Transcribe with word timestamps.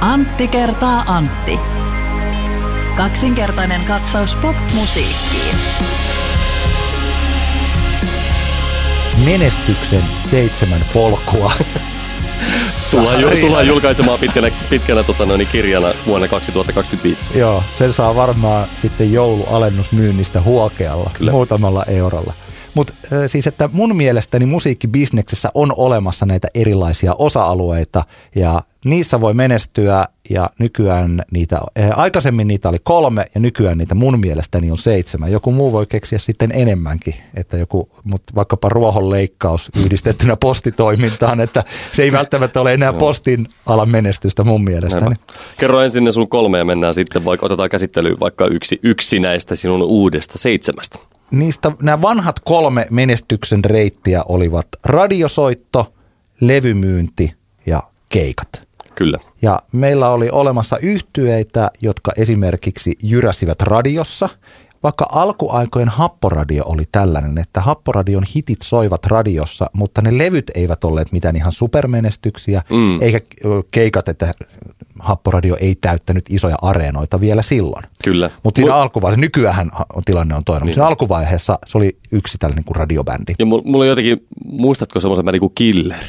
Antti 0.00 0.48
kertaa 0.48 1.04
Antti. 1.06 1.58
Kaksinkertainen 2.96 3.84
katsaus 3.84 4.34
pop-musiikkiin. 4.34 5.56
Menestyksen 9.24 10.02
seitsemän 10.20 10.80
polkua. 10.94 11.52
Tullaan, 12.90 13.20
ju, 13.20 13.30
tullaan 13.40 13.66
julkaisemaan 13.66 14.18
pitkänä, 14.18 14.50
pitkänä 14.70 15.02
tota, 15.02 15.26
noin, 15.26 15.46
kirjana 15.46 15.88
vuonna 16.06 16.28
2025. 16.28 17.22
Joo, 17.34 17.62
sen 17.78 17.92
saa 17.92 18.14
varmaan 18.14 18.68
sitten 18.76 19.12
joulualennusmyynnistä 19.12 20.40
huokealla 20.40 21.10
Kyllä. 21.14 21.30
muutamalla 21.30 21.84
eurolla. 21.84 22.32
Mutta 22.76 22.92
siis, 23.26 23.46
että 23.46 23.68
mun 23.72 23.96
mielestäni 23.96 24.46
musiikkibisneksessä 24.46 25.50
on 25.54 25.72
olemassa 25.76 26.26
näitä 26.26 26.48
erilaisia 26.54 27.14
osa-alueita 27.18 28.04
ja 28.34 28.62
niissä 28.84 29.20
voi 29.20 29.34
menestyä 29.34 30.04
ja 30.30 30.50
nykyään 30.58 31.22
niitä, 31.30 31.56
äh, 31.56 31.90
aikaisemmin 31.98 32.48
niitä 32.48 32.68
oli 32.68 32.78
kolme 32.82 33.26
ja 33.34 33.40
nykyään 33.40 33.78
niitä 33.78 33.94
mun 33.94 34.20
mielestäni 34.20 34.70
on 34.70 34.78
seitsemän. 34.78 35.32
Joku 35.32 35.52
muu 35.52 35.72
voi 35.72 35.86
keksiä 35.86 36.18
sitten 36.18 36.52
enemmänkin, 36.54 37.14
että 37.34 37.56
joku, 37.56 37.88
mutta 38.04 38.34
vaikkapa 38.34 38.68
ruohonleikkaus 38.68 39.70
yhdistettynä 39.76 40.36
postitoimintaan, 40.36 41.40
että 41.40 41.64
se 41.92 42.02
ei 42.02 42.12
välttämättä 42.12 42.60
ole 42.60 42.74
enää 42.74 42.92
postin 42.92 43.46
alan 43.66 43.88
menestystä 43.88 44.44
mun 44.44 44.64
mielestäni. 44.64 45.04
Näinpä. 45.04 45.32
Kerro 45.58 45.80
ensin 45.80 46.04
ne 46.04 46.12
sun 46.12 46.28
kolme 46.28 46.58
ja 46.58 46.64
mennään 46.64 46.94
sitten, 46.94 47.24
vaikka 47.24 47.46
otetaan 47.46 47.70
käsittelyyn 47.70 48.20
vaikka 48.20 48.46
yksi, 48.46 48.80
yksi 48.82 49.20
näistä 49.20 49.56
sinun 49.56 49.82
uudesta 49.82 50.38
seitsemästä. 50.38 50.98
Niistä 51.30 51.72
nämä 51.82 52.02
vanhat 52.02 52.40
kolme 52.40 52.86
menestyksen 52.90 53.64
reittiä 53.64 54.22
olivat 54.28 54.66
radiosoitto, 54.84 55.92
levymyynti 56.40 57.34
ja 57.66 57.82
keikat. 58.08 58.66
Kyllä. 58.94 59.18
Ja 59.42 59.58
meillä 59.72 60.08
oli 60.08 60.28
olemassa 60.30 60.78
yhtyeitä, 60.78 61.70
jotka 61.80 62.12
esimerkiksi 62.16 62.98
jyräsivät 63.02 63.62
radiossa. 63.62 64.28
Vaikka 64.82 65.06
alkuaikojen 65.12 65.88
Happoradio 65.88 66.64
oli 66.66 66.82
tällainen, 66.92 67.38
että 67.38 67.60
Happoradion 67.60 68.24
hitit 68.34 68.62
soivat 68.62 69.06
radiossa, 69.06 69.66
mutta 69.72 70.02
ne 70.02 70.18
levyt 70.18 70.50
eivät 70.54 70.84
olleet 70.84 71.12
mitään 71.12 71.36
ihan 71.36 71.52
supermenestyksiä, 71.52 72.62
mm. 72.70 73.02
eikä 73.02 73.20
keikat, 73.70 74.08
että 74.08 74.34
Happoradio 75.00 75.56
ei 75.60 75.74
täyttänyt 75.74 76.24
isoja 76.30 76.56
areenoita 76.62 77.20
vielä 77.20 77.42
silloin. 77.42 77.84
Kyllä. 78.04 78.30
Mutta 78.42 78.58
siinä 78.58 78.72
Mut, 78.72 78.82
alkuvaiheessa, 78.82 79.20
nykyään 79.20 79.70
tilanne 80.04 80.34
on 80.34 80.44
toinen, 80.44 80.60
niin. 80.60 80.66
mutta 80.66 80.74
siinä 80.74 80.86
alkuvaiheessa 80.86 81.58
se 81.66 81.78
oli 81.78 81.96
yksi 82.12 82.38
tällainen 82.38 82.64
kuin 82.64 82.76
radiobändi. 82.76 83.32
Ja 83.38 83.46
mulla 83.46 83.84
on 83.84 83.88
jotenkin, 83.88 84.26
muistatko 84.44 85.00
semmoisen 85.00 85.24
bändin 85.24 85.40
kuin 85.40 85.52
Killer? 85.54 86.04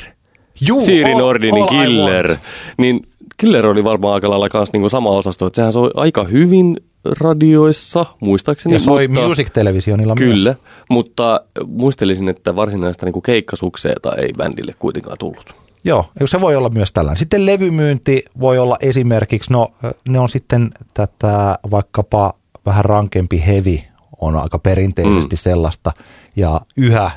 Juu, 0.68 0.82
Siiri 0.82 1.14
all, 1.14 1.20
Nordinin 1.20 1.62
all 1.62 1.68
Killer. 1.68 2.38
Niin 2.78 3.02
Killer 3.38 3.66
oli 3.66 3.84
varmaan 3.84 4.14
aika 4.14 4.30
lailla 4.30 4.50
kans 4.50 4.73
niinku 4.73 4.90
sama 4.90 5.10
osasto, 5.10 5.48
että 5.48 5.56
sehän 5.56 5.73
soi 5.73 5.92
aika 5.95 6.23
hyvin 6.23 6.78
radioissa, 7.20 8.06
muistaakseni. 8.20 8.76
Ja 8.76 8.80
soi 8.80 9.08
mutta, 9.08 9.28
Music-televisionilla 9.28 10.16
Kyllä, 10.16 10.50
myös. 10.50 10.62
mutta 10.90 11.42
muistelisin, 11.68 12.30
että 12.30 12.56
varsinaista 12.56 13.06
niinku 13.06 13.22
keikkasukseeta 13.22 14.16
ei 14.16 14.34
bändille 14.38 14.74
kuitenkaan 14.80 15.18
tullut. 15.20 15.54
Joo, 15.84 16.06
se 16.26 16.42
voi 16.42 16.56
olla 16.56 16.70
myös 16.70 16.92
tällainen. 16.92 17.20
Sitten 17.20 17.46
levymyynti 17.46 18.26
voi 18.40 18.60
olla 18.60 18.78
esimerkiksi, 18.82 19.54
no 19.54 19.68
ne 20.10 20.20
on 20.20 20.30
sitten 20.30 20.72
tätä 20.94 21.60
vaikkapa 21.72 22.34
vähän 22.66 22.86
rankempi 22.86 23.44
heavy 23.48 23.80
on 24.22 24.36
aika 24.36 24.60
perinteisesti 24.60 25.36
mm. 25.36 25.40
sellaista 25.40 25.92
ja 26.36 26.62
yhä 26.78 27.12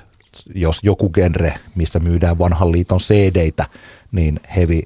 jos 0.54 0.80
joku 0.82 1.10
genre, 1.10 1.54
missä 1.74 1.98
myydään 1.98 2.38
vanhan 2.38 2.72
liiton 2.72 2.98
CD-tä, 2.98 3.64
niin 4.12 4.40
heavy 4.56 4.80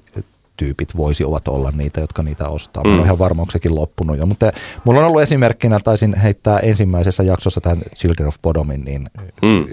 tyypit 0.57 0.97
voisi 0.97 1.23
ovat 1.23 1.47
olla 1.47 1.71
niitä, 1.71 2.01
jotka 2.01 2.23
niitä 2.23 2.49
ostaa. 2.49 2.83
Mm. 2.83 2.89
Mä 2.89 3.03
ihan 3.03 3.19
varma, 3.19 3.41
onko 3.41 3.51
sekin 3.51 3.75
loppunut 3.75 4.17
jo. 4.17 4.25
Mutta 4.25 4.51
mulla 4.83 4.99
on 4.99 5.05
ollut 5.05 5.21
esimerkkinä, 5.21 5.79
taisin 5.79 6.15
heittää 6.15 6.59
ensimmäisessä 6.59 7.23
jaksossa 7.23 7.61
tämän 7.61 7.81
Children 7.95 8.27
of 8.27 8.35
Bodomin, 8.41 8.81
niin 8.81 9.09
mm. 9.41 9.65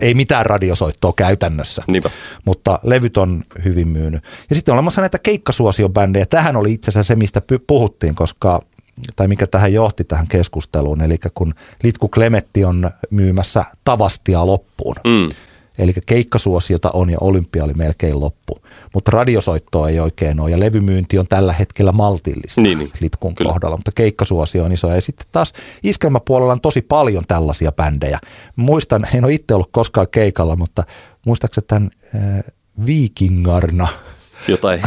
ei 0.00 0.14
mitään 0.14 0.46
radiosoittoa 0.46 1.12
käytännössä, 1.16 1.82
Niinpä. 1.86 2.10
mutta 2.44 2.78
levyt 2.82 3.16
on 3.16 3.42
hyvin 3.64 3.88
myynyt. 3.88 4.24
Ja 4.50 4.56
sitten 4.56 4.72
on 4.72 4.76
olemassa 4.76 5.00
näitä 5.00 5.18
keikkasuosiobändejä. 5.18 6.26
Tähän 6.26 6.56
oli 6.56 6.72
itse 6.72 6.90
asiassa 6.90 7.08
se, 7.08 7.16
mistä 7.16 7.42
puhuttiin, 7.66 8.14
koska 8.14 8.60
tai 9.16 9.28
mikä 9.28 9.46
tähän 9.46 9.72
johti 9.72 10.04
tähän 10.04 10.26
keskusteluun, 10.26 11.00
eli 11.00 11.16
kun 11.34 11.54
Litku 11.82 12.08
Klemetti 12.08 12.64
on 12.64 12.90
myymässä 13.10 13.64
Tavastia 13.84 14.46
loppuun. 14.46 14.96
Mm. 15.04 15.34
Eli 15.78 15.92
keikkasuosiota 16.06 16.90
on 16.90 17.10
ja 17.10 17.18
olympia 17.20 17.64
oli 17.64 17.72
melkein 17.74 18.20
loppu. 18.20 18.58
Mutta 18.94 19.10
radiosoittoa 19.10 19.88
ei 19.88 20.00
oikein 20.00 20.40
ole 20.40 20.50
ja 20.50 20.60
levymyynti 20.60 21.18
on 21.18 21.28
tällä 21.28 21.52
hetkellä 21.52 21.92
maltillista 21.92 22.60
niin, 22.60 22.78
niin. 22.78 22.90
Litkun 23.00 23.34
Kyllä. 23.34 23.48
kohdalla. 23.48 23.76
Mutta 23.76 23.92
keikkasuosio 23.94 24.64
on 24.64 24.72
iso. 24.72 24.90
Ja 24.90 25.00
sitten 25.00 25.26
taas 25.32 25.52
iskelmäpuolella 25.82 26.52
on 26.52 26.60
tosi 26.60 26.82
paljon 26.82 27.24
tällaisia 27.28 27.72
bändejä. 27.72 28.18
Muistan, 28.56 29.06
en 29.14 29.24
ole 29.24 29.32
itse 29.32 29.54
ollut 29.54 29.70
koskaan 29.72 30.06
keikalla, 30.10 30.56
mutta 30.56 30.82
muistaakseni 31.26 31.66
tämän 31.66 31.90
äh, 32.14 32.40
Vikingarna– 32.86 33.88
jotain 34.48 34.80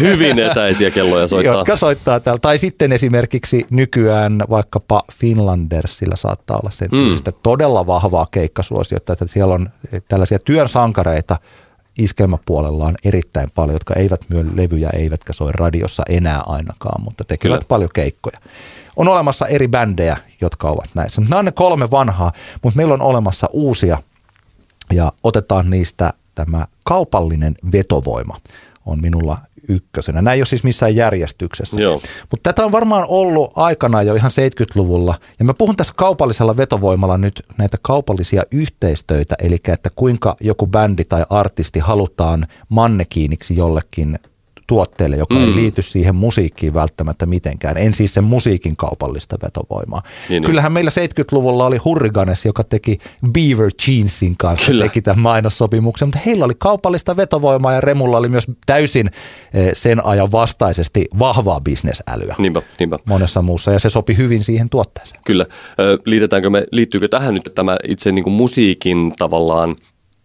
hyvin 0.00 0.38
etäisiä 0.38 0.90
kelloja 0.90 1.28
soittaa. 1.28 1.54
Jotka 1.54 1.76
soittaa 1.76 2.20
täällä. 2.20 2.38
Tai 2.38 2.58
sitten 2.58 2.92
esimerkiksi 2.92 3.66
nykyään 3.70 4.42
vaikkapa 4.50 5.02
Finlandersilla 5.12 6.16
saattaa 6.16 6.56
olla 6.56 6.70
sen 6.70 6.88
mm. 6.92 7.32
todella 7.42 7.86
vahvaa 7.86 8.26
keikkasuosiota, 8.30 9.12
että 9.12 9.26
siellä 9.26 9.54
on 9.54 9.70
tällaisia 10.08 10.38
työn 10.38 10.68
sankareita 10.68 11.36
iskelmäpuolella 11.98 12.86
on 12.86 12.94
erittäin 13.04 13.50
paljon, 13.54 13.74
jotka 13.74 13.94
eivät 13.94 14.20
myö 14.28 14.44
levyjä 14.54 14.90
eivätkä 14.90 15.32
soi 15.32 15.52
radiossa 15.52 16.02
enää 16.08 16.40
ainakaan, 16.46 17.04
mutta 17.04 17.24
tekevät 17.24 17.54
Kyllä. 17.54 17.68
paljon 17.68 17.90
keikkoja. 17.94 18.38
On 18.96 19.08
olemassa 19.08 19.46
eri 19.46 19.68
bändejä, 19.68 20.16
jotka 20.40 20.68
ovat 20.68 20.90
näissä. 20.94 21.20
Nämä 21.20 21.38
on 21.38 21.44
ne 21.44 21.52
kolme 21.52 21.90
vanhaa, 21.90 22.32
mutta 22.62 22.76
meillä 22.76 22.94
on 22.94 23.02
olemassa 23.02 23.46
uusia 23.52 23.98
ja 24.92 25.12
otetaan 25.22 25.70
niistä 25.70 26.12
tämä 26.34 26.66
kaupallinen 26.84 27.54
vetovoima 27.72 28.36
on 28.86 29.00
minulla 29.00 29.38
ykkösenä. 29.68 30.22
Näin 30.22 30.34
ei 30.34 30.40
ole 30.40 30.46
siis 30.46 30.64
missään 30.64 30.96
järjestyksessä. 30.96 31.76
Mutta 32.30 32.52
tätä 32.52 32.64
on 32.64 32.72
varmaan 32.72 33.04
ollut 33.08 33.52
aikana 33.56 34.02
jo 34.02 34.14
ihan 34.14 34.30
70-luvulla. 34.30 35.18
Ja 35.38 35.44
mä 35.44 35.54
puhun 35.54 35.76
tässä 35.76 35.92
kaupallisella 35.96 36.56
vetovoimalla 36.56 37.18
nyt 37.18 37.42
näitä 37.58 37.76
kaupallisia 37.82 38.42
yhteistöitä, 38.50 39.34
eli 39.42 39.56
että 39.68 39.90
kuinka 39.96 40.36
joku 40.40 40.66
bändi 40.66 41.04
tai 41.04 41.26
artisti 41.30 41.78
halutaan 41.78 42.46
mannekiiniksi 42.68 43.56
jollekin 43.56 44.18
tuotteelle, 44.66 45.16
joka 45.16 45.34
mm. 45.34 45.44
ei 45.44 45.54
liity 45.54 45.82
siihen 45.82 46.14
musiikkiin 46.14 46.74
välttämättä 46.74 47.26
mitenkään. 47.26 47.76
En 47.76 47.94
siis 47.94 48.14
sen 48.14 48.24
musiikin 48.24 48.76
kaupallista 48.76 49.36
vetovoimaa. 49.42 50.02
Niin, 50.04 50.28
niin. 50.28 50.44
Kyllähän 50.44 50.72
meillä 50.72 50.90
70-luvulla 50.90 51.66
oli 51.66 51.76
Hurriganes, 51.76 52.44
joka 52.44 52.64
teki 52.64 52.98
Beaver 53.32 53.70
Jeansin 53.88 54.34
kanssa, 54.38 54.66
Kyllä. 54.66 54.84
teki 54.84 55.02
tämän 55.02 55.22
mainossopimuksen, 55.22 56.08
mutta 56.08 56.20
heillä 56.26 56.44
oli 56.44 56.54
kaupallista 56.58 57.16
vetovoimaa 57.16 57.72
ja 57.72 57.80
Remulla 57.80 58.16
oli 58.18 58.28
myös 58.28 58.46
täysin 58.66 59.10
eh, 59.54 59.70
sen 59.72 60.06
ajan 60.06 60.32
vastaisesti 60.32 61.04
vahvaa 61.18 61.60
bisnesälyä. 61.60 62.34
Niinpä, 62.38 62.62
niinpä. 62.78 62.98
Monessa 63.04 63.42
muussa 63.42 63.72
ja 63.72 63.78
se 63.78 63.90
sopi 63.90 64.16
hyvin 64.16 64.44
siihen 64.44 64.70
tuotteeseen. 64.70 65.20
Kyllä. 65.26 65.46
Liitetäänkö 66.04 66.50
me, 66.50 66.66
liittyykö 66.70 67.08
tähän 67.08 67.34
nyt 67.34 67.52
tämä 67.54 67.76
itse 67.88 68.12
niin 68.12 68.22
kuin 68.22 68.34
musiikin 68.34 69.12
tavallaan 69.18 69.76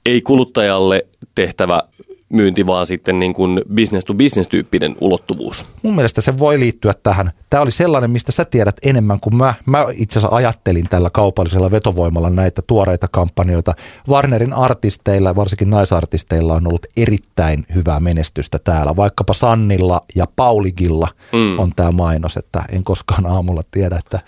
ei 0.06 0.22
kuluttajalle 0.22 1.06
tehtävä 1.36 1.84
myynti, 2.30 2.66
vaan 2.66 2.88
sitten 2.88 3.20
niin 3.20 3.34
kuin 3.34 3.62
business 3.76 4.06
to 4.06 4.14
business 4.14 4.50
tyyppinen 4.50 4.96
ulottuvuus. 5.02 5.66
Mun 5.84 5.96
mielestä 5.96 6.22
se 6.22 6.38
voi 6.38 6.60
liittyä 6.60 6.94
tähän. 7.04 7.32
Tämä 7.50 7.64
oli 7.64 7.72
sellainen, 7.72 8.12
mistä 8.12 8.32
sä 8.32 8.46
tiedät 8.46 8.76
enemmän 8.84 9.20
kuin 9.20 9.36
mä. 9.36 9.54
Mä 9.66 9.86
itse 9.94 10.20
asiassa 10.20 10.36
ajattelin 10.36 10.90
tällä 10.90 11.10
kaupallisella 11.10 11.72
vetovoimalla 11.72 12.30
näitä 12.30 12.62
tuoreita 12.62 13.08
kampanjoita. 13.08 13.74
Warnerin 14.10 14.54
artisteilla, 14.54 15.36
varsinkin 15.36 15.70
naisartisteilla 15.70 16.54
on 16.54 16.68
ollut 16.68 16.86
erittäin 16.98 17.66
hyvää 17.76 18.00
menestystä 18.00 18.60
täällä. 18.64 18.96
Vaikkapa 18.96 19.34
Sannilla 19.34 20.02
ja 20.16 20.26
Pauligilla 20.36 21.08
mm. 21.34 21.60
on 21.60 21.72
tämä 21.76 21.92
mainos, 21.92 22.38
että 22.38 22.64
en 22.70 22.84
koskaan 22.84 23.26
aamulla 23.26 23.62
tiedä, 23.72 23.98
että 23.98 24.20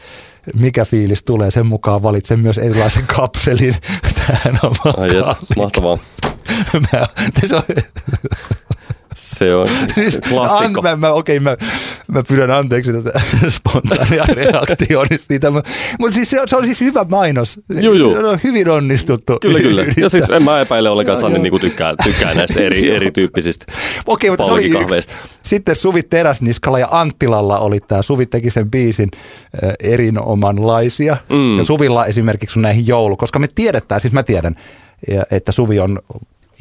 mikä 0.59 0.85
fiilis 0.85 1.23
tulee. 1.23 1.51
Sen 1.51 1.65
mukaan 1.65 2.03
valitsen 2.03 2.39
myös 2.39 2.57
erilaisen 2.57 3.07
kapselin 3.07 3.75
tähän 4.27 4.59
Ai 4.97 5.09
mahtavaa. 5.57 5.97
Mä, 6.73 7.05
se 7.47 7.55
on, 7.55 7.63
se 9.15 9.55
on 9.55 9.67
siis 9.95 10.19
klassikko. 10.29 10.79
An, 10.79 10.99
mä, 10.99 11.07
mä, 11.07 11.13
okei, 11.13 11.37
okay, 11.37 11.43
mä, 11.43 11.57
mä 12.07 12.23
pyydän 12.23 12.51
anteeksi 12.51 12.93
tätä 12.93 13.19
spontaania 13.49 14.25
reaktioon 14.33 15.07
siitä, 15.17 15.51
mutta, 15.51 15.71
siis 16.13 16.29
se, 16.29 16.41
on, 16.41 16.47
se 16.47 16.57
on 16.57 16.65
siis 16.65 16.81
hyvä 16.81 17.05
mainos. 17.09 17.59
Joo, 17.69 17.93
joo. 17.93 18.11
Se 18.11 18.17
on 18.17 18.39
hyvin 18.43 18.69
onnistuttu. 18.69 19.37
Kyllä, 19.41 19.59
kyllä. 19.59 19.85
Ja 19.97 20.09
siis 20.09 20.29
en 20.29 20.43
mä 20.43 20.61
epäile 20.61 20.89
ollenkaan, 20.89 21.13
että 21.15 21.21
Sanni 21.21 21.49
niin 21.49 21.61
tykkää, 21.61 21.95
tykkää 22.03 22.33
näistä 22.33 22.59
eri, 22.59 22.95
erityyppisistä 22.95 23.65
Okei, 24.07 24.29
mutta 24.29 24.45
se 24.45 24.51
oli 24.51 24.65
yksi. 24.65 25.09
Sitten 25.43 25.75
Suvi 25.75 26.03
Teräsniskalla 26.03 26.79
ja 26.79 26.87
Anttilalla 26.91 27.59
oli 27.59 27.79
tämä, 27.79 28.01
Suvi 28.01 28.25
teki 28.25 28.49
sen 28.49 28.71
biisin 28.71 29.09
äh, 29.63 29.73
erinomanlaisia. 29.83 31.17
Mm. 31.29 31.57
Ja 31.57 31.65
Suvilla 31.65 32.05
esimerkiksi 32.05 32.59
on 32.59 32.63
näihin 32.63 32.87
joulu, 32.87 33.17
koska 33.17 33.39
me 33.39 33.47
tiedetään, 33.55 34.01
siis 34.01 34.13
mä 34.13 34.23
tiedän, 34.23 34.55
että 35.31 35.51
Suvi 35.51 35.79
on 35.79 35.99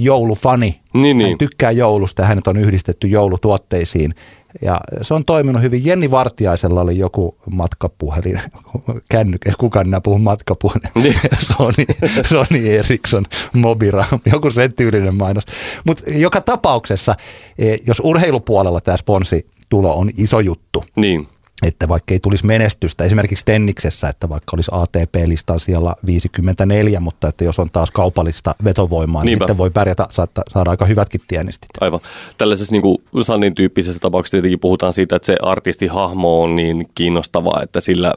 joulufani. 0.04 0.80
Niin, 0.94 1.16
hän 1.16 1.26
niin. 1.26 1.38
tykkää 1.38 1.70
joulusta 1.70 2.22
ja 2.22 2.28
hänet 2.28 2.46
on 2.46 2.56
yhdistetty 2.56 3.06
joulutuotteisiin. 3.06 4.14
Ja 4.62 4.80
se 5.02 5.14
on 5.14 5.24
toiminut 5.24 5.62
hyvin. 5.62 5.84
Jenni 5.84 6.10
Vartiaisella 6.10 6.80
oli 6.80 6.98
joku 6.98 7.36
matkapuhelin, 7.50 8.40
kännykkä, 9.10 9.52
kukaan 9.58 9.86
enää 9.86 10.00
puhu 10.00 10.18
matkapuhelin, 10.18 10.90
Niin. 10.94 11.14
Sony, 11.56 11.84
Sony 12.28 12.68
Ericsson, 12.76 13.24
Mobira, 13.52 14.04
joku 14.32 14.50
sen 14.50 14.72
tyylinen 14.72 15.14
mainos. 15.14 15.44
Mutta 15.86 16.10
joka 16.10 16.40
tapauksessa, 16.40 17.14
eh, 17.58 17.80
jos 17.86 18.00
urheilupuolella 18.04 18.80
tämä 18.80 18.96
sponsitulo 18.96 19.94
on 19.94 20.10
iso 20.16 20.40
juttu, 20.40 20.84
Niin. 20.96 21.28
Että 21.66 21.88
vaikka 21.88 22.14
ei 22.14 22.20
tulisi 22.20 22.46
menestystä, 22.46 23.04
esimerkiksi 23.04 23.44
Tenniksessä, 23.44 24.08
että 24.08 24.28
vaikka 24.28 24.56
olisi 24.56 24.70
ATP-listan 24.74 25.60
siellä 25.60 25.94
54, 26.06 27.00
mutta 27.00 27.28
että 27.28 27.44
jos 27.44 27.58
on 27.58 27.70
taas 27.72 27.90
kaupallista 27.90 28.54
vetovoimaa, 28.64 29.22
niin 29.22 29.26
Niinpä. 29.26 29.42
sitten 29.42 29.58
voi 29.58 29.70
pärjätä, 29.70 30.06
saada, 30.10 30.30
saada 30.48 30.70
aika 30.70 30.84
hyvätkin 30.84 31.20
tienestit. 31.28 31.70
Aivan. 31.80 32.00
Tällaisessa 32.38 32.72
niin 32.72 32.82
kuin 32.82 32.98
Sannin 33.22 33.54
tyyppisessä 33.54 34.00
tapauksessa 34.00 34.36
tietenkin 34.36 34.60
puhutaan 34.60 34.92
siitä, 34.92 35.16
että 35.16 35.26
se 35.26 35.36
artistihahmo 35.42 36.42
on 36.42 36.56
niin 36.56 36.88
kiinnostava, 36.94 37.60
että 37.62 37.80
sillä 37.80 38.14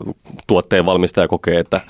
tuotteen 0.48 0.86
valmistaja 0.86 1.28
kokee, 1.28 1.60
että 1.60 1.81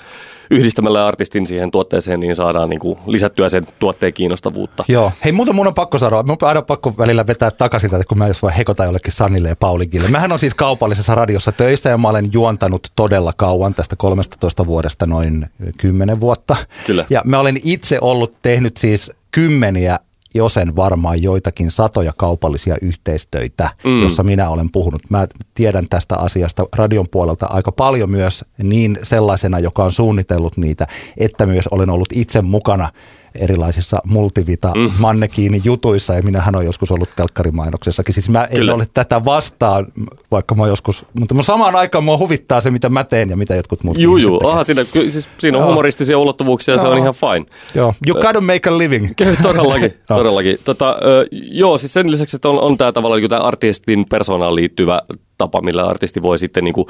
yhdistämällä 0.50 1.06
artistin 1.06 1.46
siihen 1.46 1.70
tuotteeseen, 1.70 2.20
niin 2.20 2.36
saadaan 2.36 2.70
niin 2.70 2.80
kuin 2.80 2.98
lisättyä 3.06 3.48
sen 3.48 3.66
tuotteen 3.78 4.12
kiinnostavuutta. 4.12 4.84
Joo. 4.88 5.12
Hei, 5.24 5.32
muuta 5.32 5.52
mun 5.52 5.66
on 5.66 5.74
pakko 5.74 5.98
sanoa. 5.98 6.22
Mun 6.22 6.36
on 6.42 6.48
aina 6.48 6.62
pakko 6.62 6.94
välillä 6.98 7.26
vetää 7.26 7.50
takaisin, 7.50 7.90
tätä, 7.90 8.04
kun 8.08 8.18
mä 8.18 8.28
jos 8.28 8.42
vaan 8.42 8.54
hekotan 8.54 8.86
jollekin 8.86 9.12
Sannille 9.12 9.48
ja 9.48 9.56
Paulikille. 9.56 10.08
Mähän 10.08 10.32
on 10.32 10.38
siis 10.38 10.54
kaupallisessa 10.54 11.14
radiossa 11.14 11.52
töissä 11.52 11.90
ja 11.90 11.98
mä 11.98 12.08
olen 12.08 12.30
juontanut 12.32 12.88
todella 12.96 13.32
kauan, 13.36 13.74
tästä 13.74 13.96
13 13.96 14.66
vuodesta 14.66 15.06
noin 15.06 15.46
10 15.76 16.20
vuotta. 16.20 16.56
Kyllä. 16.86 17.06
Ja 17.10 17.22
mä 17.24 17.38
olen 17.38 17.60
itse 17.64 17.98
ollut 18.00 18.34
tehnyt 18.42 18.76
siis 18.76 19.12
kymmeniä 19.30 19.98
josen 20.34 20.76
varmaan 20.76 21.22
joitakin 21.22 21.70
satoja 21.70 22.12
kaupallisia 22.16 22.76
yhteistöitä, 22.82 23.70
Mm. 23.84 24.02
jossa 24.02 24.22
minä 24.22 24.50
olen 24.50 24.70
puhunut. 24.70 25.02
Mä 25.10 25.26
tiedän 25.54 25.86
tästä 25.90 26.16
asiasta 26.16 26.66
radion 26.76 27.08
puolelta 27.10 27.46
aika 27.46 27.72
paljon 27.72 28.10
myös 28.10 28.44
niin 28.62 28.98
sellaisena, 29.02 29.58
joka 29.58 29.84
on 29.84 29.92
suunnitellut 29.92 30.56
niitä, 30.56 30.86
että 31.16 31.46
myös 31.46 31.66
olen 31.66 31.90
ollut 31.90 32.08
itse 32.12 32.42
mukana 32.42 32.90
erilaisissa 33.34 34.00
multivita 34.04 34.72
mm. 34.74 34.90
mannekiini 34.98 35.60
jutuissa 35.64 36.14
ja 36.14 36.22
minähän 36.22 36.56
olen 36.56 36.66
joskus 36.66 36.90
ollut 36.90 37.08
telkkarimainoksessakin. 37.16 38.14
Siis 38.14 38.28
mä 38.28 38.44
en 38.44 38.56
Kyllä. 38.56 38.74
ole 38.74 38.84
tätä 38.94 39.24
vastaan, 39.24 39.86
vaikka 40.30 40.54
mä 40.54 40.66
joskus, 40.66 41.06
mutta 41.20 41.42
samaan 41.42 41.76
aikaan 41.76 42.04
mua 42.04 42.18
huvittaa 42.18 42.60
se, 42.60 42.70
mitä 42.70 42.88
mä 42.88 43.04
teen 43.04 43.30
ja 43.30 43.36
mitä 43.36 43.54
jotkut 43.54 43.84
muut 43.84 43.98
Juu, 43.98 44.16
juu. 44.16 44.46
Aha, 44.46 44.64
siinä, 44.64 44.84
siis 44.84 45.28
siinä 45.38 45.58
on 45.58 45.62
Joo. 45.62 45.70
humoristisia 45.70 46.18
ulottuvuuksia 46.18 46.74
ja 46.74 46.80
se 46.80 46.86
on 46.86 46.98
ihan 46.98 47.14
fine. 47.14 47.46
Joo, 47.74 47.94
you 48.06 48.20
gotta 48.20 48.40
make 48.40 48.70
a 48.70 48.78
living. 48.78 49.08
Todellakin, 49.42 49.94
todellakin. 50.06 50.58
Tota, 50.64 50.96
joo, 51.32 51.78
siis 51.78 51.92
sen 51.92 52.10
lisäksi, 52.10 52.36
että 52.36 52.48
on, 52.48 52.60
on 52.60 52.78
tämä 52.78 52.92
tavallaan 52.92 53.20
niin 53.20 53.30
tämä 53.30 53.42
artistin 53.42 54.04
persoonaan 54.10 54.54
liittyvä 54.54 55.00
tapa, 55.44 55.62
millä 55.62 55.86
artisti 55.86 56.22
voi 56.22 56.38
sitten 56.38 56.64
niin 56.64 56.74
kuin 56.74 56.86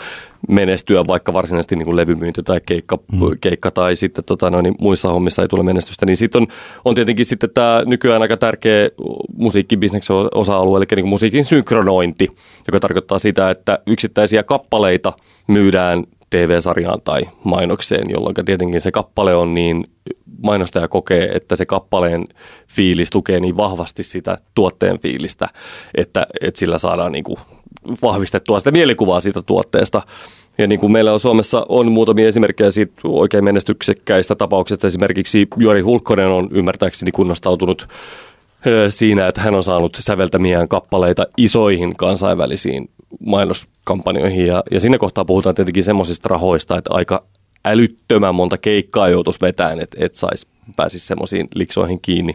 menestyä, 0.49 1.06
vaikka 1.06 1.33
varsinaisesti 1.33 1.77
niin 1.77 1.87
kuin 1.87 1.97
levymyynti 1.97 2.43
tai 2.43 2.61
keikka, 2.67 2.99
mm. 3.12 3.21
keikka 3.41 3.71
tai 3.71 3.97
sitten 3.97 4.25
tota, 4.25 4.51
no, 4.51 4.61
niin 4.61 4.75
muissa 4.81 5.09
hommissa 5.09 5.43
ei 5.43 5.49
tule 5.49 5.62
menestystä, 5.62 6.06
niin 6.06 6.17
sitten 6.17 6.43
on, 6.43 6.49
on 6.85 6.95
tietenkin 6.95 7.27
sitten 7.27 7.51
tämä 7.51 7.83
nykyään 7.87 8.23
aika 8.23 8.37
tärkeä 8.37 8.91
musiikkibisneksen 9.37 10.17
osa-alue, 10.35 10.79
eli 10.79 10.87
niin 10.91 11.03
kuin 11.03 11.11
musiikin 11.11 11.45
synkronointi, 11.45 12.29
joka 12.67 12.81
tarkoittaa 12.81 13.19
sitä, 13.19 13.51
että 13.51 13.79
yksittäisiä 13.87 14.43
kappaleita 14.43 15.12
myydään 15.47 16.05
TV-sarjaan 16.31 17.01
tai 17.05 17.23
mainokseen, 17.45 18.06
jolloin 18.11 18.35
tietenkin 18.45 18.81
se 18.81 18.93
kappale 18.93 19.35
on 19.35 19.55
niin, 19.55 19.87
mainostaja 20.43 20.89
kokee, 20.89 21.31
että 21.35 21.56
se 21.56 21.67
kappaleen 21.67 22.25
fiilis 22.69 23.11
tukee 23.11 23.41
niin 23.41 23.56
vahvasti 23.56 24.03
sitä 24.03 24.39
tuotteen 24.55 24.99
fiilistä, 24.99 25.49
että, 25.95 26.27
että 26.41 26.59
sillä 26.59 26.79
saadaan 26.79 27.12
niin 27.12 27.25
kuin 27.25 27.39
vahvistettua 28.02 28.58
sitä 28.58 28.70
mielikuvaa 28.70 29.20
siitä 29.20 29.42
tuotteesta. 29.42 30.02
Ja 30.58 30.66
niin 30.66 30.81
kuin 30.81 30.92
meillä 30.92 31.12
on 31.12 31.20
Suomessa 31.20 31.66
on 31.69 31.92
muutamia 31.92 32.28
esimerkkejä 32.28 32.70
siitä 32.70 32.94
oikein 33.04 33.44
menestyksekkäistä 33.44 34.34
tapauksista. 34.34 34.86
Esimerkiksi 34.86 35.48
Juori 35.56 35.81
Hulkkonen 35.81 36.28
on 36.28 36.48
ymmärtääkseni 36.50 37.12
kunnostautunut 37.12 37.88
siinä, 38.88 39.26
että 39.26 39.40
hän 39.40 39.54
on 39.54 39.62
saanut 39.62 39.96
säveltämiään 40.00 40.69
kappaleita 40.69 41.26
isoihin 41.36 41.96
kansainvälisiin 41.96 42.90
mainoskampanjoihin. 43.26 44.46
Ja, 44.46 44.62
ja 44.70 44.81
siinä 44.81 44.98
kohtaa 44.98 45.25
puhutaan 45.25 45.54
tietenkin 45.54 45.84
semmoisista 45.84 46.28
rahoista, 46.28 46.78
että 46.78 46.94
aika 46.94 47.25
älyttömän 47.64 48.34
monta 48.34 48.58
keikkaa 48.58 49.08
joutuisi 49.08 49.40
vetämään, 49.40 49.81
että 49.81 49.96
et 50.00 50.16
sais, 50.16 50.46
pääsisi 50.76 51.06
semmoisiin 51.06 51.48
liksoihin 51.54 52.00
kiinni. 52.00 52.34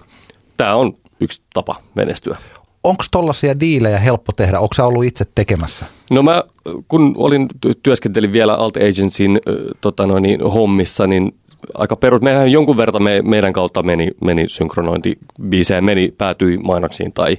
Tämä 0.57 0.75
on 0.75 0.97
yksi 1.19 1.41
tapa 1.53 1.75
menestyä. 1.95 2.37
Onko 2.83 3.03
tollaisia 3.11 3.59
diilejä 3.59 3.99
helppo 3.99 4.31
tehdä? 4.35 4.59
Onko 4.59 4.73
sä 4.75 4.85
ollut 4.85 5.05
itse 5.05 5.25
tekemässä? 5.35 5.85
No 6.11 6.23
mä, 6.23 6.43
kun 6.87 7.13
olin, 7.17 7.47
ty- 7.65 7.79
työskentelin 7.83 8.33
vielä 8.33 8.53
Alt 8.53 8.77
Agencyn 8.77 9.39
tota 9.81 10.07
noin, 10.07 10.23
niin 10.23 10.41
hommissa, 10.41 11.07
niin 11.07 11.35
aika 11.73 11.95
perus, 11.95 12.21
meidän 12.21 12.51
jonkun 12.51 12.77
verran 12.77 13.03
me, 13.03 13.21
meidän 13.21 13.53
kautta 13.53 13.83
meni, 13.83 14.11
meni 14.21 14.47
synkronointibiisejä, 14.47 15.81
meni, 15.81 16.13
päätyi 16.17 16.57
mainoksiin 16.57 17.13
tai, 17.13 17.37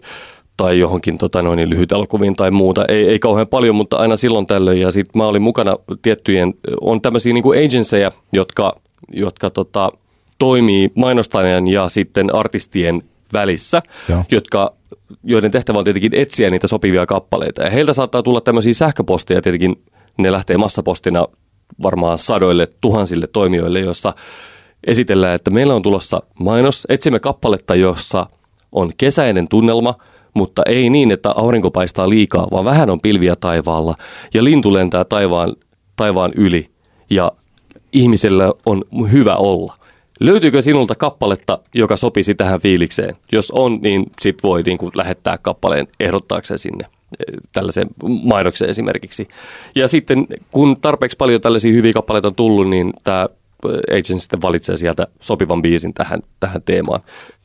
tai 0.56 0.78
johonkin 0.78 1.18
tota 1.18 1.42
noin, 1.42 1.56
niin 1.56 1.70
lyhytelokuviin 1.70 2.36
tai 2.36 2.50
muuta. 2.50 2.84
Ei, 2.88 3.08
ei 3.08 3.18
kauhean 3.18 3.48
paljon, 3.48 3.74
mutta 3.74 3.96
aina 3.96 4.16
silloin 4.16 4.46
tällöin. 4.46 4.80
Ja 4.80 4.92
sitten 4.92 5.22
mä 5.22 5.26
olin 5.26 5.42
mukana 5.42 5.76
tiettyjen, 6.02 6.54
on 6.80 7.00
tämmöisiä 7.00 7.32
niin 7.32 7.66
agencyjä, 7.66 8.12
jotka, 8.32 8.76
jotka 9.12 9.50
tota, 9.50 9.92
toimii 10.38 10.90
mainostajan 10.94 11.68
ja 11.68 11.88
sitten 11.88 12.34
artistien 12.34 13.02
välissä, 13.32 13.82
Joo. 14.08 14.24
jotka, 14.30 14.74
joiden 15.24 15.50
tehtävä 15.50 15.78
on 15.78 15.84
tietenkin 15.84 16.14
etsiä 16.14 16.50
niitä 16.50 16.66
sopivia 16.66 17.06
kappaleita. 17.06 17.62
Ja 17.62 17.70
heiltä 17.70 17.92
saattaa 17.92 18.22
tulla 18.22 18.40
tämmöisiä 18.40 18.74
sähköposteja, 18.74 19.42
tietenkin 19.42 19.84
ne 20.18 20.32
lähtee 20.32 20.56
massapostina 20.56 21.26
varmaan 21.82 22.18
sadoille, 22.18 22.66
tuhansille 22.80 23.26
toimijoille, 23.26 23.80
jossa 23.80 24.12
esitellään, 24.86 25.34
että 25.34 25.50
meillä 25.50 25.74
on 25.74 25.82
tulossa 25.82 26.22
mainos, 26.40 26.86
etsimme 26.88 27.20
kappaletta, 27.20 27.74
jossa 27.74 28.26
on 28.72 28.92
kesäinen 28.96 29.48
tunnelma, 29.48 29.94
mutta 30.34 30.62
ei 30.66 30.90
niin, 30.90 31.10
että 31.10 31.30
aurinko 31.30 31.70
paistaa 31.70 32.08
liikaa, 32.08 32.48
vaan 32.50 32.64
vähän 32.64 32.90
on 32.90 33.00
pilviä 33.00 33.36
taivaalla 33.36 33.94
ja 34.34 34.44
lintu 34.44 34.72
lentää 34.72 35.04
taivaan, 35.04 35.56
taivaan 35.96 36.32
yli 36.36 36.70
ja 37.10 37.32
ihmisellä 37.92 38.52
on 38.66 38.84
hyvä 39.12 39.36
olla. 39.36 39.74
Löytyykö 40.20 40.62
sinulta 40.62 40.94
kappaletta, 40.94 41.58
joka 41.74 41.96
sopisi 41.96 42.34
tähän 42.34 42.60
fiilikseen? 42.60 43.16
Jos 43.32 43.50
on, 43.50 43.78
niin 43.82 44.06
sit 44.20 44.42
voi 44.42 44.62
niin 44.62 44.78
kuin 44.78 44.92
lähettää 44.94 45.38
kappaleen 45.38 45.86
ehdottaakseen 46.00 46.58
sinne 46.58 46.84
eh, 46.84 47.40
tällaiseen 47.52 47.88
mainokseen 48.22 48.70
esimerkiksi. 48.70 49.28
Ja 49.74 49.88
sitten 49.88 50.26
kun 50.50 50.76
tarpeeksi 50.80 51.16
paljon 51.16 51.40
tällaisia 51.40 51.72
hyviä 51.72 51.92
kappaleita 51.92 52.28
on 52.28 52.34
tullut, 52.34 52.68
niin 52.68 52.92
tämä 53.04 53.28
agent 53.90 54.20
sitten 54.20 54.42
valitsee 54.42 54.76
sieltä 54.76 55.06
sopivan 55.20 55.62
biisin 55.62 55.94
tähän, 55.94 56.20
tähän 56.40 56.62
teemaan. 56.62 57.00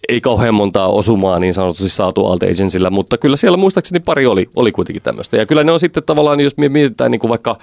Ei 0.10 0.22
kauhean 0.22 0.53
montaa 0.53 0.88
osumaa 0.88 1.39
niin 1.39 1.53
sanotusti 1.53 1.89
saatu 1.89 2.25
Alt 2.25 2.43
Agencyllä, 2.43 2.89
mutta 2.89 3.17
kyllä 3.17 3.36
siellä 3.36 3.57
muistaakseni 3.57 4.00
pari 4.00 4.25
oli, 4.25 4.50
oli 4.55 4.72
kuitenkin 4.72 5.03
tämmöistä. 5.03 5.38
Ja 5.38 5.45
kyllä 5.45 5.63
ne 5.63 5.72
on 5.72 5.79
sitten 5.79 6.03
tavallaan, 6.03 6.39
jos 6.39 6.57
me 6.57 6.69
mietitään 6.69 7.12
niin 7.12 7.19
kuin 7.19 7.29
vaikka 7.29 7.57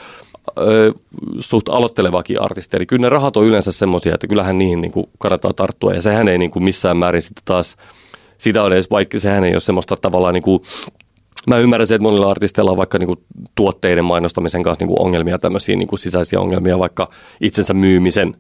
ö, 0.59 0.93
suht 1.39 1.69
aloittelevakin 1.69 2.43
artisti, 2.43 2.77
eli 2.77 2.87
kyllä 2.87 3.03
ne 3.03 3.09
rahat 3.09 3.37
on 3.37 3.45
yleensä 3.45 3.73
semmoisia, 3.73 4.15
että 4.15 4.27
kyllähän 4.27 4.59
niihin 4.59 4.81
niin 4.81 4.93
kuin 4.93 5.07
kannattaa 5.19 5.53
tarttua. 5.53 5.95
Ja 5.95 6.03
sehän 6.03 6.29
ei 6.29 6.39
niin 6.39 6.51
kuin 6.51 6.63
missään 6.63 6.97
määrin 6.97 7.23
sitten 7.23 7.43
taas, 7.45 7.77
sitä 8.39 8.63
on 8.63 8.73
edes 8.73 8.91
vaikka, 8.91 9.19
sehän 9.19 9.45
ei 9.45 9.53
ole 9.53 9.61
semmoista 9.61 9.97
tavallaan 9.97 10.35
niin 10.35 10.43
kuin 10.43 10.63
Mä 11.47 11.59
ymmärrän 11.59 11.87
sen, 11.87 11.95
että 11.95 12.03
monilla 12.03 12.31
artisteilla 12.31 12.71
on 12.71 12.77
vaikka 12.77 12.99
niinku 12.99 13.23
tuotteiden 13.55 14.05
mainostamisen 14.05 14.63
kanssa 14.63 14.85
niinku 14.85 15.05
ongelmia, 15.05 15.39
tämmöisiä 15.39 15.77
niinku 15.77 15.97
sisäisiä 15.97 16.41
ongelmia, 16.41 16.79
vaikka 16.79 17.09
itsensä 17.41 17.75
myymisen 17.75 18.35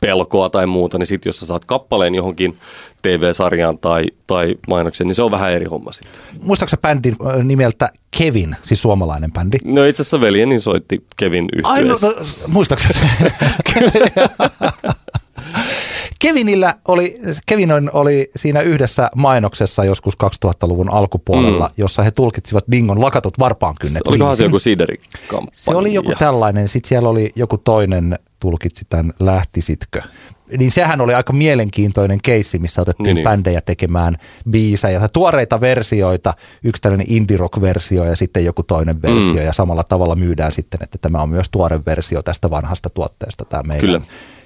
pelkoa 0.00 0.50
tai 0.50 0.66
muuta, 0.66 0.98
niin 0.98 1.06
sitten 1.06 1.28
jos 1.28 1.40
sä 1.40 1.46
saat 1.46 1.64
kappaleen 1.64 2.14
johonkin 2.14 2.56
TV-sarjaan 3.02 3.78
tai, 3.78 4.06
tai 4.26 4.54
mainokseen, 4.68 5.08
niin 5.08 5.14
se 5.14 5.22
on 5.22 5.30
vähän 5.30 5.52
eri 5.52 5.66
homma 5.66 5.92
sitten. 5.92 6.12
Muistaaksä 6.42 6.76
bändin 6.76 7.16
nimeltä 7.42 7.88
Kevin, 8.18 8.56
siis 8.62 8.82
suomalainen 8.82 9.32
bändi? 9.32 9.58
No 9.64 9.84
itse 9.84 10.02
asiassa 10.02 10.20
veljeni 10.20 10.60
soitti 10.60 11.04
Kevin 11.16 11.48
Ai, 11.62 11.84
no, 11.84 11.94
no, 12.02 12.14
muistaaksä? 12.48 12.88
Kevinillä 16.24 16.74
oli, 16.88 17.20
Kevin 17.46 17.70
oli 17.92 18.30
siinä 18.36 18.60
yhdessä 18.60 19.08
mainoksessa 19.16 19.84
joskus 19.84 20.14
2000-luvun 20.24 20.92
alkupuolella, 20.94 21.66
mm. 21.66 21.74
jossa 21.76 22.02
he 22.02 22.10
tulkitsivat 22.10 22.64
Dingon 22.72 23.00
lakatut 23.00 23.38
varpaankynnet. 23.38 24.02
Olikohan 24.06 24.36
se 24.36 24.44
joku 24.44 24.58
siideri-kampanja? 24.58 25.50
Se 25.52 25.70
oli 25.70 25.94
joku 25.94 26.12
tällainen, 26.18 26.68
sitten 26.68 26.88
siellä 26.88 27.08
oli 27.08 27.32
joku 27.36 27.58
toinen 27.58 28.18
tulkitsi 28.40 28.84
tämän 28.90 29.12
Lähtisitkö. 29.20 30.02
Niin 30.58 30.70
sehän 30.70 31.00
oli 31.00 31.14
aika 31.14 31.32
mielenkiintoinen 31.32 32.18
keissi, 32.22 32.58
missä 32.58 32.82
otettiin 32.82 33.04
Niin, 33.04 33.14
niin, 33.14 33.24
bändejä 33.24 33.60
tekemään 33.60 34.16
biisejä, 34.50 35.08
tuoreita 35.12 35.60
versioita, 35.60 36.34
yksi 36.64 36.82
tällainen 36.82 37.06
indie 37.10 37.36
rock 37.36 37.60
versio 37.60 38.04
ja 38.04 38.16
sitten 38.16 38.44
joku 38.44 38.62
toinen 38.62 39.02
versio, 39.02 39.34
Mm. 39.34 39.44
ja 39.44 39.52
samalla 39.52 39.84
tavalla 39.84 40.16
myydään 40.16 40.52
sitten, 40.52 40.82
että 40.82 40.98
tämä 41.00 41.22
on 41.22 41.28
myös 41.28 41.46
tuore 41.50 41.80
versio 41.86 42.22
tästä 42.22 42.50
vanhasta 42.50 42.90
tuotteesta, 42.90 43.44
tämä 43.44 43.62
meidän. 43.62 43.80
Kyllä. 43.80 44.00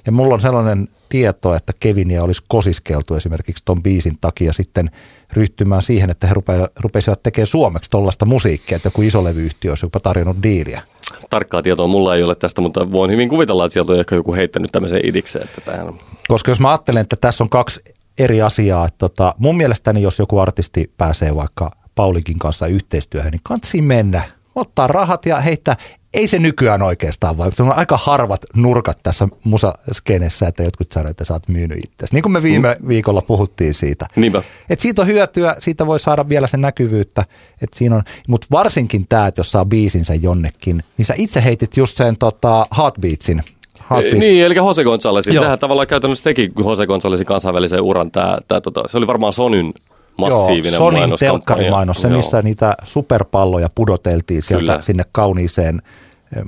Ja 0.08 0.12
mulla 0.12 0.34
on 0.34 0.40
sellainen 0.40 0.88
tieto, 1.08 1.54
että 1.54 1.72
Kevinia 1.80 2.22
olisi 2.22 2.42
kosiskeltu 2.48 3.14
esimerkiksi 3.14 3.64
ton 3.64 3.82
biisin 3.82 4.18
takia 4.20 4.52
sitten 4.52 4.90
ryhtymään 5.32 5.82
siihen, 5.82 6.10
että 6.10 6.26
he 6.26 6.34
rupesivat 6.80 7.22
tekemään 7.22 7.46
suomeksi 7.46 7.90
tuollaista 7.90 8.26
musiikkia, 8.26 8.76
että 8.76 8.86
joku 8.86 9.02
isolevyyhtiö 9.02 9.70
olisi 9.70 9.86
jopa 9.86 10.00
tarjonnut 10.00 10.42
diiliä. 10.42 10.82
Tarkkaa 11.30 11.62
tietoa 11.62 11.86
mulla 11.86 12.16
ei 12.16 12.22
ole 12.22 12.34
tästä, 12.34 12.60
mutta 12.60 12.92
voin 12.92 13.10
hyvin 13.10 13.28
kuvitella, 13.28 13.64
että 13.64 13.72
sieltä 13.72 13.92
on 13.92 14.00
ehkä 14.00 14.14
joku 14.14 14.34
heittänyt 14.34 14.72
tämmöisen 14.72 15.00
idikseen. 15.04 15.44
Että 15.44 15.60
tähän... 15.60 15.94
Koska 16.28 16.50
jos 16.50 16.60
mä 16.60 16.70
ajattelen, 16.70 17.00
että 17.00 17.16
tässä 17.20 17.44
on 17.44 17.50
kaksi 17.50 17.80
eri 18.18 18.42
asiaa, 18.42 18.86
että 18.86 18.98
tota, 18.98 19.34
mun 19.38 19.56
mielestäni 19.56 20.02
jos 20.02 20.18
joku 20.18 20.38
artisti 20.38 20.92
pääsee 20.96 21.34
vaikka 21.34 21.70
Paulikin 21.94 22.38
kanssa 22.38 22.66
yhteistyöhön, 22.66 23.32
niin 23.32 23.40
kansi 23.42 23.82
mennä, 23.82 24.22
ottaa 24.54 24.86
rahat 24.86 25.26
ja 25.26 25.40
heittää 25.40 25.76
ei 26.14 26.28
se 26.28 26.38
nykyään 26.38 26.82
oikeastaan, 26.82 27.38
vaan 27.38 27.52
se 27.52 27.62
on 27.62 27.72
aika 27.72 27.96
harvat 27.96 28.46
nurkat 28.56 28.98
tässä 29.02 29.28
musaskenessä, 29.44 30.48
että 30.48 30.62
jotkut 30.62 30.92
sanoo, 30.92 31.10
että 31.10 31.24
sä 31.24 31.34
oot 31.34 31.48
myynyt 31.48 31.78
itse. 31.78 32.06
Niin 32.12 32.22
kuin 32.22 32.32
me 32.32 32.42
viime 32.42 32.76
mm. 32.80 32.88
viikolla 32.88 33.22
puhuttiin 33.22 33.74
siitä. 33.74 34.06
Niinpä. 34.16 34.42
Et 34.70 34.80
siitä 34.80 35.02
on 35.02 35.08
hyötyä, 35.08 35.56
siitä 35.58 35.86
voi 35.86 36.00
saada 36.00 36.28
vielä 36.28 36.46
sen 36.46 36.60
näkyvyyttä, 36.60 37.24
että 37.62 37.78
siinä 37.78 37.96
on, 37.96 38.02
mutta 38.28 38.46
varsinkin 38.50 39.06
tämä, 39.08 39.26
että 39.26 39.38
jos 39.38 39.52
saa 39.52 39.64
biisinsä 39.64 40.14
jonnekin, 40.14 40.82
niin 40.98 41.06
sä 41.06 41.14
itse 41.16 41.44
heitit 41.44 41.76
just 41.76 41.96
sen 41.96 42.16
tota, 42.16 42.66
Heartbeatsin 42.76 43.42
Heartbeats. 43.90 44.18
Niin, 44.18 44.44
eli 44.44 44.54
Jose 44.54 44.84
Gonzalesin. 44.84 45.34
Joo. 45.34 45.42
Sehän 45.42 45.58
tavallaan 45.58 45.88
käytännössä 45.88 46.24
teki 46.24 46.52
Jose 46.64 46.86
Gonzalesin 46.86 47.26
kansainvälisen 47.26 47.80
uran. 47.80 48.10
Tää, 48.10 48.38
tää, 48.48 48.60
tota, 48.60 48.88
se 48.88 48.96
oli 48.96 49.06
varmaan 49.06 49.32
Sonyn 49.32 49.72
massiivinen 50.18 50.72
Joo, 50.72 50.90
Sonin 50.90 51.18
telkkarimainos, 51.18 52.02
se 52.02 52.08
missä 52.08 52.42
niitä 52.42 52.74
superpalloja 52.84 53.68
pudoteltiin 53.74 54.42
sieltä 54.42 54.66
Kyllä. 54.66 54.80
sinne 54.80 55.04
kauniiseen, 55.12 55.82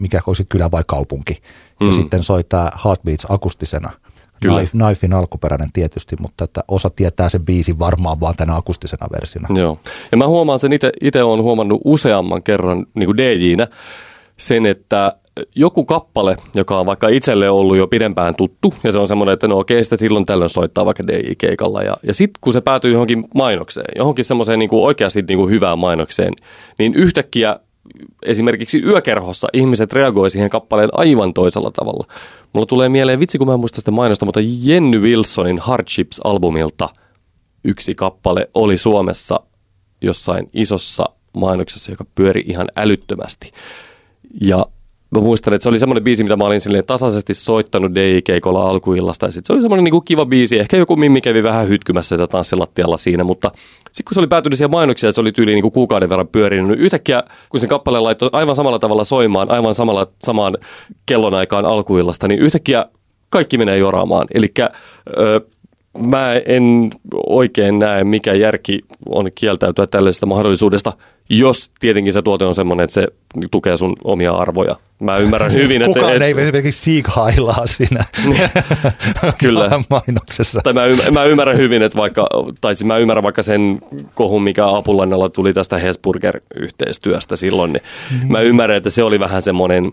mikä 0.01 0.21
olisi 0.27 0.45
kylä 0.49 0.71
vai 0.71 0.83
kaupunki. 0.87 1.37
Ja 1.81 1.87
mm. 1.87 1.93
sitten 1.93 2.23
soi 2.23 2.45
tämä 2.45 2.71
Heartbeats 2.85 3.27
akustisena. 3.29 3.91
Kyllä. 4.43 4.59
Knife, 4.59 4.79
Knifein 4.79 5.13
alkuperäinen 5.13 5.73
tietysti, 5.73 6.17
mutta 6.21 6.45
että 6.45 6.61
osa 6.69 6.91
tietää 6.91 7.29
sen 7.29 7.45
biisin 7.45 7.79
varmaan 7.79 8.21
vaan 8.21 8.35
tänä 8.37 8.57
akustisena 8.57 9.07
versiona. 9.13 9.49
Joo. 9.61 9.79
Ja 10.13 10.17
mä 10.17 10.27
huomaan 10.27 10.59
sen 10.59 10.73
itse, 10.73 10.93
itse 11.03 11.23
olen 11.23 11.43
huomannut 11.43 11.81
useamman 11.85 12.43
kerran 12.43 12.87
niin 12.95 13.07
kuin 13.07 13.17
DJ-nä, 13.17 13.67
sen, 14.37 14.67
että 14.67 15.17
joku 15.57 15.85
kappale, 15.85 16.37
joka 16.55 16.81
on 16.81 16.87
vaikka 16.87 17.09
itselle 17.09 17.51
ollut 17.51 17.77
jo 17.77 17.87
pidempään 17.87 18.35
tuttu, 18.35 18.75
ja 18.85 18.93
se 18.93 18.99
on 18.99 19.09
semmoinen, 19.09 19.33
että 19.33 19.49
no 19.49 19.59
okei, 19.59 19.85
sitä 19.85 19.97
silloin 19.97 20.27
tällöin 20.27 20.51
soittaa 20.51 20.85
vaikka 20.85 21.07
DJ-keikalla, 21.07 21.83
ja, 21.83 21.97
ja 22.03 22.15
sitten 22.15 22.39
kun 22.41 22.53
se 22.53 22.61
päätyy 22.61 22.93
johonkin 22.93 23.25
mainokseen, 23.35 23.87
johonkin 23.97 24.25
semmoiseen 24.25 24.59
niin 24.59 24.69
kuin 24.69 24.83
oikeasti 24.83 25.23
niin 25.29 25.39
kuin 25.39 25.51
hyvään 25.51 25.79
mainokseen, 25.79 26.33
niin 26.79 26.95
yhtäkkiä 26.95 27.61
esimerkiksi 28.23 28.83
yökerhossa 28.83 29.49
ihmiset 29.53 29.93
reagoi 29.93 30.31
siihen 30.31 30.51
kappaleen 30.51 30.89
aivan 30.93 31.35
toisella 31.35 31.71
tavalla. 31.71 32.05
Mulla 32.53 32.67
tulee 32.67 32.89
mieleen, 32.89 33.21
vitsi 33.21 33.39
kun 33.39 33.47
mä 33.47 33.55
en 33.55 33.61
muista 33.61 33.81
sitä 33.81 33.91
mainosta, 33.91 34.27
mutta 34.27 34.41
Jenny 34.63 35.01
Wilsonin 35.01 35.59
Hardships-albumilta 35.59 36.89
yksi 37.65 37.95
kappale 37.95 38.51
oli 38.55 38.79
Suomessa 38.79 39.41
jossain 40.03 40.51
isossa 40.53 41.05
mainoksessa, 41.37 41.93
joka 41.93 42.05
pyöri 42.15 42.45
ihan 42.47 42.69
älyttömästi. 42.77 43.53
Ja 44.41 44.67
mä 45.11 45.21
muistan, 45.21 45.55
että 45.55 45.63
se 45.63 45.69
oli 45.69 45.79
semmoinen 45.79 46.05
biisi, 46.05 46.23
mitä 46.23 46.37
mä 46.37 46.45
olin 46.45 46.61
silleen 46.61 46.85
tasaisesti 46.85 47.35
soittanut 47.35 47.95
DJ-keikolla 47.95 48.69
alkuillasta. 48.69 49.27
Ja 49.27 49.33
sit 49.33 49.47
se 49.47 49.53
oli 49.53 49.61
semmoinen 49.61 49.85
niin 49.85 49.93
kuin 49.93 50.05
kiva 50.05 50.27
biisi. 50.27 50.59
Ehkä 50.59 50.77
joku 50.77 50.97
mimmi 50.97 51.21
kävi 51.21 51.43
vähän 51.43 51.69
hytkymässä 51.69 52.17
sitä 52.17 52.27
tanssilattialla 52.27 52.99
siinä, 52.99 53.25
mutta 53.25 53.51
sitten 53.93 54.05
kun 54.05 54.15
se 54.15 54.21
oli 54.21 54.27
päätynyt 54.27 54.59
siihen 54.59 54.71
mainoksia, 54.71 55.13
se 55.13 55.21
oli 55.21 55.33
tyyli 55.33 55.53
niin 55.53 55.63
kuin 55.63 55.73
kuukauden 55.73 56.09
verran 56.09 56.29
pyörinyt. 56.29 56.81
Yhtäkkiä, 56.81 57.23
kun 57.49 57.61
sen 57.61 57.69
kappaleen 57.69 58.05
laittoi 58.05 58.31
aivan 58.33 58.57
samalla 58.57 58.79
tavalla 58.79 59.05
soimaan, 59.05 59.51
aivan 59.51 59.75
samalla, 59.75 60.07
samaan 60.25 60.59
kellonaikaan 61.07 61.65
alkuillasta, 61.65 62.29
niin 62.29 62.41
yhtäkkiä 62.41 62.87
kaikki 63.31 63.59
menee 63.59 63.79
joraamaan. 63.79 64.27
Eli 64.35 64.49
mä 65.99 66.35
en 66.47 66.91
oikein 67.27 67.79
näe, 67.79 68.05
mikä 68.05 68.35
järki 68.35 68.81
on 69.09 69.31
kieltäytyä 69.35 69.87
tällaisesta 69.87 70.27
mahdollisuudesta, 70.27 70.93
jos 71.31 71.71
tietenkin 71.81 72.13
se 72.13 72.23
tuote 72.23 72.45
on 72.45 72.55
semmoinen, 72.55 72.85
että 72.85 72.95
se 72.95 73.09
tukee 73.51 73.77
sun 73.77 73.97
omia 74.05 74.33
arvoja. 74.33 74.77
Mä 75.01 75.17
ymmärrän 75.17 75.53
hyvin, 75.63 75.83
että... 75.83 75.95
Kukaan 75.95 76.17
et, 76.17 76.23
ei 76.23 76.31
esimerkiksi 76.31 76.83
siikhailaa 76.83 77.67
siinä 77.67 78.05
Kyllä. 79.39 79.71
mainoksessa. 79.91 80.61
Tai 80.65 80.73
mä, 80.73 80.85
ymmärrän, 80.85 81.15
mä 81.15 81.25
ymmärrän 81.25 81.57
hyvin, 81.57 81.83
että 81.83 81.99
vaikka, 81.99 82.29
tai 82.61 82.77
siis 82.77 82.87
mä 82.87 82.99
ymmärrän 82.99 83.23
vaikka 83.23 83.43
sen 83.43 83.81
kohun, 84.15 84.43
mikä 84.43 84.69
Apulannalla 84.69 85.29
tuli 85.29 85.53
tästä 85.53 85.79
Hesburger-yhteistyöstä 85.79 87.37
silloin, 87.37 87.73
niin, 87.73 87.83
niin. 88.11 88.33
mä 88.33 88.41
ymmärrän, 88.41 88.77
että 88.77 88.91
se 88.91 89.03
oli 89.03 89.21
vähän 89.21 89.43
semmoinen, 89.43 89.93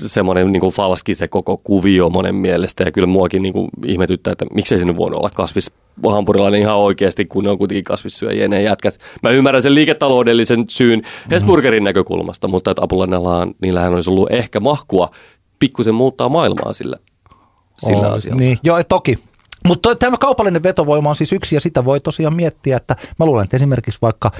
semmoinen 0.00 0.52
niin 0.52 0.60
kuin 0.60 0.74
falski 0.74 1.14
se 1.14 1.28
koko 1.28 1.56
kuvio 1.56 2.10
monen 2.10 2.34
mielestä, 2.34 2.84
ja 2.84 2.92
kyllä 2.92 3.06
muakin 3.06 3.42
niin 3.42 3.52
kuin 3.52 3.68
ihmetyttää, 3.86 4.32
että 4.32 4.46
miksei 4.54 4.78
se 4.78 4.84
nyt 4.84 4.96
voinut 4.96 5.18
olla 5.18 5.30
kasvis 5.30 5.70
hampurilainen 6.08 6.60
ihan 6.60 6.76
oikeasti, 6.76 7.24
kun 7.24 7.44
ne 7.44 7.50
on 7.50 7.58
kuitenkin 7.58 7.84
kasvissyöjiä 7.84 8.48
ne 8.48 8.62
jätkät. 8.62 8.98
Mä 9.22 9.30
ymmärrän 9.30 9.62
sen 9.62 9.74
liiketaloudellisen 9.74 10.64
syyn 10.68 11.02
Hesburgerin 11.30 11.84
näkökulmasta, 11.84 12.48
mutta 12.48 12.70
että 12.70 12.82
Apulannellaan, 12.82 13.54
niillähän 13.60 13.94
olisi 13.94 14.10
ollut 14.10 14.32
ehkä 14.32 14.60
mahkua 14.60 15.10
pikkusen 15.58 15.94
muuttaa 15.94 16.28
maailmaa 16.28 16.72
sillä, 16.72 16.96
sillä 17.78 18.08
oh, 18.08 18.14
asialla. 18.14 18.40
Niin, 18.40 18.58
joo, 18.64 18.82
toki. 18.88 19.18
Mutta 19.68 19.94
tämä 19.94 20.16
kaupallinen 20.16 20.62
vetovoima 20.62 21.08
on 21.08 21.16
siis 21.16 21.32
yksi 21.32 21.54
ja 21.54 21.60
sitä 21.60 21.84
voi 21.84 22.00
tosiaan 22.00 22.34
miettiä, 22.34 22.76
että 22.76 22.96
mä 23.18 23.26
luulen, 23.26 23.44
että 23.44 23.56
esimerkiksi 23.56 23.98
vaikka 24.02 24.30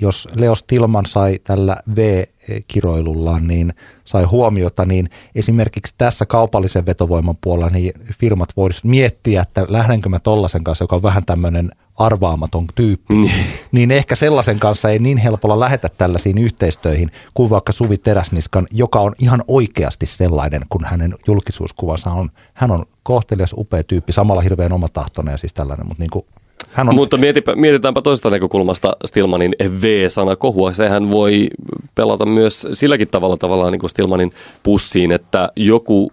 jos 0.00 0.28
Leos 0.36 0.64
Tilman 0.64 1.06
sai 1.06 1.38
tällä 1.44 1.76
V-kiroilullaan, 1.96 3.46
niin 3.48 3.72
sai 4.04 4.24
huomiota, 4.24 4.84
niin 4.84 5.10
esimerkiksi 5.34 5.94
tässä 5.98 6.26
kaupallisen 6.26 6.86
vetovoiman 6.86 7.36
puolella 7.40 7.70
niin 7.70 7.92
firmat 8.20 8.48
voisivat 8.56 8.84
miettiä, 8.84 9.42
että 9.42 9.66
lähdenkö 9.68 10.08
mä 10.08 10.18
tollasen 10.18 10.64
kanssa, 10.64 10.82
joka 10.84 10.96
on 10.96 11.02
vähän 11.02 11.24
tämmöinen 11.24 11.70
arvaamaton 12.00 12.66
tyyppi, 12.74 13.14
mm. 13.14 13.28
niin 13.72 13.90
ehkä 13.90 14.14
sellaisen 14.14 14.60
kanssa 14.60 14.90
ei 14.90 14.98
niin 14.98 15.18
helpolla 15.18 15.60
lähetä 15.60 15.88
tällaisiin 15.88 16.38
yhteistöihin 16.38 17.10
kuin 17.34 17.50
vaikka 17.50 17.72
Suvi 17.72 17.96
Teräsniskan, 17.96 18.66
joka 18.70 19.00
on 19.00 19.14
ihan 19.18 19.44
oikeasti 19.48 20.06
sellainen, 20.06 20.62
kun 20.68 20.84
hänen 20.84 21.14
julkisuuskuvansa 21.26 22.10
on. 22.10 22.30
Hän 22.54 22.70
on 22.70 22.86
kohtelias, 23.02 23.52
upea 23.52 23.84
tyyppi, 23.84 24.12
samalla 24.12 24.42
hirveän 24.42 24.72
omatahtoinen 24.72 25.32
ja 25.32 25.38
siis 25.38 25.52
tällainen, 25.52 25.86
mutta 25.86 26.02
niin 26.02 26.10
kuin 26.10 26.26
hän 26.72 26.88
on... 26.88 26.94
Mutta 26.94 27.16
mietipä, 27.16 27.54
mietitäänpä 27.54 28.02
toisesta 28.02 28.30
näkökulmasta 28.30 28.96
Stilmanin 29.04 29.54
V-sana 29.82 30.36
kohua. 30.36 30.72
Sehän 30.72 31.10
voi 31.10 31.48
pelata 31.94 32.26
myös 32.26 32.66
silläkin 32.72 33.08
tavalla 33.08 33.36
tavallaan 33.36 33.72
niin 33.72 33.80
kuin 33.80 33.90
Stilmanin 33.90 34.32
pussiin, 34.62 35.12
että 35.12 35.48
joku 35.56 36.10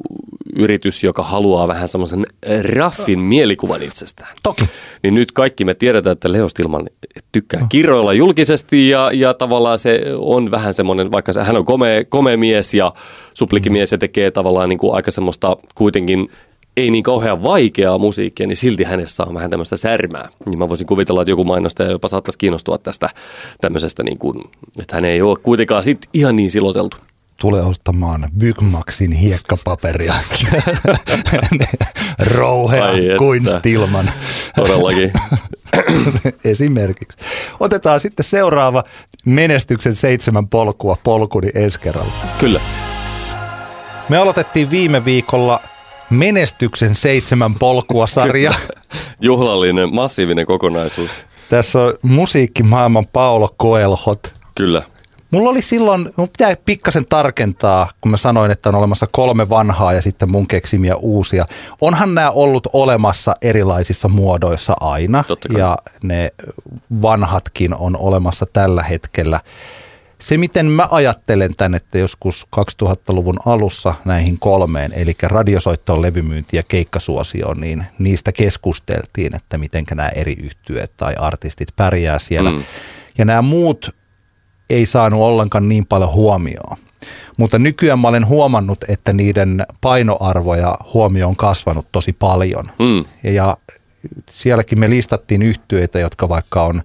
yritys, 0.56 1.04
joka 1.04 1.24
haluaa 1.24 1.68
vähän 1.68 1.88
semmoisen 1.88 2.26
raffin 2.62 3.22
mielikuvan 3.22 3.82
itsestään. 3.82 4.30
Toki. 4.44 4.66
Niin 5.04 5.14
nyt 5.14 5.32
kaikki 5.32 5.66
me 5.66 5.74
tiedetään, 5.74 6.12
että 6.12 6.32
Leo 6.32 6.50
Stilman 6.50 6.90
tykkää 7.32 7.60
no. 7.60 7.68
kirjoilla 7.70 8.14
julkisesti 8.14 8.90
ja, 8.90 9.12
ja 9.14 9.34
tavallaan 9.34 9.80
se 9.80 10.02
on 10.18 10.52
vähän 10.52 10.74
semmoinen, 10.74 11.12
vaikka 11.12 11.34
se, 11.34 11.44
hän 11.44 11.58
on 11.58 11.66
komea, 11.66 12.04
komea 12.10 12.38
mies 12.38 12.74
ja 12.74 12.94
suplikimies 13.34 13.92
ja 13.92 13.98
tekee 13.98 14.32
tavallaan 14.32 14.70
niin 14.70 14.80
kuin 14.80 14.96
aika 14.96 15.12
semmoista 15.12 15.58
kuitenkin 15.76 16.30
ei 16.78 16.92
niin 16.92 17.04
kauhean 17.04 17.44
vaikeaa 17.44 17.98
musiikkia, 17.98 18.48
niin 18.48 18.58
silti 18.58 18.84
hänessä 18.84 19.24
on 19.24 19.34
vähän 19.34 19.50
tämmöistä 19.50 19.78
särmää. 19.78 20.30
Niin 20.46 20.60
mä 20.60 20.70
voisin 20.70 20.88
kuvitella, 20.88 21.22
että 21.22 21.32
joku 21.32 21.44
mainostaja 21.44 21.92
jopa 21.92 22.08
saattaisi 22.08 22.38
kiinnostua 22.38 22.78
tästä 22.78 23.10
tämmöisestä, 23.62 24.04
niin 24.04 24.18
kuin, 24.18 24.40
että 24.80 24.96
hän 24.96 25.06
ei 25.06 25.22
ole 25.22 25.38
kuitenkaan 25.44 25.84
sit 25.84 26.10
ihan 26.14 26.36
niin 26.36 26.52
siloteltu 26.52 26.98
tule 27.42 27.62
ostamaan 27.62 28.30
Bygmaxin 28.38 29.12
hiekkapaperia. 29.12 30.14
Rouhea 32.36 33.18
kuin 33.18 33.48
Stilman. 33.48 34.12
Todellakin. 34.56 35.14
Esimerkiksi. 36.44 37.18
Otetaan 37.60 38.00
sitten 38.00 38.24
seuraava 38.24 38.84
menestyksen 39.26 39.96
seitsemän 39.96 40.48
polkua 40.48 40.98
polkuni 41.04 41.50
Eskeralla. 41.54 42.12
Kyllä. 42.40 42.62
Me 44.10 44.18
aloitettiin 44.18 44.72
viime 44.72 45.06
viikolla 45.06 45.62
menestyksen 46.10 46.96
seitsemän 46.96 47.56
polkua 47.56 48.08
sarja. 48.08 48.54
Juhlallinen, 49.22 49.96
massiivinen 49.96 50.46
kokonaisuus. 50.46 51.12
Tässä 51.50 51.80
on 51.80 51.94
musiikkimaailman 52.02 53.08
Paolo 53.08 53.54
Koelhot. 53.58 54.34
Kyllä. 54.56 54.82
Mulla 55.32 55.50
oli 55.50 55.62
silloin, 55.62 56.10
mun 56.16 56.30
pitää 56.30 56.54
pikkasen 56.66 57.06
tarkentaa, 57.06 57.90
kun 58.02 58.12
mä 58.12 58.18
sanoin, 58.18 58.52
että 58.52 58.70
on 58.70 58.76
olemassa 58.76 59.08
kolme 59.12 59.50
vanhaa 59.50 59.94
ja 59.94 60.02
sitten 60.02 60.32
mun 60.32 60.48
keksimiä 60.48 60.96
uusia. 60.96 61.46
Onhan 61.82 62.16
nämä 62.16 62.32
ollut 62.32 62.68
olemassa 62.74 63.34
erilaisissa 63.42 64.08
muodoissa 64.08 64.74
aina 64.80 65.24
ja 65.58 65.78
ne 66.04 66.30
vanhatkin 67.02 67.76
on 67.76 67.98
olemassa 67.98 68.46
tällä 68.54 68.84
hetkellä. 68.84 69.40
Se, 70.20 70.38
miten 70.38 70.66
mä 70.66 70.88
ajattelen 70.92 71.56
tämän, 71.56 71.76
että 71.76 71.98
joskus 71.98 72.48
2000-luvun 72.56 73.40
alussa 73.46 73.94
näihin 74.06 74.40
kolmeen, 74.40 74.94
eli 74.94 75.14
radiosoittoon, 75.24 76.02
levymyynti 76.02 76.58
ja 76.58 76.64
keikkasuosioon, 76.64 77.60
niin 77.62 77.86
niistä 78.00 78.32
keskusteltiin, 78.32 79.36
että 79.36 79.58
miten 79.58 79.84
nämä 79.96 80.10
eri 80.10 80.36
yhtyöt 80.44 80.92
tai 80.98 81.16
artistit 81.16 81.76
pärjää 81.76 82.20
siellä. 82.20 82.52
Mm. 82.52 82.64
Ja 83.18 83.26
nämä 83.26 83.42
muut 83.42 83.96
ei 84.70 84.86
saanut 84.86 85.22
ollenkaan 85.22 85.70
niin 85.70 85.86
paljon 85.86 86.12
huomioon. 86.12 86.78
Mutta 87.38 87.60
nykyään 87.60 88.00
mä 88.00 88.08
olen 88.08 88.28
huomannut, 88.28 88.86
että 88.88 89.14
niiden 89.14 89.66
painoarvo 89.82 90.56
ja 90.56 90.78
huomio 90.94 91.28
on 91.28 91.36
kasvanut 91.36 91.86
tosi 91.92 92.14
paljon. 92.14 92.66
Mm. 92.80 93.32
Ja 93.32 93.58
sielläkin 94.30 94.80
me 94.80 94.90
listattiin 94.90 95.42
yhtyeitä, 95.42 96.00
jotka 96.00 96.30
vaikka 96.30 96.64
on 96.64 96.82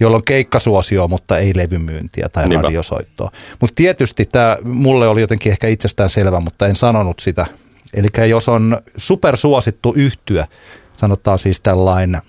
jolla 0.00 0.16
on 0.16 0.24
keikkasuosio, 0.24 1.08
mutta 1.08 1.38
ei 1.38 1.52
levymyyntiä 1.56 2.28
tai 2.28 2.48
Niinpä. 2.48 2.62
radiosoittoa. 2.62 3.30
Mutta 3.60 3.74
tietysti 3.74 4.24
tämä 4.24 4.56
mulle 4.64 5.08
oli 5.08 5.20
jotenkin 5.20 5.52
ehkä 5.52 5.68
itsestään 5.68 6.10
selvä, 6.10 6.40
mutta 6.40 6.66
en 6.66 6.76
sanonut 6.76 7.18
sitä. 7.20 7.46
Eli 7.94 8.08
jos 8.28 8.48
on 8.48 8.78
supersuosittu 8.96 9.92
yhtyö, 9.96 10.44
sanotaan 10.92 11.38
siis 11.38 11.60
tällainen 11.60 12.22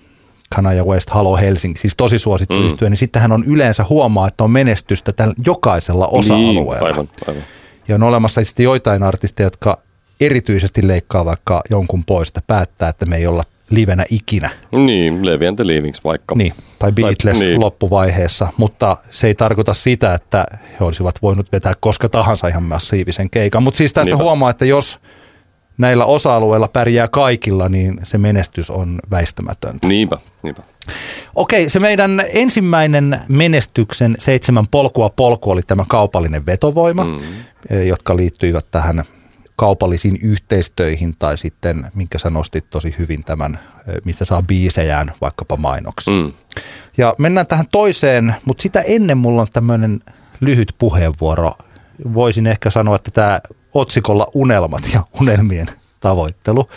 Kanaja 0.56 0.84
West 0.84 1.10
Halo 1.10 1.36
Helsinki, 1.38 1.80
siis 1.80 1.94
tosi 1.98 2.20
suosittu 2.20 2.56
Mm. 2.56 2.66
yhtyö, 2.66 2.90
niin 2.90 2.98
sittenhän 2.98 3.32
on 3.32 3.44
yleensä 3.44 3.86
huomaa, 3.90 4.28
että 4.28 4.44
on 4.44 4.52
menestystä 4.52 5.12
tällä 5.14 5.34
jokaisella 5.46 6.08
osa-alueella. 6.08 6.88
Niin, 6.88 6.94
aivan, 6.94 7.10
aivan. 7.28 7.44
Ja 7.88 7.96
on 7.96 8.04
olemassa 8.04 8.46
sitten 8.46 8.64
joitain 8.64 9.04
artisteja, 9.04 9.48
jotka 9.48 9.78
erityisesti 10.22 10.88
leikkaa 10.88 11.26
vaikka 11.26 11.62
jonkun 11.70 12.04
pois, 12.06 12.28
että 12.28 12.42
päättää, 12.48 12.90
että 12.90 13.06
me 13.06 13.16
ei 13.16 13.28
olla 13.28 13.44
livenä 13.74 14.06
ikinä. 14.10 14.50
Niin, 14.72 15.26
Levi 15.26 15.48
and 15.48 15.56
the 15.56 15.68
Leavings 15.68 16.04
vaikka. 16.04 16.36
Niin, 16.36 16.54
tai 16.80 16.92
Beatles 16.92 17.40
niin. 17.40 17.50
niin. 17.50 17.62
loppuvaiheessa, 17.62 18.48
mutta 18.58 18.98
se 19.12 19.28
ei 19.28 19.36
tarkoita 19.36 19.74
sitä, 19.74 20.14
että 20.14 20.46
he 20.80 20.86
olisivat 20.86 21.22
voinut 21.22 21.52
vetää 21.52 21.74
koska 21.80 22.10
tahansa 22.10 22.48
ihan 22.48 22.64
massiivisen 22.64 23.30
keikan. 23.30 23.64
Mutta 23.64 23.78
siis 23.78 23.94
tästä 23.94 24.10
Niinpä. 24.10 24.24
huomaa, 24.24 24.50
että 24.50 24.66
jos 24.66 25.00
näillä 25.78 26.06
osa-alueilla 26.06 26.68
pärjää 26.68 27.08
kaikilla, 27.08 27.70
niin 27.70 28.00
se 28.04 28.18
menestys 28.18 28.70
on 28.70 29.00
väistämätöntä. 29.12 29.88
Niinpä, 29.88 30.18
niinpä. 30.44 30.62
Okei, 31.36 31.70
se 31.70 31.80
meidän 31.80 32.24
ensimmäinen 32.34 33.20
menestyksen 33.28 34.16
seitsemän 34.20 34.68
polkua 34.68 35.10
polku 35.10 35.52
oli 35.52 35.62
tämä 35.62 35.86
kaupallinen 35.88 36.46
vetovoima, 36.46 37.04
mm. 37.04 37.18
jotka 37.88 38.16
liittyivät 38.16 38.68
tähän 38.72 39.04
kaupallisiin 39.56 40.18
yhteistöihin 40.22 41.16
tai 41.20 41.38
sitten, 41.38 41.92
minkä 41.94 42.20
sä 42.20 42.30
nostit 42.30 42.70
tosi 42.70 42.96
hyvin 43.00 43.24
tämän, 43.24 43.60
mistä 44.06 44.26
saa 44.26 44.42
biisejään 44.42 45.12
vaikkapa 45.22 45.58
mainoksi. 45.58 46.12
Mm. 46.12 46.34
Ja 46.98 47.16
mennään 47.18 47.48
tähän 47.48 47.66
toiseen, 47.72 48.36
mutta 48.46 48.62
sitä 48.62 48.82
ennen 48.82 49.18
mulla 49.18 49.42
on 49.42 49.48
tämmöinen 49.54 50.00
lyhyt 50.40 50.76
puheenvuoro. 50.78 51.58
Voisin 52.14 52.48
ehkä 52.48 52.70
sanoa, 52.70 52.96
että 52.96 53.12
tämä 53.12 53.40
otsikolla 53.74 54.28
unelmat 54.34 54.82
ja 54.94 55.04
unelmien 55.20 55.68
tavoittelu. 56.00 56.70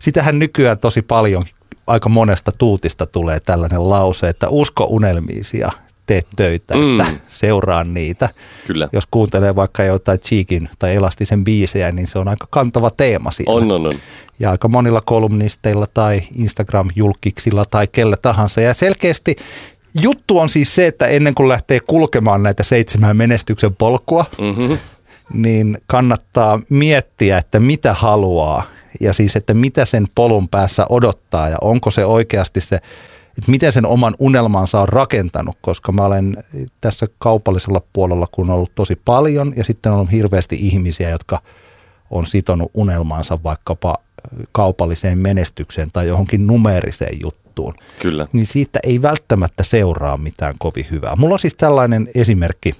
Sitähän 0.00 0.38
nykyään 0.38 0.78
tosi 0.78 1.02
paljon, 1.02 1.42
aika 1.86 2.08
monesta 2.08 2.52
tuutista 2.52 3.06
tulee 3.06 3.40
tällainen 3.40 3.88
lause, 3.88 4.28
että 4.28 4.48
usko 4.48 4.84
unelmiisi 4.84 5.58
ja 5.58 5.70
tee 6.10 6.22
töitä, 6.36 6.74
Mm. 6.74 7.00
että 7.00 7.12
seuraa 7.28 7.84
niitä. 7.84 8.28
Kyllä. 8.66 8.88
Jos 8.92 9.04
kuuntelee 9.10 9.56
vaikka 9.56 9.84
jotain 9.84 10.20
Cheekin 10.20 10.68
tai 10.78 10.94
Elastisen 10.94 11.44
biisejä, 11.44 11.92
niin 11.92 12.06
se 12.06 12.18
on 12.18 12.28
aika 12.28 12.46
kantava 12.50 12.90
teema 12.90 13.30
siellä. 13.30 13.54
On, 13.54 13.70
on, 13.70 13.86
on. 13.86 13.92
Ja 14.38 14.50
aika 14.50 14.68
monilla 14.68 15.00
kolumnisteilla 15.00 15.86
tai 15.94 16.22
Instagram-julkiksilla 16.38 17.64
tai 17.70 17.86
kellä 17.92 18.16
tahansa. 18.22 18.60
Ja 18.60 18.74
selkeästi 18.74 19.36
juttu 20.02 20.38
on 20.38 20.48
siis 20.48 20.74
se, 20.74 20.86
että 20.86 21.06
ennen 21.06 21.34
kuin 21.34 21.48
lähtee 21.48 21.80
kulkemaan 21.86 22.42
näitä 22.42 22.62
seitsemän 22.62 23.16
menestyksen 23.16 23.74
polkua, 23.76 24.24
Mm-hmm. 24.38 24.78
niin 25.32 25.78
kannattaa 25.86 26.60
miettiä, 26.70 27.38
että 27.38 27.60
mitä 27.60 27.92
haluaa 27.92 28.62
ja 29.00 29.12
siis, 29.12 29.36
että 29.36 29.54
mitä 29.54 29.84
sen 29.84 30.06
polun 30.14 30.48
päässä 30.48 30.86
odottaa 30.88 31.48
ja 31.48 31.56
onko 31.60 31.90
se 31.90 32.04
oikeasti 32.04 32.60
se, 32.60 32.78
että 33.40 33.50
miten 33.50 33.72
sen 33.72 33.86
oman 33.86 34.14
unelmansa 34.18 34.80
on 34.80 34.88
rakentanut, 34.88 35.56
koska 35.60 35.92
mä 35.92 36.04
olen 36.04 36.44
tässä 36.80 37.06
kaupallisella 37.18 37.82
puolella, 37.92 38.26
kun 38.32 38.50
on 38.50 38.56
ollut 38.56 38.74
tosi 38.74 38.96
paljon 39.04 39.52
ja 39.56 39.64
sitten 39.64 39.92
on 39.92 40.08
hirveästi 40.08 40.56
ihmisiä, 40.60 41.10
jotka 41.10 41.42
on 42.10 42.26
sitonut 42.26 42.70
unelmansa 42.74 43.38
vaikkapa 43.44 43.96
kaupalliseen 44.52 45.18
menestykseen 45.18 45.88
tai 45.92 46.08
johonkin 46.08 46.46
numeeriseen 46.46 47.20
juttuun, 47.20 47.74
Kyllä. 47.98 48.26
niin 48.32 48.46
siitä 48.46 48.80
ei 48.82 49.02
välttämättä 49.02 49.62
seuraa 49.62 50.16
mitään 50.16 50.54
kovin 50.58 50.86
hyvää. 50.90 51.16
Mulla 51.16 51.34
on 51.34 51.38
siis 51.38 51.54
tällainen 51.54 52.08
esimerkki, 52.14 52.74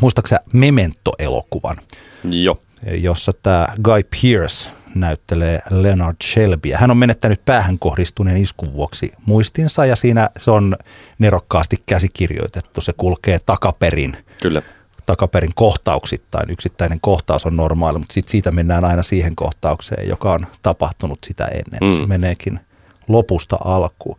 muistaaksä 0.00 0.40
Memento-elokuvan, 0.52 1.76
Joo. 2.24 2.58
jossa 2.86 3.32
tämä 3.42 3.68
Guy 3.82 4.02
Pearce 4.02 4.70
näyttelee 4.94 5.60
Leonard 5.70 6.16
Shelbyä. 6.24 6.78
Hän 6.78 6.90
on 6.90 6.96
menettänyt 6.96 7.44
päähän 7.44 7.78
kohdistuneen 7.78 8.36
iskun 8.36 8.72
vuoksi 8.72 9.12
muistinsa 9.26 9.86
ja 9.86 9.96
siinä 9.96 10.30
se 10.38 10.50
on 10.50 10.76
nerokkaasti 11.18 11.76
käsikirjoitettu. 11.86 12.80
Se 12.80 12.92
kulkee 12.96 13.38
takaperin 13.46 14.16
Kyllä. 14.42 14.62
takaperin 15.06 15.52
kohtauksittain. 15.54 16.50
Yksittäinen 16.50 16.98
kohtaus 17.00 17.46
on 17.46 17.56
normaali, 17.56 17.98
mutta 17.98 18.12
sit 18.12 18.28
siitä 18.28 18.50
mennään 18.50 18.84
aina 18.84 19.02
siihen 19.02 19.36
kohtaukseen, 19.36 20.08
joka 20.08 20.32
on 20.32 20.46
tapahtunut 20.62 21.18
sitä 21.26 21.44
ennen. 21.44 21.90
Mm. 21.90 22.00
Se 22.00 22.06
meneekin 22.06 22.60
lopusta 23.08 23.56
alkuun. 23.64 24.18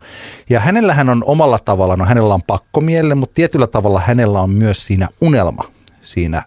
Ja 0.50 0.60
hänellähän 0.60 1.08
on 1.08 1.24
omalla 1.26 1.58
tavallaan, 1.58 1.98
no 1.98 2.04
hänellä 2.04 2.34
on 2.34 2.42
pakkomielle, 2.46 3.14
mutta 3.14 3.34
tietyllä 3.34 3.66
tavalla 3.66 4.00
hänellä 4.00 4.40
on 4.40 4.50
myös 4.50 4.86
siinä 4.86 5.08
unelma 5.20 5.76
siinä 6.06 6.42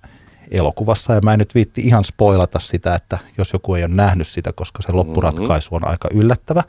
elokuvassa. 0.52 1.14
Ja 1.14 1.22
mä 1.22 1.34
en 1.34 1.40
nyt 1.40 1.56
viitti 1.56 1.82
ihan 1.82 2.04
spoilata 2.04 2.60
sitä, 2.60 2.96
että 2.96 3.18
jos 3.38 3.54
joku 3.54 3.76
ei 3.76 3.84
ole 3.84 3.96
nähnyt 3.96 4.28
sitä, 4.28 4.54
koska 4.54 4.82
se 4.82 4.92
loppuratkaisu 4.92 5.76
on 5.76 5.88
aika 5.88 6.10
yllättävä. 6.14 6.64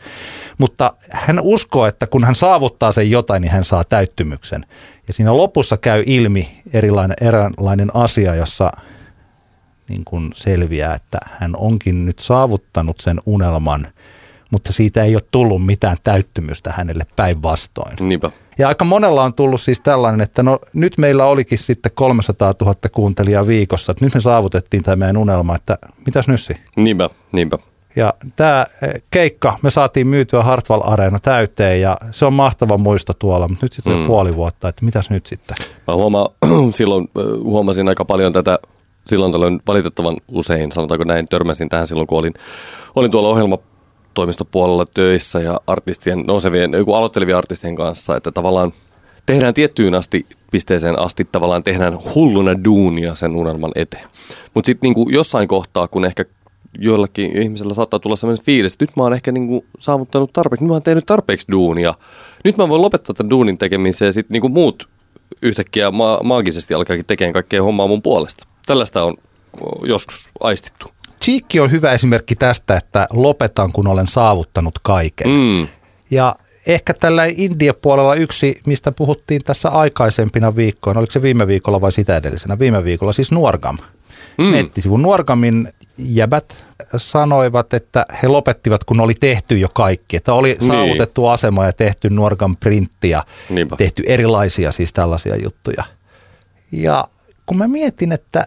Mutta 0.58 0.92
hän 1.10 1.40
uskoo, 1.40 1.86
että 1.86 2.06
kun 2.06 2.24
hän 2.24 2.34
saavuttaa 2.34 2.92
sen 2.92 3.10
jotain, 3.10 3.42
niin 3.42 3.52
hän 3.52 3.64
saa 3.64 3.84
täyttymyksen. 3.84 4.66
Ja 5.08 5.14
siinä 5.14 5.36
lopussa 5.36 5.76
käy 5.76 6.02
ilmi 6.06 6.62
erilainen, 6.72 7.16
eräänlainen 7.20 7.90
asia, 7.94 8.34
jossa 8.34 8.70
niin 9.88 10.04
kuin 10.04 10.30
selviää, 10.34 10.94
että 10.94 11.18
hän 11.24 11.56
onkin 11.56 12.06
nyt 12.06 12.18
saavuttanut 12.18 13.00
sen 13.00 13.20
unelman, 13.26 13.86
mutta 14.50 14.72
siitä 14.72 15.04
ei 15.04 15.14
ole 15.14 15.22
tullut 15.30 15.66
mitään 15.66 15.96
täyttymystä 16.04 16.72
hänelle 16.76 17.06
päinvastoin. 17.16 17.96
Niinpä. 18.00 18.30
Ja 18.58 18.68
aika 18.68 18.84
monella 18.84 19.22
on 19.22 19.34
tullut 19.34 19.60
siis 19.60 19.80
tällainen, 19.80 20.20
että 20.20 20.42
no 20.42 20.58
nyt 20.72 20.98
meillä 20.98 21.24
olikin 21.24 21.58
sitten 21.58 21.92
300 21.94 22.54
000 22.60 22.74
kuuntelijaa 22.92 23.46
viikossa, 23.46 23.92
että 23.92 24.04
nyt 24.04 24.14
me 24.14 24.20
saavutettiin 24.20 24.82
tämä 24.82 24.96
meidän 24.96 25.16
unelma, 25.16 25.56
että 25.56 25.78
mitäs 26.06 26.28
nyt 26.28 26.40
si? 26.40 26.54
Niinpä, 26.76 27.10
niinpä. 27.32 27.58
Ja 27.96 28.14
tämä 28.36 28.64
eh, 28.82 29.02
keikka, 29.10 29.58
me 29.62 29.70
saatiin 29.70 30.06
myytyä 30.06 30.42
Hartwall 30.42 30.82
Areena 30.84 31.18
täyteen 31.18 31.80
ja 31.80 31.96
se 32.10 32.26
on 32.26 32.32
mahtava 32.32 32.78
muisto 32.78 33.12
tuolla, 33.12 33.48
mutta 33.48 33.64
nyt 33.64 33.72
sitten 33.72 33.98
mm. 33.98 34.06
Puoli 34.06 34.36
vuotta, 34.36 34.68
että 34.68 34.84
mitäs 34.84 35.10
nyt 35.10 35.26
sitten? 35.26 35.56
Mä 35.86 35.94
huomaan, 35.94 36.28
silloin 36.74 37.08
huomasin 37.42 37.88
aika 37.88 38.04
paljon 38.04 38.32
tätä, 38.32 38.58
silloin 39.06 39.32
tällöin 39.32 39.62
valitettavan 39.66 40.16
usein, 40.28 40.72
sanotaanko 40.72 41.04
näin, 41.04 41.26
törmäsin 41.28 41.68
tähän 41.68 41.86
silloin, 41.86 42.06
kun 42.06 42.18
olin, 42.18 42.34
olin 42.94 43.10
tuolla 43.10 43.28
ohjelmatoimistopuolella 44.20 44.84
töissä 44.94 45.40
ja 45.40 45.60
artistien, 45.66 46.24
nousevien, 46.26 46.72
joku 46.72 46.94
aloittelevien 46.94 47.36
artistien 47.36 47.76
kanssa, 47.76 48.16
että 48.16 48.32
tavallaan 48.32 48.72
tehdään 49.26 49.54
tiettyyn 49.54 49.94
asti 49.94 50.26
pisteeseen 50.50 50.98
asti, 50.98 51.28
tavallaan 51.32 51.62
tehdään 51.62 51.98
hulluna 52.14 52.64
duunia 52.64 53.14
sen 53.14 53.36
unelman 53.36 53.72
eteen. 53.74 54.08
Mutta 54.54 54.66
sitten 54.66 54.88
niinku 54.88 55.08
jossain 55.10 55.48
kohtaa, 55.48 55.88
kun 55.88 56.04
ehkä 56.04 56.24
joillakin 56.78 57.42
ihmisillä 57.42 57.74
saattaa 57.74 58.00
tulla 58.00 58.16
sellainen 58.16 58.44
fiilis, 58.44 58.72
että 58.72 58.82
nyt 58.82 58.96
mä 58.96 59.02
oon 59.02 59.12
ehkä 59.12 59.32
niinku 59.32 59.64
saavuttanut 59.78 60.32
tarpeeksi, 60.32 60.64
nyt 60.64 60.68
mä 60.68 60.74
oon 60.74 60.82
tehnyt 60.82 61.06
tarpeeksi 61.06 61.46
duunia. 61.52 61.94
Nyt 62.44 62.56
mä 62.56 62.68
voin 62.68 62.82
lopettaa 62.82 63.14
tämän 63.14 63.30
duunin 63.30 63.58
tekemisen 63.58 64.06
ja 64.06 64.12
sitten 64.12 64.34
niinku 64.34 64.48
muut 64.48 64.88
yhtäkkiä 65.42 65.90
ma- 65.90 66.20
maagisesti 66.22 66.74
alkaakin 66.74 67.06
tekemään 67.06 67.32
kaikkea 67.32 67.62
hommaa 67.62 67.86
mun 67.86 68.02
puolesta. 68.02 68.46
Tällaista 68.66 69.04
on 69.04 69.14
joskus 69.84 70.30
aistittu. 70.40 70.86
Cheekki 71.24 71.60
on 71.60 71.70
hyvä 71.70 71.92
esimerkki 71.92 72.36
tästä, 72.36 72.76
että 72.76 73.06
lopetan, 73.12 73.72
kun 73.72 73.86
olen 73.86 74.06
saavuttanut 74.06 74.78
kaiken. 74.82 75.28
Mm, 75.28 75.68
Ja 76.10 76.36
ehkä 76.66 76.94
tällä 76.94 77.24
India-puolella 77.24 78.14
yksi, 78.14 78.60
mistä 78.66 78.92
puhuttiin 78.92 79.40
tässä 79.44 79.68
aikaisempina 79.68 80.56
viikkoina, 80.56 80.98
oliko 81.00 81.12
se 81.12 81.22
viime 81.22 81.46
viikolla 81.46 81.80
vai 81.80 81.92
sitä 81.92 82.16
edellisenä? 82.16 82.58
Viime 82.58 82.84
viikolla 82.84 83.12
siis 83.12 83.32
Nuorgam. 83.32 83.78
Mm. 84.38 84.44
Mm. 84.44 84.52
Nettisivu 84.52 84.96
Nuorgamin 84.96 85.68
jäbät 85.98 86.64
sanoivat, 86.96 87.74
että 87.74 88.06
he 88.22 88.28
lopettivat, 88.28 88.84
kun 88.84 89.00
oli 89.00 89.14
tehty 89.14 89.58
jo 89.58 89.68
kaikki. 89.74 90.16
Että 90.16 90.34
oli 90.34 90.48
Niin. 90.60 90.66
saavutettu 90.66 91.26
asema 91.26 91.66
ja 91.66 91.72
tehty 91.72 92.10
Nuorgam 92.10 92.56
printtiä, 92.56 93.22
Niinpä. 93.50 93.76
tehty 93.76 94.02
erilaisia 94.06 94.72
siis 94.72 94.92
tällaisia 94.92 95.36
juttuja. 95.36 95.84
Ja 96.72 97.08
kun 97.46 97.56
mä 97.58 97.68
mietin, 97.68 98.12
että 98.12 98.46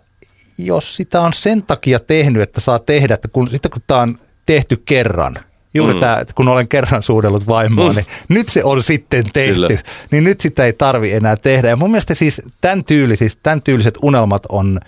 jos 0.58 0.96
sitä 0.96 1.22
on 1.22 1.34
sen 1.34 1.64
takia 1.64 2.00
tehnyt, 2.00 2.42
että 2.44 2.62
saa 2.62 2.80
tehdä, 2.80 3.14
että 3.14 3.28
kun, 3.28 3.50
sitten 3.50 3.72
kun 3.72 3.82
tämä 3.88 4.02
on 4.02 4.18
tehty 4.46 4.82
kerran, 4.86 5.36
juuri 5.74 5.94
Mm. 5.94 6.00
tämä, 6.00 6.18
että 6.18 6.34
kun 6.34 6.48
olen 6.48 6.68
kerran 6.68 7.04
suudellut 7.04 7.48
vaimoa, 7.48 7.90
Mm. 7.90 7.96
niin 7.96 8.06
nyt 8.30 8.50
se 8.50 8.64
on 8.64 8.84
sitten 8.84 9.24
tehty, 9.34 9.54
Kyllä. 9.68 9.82
niin 10.12 10.24
nyt 10.24 10.42
sitä 10.42 10.66
ei 10.66 10.74
tarvi 10.74 11.14
enää 11.14 11.36
tehdä. 11.36 11.70
Ja 11.70 11.76
mun 11.76 11.92
mielestä 11.92 12.14
siis 12.14 12.42
tämän, 12.62 12.84
tyyli, 12.84 13.16
siis 13.16 13.36
tämän 13.44 13.62
tyyliset 13.62 13.98
unelmat 14.02 14.44
on 14.50 14.80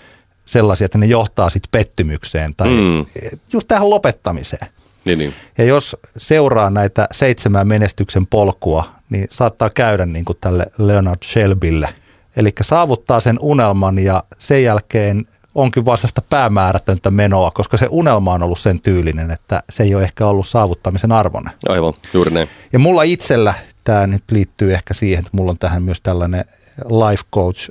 sellaisia, 0.45 0.85
että 0.85 0.97
ne 0.97 1.05
johtaa 1.05 1.49
sitten 1.49 1.69
pettymykseen 1.71 2.53
tai 2.57 2.67
mm. 2.69 3.05
just 3.53 3.67
tähän 3.67 3.89
lopettamiseen. 3.89 4.67
niin, 5.05 5.19
niin. 5.19 5.33
Ja 5.57 5.63
jos 5.63 5.95
seuraa 6.17 6.69
näitä 6.69 7.07
seitsemän 7.13 7.67
menestyksen 7.67 8.27
polkua, 8.27 8.89
niin 9.09 9.27
saattaa 9.31 9.69
käydä 9.69 10.05
niin 10.05 10.25
kuin 10.25 10.37
tälle 10.41 10.65
Leonard 10.77 11.23
Shelbylle. 11.25 11.89
Eli 12.37 12.49
saavuttaa 12.61 13.19
sen 13.19 13.37
unelman 13.41 13.99
ja 13.99 14.23
sen 14.37 14.63
jälkeen 14.63 15.25
onkin 15.55 15.85
vaan 15.85 15.97
sellaista 15.97 16.21
päämäärätöntä 16.29 17.11
menoa, 17.11 17.51
koska 17.51 17.77
se 17.77 17.87
unelma 17.89 18.33
on 18.33 18.43
ollut 18.43 18.59
sen 18.59 18.79
tyylinen, 18.81 19.31
että 19.31 19.63
se 19.69 19.83
ei 19.83 19.95
ole 19.95 20.03
ehkä 20.03 20.27
ollut 20.27 20.47
saavuttamisen 20.47 21.11
arvona. 21.11 21.51
Aivan, 21.69 21.93
juuri 22.13 22.31
näin. 22.31 22.49
Ja 22.73 22.79
mulla 22.79 23.03
itsellä 23.03 23.53
tämä 23.83 24.07
nyt 24.07 24.23
liittyy 24.31 24.73
ehkä 24.73 24.93
siihen, 24.93 25.19
että 25.19 25.37
mulla 25.37 25.51
on 25.51 25.57
tähän 25.57 25.83
myös 25.83 26.01
tällainen 26.01 26.45
life 26.77 27.23
coach 27.33 27.69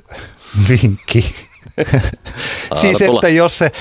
vinkki. 0.69 1.35
siis 2.81 2.97
tulla. 2.97 3.17
että 3.19 3.29
jos 3.29 3.57
se 3.57 3.71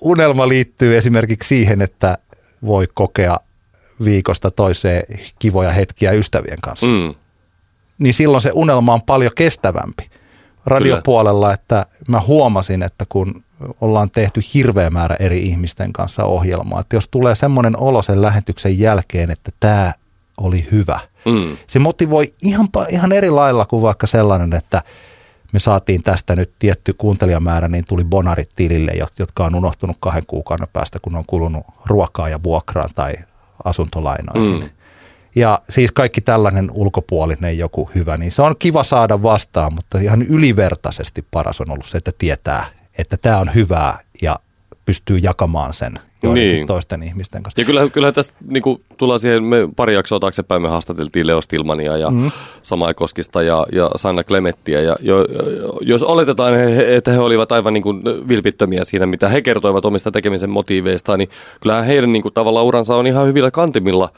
unelma 0.00 0.48
liittyy 0.48 0.96
esimerkiksi 0.96 1.48
siihen, 1.48 1.82
että 1.82 2.18
voi 2.64 2.88
kokea 2.94 3.40
viikosta 4.04 4.50
toiseen 4.50 5.02
kivoja 5.38 5.70
hetkiä 5.70 6.12
ystävien 6.12 6.58
kanssa, 6.62 6.86
Mm. 6.86 7.14
niin 7.98 8.14
silloin 8.14 8.40
se 8.40 8.50
unelma 8.54 8.94
on 8.94 9.02
paljon 9.02 9.32
kestävämpi. 9.34 10.10
Radiopuolella, 10.70 11.52
että 11.52 11.86
mä 12.08 12.20
huomasin, 12.20 12.82
että 12.82 13.04
kun 13.08 13.42
ollaan 13.80 14.10
tehty 14.10 14.40
hirveä 14.54 14.90
määrä 14.90 15.16
eri 15.18 15.40
ihmisten 15.42 15.92
kanssa 15.92 16.24
ohjelmaa, 16.24 16.80
että 16.80 16.96
jos 16.96 17.08
tulee 17.10 17.34
semmoinen 17.34 17.78
olo 17.78 18.02
sen 18.02 18.22
lähetyksen 18.22 18.78
jälkeen, 18.78 19.30
että 19.30 19.50
tämä 19.60 19.92
oli 20.40 20.68
hyvä, 20.72 21.00
Mm. 21.24 21.56
se 21.66 21.78
motivoi 21.78 22.24
ihan, 22.42 22.68
ihan 22.88 23.12
eri 23.12 23.30
lailla 23.30 23.66
kuin 23.66 23.82
vaikka 23.82 24.06
sellainen, 24.06 24.52
että 24.54 24.82
me 25.52 25.58
saatiin 25.58 26.02
tästä 26.02 26.36
nyt 26.36 26.52
tietty 26.58 26.92
kuuntelijamäärä, 26.98 27.68
niin 27.68 27.84
tuli 27.88 28.04
bonarit 28.04 28.50
tilille, 28.56 28.92
jot- 28.92 29.14
jotka 29.18 29.44
on 29.44 29.54
unohtunut 29.54 29.96
kahden 30.00 30.26
kuukauden 30.26 30.68
päästä, 30.72 30.98
kun 31.02 31.16
on 31.16 31.24
kulunut 31.26 31.66
ruokaa 31.86 32.28
ja 32.28 32.42
vuokraan 32.42 32.90
tai 32.94 33.14
asuntolainoihin. 33.64 34.60
Mm. 34.60 34.70
Ja 35.34 35.58
siis 35.68 35.92
kaikki 35.92 36.20
tällainen 36.20 36.70
ulkopuolinen 36.74 37.58
joku 37.58 37.90
hyvä, 37.94 38.16
niin 38.16 38.32
se 38.32 38.42
on 38.42 38.54
kiva 38.58 38.84
saada 38.84 39.22
vastaan, 39.22 39.74
mutta 39.74 39.98
ihan 39.98 40.22
ylivertaisesti 40.22 41.24
paras 41.30 41.60
on 41.60 41.70
ollut 41.70 41.86
se, 41.86 41.98
että 41.98 42.10
tietää, 42.18 42.66
että 42.98 43.16
tämä 43.16 43.38
on 43.38 43.54
hyvää 43.54 43.98
ja 44.22 44.36
pystyy 44.86 45.18
jakamaan 45.18 45.74
sen 45.74 45.98
joidenkin 46.22 46.54
Niin. 46.54 46.66
toisten 46.66 47.02
ihmisten 47.02 47.42
kanssa. 47.42 47.60
Ja 47.60 47.64
kyllähän, 47.64 47.90
kyllähän 47.90 48.14
tästä 48.14 48.34
niin 48.46 48.62
kuin, 48.62 48.84
tullaan 48.96 49.20
siihen, 49.20 49.44
me 49.44 49.68
pari 49.76 49.94
jaksoa 49.94 50.20
taaksepäin 50.20 50.62
me 50.62 50.68
haastateltiin 50.68 51.26
Leo 51.26 51.40
Stilmania 51.40 51.96
ja 51.96 52.10
mm. 52.10 52.30
Samai 52.62 52.94
Koskista 52.94 53.42
ja, 53.42 53.66
ja 53.72 53.90
Sanna 53.96 54.24
Klemettiä. 54.24 54.80
Ja 54.80 54.96
jo, 55.00 55.16
jo, 55.16 55.24
jos 55.80 56.02
oletetaan, 56.02 56.54
että 56.96 57.12
he 57.12 57.18
olivat 57.18 57.52
aivan 57.52 57.74
niin 57.74 57.82
kuin 57.82 58.02
vilpittömiä 58.28 58.84
siinä, 58.84 59.06
mitä 59.06 59.28
he 59.28 59.42
kertoivat 59.42 59.84
omista 59.84 60.10
tekemisen 60.10 60.50
motiiveistaan, 60.50 61.18
niin 61.18 61.30
kyllähän 61.60 61.84
heidän 61.84 62.12
niin 62.12 62.22
kuin, 62.22 62.34
tavallaan 62.34 62.66
uransa 62.66 62.96
on 62.96 63.06
ihan 63.06 63.26
hyvillä 63.26 63.50
kantimilla, 63.50 64.10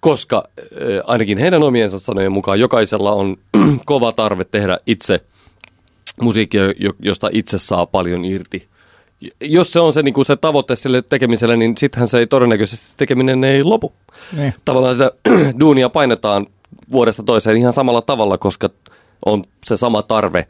koska 0.00 0.44
äh, 0.58 0.64
ainakin 1.04 1.38
heidän 1.38 1.62
omiensa 1.62 1.98
sanojen 1.98 2.32
mukaan 2.32 2.60
jokaisella 2.60 3.12
on 3.12 3.36
kova 3.86 4.12
tarve 4.12 4.44
tehdä 4.44 4.78
itse 4.86 5.20
musiikkia, 6.22 6.62
jo- 6.78 6.92
josta 6.98 7.28
itse 7.32 7.58
saa 7.58 7.86
paljon 7.86 8.24
irti. 8.24 8.68
Jos 9.40 9.72
se 9.72 9.80
on 9.80 9.92
se, 9.92 10.02
niin 10.02 10.14
kuin 10.14 10.24
se 10.24 10.36
tavoite 10.36 10.76
sille 10.76 11.02
tekemiselle, 11.02 11.56
niin 11.56 11.74
sittenhän 11.78 12.08
se 12.08 12.18
ei 12.18 12.26
todennäköisesti 12.26 12.86
tekeminen 12.96 13.44
ei 13.44 13.64
lopu. 13.64 13.92
Niin. 14.36 14.54
Tavallaan 14.64 14.94
sitä 14.94 15.12
duunia 15.60 15.88
painetaan 15.88 16.46
vuodesta 16.92 17.22
toiseen 17.22 17.56
ihan 17.56 17.72
samalla 17.72 18.02
tavalla, 18.02 18.38
koska 18.38 18.70
on 19.26 19.44
se 19.64 19.76
sama 19.76 20.02
tarve 20.02 20.46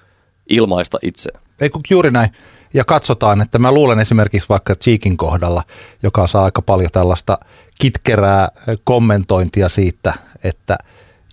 ilmaista 0.50 0.98
itse. 1.02 1.30
Ei 1.60 1.70
kun 1.70 1.82
juuri 1.90 2.10
näin. 2.10 2.30
Ja 2.74 2.84
katsotaan, 2.84 3.40
että 3.40 3.58
mä 3.58 3.72
luulen 3.72 3.98
esimerkiksi 3.98 4.48
vaikka 4.48 4.74
Cheekin 4.74 5.16
kohdalla, 5.16 5.62
joka 6.02 6.26
saa 6.26 6.44
aika 6.44 6.62
paljon 6.62 6.90
tällaista 6.92 7.38
kitkerää 7.80 8.48
kommentointia 8.84 9.68
siitä, 9.68 10.14
että 10.44 10.78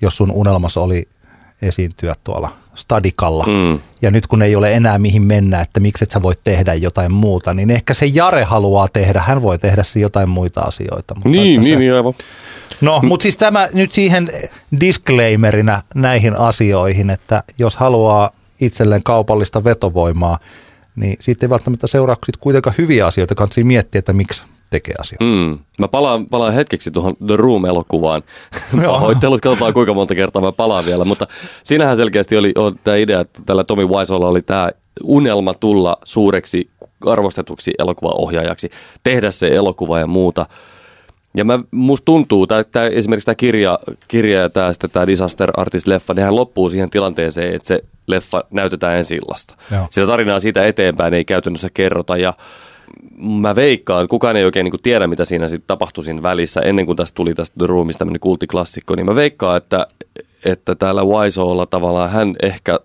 jos 0.02 0.18
sun 0.18 0.32
unelmas 0.32 0.78
oli 0.78 1.08
esiintyä 1.62 2.16
tuolla 2.24 2.52
stadikalla, 2.76 3.46
Mm. 3.48 3.80
ja 4.02 4.12
nyt 4.12 4.28
kun 4.28 4.42
ei 4.42 4.56
ole 4.56 4.74
enää 4.74 4.98
mihin 5.00 5.26
mennä, 5.26 5.62
että 5.62 5.80
miksi 5.80 6.04
et 6.04 6.12
sä 6.12 6.22
voit 6.22 6.40
tehdä 6.44 6.74
jotain 6.74 7.12
muuta, 7.12 7.54
niin 7.54 7.72
ehkä 7.72 7.94
se 7.94 8.06
Jare 8.06 8.44
haluaa 8.44 8.88
tehdä, 8.88 9.22
hän 9.22 9.42
voi 9.42 9.60
tehdä 9.60 9.82
jotain 9.96 10.30
muita 10.30 10.62
asioita. 10.62 11.16
Mutta 11.16 11.30
Niin, 11.30 11.56
että 11.56 11.64
se, 11.64 11.70
niin, 11.70 11.80
niin, 11.80 11.94
aivan. 11.94 12.14
No, 12.82 13.00
mutta 13.04 13.24
siis 13.24 13.38
tämä 13.38 13.70
nyt 13.74 13.92
siihen 13.92 14.32
disclaimerina 14.80 15.82
näihin 15.96 16.40
asioihin, 16.40 17.10
että 17.10 17.44
jos 17.58 17.76
haluaa 17.76 18.32
itselleen 18.62 19.04
kaupallista 19.04 19.64
vetovoimaa, 19.64 20.40
niin 20.96 21.18
siitä 21.20 21.46
ei 21.46 21.50
välttämättä 21.50 21.88
seuraa 21.88 22.16
kuitenkaan 22.40 22.76
hyviä 22.78 23.06
asioita, 23.06 23.36
kannattaa 23.36 23.64
miettiä, 23.64 24.00
että 24.00 24.14
miksi 24.14 24.44
tekee 24.70 24.96
asioita. 25.00 25.26
Mm. 25.26 25.60
Mä 25.80 25.88
palaan, 25.88 26.26
palaan 26.26 26.54
hetkeksi 26.54 26.92
tuohon 26.92 27.16
The 27.28 27.36
Room-elokuvaan. 27.36 28.24
Pahoittelut, 28.86 29.42
katsotaan 29.42 29.74
kuinka 29.74 29.94
monta 29.94 30.16
kertaa 30.16 30.42
mä 30.42 30.52
palaan 30.52 30.86
vielä. 30.86 31.06
Mutta 31.06 31.28
siinähän 31.64 31.98
selkeästi 31.98 32.38
oli, 32.38 32.52
oli 32.56 32.76
tämä 32.84 32.98
idea, 32.98 33.20
että 33.20 33.42
tällä 33.46 33.64
Tommy 33.64 33.88
Wiseaulla 33.88 34.28
oli 34.28 34.42
tämä 34.42 34.70
unelma 35.04 35.54
tulla 35.54 35.98
suureksi 36.04 36.70
arvostetuksi 37.06 37.74
elokuvaohjaajaksi, 37.80 38.70
tehdä 39.04 39.32
se 39.32 39.48
elokuva 39.48 40.00
ja 40.00 40.08
muuta. 40.08 40.46
Ja 41.36 41.46
mä, 41.46 41.60
musta 41.72 42.06
tuntuu, 42.06 42.48
että 42.60 42.88
esimerkiksi 42.88 43.26
tämä 43.26 43.36
kirja, 43.36 43.80
kirja 44.08 44.40
ja 44.40 44.50
tämä, 44.50 44.74
sitten 44.74 44.90
tämä 44.90 45.08
Disaster 45.08 45.52
Artist-leffa, 45.58 46.14
nehän 46.16 46.36
loppuu 46.36 46.70
siihen 46.70 46.90
tilanteeseen, 46.90 47.56
että 47.56 47.68
se 47.68 47.80
leffa 48.08 48.44
näytetään 48.52 48.98
ensi 48.98 49.16
illasta. 49.16 49.56
Joo. 49.72 49.88
Sitä 49.90 50.08
tarinaa 50.08 50.40
siitä 50.40 50.66
eteenpäin 50.66 51.14
ei 51.14 51.26
käytännössä 51.26 51.70
kerrota 51.74 52.18
ja 52.18 52.34
mä 53.18 53.56
veikkaan, 53.56 54.08
kukaan 54.08 54.38
ei 54.38 54.46
oikein 54.46 54.64
niin 54.64 54.82
tiedä, 54.84 55.08
mitä 55.08 55.26
siinä 55.26 55.48
sitten 55.48 55.68
tapahtui 55.68 56.04
siinä 56.04 56.24
välissä, 56.24 56.62
ennen 56.62 56.86
kuin 56.86 56.96
tästä 56.96 57.16
tuli 57.16 57.34
tästä 57.34 57.56
The 57.58 57.68
Roomista 57.68 58.00
tämmöinen 58.00 58.20
kulttiklassikko, 58.20 58.96
niin 58.96 59.06
mä 59.06 59.16
veikkaan, 59.16 59.58
että, 59.58 59.88
että 60.46 60.76
täällä 60.76 61.04
Wiseaulla 61.04 61.66
tavallaan 61.66 62.10
hän 62.10 62.36
ehkä 62.44 62.80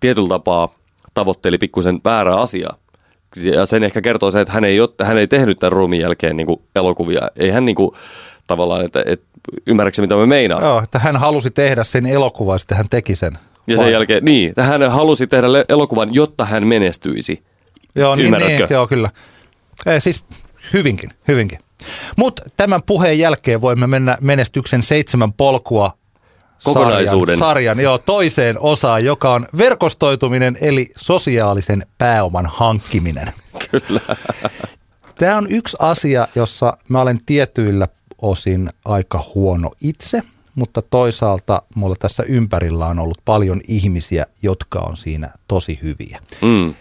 tietyllä 0.00 0.28
tapaa 0.28 0.68
tavoitteli 1.14 1.58
pikkusen 1.58 2.00
väärää 2.04 2.36
asiaa. 2.36 2.76
Ja 3.36 3.66
sen 3.66 3.84
ehkä 3.84 4.00
kertoo 4.00 4.30
se, 4.30 4.40
että 4.40 4.52
hän 4.52 4.64
ei, 4.64 4.80
ole, 4.80 4.90
hän 5.02 5.18
ei 5.18 5.26
tehnyt 5.26 5.58
tämän 5.58 5.72
Roomin 5.72 6.00
jälkeen 6.00 6.36
niin 6.36 6.46
kuin 6.46 6.60
elokuvia. 6.76 7.20
Ei 7.36 7.50
hän 7.50 7.64
niin 7.64 7.76
kuin, 7.76 7.90
tavallaan, 8.46 8.84
että, 8.84 9.02
että 9.06 9.26
ymmärrätkö 9.66 10.02
mitä 10.02 10.16
mä 10.16 10.26
meinaan? 10.26 10.62
Joo, 10.62 10.82
että 10.82 10.98
hän 10.98 11.16
halusi 11.16 11.50
tehdä 11.50 11.84
sen 11.84 12.06
elokuvan, 12.06 12.58
sitten 12.58 12.76
hän 12.76 12.86
teki 12.90 13.16
sen. 13.16 13.32
Ja 13.66 13.76
sen 13.76 13.84
Vai- 13.84 13.92
jälkeen, 13.92 14.24
niin, 14.24 14.52
hän 14.56 14.90
halusi 14.90 15.26
tehdä 15.26 15.46
elokuvan, 15.68 16.14
jotta 16.14 16.44
hän 16.44 16.66
menestyisi. 16.66 17.42
Joo, 17.94 18.16
niin, 18.16 18.32
niin, 18.32 18.66
joo, 18.70 18.86
kyllä. 18.86 19.10
Ei, 19.86 20.00
siis 20.00 20.24
hyvinkin, 20.72 21.10
hyvinkin. 21.28 21.58
Mutta 22.16 22.42
tämän 22.56 22.82
puheen 22.82 23.18
jälkeen 23.18 23.60
voimme 23.60 23.86
mennä 23.86 24.18
menestyksen 24.20 24.82
seitsemän 24.82 25.32
polkua 25.32 26.00
Kokonaisuuden. 26.64 27.38
Sarjan, 27.38 27.54
sarjan 27.54 27.80
joo, 27.80 27.98
toiseen 27.98 28.60
osaan, 28.60 29.04
joka 29.04 29.34
on 29.34 29.46
verkostoituminen 29.58 30.58
eli 30.60 30.90
sosiaalisen 30.96 31.86
pääoman 31.98 32.46
hankkiminen. 32.46 33.32
Kyllä. 33.70 34.00
Tämä 35.18 35.36
on 35.36 35.46
yksi 35.50 35.76
asia, 35.80 36.28
jossa 36.34 36.76
mä 36.88 37.00
olen 37.00 37.20
tietyillä 37.26 37.88
osin 38.22 38.70
aika 38.84 39.30
huono 39.34 39.70
itse, 39.82 40.22
mutta 40.54 40.82
toisaalta 40.82 41.62
mulla 41.74 41.94
tässä 41.98 42.22
ympärillä 42.22 42.86
on 42.86 42.98
ollut 42.98 43.18
paljon 43.24 43.60
ihmisiä, 43.68 44.26
jotka 44.42 44.78
on 44.78 44.96
siinä 44.96 45.30
tosi 45.48 45.78
hyviä. 45.82 46.20
Mm. 46.42 46.74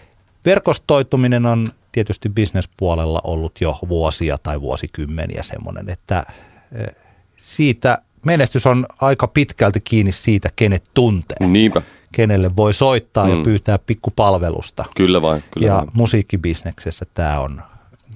Verkostoituminen 0.45 1.45
on 1.45 1.71
tietysti 1.99 2.29
bisnespuolella 2.29 3.21
ollut 3.23 3.62
jo 3.62 3.77
vuosia 3.89 4.38
tai 4.43 4.62
vuosikymmeniä 4.62 5.43
semmoinen, 5.43 5.89
että 5.89 6.23
eh, 6.71 6.95
siitä 7.35 7.97
menestys 8.25 8.65
on 8.65 8.85
aika 9.01 9.27
pitkälti 9.27 9.79
kiinni 9.83 10.12
siitä, 10.12 10.49
kenet 10.55 10.83
tuntee, 10.93 11.47
Niinpä. 11.47 11.81
kenelle 12.12 12.55
voi 12.55 12.73
soittaa 12.73 13.29
ja 13.29 13.35
Mm. 13.35 13.43
pyytää 13.43 13.79
pikkupalvelusta. 13.79 14.85
Kyllä 14.95 15.21
vain. 15.21 15.43
Kyllä 15.51 15.67
Ja 15.67 15.75
vain. 15.75 15.89
musiikkibisneksessä 15.93 17.05
tämä 17.13 17.39
on 17.39 17.62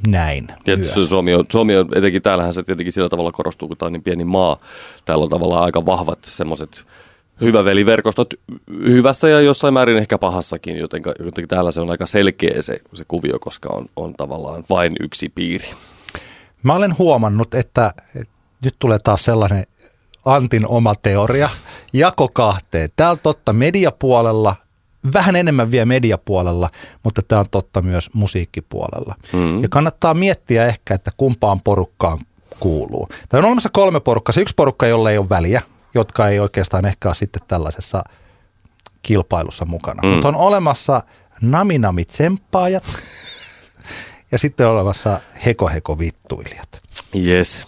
näin 0.07 0.47
Tietysti 0.63 0.99
myös. 0.99 1.09
Suomi 1.09 1.33
on, 1.33 1.45
Suomi 1.51 1.75
on, 1.77 1.89
etenkin 1.97 2.21
täällähän 2.21 2.53
se 2.53 2.63
tietenkin 2.63 2.91
sillä 2.93 3.09
tavalla 3.09 3.31
korostuu, 3.31 3.67
kun 3.67 3.77
tämä 3.77 3.87
on 3.87 3.93
niin 3.93 4.03
pieni 4.03 4.25
maa. 4.25 4.57
Täällä 5.05 5.23
on 5.23 5.29
tavallaan 5.29 5.63
aika 5.63 5.85
vahvat 5.85 6.19
semmoiset 6.21 6.85
hyväveliverkostot 7.41 8.33
hyvässä 8.85 9.29
ja 9.29 9.41
jossain 9.41 9.73
määrin 9.73 9.97
ehkä 9.97 10.17
pahassakin, 10.17 10.77
joten, 10.77 11.01
joten 11.19 11.47
täällä 11.47 11.71
se 11.71 11.81
on 11.81 11.89
aika 11.89 12.05
selkeä 12.05 12.61
se, 12.61 12.77
se 12.93 13.05
kuvio, 13.07 13.39
koska 13.39 13.69
on, 13.69 13.85
on 13.95 14.13
tavallaan 14.13 14.63
vain 14.69 14.95
yksi 14.99 15.29
piiri. 15.29 15.67
Mä 16.63 16.75
olen 16.75 16.97
huomannut, 16.97 17.53
että 17.53 17.93
nyt 18.65 18.75
tulee 18.79 18.99
taas 19.03 19.25
sellainen 19.25 19.63
Antin 20.25 20.67
oma 20.67 20.95
teoria, 20.95 21.49
jako 21.93 22.29
kahteen. 22.33 22.89
On 23.09 23.19
totta 23.23 23.53
mediapuolella, 23.53 24.55
vähän 25.13 25.35
enemmän 25.35 25.71
vielä 25.71 25.85
mediapuolella, 25.85 26.69
mutta 27.03 27.21
tämä 27.21 27.39
on 27.39 27.49
totta 27.51 27.81
myös 27.81 28.09
musiikkipuolella. 28.13 29.15
Mm. 29.33 29.61
Ja 29.61 29.69
kannattaa 29.69 30.13
miettiä 30.13 30.65
ehkä, 30.65 30.93
että 30.93 31.11
kumpaan 31.17 31.61
porukkaan 31.61 32.19
kuuluu. 32.59 33.09
Tämä 33.29 33.39
on 33.39 33.45
olemassa 33.45 33.69
kolme 33.73 33.99
porukkaa. 33.99 34.33
Se 34.33 34.41
yksi 34.41 34.53
porukka, 34.55 34.87
jolle 34.87 35.11
ei 35.11 35.17
ole 35.17 35.29
väliä, 35.29 35.61
jotka 35.93 36.27
ei 36.27 36.39
oikeastaan 36.39 36.85
ehkä 36.85 37.09
ole 37.09 37.15
sitten 37.15 37.41
tällaisessa 37.47 38.03
kilpailussa 39.01 39.65
mukana. 39.65 40.01
Mm. 40.03 40.09
Mutta 40.09 40.27
on 40.27 40.35
olemassa 40.35 41.01
naminami 41.41 42.05
tsemppaajat 42.05 42.83
ja 44.31 44.37
sitten 44.37 44.67
on 44.67 44.73
olemassa 44.73 45.21
heko 45.45 45.67
heko 45.67 45.99
vittuilijat. 45.99 46.81
Yes. 47.15 47.67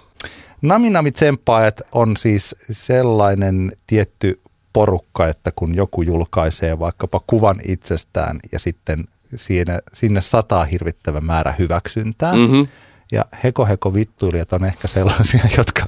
Naminami 0.61 1.11
tsemppaajat 1.11 1.81
on 1.91 2.17
siis 2.17 2.55
sellainen 2.71 3.71
tietty 3.87 4.41
porukka, 4.73 5.27
että 5.27 5.51
kun 5.55 5.75
joku 5.75 6.01
julkaisee 6.01 6.79
vaikkapa 6.79 7.21
kuvan 7.27 7.59
itsestään 7.67 8.39
ja 8.51 8.59
sitten 8.59 9.05
siinä, 9.35 9.79
sinne 9.93 10.21
sataa 10.21 10.63
hirvittävä 10.65 11.21
määrä 11.21 11.53
hyväksyntää. 11.59 12.35
Mm-hmm. 12.35 12.67
Ja 13.11 13.25
heko 13.43 13.65
heko 13.65 13.93
vittuilijat 13.93 14.53
on 14.53 14.65
ehkä 14.65 14.87
sellaisia, 14.87 15.41
jotka 15.57 15.85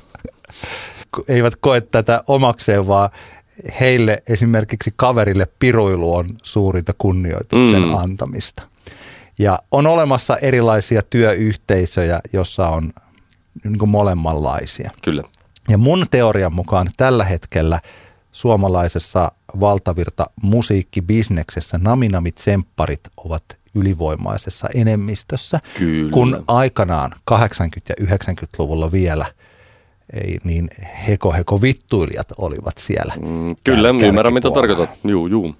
eivät 1.27 1.55
koe 1.55 1.81
tätä 1.81 2.23
omakseen, 2.27 2.87
vaan 2.87 3.09
heille 3.79 4.17
esimerkiksi 4.29 4.93
kaverille 4.95 5.47
piruilu 5.59 6.15
on 6.15 6.37
suurinta 6.43 6.93
kunnioituksen 6.97 7.81
Mm. 7.83 7.93
antamista. 7.95 8.63
Ja 9.39 9.59
on 9.71 9.87
olemassa 9.87 10.37
erilaisia 10.37 11.01
työyhteisöjä, 11.09 12.19
jossa 12.33 12.69
on 12.69 12.93
niin 13.63 13.77
kuin 13.79 13.89
molemmanlaisia. 13.89 14.91
Kyllä. 15.03 15.23
Ja 15.69 15.77
mun 15.77 16.05
teorian 16.11 16.53
mukaan 16.53 16.87
tällä 16.97 17.23
hetkellä 17.23 17.79
suomalaisessa 18.31 19.31
valtavirta 19.59 20.25
musiikkibisneksessä 20.41 21.77
naminamit 21.77 22.37
sempparit 22.37 23.01
ovat 23.17 23.43
ylivoimaisessa 23.75 24.67
enemmistössä, 24.75 25.59
Kyllä. 25.77 26.11
kun 26.11 26.43
aikanaan 26.47 27.11
80- 27.11 27.15
ja 27.89 27.95
90-luvulla 28.01 28.91
vielä 28.91 29.25
ei 30.13 30.37
niin 30.43 30.69
heko 31.07 31.31
heko 31.31 31.61
vittuilijat 31.61 32.27
olivat 32.37 32.77
siellä. 32.77 33.13
Mm, 33.21 33.55
kyllä, 33.63 33.89
ymmärrän 33.89 34.33
mitä 34.33 34.51
tarkoitat. 34.51 34.99
Juu, 35.03 35.27
juu. 35.27 35.55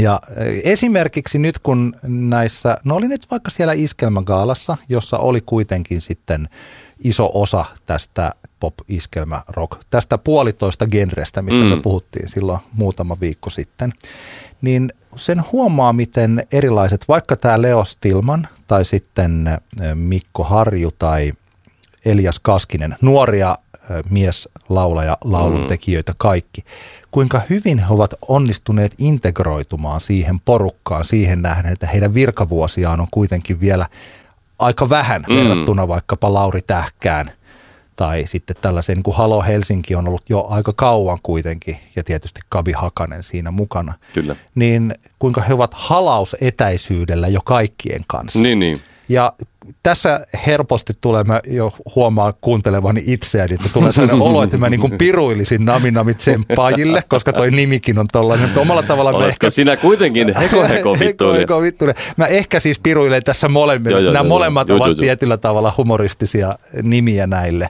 Ja 0.00 0.20
eh, 0.36 0.60
esimerkiksi 0.64 1.38
nyt 1.38 1.58
kun 1.58 1.96
näissä, 2.02 2.76
no 2.84 2.96
oli 2.96 3.08
nyt 3.08 3.26
vaikka 3.30 3.50
siellä 3.50 3.72
Iskelmägaalassa, 3.72 4.76
jossa 4.88 5.18
oli 5.18 5.40
kuitenkin 5.40 6.00
sitten 6.00 6.48
iso 7.04 7.30
osa 7.34 7.64
tästä 7.86 8.32
pop-iskelmä 8.60 9.42
rock, 9.48 9.80
tästä 9.90 10.18
puolitoista 10.18 10.86
genrestä, 10.86 11.42
mistä 11.42 11.60
mm. 11.60 11.66
me 11.66 11.76
puhuttiin 11.82 12.28
silloin 12.28 12.60
muutama 12.72 13.20
viikko 13.20 13.50
sitten, 13.50 13.92
niin 14.62 14.92
sen 15.16 15.44
huomaa, 15.52 15.92
miten 15.92 16.46
erilaiset, 16.52 17.04
vaikka 17.08 17.36
tämä 17.36 17.62
Leo 17.62 17.84
Stilman 17.84 18.48
tai 18.66 18.84
sitten 18.84 19.46
eh, 19.46 19.94
Mikko 19.94 20.44
Harju 20.44 20.90
tai 20.98 21.32
Elias 22.04 22.38
Kaskinen, 22.38 22.96
nuoria 23.00 23.58
ö, 23.90 24.02
mieslaulaja, 24.10 25.18
lauluntekijöitä 25.24 26.12
kaikki, 26.18 26.64
kuinka 27.10 27.40
hyvin 27.50 27.78
he 27.78 27.86
ovat 27.88 28.14
onnistuneet 28.28 28.94
integroitumaan 28.98 30.00
siihen 30.00 30.40
porukkaan, 30.40 31.04
siihen 31.04 31.42
nähden, 31.42 31.72
että 31.72 31.86
heidän 31.86 32.14
virkavuosiaan 32.14 33.00
on 33.00 33.06
kuitenkin 33.10 33.60
vielä 33.60 33.86
aika 34.58 34.88
vähän 34.90 35.24
Mm. 35.28 35.36
verrattuna 35.36 35.88
vaikkapa 35.88 36.34
Lauri 36.34 36.60
Tähkään 36.66 37.30
tai 37.96 38.24
sitten 38.26 38.56
tällaisen, 38.60 38.94
niin 38.96 39.02
kuin 39.02 39.16
Halo 39.16 39.42
Helsinki 39.42 39.94
on 39.94 40.08
ollut 40.08 40.30
jo 40.30 40.46
aika 40.50 40.72
kauan 40.72 41.18
kuitenkin, 41.22 41.76
ja 41.96 42.04
tietysti 42.04 42.40
Kavi 42.48 42.72
Hakanen 42.72 43.22
siinä 43.22 43.50
mukana, 43.50 43.94
Kyllä. 44.14 44.36
niin 44.54 44.94
kuinka 45.18 45.40
he 45.40 45.54
ovat 45.54 45.74
halausetäisyydellä 45.74 47.28
jo 47.28 47.40
kaikkien 47.44 48.04
kanssa. 48.06 48.38
Niin, 48.38 48.58
niin. 48.58 48.78
Ja 49.08 49.32
tässä 49.82 50.26
helposti 50.46 50.92
tulee, 51.00 51.24
mä 51.24 51.40
jo 51.46 51.72
huomaan 51.94 52.34
kuuntelevani 52.40 53.02
itseäni, 53.06 53.54
että 53.54 53.68
tulee 53.72 53.92
sellainen 53.92 54.22
olo, 54.22 54.42
että 54.42 54.58
mä 54.58 54.70
niin 54.70 54.80
kuin 54.80 54.98
piruilisin 54.98 55.64
naminamit 55.64 56.16
tsemppaajille, 56.16 57.02
koska 57.08 57.32
toi 57.32 57.50
nimikin 57.50 57.98
on 57.98 58.06
tollainen. 58.12 58.48
Mutta 58.48 58.60
omalla 58.60 58.82
tavalla 58.82 59.12
mä 59.12 59.16
Oletko 59.16 59.28
ehkä... 59.28 59.50
sinä 59.50 59.76
kuitenkin 59.76 60.36
heko 60.40 60.68
heko 60.68 60.96
vittuilija? 60.98 61.40
heko 61.40 61.60
vittuilija. 61.60 62.00
Mä 62.16 62.26
ehkä 62.26 62.60
siis 62.60 62.78
piruilen 62.78 63.22
tässä 63.22 63.48
molemmille. 63.48 63.98
Joo, 63.98 64.04
joo, 64.04 64.12
Nämä 64.12 64.24
joo, 64.24 64.28
molemmat 64.28 64.68
joo, 64.68 64.76
ovat 64.76 64.88
joo, 64.88 64.94
tietyllä 64.94 65.36
tavalla 65.36 65.74
humoristisia 65.76 66.58
nimiä 66.82 67.26
näille. 67.26 67.68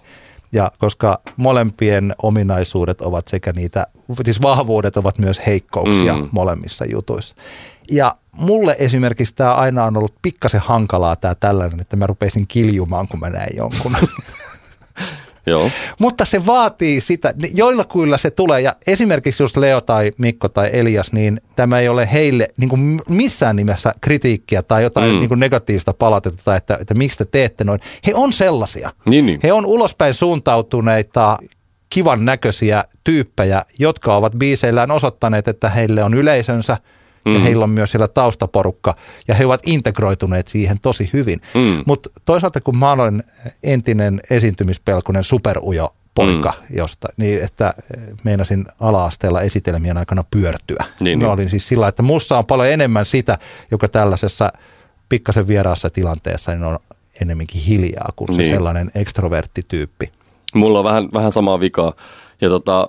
Ja 0.53 0.73
koska 0.79 1.21
molempien 1.37 2.15
ominaisuudet 2.23 3.01
ovat 3.01 3.29
sekä 3.29 3.53
niitä, 3.53 3.87
siis 4.25 4.43
vahvuudet 4.43 4.97
ovat 4.97 5.19
myös 5.19 5.41
heikkouksia 5.47 6.17
mm. 6.17 6.29
molemmissa 6.33 6.85
jutuissa. 6.85 7.37
Ja 7.91 8.15
mulle 8.37 8.77
esimerkiksi 8.79 9.35
tämä 9.35 9.55
aina 9.55 9.85
on 9.85 9.97
ollut 9.97 10.15
pikkasen 10.23 10.61
hankalaa 10.61 11.17
tämä 11.17 11.35
tällainen, 11.35 11.81
että 11.81 11.97
mä 11.97 12.07
rupeisin 12.07 12.47
kiljumaan, 12.47 13.09
kun 13.09 13.21
mä 13.21 13.31
näen 13.31 13.57
jonkun. 13.57 13.97
Joo. 15.47 15.71
Mutta 15.99 16.25
se 16.25 16.47
vaatii 16.47 17.01
sitä, 17.01 17.35
joilla 17.55 17.85
kyllä 17.85 18.19
se 18.19 18.31
tulee. 18.31 18.61
Ja 18.61 18.77
esimerkiksi 18.87 19.43
jos 19.43 19.57
Leo 19.57 19.81
tai 19.81 20.13
Mikko 20.19 20.49
tai 20.49 20.71
Elias, 20.73 21.13
niin 21.13 21.41
tämä 21.57 21.81
ei 21.81 21.89
ole 21.89 22.09
heille 22.13 22.47
niin 22.57 22.69
kuin 22.69 23.01
missään 23.09 23.57
nimessä 23.57 23.93
kritiikkiä 24.01 24.63
tai 24.63 24.83
jotain 24.83 25.13
mm. 25.13 25.19
niin 25.19 25.29
kuin 25.29 25.41
negatiivista 25.41 25.93
palautetta, 25.93 26.43
tai 26.45 26.57
että, 26.57 26.79
että 26.81 26.95
miksi 26.95 27.19
te 27.19 27.25
teette 27.25 27.65
noin. 27.65 27.81
He 28.07 28.15
on 28.15 28.33
sellaisia. 28.33 28.91
Niin, 29.05 29.27
niin. 29.27 29.41
He 29.43 29.53
on 29.53 29.67
ulospäin 29.67 30.15
suuntautuneita, 30.15 31.39
kivan 31.91 32.25
näköisiä 32.25 32.85
tyyppejä, 33.05 33.63
jotka 33.79 34.17
ovat 34.17 34.33
biiseillään 34.33 34.91
osoittaneet, 34.91 35.49
että 35.49 35.69
heille 35.69 36.05
on 36.05 36.15
yleisönsä 36.15 36.77
mm. 37.27 37.35
ja 37.35 37.41
heillä 37.41 37.65
on 37.65 37.71
myös 37.71 37.91
siellä 37.91 38.09
taustaporukka 38.09 38.95
ja 39.29 39.35
he 39.35 39.47
ovat 39.47 39.61
integroituneet 39.67 40.49
siihen 40.49 40.77
tosi 40.83 41.11
hyvin. 41.13 41.41
Mm. 41.55 41.83
Mutta 41.87 42.11
toisaalta 42.25 42.61
kun 42.61 42.79
mä 42.79 42.93
olen 42.93 43.25
entinen 43.63 44.21
esiintymispelkunen 44.31 45.25
superujo 45.25 45.95
poika, 46.15 46.53
mm. 46.71 46.77
josta, 46.77 47.09
niin 47.17 47.45
että 47.45 47.75
meinasin 48.25 48.67
ala-asteella 48.81 49.41
esitelmien 49.41 49.97
aikana 49.97 50.25
pyörtyä. 50.31 50.85
Niin, 51.01 51.19
mä 51.19 51.25
niin. 51.25 51.33
olin 51.33 51.51
siis 51.51 51.69
sillä, 51.69 51.89
että 51.89 52.03
mussa 52.03 52.39
on 52.39 52.47
paljon 52.47 52.69
enemmän 52.69 53.07
sitä, 53.07 53.39
joka 53.71 53.89
tällaisessa 53.89 54.53
pikkasen 55.09 55.49
vieraassa 55.49 55.91
tilanteessa 55.91 56.53
niin 56.53 56.65
on 56.65 56.79
enemmänkin 57.21 57.61
hiljaa 57.61 58.13
kuin 58.17 58.35
se 58.35 58.43
Niin. 58.43 58.55
sellainen 58.55 58.91
ekstroverttityyppi. 58.95 60.13
Mulla 60.55 60.79
on 60.79 60.85
vähän, 60.85 61.09
vähän 61.13 61.33
samaa 61.33 61.61
vikaa. 61.61 61.93
Ja 62.41 62.49
tota, 62.49 62.89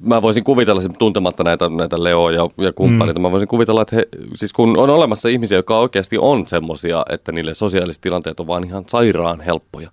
mä 0.00 0.22
voisin 0.22 0.44
kuvitella, 0.44 0.82
tuntematta 0.98 1.44
näitä, 1.44 1.68
näitä 1.68 2.02
Leo 2.02 2.30
ja, 2.30 2.48
ja 2.58 2.72
kumppaneita, 2.72 3.20
mm. 3.20 3.22
mä 3.22 3.32
voisin 3.32 3.48
kuvitella, 3.48 3.82
että 3.82 3.96
he, 3.96 4.08
siis 4.34 4.52
kun 4.52 4.78
on 4.78 4.90
olemassa 4.90 5.28
ihmisiä, 5.28 5.58
jotka 5.58 5.78
oikeasti 5.78 6.18
on 6.18 6.46
semmosia, 6.46 7.02
että 7.10 7.32
niille 7.32 7.54
sosiaaliset 7.54 8.02
tilanteet 8.02 8.40
on 8.40 8.46
vaan 8.46 8.64
ihan 8.64 8.84
sairaan 8.86 9.40
helppoja. 9.40 9.90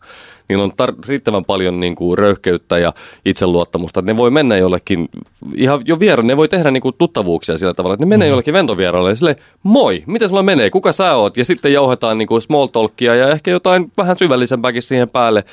Niillä 0.49 0.63
on 0.63 0.71
tar- 0.71 1.07
riittävän 1.07 1.45
paljon 1.45 1.79
niin 1.79 1.95
kuin 1.95 2.17
röyhkeyttä 2.17 2.77
ja 2.77 2.93
itseluottamusta, 3.25 3.99
että 3.99 4.11
ne 4.11 4.17
voi 4.17 4.31
mennä 4.31 4.57
jollekin, 4.57 5.09
ihan 5.55 5.81
jo 5.85 5.99
vieraan, 5.99 6.27
ne 6.27 6.37
voi 6.37 6.47
tehdä 6.47 6.71
niin 6.71 6.81
kuin 6.81 6.95
tuttavuuksia 6.97 7.57
sillä 7.57 7.73
tavalla, 7.73 7.93
että 7.93 8.05
ne 8.05 8.09
menee 8.09 8.27
mm. 8.27 8.29
jollekin 8.29 8.53
ventovieraalle 8.53 9.09
ja 9.09 9.15
sille 9.15 9.35
moi, 9.63 10.03
miten 10.05 10.29
sulla 10.29 10.43
menee, 10.43 10.69
kuka 10.69 10.91
sä 10.91 11.15
oot? 11.15 11.37
Ja 11.37 11.45
sitten 11.45 11.73
jauhetaan 11.73 12.17
niin 12.17 12.27
kuin 12.27 12.41
small 12.41 12.67
talkia 12.67 13.15
ja 13.15 13.29
ehkä 13.29 13.51
jotain 13.51 13.91
vähän 13.97 14.17
syvällisempääkin 14.17 14.81
siihen 14.81 15.09
päälle. 15.09 15.43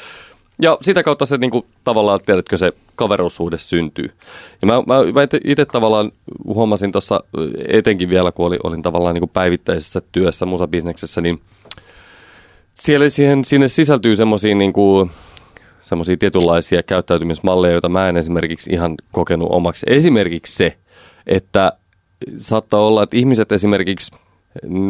Ja 0.62 0.79
sitä 0.83 1.03
kautta 1.03 1.27
se 1.27 1.38
niinku, 1.38 1.67
tavallaan, 1.85 2.21
tiedätkö, 2.27 2.57
se 2.57 2.73
kaveruussuhde 2.97 3.59
syntyy. 3.59 4.11
Ja 4.62 4.67
mä, 4.67 4.73
mä, 4.73 4.95
mä 5.12 5.23
itse 5.45 5.64
tavallaan 5.64 6.12
huomasin 6.45 6.93
tuossa, 6.93 7.21
etenkin 7.69 8.09
vielä 8.09 8.33
kun 8.33 8.47
oli, 8.47 8.57
olin 8.64 8.83
tavallaan 8.83 9.14
niinku 9.14 9.31
päivittäisessä 9.33 10.03
työssä 10.12 10.47
musabisneksessä, 10.47 11.21
niin 11.21 11.40
siellä 12.75 13.11
siihen, 13.11 13.45
sinne 13.45 13.69
sisältyy 13.69 14.17
semmoisia 14.17 14.55
niinku, 14.55 15.11
tietynlaisia 16.19 16.83
käyttäytymismalleja, 16.83 17.73
joita 17.73 17.88
mä 17.88 18.09
en 18.09 18.17
esimerkiksi 18.17 18.71
ihan 18.71 18.95
kokenut 19.12 19.49
omaksi. 19.51 19.87
Esimerkiksi 19.88 20.55
se, 20.55 20.77
että 21.27 21.73
saattaa 22.38 22.81
olla, 22.81 23.03
että 23.03 23.17
ihmiset 23.17 23.53
esimerkiksi, 23.53 24.12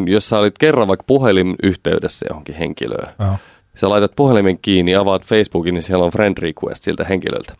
jos 0.06 0.28
sä 0.28 0.38
olit 0.38 0.58
kerran 0.58 0.88
vaikka 0.88 1.04
puhelinyhteydessä 1.06 2.26
johonkin 2.28 2.54
henkilöön, 2.54 3.14
Joo. 3.18 3.36
Sä 3.74 3.88
laitat 3.88 4.12
puhelimen 4.16 4.58
kiinni, 4.62 4.96
avaat 4.96 5.24
Facebookin, 5.24 5.74
niin 5.74 5.82
siellä 5.82 6.04
on 6.04 6.10
friend 6.10 6.38
request 6.38 6.82
siltä 6.84 7.04
henkilöltä. 7.04 7.54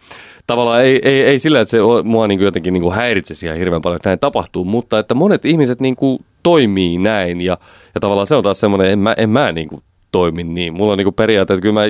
Tavallaan 0.46 0.82
ei, 0.82 1.00
ei, 1.02 1.22
ei 1.22 1.38
sillä, 1.38 1.60
että 1.60 1.70
se 1.70 1.78
mua 2.04 2.26
niin 2.26 2.40
jotenkin 2.40 2.72
niin 2.72 2.92
häiritsisi 2.92 3.46
ihan 3.46 3.58
hirveän 3.58 3.82
paljon, 3.82 3.96
että 3.96 4.08
näin 4.08 4.18
tapahtuu, 4.18 4.64
mutta 4.64 4.98
että 4.98 5.14
monet 5.14 5.44
ihmiset 5.44 5.80
niin 5.80 5.96
kuin 5.96 6.24
toimii 6.42 6.98
näin 6.98 7.40
ja, 7.40 7.58
ja 7.94 8.00
tavallaan 8.00 8.26
se 8.26 8.34
on 8.34 8.42
taas 8.42 8.60
semmoinen, 8.60 8.90
en 8.90 8.98
mä, 8.98 9.14
en 9.18 9.30
mä 9.30 9.52
niin 9.52 9.68
kuin 9.68 9.82
toimi 10.12 10.44
niin. 10.44 10.74
Mulla 10.74 10.92
on 10.92 10.98
niin 10.98 11.04
kuin 11.06 11.14
periaate, 11.14 11.54
että 11.54 11.62
kyllä 11.62 11.80
mä 11.80 11.86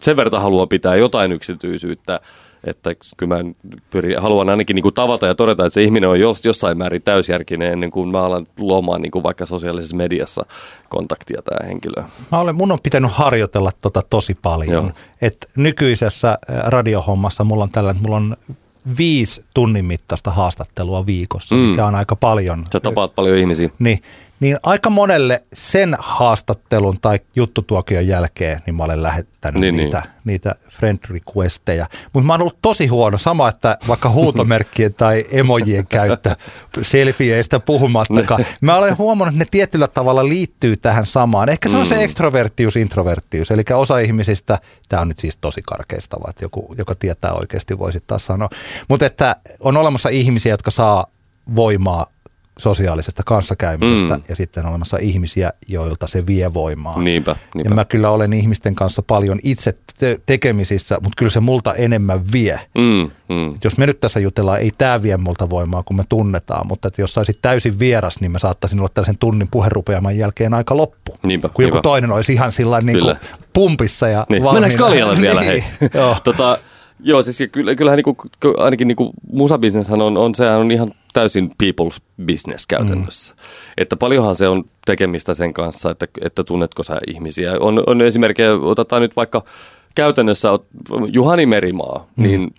sen 0.00 0.16
verran 0.16 0.42
haluan 0.42 0.68
pitää 0.70 0.96
jotain 0.96 1.32
yksityisyyttä, 1.32 2.20
että 2.64 2.94
kyllä 3.16 3.36
mä 3.36 3.50
pyrin, 3.90 4.22
haluan 4.22 4.48
ainakin 4.48 4.74
niin 4.74 4.82
kuin 4.82 4.94
tavata 4.94 5.26
ja 5.26 5.34
todeta, 5.34 5.66
että 5.66 5.74
se 5.74 5.82
ihminen 5.82 6.10
on 6.10 6.20
jos, 6.20 6.44
jossain 6.44 6.78
määrin 6.78 7.02
täysjärkinen 7.02 7.72
ennen 7.72 7.90
kuin 7.90 8.08
mä 8.08 8.22
alan 8.22 8.46
luomaan 8.58 9.02
niin 9.02 9.10
kuin 9.10 9.22
vaikka 9.22 9.46
sosiaalisessa 9.46 9.96
mediassa 9.96 10.46
kontaktia 10.88 11.42
tämä 11.42 11.68
henkilö. 11.68 12.02
Mä 12.32 12.40
olen, 12.40 12.54
mun 12.54 12.72
on 12.72 12.78
pitänyt 12.82 13.10
harjoitella 13.10 13.70
tota 13.82 14.02
tosi 14.10 14.34
paljon. 14.42 14.84
Joo. 14.84 14.92
Et 15.22 15.50
nykyisessä 15.56 16.38
radiohommassa 16.48 17.44
mulla 17.44 17.64
on 17.64 17.70
tällä, 17.70 17.94
mulla 17.94 18.16
on 18.16 18.36
viisi 18.98 19.44
tunnin 19.54 19.84
mittaista 19.84 20.30
haastattelua 20.30 21.06
viikossa, 21.06 21.54
mm. 21.54 21.60
mikä 21.60 21.86
on 21.86 21.94
aika 21.94 22.16
paljon. 22.16 22.66
Sä 22.72 22.80
tapaat 22.80 23.14
paljon 23.14 23.38
ihmisiä. 23.38 23.70
Niin, 23.78 23.98
niin 24.40 24.56
aika 24.62 24.90
monelle 24.90 25.42
sen 25.54 25.96
haastattelun 25.98 26.98
tai 27.02 27.18
juttutuokion 27.36 28.06
jälkeen 28.06 28.60
niin 28.66 28.74
mä 28.74 28.84
olen 28.84 29.02
lähettänyt 29.02 29.60
Niin, 29.60 29.74
niin, 29.76 29.84
niitä, 29.84 29.98
niin. 30.04 30.10
niitä 30.24 30.54
friend 30.68 30.98
requesteja. 31.08 31.86
Mutta 32.12 32.26
mä 32.26 32.32
oon 32.32 32.40
ollut 32.40 32.58
tosi 32.62 32.86
huono. 32.86 33.18
Sama, 33.18 33.48
että 33.48 33.78
vaikka 33.88 34.10
huutomerkkien 34.10 34.94
tai 34.94 35.24
emojien 35.30 35.86
käyttö, 35.86 36.36
selfieistä 36.82 37.60
puhumattakaan. 37.60 38.44
Mä 38.60 38.76
olen 38.76 38.98
huomannut, 38.98 39.32
että 39.34 39.44
ne 39.44 39.48
tietyllä 39.50 39.88
tavalla 39.88 40.28
liittyy 40.28 40.76
tähän 40.76 41.06
samaan. 41.06 41.48
Ehkä 41.48 41.68
se 41.68 41.76
on 41.76 41.82
Mm. 41.82 41.88
se 41.88 42.02
ekstroverttius, 42.04 42.76
introverttius. 42.76 43.50
Eli 43.50 43.62
osa 43.74 43.98
ihmisistä, 43.98 44.58
tämä 44.88 45.02
on 45.02 45.08
nyt 45.08 45.18
siis 45.18 45.36
tosi 45.40 45.62
karkeistava, 45.62 46.30
että 46.30 46.44
joku, 46.44 46.74
joka 46.78 46.94
tietää 46.94 47.32
oikeasti 47.32 47.78
voisi 47.78 48.00
taas 48.06 48.26
sanoa. 48.26 48.48
Mutta 48.88 49.06
että 49.06 49.36
on 49.60 49.76
olemassa 49.76 50.08
ihmisiä, 50.08 50.52
jotka 50.52 50.70
saa 50.70 51.06
voimaa 51.56 52.06
sosiaalisesta 52.58 53.22
kanssakäymisestä 53.26 54.14
Mm. 54.16 54.22
ja 54.28 54.36
sitten 54.36 54.64
on 54.64 54.70
olemassa 54.70 54.96
ihmisiä, 55.00 55.50
joilta 55.68 56.06
se 56.06 56.26
vie 56.26 56.54
voimaa. 56.54 57.02
Niinpä, 57.02 57.30
Ja 57.30 57.36
niinpä. 57.54 57.74
mä 57.74 57.84
kyllä 57.84 58.10
olen 58.10 58.32
ihmisten 58.32 58.74
kanssa 58.74 59.02
paljon 59.02 59.38
itse 59.42 59.74
te- 59.98 60.18
tekemisissä, 60.26 60.94
mutta 60.94 61.14
kyllä 61.16 61.30
se 61.30 61.40
multa 61.40 61.74
enemmän 61.74 62.20
vie. 62.32 62.60
Mm, 62.78 63.10
mm. 63.34 63.50
Jos 63.64 63.78
me 63.78 63.86
nyt 63.86 64.00
tässä 64.00 64.20
jutellaan, 64.20 64.60
ei 64.60 64.70
tämä 64.78 65.02
vie 65.02 65.16
multa 65.16 65.50
voimaa, 65.50 65.82
kun 65.82 65.96
me 65.96 66.04
tunnetaan, 66.08 66.66
mutta 66.66 66.88
että 66.88 67.02
jos 67.02 67.14
saisit 67.14 67.38
täysin 67.42 67.78
vieras, 67.78 68.20
niin 68.20 68.30
mä 68.32 68.38
saattaisin 68.38 68.78
olla 68.78 68.88
tällaisen 68.94 69.18
tunnin 69.18 69.48
puherupeaman 69.50 70.16
jälkeen 70.18 70.54
aika 70.54 70.76
loppu. 70.76 71.16
Niinpä, 71.22 71.48
kun 71.48 71.64
joku 71.64 71.74
niinpä. 71.74 71.82
toinen 71.82 72.12
olisi 72.12 72.32
ihan 72.32 72.52
sillä 72.52 72.80
niin 72.80 72.98
pumpissa 73.52 74.08
ja 74.08 74.26
Niin. 74.28 74.42
valmiina. 74.44 74.52
Mennäänkö 74.66 74.78
Kaljalle 74.84 75.20
vielä, 75.20 75.40
hei? 75.42 75.64
niin, 75.80 75.90
joo. 75.94 76.16
tota, 76.24 76.58
joo, 77.00 77.22
siis 77.22 77.50
kyllä, 77.52 77.74
kyllähän 77.74 77.96
niinku, 77.96 78.16
ainakin 78.56 78.88
niinku 78.88 79.12
musabisneshän 79.32 80.02
on, 80.02 80.16
on, 80.16 80.34
sehän 80.34 80.58
on 80.58 80.70
ihan 80.70 80.92
täysin 81.12 81.50
people's 81.62 82.00
business 82.26 82.66
käytännössä. 82.66 83.34
Mm. 83.34 83.40
Että 83.76 83.96
paljonhan 83.96 84.34
se 84.34 84.48
on 84.48 84.64
tekemistä 84.86 85.34
sen 85.34 85.52
kanssa, 85.54 85.90
että, 85.90 86.06
että 86.20 86.44
tunnetko 86.44 86.82
sä 86.82 87.00
ihmisiä. 87.06 87.52
On, 87.60 87.82
on 87.86 88.02
esimerkkejä, 88.02 88.54
otetaan 88.54 89.02
nyt 89.02 89.16
vaikka 89.16 89.42
käytännössä 89.94 90.48
Juhani 91.12 91.46
Merimaa, 91.46 92.06
mm. 92.16 92.22
niin 92.22 92.54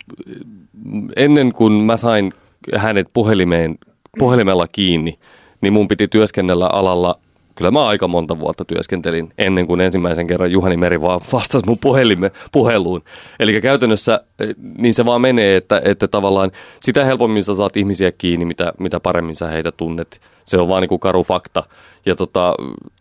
ennen 1.16 1.54
kuin 1.54 1.74
mä 1.74 1.98
sain 1.98 2.34
hänet 2.76 3.08
puhelimeen, 3.14 3.78
puhelimella 4.20 4.68
kiinni, 4.68 5.20
niin 5.62 5.74
mun 5.74 5.88
piti 5.88 6.08
työskennellä 6.08 6.68
alalla 6.68 7.20
Kyllä 7.60 7.72
mä 7.72 7.88
aika 7.88 8.08
monta 8.08 8.40
vuotta 8.40 8.66
työskentelin 8.66 9.34
ennen 9.38 9.68
kuin 9.68 9.82
ensimmäisen 9.82 10.28
kerran 10.28 10.52
Juhani 10.52 10.78
Meri 10.78 11.02
vaan 11.02 11.22
vastasi 11.34 11.66
mun 11.66 11.78
puhelime, 11.82 12.32
puheluun. 12.52 13.02
Eli 13.40 13.62
käytännössä 13.62 14.22
eh, 14.40 14.56
niin 14.78 14.94
se 14.94 15.06
vaan 15.06 15.22
menee, 15.22 15.56
että, 15.56 15.82
että 15.86 16.08
tavallaan 16.08 16.52
sitä 16.82 17.06
helpommin 17.06 17.44
sä 17.44 17.56
saat 17.56 17.78
ihmisiä 17.78 18.12
kiinni, 18.12 18.46
mitä, 18.46 18.74
mitä 18.80 19.00
paremmin 19.00 19.36
sä 19.36 19.48
heitä 19.48 19.72
tunnet. 19.72 20.22
Se 20.46 20.58
on 20.58 20.68
vaan 20.68 20.82
niin 20.82 20.90
kuin 20.90 21.00
karu 21.00 21.24
fakta. 21.24 21.64
Ja 22.06 22.16
tota, 22.16 22.54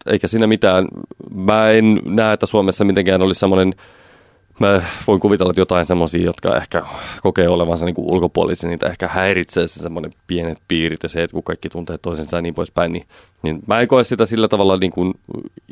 eikä 0.06 0.28
siinä 0.28 0.46
mitään. 0.46 0.88
Mä 1.34 1.70
en 1.70 2.02
näe, 2.04 2.32
että 2.32 2.46
Suomessa 2.46 2.84
mitenkään 2.84 3.22
olisi 3.22 3.40
semmoinen 3.40 3.74
Mä 4.58 4.82
voin 5.06 5.20
kuvitella, 5.20 5.50
että 5.50 5.60
jotain 5.60 5.86
semmoisia, 5.86 6.24
jotka 6.24 6.56
ehkä 6.56 6.82
kokee 7.22 7.48
olevansa 7.48 7.84
niin 7.84 7.94
ulkopuolisia, 7.98 8.70
niitä 8.70 8.86
ehkä 8.86 9.08
häiritsee 9.08 9.66
se 9.66 9.82
semmoinen 9.82 10.12
pienet 10.26 10.58
piirit 10.68 11.02
ja 11.02 11.08
se, 11.08 11.22
että 11.22 11.34
kun 11.34 11.42
kaikki 11.42 11.68
tuntee 11.68 11.98
toisensa 11.98 12.36
ja 12.36 12.42
niin 12.42 12.54
poispäin, 12.54 12.92
niin, 12.92 13.06
niin 13.42 13.60
mä 13.66 13.80
en 13.80 13.88
koe 13.88 14.04
sitä 14.04 14.26
sillä 14.26 14.48
tavalla 14.48 14.76
niin 14.76 14.92
kuin 14.92 15.14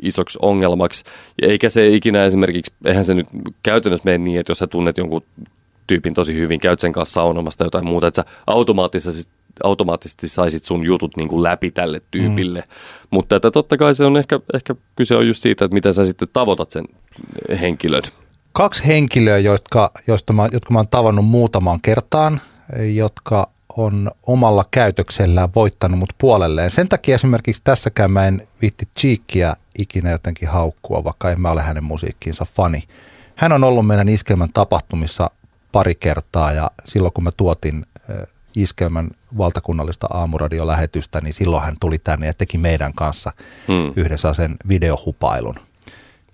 isoksi 0.01 0.39
ongelmaksi. 0.41 1.03
Ja 1.41 1.47
eikä 1.47 1.69
se 1.69 1.87
ikinä 1.87 2.25
esimerkiksi, 2.25 2.73
eihän 2.85 3.05
se 3.05 3.13
nyt 3.13 3.27
käytännössä 3.63 4.05
mene 4.05 4.17
niin, 4.17 4.39
että 4.39 4.51
jos 4.51 4.59
sä 4.59 4.67
tunnet 4.67 4.97
jonkun 4.97 5.23
tyypin 5.87 6.13
tosi 6.13 6.33
hyvin, 6.33 6.59
käyt 6.59 6.79
sen 6.79 6.91
kanssa 6.91 7.13
saunomasta 7.13 7.63
jotain 7.63 7.85
muuta, 7.85 8.07
että 8.07 8.21
sä 8.21 8.29
automaattisesti 8.47 9.37
automaattisesti 9.63 10.27
saisit 10.27 10.63
sun 10.63 10.85
jutut 10.85 11.17
niin 11.17 11.27
kuin 11.27 11.43
läpi 11.43 11.71
tälle 11.71 12.01
tyypille. 12.11 12.59
Mm. 12.59 12.67
Mutta 13.09 13.35
että 13.35 13.51
totta 13.51 13.77
kai 13.77 13.95
se 13.95 14.05
on 14.05 14.17
ehkä, 14.17 14.39
ehkä 14.53 14.75
kyse 14.95 15.15
on 15.15 15.27
just 15.27 15.41
siitä, 15.41 15.65
että 15.65 15.73
miten 15.73 15.93
sä 15.93 16.05
sitten 16.05 16.27
tavoitat 16.33 16.71
sen 16.71 16.85
henkilön. 17.61 18.03
Kaksi 18.53 18.87
henkilöä, 18.87 19.37
jotka, 19.37 19.91
joista 20.07 20.33
mä, 20.33 20.49
jotka 20.51 20.73
mä 20.73 20.79
oon 20.79 20.87
tavannut 20.87 21.25
muutamaan 21.25 21.81
kertaan, 21.81 22.41
jotka 22.93 23.49
on 23.77 24.11
omalla 24.27 24.65
käytöksellään 24.71 25.49
voittanut 25.55 25.99
mut 25.99 26.13
puolelleen. 26.17 26.71
Sen 26.71 26.89
takia 26.89 27.15
esimerkiksi 27.15 27.61
tässäkään 27.63 28.11
mä 28.11 28.27
en 28.27 28.47
viitti 28.61 28.87
Cheekkiä 28.99 29.53
ikinä 29.77 30.11
jotenkin 30.11 30.49
haukkua, 30.49 31.03
vaikka 31.03 31.31
en 31.31 31.41
mä 31.41 31.51
ole 31.51 31.61
hänen 31.61 31.83
musiikkiinsa 31.83 32.45
fani. 32.45 32.83
Hän 33.35 33.51
on 33.51 33.63
ollut 33.63 33.87
meidän 33.87 34.09
Iskelmän 34.09 34.49
tapahtumissa 34.53 35.31
pari 35.71 35.95
kertaa 35.95 36.51
ja 36.51 36.71
silloin 36.85 37.13
kun 37.13 37.23
mä 37.23 37.31
tuotin 37.37 37.85
äh, 38.09 38.17
Iskelmän 38.55 39.09
valtakunnallista 39.37 40.07
aamuradiolähetystä, 40.09 41.21
niin 41.21 41.33
silloin 41.33 41.63
hän 41.63 41.75
tuli 41.79 41.97
tänne 41.97 42.27
ja 42.27 42.33
teki 42.33 42.57
meidän 42.57 42.93
kanssa 42.93 43.31
Hmm. 43.67 43.93
yhdessä 43.95 44.33
sen 44.33 44.55
videohupailun. 44.67 45.55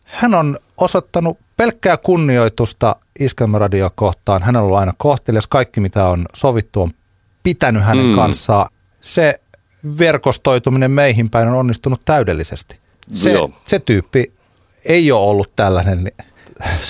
Hän 0.03 0.33
on 0.33 0.59
osoittanut 0.77 1.37
pelkkää 1.63 1.97
kunnioitusta 1.97 2.95
Iskelmäradioa 3.19 3.91
kohtaan. 3.95 4.43
Hän 4.43 4.55
on 4.55 4.63
ollut 4.63 4.77
aina 4.77 4.93
kohtelias. 4.97 5.47
Kaikki, 5.47 5.79
mitä 5.79 6.07
on 6.07 6.25
sovittu, 6.33 6.81
on 6.81 6.91
pitänyt 7.43 7.83
hänen 7.83 8.05
Mm. 8.05 8.09
mm. 8.11 8.15
kanssaan. 8.15 8.69
Se 9.01 9.39
verkostoituminen 9.99 10.91
meihin 10.91 11.29
päin 11.29 11.47
on 11.47 11.53
onnistunut 11.55 12.01
täydellisesti. 12.05 12.77
Se, 13.11 13.31
Joo. 13.31 13.49
se 13.65 13.79
tyyppi 13.79 14.33
ei 14.85 15.11
ole 15.11 15.29
ollut 15.29 15.51
tällainen 15.55 16.11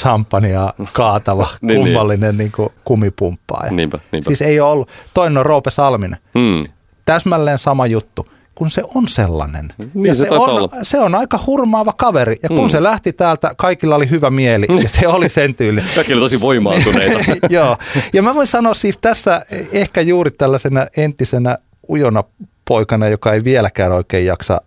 champagnea 0.01 0.73
kaatava, 0.93 1.47
Niin, 1.62 1.67
niin. 1.67 1.79
kummallinen 1.86 2.38
niin 2.38 2.51
kuin 2.51 2.69
kumipumppaaja. 2.83 3.71
Niinpä, 3.71 3.99
niinpä. 4.12 4.29
Siis 4.29 4.41
ei 4.41 4.59
ole 4.59 4.71
ollut. 4.71 4.89
Toinen 5.13 5.38
on 5.38 5.45
Roope 5.45 5.71
Salminen 5.71 6.19
Hmm. 6.39 6.73
täsmälleen 7.05 7.57
sama 7.59 7.88
juttu, 7.88 8.27
kun 8.55 8.69
se 8.71 8.81
on 8.95 9.07
sellainen. 9.07 9.73
Niin 9.93 10.05
ja 10.05 10.15
se 10.15 10.19
se, 10.19 10.29
on, 10.31 10.49
olla. 10.49 10.69
se 10.83 10.99
on 10.99 11.15
aika 11.15 11.39
hurmaava 11.47 11.93
kaveri. 11.93 12.35
Ja 12.43 12.49
kun 12.49 12.63
Mm. 12.63 12.69
se 12.69 12.83
lähti 12.83 13.13
täältä, 13.13 13.53
kaikilla 13.57 13.95
oli 13.95 14.09
hyvä 14.09 14.29
mieli 14.29 14.65
ja 14.83 14.89
se 14.89 15.07
oli 15.07 15.29
sen 15.29 15.55
tyyli. 15.55 15.81
Kaikki 15.95 16.13
oli 16.13 16.21
tosi 16.21 16.41
voimaantuneita. 16.41 17.19
Joo. 17.49 17.77
Ja 18.13 18.21
mä 18.21 18.35
voin 18.35 18.47
sanoa 18.47 18.73
siis 18.73 18.97
tässä 18.97 19.45
ehkä 19.71 20.01
juuri 20.01 20.31
tällaisena 20.31 20.85
entisenä 20.97 21.57
ujona 21.89 22.23
poikana, 22.67 23.07
joka 23.07 23.33
ei 23.33 23.43
vieläkään 23.43 23.91
oikein 23.91 24.25
jaksa 24.25 24.61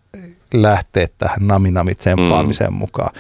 lähteä 0.53 1.07
tähän 1.19 1.47
naminami 1.47 1.95
tsemppaamiseen 1.95 2.71
mm. 2.73 2.77
mukaan. 2.79 3.11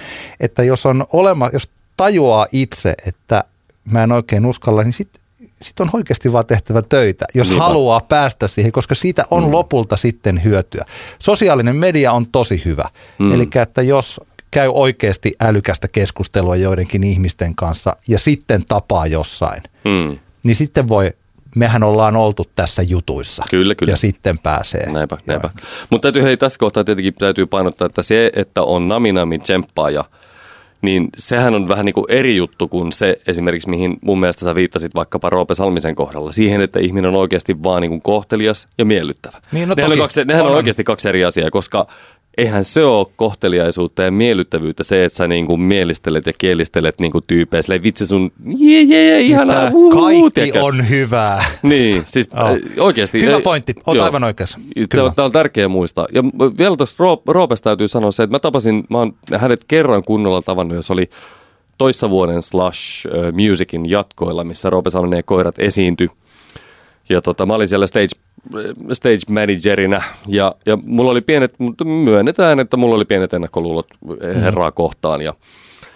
Että 0.40 0.62
jos 0.62 0.87
on 0.87 1.07
olema, 1.12 1.50
jos 1.52 1.70
tajuaa 1.96 2.46
itse, 2.52 2.94
että 3.07 3.44
mä 3.90 4.02
en 4.02 4.12
oikein 4.12 4.46
uskalla, 4.46 4.83
niin 4.83 4.92
sitten 4.92 5.22
sit 5.62 5.81
on 5.81 5.90
oikeasti 5.92 6.33
vaan 6.33 6.47
tehtävä 6.47 6.83
töitä, 6.83 7.25
jos 7.35 7.49
Niinpä. 7.49 7.64
haluaa 7.64 8.01
päästä 8.01 8.49
siihen, 8.49 8.73
koska 8.73 8.95
siitä 8.95 9.25
on 9.31 9.45
mm. 9.45 9.53
lopulta 9.53 9.97
sitten 9.97 10.45
hyötyä. 10.45 10.85
Sosiaalinen 11.19 11.77
media 11.77 12.12
on 12.12 12.27
tosi 12.27 12.62
hyvä. 12.64 12.88
Mm. 13.19 13.27
Mm. 13.27 13.33
Eli 13.35 13.49
että 13.62 13.83
jos 13.83 14.21
käy 14.51 14.69
oikeasti 14.73 15.37
älykästä 15.40 15.88
keskustelua 15.88 16.57
joidenkin 16.57 17.05
ihmisten 17.05 17.55
kanssa 17.55 17.97
ja 18.09 18.19
sitten 18.19 18.64
tapaa 18.69 19.07
jossain, 19.07 19.62
Hmm. 19.85 20.19
niin 20.45 20.57
sitten 20.57 20.88
voi, 20.88 21.11
mehän 21.57 21.83
ollaan 21.83 22.16
oltu 22.16 22.45
tässä 22.55 22.83
jutuissa. 22.83 23.45
Kyllä, 23.51 23.75
kyllä. 23.75 23.92
Ja 23.92 23.97
sitten 23.97 24.38
pääsee. 24.38 24.92
Näinpä, 24.92 25.19
näinpä. 25.27 25.51
Mutta 25.90 26.03
täytyy 26.07 26.23
hei 26.23 26.37
tässä 26.37 26.59
kohtaa 26.59 26.85
tietenkin 26.85 27.14
täytyy 27.14 27.47
painottaa, 27.47 27.87
että 27.87 28.03
se, 28.03 28.31
että 28.37 28.62
on 28.62 28.88
naminami 28.88 29.38
tsemppaaja, 29.38 30.05
niin 30.83 31.09
sehän 31.17 31.55
on 31.55 31.69
vähän 31.69 31.85
niin 31.87 31.95
kuin 31.95 32.07
eri 32.09 32.37
juttu 32.37 32.69
kuin 32.69 32.93
se 32.93 33.17
esimerkiksi, 33.27 33.71
mihin 33.71 33.97
mun 34.03 34.21
mielestä 34.21 34.45
sä 34.45 34.55
viittasit 34.55 34.95
vaikkapa 34.95 35.31
Roope 35.31 35.55
Salmisen 35.55 35.95
kohdalla. 35.95 36.33
Siihen, 36.33 36.61
että 36.61 36.81
ihminen 36.81 37.09
on 37.09 37.21
oikeasti 37.21 37.62
vaan 37.62 37.83
niin 37.83 37.91
kuin 37.91 38.03
kohtelias 38.03 38.69
ja 38.79 38.85
miellyttävä. 38.85 39.41
Niin, 39.53 39.69
no 39.69 39.75
nehän 39.77 39.91
on, 39.93 39.99
toki. 39.99 40.01
kaksi, 40.01 40.25
nehän 40.25 40.43
on, 40.43 40.47
On, 40.47 40.53
on. 40.53 40.57
oikeasti 40.57 40.85
kaksi 40.85 41.09
eri 41.09 41.25
asiaa, 41.25 41.51
koska 41.51 41.87
eihän 42.38 42.64
se 42.64 42.85
ole 42.85 43.07
kohteliaisuutta 43.16 44.03
ja 44.03 44.11
miellyttävyyttä 44.11 44.85
se, 44.85 45.05
että 45.05 45.16
sä 45.16 45.29
niin 45.29 45.46
kuin 45.46 45.61
mielistelet 45.61 46.27
ja 46.27 46.33
kielistelet 46.38 47.01
niin 47.01 47.12
kuin 47.12 47.25
tyyppejä. 47.27 47.62
Silleen, 47.62 47.83
vitsi 47.83 48.07
sun, 48.07 48.31
jee, 48.59 48.83
jee, 48.83 49.05
jee, 49.09 49.20
ihanaa, 49.20 49.70
huu, 49.70 49.90
kaikki 49.90 50.31
tiedätkö? 50.35 50.62
on 50.64 50.88
hyvää. 50.88 51.44
Niin, 51.62 52.03
siis 52.07 52.31
Joo. 52.37 52.46
äh, 52.49 52.57
oikeasti. 52.79 53.22
Hyvä 53.22 53.37
ei- 53.37 53.42
pointti, 53.42 53.75
oot 53.87 53.96
joo. 53.96 54.05
aivan 54.05 54.25
oikeassa. 54.25 54.59
Tämä 54.88 55.25
on, 55.27 55.33
tärkeää 55.33 55.68
muistaa. 55.68 56.07
Ja 56.12 56.25
vielä 56.59 56.77
tuosta 56.77 57.05
Ro- 57.05 57.22
Roopesta 57.33 57.64
täytyy 57.64 57.88
sanoa 57.88 58.11
se, 58.11 58.22
että 58.22 58.35
mä 58.35 58.38
tapasin, 58.38 58.85
mä 58.90 58.99
oon 58.99 59.14
hänet 59.37 59.64
kerran 59.68 60.05
kunnolla 60.05 60.42
tavannut, 60.42 60.77
jos 60.77 60.90
oli 60.90 61.11
toissa 61.79 62.11
vuoden 62.11 62.42
Slash 62.42 63.07
äh, 63.07 63.33
Musicin 63.49 63.90
jatkoilla, 63.90 64.44
missä 64.44 64.70
Roope 64.70 64.90
Salminen 64.90 65.16
ja 65.18 65.22
koirat 65.22 65.59
esiintyi. 65.59 66.09
Ja 67.09 67.20
tota, 67.22 67.46
mä 67.46 67.55
olin 67.55 67.68
siellä 67.68 67.87
stage, 67.87 68.09
stage 68.92 69.18
managerina 69.30 70.02
ja, 70.26 70.54
ja 70.66 70.78
mulla 70.87 71.11
oli 71.11 71.20
pienet, 71.20 71.54
mutta 71.59 71.85
myönnetään, 71.85 72.61
että 72.61 72.76
mulla 72.76 72.94
oli 72.94 73.04
pienet 73.04 73.35
ennakkoluulot 73.35 73.87
herraa 74.42 74.72
kohtaan. 74.72 75.22
Ja 75.22 75.35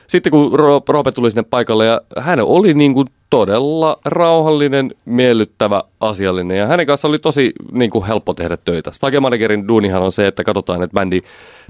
sitten 0.07 0.31
kun 0.31 0.53
Ro- 0.53 0.83
Roope 0.89 1.13
tuli 1.13 1.31
sinne 1.31 1.43
paikalle 1.43 1.87
ja 1.87 2.01
hän 2.19 2.41
oli 2.41 2.75
niin 2.75 2.95
kuin 2.95 3.07
todella 3.31 3.99
rauhallinen, 4.05 4.95
miellyttävä, 5.05 5.83
asiallinen 6.01 6.59
ja 6.59 6.67
hänen 6.67 6.87
kanssa 6.87 7.09
oli 7.09 7.19
tosi 7.19 7.53
niin 7.73 7.91
kuin 7.91 8.07
helppo 8.07 8.35
tehdä 8.35 8.57
töitä. 8.57 8.91
Stage 8.91 9.21
Managerin 9.21 9.69
duunihan 9.69 10.03
on 10.03 10.13
se, 10.13 10.27
että 10.27 10.45
katsotaan, 10.45 10.83
että 10.83 10.95
bändi 10.95 11.21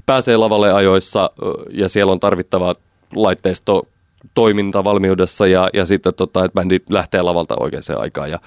pääsee 0.05 0.37
lavalle 0.37 0.73
ajoissa 0.73 1.29
ja 1.71 1.89
siellä 1.89 2.11
on 2.11 2.19
tarvittava 2.19 2.75
laitteisto 3.15 3.87
toiminta 4.33 4.83
valmiudessa 4.83 5.47
ja, 5.47 5.69
ja 5.73 5.85
sitten 5.85 6.13
tota, 6.13 6.45
että 6.45 6.55
bändi 6.55 6.79
lähtee 6.89 7.21
lavalta 7.21 7.55
oikeaan 7.59 7.83
aikaan. 7.97 8.31
Ja 8.31 8.39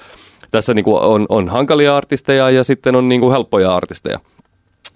tässä 0.54 0.74
niin 0.74 0.84
kuin 0.84 1.02
on, 1.02 1.26
on 1.28 1.48
hankalia 1.48 1.96
artisteja 1.96 2.50
ja 2.50 2.64
sitten 2.64 2.96
on 2.96 3.08
niin 3.08 3.20
kuin 3.20 3.32
helppoja 3.32 3.74
artisteja. 3.74 4.20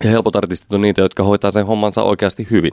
Ja 0.05 0.11
helpot 0.11 0.37
artistit 0.37 0.73
on 0.73 0.81
niitä, 0.81 1.01
jotka 1.01 1.23
hoitaa 1.23 1.51
sen 1.51 1.67
hommansa 1.67 2.03
oikeasti 2.03 2.47
hyvin. 2.51 2.73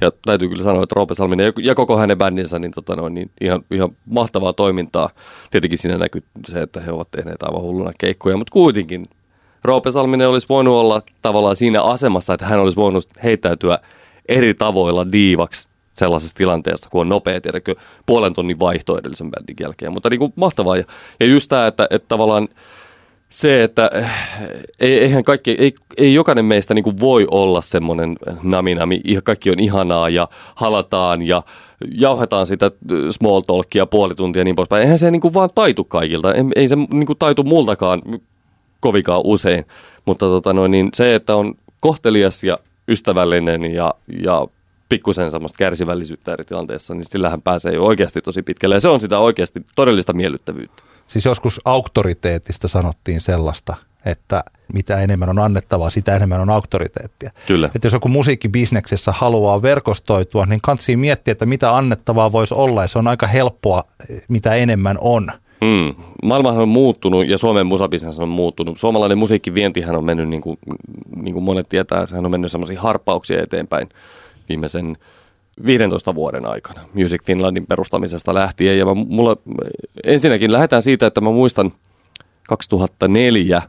Ja 0.00 0.12
täytyy 0.24 0.48
kyllä 0.48 0.62
sanoa, 0.62 0.82
että 0.82 0.94
Roope 0.94 1.14
Salminen 1.14 1.52
ja- 1.62 1.74
koko 1.74 1.96
hänen 1.96 2.18
bändinsä, 2.18 2.58
niin, 2.58 2.70
tota 2.70 2.96
noin, 2.96 3.14
niin 3.14 3.30
ihan, 3.40 3.62
ihan 3.70 3.90
mahtavaa 4.04 4.52
toimintaa. 4.52 5.10
Tietenkin 5.50 5.78
siinä 5.78 5.98
näkyy 5.98 6.22
se, 6.46 6.62
että 6.62 6.80
he 6.80 6.92
ovat 6.92 7.10
tehneet 7.10 7.42
aivan 7.42 7.62
hulluna 7.62 7.92
keikkoja, 7.98 8.36
mutta 8.36 8.52
kuitenkin 8.52 9.08
Roope 9.64 9.92
Salminen 9.92 10.28
olisi 10.28 10.48
voinut 10.48 10.74
olla 10.74 11.00
tavallaan 11.22 11.56
siinä 11.56 11.82
asemassa, 11.82 12.34
että 12.34 12.46
hän 12.46 12.60
olisi 12.60 12.76
voinut 12.76 13.08
heittäytyä 13.22 13.78
eri 14.28 14.54
tavoilla 14.54 15.12
diivaksi 15.12 15.68
sellaisessa 15.94 16.36
tilanteessa, 16.36 16.90
kun 16.90 17.00
on 17.00 17.08
nopea, 17.08 17.40
tiedätkö, 17.40 17.74
puolen 18.06 18.34
tonnin 18.34 18.60
vaihto 18.60 18.98
edellisen 18.98 19.30
bändin 19.30 19.56
jälkeen. 19.60 19.92
Mutta 19.92 20.10
niin 20.10 20.18
kuin 20.20 20.32
mahtavaa. 20.36 20.76
Ja, 20.76 20.84
ja 21.20 21.26
just 21.26 21.48
tämä, 21.48 21.66
että, 21.66 21.86
että 21.90 22.08
tavallaan 22.08 22.48
se, 23.28 23.62
että 23.62 23.90
eh, 23.94 24.10
ei, 24.80 24.98
eihän 24.98 25.24
kaikki, 25.24 25.50
ei, 25.50 25.72
ei 25.96 26.14
jokainen 26.14 26.44
meistä 26.44 26.74
niin 26.74 26.82
kuin 26.82 27.00
voi 27.00 27.26
olla 27.30 27.60
semmoinen 27.60 28.16
naminami, 28.42 29.00
kaikki 29.24 29.50
on 29.50 29.60
ihanaa 29.60 30.08
ja 30.08 30.28
halataan 30.54 31.22
ja 31.22 31.42
jauhetaan 31.94 32.46
sitä 32.46 32.70
small 33.10 33.40
talkia 33.40 33.86
puoli 33.86 34.14
tuntia 34.14 34.40
ja 34.40 34.44
niin 34.44 34.56
poispäin. 34.56 34.82
Eihän 34.82 34.98
se 34.98 35.10
niin 35.10 35.20
kuin 35.20 35.34
vaan 35.34 35.50
taitu 35.54 35.84
kaikilta, 35.84 36.34
ei, 36.34 36.44
ei 36.56 36.68
se 36.68 36.76
niin 36.76 37.06
kuin 37.06 37.18
taitu 37.18 37.42
multakaan 37.42 38.02
kovikaan 38.80 39.20
usein, 39.24 39.64
mutta 40.04 40.26
tota 40.26 40.52
noin, 40.52 40.70
niin 40.70 40.88
se, 40.94 41.14
että 41.14 41.36
on 41.36 41.54
kohtelias 41.80 42.44
ja 42.44 42.58
ystävällinen 42.88 43.74
ja, 43.74 43.94
ja 44.22 44.46
pikkusen 44.88 45.30
semmoista 45.30 45.56
kärsivällisyyttä 45.58 46.32
eri 46.32 46.44
tilanteessa, 46.44 46.94
niin 46.94 47.04
sillähän 47.04 47.42
pääsee 47.42 47.72
jo 47.72 47.84
oikeasti 47.84 48.20
tosi 48.20 48.42
pitkälle 48.42 48.76
ja 48.76 48.80
se 48.80 48.88
on 48.88 49.00
sitä 49.00 49.18
oikeasti 49.18 49.66
todellista 49.74 50.12
miellyttävyyttä. 50.12 50.82
Siis 51.06 51.24
joskus 51.24 51.60
auktoriteetista 51.64 52.68
sanottiin 52.68 53.20
sellaista, 53.20 53.76
että 54.06 54.44
mitä 54.72 55.00
enemmän 55.00 55.28
on 55.28 55.38
annettavaa, 55.38 55.90
sitä 55.90 56.16
enemmän 56.16 56.40
on 56.40 56.50
auktoriteettia. 56.50 57.30
Kyllä. 57.46 57.70
Että 57.74 57.86
jos 57.86 57.92
joku 57.92 58.08
musiikkibisneksessä 58.08 59.12
haluaa 59.12 59.62
verkostoitua, 59.62 60.46
niin 60.46 60.60
kansi 60.62 60.96
miettiä, 60.96 61.32
että 61.32 61.46
mitä 61.46 61.76
annettavaa 61.76 62.32
voisi 62.32 62.54
olla, 62.54 62.82
ja 62.82 62.88
se 62.88 62.98
on 62.98 63.08
aika 63.08 63.26
helppoa, 63.26 63.84
mitä 64.28 64.54
enemmän 64.54 64.98
on. 65.00 65.28
Mm. 65.60 65.94
Maailmahan 66.22 66.62
on 66.62 66.68
muuttunut 66.68 67.28
ja 67.28 67.38
Suomen 67.38 67.66
musabisnes 67.66 68.18
on 68.18 68.28
muuttunut. 68.28 68.78
Suomalainen 68.78 69.18
musiikkivientihän 69.18 69.96
on 69.96 70.04
mennyt, 70.04 70.28
niin 70.28 70.42
kuin, 70.42 70.58
niin 71.16 71.34
kuin 71.34 71.44
monet 71.44 71.68
tietää, 71.68 72.06
sehän 72.06 72.24
on 72.24 72.30
mennyt 72.30 72.50
semmoisia 72.50 72.80
harppauksia 72.80 73.42
eteenpäin 73.42 73.88
viimeisen 74.48 74.96
15 75.66 76.14
vuoden 76.14 76.46
aikana 76.46 76.80
Music 76.94 77.24
Finlandin 77.24 77.66
perustamisesta 77.66 78.34
lähtien. 78.34 78.78
Ja 78.78 78.84
mä, 78.84 78.94
mulla, 78.94 79.36
ensinnäkin 80.04 80.52
lähdetään 80.52 80.82
siitä, 80.82 81.06
että 81.06 81.20
mä 81.20 81.30
muistan 81.30 81.72
2004 82.48 83.62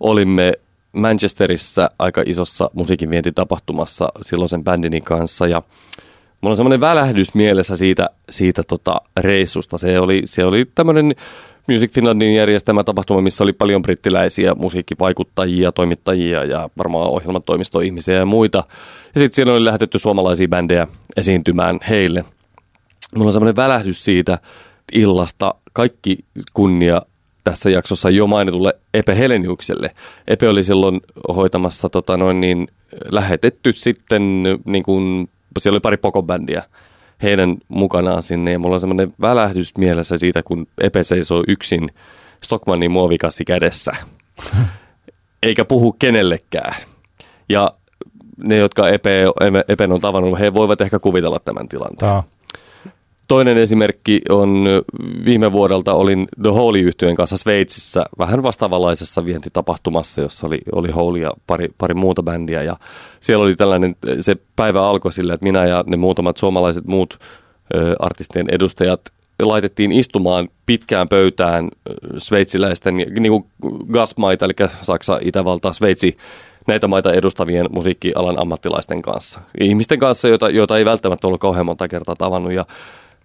olimme 0.00 0.52
Manchesterissa 0.92 1.90
aika 1.98 2.22
isossa 2.26 2.70
musiikin 2.74 3.10
vientitapahtumassa 3.10 4.08
silloisen 4.22 4.64
bändini 4.64 5.00
kanssa 5.00 5.46
ja 5.46 5.62
mulla 6.40 6.52
on 6.52 6.56
semmoinen 6.56 6.80
välähdys 6.80 7.34
mielessä 7.34 7.76
siitä, 7.76 8.10
siitä 8.30 8.62
tota 8.62 9.00
reissusta. 9.16 9.78
Se 9.78 10.00
oli, 10.00 10.22
se 10.24 10.44
oli 10.44 10.64
tämmöinen 10.74 11.14
Music 11.68 11.94
Finlandin 11.94 12.34
järjestämä 12.34 12.84
tapahtuma, 12.84 13.20
missä 13.20 13.44
oli 13.44 13.52
paljon 13.52 13.82
brittiläisiä 13.82 14.54
musiikkivaikuttajia, 14.54 15.72
toimittajia 15.72 16.44
ja 16.44 16.70
varmaan 16.78 17.10
ohjelmatoimistoihmisiä 17.10 18.14
ja 18.14 18.26
muita. 18.26 18.64
Ja 19.14 19.18
sitten 19.20 19.34
siellä 19.34 19.52
oli 19.52 19.64
lähetetty 19.64 19.98
suomalaisia 19.98 20.48
bändejä 20.48 20.86
esiintymään 21.16 21.78
heille. 21.88 22.24
Mulla 23.16 23.28
on 23.28 23.32
semmoinen 23.32 23.56
välähdys 23.56 24.04
siitä 24.04 24.38
illasta. 24.92 25.54
Kaikki 25.72 26.18
kunnia 26.54 27.02
tässä 27.44 27.70
jaksossa 27.70 28.10
jo 28.10 28.26
mainitulle 28.26 28.74
Epe 28.94 29.18
Heleniukselle. 29.18 29.90
Epe 30.28 30.48
oli 30.48 30.64
silloin 30.64 31.00
hoitamassa 31.36 31.88
tota 31.88 32.16
noin 32.16 32.40
niin, 32.40 32.68
lähetetty 33.10 33.72
sitten, 33.72 34.42
niin 34.66 34.82
kuin, 34.82 35.28
siellä 35.58 35.74
oli 35.74 35.80
pari 35.80 35.96
pokobändiä 35.96 36.62
heidän 37.22 37.56
mukanaan 37.68 38.22
sinne. 38.22 38.52
Ja 38.52 38.58
mulla 38.58 38.74
on 38.74 38.80
semmoinen 38.80 39.14
välähdys 39.20 39.78
mielessä 39.78 40.18
siitä, 40.18 40.42
kun 40.42 40.66
Epe 40.80 41.04
seisoo 41.04 41.44
yksin 41.48 41.88
Stockmannin 42.44 42.90
muovikassi 42.90 43.44
kädessä. 43.44 43.92
Eikä 45.42 45.64
puhu 45.64 45.92
kenellekään. 45.92 46.74
Ja 47.48 47.74
ne, 48.36 48.56
jotka 48.56 48.88
Epe, 48.88 49.24
Epen 49.68 49.92
on 49.92 50.00
tavannut, 50.00 50.38
he 50.38 50.54
voivat 50.54 50.80
ehkä 50.80 50.98
kuvitella 50.98 51.38
tämän 51.38 51.68
tilanteen. 51.68 52.10
Tämä. 52.10 52.22
Toinen 53.30 53.58
esimerkki 53.58 54.20
on 54.28 54.64
viime 55.24 55.52
vuodelta 55.52 55.94
olin 55.94 56.28
The 56.42 56.50
Holy 56.50 56.80
yhtyeen 56.80 57.16
kanssa 57.16 57.36
Sveitsissä 57.36 58.04
vähän 58.18 58.42
vastaavanlaisessa 58.42 59.24
vientitapahtumassa, 59.24 60.20
jossa 60.20 60.46
oli, 60.46 60.58
oli 60.72 60.90
Holy 60.90 61.18
ja 61.18 61.32
pari, 61.46 61.68
pari 61.78 61.94
muuta 61.94 62.22
bändiä. 62.22 62.62
Ja 62.62 62.76
siellä 63.20 63.44
oli 63.44 63.56
tällainen, 63.56 63.96
se 64.20 64.36
päivä 64.56 64.82
alkoi 64.82 65.12
sillä, 65.12 65.34
että 65.34 65.44
minä 65.44 65.66
ja 65.66 65.84
ne 65.86 65.96
muutamat 65.96 66.36
suomalaiset 66.36 66.86
muut 66.86 67.18
ö, 67.74 67.96
artistien 67.98 68.46
edustajat 68.50 69.00
laitettiin 69.42 69.92
istumaan 69.92 70.48
pitkään 70.66 71.08
pöytään 71.08 71.68
sveitsiläisten, 72.18 72.96
niin 72.96 73.32
kuin 73.32 73.44
gasmaita, 73.92 74.44
eli 74.44 74.54
Saksa, 74.82 75.18
Itävalta, 75.22 75.72
Sveitsi, 75.72 76.16
näitä 76.66 76.88
maita 76.88 77.12
edustavien 77.12 77.66
musiikkialan 77.70 78.42
ammattilaisten 78.42 79.02
kanssa. 79.02 79.40
Ihmisten 79.60 79.98
kanssa, 79.98 80.28
joita, 80.28 80.50
joita 80.50 80.78
ei 80.78 80.84
välttämättä 80.84 81.26
ollut 81.26 81.40
kauhean 81.40 81.66
monta 81.66 81.88
kertaa 81.88 82.16
tavannut. 82.16 82.52
Ja 82.52 82.64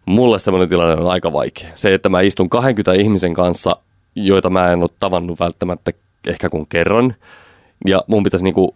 mulle 0.05 0.39
semmoinen 0.39 0.69
tilanne 0.69 1.03
on 1.03 1.11
aika 1.11 1.33
vaikea. 1.33 1.69
Se, 1.75 1.93
että 1.93 2.09
mä 2.09 2.21
istun 2.21 2.49
20 2.49 3.01
ihmisen 3.01 3.33
kanssa, 3.33 3.75
joita 4.15 4.49
mä 4.49 4.71
en 4.71 4.81
ole 4.81 4.89
tavannut 4.99 5.39
välttämättä 5.39 5.91
ehkä 6.27 6.49
kun 6.49 6.67
kerran, 6.67 7.15
ja 7.87 8.03
mun 8.07 8.23
pitäisi 8.23 8.43
niinku 8.43 8.75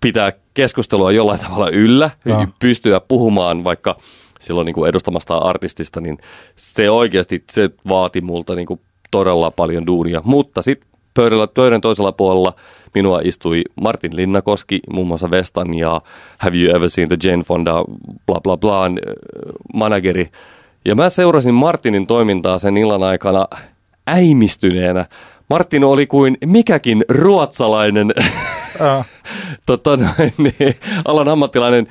pitää 0.00 0.32
keskustelua 0.54 1.12
jollain 1.12 1.40
tavalla 1.46 1.70
yllä, 1.70 2.10
ja. 2.24 2.48
pystyä 2.58 3.00
puhumaan 3.00 3.64
vaikka 3.64 3.96
silloin 4.40 4.66
niinku 4.66 4.84
edustamasta 4.84 5.38
artistista, 5.38 6.00
niin 6.00 6.18
se 6.56 6.90
oikeasti 6.90 7.44
se 7.50 7.70
vaati 7.88 8.20
multa 8.20 8.54
niinku 8.54 8.80
todella 9.10 9.50
paljon 9.50 9.86
duunia. 9.86 10.22
Mutta 10.24 10.62
sitten 10.62 10.88
pöydällä 11.14 11.46
pöydän 11.46 11.80
toisella 11.80 12.12
puolella 12.12 12.52
minua 12.94 13.20
istui 13.24 13.62
Martin 13.80 14.16
Linnakoski, 14.16 14.80
muun 14.90 15.08
muassa 15.08 15.30
Vestan 15.30 15.74
ja 15.74 16.00
Have 16.38 16.58
You 16.58 16.76
Ever 16.76 16.90
Seen 16.90 17.08
the 17.08 17.16
Jane 17.24 17.42
Fonda, 17.42 17.84
bla 18.26 18.40
bla 18.40 18.56
bla, 18.56 18.82
manageri, 19.74 20.28
ja 20.84 20.94
mä 20.94 21.10
seurasin 21.10 21.54
Martinin 21.54 22.06
toimintaa 22.06 22.58
sen 22.58 22.76
illan 22.76 23.02
aikana 23.02 23.48
äimistyneenä. 24.06 25.06
Martin 25.50 25.84
oli 25.84 26.06
kuin 26.06 26.38
mikäkin 26.46 27.04
ruotsalainen 27.08 28.12
tota, 29.66 29.96
niin, 30.38 30.76
alan 31.04 31.28
ammattilainen 31.28 31.86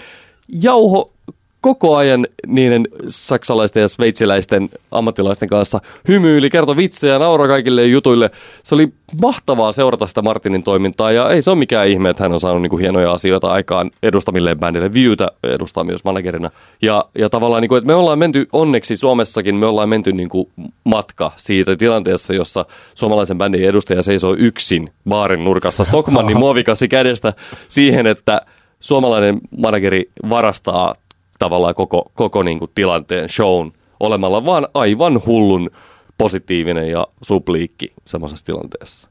jauho 0.48 1.14
koko 1.62 1.96
ajan 1.96 2.27
niiden 2.48 2.88
saksalaisten 3.08 3.82
ja 3.82 3.88
sveitsiläisten 3.88 4.70
ammattilaisten 4.92 5.50
kanssa 5.50 5.80
hymyili, 6.08 6.50
kertoi 6.50 6.78
vitsejä, 6.78 7.20
naura 7.20 7.48
kaikille 7.48 7.86
jutuille. 7.86 8.32
Se 8.64 8.76
oli 8.76 8.94
mahtavaa 9.22 9.72
seurata 9.72 10.08
sitä 10.08 10.22
Martinin 10.22 10.64
toimintaa 10.64 11.12
ja 11.12 11.30
ei 11.30 11.42
se 11.42 11.50
ole 11.50 11.60
mikään 11.60 11.88
ihme, 11.88 12.10
että 12.10 12.24
hän 12.24 12.34
on 12.34 12.40
saanut 12.40 12.62
niinku 12.62 12.78
hienoja 12.78 13.12
asioita 13.12 13.48
aikaan 13.48 13.92
edustamille 14.04 14.56
bändille. 14.56 14.94
Viewtä 14.94 15.32
edustaa 15.44 15.84
myös 15.84 16.04
managerina. 16.04 16.50
Ja, 16.82 17.06
ja 17.18 17.30
tavallaan, 17.30 17.62
niinku, 17.62 17.76
että 17.76 17.88
me 17.88 17.96
ollaan 17.96 18.20
menty 18.20 18.48
onneksi 18.54 18.96
Suomessakin, 18.96 19.56
me 19.56 19.66
ollaan 19.66 19.90
menty 19.90 20.12
niinku 20.12 20.52
matka 20.84 21.32
siitä 21.36 21.76
tilanteessa, 21.76 22.34
jossa 22.34 22.66
suomalaisen 22.96 23.38
bändin 23.38 23.64
edustaja 23.64 24.04
seisoo 24.04 24.36
yksin 24.38 24.90
baarin 25.10 25.44
nurkassa 25.44 25.84
Stockmannin 25.84 26.40
muovikassi 26.48 26.88
kädestä 26.88 27.34
siihen, 27.68 28.08
että 28.08 28.42
suomalainen 28.80 29.42
manageri 29.58 30.10
varastaa 30.30 30.96
tavallaan 31.40 31.76
koko, 31.76 32.12
koko 32.14 32.44
niin 32.44 32.60
kuin 32.60 32.72
tilanteen, 32.76 33.30
shown, 33.30 33.72
olemalla 34.00 34.46
vaan 34.46 34.68
aivan 34.74 35.22
hullun 35.26 35.70
positiivinen 36.18 36.90
ja 36.90 37.08
supliikki 37.22 37.94
semmoisessa 38.06 38.46
tilanteessa. 38.46 39.10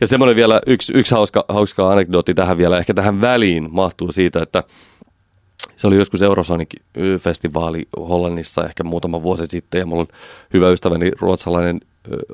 Ja 0.00 0.06
semmoinen 0.06 0.36
vielä 0.36 0.60
yksi, 0.66 0.92
yksi 0.96 1.14
hauska, 1.14 1.44
hauska 1.48 1.90
anekdootti 1.90 2.34
tähän 2.34 2.58
vielä, 2.58 2.78
ehkä 2.78 2.94
tähän 2.94 3.20
väliin 3.20 3.68
mahtuu 3.70 4.12
siitä, 4.12 4.42
että 4.42 4.62
se 5.76 5.86
oli 5.86 5.96
joskus 5.96 6.22
Eurosonic-festivaali 6.22 7.88
Hollannissa 8.08 8.64
ehkä 8.64 8.84
muutama 8.84 9.22
vuosi 9.22 9.46
sitten 9.46 9.78
ja 9.78 9.86
mulla 9.86 10.02
on 10.02 10.18
hyvä 10.52 10.70
ystäväni 10.70 11.10
ruotsalainen 11.20 11.80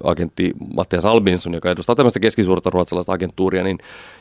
agentti 0.04 0.52
Mattias 0.74 1.06
Albinson, 1.06 1.54
joka 1.54 1.70
edustaa 1.70 1.94
tämmöistä 1.94 2.20
keskisuurta 2.20 2.70
ruotsalaista 2.70 3.12
agenttuuria, 3.12 3.64
niin 3.64 3.78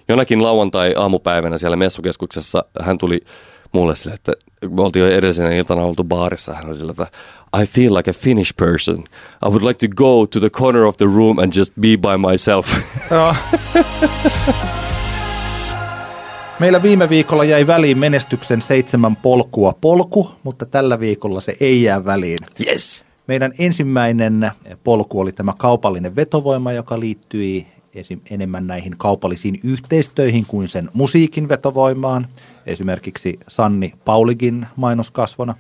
jonakin 0.08 0.44
lauantai-aamupäivänä 0.44 1.58
siellä 1.58 1.76
messukeskuksessa 1.76 2.66
hän 2.82 2.98
tuli 2.98 3.22
mulle 3.72 3.96
sille, 3.96 4.14
että 4.14 4.34
me 4.72 4.82
oltiin 4.82 5.06
jo 5.06 5.12
edellisenä 5.12 5.52
iltana 5.52 5.82
oltu 5.82 6.04
baarissa, 6.04 6.54
hän 6.54 6.70
oli 6.70 6.78
sillä, 6.78 6.92
että 6.92 7.08
I 7.62 7.66
feel 7.66 7.94
like 7.94 8.12
a 8.12 8.14
Finnish 8.14 8.54
person. 8.58 9.00
I 9.46 9.50
would 9.50 9.64
like 9.64 9.88
to 9.88 9.96
go 9.96 10.28
to 10.28 10.40
the 10.40 10.50
corner 10.50 10.84
of 10.84 10.98
the 10.98 11.06
room 11.06 11.40
and 11.40 11.54
just 11.56 11.74
be 11.80 11.88
by 11.88 12.18
myself. 12.32 12.76
Meillä 16.60 16.84
viime 16.84 17.10
viikolla 17.10 17.44
jäi 17.44 17.68
väliin 17.68 17.98
menestyksen 17.98 18.62
seitsemän 18.62 19.16
polkua 19.16 19.74
polku, 19.82 20.32
mutta 20.44 20.66
tällä 20.66 21.00
viikolla 21.00 21.42
se 21.42 21.54
ei 21.60 21.84
jää 21.84 22.06
väliin. 22.06 22.38
Yes! 22.68 23.06
Meidän 23.28 23.52
ensimmäinen 23.60 24.52
polku 24.84 25.20
oli 25.20 25.32
tämä 25.32 25.54
kaupallinen 25.58 26.16
vetovoima, 26.16 26.72
joka 26.72 27.00
liittyi 27.00 27.68
esim. 27.96 28.22
enemmän 28.32 28.68
näihin 28.68 28.98
kaupallisiin 28.98 29.60
yhteistöihin 29.64 30.46
kuin 30.46 30.68
sen 30.68 30.90
musiikin 30.94 31.50
vetovoimaan, 31.50 32.28
esimerkiksi 32.68 33.40
Sanni 33.48 33.94
Paulikin 34.06 34.68
mainoskasvona. 34.76 35.56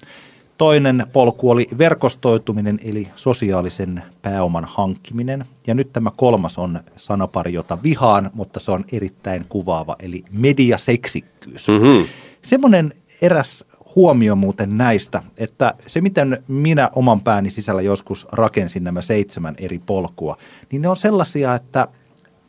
Toinen 0.57 1.07
polku 1.13 1.49
oli 1.49 1.67
verkostoituminen 1.77 2.79
eli 2.83 3.07
sosiaalisen 3.15 4.03
pääoman 4.21 4.65
hankkiminen. 4.65 5.45
Ja 5.67 5.73
nyt 5.73 5.93
tämä 5.93 6.11
kolmas 6.17 6.57
on 6.57 6.79
sanapari, 6.95 7.53
jota 7.53 7.77
vihaan, 7.83 8.29
mutta 8.33 8.59
se 8.59 8.71
on 8.71 8.85
erittäin 8.91 9.45
kuvaava, 9.49 9.95
eli 9.99 10.23
mediaseksikkyys. 10.31 11.67
Mm-hmm. 11.67 12.05
Semmoinen 12.41 12.93
eräs 13.21 13.65
huomio 13.95 14.35
muuten 14.35 14.77
näistä, 14.77 15.23
että 15.37 15.73
se 15.87 16.01
miten 16.01 16.43
minä 16.47 16.89
oman 16.95 17.21
pääni 17.21 17.49
sisällä 17.49 17.81
joskus 17.81 18.27
rakensin 18.31 18.83
nämä 18.83 19.01
seitsemän 19.01 19.55
eri 19.57 19.79
polkua, 19.85 20.37
niin 20.71 20.81
ne 20.81 20.87
on 20.87 20.97
sellaisia, 20.97 21.55
että 21.55 21.87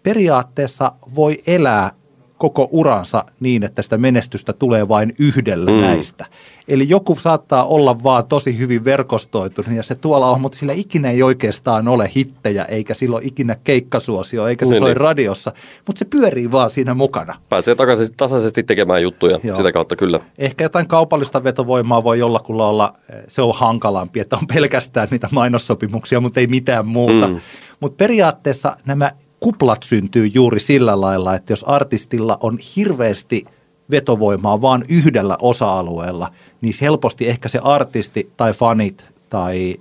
periaatteessa 0.03 0.93
voi 1.15 1.39
elää 1.47 1.91
koko 2.39 2.69
uransa 2.71 3.25
niin, 3.41 3.65
että 3.65 3.83
sitä 3.83 3.99
menestystä 3.99 4.53
tulee 4.53 4.89
vain 4.89 5.13
yhdellä 5.19 5.71
mm. 5.71 5.81
näistä. 5.81 6.27
Eli 6.69 6.89
joku 6.89 7.15
saattaa 7.15 7.65
olla 7.65 8.03
vaan 8.03 8.27
tosi 8.27 8.59
hyvin 8.59 8.85
verkostoitunut 8.85 9.77
ja 9.77 9.83
se 9.83 9.95
tuolla 9.95 10.31
on, 10.31 10.41
mutta 10.41 10.59
sillä 10.59 10.73
ikinä 10.73 11.11
ei 11.11 11.23
oikeastaan 11.23 11.89
ole 11.89 12.11
hittejä, 12.17 12.65
eikä 12.65 12.95
silloin 12.95 13.27
ikinä 13.27 13.57
keikkasuosio, 13.65 14.47
eikä 14.47 14.67
se 14.67 14.71
niin, 14.71 14.79
soi 14.79 14.91
niin. 14.91 14.97
radiossa, 14.97 15.53
mutta 15.87 15.99
se 15.99 16.05
pyörii 16.05 16.51
vaan 16.51 16.71
siinä 16.71 16.95
mukana. 16.95 17.35
Pääsee 17.49 17.75
takaisin 17.75 18.07
tasaisesti 18.17 18.63
tekemään 18.63 19.03
juttuja 19.03 19.41
Joo. 19.43 19.57
sitä 19.57 19.73
kautta 19.73 19.97
kyllä. 19.97 20.21
Ehkä 20.39 20.65
jotain 20.65 20.89
kaupallista 20.89 21.45
vetovoimaa 21.45 22.05
voi 22.05 22.19
jollakulla 22.19 22.69
olla, 22.69 22.95
se 23.29 23.43
on 23.43 23.55
hankalampi, 23.55 24.21
että 24.21 24.37
on 24.37 24.47
pelkästään 24.55 25.09
niitä 25.11 25.29
mainossopimuksia, 25.33 26.21
mutta 26.21 26.41
ei 26.41 26.47
mitään 26.47 26.87
muuta. 26.87 27.29
Mm. 27.29 27.41
Mutta 27.81 27.97
periaatteessa 27.97 28.77
nämä 28.87 29.13
kuplat 29.41 29.83
syntyy 29.83 30.27
juuri 30.27 30.61
sillä 30.61 31.01
lailla, 31.01 31.35
että 31.35 31.53
jos 31.53 31.65
artistilla 31.65 32.39
on 32.41 32.59
hirveästi 32.77 33.45
vetovoimaa 33.91 34.61
vaan 34.61 34.85
yhdellä 34.89 35.37
osa-alueella, 35.43 36.33
niin 36.61 36.75
helposti 36.81 37.29
ehkä 37.29 37.49
se 37.49 37.59
artisti 37.63 38.33
tai 38.37 38.53
fanit 38.53 39.05
tai 39.31 39.77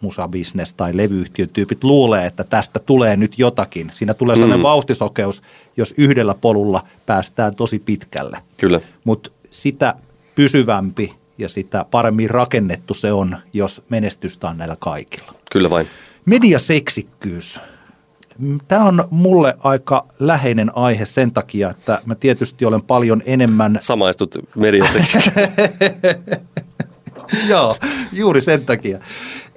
musabisnes 0.00 0.74
tai 0.74 0.96
levyyhtiön 0.96 1.48
tyypit 1.48 1.84
luulee, 1.84 2.26
että 2.26 2.44
tästä 2.44 2.80
tulee 2.80 3.16
nyt 3.16 3.38
jotakin. 3.38 3.90
Siinä 3.92 4.14
tulee 4.14 4.36
sellainen 4.36 4.58
mm. 4.58 4.62
vauhtisokeus, 4.62 5.42
jos 5.76 5.94
yhdellä 5.98 6.34
polulla 6.34 6.86
päästään 7.06 7.54
tosi 7.54 7.78
pitkälle. 7.78 8.38
Kyllä. 8.58 8.80
Mutta 9.04 9.30
sitä 9.50 9.94
pysyvämpi 10.34 11.14
ja 11.38 11.48
sitä 11.48 11.84
paremmin 11.90 12.30
rakennettu 12.30 12.94
se 12.94 13.12
on, 13.12 13.36
jos 13.52 13.82
menestystä 13.88 14.48
on 14.48 14.58
näillä 14.58 14.76
kaikilla. 14.78 15.34
Kyllä 15.50 15.70
vain. 15.70 15.86
Mediaseksikkyys 16.24 17.60
Tämä 18.68 18.84
on 18.84 19.04
mulle 19.10 19.54
aika 19.58 20.06
läheinen 20.18 20.70
aihe 20.76 21.06
sen 21.06 21.32
takia, 21.32 21.70
että 21.70 21.98
mä 22.04 22.14
tietysti 22.14 22.64
olen 22.64 22.82
paljon 22.82 23.22
enemmän... 23.26 23.78
Samaistut 23.80 24.38
mediaseksi. 24.54 25.18
Joo, 27.48 27.76
juuri 28.12 28.40
sen 28.40 28.64
takia. 28.66 28.98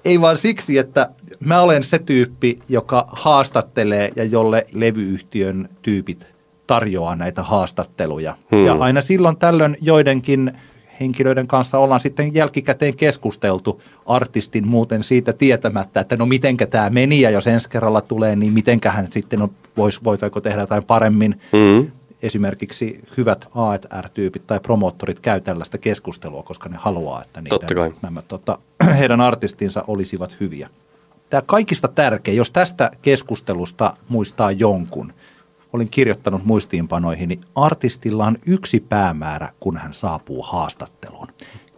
Ei 0.06 0.22
vaan 0.22 0.38
siksi, 0.38 0.78
että 0.78 1.10
mä 1.40 1.62
olen 1.62 1.84
se 1.84 2.00
tyyppi, 2.00 2.60
joka 2.70 3.08
haastattelee 3.12 4.12
ja 4.16 4.24
jolle 4.24 4.66
levyyhtiön 4.74 5.70
tyypit 5.82 6.28
tarjoaa 6.68 7.16
näitä 7.16 7.44
haastatteluja. 7.44 8.36
Hmm. 8.52 8.66
Ja 8.66 8.74
aina 8.74 9.02
silloin 9.02 9.38
tällöin 9.38 9.78
joidenkin 9.82 10.54
henkilöiden 11.00 11.48
kanssa 11.48 11.78
ollaan 11.78 12.00
sitten 12.00 12.34
jälkikäteen 12.34 12.96
keskusteltu 12.96 13.82
artistin 14.06 14.68
muuten 14.68 15.04
siitä 15.04 15.34
tietämättä, 15.34 16.00
että 16.00 16.18
no 16.18 16.26
mitenkä 16.26 16.66
tämä 16.66 16.89
meni 16.89 17.22
ja 17.22 17.30
jos 17.30 17.48
ensi 17.48 17.70
kerralla 17.70 18.02
tulee, 18.02 18.36
niin 18.36 18.54
mitenkähän 18.54 19.08
sitten 19.12 19.41
on, 19.41 19.52
vois, 19.78 20.04
voitaiko 20.04 20.41
tehdä 20.41 20.62
jotain 20.62 20.84
paremmin. 20.84 21.41
Mm-hmm. 21.52 21.91
Esimerkiksi 22.22 23.02
hyvät 23.18 23.50
A&R-tyypit 23.56 24.48
tai 24.48 24.60
promoottorit 24.60 25.20
käy 25.20 25.41
tällaista 25.41 25.78
keskustelua, 25.78 26.44
koska 26.44 26.70
ne 26.70 26.78
haluaa, 26.80 27.22
että 27.22 27.41
niiden, 27.41 27.94
nämä, 28.02 28.22
tota, 28.22 28.58
heidän 29.00 29.22
artistinsa 29.22 29.84
olisivat 29.88 30.36
hyviä. 30.39 30.70
Tämä 31.30 31.41
kaikista 31.46 31.88
tärkein, 31.88 32.38
jos 32.38 32.52
tästä 32.52 32.91
keskustelusta 33.02 33.98
muistaa 34.10 34.52
jonkun– 34.52 35.14
olin 35.74 35.89
kirjoittanut 35.89 36.45
muistiinpanoihin, 36.45 37.30
niin 37.30 37.41
artistilla 37.55 38.26
on 38.26 38.38
yksi 38.45 38.80
päämäärä, 38.89 39.49
kun 39.59 39.78
hän 39.78 39.93
saapuu 39.93 40.41
haastatteluun. 40.41 41.28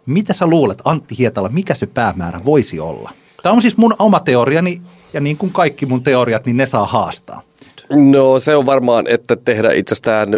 Mitä 0.06 0.32
sä 0.32 0.46
luulet, 0.46 0.82
Antti 0.84 1.18
Hietala, 1.18 1.48
mikä 1.48 1.74
se 1.74 1.86
päämäärä 1.86 2.40
voisi 2.44 2.80
olla? 2.80 3.10
Tämä 3.42 3.52
on 3.52 3.62
siis 3.62 3.76
mun 3.76 3.94
oma 3.98 4.20
teoriani, 4.20 4.82
ja 5.12 5.20
niin 5.20 5.36
kuin 5.36 5.52
kaikki 5.52 5.86
mun 5.86 6.02
teoriat, 6.02 6.46
niin 6.46 6.56
ne 6.56 6.66
saa 6.66 6.86
haastaa. 6.86 7.42
No 8.12 8.38
se 8.38 8.56
on 8.56 8.66
varmaan, 8.66 9.06
että 9.08 9.36
tehdä 9.36 9.72
itsestään 9.72 10.28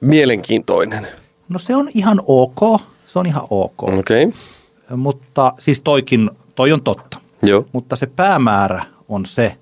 mielenkiintoinen. 0.00 1.06
No 1.48 1.58
se 1.58 1.76
on 1.76 1.88
ihan 1.94 2.20
ok, 2.26 2.80
se 3.06 3.18
on 3.18 3.26
ihan 3.26 3.42
ok. 3.50 3.82
Okei. 3.82 4.24
Okay. 4.24 4.96
Mutta 4.96 5.52
siis 5.58 5.80
toikin, 5.80 6.30
toi 6.54 6.72
on 6.72 6.82
totta. 6.82 7.20
Joo. 7.42 7.64
Mutta 7.72 7.96
se 7.96 8.06
päämäärä 8.06 8.84
on 9.08 9.26
se, 9.26 9.56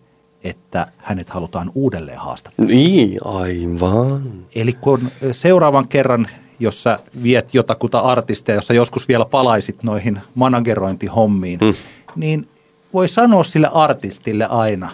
että 0.47 0.87
hänet 0.97 1.31
halutaan 1.31 1.71
uudelleen 1.75 2.19
haastaa. 2.19 2.53
Niin, 2.57 3.19
aivan. 3.25 4.45
Eli 4.55 4.73
kun 4.73 5.09
seuraavan 5.33 5.89
kerran, 5.89 6.27
jos 6.61 6.83
sä 6.83 6.99
viet 7.23 7.55
jotakuta 7.55 7.99
artistia, 7.99 8.55
jossa 8.55 8.75
joskus 8.75 9.09
vielä 9.09 9.25
palaisit 9.25 9.83
noihin 9.83 10.21
managerointihommiin, 10.35 11.61
hmm. 11.61 11.75
niin 12.17 12.49
voi 12.95 13.09
sanoa 13.09 13.45
sille 13.45 13.71
artistille 13.75 14.47
aina, 14.47 14.91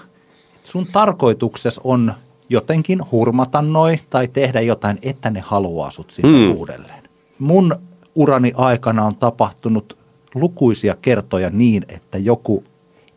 että 0.56 0.70
sun 0.70 0.86
tarkoituksessa 0.86 1.80
on 1.84 2.12
jotenkin 2.48 3.00
hurmata 3.10 3.62
noi 3.62 4.00
tai 4.10 4.28
tehdä 4.28 4.60
jotain, 4.60 4.98
että 5.02 5.30
ne 5.30 5.40
haluaa 5.40 5.90
sut 5.90 6.10
sinne 6.10 6.46
hmm. 6.46 6.56
uudelleen. 6.56 7.02
Mun 7.38 7.76
urani 8.14 8.52
aikana 8.56 9.04
on 9.04 9.16
tapahtunut 9.16 9.96
lukuisia 10.34 10.96
kertoja 11.02 11.50
niin, 11.50 11.84
että 11.88 12.18
joku 12.18 12.64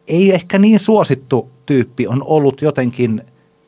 ei 0.08 0.34
ehkä 0.34 0.60
niin 0.60 0.80
suosittu 0.80 1.50
tyyppi 1.66 2.08
on 2.08 2.24
ollut 2.26 2.62
jotenkin 2.62 3.22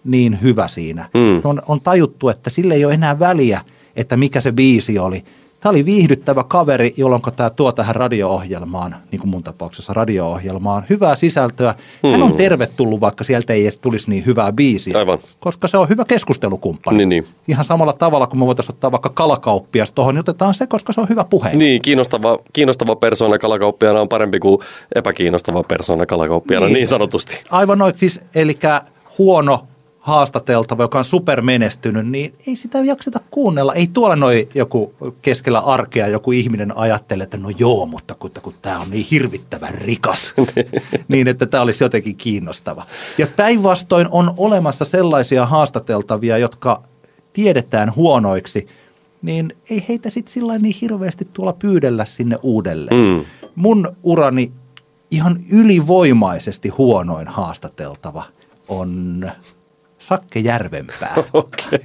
niin 0.03 0.41
hyvä 0.41 0.67
siinä. 0.67 1.09
Mm. 1.13 1.41
On, 1.43 1.61
on 1.67 1.81
tajuttu, 1.81 2.29
että 2.29 2.49
sille 2.49 2.73
ei 2.73 2.85
ole 2.85 2.93
enää 2.93 3.19
väliä, 3.19 3.61
että 3.95 4.17
mikä 4.17 4.41
se 4.41 4.51
biisi 4.51 4.99
oli. 4.99 5.23
Tämä 5.59 5.69
oli 5.69 5.85
viihdyttävä 5.85 6.43
kaveri, 6.43 6.93
jolloin 6.97 7.21
tämä 7.35 7.49
tuo 7.49 7.71
tähän 7.71 7.95
radio-ohjelmaan, 7.95 8.95
niin 9.11 9.19
kuin 9.19 9.29
mun 9.29 9.43
tapauksessa 9.43 9.93
radio-ohjelmaan, 9.93 10.85
hyvää 10.89 11.15
sisältöä. 11.15 11.75
Mm. 12.03 12.11
Hän 12.11 12.23
on 12.23 12.29
hmm. 12.29 12.37
tervetullut, 12.37 13.01
vaikka 13.01 13.23
sieltä 13.23 13.53
ei 13.53 13.63
edes 13.63 13.77
tulisi 13.77 14.09
niin 14.09 14.25
hyvää 14.25 14.51
biisiä, 14.51 14.97
Aivan. 14.97 15.19
koska 15.39 15.67
se 15.67 15.77
on 15.77 15.89
hyvä 15.89 16.05
keskustelukumppani. 16.05 16.97
Niin, 16.97 17.09
niin. 17.09 17.27
Ihan 17.47 17.65
samalla 17.65 17.93
tavalla 17.93 18.27
kuin 18.27 18.39
me 18.39 18.45
voitaisiin 18.45 18.75
ottaa 18.75 18.91
vaikka 18.91 19.09
kalakauppias 19.09 19.91
tuohon, 19.91 20.15
niin 20.15 20.19
otetaan 20.19 20.53
se, 20.53 20.67
koska 20.67 20.93
se 20.93 21.01
on 21.01 21.09
hyvä 21.09 21.23
puhe. 21.23 21.55
Niin, 21.55 21.81
kiinnostava, 21.81 22.39
kiinnostava 22.53 22.95
persoona 22.95 23.37
kalakauppiana 23.37 24.01
on 24.01 24.09
parempi 24.09 24.39
kuin 24.39 24.61
epäkiinnostava 24.95 25.63
persoona 25.63 26.05
kalakauppiana, 26.05 26.65
niin, 26.65 26.73
niin 26.73 26.87
sanotusti. 26.87 27.43
Aivan 27.49 27.77
noin, 27.77 27.93
siis 27.97 28.21
eli 28.35 28.59
huono 29.17 29.67
haastateltava, 30.07 30.83
joka 30.83 30.97
on 30.97 31.05
supermenestynyt, 31.05 32.07
niin 32.07 32.33
ei 32.47 32.55
sitä 32.55 32.79
jakseta 32.79 33.19
kuunnella. 33.31 33.73
Ei 33.73 33.87
tuolla 33.87 34.15
noin 34.15 34.49
joku 34.55 34.93
keskellä 35.21 35.59
arkea 35.59 36.07
joku 36.07 36.31
ihminen 36.31 36.77
ajattele, 36.77 37.23
että 37.23 37.37
no 37.37 37.49
joo, 37.57 37.85
mutta 37.85 38.15
kun, 38.15 38.31
kun 38.41 38.53
tämä 38.61 38.79
on 38.79 38.89
niin 38.89 39.05
hirvittävän 39.11 39.73
rikas, 39.73 40.33
niin 41.07 41.27
että 41.27 41.45
tämä 41.45 41.63
olisi 41.63 41.83
jotenkin 41.83 42.15
kiinnostava. 42.15 42.85
Ja 43.17 43.27
päinvastoin 43.35 44.07
on 44.11 44.33
olemassa 44.37 44.85
sellaisia 44.85 45.45
haastateltavia, 45.45 46.37
jotka 46.37 46.83
tiedetään 47.33 47.95
huonoiksi, 47.95 48.67
niin 49.21 49.53
ei 49.69 49.85
heitä 49.89 50.09
sitten 50.09 50.33
sillä 50.33 50.57
niin 50.57 50.75
hirveästi 50.81 51.27
tuolla 51.33 51.53
pyydellä 51.53 52.05
sinne 52.05 52.37
uudelleen. 52.41 52.97
Mm. 52.97 53.25
Mun 53.55 53.95
urani 54.03 54.51
ihan 55.11 55.39
ylivoimaisesti 55.51 56.69
huonoin 56.69 57.27
haastateltava 57.27 58.23
on 58.67 59.31
Sakke 59.99 60.39
Järvenpää. 60.39 61.15
Okay. 61.33 61.79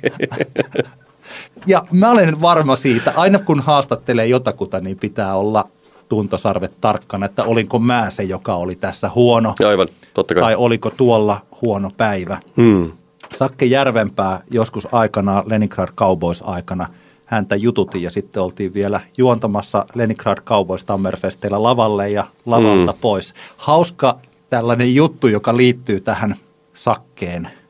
ja 1.67 1.85
mä 1.91 2.11
olen 2.11 2.41
varma 2.41 2.77
siitä, 2.77 3.13
aina 3.17 3.39
kun 3.39 3.61
haastattelee 3.61 4.27
jotakuta, 4.27 4.81
niin 4.81 4.99
pitää 4.99 5.37
olla 5.37 5.69
tuntosarvet 6.09 6.75
tarkkana, 6.81 7.27
että 7.27 7.45
olinko 7.45 7.79
mä 7.79 8.11
se, 8.11 8.23
joka 8.23 8.55
oli 8.55 8.75
tässä 8.75 9.11
huono. 9.15 9.55
Aivan, 9.69 9.89
totta 10.15 10.35
kai. 10.35 10.43
Tai 10.43 10.55
oliko 10.55 10.91
tuolla 10.91 11.41
huono 11.63 11.91
päivä. 11.97 12.41
Hmm. 12.57 12.93
Sakke 13.37 13.65
Järvenpää 13.65 14.43
joskus 14.51 14.89
aikana, 14.93 15.45
Leningrad 15.47 15.89
Cowboys 15.97 16.43
aikana, 16.47 16.87
häntä 17.27 17.57
jututin 17.57 18.03
ja 18.03 18.11
sitten 18.11 18.43
oltiin 18.43 18.75
vielä 18.75 19.01
juontamassa 19.19 19.87
Leningrad 19.95 20.39
Cowboys 20.41 20.85
Tammerfesteillä 20.85 21.63
lavalle 21.63 22.11
ja 22.11 22.27
lavalta 22.47 22.93
hmm. 22.93 23.01
pois. 23.01 23.35
Hauska 23.57 24.19
tällainen 24.51 24.95
juttu, 24.95 25.29
joka 25.29 25.57
liittyy 25.57 26.01
tähän 26.01 26.37
Sakkeen– 26.75 27.51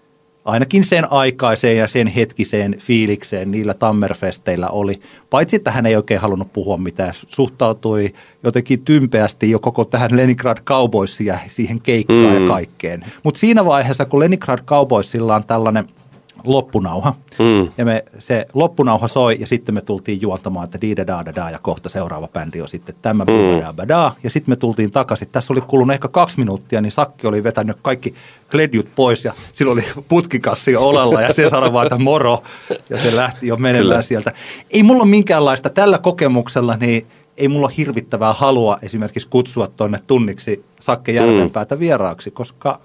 ainakin 0.45 0.85
sen 0.85 1.13
aikaiseen 1.13 1.77
ja 1.77 1.89
sen 1.89 2.07
hetkiseen 2.07 2.79
fiilikseen 2.79 3.51
niillä 3.51 3.75
Tammerfesteillä 3.75 4.69
oli. 4.69 5.01
Paitsi, 5.31 5.57
että 5.57 5.71
hän 5.71 5.87
ei 5.87 5.97
oikein 5.97 6.21
halunnut 6.21 6.53
puhua 6.53 6.77
mitään, 6.77 7.15
suhtautui 7.29 8.15
jotenkin 8.43 8.85
tympeästi 8.85 9.51
jo 9.51 9.59
koko 9.59 9.85
tähän 9.85 10.17
Leningrad 10.17 10.59
Cowboysia, 10.65 11.39
siihen 11.49 11.81
keikkaan 11.81 12.37
mm. 12.37 12.43
ja 12.43 12.49
kaikkeen. 12.49 13.05
Mutta 13.23 13.41
siinä 13.41 13.65
vaiheessa, 13.65 14.05
kun 14.05 14.21
Leningrad 14.21 14.65
Cowboysilla 14.65 15.35
on 15.35 15.45
tällainen– 15.45 15.89
loppunauha. 16.45 17.15
Mm. 17.39 17.71
Ja 17.79 17.85
me, 17.85 18.05
se 18.19 18.47
loppunauha 18.55 19.09
soi 19.09 19.37
ja 19.41 19.47
sitten 19.47 19.75
me 19.75 19.81
tultiin 19.81 20.21
juontamaan, 20.21 20.65
että 20.65 20.81
di 20.81 20.97
da 20.97 21.07
da 21.07 21.35
da 21.35 21.51
ja 21.51 21.59
kohta 21.59 21.89
seuraava 21.89 22.29
bändi 22.29 22.61
on 22.61 22.69
sitten 22.69 22.95
tämä 23.03 23.25
mm. 23.25 23.89
da 23.89 24.13
Ja 24.23 24.31
sitten 24.31 24.53
me 24.53 24.57
tultiin 24.57 24.91
takaisin. 24.91 25.29
Tässä 25.33 25.53
oli 25.53 25.61
kulunut 25.61 25.95
ehkä 25.95 26.09
kaksi 26.09 26.39
minuuttia, 26.39 26.81
niin 26.81 26.93
Sakki 26.93 27.27
oli 27.27 27.45
vetänyt 27.45 27.77
kaikki 27.83 28.15
kledjut 28.51 28.89
pois 28.95 29.25
ja 29.25 29.33
sillä 29.53 29.73
oli 29.73 29.85
putkikassi 30.09 30.77
olella 30.77 31.21
ja 31.21 31.35
se 31.35 31.51
sanoi 31.51 31.73
vaan, 31.73 31.87
että 31.87 31.99
moro. 31.99 32.43
Ja 32.91 32.99
se 32.99 33.17
lähti 33.17 33.47
jo 33.47 33.57
menemään 33.57 33.85
Kyllä. 33.85 34.03
sieltä. 34.03 34.33
Ei 34.71 34.83
mulla 34.83 35.03
ole 35.03 35.11
minkäänlaista 35.11 35.71
tällä 35.71 35.99
kokemuksella, 35.99 36.77
niin 36.77 37.07
ei 37.37 37.49
mulla 37.49 37.67
ole 37.67 37.75
hirvittävää 37.77 38.33
halua 38.33 38.79
esimerkiksi 38.83 39.29
kutsua 39.31 39.67
tuonne 39.67 40.01
tunniksi 40.07 40.65
Sakke 40.81 41.13
Järvenpäätä 41.13 41.75
mm. 41.75 41.81
vieraaksi, 41.81 42.31
koska 42.31 42.81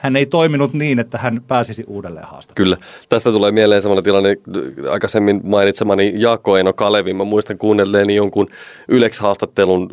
hän 0.00 0.16
ei 0.16 0.26
toiminut 0.26 0.72
niin, 0.72 0.98
että 0.98 1.18
hän 1.18 1.40
pääsisi 1.48 1.84
uudelleen 1.86 2.26
haastatteluun. 2.26 2.76
Kyllä. 2.76 2.76
Tästä 3.08 3.32
tulee 3.32 3.52
mieleen 3.52 3.82
sellainen 3.82 4.04
tilanne, 4.04 4.36
aikaisemmin 4.90 5.40
mainitsemani 5.44 6.12
Jaakko 6.16 6.56
Eino 6.56 6.72
Kalevi. 6.72 7.14
Mä 7.14 7.24
muistan 7.24 7.58
kuunnelleeni 7.58 8.14
jonkun 8.14 8.48
Ylex-haastattelun, 8.88 9.88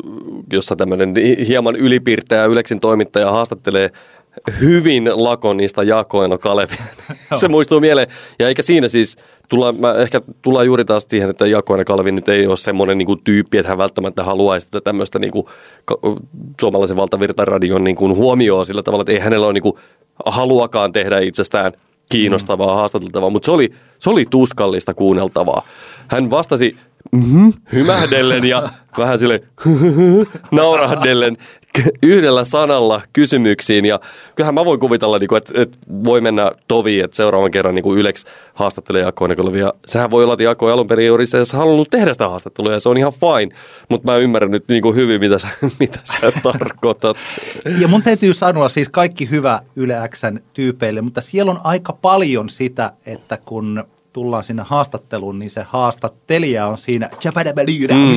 jossa 0.52 0.76
tämmöinen 0.76 1.14
hieman 1.48 1.76
ylipirteä 1.76 2.44
Ylexin 2.44 2.80
toimittaja 2.80 3.30
haastattelee 3.30 3.90
hyvin 4.60 5.10
lakonista 5.14 5.82
Jaakko 5.82 6.22
Eino 6.22 6.38
Kalevi. 6.38 6.76
Se 7.34 7.48
muistuu 7.48 7.80
mieleen. 7.80 8.08
Ja 8.38 8.48
eikä 8.48 8.62
siinä 8.62 8.88
siis, 8.88 9.16
tulla, 9.48 9.72
mä 9.72 9.94
ehkä 9.94 10.20
tullaan 10.42 10.66
juuri 10.66 10.84
taas 10.84 11.06
siihen, 11.08 11.30
että 11.30 11.46
Jaakko 11.46 11.74
Eino 11.74 11.84
Kalevi 11.84 12.12
nyt 12.12 12.28
ei 12.28 12.46
ole 12.46 12.56
semmoinen 12.56 12.98
niin 12.98 13.06
kuin 13.06 13.20
tyyppi, 13.24 13.58
että 13.58 13.68
hän 13.68 13.78
välttämättä 13.78 14.24
haluaisi 14.24 14.66
tätä 14.70 14.80
tämmöistä 14.84 15.18
niin 15.18 15.30
kuin, 15.30 15.46
suomalaisen 16.60 16.96
valtavirtaradion 16.96 17.84
niin 17.84 17.96
kuin 17.96 18.16
huomioon 18.16 18.66
sillä 18.66 18.82
tavalla, 18.82 19.02
että 19.02 19.12
ei 19.12 19.18
hänellä 19.18 19.46
ole 19.46 19.52
niin 19.52 19.62
kuin, 19.62 19.76
haluakaan 20.26 20.92
tehdä 20.92 21.18
itsestään 21.18 21.72
kiinnostavaa, 22.10 22.66
mm. 22.66 22.74
haastateltavaa, 22.74 23.30
mutta 23.30 23.46
se 23.46 23.52
oli, 23.52 23.72
se 23.98 24.10
oli 24.10 24.24
tuskallista 24.30 24.94
kuunneltavaa. 24.94 25.62
Hän 26.08 26.30
vastasi 26.30 26.76
mm-hmm, 27.12 27.52
hymähdellen 27.72 28.44
ja 28.44 28.68
vähän 28.98 29.18
sille 29.18 29.42
naurahdellen 30.50 31.36
yhdellä 32.02 32.44
sanalla 32.44 33.00
kysymyksiin. 33.12 33.84
Ja 33.84 34.00
kyllähän 34.36 34.54
mä 34.54 34.64
voin 34.64 34.80
kuvitella, 34.80 35.18
niin 35.18 35.36
että, 35.36 35.62
että 35.62 35.78
voi 36.04 36.20
mennä 36.20 36.52
tovi, 36.68 37.00
että 37.00 37.16
seuraavan 37.16 37.50
kerran 37.50 37.74
niin 37.74 37.98
Ylex 37.98 38.24
haastattelee 38.54 39.02
Jaakko 39.02 39.26
Ja 39.58 39.74
sehän 39.86 40.10
voi 40.10 40.24
olla, 40.24 40.32
että 40.34 40.42
Jaakko 40.42 40.72
alun 40.72 40.86
perin 40.86 41.06
juuri 41.06 41.26
se 41.26 41.56
halunnut 41.56 41.90
tehdä 41.90 42.12
sitä 42.12 42.28
haastattelua 42.28 42.72
ja 42.72 42.80
se 42.80 42.88
on 42.88 42.98
ihan 42.98 43.12
fine. 43.12 43.56
Mutta 43.88 44.12
mä 44.12 44.16
ymmärrän 44.16 44.50
nyt 44.50 44.68
niin 44.68 44.82
kuin 44.82 44.96
hyvin, 44.96 45.20
mitä 45.20 45.38
sä, 45.38 45.48
mitä 45.80 45.98
sä 46.04 46.32
tarkoitat. 46.42 47.16
Ja 47.80 47.88
mun 47.88 48.02
täytyy 48.02 48.34
sanoa 48.34 48.68
siis 48.68 48.88
kaikki 48.88 49.30
hyvä 49.30 49.60
Yle 49.76 50.08
Xn 50.08 50.38
tyypeille, 50.54 51.02
mutta 51.02 51.20
siellä 51.20 51.52
on 51.52 51.60
aika 51.64 51.92
paljon 51.92 52.48
sitä, 52.48 52.92
että 53.06 53.38
kun 53.44 53.84
tullaan 54.18 54.44
sinne 54.44 54.62
haastatteluun, 54.66 55.38
niin 55.38 55.50
se 55.50 55.62
haastattelija 55.68 56.66
on 56.66 56.78
siinä, 56.78 57.06
mm. 57.06 58.10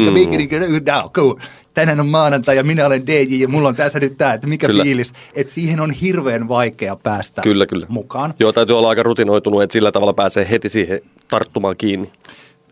tänään 1.74 2.00
on 2.00 2.08
maanantai 2.08 2.56
ja 2.56 2.64
minä 2.64 2.86
olen 2.86 3.08
DJ 3.08 3.36
ja 3.42 3.48
mulla 3.48 3.70
on 3.70 3.76
tässä 3.76 4.00
nyt 4.00 4.18
tämä, 4.18 4.34
että 4.34 4.48
mikä 4.48 4.68
kyllä. 4.68 4.84
fiilis. 4.84 5.14
Että 5.36 5.54
siihen 5.54 5.80
on 5.80 5.92
hirveän 5.92 6.48
vaikea 6.48 6.96
päästä 6.96 7.42
kyllä, 7.42 7.66
kyllä. 7.66 7.86
mukaan. 7.90 8.34
Joo, 8.40 8.54
täytyy 8.54 8.78
olla 8.78 8.90
aika 8.90 9.04
rutinoitunut, 9.04 9.64
että 9.64 9.74
sillä 9.74 9.92
tavalla 9.92 10.14
pääsee 10.14 10.48
heti 10.52 10.70
siihen 10.70 11.02
tarttumaan 11.28 11.78
kiinni. 11.78 12.12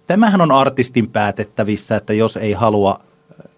Tämähän 0.07 0.41
on 0.41 0.51
artistin 0.51 1.09
päätettävissä, 1.09 1.95
että 1.95 2.13
jos 2.13 2.37
ei 2.37 2.53
halua 2.53 2.99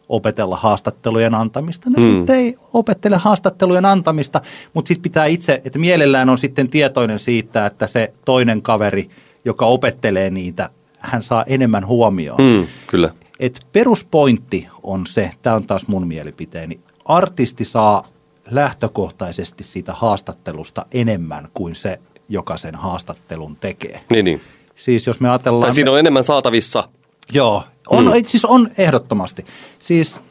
opetella 0.10 0.56
haastattelujen 0.56 1.36
antamista. 1.36 1.90
No 1.90 2.04
mm. 2.04 2.12
sitten 2.12 2.36
ei 2.36 2.58
opettele 2.74 3.18
haastattelujen 3.18 3.86
antamista, 3.86 4.42
mutta 4.74 4.88
sitten 4.88 5.04
pitää 5.04 5.26
itse, 5.26 5.62
että 5.66 5.80
mielellään 5.80 6.30
on 6.30 6.38
sitten 6.38 6.70
tietoinen 6.70 7.20
siitä, 7.20 7.66
että 7.66 7.88
se 7.88 8.14
toinen 8.26 8.62
kaveri– 8.62 9.10
joka 9.46 9.66
opettelee 9.66 10.30
niitä, 10.30 10.70
hän 11.00 11.24
saa 11.24 11.44
enemmän 11.48 11.88
huomioon. 11.88 12.42
Mm, 12.42 12.68
kyllä. 12.88 13.10
Et 13.39 13.68
peruspointti 13.72 14.68
on 14.84 15.08
se, 15.08 15.32
tämä 15.42 15.56
on 15.56 15.68
taas 15.68 15.88
mun 15.88 16.08
mielipiteeni, 16.08 16.80
artisti 17.06 17.66
saa 17.66 18.08
lähtökohtaisesti 18.52 19.64
siitä 19.64 19.94
haastattelusta 19.94 20.86
enemmän 20.92 21.48
kuin 21.54 21.76
se, 21.76 22.00
joka 22.30 22.58
sen 22.58 22.76
haastattelun 22.76 23.56
tekee. 23.56 24.02
Niin, 24.10 24.26
niin. 24.26 24.42
Siis 24.76 25.08
jos 25.08 25.20
me 25.20 25.30
ajatellaan... 25.30 25.62
Tai 25.62 25.74
siinä 25.74 25.92
on 25.92 26.00
enemmän 26.00 26.24
saatavissa. 26.24 26.89
Joo, 27.34 27.64
on, 27.88 28.06
mm. 28.06 28.12
siis 28.26 28.46
on 28.46 28.72
ehdottomasti. 28.78 29.46
Siis, 29.80 30.22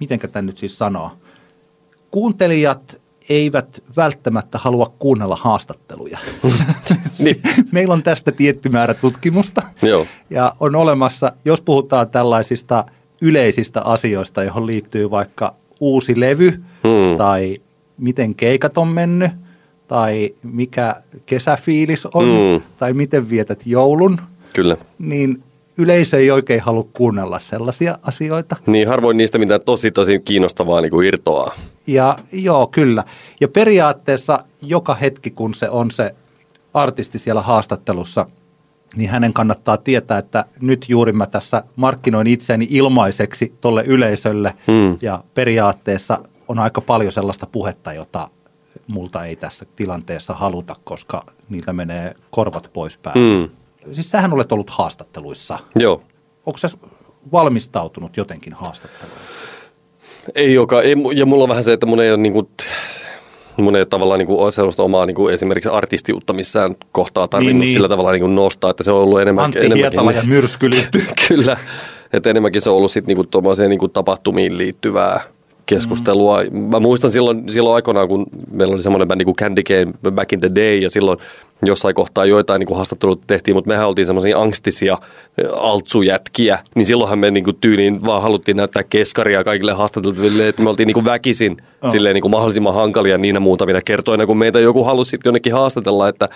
mitenkä 0.00 0.28
tämä 0.28 0.42
nyt 0.42 0.58
siis 0.58 0.78
sanoo? 0.78 1.10
Kuuntelijat 2.10 3.01
eivät 3.32 3.82
välttämättä 3.96 4.58
halua 4.58 4.92
kuunnella 4.98 5.36
haastatteluja. 5.36 6.18
niin. 7.18 7.42
Meillä 7.72 7.94
on 7.94 8.02
tästä 8.02 8.32
tietty 8.32 8.68
määrä 8.68 8.94
tutkimusta. 8.94 9.62
Joo. 9.82 10.06
Ja 10.30 10.52
on 10.60 10.76
olemassa, 10.76 11.32
jos 11.44 11.60
puhutaan 11.60 12.10
tällaisista 12.10 12.84
yleisistä 13.20 13.80
asioista, 13.80 14.42
johon 14.42 14.66
liittyy 14.66 15.10
vaikka 15.10 15.54
uusi 15.80 16.20
levy 16.20 16.50
hmm. 16.50 17.18
tai 17.18 17.60
miten 17.98 18.34
keikat 18.34 18.78
on 18.78 18.88
mennyt 18.88 19.30
tai 19.88 20.34
mikä 20.42 21.02
kesäfiilis 21.26 22.06
on 22.06 22.24
hmm. 22.24 22.62
tai 22.78 22.92
miten 22.92 23.30
vietät 23.30 23.66
joulun. 23.66 24.18
Kyllä. 24.54 24.76
Niin 24.98 25.42
yleisö 25.78 26.18
ei 26.18 26.30
oikein 26.30 26.60
halua 26.60 26.88
kuunnella 26.92 27.38
sellaisia 27.38 27.98
asioita. 28.02 28.56
Niin, 28.66 28.88
harvoin 28.88 29.16
niistä 29.16 29.38
mitä 29.38 29.58
tosi 29.58 29.90
tosi 29.90 30.20
kiinnostavaa 30.24 30.80
niin 30.80 30.90
kuin 30.90 31.08
irtoaa. 31.08 31.54
Ja 31.86 32.16
joo, 32.32 32.66
kyllä. 32.66 33.04
Ja 33.40 33.48
periaatteessa 33.48 34.44
joka 34.62 34.94
hetki, 34.94 35.30
kun 35.30 35.54
se 35.54 35.70
on 35.70 35.90
se 35.90 36.14
artisti 36.74 37.18
siellä 37.18 37.42
haastattelussa, 37.42 38.26
niin 38.96 39.10
hänen 39.10 39.32
kannattaa 39.32 39.76
tietää, 39.76 40.18
että 40.18 40.44
nyt 40.60 40.86
juuri 40.88 41.12
mä 41.12 41.26
tässä 41.26 41.62
markkinoin 41.76 42.26
itseäni 42.26 42.66
ilmaiseksi 42.70 43.54
tolle 43.60 43.84
yleisölle 43.86 44.54
hmm. 44.66 44.98
ja 45.02 45.24
periaatteessa 45.34 46.18
on 46.48 46.58
aika 46.58 46.80
paljon 46.80 47.12
sellaista 47.12 47.46
puhetta, 47.46 47.92
jota 47.92 48.28
multa 48.88 49.24
ei 49.24 49.36
tässä 49.36 49.66
tilanteessa 49.76 50.34
haluta, 50.34 50.76
koska 50.84 51.26
niiltä 51.48 51.72
menee 51.72 52.14
korvat 52.30 52.70
pois 52.72 52.98
päältä. 52.98 53.20
Hmm. 53.20 53.48
Siis 53.92 54.10
sähän 54.10 54.32
olet 54.32 54.52
ollut 54.52 54.70
haastatteluissa. 54.70 55.58
Joo. 55.74 56.02
Onko 56.46 56.58
sä 56.58 56.68
valmistautunut 57.32 58.16
jotenkin 58.16 58.52
haastatteluun? 58.52 59.18
Ei 60.34 60.54
joka, 60.54 60.82
ei, 60.82 60.96
ja 61.14 61.26
mulla 61.26 61.42
on 61.42 61.48
vähän 61.48 61.64
se, 61.64 61.72
että 61.72 61.86
mun 61.86 62.00
ei 62.00 62.10
ole 62.10 62.16
niin 62.16 62.32
kuin, 62.32 62.48
mun 63.56 63.76
ei 63.76 63.80
ole 63.80 63.86
tavallaan 63.86 64.18
niin 64.18 64.26
kuin 64.26 64.52
sellaista 64.52 64.82
omaa 64.82 65.06
niin 65.06 65.14
kuin 65.14 65.34
esimerkiksi 65.34 65.68
artistiutta 65.68 66.32
missään 66.32 66.76
kohtaa 66.92 67.28
tarvinnut 67.28 67.54
niin, 67.54 67.60
niin. 67.60 67.72
sillä 67.72 67.88
tavalla 67.88 68.12
niin 68.12 68.20
kuin 68.20 68.34
nostaa, 68.34 68.70
että 68.70 68.84
se 68.84 68.92
on 68.92 69.02
ollut 69.02 69.20
enemmän, 69.20 69.44
Antti 69.44 69.58
enemmänkin. 69.58 69.84
Hietala 69.84 70.12
ja 70.12 70.22
myrsky 70.22 70.70
Kyllä, 71.28 71.56
että 72.12 72.30
enemmänkin 72.30 72.62
se 72.62 72.70
on 72.70 72.76
ollut 72.76 72.92
sitten 72.92 73.16
niin 73.16 73.28
kuin 73.30 73.68
niin 73.68 73.78
kuin 73.78 73.92
tapahtumiin 73.92 74.58
liittyvää 74.58 75.20
keskustelua. 75.66 76.42
Mm. 76.50 76.58
Mä 76.58 76.80
muistan 76.80 77.10
silloin, 77.10 77.52
silloin 77.52 77.74
aikoinaan, 77.74 78.08
kun 78.08 78.26
meillä 78.50 78.74
oli 78.74 78.82
semmoinen 78.82 79.08
bändi 79.08 79.24
kuin 79.24 79.36
Candy 79.36 79.62
Game 79.62 80.14
Back 80.14 80.32
in 80.32 80.40
the 80.40 80.50
Day, 80.54 80.78
ja 80.78 80.90
silloin 80.90 81.18
jossain 81.62 81.94
kohtaa 81.94 82.24
joitain 82.24 82.60
niin 82.60 82.76
haastattelut 82.76 83.26
tehtiin, 83.26 83.54
mutta 83.54 83.68
mehän 83.68 83.88
oltiin 83.88 84.06
semmoisia 84.06 84.38
angstisia 84.38 84.98
altsujätkiä, 85.56 86.58
niin 86.74 86.86
silloinhan 86.86 87.18
me 87.18 87.30
niin 87.30 87.44
kuin 87.44 87.56
tyyliin 87.60 88.04
vaan 88.04 88.22
haluttiin 88.22 88.56
näyttää 88.56 88.82
keskaria 88.82 89.44
kaikille 89.44 89.72
haastateltaville, 89.72 90.48
että 90.48 90.62
me 90.62 90.70
oltiin 90.70 90.86
niin 90.86 90.94
kuin 90.94 91.04
väkisin 91.04 91.56
oh. 91.82 91.90
silleen 91.90 92.14
niin 92.14 92.22
kuin 92.22 92.30
mahdollisimman 92.30 92.74
hankalia 92.74 93.18
niinä 93.18 93.40
muutamina 93.40 93.80
kertoina, 93.80 94.26
kun 94.26 94.36
meitä 94.36 94.60
joku 94.60 94.84
halusi 94.84 95.10
sitten 95.10 95.30
jonnekin 95.30 95.52
haastatella, 95.52 96.08
että, 96.08 96.28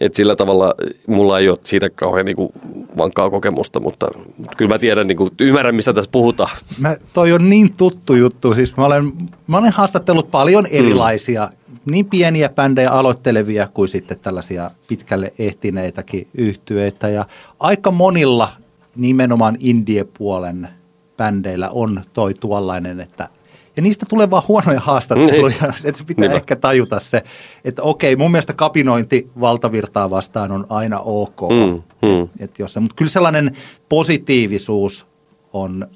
että 0.00 0.16
sillä 0.16 0.36
tavalla 0.36 0.74
mulla 1.06 1.38
ei 1.38 1.48
ole 1.48 1.58
siitä 1.64 1.90
kauhean 1.90 2.26
niin 2.26 2.36
kuin 2.36 2.52
vankkaa 2.98 3.30
kokemusta, 3.30 3.80
mutta 3.80 4.08
kyllä 4.56 4.74
mä 4.74 4.78
tiedän, 4.78 5.06
niin 5.06 5.16
kuin, 5.16 5.30
ymmärrän 5.40 5.74
mistä 5.74 5.92
tässä 5.92 6.10
puhutaan. 6.10 6.56
Mä, 6.78 6.96
toi 7.12 7.32
on 7.32 7.50
niin 7.50 7.76
tuttu 7.76 8.14
juttu, 8.14 8.54
siis 8.54 8.76
mä 8.76 8.86
olen, 8.86 9.12
mä 9.46 9.58
olen 9.58 9.72
haastatellut 9.72 10.30
paljon 10.30 10.66
erilaisia 10.66 11.44
mm 11.44 11.63
niin 11.84 12.06
pieniä 12.06 12.48
bändejä 12.48 12.90
aloittelevia 12.90 13.68
kuin 13.68 13.88
sitten 13.88 14.18
tällaisia 14.18 14.70
pitkälle 14.88 15.32
ehtineitäkin 15.38 16.28
yhtyeitä. 16.34 17.08
Ja 17.08 17.26
aika 17.60 17.90
monilla 17.90 18.48
nimenomaan 18.96 19.56
indie-puolen 19.60 20.68
bändeillä 21.16 21.70
on 21.70 22.00
toi 22.12 22.34
tuollainen, 22.34 23.00
että 23.00 23.28
ja 23.76 23.82
niistä 23.82 24.06
tulee 24.08 24.30
vaan 24.30 24.42
huonoja 24.48 24.80
haastatteluja, 24.80 25.56
niin. 25.60 25.74
että 25.84 26.04
pitää 26.06 26.22
Niinpä. 26.22 26.36
ehkä 26.36 26.56
tajuta 26.56 27.00
se, 27.00 27.22
että 27.64 27.82
okei, 27.82 28.16
mun 28.16 28.30
mielestä 28.30 28.52
kapinointi 28.52 29.30
valtavirtaa 29.40 30.10
vastaan 30.10 30.52
on 30.52 30.66
aina 30.68 31.00
ok. 31.00 31.40
Mm, 31.50 31.82
mm. 32.08 32.28
Et 32.38 32.58
jos, 32.58 32.76
mutta 32.80 32.96
kyllä 32.96 33.10
sellainen 33.10 33.56
positiivisuus 33.88 35.06
on 35.52 35.88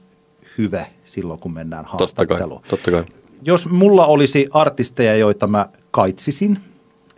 hyvä 0.59 0.87
silloin, 1.05 1.41
kun 1.41 1.53
mennään 1.53 1.85
haastatteluun. 1.85 2.63
Totta 2.69 2.91
kai, 2.91 3.03
totta 3.03 3.11
kai. 3.11 3.18
Jos 3.43 3.69
mulla 3.69 4.07
olisi 4.07 4.49
artisteja, 4.53 5.17
joita 5.17 5.47
mä 5.47 5.69
kaitsisin, 5.91 6.59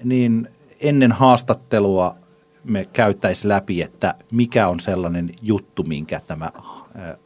niin 0.05 0.49
ennen 0.81 1.13
haastattelua 1.13 2.17
me 2.65 2.89
käyttäisiin 2.93 3.49
läpi, 3.49 3.83
että 3.83 4.15
mikä 4.33 4.69
on 4.69 4.81
sellainen 4.81 5.31
juttu, 5.43 5.83
minkä 5.83 6.21
tämä 6.27 6.51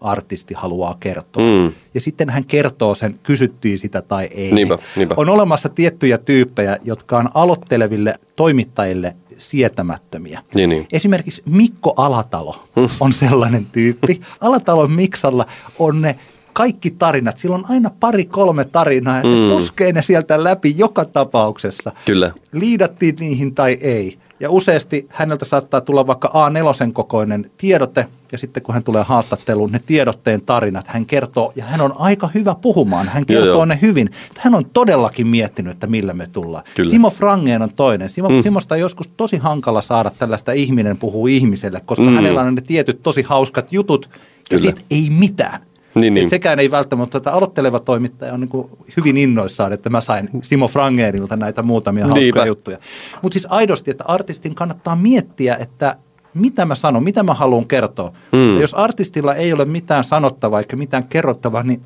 artisti 0.00 0.54
haluaa 0.54 0.96
kertoa. 1.00 1.42
Mm. 1.42 1.72
Ja 1.94 2.00
sitten 2.00 2.30
hän 2.30 2.44
kertoo 2.46 2.94
sen, 2.94 3.18
kysyttiin 3.22 3.78
sitä 3.78 4.02
tai 4.02 4.28
ei. 4.34 4.52
Niinpä, 4.52 4.78
niinpä. 4.96 5.14
On 5.18 5.28
olemassa 5.28 5.68
tiettyjä 5.68 6.18
tyyppejä, 6.18 6.78
jotka 6.84 7.18
on 7.18 7.28
aloitteleville 7.34 8.14
toimittajille 8.36 9.16
sietämättömiä. 9.36 10.42
Niin, 10.54 10.70
niin. 10.70 10.86
Esimerkiksi 10.92 11.42
Mikko 11.46 11.92
Alatalo 11.96 12.56
mm. 12.76 12.88
on 13.00 13.12
sellainen 13.12 13.66
tyyppi. 13.72 14.20
Alatalon 14.40 14.92
Miksalla 14.92 15.46
on 15.78 16.02
ne 16.02 16.18
kaikki 16.54 16.90
tarinat, 16.90 17.36
sillä 17.38 17.54
on 17.54 17.64
aina 17.68 17.90
pari 18.00 18.24
kolme 18.24 18.64
tarinaa 18.64 19.16
ja 19.16 19.22
se 19.22 19.28
mm. 19.28 19.48
puskee 19.48 19.92
ne 19.92 20.02
sieltä 20.02 20.44
läpi 20.44 20.74
joka 20.78 21.04
tapauksessa. 21.04 21.92
Kyllä. 22.04 22.32
Liidattiin 22.52 23.16
niihin 23.20 23.54
tai 23.54 23.78
ei. 23.80 24.18
Ja 24.40 24.50
useasti 24.50 25.06
häneltä 25.10 25.44
saattaa 25.44 25.80
tulla 25.80 26.06
vaikka 26.06 26.28
A4 26.34 26.92
kokoinen 26.92 27.50
tiedote, 27.56 28.06
ja 28.32 28.38
sitten 28.38 28.62
kun 28.62 28.74
hän 28.74 28.84
tulee 28.84 29.02
haastatteluun, 29.02 29.72
ne 29.72 29.80
tiedotteen 29.86 30.42
tarinat, 30.42 30.88
hän 30.88 31.06
kertoo, 31.06 31.52
ja 31.56 31.64
hän 31.64 31.80
on 31.80 31.94
aika 31.98 32.28
hyvä 32.34 32.54
puhumaan, 32.54 33.08
hän 33.08 33.26
kertoo 33.26 33.46
Joo, 33.46 33.54
joo. 33.56 33.64
ne 33.64 33.78
hyvin. 33.82 34.10
Hän 34.38 34.54
on 34.54 34.64
todellakin 34.72 35.26
miettinyt, 35.26 35.72
että 35.72 35.86
millä 35.86 36.12
me 36.12 36.26
tullaan. 36.26 36.64
Kyllä. 36.74 36.90
Simo 36.90 37.10
Frangeen 37.10 37.62
on 37.62 37.70
toinen. 37.76 38.10
Simo, 38.10 38.28
Mm. 38.28 38.42
Simosta 38.42 38.74
on 38.74 38.80
joskus 38.80 39.10
tosi 39.16 39.36
hankala 39.36 39.82
saada 39.82 40.10
tällaista 40.18 40.52
ihminen 40.52 40.96
puhuu 40.98 41.26
ihmiselle, 41.26 41.80
koska 41.84 42.04
Mm. 42.04 42.14
hänellä 42.14 42.40
on 42.40 42.54
ne 42.54 42.60
tietyt 42.60 43.02
tosi 43.02 43.22
hauskat 43.22 43.72
jutut, 43.72 44.10
ja 44.50 44.58
sitten 44.58 44.84
ei 44.90 45.10
mitään. 45.18 45.60
Niin, 45.94 46.14
niin. 46.14 46.30
Sekään 46.30 46.58
ei 46.58 46.70
välttämättä, 46.70 47.20
tätä 47.20 47.32
aloitteleva 47.32 47.80
toimittaja 47.80 48.34
on 48.34 48.40
niin 48.40 48.70
hyvin 48.96 49.16
innoissaan, 49.16 49.72
että 49.72 49.90
mä 49.90 50.00
sain 50.00 50.28
Simo 50.42 50.68
Frangeenilta 50.68 51.36
näitä 51.36 51.62
muutamia 51.62 52.04
hauskoja 52.04 52.24
Niinpä. 52.24 52.46
juttuja. 52.46 52.78
Mutta 53.22 53.34
siis 53.34 53.46
aidosti, 53.50 53.90
että 53.90 54.04
artistin 54.06 54.54
kannattaa 54.54 54.96
miettiä, 54.96 55.56
että 55.56 55.96
mitä 56.34 56.64
mä 56.64 56.74
sanon, 56.74 57.04
mitä 57.04 57.22
mä 57.22 57.34
haluan 57.34 57.66
kertoa. 57.66 58.12
Mm. 58.32 58.54
Ja 58.54 58.60
jos 58.60 58.74
artistilla 58.74 59.34
ei 59.34 59.52
ole 59.52 59.64
mitään 59.64 60.04
sanottavaa 60.04 60.60
eikä 60.60 60.76
mitään 60.76 61.04
kerrottavaa, 61.08 61.62
niin 61.62 61.80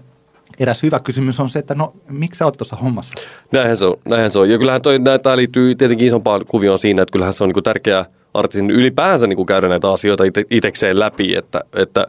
eräs 0.61 0.83
hyvä 0.83 1.01
kysymys 1.01 1.41
on 1.41 1.49
se, 1.49 1.59
että 1.59 1.75
no 1.75 1.93
miksi 2.09 2.39
sä 2.39 2.45
oot 2.45 2.57
tuossa 2.57 2.77
hommassa? 2.77 3.15
Näinhän 3.53 3.77
se 3.77 3.85
on. 3.85 3.97
Näinhän 4.09 4.31
se 4.31 4.39
on. 4.39 4.51
Ja 4.51 4.59
kyllähän 4.59 4.83
toi, 4.83 4.99
tää 5.23 5.37
liittyy 5.37 5.75
tietenkin 5.75 6.07
isompaan 6.07 6.45
kuvioon 6.49 6.79
siinä, 6.79 7.03
että 7.03 7.13
kyllähän 7.13 7.35
se 7.35 7.45
on 7.45 7.49
niinku 7.49 7.63
tärkeää 7.63 8.05
artistin 8.35 8.71
ylipäänsä 8.71 9.27
niinku 9.27 9.45
käydä 9.45 9.69
näitä 9.69 9.91
asioita 9.91 10.25
ite, 10.25 10.45
itekseen 10.51 10.99
läpi, 10.99 11.35
että, 11.35 11.61
että 11.77 12.07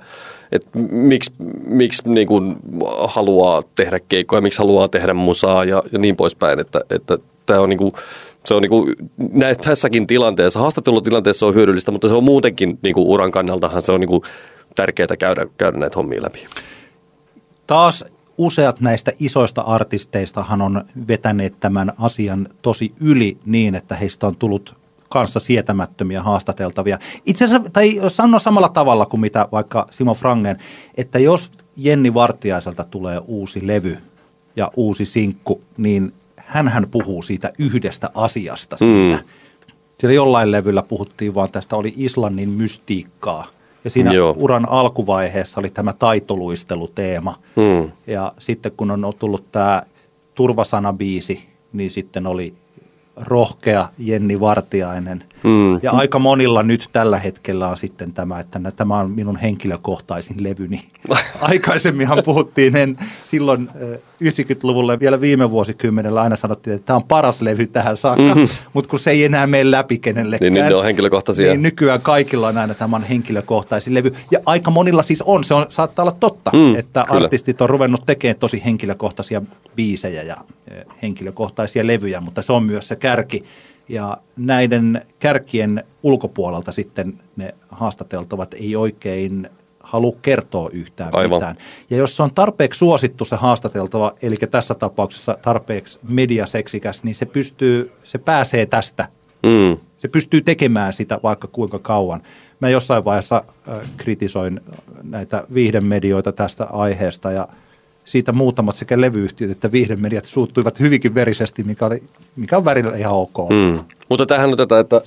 et 0.52 0.68
miksi, 0.92 1.34
miksi 1.66 2.10
niinku 2.10 2.42
haluaa 3.08 3.64
tehdä 3.76 4.00
keikkoja, 4.00 4.42
miksi 4.42 4.60
haluaa 4.60 4.88
tehdä 4.88 5.14
musaa 5.14 5.66
ja, 5.66 5.84
ja 5.92 6.00
niin 6.00 6.16
poispäin, 6.16 6.60
että, 6.60 6.82
että 6.90 7.18
tämä 7.46 7.60
on 7.60 7.70
niinku, 7.70 7.94
se 8.46 8.54
on 8.54 8.62
niinku, 8.62 8.88
näin, 9.32 9.58
tässäkin 9.58 10.08
tilanteessa, 10.08 10.60
haastattelutilanteessa 10.60 11.46
on 11.46 11.56
hyödyllistä, 11.56 11.92
mutta 11.92 12.08
se 12.08 12.14
on 12.16 12.24
muutenkin 12.24 12.80
niinku 12.82 13.14
uran 13.14 13.32
kannaltahan 13.32 13.82
se 13.82 13.92
on 13.92 14.00
niinku 14.00 14.24
tärkeää 14.76 15.18
käydä, 15.20 15.46
käydä 15.58 15.78
näitä 15.78 15.96
hommia 15.96 16.24
läpi. 16.24 16.48
Taas 17.68 18.06
useat 18.38 18.80
näistä 18.80 19.12
isoista 19.20 19.62
artisteistahan 19.62 20.62
on 20.62 20.86
vetäneet 21.08 21.60
tämän 21.60 21.94
asian 21.98 22.48
tosi 22.62 22.94
yli 23.00 23.38
niin, 23.46 23.76
että 23.76 23.96
heistä 23.96 24.28
on 24.28 24.36
tullut 24.36 24.79
kanssa 25.10 25.40
sietämättömiä 25.40 26.24
haastateltavia. 26.24 27.00
Itse 27.26 27.46
asiassa, 27.46 27.70
tai 27.70 27.92
sano 28.08 28.40
samalla 28.40 28.70
tavalla 28.70 29.06
kuin 29.06 29.22
mitä 29.22 29.48
vaikka 29.52 29.88
Simo 29.92 30.14
Frangen, 30.14 30.58
että 30.96 31.20
jos 31.20 31.52
Jenni 31.78 32.14
Vartiaiselta 32.14 32.84
tulee 32.84 33.22
uusi 33.28 33.68
levy 33.68 33.98
ja 34.56 34.72
uusi 34.76 35.06
sinkku, 35.06 35.62
niin 35.78 36.14
hän 36.38 36.88
puhuu 36.92 37.24
siitä 37.24 37.52
yhdestä 37.58 38.10
asiasta 38.14 38.78
siinä. 38.78 39.18
Mm. 39.18 39.24
Siellä 40.00 40.14
jollain 40.14 40.52
levyllä 40.52 40.84
puhuttiin 40.84 41.36
vaan 41.36 41.52
tästä, 41.52 41.76
oli 41.76 41.94
Islannin 41.98 42.50
mystiikkaa. 42.50 43.48
Ja 43.84 43.90
siinä 43.90 44.14
Joo. 44.14 44.28
Joo. 44.28 44.36
uran 44.38 44.70
alkuvaiheessa 44.70 45.60
oli 45.60 45.70
tämä 45.70 45.94
taitoluisteluteema. 45.94 47.40
Mm. 47.56 47.92
Ja 48.08 48.34
sitten 48.40 48.72
kun 48.78 48.92
on 48.92 49.14
tullut 49.20 49.52
tämä 49.52 49.84
turvasanabiisi, 50.36 51.50
niin 51.74 51.92
sitten 51.92 52.28
oli 52.28 52.54
rohkea 53.20 53.88
Jenni 53.98 54.40
Vartiainen. 54.40 55.24
Mm. 55.44 55.80
Ja 55.82 55.92
aika 55.92 56.20
monilla 56.20 56.64
nyt 56.64 56.90
tällä 56.94 57.20
hetkellä 57.20 57.68
on 57.68 57.78
sitten 57.78 58.14
tämä, 58.14 58.40
että 58.40 58.60
tämä 58.76 59.00
on 59.00 59.12
minun 59.12 59.36
henkilökohtaisin 59.38 60.44
levyni. 60.44 60.86
Aikaisemminhan 61.42 62.24
puhuttiin 62.26 62.76
en, 62.76 62.98
silloin 63.24 63.70
90-luvulla 64.24 65.00
vielä 65.00 65.22
viime 65.22 65.50
vuosikymmenellä 65.52 66.22
aina 66.22 66.36
sanottiin, 66.36 66.76
että 66.76 66.86
tämä 66.86 66.98
on 66.98 67.04
paras 67.04 67.42
levy 67.42 67.68
tähän 67.68 67.98
saakka, 67.98 68.24
Mhm. 68.24 68.40
mm-hmm. 68.40 68.56
mutta 68.74 68.90
kun 68.90 69.00
se 69.00 69.12
ei 69.12 69.24
enää 69.24 69.48
mene 69.48 69.72
läpi 69.72 69.98
kenellekään. 70.00 70.54
Niin, 70.54 70.62
niin 70.64 70.70
ne 70.70 70.76
on 70.76 70.84
henkilökohtaisia. 70.84 71.48
Niin 71.52 71.62
nykyään 71.62 72.02
kaikilla 72.02 72.48
on 72.48 72.58
aina 72.58 72.74
tämän 72.74 73.04
henkilökohtaisin 73.04 73.94
levy. 73.94 74.16
Ja 74.32 74.40
aika 74.46 74.72
monilla 74.72 75.04
siis 75.04 75.22
on, 75.22 75.44
se 75.44 75.54
on, 75.54 75.66
saattaa 75.70 76.04
olla 76.04 76.16
totta, 76.20 76.52
Mm, 76.54 76.76
että 76.76 77.04
kyllä. 77.08 77.24
artistit 77.24 77.62
on 77.62 77.70
ruvennut 77.70 78.06
tekemään 78.06 78.40
tosi 78.40 78.62
henkilökohtaisia 78.66 79.42
biisejä 79.76 80.24
ja 80.24 80.38
eh, 80.72 80.86
henkilökohtaisia 81.02 81.88
levyjä, 81.88 82.22
mutta 82.22 82.42
se 82.42 82.54
on 82.54 82.64
myös 82.64 82.88
se 82.88 82.96
kärki. 82.96 83.44
Ja 83.90 84.18
näiden 84.38 85.02
kärkien 85.20 85.84
ulkopuolelta 86.04 86.72
sitten 86.72 87.14
ne 87.36 87.56
haastateltavat 87.70 88.54
ei 88.54 88.76
oikein 88.76 89.50
halua 89.90 90.16
kertoa 90.22 90.70
yhtään 90.74 91.10
Aivan. 91.14 91.38
mitään. 91.40 91.56
Ja 91.90 91.98
jos 91.98 92.16
se 92.18 92.24
on 92.24 92.34
tarpeeksi 92.34 92.78
suosittu 92.78 93.26
se 93.26 93.36
haastateltava, 93.36 94.14
eli 94.22 94.36
tässä 94.52 94.76
tapauksessa 94.76 95.38
tarpeeksi 95.42 96.00
mediaseksikäs, 96.10 97.04
niin 97.04 97.16
se 97.16 97.26
pystyy, 97.26 97.92
se 98.04 98.18
pääsee 98.18 98.66
tästä 98.66 99.08
Mm. 99.44 99.78
se 99.98 100.08
pystyy 100.08 100.42
tekemään 100.42 100.94
sitä 100.94 101.20
vaikka 101.24 101.48
kuinka 101.48 101.80
kauan. 101.80 102.22
Mä 102.60 102.70
jossain 102.70 103.06
vaiheessa 103.06 103.44
äh, 103.70 103.78
kritisoin 103.98 104.62
näitä 105.04 105.44
viihdemedioita 105.54 106.32
tästä 106.32 106.66
aiheesta 106.66 107.32
ja 107.32 107.48
siitä 108.10 108.32
muutamat 108.32 108.76
sekä 108.76 109.02
levyyhtiöt 109.02 109.52
että 109.52 109.72
viihdemediat 109.72 110.26
suuttuivat 110.26 110.80
hyvinkin 110.80 111.16
verisesti, 111.16 111.64
mikä, 111.64 111.86
oli, 111.86 112.04
mikä 112.36 112.58
on 112.58 112.66
välillä 112.66 112.96
ihan 112.96 113.14
ok. 113.14 113.50
Mm. 113.50 113.80
Mutta 114.10 114.26
tähän 114.26 114.50
on 114.50 114.58
tätä, 114.58 114.80
että, 114.80 115.02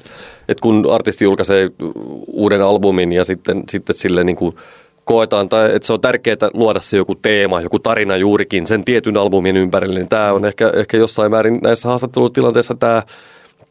että 0.48 0.60
kun 0.62 0.86
artisti 0.90 1.24
julkaisee 1.24 1.70
uuden 2.26 2.62
albumin 2.62 3.12
ja 3.12 3.24
sitten, 3.24 3.62
sitten 3.70 3.96
sille 3.96 4.24
niin 4.24 4.36
kuin 4.36 4.56
koetaan, 5.04 5.48
tai 5.48 5.74
että 5.74 5.86
se 5.86 5.92
on 5.92 6.00
tärkeää 6.00 6.50
luoda 6.54 6.80
se 6.80 6.96
joku 6.96 7.14
teema, 7.14 7.60
joku 7.60 7.78
tarina 7.78 8.16
juurikin 8.16 8.66
sen 8.66 8.84
tietyn 8.84 9.16
albumin 9.16 9.56
ympärille, 9.56 9.98
niin 9.98 10.08
tämä 10.08 10.32
on 10.32 10.44
ehkä, 10.44 10.72
ehkä 10.76 10.96
jossain 10.96 11.30
määrin 11.30 11.58
näissä 11.62 11.88
haastattelutilanteissa 11.88 12.74
tämä, 12.74 13.02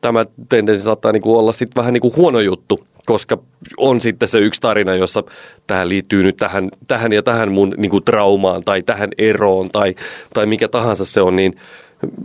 tämä 0.02 0.26
tendenssi 0.50 0.86
saattaa 0.86 1.12
niin 1.12 1.22
kuin 1.22 1.40
olla 1.40 1.52
sitten 1.52 1.82
vähän 1.82 1.94
niin 1.94 2.02
kuin 2.02 2.16
huono 2.16 2.40
juttu, 2.40 2.80
koska 3.06 3.38
on 3.78 4.02
sitten 4.02 4.30
se 4.30 4.40
yksi 4.40 4.62
tarina, 4.62 4.96
jossa 4.96 5.24
tähän 5.68 5.90
liittyy 5.90 6.24
nyt 6.24 6.38
tähän, 6.38 6.70
tähän 6.88 7.14
ja 7.14 7.24
tähän 7.24 7.52
mun 7.52 7.76
niin 7.78 7.92
kuin 7.92 8.04
traumaan 8.04 8.64
tai 8.64 8.84
tähän 8.84 9.10
eroon 9.18 9.70
tai, 9.70 9.96
tai 10.34 10.46
mikä 10.46 10.68
tahansa 10.68 11.06
se 11.06 11.22
on, 11.22 11.36
niin 11.36 11.56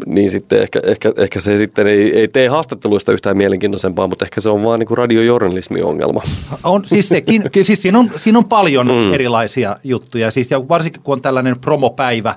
niin 0.06 0.30
sitten 0.30 0.62
ehkä, 0.62 0.80
ehkä, 0.84 1.12
ehkä 1.16 1.40
se 1.40 1.58
sitten 1.58 1.86
ei, 1.86 2.18
ei 2.18 2.28
tee 2.28 2.48
haastatteluista 2.48 3.12
yhtään 3.12 3.36
mielenkiintoisempaa, 3.36 4.06
mutta 4.06 4.24
ehkä 4.24 4.40
se 4.40 4.48
on 4.48 4.64
vaan 4.64 4.80
niin 4.80 4.98
radiojournalismin 4.98 5.84
ongelma. 5.84 6.22
On, 6.64 6.84
siis, 6.84 7.08
sekin, 7.08 7.42
siis 7.62 7.82
siinä, 7.82 7.98
on, 7.98 8.10
siinä 8.16 8.38
on 8.38 8.44
paljon 8.44 8.86
mm. 8.86 9.12
erilaisia 9.12 9.76
juttuja, 9.84 10.30
siis, 10.30 10.50
ja 10.50 10.68
varsinkin 10.68 11.02
kun 11.02 11.12
on 11.12 11.22
tällainen 11.22 11.60
promopäivä, 11.60 12.34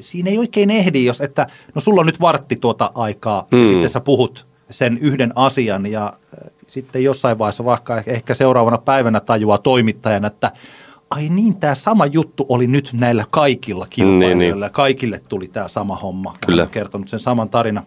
siinä 0.00 0.30
ei 0.30 0.38
oikein 0.38 0.70
ehdi, 0.70 1.04
jos 1.04 1.20
että 1.20 1.46
no 1.74 1.80
sulla 1.80 2.00
on 2.00 2.06
nyt 2.06 2.20
vartti 2.20 2.56
tuota 2.56 2.90
aikaa. 2.94 3.46
Mm. 3.52 3.62
ja 3.62 3.68
sitten 3.68 3.90
sä 3.90 4.00
puhut 4.00 4.49
sen 4.70 4.98
yhden 4.98 5.32
asian, 5.34 5.86
ja 5.86 6.06
äh, 6.06 6.50
sitten 6.66 7.04
jossain 7.04 7.38
vaiheessa 7.38 7.64
vaikka 7.64 8.02
ehkä 8.06 8.34
seuraavana 8.34 8.78
päivänä 8.78 9.20
tajuaa 9.20 9.58
toimittajana, 9.58 10.26
että 10.26 10.52
ai 11.10 11.28
niin, 11.28 11.60
tämä 11.60 11.74
sama 11.74 12.06
juttu 12.06 12.46
oli 12.48 12.66
nyt 12.66 12.90
näillä 12.92 13.24
kaikilla 13.30 13.86
kilpailijoilla, 13.90 14.28
Niin, 14.28 14.38
niin, 14.38 14.60
niin. 14.60 14.70
kaikille 14.72 15.20
tuli 15.28 15.48
tämä 15.48 15.68
sama 15.68 15.96
homma. 15.96 16.34
Kyllä. 16.46 16.62
On 16.62 16.68
kertonut 16.68 17.08
sen 17.08 17.20
saman 17.20 17.48
tarinan. 17.48 17.84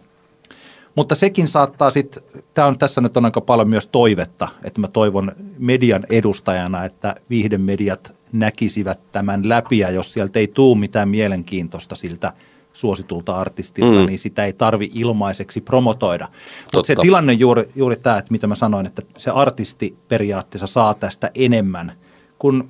Mutta 0.94 1.14
sekin 1.14 1.48
saattaa 1.48 1.90
sitten, 1.90 2.22
tämä 2.54 2.68
on 2.68 2.78
tässä 2.78 3.00
nyt 3.00 3.16
on 3.16 3.24
aika 3.24 3.40
paljon 3.40 3.68
myös 3.68 3.86
toivetta, 3.86 4.48
että 4.64 4.80
mä 4.80 4.88
toivon 4.88 5.32
median 5.58 6.04
edustajana, 6.10 6.84
että 6.84 7.14
viihdemediat 7.30 8.14
näkisivät 8.32 9.00
tämän 9.12 9.48
läpi 9.48 9.78
ja 9.78 9.90
jos 9.90 10.12
sieltä 10.12 10.38
ei 10.38 10.48
tule 10.48 10.78
mitään 10.78 11.08
mielenkiintoista 11.08 11.94
siltä 11.94 12.32
suositulta 12.74 13.36
artistilta, 13.36 14.00
Mm. 14.00 14.06
niin 14.06 14.18
sitä 14.18 14.44
ei 14.44 14.52
tarvi 14.52 14.90
ilmaiseksi 14.94 15.60
promotoida. 15.60 16.28
Mutta 16.74 16.86
se 16.86 16.96
tilanne 16.96 17.32
juuri, 17.32 17.68
juuri 17.76 17.96
tämä, 17.96 18.18
että 18.18 18.32
mitä 18.32 18.46
mä 18.46 18.54
sanoin, 18.54 18.86
että 18.86 19.02
se 19.18 19.30
artisti 19.30 19.96
periaatteessa 20.08 20.66
saa 20.66 20.94
tästä 20.94 21.30
enemmän, 21.34 21.92
kun 22.38 22.68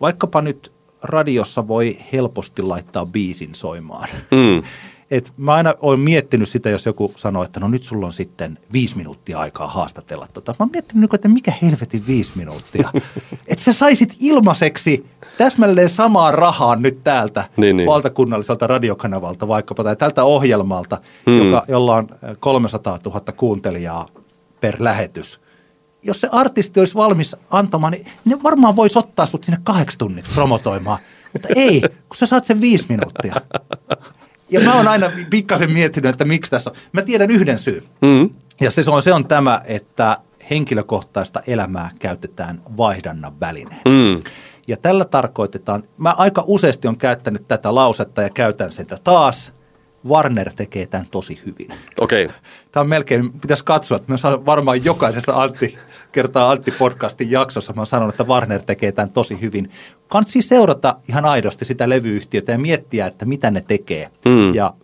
vaikkapa 0.00 0.42
nyt 0.42 0.72
radiossa 1.02 1.68
voi 1.68 1.98
helposti 2.12 2.62
laittaa 2.62 3.06
biisin 3.06 3.54
soimaan. 3.54 4.08
Mm. 4.30 4.62
Et 5.10 5.32
mä 5.36 5.52
aina 5.52 5.74
olen 5.80 6.00
miettinyt 6.00 6.48
sitä, 6.48 6.70
jos 6.70 6.86
joku 6.86 7.12
sanoo, 7.16 7.42
että 7.42 7.60
no 7.60 7.68
nyt 7.68 7.82
sulla 7.82 8.06
on 8.06 8.12
sitten 8.12 8.58
viisi 8.72 8.96
minuuttia 8.96 9.38
aikaa 9.38 9.66
haastatella 9.66 10.28
tota. 10.32 10.52
Mä 10.52 10.56
oon 10.64 10.70
miettinyt, 10.72 11.14
että 11.14 11.28
mikä 11.28 11.52
helvetin 11.62 12.06
viisi 12.06 12.32
minuuttia. 12.34 12.90
että 13.48 13.64
sä 13.64 13.72
saisit 13.72 14.16
ilmaiseksi 14.20 15.06
täsmälleen 15.38 15.88
samaa 15.88 16.30
rahaa 16.30 16.76
nyt 16.76 17.04
täältä 17.04 17.44
Niin, 17.56 17.76
niin. 17.76 17.86
valtakunnalliselta 17.88 18.66
radiokanavalta 18.66 19.48
vaikkapa 19.48 19.84
tai 19.84 19.96
tältä 19.96 20.24
ohjelmalta, 20.24 20.98
Hmm. 21.26 21.38
joka, 21.38 21.64
jolla 21.68 21.94
on 21.96 22.08
300 22.40 22.98
000 23.04 23.20
kuuntelijaa 23.36 24.08
per 24.60 24.76
lähetys. 24.78 25.40
Jos 26.04 26.20
se 26.20 26.28
artisti 26.32 26.80
olisi 26.80 26.94
valmis 26.94 27.36
antamaan, 27.50 27.90
niin 27.92 28.06
ne 28.24 28.38
varmaan 28.42 28.76
voisi 28.76 28.98
ottaa 28.98 29.26
sut 29.26 29.44
sinne 29.44 29.58
kahdeksi 29.64 29.98
tunniksi 29.98 30.32
promotoimaan. 30.34 30.98
Mutta 31.32 31.48
ei, 31.56 31.80
kun 31.80 32.16
sä 32.16 32.26
saat 32.26 32.44
sen 32.44 32.60
viisi 32.60 32.86
minuuttia. 32.88 33.34
Ja 34.50 34.60
mä 34.60 34.74
oon 34.74 34.88
aina 34.88 35.10
pikkasen 35.30 35.72
miettinyt, 35.72 36.10
että 36.10 36.24
miksi 36.24 36.50
tässä 36.50 36.70
on. 36.70 36.76
Mä 36.92 37.02
tiedän 37.02 37.30
yhden 37.30 37.58
syyn. 37.58 37.82
Mm. 38.02 38.30
Ja 38.60 38.70
se 38.70 38.84
on, 38.86 39.02
se 39.02 39.12
on 39.12 39.28
tämä, 39.28 39.60
että 39.64 40.18
henkilökohtaista 40.50 41.40
elämää 41.46 41.90
käytetään 41.98 42.62
vaihdannan 42.76 43.40
välineen. 43.40 43.80
Mm. 43.88 44.22
Ja 44.66 44.76
tällä 44.76 45.04
tarkoitetaan, 45.04 45.82
mä 45.98 46.14
aika 46.18 46.44
useasti 46.46 46.88
on 46.88 46.96
käyttänyt 46.96 47.48
tätä 47.48 47.74
lausetta 47.74 48.22
ja 48.22 48.30
käytän 48.30 48.72
sitä 48.72 48.98
taas, 49.04 49.52
Warner 50.08 50.50
tekee 50.56 50.86
tämän 50.86 51.06
tosi 51.10 51.40
hyvin. 51.46 51.68
Okei. 52.00 52.24
Okay. 52.24 52.36
Tämä 52.72 52.82
on 52.82 52.88
melkein, 52.88 53.32
pitäisi 53.32 53.64
katsoa, 53.64 53.96
että 53.96 54.12
mä 54.12 54.16
sanon 54.16 54.46
varmaan 54.46 54.84
jokaisessa 54.84 55.42
Antti, 55.42 55.78
kertaa 56.12 56.54
Antti-podcastin 56.54 57.30
jaksossa, 57.30 57.72
mä 57.72 57.84
sanon, 57.84 58.08
että 58.08 58.24
Warner 58.24 58.62
tekee 58.62 58.92
tämän 58.92 59.10
tosi 59.10 59.40
hyvin. 59.40 59.70
Kansi 60.08 60.42
seurata 60.42 60.96
ihan 61.08 61.24
aidosti 61.24 61.64
sitä 61.64 61.88
levyyhtiötä 61.88 62.52
ja 62.52 62.58
miettiä, 62.58 63.06
että 63.06 63.24
mitä 63.24 63.50
ne 63.50 63.60
tekee. 63.60 64.10
Mm. 64.24 64.54
Ja 64.54 64.74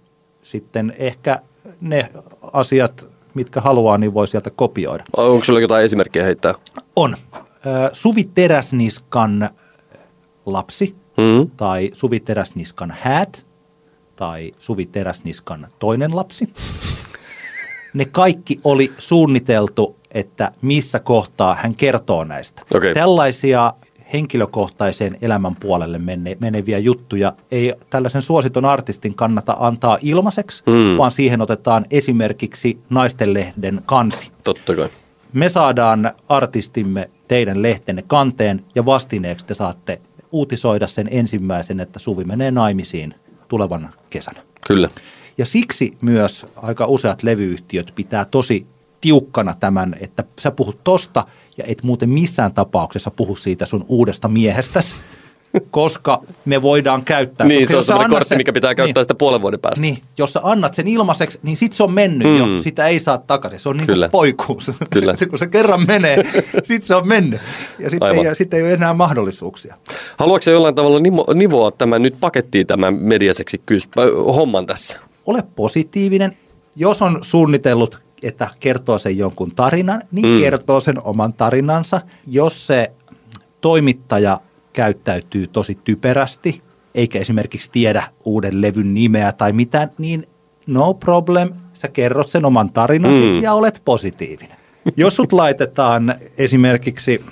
sitten 0.43 0.95
ehkä 0.99 1.43
ne 1.81 2.11
asiat, 2.53 3.09
mitkä 3.35 3.61
haluaa, 3.61 3.99
niin 3.99 4.15
voi 4.15 4.29
sieltä 4.29 4.51
kopioida. 4.51 5.05
Onko 5.17 5.45
sulla 5.45 5.61
jotain 5.61 5.85
esimerkkejä 5.85 6.25
heittää? 6.25 6.55
On. 6.97 7.17
Suvi 7.93 8.25
Teräsniskan 8.25 9.51
lapsi 10.53 10.95
mm. 11.17 11.51
tai 11.57 11.91
Suvi 11.93 12.21
Teräsniskan 12.21 12.95
häät 13.01 13.47
tai 14.17 14.53
Suvi 14.59 14.87
Teräsniskan 14.87 15.69
toinen 15.79 16.17
lapsi. 16.17 16.53
Ne 17.95 18.05
kaikki 18.05 18.61
oli 18.65 18.93
suunniteltu, 18.99 19.97
että 20.11 20.53
missä 20.63 20.99
kohtaa 20.99 21.55
hän 21.55 21.75
kertoo 21.75 22.25
näistä. 22.25 22.63
Okay. 22.75 22.95
Tällaisia 22.95 23.73
henkilökohtaiseen 24.13 25.19
elämän 25.23 25.57
puolelle 25.57 25.99
mene, 25.99 26.37
meneviä 26.41 26.79
juttuja 26.79 27.33
ei 27.51 27.75
tällaisen 27.91 28.23
suositon 28.23 28.65
artistin 28.65 29.15
kannata 29.15 29.57
antaa 29.59 29.99
ilmaiseksi, 30.01 30.63
mm. 30.67 30.99
vaan 30.99 31.13
siihen 31.13 31.41
otetaan 31.41 31.87
esimerkiksi 31.91 32.79
naistenlehden 32.91 33.83
kansi. 33.87 34.33
Totta 34.43 34.77
kai. 34.77 34.89
Me 35.33 35.49
saadaan 35.49 36.11
artistimme 36.29 37.11
teidän 37.29 37.63
lehtenne 37.63 38.03
kanteen 38.07 38.65
ja 38.75 38.87
vastineeksi 38.87 39.47
te 39.47 39.55
saatte 39.55 40.01
uutisoida 40.33 40.87
sen 40.87 41.09
ensimmäisen, 41.11 41.81
että 41.81 41.99
Suvi 41.99 42.25
menee 42.25 42.51
naimisiin 42.51 43.15
tulevan 43.49 43.91
kesänä. 44.11 44.41
Kyllä. 44.67 44.91
Ja 45.39 45.47
siksi 45.47 45.97
myös 46.01 46.47
aika 46.57 46.87
useat 46.87 47.23
levyyhtiöt 47.23 47.93
pitää 47.95 48.25
tosi 48.25 48.67
tiukkana 49.01 49.55
tämän, 49.61 49.97
että 50.01 50.25
sä 50.41 50.51
puhut 50.51 50.85
tosta 50.85 51.27
ja 51.57 51.65
et 51.67 51.83
muuten 51.83 52.09
missään 52.09 52.55
tapauksessa 52.55 53.11
puhu 53.11 53.37
siitä 53.37 53.67
sun 53.67 53.85
uudesta 53.89 54.29
miehestäsi, 54.29 54.95
koska 55.71 56.23
me 56.45 56.63
voidaan 56.63 57.05
käyttää. 57.05 57.47
Niin, 57.47 57.69
se 57.69 57.77
on 57.77 57.85
sellainen 57.85 58.11
kortti, 58.11 58.29
sen, 58.29 58.39
mikä 58.39 58.53
pitää 58.53 58.75
käyttää 58.75 59.01
niin, 59.01 59.05
sitä 59.05 59.15
puolen 59.15 59.43
vuoden 59.43 59.61
päästä. 59.61 59.81
Niin, 59.81 60.03
jos 60.19 60.33
sä 60.33 60.41
annat 60.43 60.75
sen 60.75 60.89
ilmaiseksi, 60.89 61.39
niin 61.43 61.57
sit 61.57 61.73
se 61.73 61.83
on 61.83 61.93
mennyt 61.93 62.29
mm. 62.29 62.37
jo, 62.37 62.63
sitä 62.63 62.87
ei 62.87 63.01
saa 63.01 63.19
takaisin. 63.19 63.61
Se 63.61 63.69
on 63.69 63.77
niin 63.77 63.87
kuin 63.87 64.11
poikuus. 64.11 64.71
Kyllä. 64.93 65.15
kun 65.31 65.39
se 65.39 65.47
kerran 65.47 65.87
menee, 65.87 66.25
sit 66.63 66.85
se 66.85 66.95
on 66.95 67.09
mennyt 67.09 67.41
ja 67.79 67.91
sitten 67.91 68.27
ei, 68.27 68.35
sit 68.35 68.55
ei 68.55 68.63
ole 68.63 68.73
enää 68.73 68.95
mahdollisuuksia. 68.95 69.77
Haluatko 70.17 70.51
jollain 70.51 70.75
tavalla 70.75 71.01
nivoa 71.35 71.71
tämä 71.71 71.99
nyt 71.99 72.15
pakettiin 72.21 72.67
tämän 72.67 72.95
mediaseksi 72.95 73.63
homman 74.37 74.67
tässä? 74.67 75.01
Ole 75.27 75.43
positiivinen. 75.57 76.37
Jos 76.77 77.03
on 77.03 77.19
suunnitellut 77.23 78.09
että 78.23 78.49
kertoo 78.61 78.99
sen 78.99 79.19
jonkun 79.19 79.55
tarinan, 79.55 80.03
niin 80.13 80.27
mm. 80.27 80.41
kertoo 80.41 80.81
sen 80.81 81.03
oman 81.05 81.33
tarinansa. 81.33 82.01
Jos 82.27 82.67
se 82.67 82.93
toimittaja 83.61 84.41
käyttäytyy 84.79 85.47
tosi 85.47 85.79
typerästi, 85.85 86.63
eikä 86.95 87.19
esimerkiksi 87.19 87.71
tiedä 87.73 88.03
uuden 88.25 88.61
levyn 88.63 88.95
nimeä 88.95 89.33
tai 89.33 89.53
mitään, 89.53 89.91
niin 89.99 90.27
no 90.67 90.95
problem, 90.95 91.51
sä 91.73 91.89
kerrot 91.89 92.29
sen 92.29 92.45
oman 92.45 92.73
tarinasi 92.73 93.29
mm. 93.29 93.43
ja 93.43 93.53
olet 93.53 93.83
positiivinen. 93.85 94.57
Jos 94.97 95.17
sut 95.17 95.33
laitetaan 95.33 96.15
esimerkiksi 96.39 97.25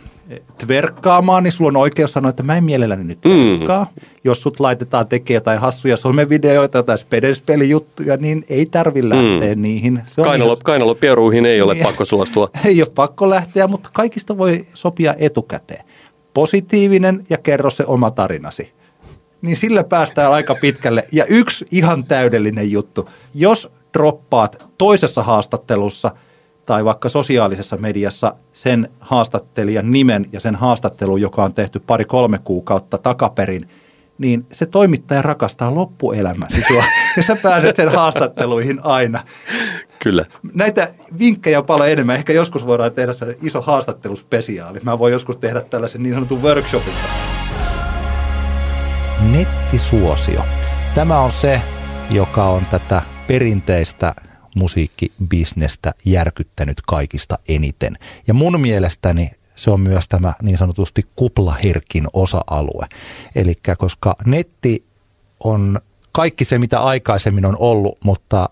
tverkkaamaan, 0.59 1.43
niin 1.43 1.53
sulla 1.53 1.69
on 1.69 1.77
oikeus 1.77 2.13
sanoa, 2.13 2.31
että 2.31 2.43
mä 2.43 2.57
en 2.57 2.65
mielelläni 2.65 3.05
nyt 3.05 3.21
tverkkaa. 3.21 3.85
Mm. 3.85 4.07
Jos 4.25 4.43
sut 4.43 4.61
laitetaan 4.61 5.07
tekemään 5.07 5.37
jotain 5.37 5.61
hassuja 5.61 5.97
somevideoita, 5.97 6.83
tai 6.83 6.99
spedespelijuttuja, 6.99 8.17
niin 8.17 8.45
ei 8.49 8.67
tarvi 8.67 9.09
lähteä 9.09 9.55
mm. 9.55 9.63
niihin. 9.63 10.03
Se 10.07 10.23
kainalo, 10.23 10.53
ihan... 10.53 10.63
kainalopieruihin 10.65 11.47
ei 11.47 11.63
ole 11.63 11.75
niin, 11.75 11.85
pakko 11.85 12.05
suostua. 12.05 12.51
ei 12.65 12.83
ole 12.83 12.93
pakko 12.95 13.31
lähteä, 13.31 13.67
mutta 13.67 13.91
kaikista 13.93 14.39
voi 14.39 14.67
sopia 14.75 15.15
etukäteen. 15.19 15.85
Positiivinen 16.37 17.27
ja 17.31 17.39
kerro 17.39 17.71
se 17.71 17.85
oma 17.87 18.11
tarinasi. 18.11 18.73
Niin 19.43 19.57
sillä 19.57 19.85
päästään 19.85 20.33
aika 20.33 20.55
pitkälle. 20.61 21.09
Ja 21.13 21.25
yksi 21.29 21.67
ihan 21.71 22.05
täydellinen 22.05 22.73
juttu. 22.73 23.11
Jos 23.35 23.73
droppaat 23.95 24.73
toisessa 24.79 25.23
haastattelussa– 25.23 26.11
tai 26.67 26.85
vaikka 26.85 27.09
sosiaalisessa 27.09 27.77
mediassa 27.77 28.35
sen 28.53 28.89
haastattelijan 29.01 29.91
nimen 29.91 30.27
ja 30.33 30.41
sen 30.41 30.55
haastattelun, 30.55 31.21
joka 31.21 31.45
on 31.45 31.55
tehty 31.55 31.81
pari-kolme 31.81 32.39
kuukautta 32.45 32.99
takaperin, 32.99 33.69
niin 34.19 34.47
se 34.53 34.67
toimittaja 34.67 35.23
rakastaa 35.23 35.75
loppuelämäsi 35.75 36.63
sua 36.69 36.85
ja 37.17 37.23
sä 37.23 37.37
pääset 37.43 37.77
sen 37.77 37.93
haastatteluihin 37.93 38.81
aina. 38.83 39.25
Kyllä. 39.99 40.25
Näitä 40.55 40.95
vinkkejä 41.19 41.59
on 41.59 41.65
paljon 41.65 41.89
enemmän. 41.89 42.17
Ehkä 42.17 42.33
joskus 42.33 42.67
voidaan 42.67 42.93
tehdä 42.93 43.13
iso 43.43 43.63
haastatteluspesiaali. 43.63 44.81
Mä 44.83 44.99
voin 44.99 45.13
joskus 45.13 45.37
tehdä 45.37 45.61
tällaisen 45.61 46.03
niin 46.03 46.15
sanotun 46.15 46.43
workshopin. 46.43 46.95
Nettisuosio. 49.31 50.45
Tämä 50.95 51.21
on 51.21 51.31
se, 51.31 51.61
joka 52.11 52.45
on 52.45 52.67
tätä 52.71 53.03
perinteistä 53.27 54.15
musiikkibisnestä 54.57 55.95
järkyttänyt 56.05 56.81
kaikista 56.87 57.39
eniten. 57.49 57.95
Ja 58.27 58.35
mun 58.35 58.61
mielestäni 58.61 59.31
se 59.57 59.71
on 59.71 59.81
myös 59.81 60.09
tämä 60.09 60.35
niin 60.43 60.59
sanotusti 60.59 61.03
kuplaherkin 61.17 62.07
osa-alue. 62.13 62.87
Eli 63.35 63.55
koska 63.79 64.17
netti 64.27 64.85
on 65.45 65.81
kaikki 66.13 66.45
se, 66.45 66.59
mitä 66.59 66.81
aikaisemmin 66.81 67.47
on 67.47 67.57
ollut, 67.59 67.99
mutta 68.05 68.49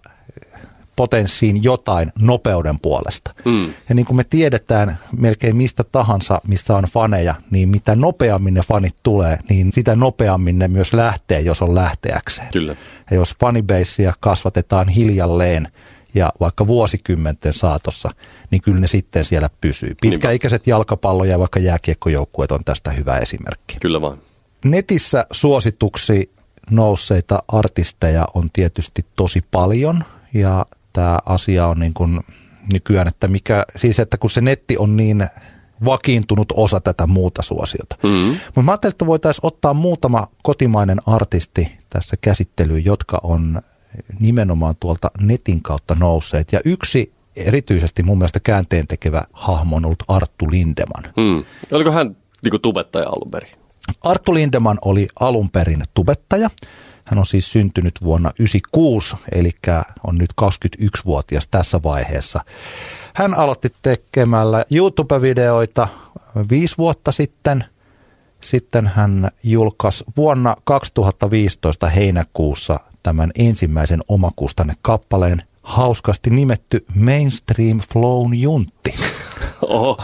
potenssiin 0.96 1.62
jotain 1.62 2.12
nopeuden 2.18 2.80
puolesta. 2.80 3.34
Mm. 3.44 3.64
Ja 3.88 3.94
niin 3.94 4.06
kuin 4.06 4.16
me 4.16 4.24
tiedetään 4.24 4.98
melkein 5.18 5.56
mistä 5.56 5.84
tahansa, 5.84 6.40
missä 6.46 6.76
on 6.76 6.84
faneja, 6.84 7.34
niin 7.50 7.68
mitä 7.68 7.96
nopeammin 7.96 8.54
ne 8.54 8.60
fanit 8.60 8.94
tulee, 9.02 9.38
niin 9.48 9.72
sitä 9.72 9.96
nopeammin 9.96 10.58
ne 10.58 10.68
myös 10.68 10.92
lähtee, 10.92 11.40
jos 11.40 11.62
on 11.62 11.74
lähteäkseen. 11.74 12.48
Kyllä. 12.52 12.76
Ja 13.10 13.16
jos 13.16 13.34
fanibeissia 13.40 14.12
kasvatetaan 14.20 14.88
hiljalleen, 14.88 15.68
ja 16.14 16.32
vaikka 16.40 16.66
vuosikymmenten 16.66 17.52
saatossa, 17.52 18.10
niin 18.50 18.62
kyllä 18.62 18.80
ne 18.80 18.86
sitten 18.86 19.24
siellä 19.24 19.50
pysyy. 19.60 19.94
Pitkäikäiset 20.00 20.66
jalkapallo- 20.66 21.24
ja 21.24 21.38
vaikka 21.38 21.60
jääkiekkojoukkueet 21.60 22.52
on 22.52 22.64
tästä 22.64 22.90
hyvä 22.90 23.18
esimerkki. 23.18 23.76
Kyllä 23.80 24.00
vaan. 24.00 24.18
Netissä 24.64 25.26
suosituksi 25.30 26.30
nousseita 26.70 27.42
artisteja 27.48 28.26
on 28.34 28.50
tietysti 28.52 29.06
tosi 29.16 29.40
paljon 29.50 30.04
ja 30.34 30.66
tämä 30.92 31.18
asia 31.26 31.66
on 31.66 31.78
niin 31.80 31.94
kuin 31.94 32.20
nykyään, 32.72 33.08
että 33.08 33.28
mikä, 33.28 33.64
siis 33.76 33.98
että 34.00 34.16
kun 34.18 34.30
se 34.30 34.40
netti 34.40 34.76
on 34.78 34.96
niin 34.96 35.26
vakiintunut 35.84 36.52
osa 36.56 36.80
tätä 36.80 37.06
muuta 37.06 37.42
suosiota. 37.42 37.96
Mm-hmm. 38.02 38.38
Mutta 38.46 38.62
mä 38.62 38.72
ajattelin, 38.72 38.92
että 38.92 39.06
voitaisiin 39.06 39.46
ottaa 39.46 39.74
muutama 39.74 40.26
kotimainen 40.42 40.98
artisti 41.06 41.78
tässä 41.90 42.16
käsittelyyn, 42.20 42.84
jotka 42.84 43.20
on 43.22 43.62
nimenomaan 44.20 44.74
tuolta 44.80 45.10
netin 45.20 45.62
kautta 45.62 45.94
nousseet. 45.94 46.52
Ja 46.52 46.60
yksi 46.64 47.12
erityisesti 47.36 48.02
mun 48.02 48.18
mielestä 48.18 48.40
käänteen 48.40 48.86
tekevä 48.86 49.22
hahmo 49.32 49.76
on 49.76 49.84
ollut 49.84 50.02
Arttu 50.08 50.50
Lindeman. 50.50 51.12
Hmm. 51.20 51.44
Oliko 51.72 51.90
hän 51.90 52.16
niin 52.44 52.60
tubettaja 52.62 53.08
alun 53.08 53.30
perin? 53.30 53.50
Arttu 54.02 54.34
Lindeman 54.34 54.78
oli 54.84 55.08
alun 55.20 55.50
perin 55.50 55.84
tubettaja. 55.94 56.50
Hän 57.04 57.18
on 57.18 57.26
siis 57.26 57.52
syntynyt 57.52 57.94
vuonna 58.04 58.30
1996, 58.30 59.16
eli 59.32 59.50
on 60.04 60.16
nyt 60.18 60.30
21-vuotias 60.42 61.48
tässä 61.50 61.82
vaiheessa. 61.82 62.40
Hän 63.14 63.34
aloitti 63.34 63.68
tekemällä 63.82 64.64
YouTube-videoita 64.70 65.88
viisi 66.50 66.78
vuotta 66.78 67.12
sitten. 67.12 67.64
Sitten 68.44 68.86
hän 68.86 69.30
julkaisi 69.42 70.04
vuonna 70.16 70.56
2015 70.64 71.88
heinäkuussa 71.88 72.80
tämän 73.04 73.30
ensimmäisen 73.38 74.00
omakustanne 74.08 74.74
kappaleen 74.82 75.42
hauskasti 75.62 76.30
nimetty 76.30 76.84
Mainstream 76.94 77.80
Flown 77.92 78.34
Juntti. 78.34 78.94
Oho, 79.62 79.96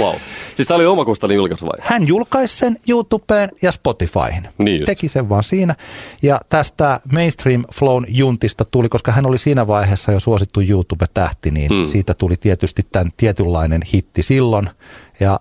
wow. 0.00 0.14
Siis 0.54 0.68
tämä 0.68 0.76
oli 0.76 0.86
omakustanne 0.86 1.34
julkaisu 1.34 1.66
vai? 1.66 1.78
Hän 1.80 2.08
julkaisi 2.08 2.56
sen 2.56 2.76
YouTubeen 2.88 3.50
ja 3.62 3.72
Spotifyhin. 3.72 4.48
Niin 4.58 4.84
Teki 4.84 5.08
sen 5.08 5.28
vaan 5.28 5.44
siinä. 5.44 5.74
Ja 6.22 6.40
tästä 6.48 7.00
Mainstream 7.12 7.64
Flown 7.74 8.04
Juntista 8.08 8.64
tuli, 8.64 8.88
koska 8.88 9.12
hän 9.12 9.26
oli 9.26 9.38
siinä 9.38 9.66
vaiheessa 9.66 10.12
jo 10.12 10.20
suosittu 10.20 10.60
YouTube-tähti, 10.60 11.50
niin 11.50 11.70
hmm. 11.70 11.86
siitä 11.86 12.14
tuli 12.14 12.36
tietysti 12.36 12.82
tämän 12.92 13.12
tietynlainen 13.16 13.82
hitti 13.92 14.22
silloin. 14.22 14.70
Ja 15.20 15.40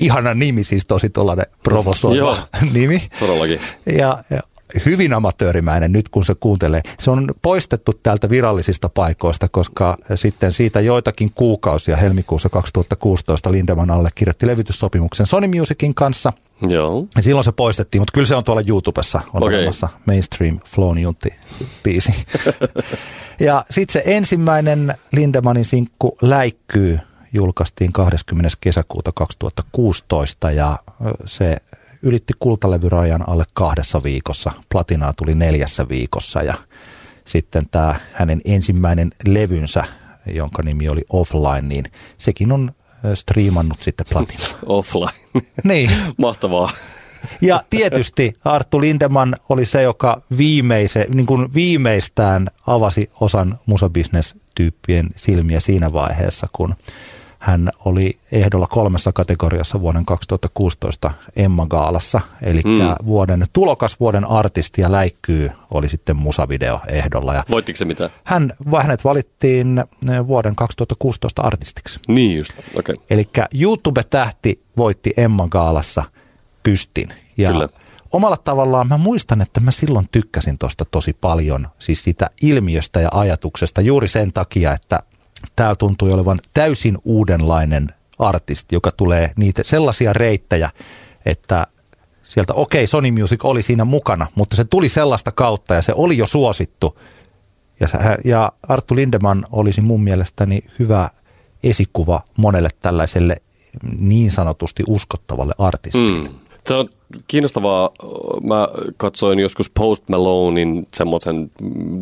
ihana 0.00 0.34
nimi, 0.34 0.64
siis 0.64 0.84
tosi 0.84 1.10
tuollainen 1.10 1.46
provosoiva 1.62 2.48
nimi. 2.72 3.08
Todellakin. 3.20 3.60
Ja, 3.86 4.24
ja 4.30 4.40
hyvin 4.86 5.14
amatöörimäinen 5.14 5.92
nyt, 5.92 6.08
kun 6.08 6.24
se 6.24 6.34
kuuntelee. 6.34 6.82
Se 6.98 7.10
on 7.10 7.34
poistettu 7.42 7.92
täältä 8.02 8.30
virallisista 8.30 8.88
paikoista, 8.88 9.48
koska 9.48 9.96
sitten 10.14 10.52
siitä 10.52 10.80
joitakin 10.80 11.32
kuukausia 11.34 11.96
helmikuussa 11.96 12.48
2016 12.48 13.52
Lindemann 13.52 13.90
allekirjoitti 13.90 14.46
levytyssopimuksen 14.46 15.26
Sony 15.26 15.58
Musicin 15.58 15.94
kanssa. 15.94 16.32
Joo. 16.68 17.06
Ja 17.16 17.22
silloin 17.22 17.44
se 17.44 17.52
poistettiin, 17.52 18.02
mutta 18.02 18.12
kyllä 18.12 18.26
se 18.26 18.34
on 18.34 18.44
tuolla 18.44 18.62
YouTubessa 18.66 19.20
on 19.32 19.42
Okei. 19.42 19.58
olemassa 19.58 19.88
Mainstream 20.06 20.60
Flown 20.66 20.98
Juntti 20.98 21.34
biisi. 21.82 22.24
ja 23.40 23.64
sitten 23.70 23.92
se 23.92 24.02
ensimmäinen 24.06 24.94
Lindemannin 25.12 25.64
sinkku 25.64 26.16
Läikkyy 26.22 26.98
julkaistiin 27.32 27.92
20. 27.92 28.56
kesäkuuta 28.60 29.12
2016 29.12 30.50
ja 30.50 30.76
se 31.24 31.56
ylitti 32.02 32.32
kultalevyrajan 32.38 33.28
alle 33.28 33.44
kahdessa 33.54 34.02
viikossa. 34.02 34.52
Platinaa 34.68 35.12
tuli 35.12 35.34
neljässä 35.34 35.88
viikossa 35.88 36.42
ja 36.42 36.54
sitten 37.24 37.66
tämä 37.70 37.94
hänen 38.12 38.40
ensimmäinen 38.44 39.10
levynsä, 39.26 39.84
jonka 40.26 40.62
nimi 40.62 40.88
oli 40.88 41.04
Offline, 41.12 41.60
niin 41.60 41.84
sekin 42.18 42.52
on 42.52 42.72
striimannut 43.14 43.82
sitten 43.82 44.06
platinaa. 44.10 44.48
Offline. 44.66 45.12
niin, 45.64 45.90
Mahtavaa. 46.18 46.70
ja 47.40 47.62
tietysti 47.70 48.32
Arttu 48.44 48.80
Lindemann 48.80 49.34
oli 49.48 49.66
se, 49.66 49.82
joka 49.82 50.22
viimeise, 50.38 51.06
niin 51.14 51.26
kuin 51.26 51.54
viimeistään 51.54 52.48
avasi 52.66 53.10
osan 53.20 53.58
musabisnes-tyyppien 53.66 55.10
silmiä 55.16 55.60
siinä 55.60 55.92
vaiheessa, 55.92 56.46
kun 56.52 56.74
hän 57.42 57.68
oli 57.84 58.18
ehdolla 58.32 58.66
kolmessa 58.66 59.12
kategoriassa 59.12 59.80
vuoden 59.80 60.04
2016 60.06 61.10
Emma 61.36 61.66
Gaalassa, 61.66 62.20
eli 62.42 62.60
Mm. 62.64 63.06
vuoden 63.06 63.44
tulokas, 63.52 64.00
vuoden 64.00 64.24
artisti 64.24 64.80
ja 64.80 64.92
läikkyy 64.92 65.50
oli 65.70 65.88
sitten 65.88 66.16
musavideo 66.16 66.80
ehdolla. 66.88 67.34
Ja 67.34 67.44
Voittiko 67.50 67.76
se 67.76 67.84
mitään? 67.84 68.10
hän, 68.24 68.52
hänet 68.82 69.04
valittiin 69.04 69.78
eh, 69.78 70.26
vuoden 70.26 70.56
2016 70.56 71.42
artistiksi. 71.42 72.00
Niin 72.08 72.36
just, 72.36 72.52
okei. 72.76 72.94
Okay. 72.94 72.96
Eli 73.10 73.28
YouTube-tähti 73.54 74.62
voitti 74.76 75.12
Emma 75.16 75.48
Gaalassa 75.48 76.04
pystin. 76.62 77.08
Ja 77.36 77.50
Kyllä. 77.52 77.68
omalla 78.12 78.36
tavallaan 78.36 78.88
mä 78.88 78.98
muistan, 78.98 79.40
että 79.40 79.60
mä 79.60 79.70
silloin 79.70 80.08
tykkäsin 80.12 80.58
tuosta 80.58 80.84
tosi 80.84 81.12
paljon, 81.20 81.68
siis 81.78 82.04
sitä 82.04 82.30
ilmiöstä 82.42 83.00
ja 83.00 83.08
ajatuksesta 83.12 83.80
juuri 83.80 84.08
sen 84.08 84.32
takia, 84.32 84.72
että 84.72 84.98
tämä 85.56 85.74
tuntui 85.74 86.12
olevan 86.12 86.38
täysin 86.54 86.98
uudenlainen 87.04 87.88
artisti, 88.18 88.74
joka 88.74 88.90
tulee 88.90 89.30
niitä 89.36 89.62
sellaisia 89.64 90.12
reittejä, 90.12 90.70
että 91.26 91.66
sieltä 92.22 92.54
okei, 92.54 92.78
okay, 92.78 92.86
Sony 92.86 93.10
Music 93.10 93.44
oli 93.44 93.62
siinä 93.62 93.84
mukana, 93.84 94.26
mutta 94.34 94.56
se 94.56 94.64
tuli 94.64 94.88
sellaista 94.88 95.32
kautta 95.32 95.74
ja 95.74 95.82
se 95.82 95.92
oli 95.96 96.18
jo 96.18 96.26
suosittu. 96.26 96.98
Ja, 97.80 97.88
ja 98.24 98.52
Arttu 98.68 98.96
Lindemann 98.96 99.44
olisi 99.50 99.80
mun 99.80 100.02
mielestäni 100.02 100.60
hyvä 100.78 101.10
esikuva 101.62 102.20
monelle 102.36 102.68
tällaiselle 102.80 103.36
niin 103.98 104.30
sanotusti 104.30 104.82
uskottavalle 104.86 105.54
artistille. 105.58 106.28
Mm. 106.28 106.34
Se 106.66 106.74
on 106.74 106.88
kiinnostavaa. 107.26 107.90
Mä 108.42 108.68
katsoin 108.96 109.38
joskus 109.38 109.70
Post 109.70 110.08
Malonein 110.08 110.86
semmoisen 110.94 111.50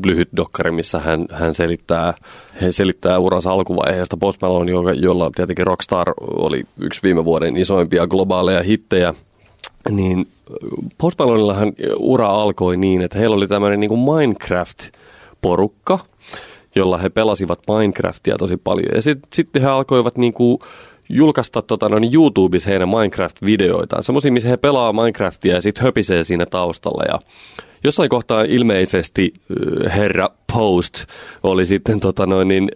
lyhyt 0.06 0.28
dokkari, 0.36 0.70
missä 0.70 0.98
hän, 0.98 1.26
hän 1.32 1.54
selittää, 1.54 2.14
he 2.60 2.72
selittää 2.72 3.18
uransa 3.18 3.52
alkuvaiheesta. 3.52 4.16
Post 4.16 4.42
Malone, 4.42 4.70
joka, 4.70 4.92
jolla 4.92 5.30
tietenkin 5.34 5.66
Rockstar 5.66 6.12
oli 6.20 6.64
yksi 6.80 7.02
viime 7.02 7.24
vuoden 7.24 7.56
isoimpia 7.56 8.06
globaaleja 8.06 8.62
hittejä, 8.62 9.14
niin 9.90 10.26
Post 10.98 11.18
Maloneillahan 11.18 11.72
ura 11.96 12.28
alkoi 12.28 12.76
niin, 12.76 13.02
että 13.02 13.18
heillä 13.18 13.36
oli 13.36 13.48
tämmöinen 13.48 13.80
niin 13.80 13.88
kuin 13.88 14.00
Minecraft-porukka, 14.00 15.98
jolla 16.74 16.98
he 16.98 17.08
pelasivat 17.08 17.60
Minecraftia 17.68 18.36
tosi 18.38 18.56
paljon. 18.56 18.94
Ja 18.94 19.02
sitten 19.02 19.28
sit 19.32 19.48
he 19.60 19.66
alkoivat 19.66 20.18
niin 20.18 20.32
kuin 20.32 20.58
julkaista 21.10 21.62
tota, 21.62 21.88
noin 21.88 22.14
YouTubessa 22.14 22.70
heidän 22.70 22.88
Minecraft-videoitaan. 22.88 24.02
Semmoisia, 24.02 24.32
missä 24.32 24.48
he 24.48 24.56
pelaa 24.56 24.92
Minecraftia 24.92 25.54
ja 25.54 25.62
sitten 25.62 25.84
höpisee 25.84 26.24
siinä 26.24 26.46
taustalla. 26.46 27.04
Ja 27.08 27.18
jossain 27.84 28.08
kohtaa 28.08 28.42
ilmeisesti 28.42 29.34
herra 29.96 30.30
Post 30.52 31.04
oli 31.42 31.66
sitten 31.66 32.00
tota 32.00 32.26
noin, 32.26 32.48
niin, 32.48 32.70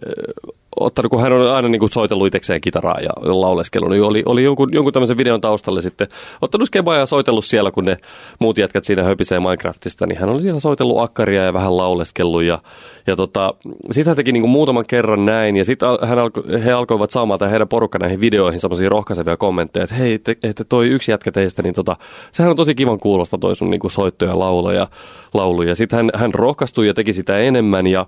ottanut, 0.79 1.09
kun 1.09 1.21
hän 1.21 1.33
on 1.33 1.51
aina 1.51 1.67
niin 1.67 1.79
kuin 1.79 1.91
soitellut 1.91 2.27
itsekseen 2.27 2.61
kitaraa 2.61 2.99
ja 2.99 3.09
lauleskellut, 3.23 3.89
niin 3.89 4.03
oli, 4.03 4.23
oli 4.25 4.43
jonkun, 4.43 4.73
jonkun 4.73 4.93
tämmöisen 4.93 5.17
videon 5.17 5.41
taustalle 5.41 5.81
sitten 5.81 6.07
ottanut 6.41 6.67
skebaa 6.67 6.95
ja 6.95 7.05
soitellut 7.05 7.45
siellä, 7.45 7.71
kun 7.71 7.85
ne 7.85 7.97
muut 8.39 8.57
jätkät 8.57 8.83
siinä 8.83 9.03
höpisee 9.03 9.39
Minecraftista, 9.39 10.07
niin 10.07 10.19
hän 10.19 10.29
oli 10.29 10.41
siellä 10.41 10.59
soitellut 10.59 10.99
akkaria 10.99 11.43
ja 11.43 11.53
vähän 11.53 11.77
lauleskellut 11.77 12.43
ja, 12.43 12.59
ja 13.07 13.15
tota, 13.15 13.53
sitten 13.91 14.09
hän 14.11 14.15
teki 14.15 14.31
niin 14.31 14.41
kuin 14.41 14.51
muutaman 14.51 14.85
kerran 14.87 15.25
näin 15.25 15.57
ja 15.57 15.65
sitten 15.65 15.89
hän 16.01 16.19
alko, 16.19 16.43
he 16.65 16.71
alkoivat 16.71 17.11
saamaan 17.11 17.39
tai 17.39 17.51
heidän 17.51 17.67
porukka 17.67 17.99
näihin 17.99 18.21
videoihin 18.21 18.59
semmoisia 18.59 18.89
rohkaisevia 18.89 19.37
kommentteja, 19.37 19.83
että 19.83 19.95
hei, 19.95 20.19
te, 20.19 20.37
että 20.43 20.63
toi 20.63 20.87
yksi 20.87 21.11
jätkä 21.11 21.31
teistä, 21.31 21.61
niin 21.61 21.73
tota, 21.73 21.97
sehän 22.31 22.49
on 22.49 22.55
tosi 22.55 22.75
kivan 22.75 22.99
kuulosta 22.99 23.37
toi 23.37 23.55
sun 23.55 23.69
niin 23.69 23.79
kuin 23.79 23.91
soitto 23.91 24.25
ja 24.25 24.39
laulu 24.39 24.71
ja, 24.71 24.87
laulu 25.33 25.61
ja 25.61 25.75
sitten 25.75 25.97
hän, 25.97 26.11
hän 26.13 26.33
rohkaistui 26.33 26.87
ja 26.87 26.93
teki 26.93 27.13
sitä 27.13 27.37
enemmän 27.37 27.87
ja 27.87 28.05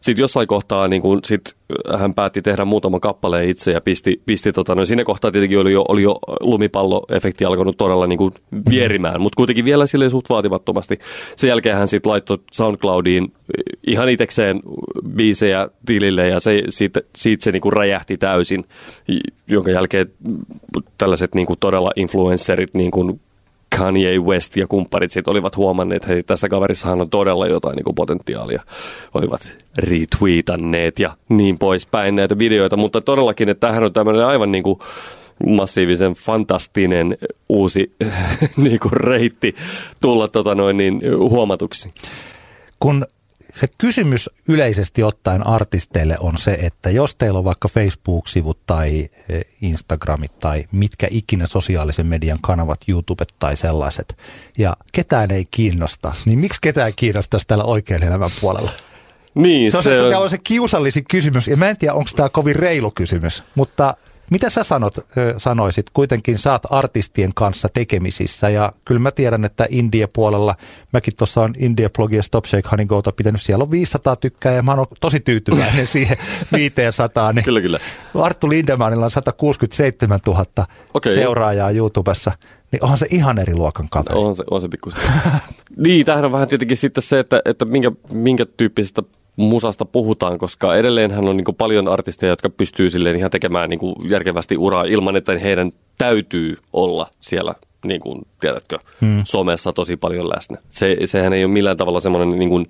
sitten 0.00 0.22
jossain 0.22 0.48
kohtaa 0.48 0.88
niin 0.88 1.02
kun 1.02 1.20
sit 1.24 1.40
hän 1.98 2.14
päätti 2.14 2.42
tehdä 2.42 2.64
muutaman 2.64 3.00
kappaleen 3.00 3.48
itse 3.48 3.72
ja 3.72 3.80
pisti, 3.80 4.22
pisti 4.26 4.52
tota, 4.52 4.74
no 4.74 4.84
siinä 4.84 5.04
kohtaa 5.04 5.30
tietenkin 5.30 5.58
oli 5.58 5.72
jo, 5.72 5.84
oli 5.88 6.02
jo 6.02 6.18
lumipalloefekti 6.40 7.44
alkanut 7.44 7.76
todella 7.76 8.06
niin 8.06 8.18
kuin 8.18 8.32
vierimään, 8.70 9.20
mutta 9.20 9.36
kuitenkin 9.36 9.64
vielä 9.64 9.86
silleen 9.86 10.10
suht 10.10 10.30
vaatimattomasti. 10.30 10.98
Sen 11.36 11.48
jälkeen 11.48 11.76
hän 11.76 11.88
sitten 11.88 12.10
laittoi 12.10 12.38
SoundCloudiin 12.52 13.32
ihan 13.86 14.08
itekseen 14.08 14.60
biisejä 15.14 15.68
tilille 15.86 16.28
ja 16.28 16.40
se, 16.40 16.62
siitä, 16.68 17.00
siitä 17.16 17.44
se 17.44 17.52
niin 17.52 17.62
kuin 17.62 17.72
räjähti 17.72 18.16
täysin, 18.16 18.64
jonka 19.48 19.70
jälkeen 19.70 20.12
tällaiset 20.98 21.34
niin 21.34 21.46
kuin 21.46 21.58
todella 21.60 21.90
influencerit 21.96 22.74
niin 22.74 22.90
kuin 22.90 23.20
Kanye 23.76 24.18
West 24.18 24.56
ja 24.56 24.66
kumpparit 24.66 25.12
sit 25.12 25.28
olivat 25.28 25.56
huomanneet, 25.56 26.02
että 26.02 26.12
hei, 26.12 26.22
tässä 26.22 26.48
kaverissahan 26.48 27.00
on 27.00 27.10
todella 27.10 27.46
jotain 27.46 27.76
niin 27.76 27.84
kuin 27.84 27.94
potentiaalia. 27.94 28.62
Olivat 29.14 29.58
retweetanneet 29.78 30.98
ja 30.98 31.10
niin 31.28 31.56
poispäin 31.58 32.16
näitä 32.16 32.38
videoita, 32.38 32.76
mutta 32.76 33.00
todellakin, 33.00 33.48
että 33.48 33.60
tämähän 33.60 33.84
on 33.84 33.92
tämmöinen 33.92 34.26
aivan 34.26 34.52
niin 34.52 34.64
kuin 34.64 34.78
massiivisen 35.46 36.12
fantastinen 36.12 37.18
uusi 37.48 37.92
niin 38.56 38.80
kuin 38.80 38.92
reitti 38.92 39.54
tulla 40.00 40.28
tota 40.28 40.54
noin 40.54 40.76
niin, 40.76 41.00
huomatuksi. 41.18 41.92
Kun 42.80 43.06
se 43.60 43.66
kysymys 43.78 44.30
yleisesti 44.48 45.02
ottaen 45.02 45.46
artisteille 45.46 46.16
on 46.20 46.38
se, 46.38 46.58
että 46.62 46.90
jos 46.90 47.14
teillä 47.14 47.38
on 47.38 47.44
vaikka 47.44 47.68
Facebook-sivut 47.68 48.58
tai 48.66 49.08
eh, 49.28 49.44
Instagramit 49.62 50.38
tai 50.38 50.64
mitkä 50.72 51.06
ikinä 51.10 51.46
sosiaalisen 51.46 52.06
median 52.06 52.38
kanavat, 52.40 52.80
YouTubet 52.88 53.34
tai 53.38 53.56
sellaiset, 53.56 54.18
ja 54.58 54.76
ketään 54.92 55.30
ei 55.30 55.44
kiinnosta, 55.50 56.12
niin 56.24 56.38
miksi 56.38 56.60
ketään 56.62 56.92
kiinnostaisi 56.96 57.46
täällä 57.46 57.64
oikean 57.64 58.02
elämän 58.02 58.30
puolella? 58.40 58.70
Niin, 59.34 59.70
Se 59.70 59.76
on 59.76 59.82
se, 59.82 59.96
tämä 60.10 60.18
on 60.18 60.30
se 60.30 60.38
kiusallisin 60.44 61.04
kysymys, 61.10 61.48
ja 61.48 61.56
mä 61.56 61.68
en 61.68 61.76
tiedä, 61.76 61.94
onko 61.94 62.10
tämä 62.16 62.28
kovin 62.28 62.56
reilu 62.56 62.90
kysymys, 62.90 63.42
mutta 63.54 63.94
mitä 64.30 64.50
sä 64.50 64.62
sanot, 64.62 64.94
sanoisit? 65.36 65.86
Kuitenkin 65.90 66.38
saat 66.38 66.62
artistien 66.70 67.34
kanssa 67.34 67.68
tekemisissä, 67.68 68.48
ja 68.48 68.72
kyllä 68.84 68.98
mä 68.98 69.10
tiedän, 69.10 69.44
että 69.44 69.66
India-puolella, 69.70 70.54
mäkin 70.92 71.16
tuossa 71.16 71.40
on 71.40 71.54
India-blogia 71.58 72.22
Stop 72.22 72.44
Shake 72.44 72.68
Honey 72.70 72.86
Go'ta 72.86 73.12
pitänyt, 73.16 73.42
siellä 73.42 73.62
on 73.62 73.70
500 73.70 74.16
tykkää, 74.16 74.52
ja 74.52 74.62
mä 74.62 74.74
oon 74.74 74.86
tosi 75.00 75.20
tyytyväinen 75.20 75.86
siihen 75.96 76.16
500. 76.52 77.32
Niin 77.32 77.44
Kyllä, 77.44 77.60
kyllä. 77.60 77.78
Arttu 78.14 78.48
Lindemannilla 78.48 79.04
on 79.04 79.10
167 79.10 80.20
000 80.26 80.44
Okei. 80.94 81.14
seuraajaa 81.14 81.70
YouTubessa, 81.70 82.32
niin 82.72 82.84
onhan 82.84 82.98
se 82.98 83.06
ihan 83.10 83.38
eri 83.38 83.54
luokan 83.54 83.88
kaveri. 83.90 84.16
On 84.16 84.36
se, 84.36 84.44
on 84.50 84.60
se 84.60 84.68
pikkusen. 84.68 85.00
niin, 85.76 86.06
tämähän 86.06 86.24
on 86.24 86.32
vähän 86.32 86.48
tietenkin 86.48 86.76
sitten 86.76 87.02
se, 87.02 87.18
että, 87.18 87.42
että 87.44 87.64
minkä, 87.64 87.92
minkä 88.12 88.46
tyyppisestä 88.56 89.02
musasta 89.38 89.84
puhutaan, 89.84 90.38
koska 90.38 90.76
edelleenhän 90.76 91.28
on 91.28 91.36
niin 91.36 91.56
paljon 91.58 91.88
artisteja, 91.88 92.32
jotka 92.32 92.50
pystyy 92.50 92.90
silleen 92.90 93.16
ihan 93.16 93.30
tekemään 93.30 93.70
niin 93.70 93.80
järkevästi 94.08 94.56
uraa 94.56 94.84
ilman, 94.84 95.16
että 95.16 95.38
heidän 95.38 95.72
täytyy 95.98 96.56
olla 96.72 97.06
siellä 97.20 97.54
niin 97.84 98.00
kuin, 98.00 98.22
tiedätkö, 98.40 98.78
hmm. 99.00 99.20
somessa 99.24 99.72
tosi 99.72 99.96
paljon 99.96 100.28
läsnä. 100.28 100.58
Se, 100.70 100.96
sehän 101.04 101.32
ei 101.32 101.44
ole 101.44 101.52
millään 101.52 101.76
tavalla 101.76 102.00
semmoinen 102.00 102.38
niin 102.38 102.48
kuin 102.48 102.66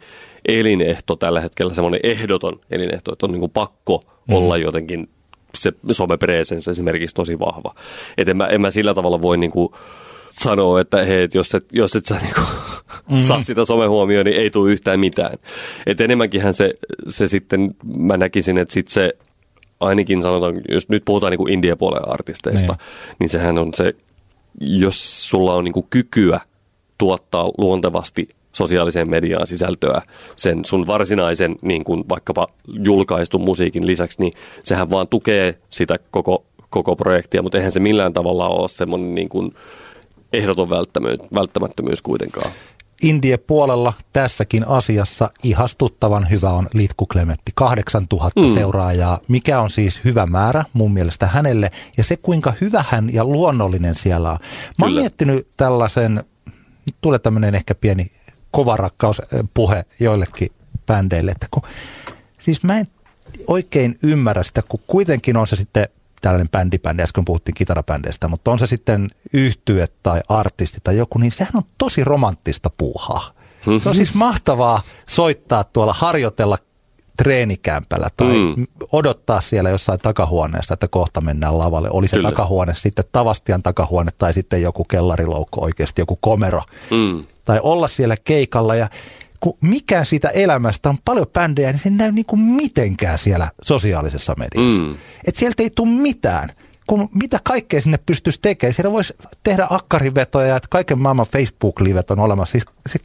elinehto 0.48 1.16
tällä 1.16 1.40
hetkellä, 1.40 1.74
semmoinen 1.74 2.00
ehdoton 2.02 2.60
elinehto, 2.70 3.12
että 3.12 3.26
on 3.26 3.32
niin 3.32 3.40
kuin 3.40 3.52
pakko 3.52 4.04
hmm. 4.28 4.34
olla 4.36 4.56
jotenkin 4.56 5.08
se 5.54 5.72
somepresence 5.92 6.70
esimerkiksi 6.70 7.14
tosi 7.14 7.38
vahva. 7.38 7.74
Et 8.18 8.28
en, 8.28 8.36
mä, 8.36 8.46
en 8.46 8.60
mä 8.60 8.70
sillä 8.70 8.94
tavalla 8.94 9.22
voi 9.22 9.38
niinku 9.38 9.74
sanoa, 10.30 10.80
että 10.80 11.04
hei, 11.04 11.22
et 11.22 11.34
jos 11.34 11.54
et, 11.54 11.66
jos 11.72 11.96
et 11.96 12.06
sä 12.06 12.16
niinku 12.22 12.40
mm-hmm. 13.10 13.26
saa 13.26 13.42
sitä 13.42 13.64
somehuomioon, 13.64 14.26
niin 14.26 14.36
ei 14.36 14.50
tule 14.50 14.72
yhtään 14.72 15.00
mitään. 15.00 15.38
Et 15.86 16.00
enemmänkinhän 16.00 16.54
se, 16.54 16.74
se 17.08 17.28
sitten, 17.28 17.70
mä 17.96 18.16
näkisin, 18.16 18.58
että 18.58 18.74
sit 18.74 18.88
se 18.88 19.12
ainakin 19.80 20.22
sanotaan, 20.22 20.60
jos 20.68 20.88
nyt 20.88 21.04
puhutaan 21.04 21.30
niinku 21.30 21.46
India-puolen 21.46 22.08
artisteista, 22.08 22.72
Niin. 22.72 22.78
niin. 22.78 23.16
niin 23.20 23.28
sehän 23.28 23.58
on 23.58 23.74
se, 23.74 23.94
jos 24.60 25.28
sulla 25.30 25.54
on 25.54 25.64
niinku 25.64 25.86
kykyä 25.90 26.40
tuottaa 26.98 27.50
luontevasti 27.58 28.28
sosiaaliseen 28.52 29.10
mediaan 29.10 29.46
sisältöä 29.46 30.02
sen 30.36 30.64
sun 30.64 30.86
varsinaisen 30.86 31.56
niin 31.62 31.84
kuin 31.84 32.04
vaikkapa 32.08 32.46
julkaistun 32.68 33.40
musiikin 33.40 33.86
lisäksi, 33.86 34.20
niin 34.22 34.32
sehän 34.62 34.90
vaan 34.90 35.08
tukee 35.08 35.58
sitä 35.70 35.98
koko, 36.10 36.44
koko 36.70 36.96
projektia, 36.96 37.42
mutta 37.42 37.58
eihän 37.58 37.72
se 37.72 37.80
millään 37.80 38.12
tavalla 38.12 38.48
ole 38.48 38.68
semmoinen 38.68 39.14
niin 39.14 39.28
kuin 39.28 39.54
ehdoton 40.32 40.70
välttämättömyys 41.34 42.02
kuitenkaan. 42.02 42.50
Indie 43.02 43.36
puolella 43.36 43.92
tässäkin 44.12 44.68
asiassa 44.68 45.30
ihastuttavan 45.42 46.30
hyvä 46.30 46.50
on 46.50 46.68
Litku 46.74 47.06
Klemetti. 47.06 47.52
8000 47.54 48.40
mm. 48.40 48.54
seuraajaa, 48.54 49.20
mikä 49.28 49.60
on 49.60 49.70
siis 49.70 50.00
hyvä 50.04 50.26
määrä 50.26 50.64
mun 50.72 50.92
mielestä 50.92 51.26
hänelle. 51.26 51.70
Ja 51.96 52.04
se 52.04 52.16
kuinka 52.16 52.52
hyvä 52.60 52.84
hän 52.88 53.14
ja 53.14 53.24
luonnollinen 53.24 53.94
siellä 53.94 54.30
on. 54.30 54.38
Mä 54.78 54.86
oon 54.86 54.94
miettinyt 54.94 55.48
tällaisen, 55.56 56.24
tulee 57.00 57.18
tämmöinen 57.18 57.54
ehkä 57.54 57.74
pieni 57.74 58.10
kovarakkauspuhe 58.50 59.84
joillekin 60.00 60.52
bändeille, 60.86 61.30
että 61.30 61.46
kun, 61.50 61.62
siis 62.38 62.62
mä 62.62 62.78
en 62.78 62.86
oikein 63.46 63.98
ymmärrä 64.02 64.42
sitä, 64.42 64.62
kun 64.68 64.80
kuitenkin 64.86 65.36
on 65.36 65.46
se 65.46 65.56
sitten 65.56 65.88
tällainen 66.20 66.48
bändibändi, 66.48 67.02
äsken 67.02 67.24
puhuttiin 67.24 67.54
kitarabändeistä, 67.54 68.28
mutta 68.28 68.50
on 68.50 68.58
se 68.58 68.66
sitten 68.66 69.08
yhtye 69.32 69.86
tai 70.02 70.20
artisti 70.28 70.78
tai 70.84 70.96
joku, 70.96 71.18
niin 71.18 71.32
sehän 71.32 71.52
on 71.56 71.62
tosi 71.78 72.04
romanttista 72.04 72.70
puuhaa. 72.76 73.30
Mm-hmm. 73.66 73.80
Se 73.80 73.88
on 73.88 73.94
siis 73.94 74.14
mahtavaa 74.14 74.82
soittaa 75.06 75.64
tuolla, 75.64 75.92
harjoitella 75.92 76.58
treenikämpällä 77.18 78.08
tai 78.16 78.26
mm. 78.56 78.66
odottaa 78.92 79.40
siellä 79.40 79.70
jossain 79.70 79.98
takahuoneessa, 79.98 80.74
että 80.74 80.88
kohta 80.88 81.20
mennään 81.20 81.58
lavalle. 81.58 81.90
Oli 81.90 82.08
se 82.08 82.16
Kyllä. 82.16 82.30
takahuone 82.30 82.74
sitten 82.74 83.04
Tavastian 83.12 83.62
takahuone 83.62 84.10
tai 84.18 84.34
sitten 84.34 84.62
joku 84.62 84.84
kellariloukko 84.84 85.60
oikeasti, 85.60 86.02
joku 86.02 86.18
komero. 86.20 86.62
Mm. 86.90 87.24
Tai 87.44 87.60
olla 87.62 87.88
siellä 87.88 88.16
keikalla 88.24 88.74
ja 88.74 88.88
kun 89.40 89.58
mikä 89.60 90.04
siitä 90.04 90.28
elämästä 90.28 90.88
on 90.88 90.98
paljon 91.04 91.26
bändejä, 91.32 91.72
niin 91.72 91.80
se 91.80 91.88
ei 91.88 91.94
näy 91.94 92.12
niin 92.12 92.24
kuin 92.24 92.40
mitenkään 92.40 93.18
siellä 93.18 93.48
sosiaalisessa 93.62 94.34
mediassa. 94.38 94.84
Mm. 94.84 94.96
Että 95.26 95.38
sieltä 95.38 95.62
ei 95.62 95.70
tule 95.70 95.90
mitään. 95.90 96.48
Kun 96.86 97.08
mitä 97.14 97.40
kaikkea 97.44 97.80
sinne 97.80 97.98
pystyisi 98.06 98.38
tekemään. 98.42 98.74
Siellä 98.74 98.92
voisi 98.92 99.14
tehdä 99.42 99.66
akkarivetoja, 99.70 100.56
että 100.56 100.68
kaiken 100.70 100.98
maailman 100.98 101.26
Facebook-livet 101.26 102.10
on 102.10 102.18
olemassa. 102.18 102.52
Siis 102.52 102.64
se 102.86 102.98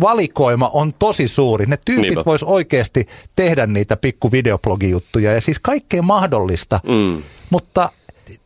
valikoima 0.00 0.70
on 0.72 0.94
tosi 0.98 1.28
suuri. 1.28 1.66
Ne 1.66 1.78
tyypit 1.84 2.26
vois 2.26 2.42
oikeasti 2.42 3.06
tehdä 3.36 3.66
niitä 3.66 3.96
pikku 3.96 4.32
videoblogijuttuja 4.32 5.32
ja 5.32 5.40
siis 5.40 5.58
kaikkea 5.58 6.02
mahdollista. 6.02 6.80
Mm. 6.84 7.22
Mutta 7.50 7.90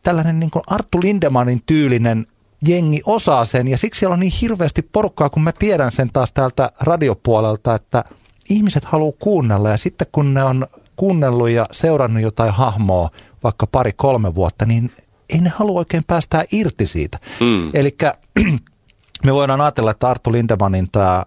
tällainen 0.03 0.39
niin 0.39 0.51
kuin 0.51 0.63
Arttu 0.67 0.99
Lindemanin 1.01 1.61
tyylinen 1.65 2.25
jengi 2.67 3.01
osaa 3.05 3.45
sen 3.45 3.67
ja 3.67 3.77
siksi 3.77 3.99
siellä 3.99 4.13
on 4.13 4.19
niin 4.19 4.33
hirveästi 4.41 4.81
porukkaa, 4.81 5.29
kun 5.29 5.43
mä 5.43 5.51
tiedän 5.51 5.91
sen 5.91 6.09
taas 6.13 6.31
täältä 6.31 6.71
radiopuolelta, 6.79 7.75
että 7.75 8.03
ihmiset 8.49 8.85
haluaa 8.85 9.17
kuunnella 9.19 9.69
ja 9.69 9.77
sitten 9.77 10.07
kun 10.11 10.33
ne 10.33 10.43
on 10.43 10.67
kuunnellut 10.95 11.49
ja 11.49 11.65
seurannut 11.71 12.23
jotain 12.23 12.53
hahmoa 12.53 13.09
vaikka 13.43 13.67
pari-kolme 13.67 14.35
vuotta, 14.35 14.65
niin 14.65 14.91
ei 15.29 15.41
ne 15.41 15.49
halua 15.49 15.79
oikein 15.79 16.03
päästää 16.03 16.43
irti 16.51 16.85
siitä. 16.85 17.17
Mm. 17.39 17.69
Eli 17.73 17.97
me 19.25 19.33
voidaan 19.33 19.61
ajatella, 19.61 19.91
että 19.91 20.09
Arttu 20.09 20.31
Lindemanin 20.31 20.91
tämä, 20.91 21.23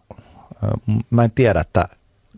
mä 1.11 1.25
en 1.25 1.31
tiedä, 1.31 1.61
että 1.61 1.89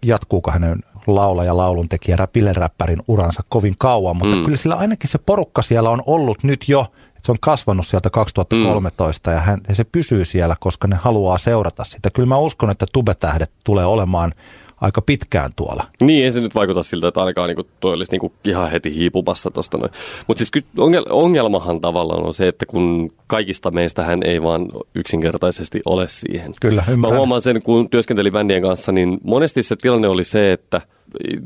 jatkuuko 0.04 0.50
hänen 0.50 0.82
laula 1.06 1.44
ja 1.44 1.56
lauluntekijä, 1.56 2.16
räppärin 2.52 3.02
uransa 3.08 3.42
kovin 3.48 3.74
kauan, 3.78 4.16
mutta 4.16 4.36
mm. 4.36 4.44
kyllä 4.44 4.56
sillä 4.56 4.74
ainakin 4.74 5.10
se 5.10 5.18
porukka 5.18 5.62
siellä 5.62 5.90
on 5.90 6.02
ollut 6.06 6.44
nyt 6.44 6.68
jo– 6.68 6.86
se 7.24 7.32
on 7.32 7.38
kasvanut 7.40 7.86
sieltä 7.86 8.10
2013 8.10 9.30
mm. 9.30 9.36
ja, 9.36 9.40
hän, 9.40 9.60
ja 9.68 9.74
se 9.74 9.84
pysyy 9.84 10.24
siellä, 10.24 10.54
koska 10.60 10.88
ne 10.88 10.96
haluaa 10.96 11.38
seurata 11.38 11.84
sitä. 11.84 12.10
Kyllä 12.10 12.26
mä 12.26 12.38
uskon, 12.38 12.70
että 12.70 12.86
tubetähdet 12.92 13.50
tulee 13.64 13.84
olemaan 13.84 14.32
aika 14.80 15.02
pitkään 15.02 15.50
tuolla. 15.56 15.84
Niin, 16.00 16.24
ei 16.24 16.32
se 16.32 16.40
nyt 16.40 16.54
vaikuta 16.54 16.82
siltä, 16.82 17.08
että 17.08 17.20
ainakaan 17.20 17.48
niin 17.48 17.56
kuin, 17.56 17.68
toi 17.80 17.94
olisi 17.94 18.12
niin 18.12 18.20
kuin 18.20 18.32
ihan 18.44 18.70
heti 18.70 18.94
hiipumassa 18.94 19.50
tuosta 19.50 19.78
noin. 19.78 19.90
Mutta 20.26 20.44
siis 20.44 20.64
ongelmahan 21.10 21.80
tavallaan 21.80 22.26
on 22.26 22.34
se, 22.34 22.48
että 22.48 22.66
kun 22.66 23.12
kaikista 23.26 23.70
meistä 23.70 24.02
hän 24.02 24.22
ei 24.22 24.42
vaan 24.42 24.68
yksinkertaisesti 24.94 25.80
ole 25.84 26.08
siihen. 26.08 26.52
Kyllä, 26.60 26.84
ymmärrän. 26.88 27.14
Mä 27.14 27.18
huomaan 27.18 27.42
sen, 27.42 27.62
kun 27.62 27.90
työskentelin 27.90 28.32
bändien 28.32 28.62
kanssa, 28.62 28.92
niin 28.92 29.18
monesti 29.22 29.62
se 29.62 29.76
tilanne 29.76 30.08
oli 30.08 30.24
se, 30.24 30.52
että 30.52 30.80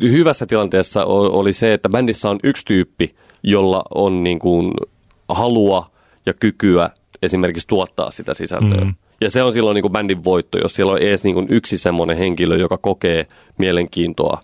hyvässä 0.02 0.46
tilanteessa 0.46 1.04
oli 1.04 1.52
se, 1.52 1.74
että 1.74 1.88
bändissä 1.88 2.30
on 2.30 2.38
yksi 2.44 2.66
tyyppi, 2.66 3.14
jolla 3.42 3.82
on 3.94 4.24
niin 4.24 4.38
kuin 4.38 4.72
halua 5.28 5.90
ja 6.26 6.34
kykyä 6.34 6.90
esimerkiksi 7.22 7.68
tuottaa 7.68 8.10
sitä 8.10 8.34
sisältöä. 8.34 8.84
Mm. 8.84 8.94
Ja 9.20 9.30
se 9.30 9.42
on 9.42 9.52
silloin 9.52 9.74
niin 9.74 9.82
kuin 9.82 9.92
bändin 9.92 10.24
voitto, 10.24 10.58
jos 10.58 10.74
siellä 10.74 10.92
on 10.92 10.98
edes 10.98 11.24
niin 11.24 11.34
kuin 11.34 11.46
yksi 11.50 11.78
semmoinen 11.78 12.16
henkilö, 12.16 12.56
joka 12.56 12.78
kokee 12.78 13.26
mielenkiintoa 13.58 14.42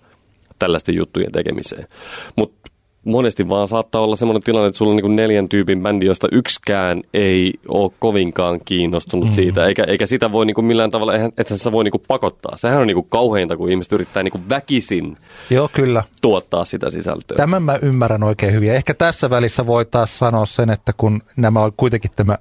tällaisten 0.59 0.95
juttujen 0.95 1.32
tekemiseen. 1.32 1.89
Mutta 2.37 2.63
monesti 3.05 3.48
vaan 3.48 3.68
saattaa 3.68 4.00
olla 4.00 4.16
semmoinen 4.16 4.42
tilanne, 4.42 4.68
että 4.68 4.78
sulla 4.78 4.90
on 4.90 4.96
niin 4.96 5.16
neljän 5.16 5.48
tyypin 5.48 5.82
bändi, 5.82 6.07
josta 6.07 6.28
yksikään 6.32 7.02
ei 7.14 7.52
ole 7.68 7.90
kovinkaan 7.98 8.61
kiinnostunut 8.64 9.28
mm. 9.28 9.32
siitä, 9.32 9.66
eikä, 9.66 9.84
eikä 9.84 10.07
sitä 10.07 10.32
voi 10.32 10.46
niin 10.46 10.55
kuin 10.55 10.64
millään 10.64 10.90
tavalla, 10.90 11.12
että 11.14 11.57
sä 11.57 11.72
voi 11.72 11.84
niin 11.84 11.92
kuin 11.92 12.02
pakottaa. 12.09 12.57
Sehän 12.57 12.80
on 12.80 12.86
niin 12.86 12.94
kuin 12.94 13.07
kauheinta, 13.09 13.57
kun 13.57 13.70
ihmiset 13.70 13.92
yrittää 13.92 14.22
niin 14.22 14.32
kuin 14.32 14.48
väkisin 14.48 15.16
Joo, 15.50 15.68
kyllä. 15.72 16.02
tuottaa 16.20 16.64
sitä 16.64 16.90
sisältöä. 16.90 17.36
Tämän 17.36 17.62
mä 17.62 17.78
ymmärrän 17.82 18.22
oikein 18.22 18.52
hyvin. 18.52 18.72
Ehkä 18.72 18.94
tässä 18.94 19.30
välissä 19.30 19.66
voi 19.66 19.84
taas 19.84 20.18
sanoa 20.18 20.46
sen, 20.46 20.70
että 20.70 20.92
kun 20.96 21.22
nämä 21.36 21.61
on 21.61 21.72
kuitenkin 21.76 22.11
tämä 22.16 22.38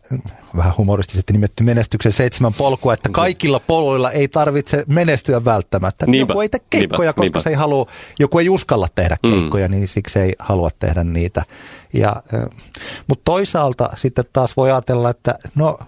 vähän 0.58 0.74
humoristisesti 0.78 1.34
nimetty 1.34 1.64
menestyksen 1.64 2.12
seitsemän 2.12 2.54
polkua, 2.54 2.94
että 2.94 3.10
kaikilla 3.10 3.60
poluilla 3.60 4.12
ei 4.12 4.28
tarvitse 4.28 4.84
menestyä 4.88 5.46
välttämättä. 5.46 6.06
Niinpä, 6.06 6.32
joku 6.32 6.42
ei 6.42 6.50
tee 6.50 6.60
keikkoja, 6.70 7.10
niinpä, 7.10 7.14
koska 7.14 7.24
niinpä. 7.24 7.40
se 7.40 7.50
ei 7.50 7.56
halua, 7.56 7.86
joku 8.20 8.40
ei 8.40 8.50
uskalla 8.50 8.88
tehdä 8.96 9.18
mm. 9.24 9.30
keikkoja, 9.30 9.68
mm. 9.68 9.72
niin 9.72 9.88
siksi 9.88 10.20
ei 10.20 10.34
halua 10.40 10.53
tehdä 10.80 11.04
niitä. 11.04 11.44
Ja, 11.94 12.16
mutta 13.08 13.22
toisaalta 13.26 13.90
sitten 13.96 14.26
taas 14.34 14.58
voi 14.58 14.72
ajatella, 14.72 15.10
että 15.10 15.40
no 15.56 15.80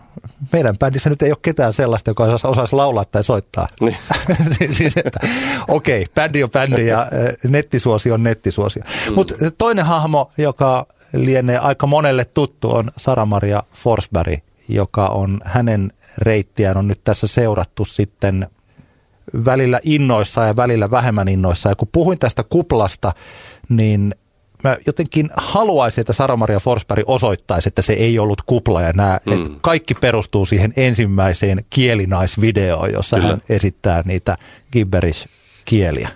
meidän 0.53 0.77
bändissä 0.77 1.09
nyt 1.09 1.21
ei 1.21 1.31
ole 1.31 1.37
ketään 1.41 1.73
sellaista, 1.73 2.09
joka 2.09 2.23
osaisi, 2.23 2.75
laulaa 2.75 3.05
tai 3.05 3.23
soittaa. 3.23 3.67
Niin. 3.81 3.97
siis, 4.77 4.93
okei, 5.67 6.01
okay, 6.01 6.13
bändi 6.15 6.43
on 6.43 6.49
bändi 6.49 6.87
ja 6.87 7.07
nettisuosi 7.43 8.11
on 8.11 8.23
nettisuosi. 8.23 8.79
Mm. 8.79 9.15
Mutta 9.15 9.35
toinen 9.57 9.85
hahmo, 9.85 10.31
joka 10.37 10.85
lienee 11.13 11.57
aika 11.57 11.87
monelle 11.87 12.25
tuttu, 12.25 12.71
on 12.71 12.91
Sara-Maria 12.97 13.63
Forsberg, 13.73 14.39
joka 14.67 15.07
on 15.07 15.41
hänen 15.45 15.91
reittiään 16.17 16.77
on 16.77 16.87
nyt 16.87 17.01
tässä 17.03 17.27
seurattu 17.27 17.85
sitten 17.85 18.47
välillä 19.45 19.79
innoissa 19.83 20.43
ja 20.43 20.55
välillä 20.55 20.91
vähemmän 20.91 21.27
innoissa. 21.27 21.69
Ja 21.69 21.75
kun 21.75 21.87
puhuin 21.91 22.19
tästä 22.19 22.43
kuplasta, 22.49 23.11
niin 23.69 24.15
mä 24.69 24.77
jotenkin 24.87 25.29
haluaisin, 25.37 26.01
että 26.01 26.13
Sara-Maria 26.13 26.59
Forsberg 26.59 27.03
osoittaisi, 27.05 27.67
että 27.69 27.81
se 27.81 27.93
ei 27.93 28.19
ollut 28.19 28.41
kupla 28.45 28.81
ja 28.81 28.93
nämä, 28.93 29.19
mm. 29.25 29.33
että 29.33 29.49
kaikki 29.61 29.93
perustuu 29.93 30.45
siihen 30.45 30.73
ensimmäiseen 30.77 31.65
kielinaisvideoon, 31.69 32.93
jossa 32.93 33.15
Kyllä. 33.15 33.29
hän 33.29 33.41
esittää 33.49 34.01
niitä 34.05 34.37
gibberish-kieliä. 34.71 36.09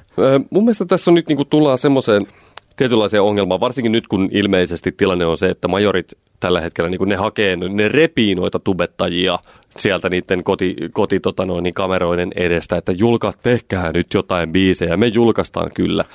mun 0.50 0.64
mielestä 0.64 0.86
tässä 0.86 1.12
on 1.12 1.16
nyt 1.16 1.28
niin 1.28 1.38
kuin 1.38 1.50
tullaan 1.50 1.78
semmoiseen 1.78 2.28
tietynlaiseen 2.76 3.24
ongelmaan, 3.24 3.60
varsinkin 3.60 3.92
nyt 3.92 4.08
kun 4.08 4.30
ilmeisesti 4.32 4.92
tilanne 4.92 5.26
on 5.26 5.38
se, 5.38 5.50
että 5.50 5.68
majorit 5.68 6.12
tällä 6.40 6.62
hetkellä 6.62 6.90
niin 6.90 7.00
ne 7.06 7.16
hakee, 7.16 7.56
ne 7.56 7.88
repii 7.88 8.36
noita 8.36 8.60
tubettajia 8.60 9.40
sieltä 9.78 10.10
niiden 10.10 10.44
koti, 10.44 10.76
koti 10.92 11.20
tota 11.20 11.46
noin, 11.46 11.64
niin 11.64 11.74
kameroiden 11.74 12.32
edestä, 12.36 12.78
että 12.78 12.92
julka, 12.92 13.34
tehkää 13.44 13.92
nyt 13.92 14.14
jotain 14.14 14.52
biisejä, 14.52 14.98
me 14.98 15.08
julkaistaan 15.08 15.72
kyllä. 15.74 16.06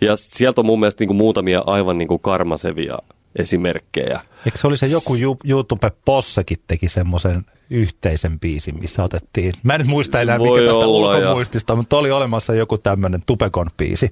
Ja 0.00 0.16
sieltä 0.16 0.60
on 0.60 0.66
mun 0.66 0.80
mielestä 0.80 1.02
niin 1.02 1.08
kuin 1.08 1.16
muutamia 1.16 1.62
aivan 1.66 1.98
niin 1.98 2.08
kuin 2.08 2.20
karmasevia 2.20 2.98
esimerkkejä. 3.36 4.20
Eikö 4.46 4.58
se 4.58 4.66
oli 4.66 4.76
se 4.76 4.86
joku 4.86 5.12
YouTube 5.44 5.90
Possekin 6.04 6.58
teki 6.66 6.88
semmoisen 6.88 7.42
yhteisen 7.70 8.40
biisin, 8.40 8.80
missä 8.80 9.04
otettiin, 9.04 9.52
mä 9.62 9.74
en 9.74 9.80
nyt 9.80 9.88
muista 9.88 10.20
enää 10.20 10.38
Voi 10.38 10.60
mikä 10.60 10.72
tästä 10.72 10.86
ulkomuistista, 10.86 11.72
ja... 11.72 11.76
mutta 11.76 11.96
oli 11.96 12.10
olemassa 12.10 12.54
joku 12.54 12.78
tämmöinen 12.78 13.20
Tupekon 13.26 13.66
biisi. 13.76 14.10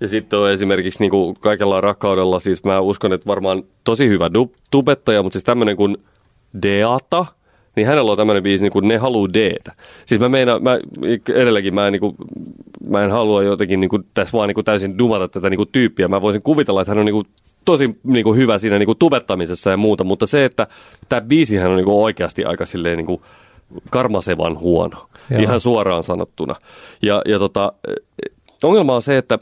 Ja 0.00 0.08
sitten 0.08 0.38
on 0.38 0.50
esimerkiksi 0.50 1.00
niin 1.00 1.10
kuin 1.10 1.34
kaikella 1.40 1.80
rakkaudella, 1.80 2.38
siis 2.38 2.64
mä 2.64 2.80
uskon, 2.80 3.12
että 3.12 3.26
varmaan 3.26 3.62
tosi 3.84 4.08
hyvä 4.08 4.28
du- 4.28 4.54
tubettaja, 4.70 5.22
mutta 5.22 5.34
siis 5.34 5.44
tämmöinen 5.44 5.76
kuin 5.76 5.96
Deata, 6.62 7.26
niin 7.76 7.86
hänellä 7.86 8.10
on 8.10 8.16
tämmöinen 8.16 8.42
biisi 8.42 8.64
niin 8.64 8.72
kuin 8.72 8.88
Ne 8.88 8.96
haluu 8.96 9.32
Deetä. 9.32 9.72
Siis 10.06 10.20
mä 10.20 10.28
meinaan, 10.28 10.62
mä 10.62 10.78
edelläkin 11.34 11.74
mä 11.74 11.86
en, 11.86 11.92
niin 11.92 12.00
kuin, 12.00 12.16
mä 12.88 13.04
en 13.04 13.10
halua 13.10 13.42
jotenkin 13.42 13.80
niin 13.80 13.88
kuin, 13.88 14.06
tässä 14.14 14.32
vaan 14.32 14.48
niin 14.48 14.54
kuin 14.54 14.64
täysin 14.64 14.98
dumata 14.98 15.28
tätä 15.28 15.50
niin 15.50 15.58
kuin 15.58 15.68
tyyppiä. 15.72 16.08
Mä 16.08 16.20
voisin 16.20 16.42
kuvitella, 16.42 16.80
että 16.80 16.90
hän 16.90 16.98
on 16.98 17.06
niin 17.06 17.14
kuin, 17.14 17.26
tosi 17.64 17.98
niin 18.04 18.24
kuin, 18.24 18.36
hyvä 18.36 18.58
siinä 18.58 18.78
niin 18.78 18.86
kuin, 18.86 18.98
tubettamisessa 18.98 19.70
ja 19.70 19.76
muuta, 19.76 20.04
mutta 20.04 20.26
se, 20.26 20.44
että 20.44 20.66
tämä 21.08 21.20
biisihän 21.20 21.70
on 21.70 21.76
niin 21.76 21.84
kuin, 21.84 22.04
oikeasti 22.04 22.44
aika 22.44 22.66
silleen 22.66 22.96
niin 22.96 23.06
kuin, 23.06 23.20
karmasevan 23.90 24.58
huono, 24.58 25.08
Joo. 25.30 25.42
ihan 25.42 25.60
suoraan 25.60 26.02
sanottuna. 26.02 26.54
Ja, 27.02 27.22
ja 27.26 27.38
tota, 27.38 27.72
ongelma 28.62 28.94
on 28.94 29.02
se, 29.02 29.18
että 29.18 29.38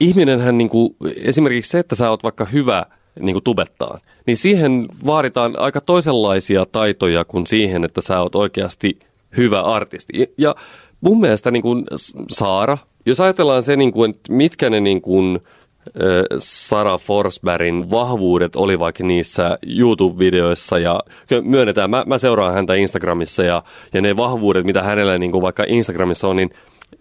ihminenhän 0.00 0.58
niin 0.58 0.70
kuin, 0.70 0.96
esimerkiksi 1.16 1.70
se, 1.70 1.78
että 1.78 1.94
sä 1.94 2.10
oot 2.10 2.22
vaikka 2.22 2.44
hyvä 2.44 2.86
niin 3.20 3.34
kuin 3.34 3.44
tubettaan, 3.44 4.00
niin 4.26 4.36
siihen 4.36 4.86
vaaditaan 5.06 5.58
aika 5.58 5.80
toisenlaisia 5.80 6.66
taitoja 6.66 7.24
kuin 7.24 7.46
siihen, 7.46 7.84
että 7.84 8.00
sä 8.00 8.20
oot 8.20 8.34
oikeasti 8.34 8.98
hyvä 9.36 9.60
artisti. 9.60 10.32
Ja 10.38 10.54
mun 11.00 11.20
mielestä 11.20 11.50
niin 11.50 11.62
kuin 11.62 11.84
Saara, 12.30 12.78
jos 13.06 13.20
ajatellaan 13.20 13.62
se, 13.62 13.76
niin 13.76 13.92
kuin, 13.92 14.10
että 14.10 14.32
mitkä 14.34 14.70
ne 14.70 14.80
niin 14.80 15.02
kuin, 15.02 15.40
Sara 16.38 16.98
Forsbergin 16.98 17.90
vahvuudet 17.90 18.56
oli 18.56 18.78
vaikka 18.78 19.04
niissä 19.04 19.58
YouTube-videoissa 19.66 20.78
ja 20.78 21.00
myönnetään, 21.42 21.90
mä, 21.90 22.04
mä 22.06 22.18
seuraan 22.18 22.54
häntä 22.54 22.74
Instagramissa 22.74 23.42
ja, 23.42 23.62
ja 23.92 24.00
ne 24.00 24.16
vahvuudet, 24.16 24.64
mitä 24.66 24.82
hänellä 24.82 25.18
niin 25.18 25.32
kuin 25.32 25.42
vaikka 25.42 25.64
Instagramissa 25.68 26.28
on, 26.28 26.36
niin 26.36 26.50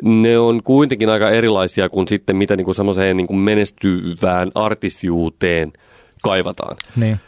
ne 0.01 0.39
on 0.39 0.63
kuitenkin 0.63 1.09
aika 1.09 1.29
erilaisia 1.29 1.89
kuin 1.89 2.07
sitten 2.07 2.35
mitä 2.35 2.55
niin 2.55 2.65
kuin 2.65 2.75
semmoiseen 2.75 3.17
niin 3.17 3.27
kuin 3.27 3.39
menestyvään 3.39 4.51
artistijuuteen 4.55 5.73
kaivataan. 6.23 6.77
Niin. 6.95 7.19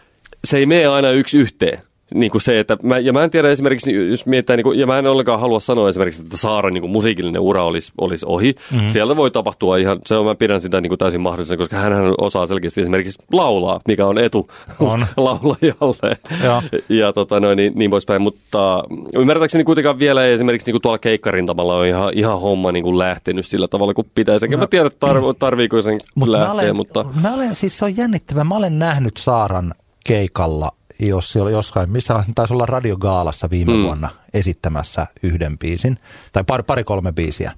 Se 0.44 0.58
ei 0.58 0.66
mene 0.66 0.88
aina 0.88 1.10
yksi 1.10 1.38
yhteen 1.38 1.80
niin 2.16 2.32
kuin 2.32 2.42
se, 2.42 2.60
että 2.60 2.78
mä, 2.84 3.00
ja 3.00 3.14
mä 3.14 3.24
en 3.24 3.32
tiedä 3.32 3.50
esimerkiksi, 3.50 3.94
jos 4.10 4.26
mietitään, 4.26 4.58
niin 4.58 4.64
kuin, 4.64 4.80
ja 4.80 4.88
mä 4.88 5.00
en 5.00 5.08
ollenkaan 5.08 5.40
halua 5.40 5.60
sanoa 5.60 5.90
esimerkiksi, 5.90 6.22
että 6.22 6.38
Saaran 6.38 6.74
niin 6.74 6.82
kuin 6.82 6.92
musiikillinen 6.92 7.42
ura 7.42 7.64
olisi, 7.64 7.92
olisi 7.98 8.26
ohi. 8.30 8.56
Mm-hmm. 8.72 8.90
Sieltä 8.90 9.16
voi 9.16 9.32
tapahtua 9.32 9.78
ihan, 9.78 10.00
se 10.06 10.16
on, 10.16 10.26
mä 10.26 10.36
pidän 10.36 10.62
sitä 10.62 10.82
niin 10.82 10.90
kuin 10.90 11.00
täysin 11.00 11.22
mahdollisena, 11.22 11.58
koska 11.58 11.78
hän 11.78 11.94
osaa 12.18 12.48
selkeästi 12.48 12.82
esimerkiksi 12.82 13.20
laulaa, 13.32 13.80
mikä 13.88 14.06
on 14.06 14.18
etu 14.18 14.50
on. 14.80 15.06
laulajalle. 15.18 16.18
Ja, 16.44 16.64
ja 16.90 17.14
tota, 17.14 17.40
noin, 17.40 17.58
niin, 17.58 17.74
niin 17.76 17.92
poispäin, 17.92 18.22
mutta 18.22 18.84
ymmärtääkseni 19.16 19.64
kuitenkaan 19.64 20.00
vielä 20.00 20.26
esimerkiksi 20.26 20.68
niin 20.68 20.74
kuin 20.74 20.82
tuolla 20.82 20.98
keikkarintamalla 20.98 21.78
on 21.78 21.86
ihan, 21.86 22.14
ihan 22.14 22.42
homma 22.42 22.72
niin 22.72 22.84
kuin 22.84 22.98
lähtenyt 22.98 23.46
sillä 23.46 23.68
tavalla 23.68 23.94
kuin 23.94 24.08
pitäisi. 24.16 24.46
Enkä 24.46 24.58
no, 24.58 24.62
mä 24.62 24.68
tiedä, 24.68 24.90
tarv, 24.90 25.24
tarviiko 25.40 25.82
sen 25.82 26.00
Mut 26.16 26.28
lähteä, 26.28 26.48
mä 26.48 26.54
olen, 26.54 26.76
mutta... 26.76 27.06
Mä 27.22 27.34
olen, 27.34 27.56
siis 27.56 27.78
se 27.78 27.86
on 27.86 27.98
jännittävä, 27.98 28.44
mä 28.44 28.56
olen 28.56 28.80
nähnyt 28.80 29.18
Saaran 29.18 29.74
keikalla 30.06 30.72
jos 31.00 31.32
siellä 31.32 31.52
jossain, 31.52 31.90
missä 31.90 32.24
taisi 32.36 32.54
olla 32.54 32.66
radiogaalassa 32.66 33.50
viime 33.50 33.74
mm. 33.74 33.84
vuonna 33.84 34.10
esittämässä 34.34 35.08
yhden 35.24 35.58
biisin, 35.58 35.98
tai 36.34 36.44
pari, 36.44 36.64
pari 36.64 36.84
kolme 36.84 37.12
biisiä. 37.12 37.52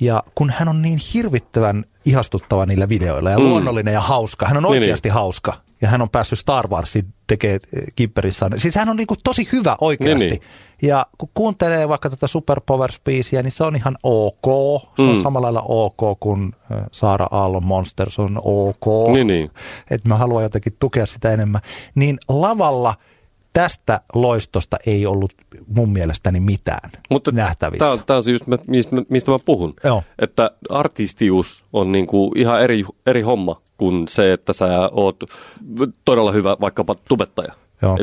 Ja 0.00 0.22
kun 0.34 0.50
hän 0.50 0.68
on 0.68 0.82
niin 0.82 0.98
hirvittävän 1.14 1.84
ihastuttava 2.04 2.66
niillä 2.66 2.88
videoilla 2.88 3.30
ja 3.30 3.38
mm. 3.38 3.44
luonnollinen 3.44 3.94
ja 3.94 4.00
hauska, 4.00 4.46
hän 4.46 4.56
on 4.56 4.62
niin, 4.62 4.70
oikeasti 4.70 5.08
niin. 5.08 5.14
hauska. 5.14 5.54
Ja 5.80 5.88
hän 5.88 6.02
on 6.02 6.10
päässyt 6.10 6.38
Star 6.38 6.68
Warsin 6.68 7.14
tekee 7.26 7.58
kipperissaan. 7.96 8.60
Siis 8.60 8.74
hän 8.74 8.88
on 8.88 8.96
niinku 8.96 9.14
tosi 9.24 9.48
hyvä 9.52 9.76
oikeasti. 9.80 10.26
Niin, 10.26 10.40
niin. 10.40 10.42
Ja 10.82 11.06
kun 11.18 11.28
kuuntelee 11.34 11.88
vaikka 11.88 12.10
tätä 12.10 12.26
Super 12.26 12.60
Powers-biisiä, 12.60 13.42
niin 13.42 13.52
se 13.52 13.64
on 13.64 13.76
ihan 13.76 13.96
ok. 14.02 14.82
Se 14.96 15.02
mm. 15.02 15.08
on 15.08 15.16
samalla 15.16 15.46
lailla 15.46 15.62
ok 15.68 16.20
kuin 16.20 16.52
Saara 16.92 17.26
Aallon 17.30 17.64
Monsters 17.64 18.18
on 18.18 18.40
ok. 18.44 19.12
Niin, 19.12 19.26
niin. 19.26 19.50
Että 19.90 20.08
mä 20.08 20.16
haluan 20.16 20.42
jotenkin 20.42 20.76
tukea 20.80 21.06
sitä 21.06 21.32
enemmän. 21.32 21.60
Niin 21.94 22.18
lavalla 22.28 22.94
tästä 23.52 24.00
loistosta 24.14 24.76
ei 24.86 25.06
ollut 25.06 25.32
mun 25.66 25.88
mielestäni 25.88 26.40
mitään 26.40 26.90
Mutta 27.10 27.30
nähtävissä. 27.30 27.98
Tämä 28.06 28.16
on 28.16 28.22
se 28.22 28.30
just, 28.30 28.44
mistä, 28.66 28.96
mistä 29.08 29.30
mä 29.30 29.38
puhun. 29.46 29.74
Joo. 29.84 30.02
Että 30.18 30.50
artistius 30.70 31.64
on 31.72 31.92
niinku 31.92 32.32
ihan 32.36 32.62
eri, 32.62 32.84
eri 33.06 33.22
homma 33.22 33.60
kuin 33.76 34.08
se, 34.08 34.32
että 34.32 34.52
sä 34.52 34.90
oot 34.92 35.16
todella 36.04 36.32
hyvä 36.32 36.56
vaikkapa 36.60 36.94
tubettaja. 37.08 37.52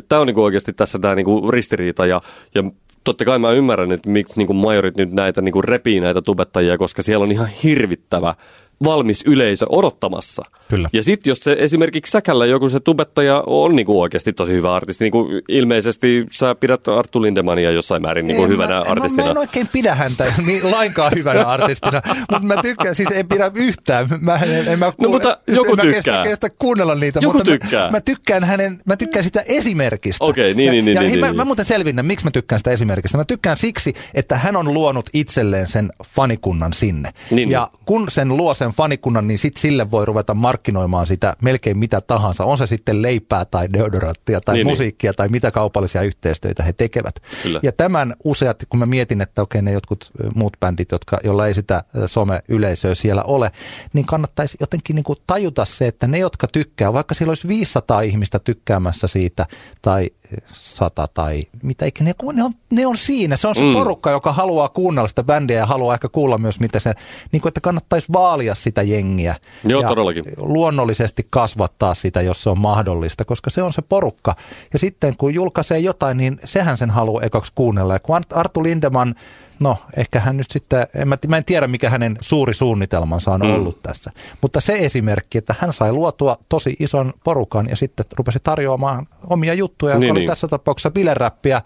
Tämä 0.10 0.22
on 0.22 0.28
niinku 0.28 0.44
oikeasti 0.44 0.74
tässä 0.74 1.00
tämä 1.00 1.16
niinku 1.16 1.52
ristiriita 1.52 2.06
ja, 2.06 2.22
ja 2.56 2.64
totta 3.04 3.26
kai 3.26 3.40
mä 3.40 3.52
ymmärrän, 3.52 3.92
että 3.92 4.10
miksi 4.10 4.38
niinku 4.38 4.54
majorit 4.54 4.98
nyt 4.98 5.14
näitä 5.14 5.42
niinku 5.42 5.62
repii 5.62 6.00
näitä 6.00 6.22
tubettajia, 6.22 6.78
koska 6.78 7.02
siellä 7.02 7.24
on 7.24 7.32
ihan 7.32 7.48
hirvittävä 7.48 8.36
valmis 8.84 9.24
yleisö 9.28 9.66
odottamassa. 9.70 10.46
Kyllä. 10.76 10.90
Ja 10.94 11.04
sitten 11.04 11.32
jos 11.32 11.40
se 11.40 11.56
esimerkiksi 11.60 12.12
säkällä 12.12 12.46
joku 12.46 12.70
se 12.70 12.80
tubettaja 12.80 13.44
on 13.48 13.76
niinku 13.76 14.02
oikeasti 14.02 14.34
tosi 14.34 14.54
hyvä 14.54 14.76
artisti, 14.76 15.04
niinku 15.04 15.28
ilmeisesti 15.48 16.26
sä 16.32 16.56
pidät 16.56 16.88
Arttu 16.88 17.22
Lindemania 17.22 17.72
jossain 17.72 18.02
määrin 18.02 18.28
niinku 18.28 18.48
hyvänä 18.48 18.74
mä, 18.74 18.82
artistina. 18.82 19.24
Mä, 19.24 19.28
mä 19.28 19.32
en 19.32 19.38
oikein 19.38 19.68
pidä 19.72 19.96
häntä 19.96 20.34
niin 20.48 20.72
lainkaan 20.72 21.12
hyvänä 21.16 21.46
artistina, 21.46 22.02
mutta 22.32 22.40
mä 22.40 22.62
tykkään, 22.62 22.96
siis 22.96 23.12
ei 23.12 23.24
pidä 23.24 23.52
yhtään. 23.56 24.08
Mä, 24.22 24.36
en, 24.36 24.68
en 24.68 24.80
mä, 24.80 24.94
no 25.02 25.10
mutta 25.10 25.38
joku 25.48 25.72
en 25.72 25.80
tykkää. 25.80 25.94
Kestä, 25.94 26.24
kestä 26.24 26.50
kuunnella 26.60 26.96
niitä, 26.96 27.20
joku 27.22 27.38
mutta 27.38 27.52
tykkää. 27.52 27.86
Mä, 27.86 27.92
mä, 27.92 28.02
tykkään 28.02 28.44
hänen, 28.44 28.78
mä 28.86 28.96
tykkään 28.96 29.24
sitä 29.24 29.44
esimerkistä. 29.46 30.26
Okei, 30.26 30.52
okay, 30.52 30.54
niin, 30.54 30.72
niin, 30.72 30.86
niin. 30.86 30.96
Ja, 30.96 31.02
niin, 31.02 31.10
ja 31.10 31.12
niin, 31.12 31.20
mä, 31.20 31.28
niin. 31.28 31.36
mä 31.36 31.46
muuten 31.46 31.66
selvinnän, 31.66 32.06
miksi 32.06 32.26
mä 32.26 32.32
tykkään 32.32 32.60
sitä 32.60 32.72
esimerkistä. 32.72 33.18
Mä 33.18 33.26
tykkään 33.26 33.58
siksi, 33.58 33.94
että 34.14 34.38
hän 34.38 34.56
on 34.56 34.74
luonut 34.74 35.10
itselleen 35.14 35.68
sen 35.68 35.90
fanikunnan 36.06 36.74
sinne. 36.74 37.14
Niin, 37.32 37.50
ja 37.50 37.70
niin. 37.72 37.82
kun 37.86 38.06
sen 38.10 38.38
luo 38.38 38.54
sen 38.54 38.72
fanikunnan, 38.72 39.28
niin 39.28 39.38
sit 39.38 39.58
sille 39.58 39.92
voi 39.92 40.06
ruveta 40.06 40.34
markkinoimaan 40.34 40.63
sitä 41.06 41.34
melkein 41.42 41.78
mitä 41.78 42.02
tahansa. 42.02 42.46
On 42.46 42.58
se 42.58 42.68
sitten 42.68 43.02
leipää 43.02 43.46
tai 43.46 43.74
deodoranttia 43.74 44.42
tai 44.42 44.56
niin, 44.56 44.66
niin. 44.66 44.72
musiikkia 44.72 45.12
niin. 45.12 45.16
tai 45.16 45.28
mitä 45.28 45.52
kaupallisia 45.52 46.02
yhteistyötä 46.02 46.64
he 46.64 46.74
tekevät. 46.74 47.16
Kyllä. 47.44 47.60
Ja 47.64 47.72
tämän 47.72 48.14
useat, 48.24 48.64
kun 48.70 48.80
mä 48.80 48.86
mietin, 48.86 49.22
että 49.22 49.42
okei 49.42 49.62
ne 49.62 49.72
jotkut 49.72 50.12
muut 50.36 50.58
bändit, 50.60 50.92
jotka, 50.92 51.20
jolla 51.24 51.48
ei 51.48 51.54
sitä 51.54 51.84
some-yleisöä 52.06 52.96
siellä 52.96 53.24
ole, 53.24 53.52
niin 53.94 54.06
kannattaisi 54.06 54.58
jotenkin 54.60 54.96
niin 54.96 55.04
kuin 55.04 55.20
tajuta 55.28 55.66
se, 55.66 55.88
että 55.88 56.08
ne, 56.08 56.18
jotka 56.18 56.48
tykkää, 56.54 56.94
vaikka 56.94 57.16
siellä 57.16 57.32
olisi 57.32 57.48
500 57.48 58.02
ihmistä 58.02 58.40
tykkäämässä 58.40 59.08
siitä 59.08 59.46
tai 59.82 60.10
sata 60.54 61.08
tai 61.14 61.44
mitä 61.64 61.86
ikinä, 61.86 62.14
ne 62.34 62.44
on, 62.44 62.54
ne 62.72 62.88
on 62.88 62.98
siinä. 62.98 63.38
Se 63.38 63.48
on 63.48 63.56
se 63.56 63.62
mm. 63.62 63.74
porukka, 63.74 64.12
joka 64.12 64.34
haluaa 64.34 64.70
kuunnella 64.70 65.08
sitä 65.08 65.24
bändiä 65.24 65.58
ja 65.58 65.66
haluaa 65.66 65.94
ehkä 65.94 66.10
kuulla 66.10 66.38
myös, 66.38 66.60
mitä 66.60 66.80
se, 66.80 66.94
niin 67.32 67.42
kuin, 67.42 67.50
että 67.50 67.62
kannattaisi 67.62 68.08
vaalia 68.14 68.56
sitä 68.56 68.82
jengiä. 68.82 69.36
Joo, 69.64 69.82
ja 69.82 69.88
todellakin. 69.88 70.26
luonnollisesti 70.38 71.28
kasvattaa 71.30 71.94
sitä, 71.94 72.22
jos 72.22 72.44
se 72.44 72.50
on 72.50 72.60
mahdollista, 72.60 73.26
koska 73.26 73.50
se 73.50 73.62
on 73.62 73.74
se 73.74 73.82
porukka. 73.82 74.36
Ja 74.74 74.80
sitten 74.80 75.18
kun 75.18 75.34
julkaisee 75.34 75.80
jotain, 75.80 76.18
niin 76.18 76.40
sehän 76.46 76.78
sen 76.78 76.90
haluaa 76.90 77.24
ekaksi 77.24 77.52
kuunnella. 77.56 77.94
Ja 77.94 78.00
kun 78.00 78.22
Artu 78.34 78.64
Lindeman 78.64 79.16
no 79.64 79.78
ehkä 79.98 80.20
hän 80.20 80.38
nyt 80.38 80.52
sitten, 80.52 80.88
en 80.96 81.08
mä, 81.08 81.18
mä 81.28 81.38
en 81.38 81.46
tiedä 81.46 81.68
mikä 81.68 81.90
hänen 81.90 82.18
suuri 82.22 82.54
suunnitelmansa 82.54 83.32
on 83.32 83.42
mm. 83.42 83.54
ollut 83.54 83.82
tässä. 83.84 84.12
Mutta 84.42 84.62
se 84.62 84.74
esimerkki, 84.74 85.38
että 85.38 85.56
hän 85.60 85.74
sai 85.74 85.92
luotua 85.92 86.38
tosi 86.50 86.76
ison 86.80 87.14
porukan 87.24 87.70
ja 87.70 87.76
sitten 87.76 88.06
rupesi 88.18 88.40
tarjoamaan 88.44 89.08
omia 89.30 89.54
juttuja, 89.54 90.00
niin, 90.00 90.12
oli 90.12 90.20
niin. 90.20 90.28
tässä 90.28 90.48
tapauksessa 90.48 90.92
bileräppiä, 90.92 91.62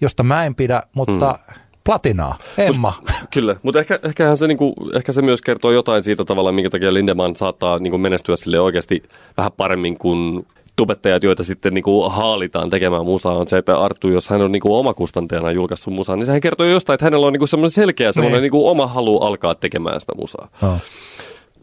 josta 0.00 0.22
mä 0.22 0.44
en 0.44 0.54
pidä, 0.54 0.82
mutta 0.94 1.38
mm. 1.48 1.54
platinaa, 1.84 2.38
Emma. 2.58 2.92
Mut, 3.00 3.10
kyllä, 3.34 3.56
mutta 3.62 3.80
ehkä, 3.80 3.98
ehkä, 4.02 4.36
se, 4.36 4.46
niinku, 4.46 4.74
ehkä 4.94 5.12
se 5.12 5.22
myös 5.22 5.42
kertoo 5.42 5.70
jotain 5.70 6.04
siitä 6.04 6.24
tavalla, 6.24 6.52
minkä 6.52 6.70
takia 6.70 6.94
Lindemann 6.94 7.36
saattaa 7.36 7.78
niinku 7.78 7.98
menestyä 7.98 8.36
sille 8.36 8.60
oikeasti 8.60 9.02
vähän 9.36 9.52
paremmin 9.56 9.98
kuin 9.98 10.46
tubettajat, 10.82 11.22
joita 11.22 11.44
sitten 11.44 11.74
niin 11.74 11.82
kuin 11.82 12.12
haalitaan 12.12 12.70
tekemään 12.70 13.04
musaa, 13.04 13.36
on 13.36 13.48
se, 13.48 13.58
että 13.58 13.80
Arttu, 13.80 14.08
jos 14.08 14.28
hän 14.28 14.42
on 14.42 14.52
niin 14.52 14.60
kuin 14.60 14.72
omakustanteena 14.72 15.50
julkaissut 15.50 15.94
musaa, 15.94 16.16
niin 16.16 16.26
sehän 16.26 16.40
kertoo 16.40 16.66
jostain, 16.66 16.94
että 16.94 17.06
hänellä 17.06 17.26
on 17.26 17.32
niin 17.32 17.38
kuin 17.38 17.48
semmoinen 17.48 17.70
selkeä 17.70 18.12
semmoinen 18.12 18.36
niin. 18.36 18.42
niin 18.42 18.50
kuin 18.50 18.70
oma 18.70 18.86
halu 18.86 19.18
alkaa 19.18 19.54
tekemään 19.54 20.00
sitä 20.00 20.12
musaa. 20.16 20.48
Oh. 20.62 20.78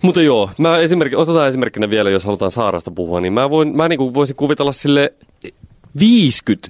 Mutta 0.01 0.21
joo, 0.21 0.49
mä 0.57 0.77
esimerkki, 0.77 1.15
otetaan 1.15 1.49
esimerkkinä 1.49 1.89
vielä, 1.89 2.09
jos 2.09 2.25
halutaan 2.25 2.51
Saarasta 2.51 2.91
puhua, 2.91 3.21
niin 3.21 3.33
mä, 3.33 3.49
voin, 3.49 3.77
mä 3.77 3.87
niin 3.87 3.97
kuin 3.97 4.13
voisin 4.13 4.35
kuvitella 4.35 4.71
sille 4.71 5.13
50 5.99 6.69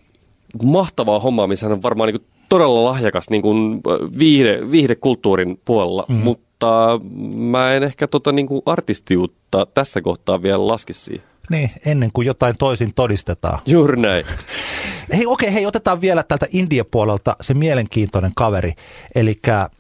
mahtavaa 0.63 1.19
hommaa, 1.19 1.47
missä 1.47 1.65
hän 1.65 1.73
on 1.73 1.81
varmaan 1.83 2.07
niin 2.07 2.21
kuin 2.21 2.29
todella 2.49 2.83
lahjakas 2.83 3.29
niin 3.29 3.41
kuin 3.41 3.81
viihde, 4.19 4.71
viihdekulttuurin 4.71 5.59
puolella, 5.65 6.05
mm. 6.07 6.15
mutta 6.15 6.99
mä 7.33 7.73
en 7.73 7.83
ehkä 7.83 8.07
tota 8.07 8.31
niin 8.31 8.47
kuin 8.47 8.61
artistiutta 8.65 9.65
tässä 9.73 10.01
kohtaa 10.01 10.41
vielä 10.41 10.67
laski 10.67 10.93
siihen. 10.93 11.28
Niin, 11.49 11.71
ennen 11.85 12.09
kuin 12.13 12.25
jotain 12.27 12.55
toisin 12.59 12.93
todistetaan. 12.93 13.59
Juuri 13.65 13.97
näin. 13.97 14.25
Hei, 15.13 15.25
okei, 15.25 15.25
okay, 15.25 15.53
hei, 15.53 15.65
otetaan 15.65 16.01
vielä 16.01 16.23
tältä 16.23 16.45
India-puolelta 16.51 17.35
se 17.41 17.53
mielenkiintoinen 17.53 18.31
kaveri, 18.35 18.73
eli 19.15 19.39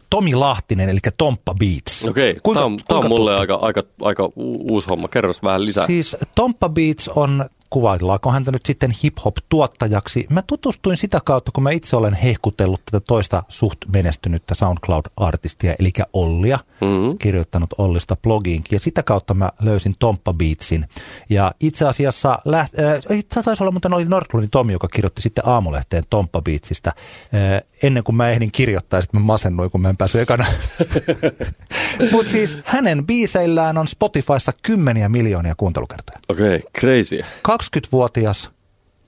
Tomi 0.09 0.35
Lahtinen, 0.35 0.89
eli 0.89 0.99
Tomppa 1.17 1.53
Beats. 1.53 2.05
Okei, 2.05 2.35
okay, 2.43 2.53
tämä 2.53 2.65
on, 2.65 2.79
on 2.89 3.09
mulle 3.09 3.35
aika, 3.35 3.55
aika, 3.61 3.83
aika 4.01 4.29
uusi 4.35 4.87
homma. 4.89 5.07
Kerros 5.07 5.43
vähän 5.43 5.65
lisää. 5.65 5.87
Siis 5.87 6.17
Tomppa 6.35 6.69
Beats 6.69 7.07
on 7.07 7.49
kuvaillaanko 7.69 8.31
häntä 8.31 8.51
nyt 8.51 8.65
sitten 8.65 8.91
hip-hop-tuottajaksi. 9.03 10.27
Mä 10.29 10.41
tutustuin 10.41 10.97
sitä 10.97 11.19
kautta, 11.25 11.51
kun 11.51 11.63
mä 11.63 11.71
itse 11.71 11.95
olen 11.95 12.13
hehkutellut 12.13 12.81
tätä 12.85 12.99
toista 12.99 13.43
suht 13.47 13.77
menestynyttä 13.93 14.55
SoundCloud-artistia, 14.55 15.75
eli 15.79 15.91
Ollia, 16.13 16.59
mm-hmm. 16.81 17.17
kirjoittanut 17.17 17.73
Ollista 17.77 18.15
blogiinkin, 18.15 18.75
ja 18.75 18.79
sitä 18.79 19.03
kautta 19.03 19.33
mä 19.33 19.51
löysin 19.61 19.95
Tomppa 19.99 20.33
Beatsin. 20.33 20.85
Ja 21.29 21.51
itse 21.59 21.87
asiassa, 21.87 22.39
läht, 22.45 22.79
äh, 22.79 23.43
taisi 23.43 23.63
olla, 23.63 23.71
mutta 23.71 23.89
oli 23.95 24.05
Nordlundin 24.05 24.49
Tomi, 24.49 24.73
joka 24.73 24.87
kirjoitti 24.87 25.21
sitten 25.21 25.47
aamulehteen 25.47 26.03
Tomppa 26.09 26.41
Beatsista. 26.41 26.91
Äh, 26.95 27.61
ennen 27.83 28.03
kuin 28.03 28.15
mä 28.15 28.29
ehdin 28.29 28.51
kirjoittaa, 28.51 29.01
sitten 29.01 29.21
mä 29.21 29.25
masennuin, 29.25 29.71
kun 29.71 29.81
mä 29.81 29.89
en 29.89 29.97
päässyt 29.97 30.21
ekana. 30.21 30.45
Mutta 32.11 32.31
siis 32.31 32.59
hänen 32.65 33.05
biiseillään 33.05 33.77
on 33.77 33.87
Spotifyssa 33.87 34.51
kymmeniä 34.63 35.09
miljoonia 35.09 35.53
kuuntelukertoja. 35.57 36.19
Okei, 36.29 36.55
okay, 36.55 36.69
crazy. 36.79 37.19
20-vuotias 37.47 38.51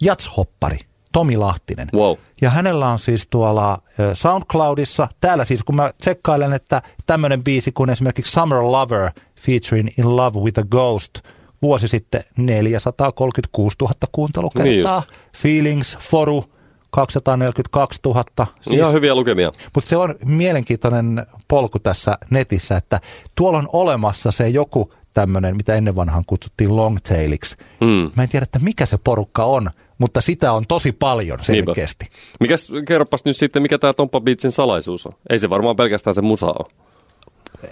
jatshoppari 0.02 0.80
Tomi 1.12 1.38
Lahtinen. 1.38 1.88
Wow. 1.94 2.18
Ja 2.42 2.50
hänellä 2.50 2.88
on 2.88 3.00
siis 3.00 3.28
tuolla 3.28 3.82
SoundCloudissa, 4.14 5.08
täällä 5.20 5.46
siis 5.46 5.64
kun 5.64 5.76
mä 5.76 5.92
tsekkailen, 5.98 6.54
että 6.54 6.82
tämmöinen 7.06 7.44
biisi 7.44 7.72
kuin 7.72 7.90
esimerkiksi 7.90 8.32
Summer 8.32 8.60
Lover 8.60 9.12
featuring 9.40 9.90
In 9.98 10.16
Love 10.16 10.40
with 10.40 10.60
a 10.60 10.64
Ghost 10.64 11.20
vuosi 11.62 11.88
sitten 11.88 12.24
436 12.38 13.76
000 13.82 13.94
kuuntelukertaa. 14.12 15.00
Niin 15.00 15.18
Feelings, 15.38 15.98
Foru 15.98 16.46
242 16.92 18.00
000. 18.06 18.24
Siis, 18.62 18.80
Ihan 18.80 18.94
hyviä 18.94 19.16
lukemia. 19.16 19.52
Mutta 19.76 19.90
se 19.90 19.98
on 19.98 20.16
mielenkiintoinen 20.26 21.26
polku 21.48 21.80
tässä 21.80 22.18
netissä, 22.30 22.78
että 22.78 23.00
tuolla 23.36 23.58
on 23.58 23.70
olemassa 23.74 24.32
se 24.32 24.50
joku 24.50 24.94
tämmöinen, 25.14 25.58
mitä 25.58 25.76
ennen 25.76 25.96
vanhaan 25.96 26.24
kutsuttiin 26.28 26.76
longtailiksi. 26.76 27.56
Mm. 27.82 28.12
Mä 28.16 28.24
en 28.24 28.30
tiedä, 28.30 28.44
että 28.44 28.60
mikä 28.60 28.86
se 28.86 28.98
porukka 29.04 29.44
on, 29.44 29.70
mutta 29.98 30.22
sitä 30.22 30.54
on 30.54 30.68
tosi 30.68 30.92
paljon 30.92 31.40
selkeästi. 31.42 32.06
Mikäs, 32.40 32.72
kerropas 32.88 33.26
nyt 33.26 33.38
sitten, 33.38 33.62
mikä 33.62 33.78
tämä 33.78 33.94
Tompa 33.94 34.22
Beatsin 34.22 34.52
salaisuus 34.52 35.06
on? 35.06 35.14
Ei 35.30 35.40
se 35.40 35.50
varmaan 35.50 35.76
pelkästään 35.76 36.14
se 36.14 36.22
musa 36.22 36.46
ole. 36.46 36.70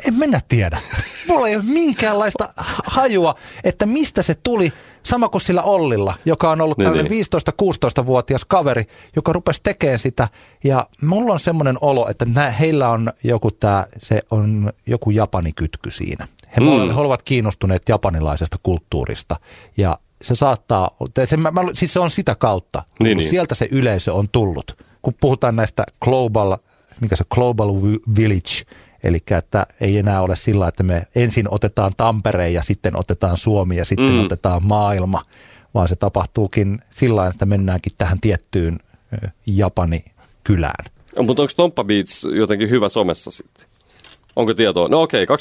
En 0.07 0.13
mennä 0.13 0.41
tiedä. 0.47 0.77
Mulla 1.27 1.47
ei 1.47 1.55
ole 1.55 1.63
minkäänlaista 1.63 2.49
hajua, 2.85 3.35
että 3.63 3.85
mistä 3.85 4.21
se 4.21 4.35
tuli. 4.35 4.73
Sama 5.03 5.29
kuin 5.29 5.41
sillä 5.41 5.61
Ollilla, 5.61 6.13
joka 6.25 6.51
on 6.51 6.61
ollut 6.61 6.77
niin, 6.77 6.85
tällainen 6.85 7.11
niin. 7.11 7.25
15-16-vuotias 8.03 8.45
kaveri, 8.45 8.83
joka 9.15 9.33
rupesi 9.33 9.61
tekemään 9.63 9.99
sitä. 9.99 10.27
Ja 10.63 10.87
mulla 11.01 11.33
on 11.33 11.39
semmoinen 11.39 11.77
olo, 11.81 12.07
että 12.09 12.25
nää, 12.25 12.51
heillä 12.51 12.89
on 12.89 13.13
joku 13.23 13.51
tää, 13.51 13.85
se 13.97 14.21
on 14.31 14.69
joku 14.85 15.11
japanikytky 15.11 15.91
siinä. 15.91 16.27
He, 16.55 16.61
mm. 16.61 16.93
he 16.93 17.01
ovat 17.01 17.23
kiinnostuneet 17.23 17.89
japanilaisesta 17.89 18.57
kulttuurista 18.63 19.35
ja 19.77 19.99
se 20.21 20.35
saattaa, 20.35 20.91
se, 21.25 21.37
mä, 21.37 21.51
siis 21.73 21.93
se 21.93 21.99
on 21.99 22.09
sitä 22.09 22.35
kautta, 22.35 22.83
niin, 22.99 23.17
niin. 23.17 23.29
sieltä 23.29 23.55
se 23.55 23.67
yleisö 23.71 24.13
on 24.13 24.29
tullut. 24.31 24.77
Kun 25.01 25.13
puhutaan 25.21 25.55
näistä 25.55 25.83
global, 26.01 26.57
mikä 27.01 27.15
se 27.15 27.23
global 27.29 27.75
village, 28.17 28.63
eli 29.03 29.17
että 29.37 29.65
ei 29.81 29.97
enää 29.97 30.21
ole 30.21 30.35
sillä, 30.35 30.67
että 30.67 30.83
me 30.83 31.07
ensin 31.15 31.47
otetaan 31.51 31.91
Tampere 31.97 32.49
ja 32.49 32.63
sitten 32.63 32.99
otetaan 32.99 33.37
Suomi 33.37 33.77
ja 33.77 33.85
sitten 33.85 34.11
mm. 34.11 34.25
otetaan 34.25 34.63
maailma, 34.63 35.21
vaan 35.73 35.87
se 35.87 35.95
tapahtuukin 35.95 36.79
sillä 36.89 37.27
että 37.27 37.45
mennäänkin 37.45 37.93
tähän 37.97 38.19
tiettyyn 38.19 38.79
Japani 39.45 40.05
kylään. 40.43 40.85
No, 41.17 41.23
mutta 41.23 41.41
onko 41.41 41.53
Tomppa 41.55 41.83
Beats 41.83 42.23
jotenkin 42.35 42.69
hyvä 42.69 42.89
somessa 42.89 43.31
sitten? 43.31 43.65
Onko 44.35 44.53
tietoa? 44.53 44.87
No 44.87 45.01
okei, 45.01 45.23
okay, 45.23 45.37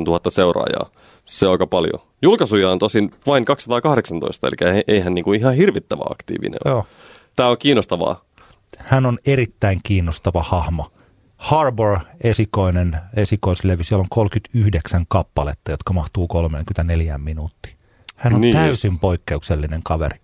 21,9 0.00 0.04
tuhatta 0.04 0.30
seuraajaa. 0.30 0.90
Se 1.24 1.46
on 1.46 1.52
aika 1.52 1.66
paljon. 1.66 2.00
Julkaisuja 2.22 2.70
on 2.70 2.78
tosin 2.78 3.10
vain 3.26 3.44
218, 3.44 4.46
eli 4.46 4.82
eihän 4.88 5.14
niinku 5.14 5.32
ihan 5.32 5.54
hirvittävä 5.54 6.02
aktiivinen 6.10 6.58
ole. 6.64 6.74
Joo. 6.74 6.86
Tämä 7.36 7.48
on 7.48 7.58
kiinnostavaa. 7.58 8.24
Hän 8.78 9.06
on 9.06 9.18
erittäin 9.26 9.80
kiinnostava 9.82 10.42
hahmo. 10.42 10.92
Harbor 11.42 11.98
esikoinen 12.20 12.96
esikoislevy, 13.16 13.84
siellä 13.84 14.00
on 14.00 14.08
39 14.08 15.04
kappaletta, 15.08 15.70
jotka 15.70 15.92
mahtuu 15.92 16.28
34 16.28 17.18
minuuttiin. 17.18 17.76
Hän 18.16 18.34
on 18.34 18.40
niin 18.40 18.56
täysin 18.56 18.92
just. 18.92 19.00
poikkeuksellinen 19.00 19.82
kaveri. 19.82 20.18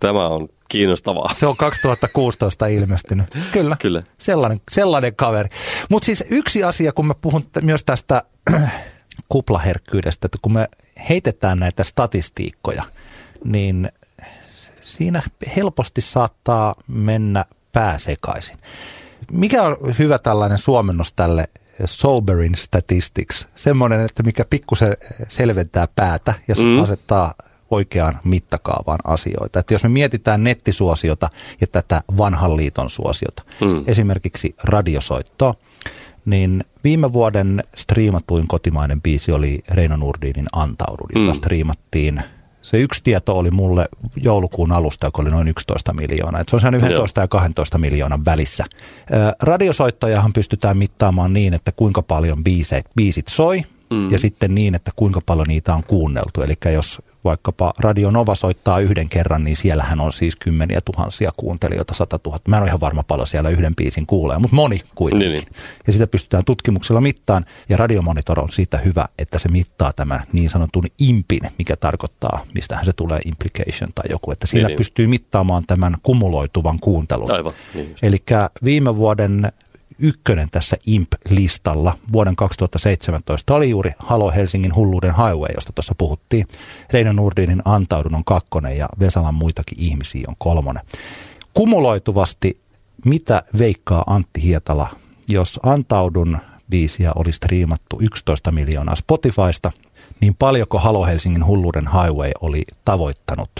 Tämä 0.00 0.28
on 0.28 0.48
kiinnostavaa. 0.68 1.34
Se 1.34 1.46
on 1.46 1.56
2016 1.56 2.66
ilmestynyt. 2.66 3.26
Kyllä, 3.52 3.76
Kyllä. 3.80 4.02
Sellainen, 4.18 4.60
sellainen 4.70 5.16
kaveri. 5.16 5.48
Mutta 5.90 6.06
siis 6.06 6.24
yksi 6.30 6.64
asia, 6.64 6.92
kun 6.92 7.06
mä 7.06 7.14
puhun 7.14 7.46
myös 7.62 7.84
tästä 7.84 8.22
kuplaherkkyydestä, 9.28 10.26
että 10.26 10.38
kun 10.42 10.52
me 10.52 10.68
heitetään 11.08 11.58
näitä 11.58 11.84
statistiikkoja, 11.84 12.82
niin 13.44 13.92
siinä 14.82 15.22
helposti 15.56 16.00
saattaa 16.00 16.74
mennä 16.86 17.44
pääsekaisin. 17.72 18.58
Mikä 19.32 19.62
on 19.62 19.76
hyvä 19.98 20.18
tällainen 20.18 20.58
suomennos 20.58 21.12
tälle 21.12 21.48
Soberin 21.84 22.54
Statistics? 22.54 23.48
Semmoinen, 23.56 24.00
että 24.00 24.22
mikä 24.22 24.44
pikkusen 24.50 24.96
selventää 25.28 25.88
päätä 25.96 26.34
ja 26.48 26.54
mm. 26.54 26.82
asettaa 26.82 27.34
oikeaan 27.70 28.18
mittakaavaan 28.24 28.98
asioita. 29.04 29.58
Että 29.58 29.74
jos 29.74 29.82
me 29.82 29.88
mietitään 29.88 30.44
nettisuosiota 30.44 31.30
ja 31.60 31.66
tätä 31.66 32.02
vanhan 32.18 32.56
liiton 32.56 32.90
suosiota, 32.90 33.42
mm. 33.60 33.84
esimerkiksi 33.86 34.54
radiosoittoa, 34.64 35.54
niin 36.24 36.64
viime 36.84 37.12
vuoden 37.12 37.64
striimatuin 37.76 38.48
kotimainen 38.48 39.02
biisi 39.02 39.32
oli 39.32 39.62
Reino 39.68 39.96
Nurdinin 39.96 40.46
Antaudun, 40.52 41.08
jota 41.14 41.32
mm. 41.32 41.36
striimattiin 41.36 42.22
se 42.64 42.78
yksi 42.78 43.00
tieto 43.04 43.38
oli 43.38 43.50
mulle 43.50 43.88
joulukuun 44.16 44.72
alusta, 44.72 45.06
joka 45.06 45.22
oli 45.22 45.30
noin 45.30 45.48
11 45.48 45.92
miljoonaa. 45.92 46.40
Et 46.40 46.48
se 46.48 46.56
on 46.56 46.60
sen 46.60 46.74
11 46.74 47.20
ja 47.20 47.28
12 47.28 47.78
miljoonan 47.78 48.24
välissä. 48.24 48.64
Radiosoittajahan 49.42 50.32
pystytään 50.32 50.76
mittaamaan 50.76 51.32
niin, 51.32 51.54
että 51.54 51.72
kuinka 51.72 52.02
paljon 52.02 52.44
biisit, 52.44 52.86
biisit 52.96 53.28
soi, 53.28 53.62
mm. 53.90 54.10
ja 54.10 54.18
sitten 54.18 54.54
niin, 54.54 54.74
että 54.74 54.90
kuinka 54.96 55.20
paljon 55.26 55.48
niitä 55.48 55.74
on 55.74 55.84
kuunneltu. 55.84 56.42
Eli 56.42 56.54
jos 56.72 57.02
vaikkapa 57.24 57.72
Radio 57.78 58.10
Nova 58.10 58.34
soittaa 58.34 58.80
yhden 58.80 59.08
kerran, 59.08 59.44
niin 59.44 59.56
siellähän 59.56 60.00
on 60.00 60.12
siis 60.12 60.36
kymmeniä 60.36 60.80
tuhansia 60.80 61.32
kuuntelijoita, 61.36 61.94
sata 61.94 62.18
tuhatta. 62.18 62.50
Mä 62.50 62.56
en 62.56 62.62
ole 62.62 62.68
ihan 62.68 62.80
varma 62.80 63.02
paljon 63.02 63.26
siellä 63.26 63.50
yhden 63.50 63.76
biisin 63.76 64.06
kuulee, 64.06 64.38
mutta 64.38 64.56
moni 64.56 64.80
kuitenkin. 64.94 65.32
Niin, 65.32 65.44
niin. 65.44 65.54
Ja 65.86 65.92
sitä 65.92 66.06
pystytään 66.06 66.44
tutkimuksella 66.44 67.00
mittaan, 67.00 67.44
ja 67.68 67.76
Radiomonitor 67.76 68.40
on 68.40 68.52
siitä 68.52 68.78
hyvä, 68.78 69.04
että 69.18 69.38
se 69.38 69.48
mittaa 69.48 69.92
tämän 69.92 70.22
niin 70.32 70.50
sanotun 70.50 70.84
impin, 70.98 71.40
mikä 71.58 71.76
tarkoittaa, 71.76 72.44
mistähän 72.54 72.84
se 72.84 72.92
tulee 72.92 73.20
implication 73.24 73.90
tai 73.94 74.04
joku, 74.10 74.30
että 74.30 74.46
sillä 74.46 74.62
niin, 74.62 74.68
niin. 74.68 74.76
pystyy 74.76 75.06
mittaamaan 75.06 75.64
tämän 75.66 75.96
kumuloituvan 76.02 76.78
kuuntelun. 76.80 77.30
Aivan, 77.30 77.52
niin 77.74 77.94
Eli 78.02 78.22
viime 78.64 78.96
vuoden 78.96 79.52
ykkönen 79.98 80.50
tässä 80.50 80.76
IMP-listalla 80.86 81.98
vuoden 82.12 82.36
2017 82.36 83.54
oli 83.54 83.70
juuri 83.70 83.90
Halo 83.98 84.30
Helsingin 84.30 84.74
hulluuden 84.74 85.14
highway, 85.16 85.54
josta 85.54 85.72
tuossa 85.72 85.94
puhuttiin. 85.98 86.46
Reino 86.92 87.12
Nurdinin 87.12 87.62
Antaudun 87.64 88.14
on 88.14 88.24
kakkonen 88.24 88.76
ja 88.76 88.88
Vesalan 89.00 89.34
muitakin 89.34 89.80
ihmisiä 89.80 90.24
on 90.28 90.34
kolmonen. 90.38 90.82
Kumuloituvasti, 91.54 92.60
mitä 93.04 93.42
veikkaa 93.58 94.04
Antti 94.06 94.42
Hietala, 94.42 94.88
jos 95.28 95.60
Antaudun 95.62 96.38
biisiä 96.70 97.12
oli 97.14 97.32
striimattu 97.32 97.98
11 98.00 98.52
miljoonaa 98.52 98.94
Spotifysta, 98.94 99.72
niin 100.20 100.34
paljonko 100.34 100.78
Halo 100.78 101.06
Helsingin 101.06 101.46
hulluuden 101.46 101.88
highway 101.92 102.30
oli 102.40 102.64
tavoittanut 102.84 103.50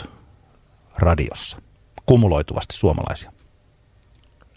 radiossa? 0.97 1.57
Kumuloituvasti 2.07 2.77
suomalaisia. 2.77 3.34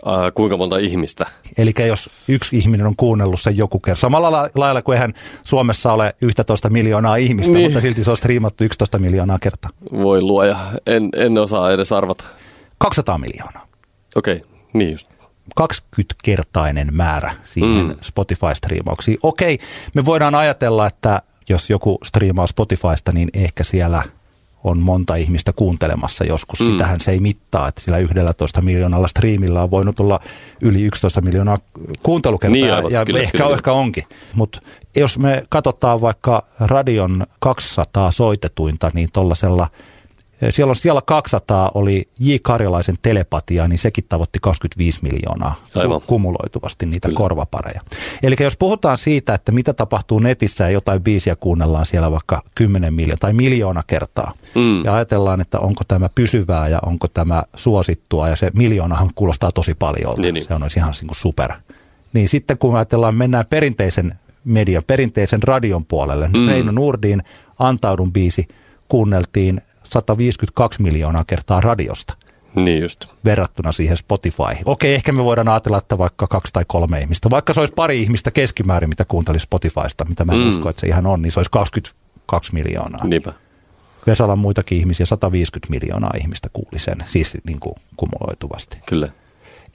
Äh, 0.07 0.33
kuinka 0.33 0.57
monta 0.57 0.77
ihmistä. 0.77 1.25
Eli 1.57 1.73
jos 1.87 2.09
yksi 2.27 2.57
ihminen 2.57 2.87
on 2.87 2.95
kuunnellut 2.97 3.41
sen 3.41 3.57
joku 3.57 3.79
kerran, 3.79 3.97
samalla 3.97 4.49
lailla 4.55 4.81
kuin 4.81 4.93
eihän 4.93 5.13
Suomessa 5.41 5.93
ole 5.93 6.15
11 6.21 6.69
miljoonaa 6.69 7.15
ihmistä, 7.15 7.53
niin. 7.53 7.65
mutta 7.65 7.81
silti 7.81 8.03
se 8.03 8.11
on 8.11 8.17
striimattu 8.17 8.63
11 8.63 8.99
miljoonaa 8.99 9.39
kertaa. 9.39 9.71
Voi 9.91 10.21
luoja, 10.21 10.57
en, 10.85 11.09
en 11.15 11.37
osaa 11.37 11.71
edes 11.71 11.91
arvata. 11.91 12.23
200 12.77 13.17
miljoonaa. 13.17 13.67
Okei, 14.15 14.35
okay. 14.35 14.47
niin 14.73 14.91
just. 14.91 15.09
20-kertainen 15.61 16.93
määrä 16.93 17.33
siihen 17.43 17.85
mm. 17.85 17.95
Spotify-striimauksiin. 18.01 19.17
Okei, 19.23 19.59
me 19.93 20.05
voidaan 20.05 20.35
ajatella, 20.35 20.87
että 20.87 21.21
jos 21.49 21.69
joku 21.69 21.97
striimaa 22.03 22.47
Spotifysta, 22.47 23.11
niin 23.11 23.29
ehkä 23.33 23.63
siellä– 23.63 24.03
on 24.63 24.79
monta 24.79 25.15
ihmistä 25.15 25.53
kuuntelemassa 25.53 26.25
joskus. 26.25 26.59
Mm. 26.59 26.71
Sitähän 26.71 26.99
se 26.99 27.11
ei 27.11 27.19
mittaa, 27.19 27.67
että 27.67 27.81
sillä 27.81 27.97
11 27.97 28.61
miljoonalla 28.61 29.07
striimillä 29.07 29.63
on 29.63 29.71
voinut 29.71 29.99
olla 29.99 30.19
yli 30.61 30.83
11 30.83 31.21
miljoonaa 31.21 31.57
kuuntelukertaa 32.03 32.53
niin, 32.53 32.73
aivan, 32.73 32.91
ja 32.91 33.05
kyllä, 33.05 33.19
ehkä, 33.19 33.37
kyllä. 33.37 33.55
ehkä 33.55 33.73
onkin. 33.73 34.03
Mutta 34.33 34.61
jos 34.95 35.19
me 35.19 35.43
katsotaan 35.49 36.01
vaikka 36.01 36.43
radion 36.59 37.25
200 37.39 38.11
soitetuinta, 38.11 38.91
niin 38.93 39.09
tuollaisella– 39.13 39.67
siellä 40.49 40.71
on 40.71 40.75
siellä 40.75 41.01
200 41.05 41.71
oli 41.73 42.09
J. 42.19 42.35
Karjalaisen 42.41 42.97
telepatia, 43.01 43.67
niin 43.67 43.79
sekin 43.79 44.05
tavoitti 44.09 44.39
25 44.41 44.99
miljoonaa 45.01 45.55
Aivan. 45.75 46.01
kumuloituvasti 46.01 46.85
niitä 46.85 47.07
Kyllä. 47.07 47.17
korvapareja. 47.17 47.81
Eli 48.23 48.35
jos 48.39 48.57
puhutaan 48.57 48.97
siitä, 48.97 49.33
että 49.33 49.51
mitä 49.51 49.73
tapahtuu 49.73 50.19
netissä 50.19 50.63
ja 50.63 50.69
jotain 50.69 51.03
biisiä 51.03 51.35
kuunnellaan 51.35 51.85
siellä 51.85 52.11
vaikka 52.11 52.41
10 52.55 52.93
miljoonaa 52.93 53.17
tai 53.19 53.33
miljoona 53.33 53.83
kertaa, 53.87 54.33
mm. 54.55 54.85
ja 54.85 54.95
ajatellaan, 54.95 55.41
että 55.41 55.59
onko 55.59 55.83
tämä 55.87 56.09
pysyvää 56.09 56.67
ja 56.67 56.79
onko 56.85 57.07
tämä 57.07 57.43
suosittua, 57.55 58.29
ja 58.29 58.35
se 58.35 58.51
miljoonahan 58.55 59.09
kuulostaa 59.15 59.51
tosi 59.51 59.75
paljon, 59.75 60.15
niin, 60.17 60.33
niin. 60.33 60.45
se 60.45 60.53
on 60.53 60.61
ihan 60.77 60.93
niin 61.01 61.07
kuin 61.07 61.17
super. 61.17 61.53
Niin 62.13 62.29
sitten 62.29 62.57
kun 62.57 62.75
ajatellaan, 62.75 63.15
mennään 63.15 63.45
perinteisen 63.49 64.13
median, 64.43 64.83
perinteisen 64.87 65.43
radion 65.43 65.85
puolelle, 65.85 66.27
mm. 66.27 66.47
Reino 66.47 66.71
Nurdin 66.71 67.23
Antaudun 67.59 68.13
biisi 68.13 68.47
kuunneltiin 68.87 69.61
152 69.91 70.81
miljoonaa 70.81 71.23
kertaa 71.27 71.61
radiosta. 71.61 72.17
Niin 72.55 72.81
just. 72.81 73.05
Verrattuna 73.25 73.71
siihen 73.71 73.97
Spotify. 73.97 74.43
Okei, 74.65 74.93
ehkä 74.93 75.11
me 75.11 75.23
voidaan 75.23 75.49
ajatella, 75.49 75.77
että 75.77 75.97
vaikka 75.97 76.27
kaksi 76.27 76.53
tai 76.53 76.65
kolme 76.67 76.99
ihmistä, 76.99 77.29
vaikka 77.29 77.53
se 77.53 77.59
olisi 77.59 77.73
pari 77.73 78.01
ihmistä 78.01 78.31
keskimäärin, 78.31 78.89
mitä 78.89 79.05
kuuntelisi 79.05 79.43
Spotifysta, 79.43 80.05
mitä 80.05 80.25
mä 80.25 80.31
en 80.33 80.39
mm. 80.39 80.47
usko, 80.47 80.69
että 80.69 80.79
se 80.79 80.87
ihan 80.87 81.07
on, 81.07 81.21
niin 81.21 81.31
se 81.31 81.39
olisi 81.39 81.51
22 81.51 82.53
miljoonaa. 82.53 83.07
Niinpä. 83.07 83.33
Vesalan 84.07 84.39
muitakin 84.39 84.77
ihmisiä, 84.77 85.05
150 85.05 85.71
miljoonaa 85.71 86.11
ihmistä 86.21 86.49
kuuli 86.53 86.79
sen, 86.79 86.97
siis 87.05 87.37
niin 87.47 87.59
kuin 87.59 87.75
kumuloituvasti. 87.97 88.77
Kyllä. 88.85 89.09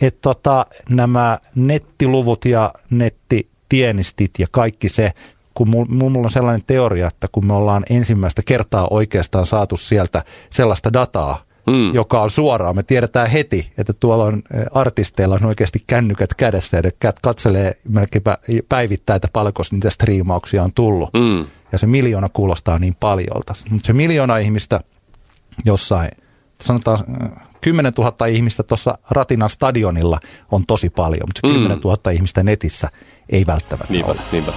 Et 0.00 0.20
tota, 0.20 0.66
nämä 0.88 1.38
nettiluvut 1.54 2.44
ja 2.44 2.72
nettitienistit 2.90 4.30
ja 4.38 4.46
kaikki 4.50 4.88
se, 4.88 5.10
kun 5.54 5.68
mulla 5.88 6.24
on 6.24 6.30
sellainen 6.30 6.66
teoria, 6.66 7.06
että 7.06 7.28
kun 7.32 7.46
me 7.46 7.52
ollaan 7.52 7.82
ensimmäistä 7.90 8.42
kertaa 8.46 8.88
oikeastaan 8.90 9.46
saatu 9.46 9.76
sieltä 9.76 10.22
sellaista 10.50 10.92
dataa, 10.92 11.44
mm. 11.66 11.94
joka 11.94 12.22
on 12.22 12.30
suoraan. 12.30 12.76
Me 12.76 12.82
tiedetään 12.82 13.30
heti, 13.30 13.72
että 13.78 13.92
tuolla 13.92 14.24
on 14.24 14.42
artisteilla 14.74 15.34
on 15.34 15.44
oikeasti 15.44 15.78
kännykät 15.86 16.34
kädessä 16.34 16.76
ja 16.76 17.12
katselee 17.22 17.76
melkeinpä 17.88 18.38
päivittäin, 18.68 19.16
että 19.16 19.28
paljonko 19.32 19.62
niitä 19.72 19.90
striimauksia 19.90 20.62
on 20.62 20.72
tullut. 20.72 21.10
Mm. 21.14 21.46
Ja 21.72 21.78
se 21.78 21.86
miljoona 21.86 22.28
kuulostaa 22.28 22.78
niin 22.78 22.96
paljolta. 23.00 23.54
Mutta 23.70 23.86
se 23.86 23.92
miljoona 23.92 24.36
ihmistä 24.36 24.80
jossain, 25.64 26.10
sanotaan 26.62 26.98
10 27.60 27.92
000 27.98 28.26
ihmistä 28.26 28.62
tuossa 28.62 28.98
Ratinan 29.10 29.50
stadionilla 29.50 30.20
on 30.50 30.66
tosi 30.66 30.90
paljon, 30.90 31.22
mutta 31.26 31.48
se 31.48 31.54
10 31.54 31.78
000 31.78 31.96
mm. 32.06 32.12
ihmistä 32.14 32.42
netissä 32.42 32.88
ei 33.28 33.46
välttämättä 33.46 33.92
niinpä, 33.92 34.10
ole. 34.10 34.20
Niinpä. 34.32 34.52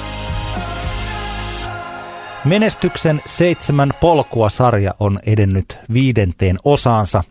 Menestyksen 2.46 3.22
seitsemän 3.26 3.94
polkua 4.02 4.50
sarja 4.50 4.96
on 5.00 5.20
edennyt 5.26 5.78
viidenteen 5.94 6.58
osaansa. 6.64 7.24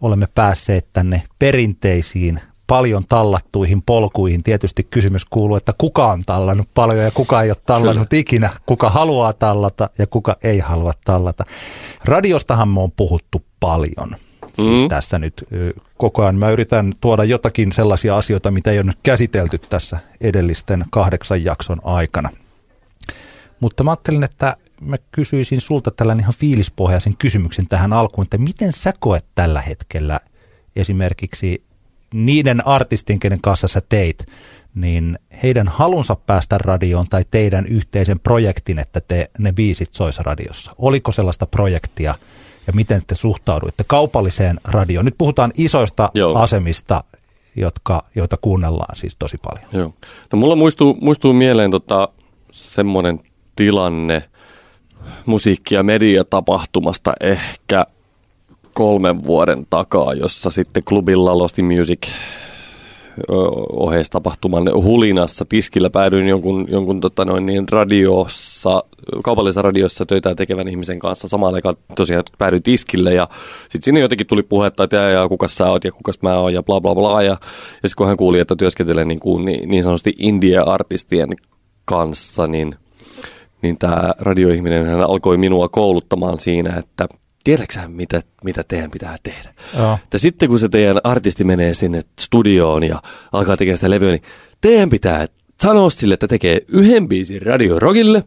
Olemme 0.00 0.28
päässeet 0.34 0.88
tänne 0.92 1.22
perinteisiin, 1.38 2.40
paljon 2.66 3.04
tallattuihin 3.08 3.82
polkuihin. 3.82 4.42
Tietysti 4.42 4.84
kysymys 4.84 5.24
kuuluu, 5.24 5.56
että 5.56 5.72
kuka 5.78 6.12
on 6.12 6.22
tallannut 6.26 6.68
paljon 6.74 7.04
ja 7.04 7.10
kuka 7.10 7.42
ei 7.42 7.50
ole 7.50 7.56
tallannut 7.66 8.08
Kyllä. 8.08 8.20
ikinä, 8.20 8.50
kuka 8.66 8.90
haluaa 8.90 9.32
tallata 9.32 9.90
ja 9.98 10.06
kuka 10.06 10.36
ei 10.42 10.58
halua 10.58 10.92
tallata. 11.04 11.44
Radiostahan 12.04 12.68
me 12.68 12.80
on 12.80 12.92
puhuttu 12.92 13.44
paljon. 13.60 14.16
Siis 14.52 14.82
mm. 14.82 14.88
tässä 14.88 15.18
nyt 15.18 15.44
koko 15.96 16.22
ajan 16.22 16.36
mä 16.36 16.50
yritän 16.50 16.92
tuoda 17.00 17.24
jotakin 17.24 17.72
sellaisia 17.72 18.16
asioita, 18.16 18.50
mitä 18.50 18.70
ei 18.70 18.78
ole 18.78 18.86
nyt 18.86 18.98
käsitelty 19.02 19.58
tässä 19.58 19.98
edellisten 20.20 20.84
kahdeksan 20.90 21.44
jakson 21.44 21.80
aikana. 21.84 22.30
Mutta 23.60 23.84
mä 23.84 23.90
ajattelin, 23.90 24.24
että 24.24 24.56
mä 24.80 24.96
kysyisin 25.12 25.60
sulta 25.60 25.90
tällainen 25.90 26.22
ihan 26.22 26.34
fiilispohjaisen 26.34 27.16
kysymyksen 27.16 27.68
tähän 27.68 27.92
alkuun, 27.92 28.24
että 28.24 28.38
miten 28.38 28.72
sä 28.72 28.92
koet 28.98 29.24
tällä 29.34 29.60
hetkellä 29.60 30.20
esimerkiksi 30.76 31.64
niiden 32.14 32.66
artistin, 32.66 33.20
kenen 33.20 33.40
kanssa 33.40 33.68
sä 33.68 33.82
teit, 33.88 34.24
niin 34.74 35.18
heidän 35.42 35.68
halunsa 35.68 36.16
päästä 36.16 36.58
radioon 36.58 37.06
tai 37.10 37.24
teidän 37.30 37.66
yhteisen 37.66 38.20
projektin, 38.20 38.78
että 38.78 39.00
te 39.00 39.30
ne 39.38 39.52
biisit 39.52 39.94
sois 39.94 40.18
radiossa. 40.18 40.72
Oliko 40.78 41.12
sellaista 41.12 41.46
projektia 41.46 42.14
ja 42.66 42.72
miten 42.72 43.02
te 43.06 43.14
suhtauduitte 43.14 43.84
kaupalliseen 43.86 44.60
radioon? 44.64 45.04
Nyt 45.04 45.18
puhutaan 45.18 45.52
isoista 45.56 46.10
Joo. 46.14 46.38
asemista, 46.38 47.04
jotka, 47.56 48.02
joita 48.14 48.36
kuunnellaan 48.36 48.96
siis 48.96 49.16
tosi 49.18 49.36
paljon. 49.38 49.68
Joo. 49.72 49.94
No 50.32 50.38
mulla 50.38 50.56
muistuu, 50.56 50.98
muistuu 51.00 51.32
mieleen 51.32 51.70
tota, 51.70 52.08
semmoinen 52.52 53.20
tilanne 53.58 54.22
musiikki- 55.26 55.74
ja 55.74 55.82
mediatapahtumasta 55.82 57.12
ehkä 57.20 57.86
kolmen 58.74 59.24
vuoden 59.24 59.66
takaa, 59.70 60.14
jossa 60.14 60.50
sitten 60.50 60.84
klubilla 60.84 61.38
Lost 61.38 61.58
Music 61.58 62.08
oheistapahtuman 63.72 64.70
hulinassa 64.74 65.44
tiskillä 65.48 65.90
päädyin 65.90 66.28
jonkun, 66.28 66.66
jonkun 66.70 67.00
tota 67.00 67.24
noin 67.24 67.46
niin 67.46 67.68
radiossa, 67.68 68.84
kaupallisessa 69.24 69.62
radiossa 69.62 70.06
töitä 70.06 70.34
tekevän 70.34 70.68
ihmisen 70.68 70.98
kanssa. 70.98 71.28
Samaan 71.28 71.54
aikaan 71.54 71.76
tosiaan 71.96 72.24
päädyin 72.38 72.62
tiskille 72.62 73.14
ja 73.14 73.28
sitten 73.62 73.82
sinne 73.82 74.00
jotenkin 74.00 74.26
tuli 74.26 74.42
puhetta, 74.42 74.84
että 74.84 74.96
ja, 74.96 75.08
ja 75.08 75.28
kuka 75.28 75.48
sä 75.48 75.70
oot 75.70 75.84
ja 75.84 75.92
kuka 75.92 76.12
mä 76.22 76.38
oon 76.38 76.54
ja 76.54 76.62
bla 76.62 76.80
bla 76.80 76.94
bla. 76.94 77.22
Ja, 77.22 77.30
ja 77.30 77.36
sitten 77.88 77.96
kun 77.96 78.06
hän 78.06 78.16
kuuli, 78.16 78.38
että 78.38 78.56
työskentelee 78.56 79.04
niin, 79.04 79.20
kuin, 79.20 79.44
niin, 79.44 79.68
niin 79.68 79.82
sanotusti 79.82 80.14
indie-artistien 80.18 81.36
kanssa, 81.84 82.46
niin– 82.46 82.74
niin 83.62 83.78
tämä 83.78 84.14
radioihminen 84.18 84.86
hän 84.86 85.00
alkoi 85.00 85.36
minua 85.36 85.68
kouluttamaan 85.68 86.38
siinä, 86.38 86.76
että 86.76 87.08
tiedätkö 87.44 87.78
mitä, 87.88 88.20
mitä 88.44 88.64
teidän 88.68 88.90
pitää 88.90 89.16
tehdä. 89.22 89.54
Ja. 89.76 89.98
Sitten 90.16 90.48
kun 90.48 90.58
se 90.58 90.68
teidän 90.68 91.00
artisti 91.04 91.44
menee 91.44 91.74
sinne 91.74 92.02
studioon 92.20 92.84
ja 92.84 93.02
alkaa 93.32 93.56
tekemään 93.56 93.76
sitä 93.76 93.90
levyä, 93.90 94.10
niin 94.10 94.22
teidän 94.60 94.90
pitää 94.90 95.26
sanoa 95.62 95.90
sille, 95.90 96.14
että 96.14 96.28
tekee 96.28 96.60
yhden 96.68 97.08
biisin 97.08 97.42
Radio 97.42 97.78
Rockille, 97.78 98.24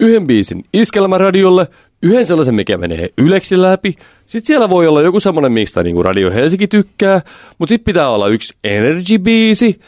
yhden 0.00 0.26
biisin 0.26 0.64
Iskelmäradiolle, 0.72 1.66
yhden 2.02 2.26
sellaisen, 2.26 2.54
mikä 2.54 2.78
menee 2.78 3.10
Yleksi 3.18 3.62
läpi. 3.62 3.96
Sitten 4.26 4.46
siellä 4.46 4.70
voi 4.70 4.86
olla 4.86 5.02
joku 5.02 5.20
semmoinen, 5.20 5.52
mistä 5.52 5.82
niin 5.82 5.94
kuin 5.94 6.04
Radio 6.04 6.30
Helsinki 6.30 6.68
tykkää, 6.68 7.20
mutta 7.58 7.70
sitten 7.70 7.84
pitää 7.84 8.08
olla 8.08 8.28
yksi 8.28 8.54
Energy-biisi, 8.64 9.80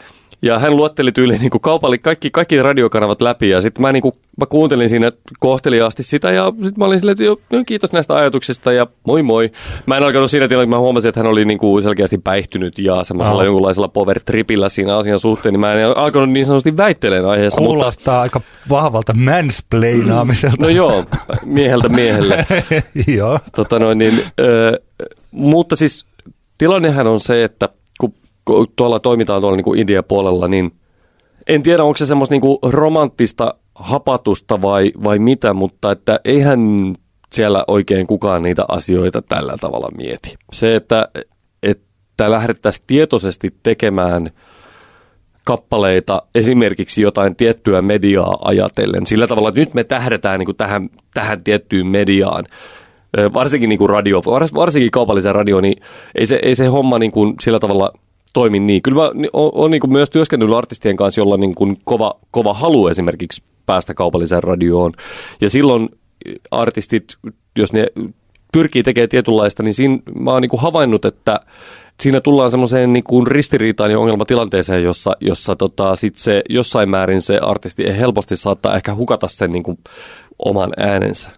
ja 0.43 0.59
hän 0.59 0.77
luotteli 0.77 1.13
tyyliin 1.13 1.41
niin 1.41 1.51
kuin 1.51 1.61
kaupalli 1.61 1.99
kaikki, 1.99 2.31
kaikki 2.31 2.63
radiokanavat 2.63 3.23
läpi 3.23 3.51
ja 3.51 3.61
sitten 3.61 3.83
mä, 3.83 3.93
niin 3.93 4.03
kuin, 4.03 4.15
mä 4.41 4.47
kuuntelin 4.47 4.89
siinä 4.89 5.13
kohteliaasti 5.41 6.03
sitä 6.03 6.31
ja 6.31 6.47
sitten 6.53 6.75
mä 6.77 6.85
olin 6.85 7.01
silleen, 7.01 7.13
että 7.13 7.25
jo, 7.25 7.41
no, 7.53 7.65
kiitos 7.67 7.93
näistä 7.93 8.15
ajatuksista 8.15 8.73
ja 8.73 8.87
moi 9.07 9.23
moi. 9.23 9.53
Mä 9.87 9.97
en 9.97 10.03
alkanut 10.03 10.31
siinä 10.31 10.49
tilanteessa, 10.49 10.77
mä 10.77 10.81
huomasin, 10.81 11.09
että 11.09 11.21
hän 11.21 11.31
oli 11.31 11.45
niin 11.45 11.59
kuin 11.59 11.83
selkeästi 11.83 12.19
päihtynyt 12.19 12.79
ja 12.79 13.05
semmoisella 13.05 13.41
oh. 13.41 13.45
jonkunlaisella 13.45 13.89
power 13.89 14.21
tripillä 14.21 14.69
siinä 14.69 14.97
asian 14.97 15.21
suhteen, 15.21 15.53
niin 15.53 15.61
mä 15.61 15.75
en 15.75 15.99
alkanut 15.99 16.31
niin 16.31 16.47
sanotusti 16.47 16.77
väittelemään 16.77 17.31
aiheesta. 17.31 17.59
Kuulostaa 17.59 17.93
mutta... 17.93 18.21
aika 18.21 18.41
vahvalta 18.69 19.15
mansplainaamiselta. 19.15 20.57
No 20.61 20.69
joo, 20.69 21.05
mieheltä 21.45 21.89
miehelle. 21.89 22.47
joo. 23.17 23.39
Tota 23.57 23.79
noin, 23.79 23.99
niin, 23.99 24.15
ö, 24.41 24.81
mutta 25.31 25.77
siis 25.77 26.07
tilannehän 26.59 27.07
on 27.07 27.21
se, 27.21 27.45
että 27.45 27.69
tuolla 28.77 29.01
toimitaan 29.01 29.43
tuolla 29.43 29.57
niin 29.57 29.65
kuin 29.65 29.81
India-puolella, 29.81 30.49
niin 30.49 30.73
en 31.47 31.63
tiedä, 31.63 31.85
onko 31.85 31.97
se 31.97 32.07
semmoista 32.07 32.35
niin 32.35 32.59
romanttista 32.63 33.55
hapatusta 33.75 34.63
vai, 34.63 34.93
vai 35.05 35.19
mitä, 35.19 35.55
mutta 35.55 35.93
että 35.93 36.21
eihän 36.25 36.61
siellä 37.33 37.65
oikein 37.69 38.07
kukaan 38.07 38.43
niitä 38.43 38.65
asioita 38.69 39.23
tällä 39.23 39.55
tavalla 39.61 39.89
mieti. 39.97 40.35
Se, 40.53 40.77
että, 40.77 41.09
että 41.63 42.31
lähdettäisiin 42.31 42.85
tietoisesti 42.87 43.55
tekemään 43.63 44.31
kappaleita 45.45 46.23
esimerkiksi 46.35 47.03
jotain 47.03 47.37
tiettyä 47.37 47.83
mediaa 47.83 48.39
ajatellen, 48.45 49.07
sillä 49.07 49.27
tavalla, 49.27 49.49
että 49.49 49.61
nyt 49.61 49.75
me 49.75 49.85
tähdetään 49.85 50.39
niin 50.39 50.47
kuin 50.47 50.57
tähän, 50.57 50.91
tähän 51.15 51.45
tiettyyn 51.45 51.87
mediaan, 51.87 52.45
varsinkin 53.33 53.69
niin 53.69 53.79
kuin 53.79 53.91
radio, 53.91 54.23
varsinkin 54.55 54.91
kaupallisen 54.91 55.35
radio, 55.35 55.61
niin 55.61 55.83
ei 56.15 56.27
se, 56.27 56.39
ei 56.43 56.55
se 56.55 56.67
homma 56.67 56.99
niin 56.99 57.13
kuin 57.13 57.35
sillä 57.41 57.59
tavalla– 57.59 57.93
toimin 58.33 58.67
niin. 58.67 58.83
Kyllä 58.83 59.03
mä 59.03 59.11
oon 59.33 59.71
niin 59.71 59.93
myös 59.93 60.11
työskennellyt 60.11 60.57
artistien 60.57 60.97
kanssa, 60.97 61.21
jolla 61.21 61.37
niin 61.37 61.55
kuin 61.55 61.79
kova, 61.85 62.15
kova 62.31 62.55
halu 62.55 62.89
esimerkiksi 62.89 63.43
päästä 63.67 63.95
kaupalliseen 63.95 64.43
radioon. 64.43 64.93
Ja 65.41 65.51
silloin 65.51 65.89
artistit, 66.51 67.05
jos 67.57 67.73
ne 67.73 67.87
pyrkii 68.53 68.83
tekemään 68.83 69.09
tietynlaista, 69.09 69.63
niin 69.63 69.75
siinä 69.75 69.99
mä 70.21 70.31
oon 70.31 70.43
niin 70.43 70.51
havainnut, 70.57 71.05
että 71.05 71.41
siinä 72.01 72.21
tullaan 72.21 72.51
semmoiseen 72.51 72.93
niin 72.93 73.27
ristiriitaan 73.27 73.91
ja 73.91 73.99
ongelmatilanteeseen, 73.99 74.85
jossa, 74.85 75.17
jossa 75.21 75.57
tota, 75.57 75.97
sit 75.97 76.17
se, 76.17 76.43
jossain 76.49 76.91
määrin 76.91 77.21
se 77.21 77.39
artisti 77.39 77.85
helposti 77.99 78.37
saattaa 78.37 78.77
ehkä 78.77 78.95
hukata 78.95 79.29
sen 79.29 79.53
niin 79.53 79.63
kuin 79.63 79.79
oman 80.45 80.73
äänensä. 80.77 81.31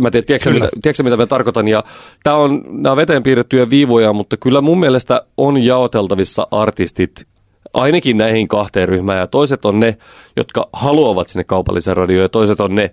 Mä 0.00 0.10
tiedän, 0.10 0.26
tiedätkö, 0.26 0.50
mitä, 0.50 0.68
tiedätkö 0.82 1.02
mitä 1.02 1.16
mä 1.16 1.26
tarkoitan. 1.26 1.68
Ja 1.68 1.84
tää 2.22 2.36
on, 2.36 2.62
nämä 2.68 2.90
on 2.90 2.96
veteen 2.96 3.22
piirrettyjä 3.22 3.70
viivoja, 3.70 4.12
mutta 4.12 4.36
kyllä 4.36 4.60
mun 4.60 4.80
mielestä 4.80 5.22
on 5.36 5.64
jaoteltavissa 5.64 6.46
artistit 6.50 7.26
ainakin 7.74 8.18
näihin 8.18 8.48
kahteen 8.48 8.88
ryhmään. 8.88 9.18
Ja 9.18 9.26
toiset 9.26 9.64
on 9.64 9.80
ne, 9.80 9.96
jotka 10.36 10.68
haluavat 10.72 11.28
sinne 11.28 11.44
kaupalliseen 11.44 11.96
radioon 11.96 12.22
ja 12.22 12.28
toiset 12.28 12.60
on 12.60 12.74
ne, 12.74 12.90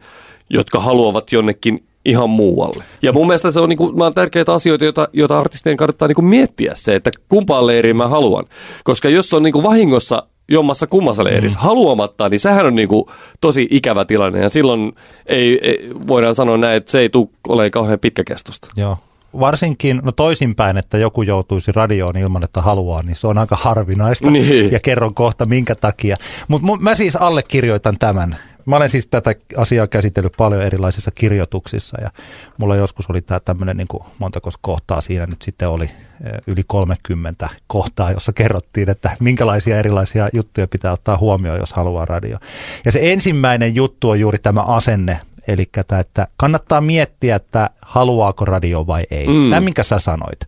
jotka 0.49 0.79
haluavat 0.79 1.31
jonnekin 1.31 1.83
ihan 2.05 2.29
muualle. 2.29 2.83
Ja 3.01 3.13
mun 3.13 3.27
mielestä 3.27 3.51
se 3.51 3.59
on, 3.59 3.69
niin 3.69 3.77
kuin, 3.77 3.95
tärkeitä 4.15 4.53
asioita, 4.53 4.85
joita, 4.85 5.07
joita 5.13 5.39
artistien 5.39 5.77
kannattaa 5.77 6.07
niin 6.07 6.15
kuin 6.15 6.25
miettiä 6.25 6.71
se, 6.75 6.95
että 6.95 7.11
kumpaan 7.29 7.67
leiriin 7.67 7.97
mä 7.97 8.07
haluan. 8.07 8.45
Koska 8.83 9.09
jos 9.09 9.33
on 9.33 9.43
niin 9.43 9.53
kuin 9.53 9.63
vahingossa 9.63 10.23
jommassa 10.49 10.87
kummassa 10.87 11.23
leirissä 11.23 11.59
mm. 11.59 11.63
haluamatta, 11.63 12.29
niin 12.29 12.39
sehän 12.39 12.65
on 12.65 12.75
niin 12.75 12.87
kuin 12.87 13.05
tosi 13.41 13.67
ikävä 13.71 14.05
tilanne. 14.05 14.39
Ja 14.39 14.49
silloin 14.49 14.95
ei, 15.25 15.59
ei, 15.61 15.89
voidaan 16.07 16.35
sanoa 16.35 16.57
näin, 16.57 16.77
että 16.77 16.91
se 16.91 16.99
ei 16.99 17.09
tule 17.09 17.29
olemaan 17.47 17.71
kauhean 17.71 17.99
pitkäkestosta. 17.99 18.67
Joo. 18.75 18.97
Varsinkin, 19.39 20.01
no 20.03 20.11
toisinpäin, 20.11 20.77
että 20.77 20.97
joku 20.97 21.21
joutuisi 21.21 21.71
radioon 21.71 22.17
ilman, 22.17 22.43
että 22.43 22.61
haluaa, 22.61 23.03
niin 23.03 23.15
se 23.15 23.27
on 23.27 23.37
aika 23.37 23.55
harvinaista. 23.61 24.31
Niin. 24.31 24.71
Ja 24.71 24.79
kerron 24.79 25.13
kohta 25.13 25.45
minkä 25.45 25.75
takia. 25.75 26.15
Mutta 26.47 26.67
mä 26.79 26.95
siis 26.95 27.15
allekirjoitan 27.15 27.97
tämän. 27.99 28.37
Mä 28.65 28.75
olen 28.75 28.89
siis 28.89 29.07
tätä 29.07 29.33
asiaa 29.57 29.87
käsitellyt 29.87 30.33
paljon 30.37 30.61
erilaisissa 30.61 31.11
kirjoituksissa 31.11 32.01
ja 32.01 32.09
mulla 32.57 32.75
joskus 32.75 33.09
oli 33.09 33.21
tämä 33.21 33.39
tämmöinen, 33.39 33.77
niin 33.77 33.87
kuin 33.87 34.03
montako 34.19 34.49
kohtaa 34.61 35.01
siinä 35.01 35.25
nyt 35.25 35.41
sitten 35.41 35.69
oli 35.69 35.83
eh, 35.83 36.31
yli 36.47 36.61
30 36.67 37.49
kohtaa, 37.67 38.11
jossa 38.11 38.33
kerrottiin, 38.33 38.89
että 38.89 39.11
minkälaisia 39.19 39.79
erilaisia 39.79 40.29
juttuja 40.33 40.67
pitää 40.67 40.91
ottaa 40.91 41.17
huomioon, 41.17 41.59
jos 41.59 41.73
haluaa 41.73 42.05
radio. 42.05 42.37
Ja 42.85 42.91
se 42.91 42.99
ensimmäinen 43.01 43.75
juttu 43.75 44.09
on 44.09 44.19
juuri 44.19 44.37
tämä 44.37 44.61
asenne, 44.61 45.19
eli 45.47 45.69
että 45.99 46.27
kannattaa 46.37 46.81
miettiä, 46.81 47.35
että 47.35 47.69
haluaako 47.81 48.45
radio 48.45 48.87
vai 48.87 49.03
ei. 49.11 49.27
Mm. 49.27 49.49
Tämä, 49.49 49.61
minkä 49.61 49.83
sä 49.83 49.99
sanoit. 49.99 50.39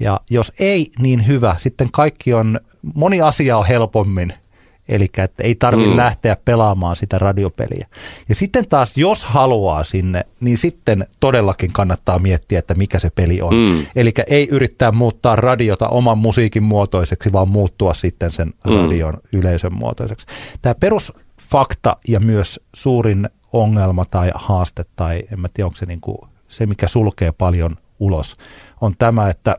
Ja 0.00 0.20
jos 0.30 0.52
ei, 0.58 0.90
niin 0.98 1.26
hyvä. 1.26 1.54
Sitten 1.58 1.88
kaikki 1.92 2.34
on, 2.34 2.60
moni 2.94 3.20
asia 3.20 3.58
on 3.58 3.66
helpommin 3.66 4.32
Eli 4.88 5.04
että 5.18 5.42
ei 5.42 5.54
tarvitse 5.54 5.90
Mm. 5.90 5.96
lähteä 5.96 6.36
pelaamaan 6.44 6.96
sitä 6.96 7.18
radiopeliä. 7.18 7.86
Ja 8.28 8.34
sitten 8.34 8.68
taas, 8.68 8.96
jos 8.96 9.24
haluaa 9.24 9.84
sinne, 9.84 10.24
niin 10.40 10.58
sitten 10.58 11.06
todellakin 11.20 11.72
kannattaa 11.72 12.18
miettiä, 12.18 12.58
että 12.58 12.74
mikä 12.74 12.98
se 12.98 13.10
peli 13.10 13.42
on. 13.42 13.54
Mm. 13.54 13.86
Eli 13.96 14.12
ei 14.30 14.48
yrittää 14.50 14.92
muuttaa 14.92 15.36
radiota 15.36 15.88
oman 15.88 16.18
musiikin 16.18 16.62
muotoiseksi, 16.64 17.32
vaan 17.32 17.48
muuttua 17.48 17.94
sitten 17.94 18.30
sen 18.30 18.48
Mm. 18.66 18.76
radion 18.76 19.14
yleisön 19.32 19.74
muotoiseksi. 19.74 20.26
Tämä 20.62 20.74
perusfakta 20.74 21.96
ja 22.08 22.20
myös 22.20 22.60
suurin 22.74 23.28
ongelma 23.52 24.04
tai 24.04 24.30
haaste, 24.34 24.84
tai 24.96 25.22
en 25.32 25.40
mä 25.40 25.48
tiedä, 25.54 25.66
onko 25.66 25.76
se 25.76 25.86
niin 25.86 26.00
kuin 26.00 26.18
se, 26.48 26.66
mikä 26.66 26.86
sulkee 26.88 27.32
paljon 27.32 27.76
ulos, 27.98 28.36
on 28.80 28.94
tämä, 28.98 29.28
että 29.28 29.56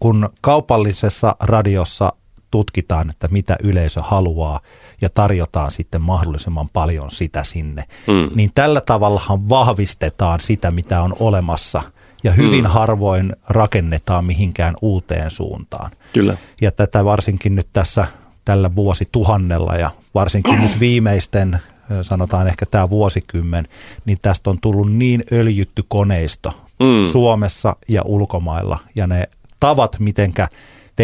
kun 0.00 0.28
kaupallisessa 0.40 1.36
radiossa 1.40 2.12
tutkitaan, 2.50 3.10
että 3.10 3.28
mitä 3.30 3.56
yleisö 3.62 4.00
haluaa 4.02 4.60
ja 5.00 5.08
tarjotaan 5.08 5.70
sitten 5.70 6.00
mahdollisimman 6.02 6.68
paljon 6.68 7.10
sitä 7.10 7.44
sinne, 7.44 7.84
Mm. 8.06 8.30
niin 8.34 8.50
tällä 8.54 8.80
tavallahan 8.80 9.48
vahvistetaan 9.48 10.40
sitä, 10.40 10.70
mitä 10.70 11.02
on 11.02 11.16
olemassa 11.20 11.82
ja 12.24 12.32
hyvin 12.32 12.64
Mm. 12.64 12.70
harvoin 12.70 13.32
rakennetaan 13.48 14.24
mihinkään 14.24 14.74
uuteen 14.82 15.30
suuntaan. 15.30 15.90
Kyllä. 16.12 16.36
Ja 16.60 16.72
tätä 16.72 17.04
varsinkin 17.04 17.54
nyt 17.54 17.68
tässä 17.72 18.06
tällä 18.44 18.74
vuosituhannella 18.76 19.74
ja 19.76 19.90
varsinkin 20.14 20.60
nyt 20.60 20.80
viimeisten, 20.80 21.58
sanotaan 22.02 22.46
ehkä 22.48 22.66
tämä 22.66 22.90
vuosikymmen, 22.90 23.64
niin 24.04 24.18
tästä 24.22 24.50
on 24.50 24.58
tullut 24.60 24.92
niin 24.92 25.24
öljytty 25.32 25.84
koneisto 25.88 26.52
Mm. 26.80 27.10
Suomessa 27.12 27.76
ja 27.88 28.02
ulkomailla. 28.04 28.78
Ja 28.94 29.06
ne 29.06 29.28
tavat, 29.60 29.96
mitenkä 29.98 30.48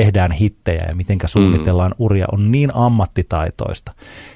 tehdään 0.01 0.32
hittejä 0.32 0.85
ja 0.89 0.94
mitenkä 0.94 1.27
suunnitellaan 1.27 1.94
uria, 1.98 2.27
on 2.32 2.52
niin 2.52 2.70
ammattitaitoista. 2.74 3.93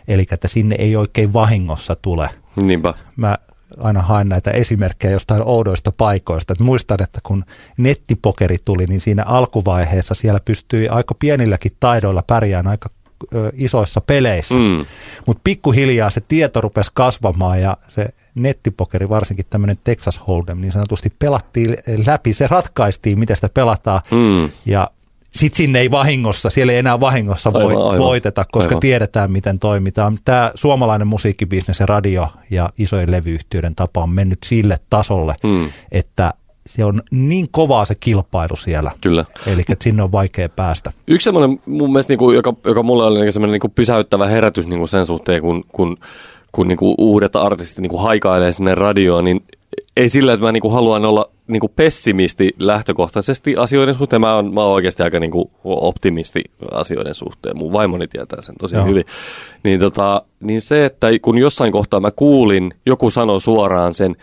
Eli 0.08 0.26
että 0.32 0.48
sinne 0.48 0.76
ei 0.78 0.96
oikein 0.96 1.32
vahingossa 1.32 1.96
tule 1.96 2.30
Niinpä. 2.56 2.94
mä 3.16 3.38
aina 3.80 4.02
haen 4.02 4.28
näitä 4.28 4.50
esimerkkejä 4.50 5.12
jostain 5.12 5.42
oudoista 5.44 5.92
paikoista. 5.92 6.52
Et 6.52 6.60
muistan, 6.60 7.02
että 7.02 7.20
kun 7.22 7.44
nettipokeri 7.76 8.56
tuli, 8.64 8.86
niin 8.86 9.00
siinä 9.00 9.22
alkuvaiheessa 9.26 10.14
siellä 10.14 10.40
pystyi 10.44 10.88
aika 10.88 11.14
pienilläkin 11.14 11.72
taidoilla 11.80 12.22
pärjään 12.26 12.66
aika 12.66 12.90
ö, 13.34 13.52
isoissa 13.54 14.00
peleissä. 14.00 14.54
Mm. 14.54 14.60
Mm. 14.60 14.84
Mutta 15.26 15.40
pikkuhiljaa 15.44 16.10
se 16.10 16.20
tieto 16.28 16.60
rupesi 16.60 16.90
kasvamaan 16.94 17.60
ja 17.60 17.76
se 17.88 18.06
nettipokeri, 18.34 19.08
varsinkin 19.08 19.46
tämmöinen 19.50 19.76
Texas 19.84 20.20
Hold'em, 20.20 20.54
niin 20.54 20.72
sanotusti 20.72 21.12
pelattiin 21.18 21.76
läpi. 22.06 22.32
Se 22.32 22.46
ratkaistiin, 22.46 23.18
miten 23.18 23.36
sitä 23.36 23.48
pelataan. 23.54 24.00
Mm. 24.10 24.50
Ja 24.66 24.90
sitten 25.30 25.56
sinne 25.56 25.78
ei 25.80 25.90
vahingossa, 25.90 26.50
siellä 26.50 26.72
ei 26.72 26.78
enää 26.78 27.00
vahingossa 27.00 27.52
voi, 27.52 27.62
Aivan, 27.64 27.82
aivan. 27.90 27.98
voiteta, 27.98 28.44
koska 28.52 28.70
Aivan. 28.70 28.80
tiedetään, 28.80 29.32
miten 29.32 29.58
toimitaan. 29.58 30.18
Tämä 30.24 30.50
suomalainen 30.54 31.06
musiikkibisnes 31.08 31.80
ja 31.80 31.86
radio 31.86 32.28
ja 32.50 32.70
isojen 32.78 33.10
levyyhtiöiden 33.10 33.74
tapa 33.74 34.02
on 34.02 34.10
mennyt 34.10 34.38
sille 34.44 34.76
tasolle, 34.90 35.34
Mm. 35.42 35.68
että 35.92 36.34
se 36.66 36.84
on 36.84 37.02
niin 37.10 37.48
kovaa 37.50 37.84
se 37.84 37.94
kilpailu 37.94 38.56
siellä. 38.56 38.90
Kyllä. 39.00 39.24
Eli 39.46 39.60
että 39.68 39.84
sinne 39.84 40.02
on 40.02 40.12
vaikea 40.12 40.48
päästä. 40.48 40.92
Yksi 41.08 41.24
semmoinen 41.24 41.60
mun 41.66 41.92
mielestä, 41.92 42.10
niin 42.10 42.18
kuin, 42.18 42.36
joka, 42.36 42.54
joka 42.64 42.82
mulle 42.82 43.04
oli 43.04 43.20
niin 43.20 43.32
semmoinen 43.32 43.52
niin 43.52 43.60
kuin 43.60 43.72
pysäyttävä 43.74 44.26
herätys 44.26 44.66
niin 44.66 44.78
kuin 44.78 44.88
sen 44.88 45.06
suhteen, 45.06 45.42
kun, 45.42 45.64
kun, 45.72 45.96
kun 46.52 46.68
niin 46.68 46.78
kuin 46.78 46.94
uudet 46.98 47.36
artistit 47.36 47.78
niin 47.78 47.90
kuin 47.90 48.02
haikailee 48.02 48.52
sinne 48.52 48.74
radioon, 48.74 49.24
niin 49.24 49.44
ei 49.96 50.08
sillä, 50.08 50.32
että 50.32 50.46
mä 50.46 50.52
niin 50.52 50.60
kuin 50.60 50.74
haluan 50.74 51.04
olla 51.04 51.30
niin 51.46 51.60
kuin 51.60 51.72
pessimisti 51.76 52.54
lähtökohtaisesti 52.58 53.56
asioiden 53.56 53.94
suhteen. 53.94 54.20
Mä 54.20 54.34
oon, 54.34 54.54
mä 54.54 54.62
oon 54.62 54.74
oikeasti 54.74 55.02
aika 55.02 55.20
niin 55.20 55.30
kuin 55.30 55.50
optimisti 55.64 56.42
asioiden 56.72 57.14
suhteen. 57.14 57.58
Mun 57.58 57.72
vaimoni 57.72 58.08
tietää 58.08 58.42
sen 58.42 58.54
tosi 58.56 58.74
Joo. 58.74 58.84
hyvin. 58.84 59.04
Niin, 59.64 59.80
tota, 59.80 60.22
niin 60.40 60.60
se, 60.60 60.84
että 60.84 61.06
kun 61.22 61.38
jossain 61.38 61.72
kohtaa 61.72 62.00
mä 62.00 62.10
kuulin, 62.10 62.74
joku 62.86 63.10
sanoi 63.10 63.40
suoraan 63.40 63.94
sen, 63.94 64.16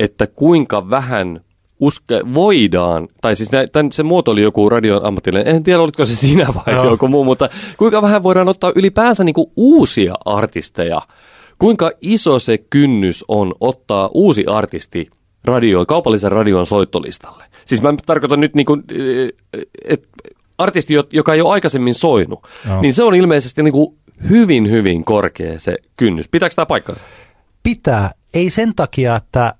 että 0.00 0.26
kuinka 0.26 0.90
vähän 0.90 1.40
uske, 1.80 2.20
voidaan, 2.34 3.08
tai 3.20 3.36
siis 3.36 3.52
nä, 3.52 3.66
tämän, 3.66 3.92
se 3.92 4.02
muoto 4.02 4.30
oli 4.30 4.42
joku 4.42 4.68
radion 4.68 5.04
ammattilainen, 5.04 5.54
en 5.54 5.62
tiedä 5.62 5.80
olitko 5.80 6.04
se 6.04 6.16
sinä 6.16 6.46
vai 6.54 6.74
Joo. 6.74 6.90
joku 6.90 7.08
muu, 7.08 7.24
mutta 7.24 7.48
kuinka 7.76 8.02
vähän 8.02 8.22
voidaan 8.22 8.48
ottaa 8.48 8.72
ylipäänsä 8.74 9.24
niin 9.24 9.34
kuin 9.34 9.50
uusia 9.56 10.14
artisteja, 10.24 11.02
kuinka 11.58 11.90
iso 12.00 12.38
se 12.38 12.58
kynnys 12.58 13.24
on 13.28 13.54
ottaa 13.60 14.10
uusi 14.14 14.44
artisti 14.46 15.10
radio, 15.44 15.86
kaupallisen 15.86 16.32
radion 16.32 16.66
soittolistalle. 16.66 17.44
Siis 17.64 17.82
mä 17.82 17.94
tarkoitan 18.06 18.40
nyt 18.40 18.54
niin 18.54 18.66
kuin, 18.66 18.82
että 19.84 20.08
artisti, 20.58 20.94
jo- 20.94 21.08
joka 21.12 21.34
ei 21.34 21.40
ole 21.40 21.52
aikaisemmin 21.52 21.94
soinut, 21.94 22.40
Joo. 22.68 22.80
niin 22.80 22.94
se 22.94 23.02
on 23.02 23.14
ilmeisesti 23.14 23.62
niin 23.62 23.72
kuin 23.72 23.96
hyvin, 24.28 24.70
hyvin 24.70 25.04
korkea 25.04 25.58
se 25.60 25.76
kynnys. 25.98 26.28
Pitääkö 26.28 26.54
tämä 26.54 26.66
paikkansa? 26.66 27.04
Pitää, 27.62 28.10
ei 28.34 28.50
sen 28.50 28.74
takia, 28.74 29.16
että 29.16 29.54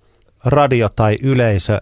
radio 0.45 0.89
tai 0.89 1.17
yleisö 1.23 1.81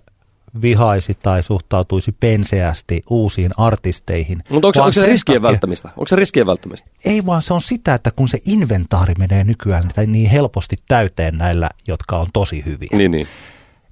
vihaisi 0.63 1.15
tai 1.23 1.43
suhtautuisi 1.43 2.13
penseästi 2.13 3.03
uusiin 3.11 3.51
artisteihin. 3.57 4.43
Mutta 4.51 4.69
onko, 4.69 4.81
onko 4.81 4.93
se 4.93 5.07
riskien 5.07 5.43
takia- 5.43 5.49
välttämistä? 5.49 5.89
Onko 5.89 6.07
se 6.09 6.17
riskien 6.17 6.47
välttämistä? 6.47 6.91
Ei 7.05 7.27
vaan 7.27 7.43
se 7.43 7.55
on 7.55 7.61
sitä, 7.61 7.95
että 7.95 8.11
kun 8.11 8.29
se 8.29 8.39
inventaari 8.47 9.15
menee 9.19 9.45
nykyään 9.45 9.91
niin 10.07 10.31
helposti 10.31 10.77
täyteen 10.89 11.39
näillä, 11.39 11.71
jotka 11.89 12.19
on 12.19 12.27
tosi 12.33 12.65
hyviä. 12.67 12.89
Niin, 12.93 13.11
niin. 13.11 13.27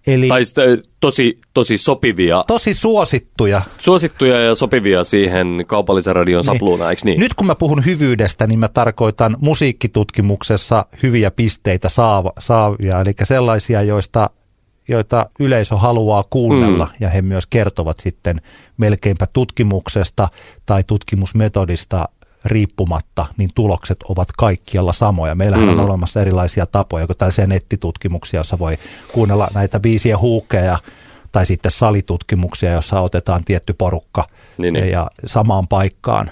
Eli 0.07 0.29
Tai 0.29 0.43
tosi, 1.01 1.41
tosi 1.55 1.77
sopivia, 1.77 2.45
tosi 2.47 2.75
suosittuja. 2.75 3.63
suosittuja 3.79 4.41
ja 4.41 4.55
sopivia 4.55 5.05
siihen 5.05 5.65
kaupallisen 5.67 6.17
radion 6.17 6.45
sapluunaan, 6.45 6.91
eikö 6.91 7.03
niin? 7.05 7.21
Nyt 7.21 7.35
kun 7.35 7.47
mä 7.47 7.55
puhun 7.55 7.85
hyvyydestä, 7.85 8.47
niin 8.47 8.59
mä 8.59 8.69
tarkoitan 8.69 9.37
musiikkitutkimuksessa 9.41 10.87
hyviä 11.03 11.31
pisteitä 11.31 11.89
saava, 11.89 12.33
saavia, 12.39 13.01
eli 13.01 13.13
sellaisia, 13.23 13.83
joista, 13.83 14.31
joita 14.89 15.27
yleisö 15.41 15.77
haluaa 15.77 16.25
kuunnella, 16.31 16.85
mm. 16.85 16.93
ja 17.01 17.11
he 17.11 17.23
myös 17.23 17.47
kertovat 17.47 18.01
sitten 18.01 18.41
melkeinpä 18.77 19.27
tutkimuksesta 19.33 20.29
tai 20.67 20.85
tutkimusmetodista 20.85 22.09
riippumatta, 22.45 23.27
niin 23.37 23.51
tulokset 23.55 24.03
ovat 24.09 24.29
kaikkialla 24.39 24.93
samoja. 24.93 25.35
Meillähän 25.35 25.69
mm. 25.69 25.79
on 25.79 25.85
olemassa 25.85 26.21
erilaisia 26.21 26.67
tapoja, 26.67 27.07
kuin 27.07 27.17
tällaisia 27.17 27.47
nettitutkimuksia, 27.47 28.39
joissa 28.39 28.59
voi 28.59 28.79
kuunnella 29.13 29.49
näitä 29.55 29.81
biisiä 29.81 30.19
huukeja, 30.19 30.79
tai 31.33 31.47
sitten 31.47 31.71
salitutkimuksia, 31.71 32.73
jossa 32.73 33.01
otetaan 33.01 33.45
tietty 33.45 33.73
porukka 33.73 34.29
Niin, 34.59 34.75
niin. 34.75 34.91
ja 34.91 35.11
samaan 35.27 35.69
paikkaan 35.69 36.31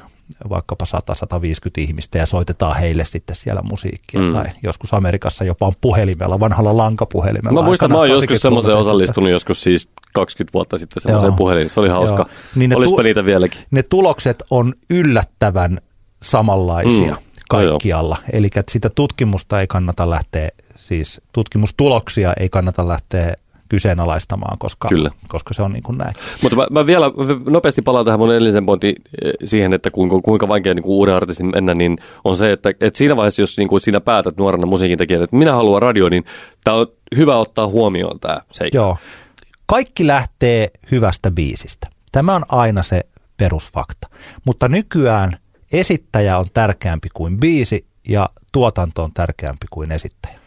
vaikkapa 0.51 0.85
100-150 0.85 1.71
ihmistä 1.79 2.19
ja 2.19 2.27
soitetaan 2.27 2.77
heille 2.77 3.05
sitten 3.05 3.37
siellä 3.37 3.63
musiikkia. 3.63 4.21
Mm. 4.21 4.33
Tai 4.33 4.45
joskus 4.63 4.95
Amerikassa 4.95 5.45
jopa 5.45 5.67
on 5.67 5.73
puhelimella, 5.81 6.41
vanhalla 6.41 6.77
lankapuhelimella. 6.77 7.61
Mä 7.61 7.67
muistan, 7.67 7.91
mä 7.93 7.99
oon 7.99 8.09
joskus 8.09 8.25
80-luvulta 8.25 8.43
semmoiseen 8.43 8.77
tehty. 8.77 8.89
osallistunut 8.89 9.31
joskus 9.31 9.63
siis 9.63 9.89
20 10.15 10.53
vuotta 10.55 10.79
sitten 10.79 11.03
semmoiseen 11.03 11.31
Joo. 11.31 11.37
puheliin. 11.37 11.71
Se 11.71 11.81
oli 11.81 11.89
hauska. 11.89 12.17
Joo. 12.29 12.39
Niin 12.55 12.71
ne 12.71 12.77
Olispa 12.77 12.97
tu- 12.97 13.03
niitä 13.03 13.25
vieläkin. 13.25 13.61
Ne 13.71 13.83
tulokset 13.83 14.43
on 14.51 14.75
yllättävän 14.91 15.79
samanlaisia 16.23 17.11
Mm. 17.13 17.23
kaikkialla. 17.49 18.17
Eli 18.33 18.47
että 18.47 18.73
sitä 18.73 18.91
tutkimusta 18.95 19.61
ei 19.61 19.67
kannata 19.67 20.11
lähteä, 20.11 20.49
siis 20.77 21.21
tutkimustuloksia 21.33 22.33
ei 22.41 22.49
kannata 22.49 22.89
lähteä 22.89 23.35
kyseenalaistamaan, 23.73 24.59
koska, 24.59 24.89
Kyllä. 24.89 25.11
koska 25.29 25.55
se 25.55 25.63
on 25.63 25.73
niin 25.73 25.83
kuin 25.83 25.99
näin. 25.99 26.15
Mutta 26.43 26.57
mä, 26.57 26.67
mä 26.71 26.87
vielä 26.87 27.07
nopeasti 27.51 27.83
palaan 27.83 28.05
tähän 28.05 28.21
mun 28.21 28.33
edellisen 28.33 28.67
pointin 28.67 28.95
eh, 29.25 29.33
siihen, 29.45 29.75
että 29.75 29.91
kuinka, 29.91 30.21
kuinka 30.21 30.49
vaikea 30.49 30.75
niin 30.75 30.83
kuin 30.83 30.93
uuden 30.93 31.15
artistin 31.15 31.51
mennä, 31.55 31.75
niin 31.75 31.99
on 32.25 32.37
se, 32.37 32.53
että, 32.53 32.71
että 32.71 32.99
siinä 32.99 33.17
vaiheessa, 33.17 33.43
jos 33.43 33.59
niin 33.59 33.69
kuin 33.69 33.81
sinä 33.81 34.01
päätät 34.01 34.37
nuorena 34.37 34.67
musiikin 34.67 34.99
tekijänä, 34.99 35.25
että 35.25 35.37
minä 35.37 35.53
haluan 35.53 35.83
radio, 35.83 36.09
niin 36.09 36.25
tämä 36.65 36.77
on 36.77 36.87
hyvä 37.17 37.37
ottaa 37.37 37.67
huomioon 37.67 38.21
tämä 38.21 38.41
seikka. 38.51 38.79
Joo. 38.79 38.97
Kaikki 39.67 40.07
lähtee 40.07 40.69
hyvästä 40.91 41.31
biisistä. 41.31 41.87
Tämä 42.13 42.35
on 42.35 42.43
aina 42.49 42.83
se 42.83 43.01
perusfakta. 43.37 44.09
Mutta 44.47 44.69
nykyään 44.69 45.37
esittäjä 45.73 46.39
on 46.39 46.45
tärkeämpi 46.55 47.09
kuin 47.15 47.41
biisi 47.41 47.87
ja 48.09 48.29
tuotanto 48.53 49.05
on 49.05 49.13
tärkeämpi 49.13 49.67
kuin 49.71 49.93
esittäjä. 49.93 50.39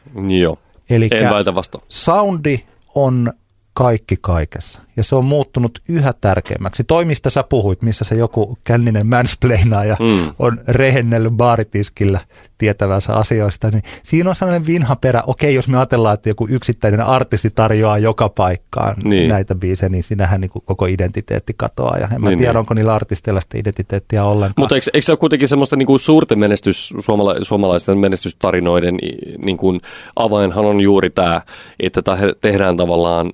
Joo. 0.42 0.58
Eli 0.90 1.10
soundi 1.88 2.64
on 2.96 3.32
kaikki 3.78 4.16
kaikessa. 4.22 4.82
Ja 4.98 5.04
se 5.04 5.16
on 5.16 5.26
muuttunut 5.26 5.80
yhä 5.90 6.14
tärkeämmäksi. 6.22 6.84
Toi, 6.84 7.06
mistä 7.06 7.30
sä 7.30 7.44
puhuit, 7.44 7.82
missä 7.82 8.06
se 8.06 8.16
joku 8.16 8.58
känninen 8.64 9.08
mansplainaaja 9.08 9.98
Mm. 10.00 10.34
on 10.40 10.58
rehennellyt 10.68 11.34
baaritiskillä 11.34 12.20
tietävänsä 12.58 13.14
asioista, 13.14 13.70
niin 13.72 13.84
siinä 14.04 14.30
on 14.30 14.36
sellainen 14.36 14.68
vinha 14.68 14.96
perä. 14.96 15.24
Okei, 15.28 15.56
jos 15.56 15.68
me 15.68 15.78
ajatellaan, 15.78 16.14
että 16.14 16.30
joku 16.30 16.48
yksittäinen 16.50 17.02
artisti 17.02 17.50
tarjoaa 17.56 17.98
joka 17.98 18.30
paikkaan 18.30 18.96
Niin. 19.04 19.30
näitä 19.30 19.56
biisejä, 19.56 19.90
niin 19.90 20.04
sinähän 20.04 20.42
niin 20.42 20.52
koko 20.66 20.86
identiteetti 20.86 21.54
katoaa. 21.58 21.98
Ja 21.98 22.08
en 22.16 22.22
mä 22.22 22.30
Niin, 22.30 22.38
tiedä, 22.38 22.52
niin. 22.54 22.58
onko 22.60 22.74
niillä 22.74 22.94
artisteilla 22.96 23.42
sitä 23.42 23.58
identiteettiä 23.58 24.24
ollenkaan. 24.24 24.64
Mutta 24.64 24.76
eikö, 24.76 24.90
eikö 24.94 25.06
se 25.06 25.12
ole 25.12 25.18
kuitenkin 25.18 25.48
semmoista 25.48 25.76
niin 25.76 25.86
kuin 25.88 26.00
suurten 26.00 26.40
menestys, 26.40 26.94
suomala, 27.00 27.36
suomalaisten 27.42 27.98
menestystarinoiden 27.98 28.98
niin 29.46 29.58
kuin 29.58 29.82
avainhan 30.16 30.66
on 30.66 30.82
juuri 30.82 31.10
tämä, 31.10 31.42
että 31.80 32.02
tehdään 32.42 32.78
tavallaan 32.78 33.32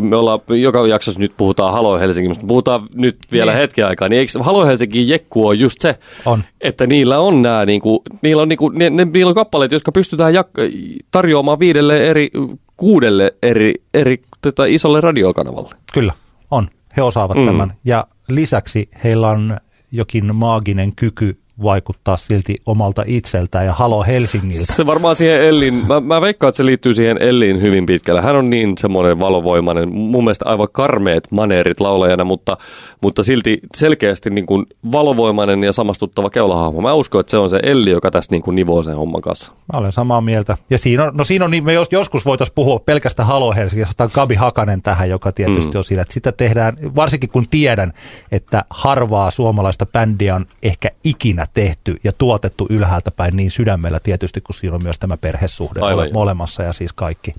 me 0.00 0.16
ollaan, 0.16 0.40
joka 0.48 0.86
jaksossa 0.86 1.20
nyt 1.20 1.32
puhutaan 1.36 1.72
Halo 1.72 1.98
Helsinki, 1.98 2.28
mutta 2.28 2.46
puhutaan 2.46 2.88
nyt 2.94 3.18
vielä 3.32 3.52
niin. 3.52 3.58
hetken 3.58 3.86
aikaa, 3.86 4.08
niin 4.08 4.18
eikö 4.20 4.32
Halo 4.40 4.66
Helsingin 4.66 5.08
jekku 5.08 5.46
on 5.46 5.58
just 5.58 5.80
se, 5.80 5.98
On. 6.26 6.44
että 6.60 6.86
niillä 6.86 7.18
on 7.18 7.42
nämä, 7.42 7.66
niinku, 7.66 8.02
niillä 8.22 8.42
on, 8.42 8.48
niinku, 8.48 8.68
ne, 8.68 8.90
ne, 8.90 9.04
niillä 9.04 9.28
on 9.28 9.34
kappaleet, 9.34 9.72
jotka 9.72 9.92
pystytään 9.92 10.34
jak- 10.34 10.70
tarjoamaan 11.10 11.58
viidelle 11.58 12.06
eri, 12.06 12.30
kuudelle 12.76 13.34
eri, 13.42 13.74
eri 13.94 14.22
tota, 14.42 14.64
isolle 14.64 15.00
radiokanavalle. 15.00 15.74
Kyllä, 15.92 16.12
on. 16.50 16.68
He 16.96 17.02
osaavat 17.02 17.36
mm. 17.36 17.46
tämän. 17.46 17.72
Ja 17.84 18.06
lisäksi 18.28 18.88
heillä 19.04 19.28
on 19.28 19.56
jokin 19.92 20.36
maaginen 20.36 20.92
kyky 20.96 21.38
vaikuttaa 21.62 22.16
silti 22.16 22.54
omalta 22.66 23.02
itseltään 23.06 23.66
ja 23.66 23.72
Halo 23.72 24.02
Helsingiltä. 24.02 24.72
Se 24.72 24.86
varmaan 24.86 25.16
siihen 25.16 25.40
Ellin, 25.42 25.74
mä, 25.74 26.00
mä 26.00 26.20
veikkaan, 26.20 26.48
että 26.48 26.56
se 26.56 26.66
liittyy 26.66 26.94
siihen 26.94 27.18
Elliin 27.22 27.60
hyvin 27.62 27.86
pitkälle. 27.86 28.20
Hän 28.20 28.36
on 28.36 28.50
niin 28.50 28.78
semmoinen 28.78 29.18
valovoimainen, 29.20 29.94
mun 29.94 30.24
mielestä 30.24 30.44
aivan 30.48 30.68
karmeet 30.72 31.28
maneerit 31.32 31.80
laulajana, 31.80 32.24
mutta, 32.24 32.56
mutta 33.02 33.22
silti 33.22 33.60
selkeästi 33.76 34.30
niin 34.30 34.46
kuin 34.46 34.66
valovoimainen 34.92 35.64
ja 35.64 35.72
samastuttava 35.72 36.30
keulahahmo. 36.30 36.80
Mä 36.80 36.94
uskon, 36.94 37.20
että 37.20 37.30
se 37.30 37.38
on 37.38 37.50
se 37.50 37.60
Elli, 37.62 37.90
joka 37.90 38.10
tässä 38.10 38.30
niin 38.32 38.42
kuin 38.42 38.54
nivoo 38.54 38.82
sen 38.82 38.96
homman 38.96 39.20
kanssa. 39.22 39.52
Mä 39.72 39.78
olen 39.78 39.92
samaa 39.92 40.20
mieltä. 40.20 40.56
Ja 40.70 40.78
siinä 40.78 41.04
on, 41.04 41.10
no 41.16 41.24
siinä 41.24 41.44
on, 41.44 41.50
niin- 41.50 41.64
me 41.64 41.72
jos, 41.72 41.88
joskus 41.92 42.24
voitaisiin 42.26 42.54
puhua 42.54 42.78
pelkästä 42.78 43.24
Halo 43.24 43.52
Helsingistä, 43.52 43.90
otetaan 43.90 44.10
Gabi 44.14 44.34
Hakanen 44.34 44.82
tähän, 44.82 45.10
joka 45.10 45.32
tietysti 45.32 45.70
Mm. 45.74 45.78
on 45.78 45.84
siinä, 45.84 46.02
että 46.02 46.14
sitä 46.14 46.32
tehdään, 46.32 46.76
varsinkin 46.96 47.30
kun 47.30 47.44
tiedän, 47.50 47.92
että 48.32 48.64
harvaa 48.70 49.30
suomalaista 49.30 49.86
bändiä 49.86 50.34
on 50.34 50.46
ehkä 50.62 50.88
ikinä 51.04 51.46
tehty 51.54 51.96
ja 52.04 52.12
tuotettu 52.12 52.66
ylhäältä 52.70 53.10
päin 53.10 53.36
niin 53.36 53.50
sydämellä 53.50 54.00
tietysti, 54.00 54.40
kun 54.40 54.54
siinä 54.54 54.74
on 54.74 54.82
myös 54.82 54.98
tämä 54.98 55.16
perhesuhde 55.16 55.80
Aivan. 55.80 56.04
ole, 56.04 56.10
olemassa 56.14 56.62
ja 56.62 56.72
siis 56.72 56.92
kaikki 56.92 57.34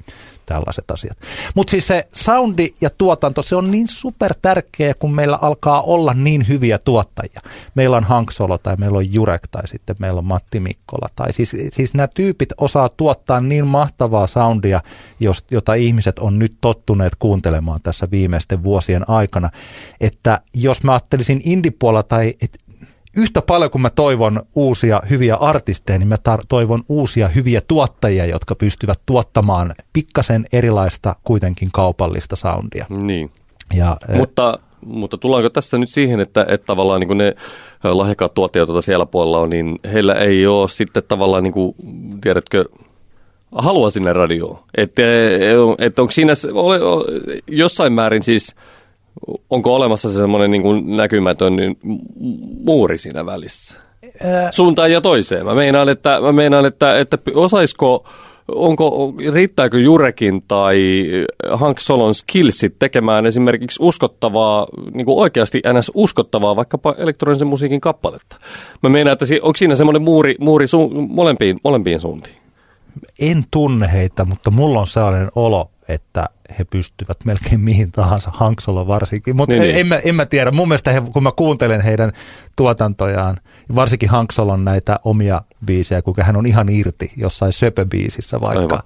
tällaiset 0.45 0.91
asiat. 0.91 1.17
Mutta 1.55 1.71
siis 1.71 1.87
se 1.87 2.07
soundi 2.13 2.67
ja 2.81 2.89
tuotanto, 2.97 3.43
se 3.43 3.55
on 3.55 3.71
niin 3.71 3.87
super 3.87 4.33
tärkeä, 4.41 4.93
kun 4.99 5.13
meillä 5.13 5.37
alkaa 5.41 5.81
olla 5.81 6.13
niin 6.13 6.47
hyviä 6.47 6.77
tuottajia. 6.77 7.41
Meillä 7.75 7.97
on 7.97 8.03
Hank 8.03 8.31
Solo 8.31 8.57
tai 8.57 8.75
meillä 8.75 8.97
on 8.97 9.13
Jurek 9.13 9.47
tai 9.51 9.67
sitten 9.67 9.95
meillä 9.99 10.19
on 10.19 10.25
Matti 10.25 10.59
Mikkola. 10.59 11.07
Tai 11.15 11.33
siis, 11.33 11.55
siis 11.71 11.93
nämä 11.93 12.07
tyypit 12.07 12.49
osaa 12.57 12.89
tuottaa 12.89 13.41
niin 13.41 13.67
mahtavaa 13.67 14.27
soundia, 14.27 14.81
jos, 15.19 15.45
jota 15.51 15.73
ihmiset 15.73 16.19
on 16.19 16.39
nyt 16.39 16.55
tottuneet 16.61 17.15
kuuntelemaan 17.19 17.79
tässä 17.83 18.07
viimeisten 18.11 18.63
vuosien 18.63 19.09
aikana. 19.09 19.49
Että 20.01 20.41
jos 20.53 20.83
mä 20.83 20.91
ajattelisin 20.91 21.41
indipuolella 21.43 22.03
tai 22.03 22.33
et, 22.41 22.57
yhtä 23.17 23.41
paljon 23.41 23.71
kuin 23.71 23.81
mä 23.81 23.89
toivon 23.89 24.41
uusia 24.55 25.01
hyviä 25.09 25.35
artisteja, 25.35 25.99
niin 25.99 26.07
mä 26.07 26.15
tar- 26.15 26.45
toivon 26.49 26.83
uusia 26.89 27.27
hyviä 27.27 27.61
tuottajia, 27.67 28.25
jotka 28.25 28.55
pystyvät 28.55 28.99
tuottamaan 29.05 29.75
pikkasen 29.93 30.45
erilaista 30.53 31.15
kuitenkin 31.23 31.69
kaupallista 31.73 32.35
soundia. 32.35 32.85
Niin. 32.89 33.31
Ja, 33.73 33.97
Mutta, 34.15 34.59
mutta 34.85 35.17
tullaanko 35.17 35.49
tässä 35.49 35.77
nyt 35.77 35.89
siihen, 35.89 36.19
että, 36.19 36.45
että 36.49 36.65
tavallaan 36.65 36.99
niin 36.99 37.07
kuin 37.07 37.17
ne 37.17 37.35
lahjakkaat 37.83 38.33
tuottajat, 38.33 38.67
joita 38.69 38.81
siellä 38.81 39.05
puolella 39.05 39.39
on, 39.39 39.49
niin 39.49 39.79
heillä 39.93 40.13
ei 40.13 40.47
ole 40.47 40.69
sitten 40.69 41.03
tavallaan, 41.07 41.43
niin 41.43 41.53
kuin, 41.53 41.75
tiedätkö, 42.21 42.65
halua 43.51 43.89
sinne 43.89 44.13
radioon. 44.13 44.59
Että 44.77 45.01
et 45.79 45.99
onko 45.99 46.11
siinä 46.11 46.33
ole, 46.53 46.79
jossain 47.47 47.93
määrin 47.93 48.23
siis, 48.23 48.55
onko 49.49 49.75
olemassa 49.75 50.11
se 50.11 50.17
semmoinen 50.17 50.51
niin 50.51 50.61
kuin 50.61 50.97
näkymätön 50.97 51.55
niin 51.55 51.77
muuri 52.65 52.97
siinä 52.97 53.25
välissä? 53.25 53.75
Suuntaan 54.51 54.91
ja 54.91 55.01
toiseen. 55.01 55.45
Mä 55.45 55.55
meinaan, 55.55 55.89
että, 55.89 56.21
mä 56.21 56.31
meinaan, 56.31 56.65
että, 56.65 56.99
että 56.99 57.17
osaisiko, 57.35 58.05
onko, 58.47 59.13
riittääkö 59.33 59.79
Jurekin 59.79 60.43
tai 60.47 61.05
Hank 61.53 61.79
Solon 61.79 62.15
skillsit 62.15 62.75
tekemään 62.79 63.25
esimerkiksi 63.25 63.79
uskottavaa, 63.81 64.67
niin 64.93 65.05
kuin 65.05 65.19
oikeasti 65.19 65.61
ns. 65.79 65.91
uskottavaa 65.93 66.55
vaikkapa 66.55 66.95
elektronisen 66.97 67.47
musiikin 67.47 67.81
kappaletta? 67.81 68.37
Mä 68.83 68.89
meinaan, 68.89 69.13
että 69.13 69.25
onko 69.41 69.57
siinä 69.57 69.75
semmoinen 69.75 70.01
muuri, 70.01 70.35
muuri 70.39 70.65
su- 70.65 71.07
molempiin, 71.09 71.59
molempiin 71.63 71.99
suuntiin? 71.99 72.41
en 73.19 73.43
tunne 73.51 73.93
heitä, 73.93 74.25
mutta 74.25 74.51
mulla 74.51 74.79
on 74.79 74.87
sellainen 74.87 75.31
olo, 75.35 75.71
että 75.87 76.29
he 76.59 76.63
pystyvät 76.65 77.17
melkein 77.25 77.59
mihin 77.59 77.91
tahansa, 77.91 78.31
Hanksolo 78.33 78.87
varsinkin. 78.87 79.35
Mutta 79.35 79.53
Niin, 79.53 79.61
niin, 79.61 79.69
niin. 79.73 79.79
en, 79.79 79.87
mä, 79.87 79.97
en 79.97 80.15
mä 80.15 80.25
tiedä. 80.25 80.51
Mun 80.51 80.67
mielestä 80.67 80.91
he, 80.91 81.01
kun 81.13 81.23
mä 81.23 81.31
kuuntelen 81.31 81.81
heidän 81.81 82.11
tuotantojaan, 82.55 83.37
varsinkin 83.75 84.09
Hanksolon 84.09 84.65
näitä 84.65 84.99
omia 85.03 85.41
biisejä, 85.65 86.01
kuinka 86.01 86.23
hän 86.23 86.37
on 86.37 86.45
ihan 86.45 86.69
irti 86.69 87.11
jossain 87.17 87.53
söpöbiisissä 87.53 88.41
vaikka, 88.41 88.61
Aivan. 88.75 88.79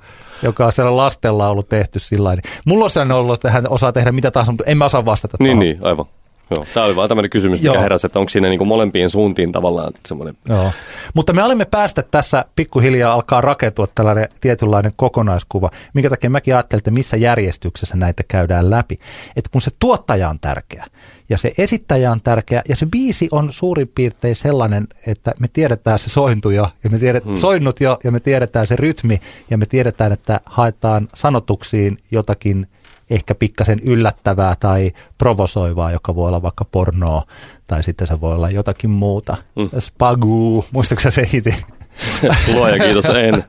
joka 0.44 0.66
on 0.66 0.72
sellainen 0.72 0.98
lastenlaulu 0.98 1.64
tehty 1.64 2.00
sillä. 2.00 2.38
Mulla 2.66 2.84
on 2.84 2.90
sellainen 2.90 3.18
ollut, 3.18 3.34
että 3.34 3.52
hän 3.52 3.70
osaa 3.70 3.92
tehdä 3.92 4.12
mitä 4.12 4.32
tahansa, 4.32 4.52
mutta 4.52 4.64
en 4.68 4.78
mä 4.78 4.86
osaa 4.86 5.06
vastata 5.06 5.38
Niin, 5.40 5.48
tuohon. 5.48 5.60
niin, 5.60 5.78
aivan. 5.82 6.06
Joo, 6.50 6.66
tämä 6.74 6.86
oli 6.86 6.96
vaan 6.96 7.08
tämmöinen 7.08 7.30
kysymys, 7.30 7.62
mikä 7.62 7.74
Joo. 7.74 7.82
heräsi, 7.82 8.08
että 8.08 8.20
onko 8.20 8.30
siinä 8.30 8.48
niin 8.48 8.58
kuin 8.58 8.68
molempiin 8.68 9.10
suuntiin 9.10 9.52
tavallaan 9.52 9.94
semmoinen... 10.08 10.38
Joo. 10.50 10.72
Mutta 11.14 11.34
me 11.34 11.44
olemme 11.44 11.66
päästä 11.66 12.04
tässä 12.12 12.46
pikkuhiljaa 12.56 13.14
alkaa 13.14 13.42
rakentua 13.42 13.88
tällainen 13.96 14.28
tietynlainen 14.42 14.92
kokonaiskuva, 14.96 15.72
minkä 15.94 16.10
takia 16.10 16.30
mäkin 16.30 16.56
ajattelin, 16.56 16.80
että 16.80 16.92
missä 16.92 17.18
järjestyksessä 17.18 17.98
näitä 17.98 18.24
käydään 18.28 18.70
läpi. 18.70 19.00
Että 19.36 19.50
kun 19.52 19.62
se 19.62 19.72
tuottaja 19.80 20.30
on 20.30 20.40
tärkeä 20.40 20.86
ja 21.30 21.38
se 21.38 21.54
esittäjä 21.58 22.12
on 22.12 22.22
tärkeä 22.22 22.62
ja 22.70 22.76
se 22.76 22.86
biisi 22.86 23.28
on 23.32 23.54
suurin 23.54 23.92
piirtein 23.96 24.36
sellainen, 24.36 24.88
että 25.08 25.32
me 25.40 25.48
tiedetään 25.54 26.00
se 26.00 26.10
sointu 26.10 26.50
jo 26.50 26.70
ja 26.84 26.90
me 26.90 27.00
tiedet, 27.00 27.26
hmm. 27.26 27.36
soinnut 27.36 27.82
jo 27.82 27.98
ja 28.04 28.12
me 28.12 28.20
tiedetään 28.20 28.68
se 28.68 28.76
rytmi 28.76 29.22
ja 29.50 29.58
me 29.58 29.66
tiedetään, 29.66 30.12
että 30.12 30.40
haetaan 30.46 31.08
sanotuksiin 31.14 31.98
jotakin 32.12 32.68
ehkä 33.10 33.36
pikkasen 33.36 33.80
yllättävää 33.80 34.56
tai 34.60 34.91
provosoivaa, 35.18 35.91
joka 35.91 36.15
voi 36.15 36.27
olla 36.27 36.41
vaikka 36.41 36.65
pornoa 36.65 37.23
tai 37.68 37.84
sitten 37.84 38.07
se 38.07 38.22
voi 38.22 38.34
olla 38.34 38.49
jotakin 38.49 38.90
muuta. 38.90 39.38
Mm. 39.56 39.69
Spagu, 39.80 40.65
muistatko 40.72 41.11
se 41.11 41.30
hiti? 41.34 41.65
Luoja 42.53 42.80
kiitos, 42.80 43.06
en. 43.06 43.44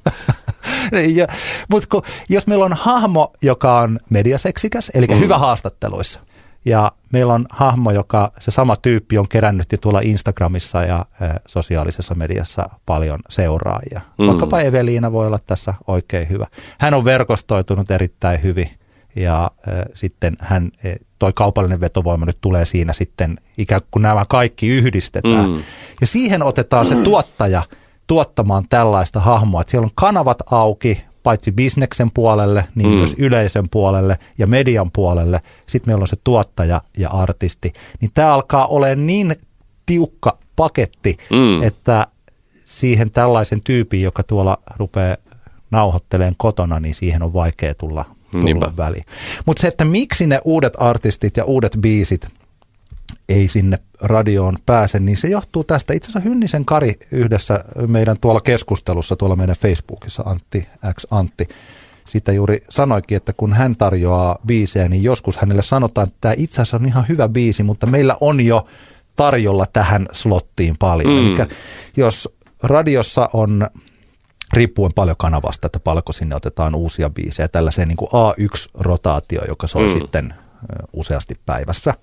ja, 1.16 1.26
mutta 1.70 1.88
kun, 1.90 2.02
jos 2.28 2.46
meillä 2.46 2.64
on 2.64 2.72
hahmo, 2.72 3.32
joka 3.42 3.80
on 3.80 3.98
mediaseksikäs, 4.10 4.90
eli 4.94 5.06
mm. 5.06 5.18
hyvä 5.18 5.38
haastatteluissa, 5.38 6.20
ja 6.64 6.92
meillä 7.12 7.34
on 7.34 7.46
hahmo, 7.50 7.90
joka 7.90 8.32
se 8.38 8.50
sama 8.50 8.76
tyyppi 8.76 9.18
on 9.18 9.28
kerännyt 9.28 9.72
jo 9.72 9.78
tuolla 9.78 10.00
Instagramissa 10.04 10.84
ja 10.84 11.06
äh, 11.22 11.30
sosiaalisessa 11.48 12.14
mediassa 12.14 12.70
paljon 12.86 13.18
seuraajia. 13.28 14.00
Mm. 14.18 14.26
Vaikkapa 14.26 14.60
Eveliina 14.60 15.12
voi 15.12 15.26
olla 15.26 15.38
tässä 15.46 15.74
oikein 15.86 16.28
hyvä. 16.28 16.46
Hän 16.78 16.94
on 16.94 17.04
verkostoitunut 17.04 17.90
erittäin 17.90 18.42
hyvin 18.42 18.70
ja 19.16 19.50
sitten 19.94 20.36
hän, 20.40 20.70
toi 21.18 21.32
kaupallinen 21.32 21.80
vetovoima 21.80 22.26
nyt 22.26 22.38
tulee 22.40 22.64
siinä 22.64 22.92
sitten 22.92 23.36
ikään 23.58 23.80
kuin 23.90 24.02
nämä 24.02 24.24
kaikki 24.28 24.68
yhdistetään. 24.68 25.50
Mm. 25.50 25.62
Ja 26.00 26.06
siihen 26.06 26.42
otetaan 26.42 26.86
se 26.86 26.94
tuottaja 26.94 27.62
tuottamaan 28.06 28.64
tällaista 28.70 29.20
hahmoa, 29.20 29.60
että 29.60 29.70
siellä 29.70 29.84
on 29.84 29.90
kanavat 29.94 30.38
auki, 30.50 31.04
paitsi 31.22 31.52
bisneksen 31.52 32.10
puolelle, 32.14 32.64
niin 32.74 32.88
Mm. 32.88 32.94
myös 32.94 33.14
yleisön 33.18 33.68
puolelle 33.70 34.18
ja 34.38 34.46
median 34.46 34.90
puolelle. 34.92 35.40
Sitten 35.66 35.90
meillä 35.90 36.02
on 36.02 36.08
se 36.08 36.16
tuottaja 36.24 36.80
ja 36.98 37.10
artisti. 37.10 37.72
Niin 38.00 38.10
tämä 38.14 38.34
alkaa 38.34 38.66
olemaan 38.66 39.06
niin 39.06 39.34
tiukka 39.86 40.38
paketti, 40.56 41.16
mm. 41.30 41.62
että 41.62 42.06
siihen 42.64 43.10
tällaisen 43.10 43.60
tyypin, 43.62 44.02
joka 44.02 44.22
tuolla 44.22 44.58
rupeaa 44.76 45.16
nauhoitteleen 45.70 46.34
kotona, 46.36 46.80
niin 46.80 46.94
siihen 46.94 47.22
on 47.22 47.32
vaikea 47.32 47.74
tulla, 47.74 48.04
Niinpä. 48.44 48.66
tulla 48.66 48.76
väliin. 48.76 49.04
Mutta 49.46 49.60
se, 49.60 49.68
että 49.68 49.84
miksi 49.84 50.26
ne 50.26 50.40
uudet 50.44 50.72
artistit 50.78 51.36
ja 51.36 51.44
uudet 51.44 51.72
biisit 51.80 52.28
ei 53.28 53.48
sinne 53.48 53.78
radioon 54.00 54.56
pääse, 54.66 54.98
niin 54.98 55.16
se 55.16 55.28
johtuu 55.28 55.64
tästä. 55.64 55.94
Itse 55.94 56.10
asiassa 56.10 56.28
Hynnisen 56.28 56.64
Kari 56.64 56.94
yhdessä 57.12 57.64
meidän 57.86 58.16
tuolla 58.20 58.40
keskustelussa, 58.40 59.16
tuolla 59.16 59.36
meidän 59.36 59.56
Facebookissa, 59.56 60.22
Antti 60.26 60.66
X 61.00 61.06
Antti, 61.10 61.48
sitä 62.04 62.32
juuri 62.32 62.58
sanoikin, 62.68 63.16
että 63.16 63.32
kun 63.32 63.52
hän 63.52 63.76
tarjoaa 63.76 64.38
biisejä, 64.46 64.88
niin 64.88 65.02
joskus 65.02 65.36
hänelle 65.36 65.62
sanotaan, 65.62 66.08
että 66.08 66.18
tämä 66.20 66.34
itse 66.36 66.62
asiassa 66.62 66.76
on 66.76 66.86
ihan 66.86 67.04
hyvä 67.08 67.28
biisi, 67.28 67.62
mutta 67.62 67.86
meillä 67.86 68.16
on 68.20 68.40
jo 68.40 68.66
tarjolla 69.16 69.66
tähän 69.72 70.06
slottiin 70.12 70.76
paljon. 70.78 71.10
Mm. 71.10 71.26
Eli 71.26 71.48
jos 71.96 72.36
radiossa 72.62 73.30
on 73.32 73.66
riippuen 74.56 74.92
paljon 74.94 75.16
kanavasta, 75.18 75.66
että 75.66 75.80
paljonko 75.80 76.12
sinne 76.12 76.36
otetaan 76.36 76.74
uusia 76.74 77.10
biisejä, 77.10 77.48
tällaiseen 77.48 77.88
niin 77.88 77.96
kuin 77.96 78.08
A1-rotaatio, 78.08 79.40
joka 79.48 79.66
soi 79.66 79.86
Mm. 79.86 79.92
sitten 79.92 80.34
useasti 80.92 81.40
päivässä, 81.46 81.94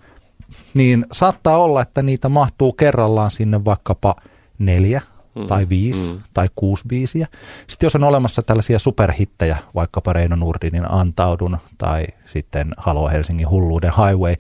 niin 0.74 1.06
saattaa 1.12 1.58
olla, 1.58 1.82
että 1.82 2.02
niitä 2.02 2.30
mahtuu 2.30 2.74
kerrallaan 2.74 3.32
sinne 3.32 3.66
vaikkapa 3.66 4.16
neljä 4.60 5.02
mm. 5.36 5.48
tai 5.48 5.70
viisi 5.70 6.10
mm. 6.10 6.22
tai 6.34 6.48
kuusi 6.56 6.84
biisiä. 6.88 7.28
Sitten 7.68 7.86
jos 7.86 7.96
on 7.96 8.04
olemassa 8.04 8.42
tällaisia 8.42 8.80
superhittejä, 8.80 9.58
vaikkapa 9.76 10.14
Reino 10.14 10.36
Nurdinin 10.36 10.92
Antaudun 10.92 11.58
tai 11.78 12.06
sitten 12.26 12.72
Halo 12.78 13.10
Helsingin 13.10 13.50
hulluuden 13.50 13.92
Highway, 13.98 14.36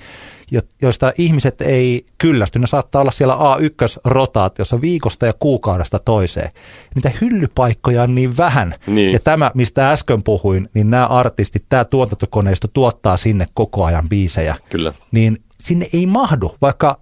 joista 0.81 1.13
ihmiset 1.17 1.61
ei 1.61 2.05
kyllästy. 2.17 2.59
Ne 2.59 2.67
saattaa 2.67 3.01
olla 3.01 3.11
siellä 3.11 3.35
A1-rotaatiossa 3.35 4.81
viikosta 4.81 5.25
ja 5.25 5.33
kuukaudesta 5.39 5.99
toiseen. 5.99 6.49
Niitä 6.95 7.11
hyllypaikkoja 7.21 8.03
on 8.03 8.15
niin 8.15 8.37
vähän. 8.37 8.75
Niin. 8.87 9.13
Ja 9.13 9.19
tämä, 9.19 9.51
mistä 9.53 9.91
äsken 9.91 10.23
puhuin, 10.23 10.69
niin 10.73 10.89
nämä 10.89 11.07
artistit, 11.07 11.65
tämä 11.69 11.85
tuotantokoneisto 11.85 12.67
tuottaa 12.67 13.17
sinne 13.17 13.47
koko 13.53 13.85
ajan 13.85 14.09
biisejä. 14.09 14.55
Kyllä. 14.69 14.93
Niin 15.11 15.37
sinne 15.61 15.89
ei 15.93 16.05
mahdu, 16.05 16.55
vaikka 16.61 16.99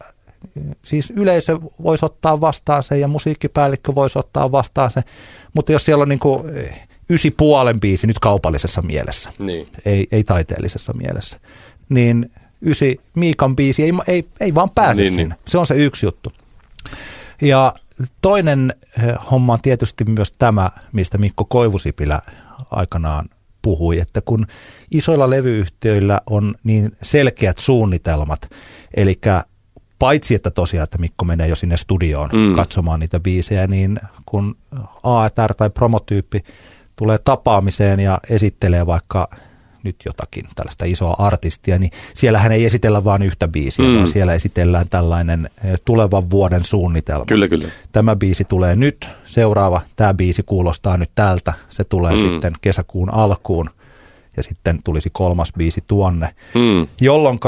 siis 0.86 1.14
yleisö 1.16 1.60
voisi 1.84 2.06
ottaa 2.06 2.42
vastaan 2.42 2.84
sen 2.84 3.00
ja 3.00 3.08
musiikkipäällikkö 3.08 3.96
voisi 3.96 4.20
ottaa 4.20 4.52
vastaan 4.52 4.92
sen, 4.92 5.04
mutta 5.54 5.72
jos 5.72 5.86
siellä 5.86 6.02
on 6.02 6.10
niin 6.10 6.20
kuin 6.20 6.44
ysi 7.10 7.32
puolen 7.32 7.80
biisi 7.80 8.08
nyt 8.08 8.20
kaupallisessa 8.20 8.82
mielessä, 8.82 9.34
niin. 9.40 9.68
ei, 9.86 10.08
ei 10.12 10.24
taiteellisessa 10.24 10.94
mielessä, 10.94 11.40
niin 11.90 12.32
ysi 12.62 13.00
Miikan 13.16 13.56
biisi 13.56 13.84
ei, 13.84 13.92
ei, 14.08 14.28
ei 14.40 14.56
vaan 14.56 14.70
pääse 14.70 15.02
niin, 15.02 15.14
sinne. 15.14 15.36
Niin. 15.36 15.44
Se 15.48 15.58
on 15.58 15.66
se 15.66 15.76
yksi 15.76 16.06
juttu. 16.06 16.32
Ja 17.42 17.74
toinen 18.22 18.74
eh, 19.04 19.16
homma 19.32 19.54
on 19.54 19.60
tietysti 19.62 20.04
myös 20.04 20.32
tämä, 20.32 20.72
mistä 20.92 21.18
Mikko 21.18 21.46
Koivusipilä 21.46 22.22
aikanaan 22.72 23.30
puhui, 23.62 24.00
että 24.00 24.22
kun 24.22 24.48
isoilla 24.92 25.30
levyyhtiöillä 25.30 26.22
on 26.30 26.56
niin 26.64 26.92
selkeät 27.02 27.58
suunnitelmat, 27.58 28.50
eli 28.94 29.20
paitsi 30.02 30.36
että 30.36 30.52
tosiaan, 30.52 30.84
että 30.84 30.98
Mikko 30.98 31.26
menee 31.26 31.48
jo 31.48 31.56
sinne 31.56 31.78
studioon 31.78 32.30
mm. 32.34 32.54
katsomaan 32.54 33.00
niitä 33.00 33.20
biisejä, 33.20 33.68
niin 33.68 34.00
kun 34.26 34.58
ATR 35.04 35.54
tai 35.54 35.70
promotyyppi 35.70 36.44
tulee 36.96 37.18
tapaamiseen 37.18 38.00
ja 38.00 38.20
esittelee 38.30 38.86
vaikka 38.86 39.30
nyt 39.84 39.96
jotakin 40.06 40.46
tällaista 40.56 40.86
isoa 40.86 41.16
artistia, 41.18 41.80
niin 41.80 41.92
siellähän 42.14 42.52
ei 42.52 42.66
esitellä 42.66 43.04
vain 43.04 43.22
yhtä 43.22 43.48
biisiä, 43.48 43.86
mm. 43.86 43.96
vaan 43.96 44.08
siellä 44.08 44.34
esitellään 44.34 44.90
tällainen 44.90 45.50
eh, 45.64 45.80
tulevan 45.86 46.30
vuoden 46.30 46.64
suunnitelma. 46.64 47.26
Kyllä, 47.26 47.48
kyllä. 47.48 47.68
Tämä 47.92 48.16
biisi 48.16 48.44
tulee 48.44 48.76
nyt, 48.76 49.08
seuraava, 49.26 49.82
tämä 49.96 50.14
biisi 50.14 50.44
kuulostaa 50.44 50.98
nyt 50.98 51.12
tältä, 51.16 51.54
se 51.70 51.84
tulee 51.84 52.14
mm. 52.14 52.20
sitten 52.20 52.54
kesäkuun 52.62 53.14
alkuun 53.14 53.70
ja 54.38 54.44
sitten 54.44 54.80
tulisi 54.84 55.10
kolmas 55.14 55.54
biisi 55.58 55.84
tuonne, 55.88 56.36
mm. 56.56 56.88
jolloin 57.02 57.40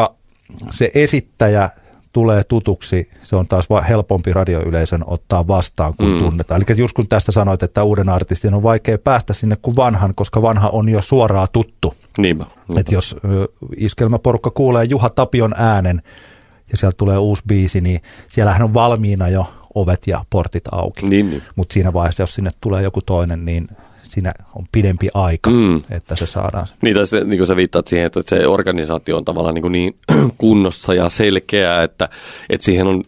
se 0.72 0.92
esittäjä 0.94 1.70
tulee 2.14 2.44
tutuksi, 2.44 3.10
se 3.24 3.36
on 3.36 3.48
taas 3.48 3.68
helpompi 3.90 4.34
radioyleisön 4.34 5.04
ottaa 5.08 5.48
vastaan 5.48 5.94
kuin 5.98 6.12
mm. 6.12 6.20
tunnetaan. 6.20 6.62
Eli 6.62 6.78
just 6.78 6.96
kun 6.96 7.08
tästä 7.08 7.32
sanoit, 7.32 7.64
että 7.64 7.84
uuden 7.84 8.10
artistin 8.10 8.54
on 8.54 8.64
vaikea 8.64 8.98
päästä 8.98 9.34
sinne 9.34 9.56
kuin 9.62 9.76
vanhan, 9.76 10.16
koska 10.16 10.42
vanha 10.42 10.70
on 10.70 10.90
jo 10.90 11.02
suoraan 11.02 11.48
tuttu. 11.54 11.94
Niinpä. 12.18 12.46
niinpä. 12.68 12.82
Et 12.82 12.92
jos 12.92 13.16
iskelmäporukka 13.78 14.52
kuulee 14.52 14.84
Juha 14.84 15.10
Tapion 15.10 15.54
äänen 15.58 16.02
ja 16.72 16.78
sieltä 16.78 16.98
tulee 16.98 17.18
uusi 17.18 17.44
biisi, 17.48 17.82
niin 17.82 18.02
siellähän 18.28 18.62
on 18.62 18.74
valmiina 18.74 19.30
jo 19.30 19.46
ovet 19.76 20.08
ja 20.08 20.26
portit 20.30 20.64
auki. 20.72 21.06
Niin, 21.06 21.30
niin. 21.30 21.44
Mutta 21.56 21.74
siinä 21.74 21.94
vaiheessa, 21.94 22.24
jos 22.24 22.36
sinne 22.36 22.52
tulee 22.62 22.84
joku 22.84 23.02
toinen, 23.02 23.46
niin 23.46 23.68
siinä 24.14 24.34
on 24.56 24.66
pidempi 24.72 25.08
aika, 25.14 25.50
mm. 25.50 25.82
että 25.92 26.16
se 26.16 26.26
saadaan. 26.26 26.68
Niin, 26.82 26.96
tai 26.96 27.08
se, 27.08 27.24
niin 27.24 27.38
kuin 27.38 27.48
sä 27.48 27.56
viittaat 27.56 27.88
siihen, 27.88 28.06
että 28.06 28.22
se 28.26 28.48
organisaatio 28.48 29.18
on 29.18 29.26
tavallaan 29.26 29.56
niin, 29.56 29.72
niin 29.72 29.96
kunnossa 30.38 30.94
ja 30.94 31.10
selkeää, 31.10 31.84
että, 31.84 32.10
että 32.50 32.66
siihen 32.66 32.88
on 32.88 33.04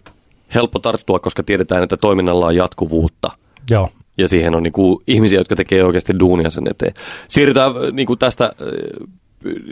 helppo 0.55 0.79
tarttua, 0.79 1.19
koska 1.19 1.43
tiedetään, 1.43 1.83
että 1.83 1.97
toiminnalla 1.97 2.45
on 2.45 2.55
jatkuvuutta. 2.55 3.31
Joo. 3.69 3.89
Ja 4.17 4.27
siihen 4.27 4.55
on 4.55 4.63
niin 4.63 4.73
kuin, 4.73 5.03
ihmisiä, 5.07 5.39
jotka 5.39 5.55
tekee 5.55 5.83
oikeasti 5.83 6.19
duunia 6.19 6.49
sen 6.49 6.63
eteen. 6.69 6.93
Siirrytään 7.27 7.71
niin 7.91 8.07
kuin 8.07 8.19
tästä 8.19 8.53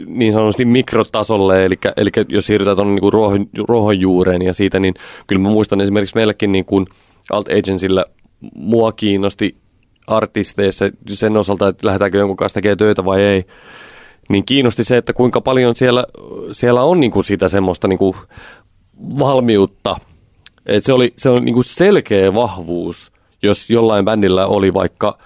niin 0.06 0.32
sanotusti 0.32 0.64
mikrotasolle, 0.64 1.64
eli, 1.64 1.78
eli 1.96 2.10
jos 2.28 2.46
siirrytään 2.46 2.76
tuonne 2.76 3.00
niin 3.00 3.12
ruohon, 3.12 3.46
ruohonjuureen 3.68 4.42
ja 4.42 4.54
siitä, 4.54 4.78
niin 4.78 4.94
kyllä 5.26 5.42
mä 5.42 5.48
muistan 5.48 5.80
esimerkiksi 5.80 6.14
meilläkin 6.14 6.52
niin 6.52 6.64
kuin 6.64 6.86
Alt 7.32 7.48
Agencyllä 7.48 8.06
mua 8.54 8.92
kiinnosti 8.92 9.56
artisteissa 10.06 10.84
sen 11.12 11.36
osalta, 11.36 11.68
että 11.68 11.86
lähdetäänkö 11.86 12.18
jonkun 12.18 12.36
kanssa 12.36 12.54
tekemään 12.54 12.78
töitä 12.78 13.04
vai 13.04 13.22
ei, 13.22 13.44
niin 14.28 14.44
kiinnosti 14.44 14.84
se, 14.84 14.96
että 14.96 15.12
kuinka 15.12 15.40
paljon 15.40 15.76
siellä, 15.76 16.04
siellä 16.52 16.82
on 16.82 17.00
niin 17.00 17.10
kuin 17.12 17.24
sitä 17.24 17.48
semmoista 17.48 17.88
niin 17.88 17.98
kuin 17.98 18.16
valmiutta. 19.18 19.96
Et 20.66 20.84
se, 20.84 20.92
oli, 20.92 21.14
se 21.16 21.28
on 21.28 21.44
niin 21.44 21.54
kuin 21.54 21.64
selkeä 21.64 22.34
vahvuus, 22.34 23.12
jos 23.42 23.70
jollain 23.70 24.04
bändillä 24.04 24.46
oli 24.46 24.74
vaikka, 24.74 25.18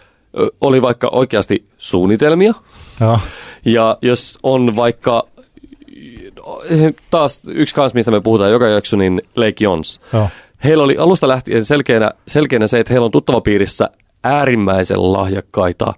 oli 0.61 0.83
vaikka 0.83 1.09
oikeasti 1.13 1.69
suunnitelmia. 1.79 2.55
Joo. 3.01 3.19
Ja 3.65 3.99
jos 4.03 4.39
on 4.43 4.77
vaikka 4.77 5.27
taas 7.11 7.43
yksi 7.49 7.75
kanssa, 7.75 7.97
mistä 7.97 8.11
me 8.11 8.21
puhutaan 8.21 8.51
joka 8.51 8.69
jakso, 8.69 8.97
niin 8.97 9.23
Lake 9.37 9.65
Jons. 9.65 10.01
Joo. 10.13 10.29
Heillä 10.65 10.85
oli 10.85 10.97
alusta 10.97 11.29
lähtien 11.29 11.65
selkeänä, 11.65 12.11
selkeänä 12.29 12.67
se, 12.67 12.81
että 12.81 12.93
heillä 12.93 13.05
on 13.05 13.11
tuttavapiirissä 13.11 13.91
äärimmäisen 14.24 15.12
lahjakkaita 15.12 15.95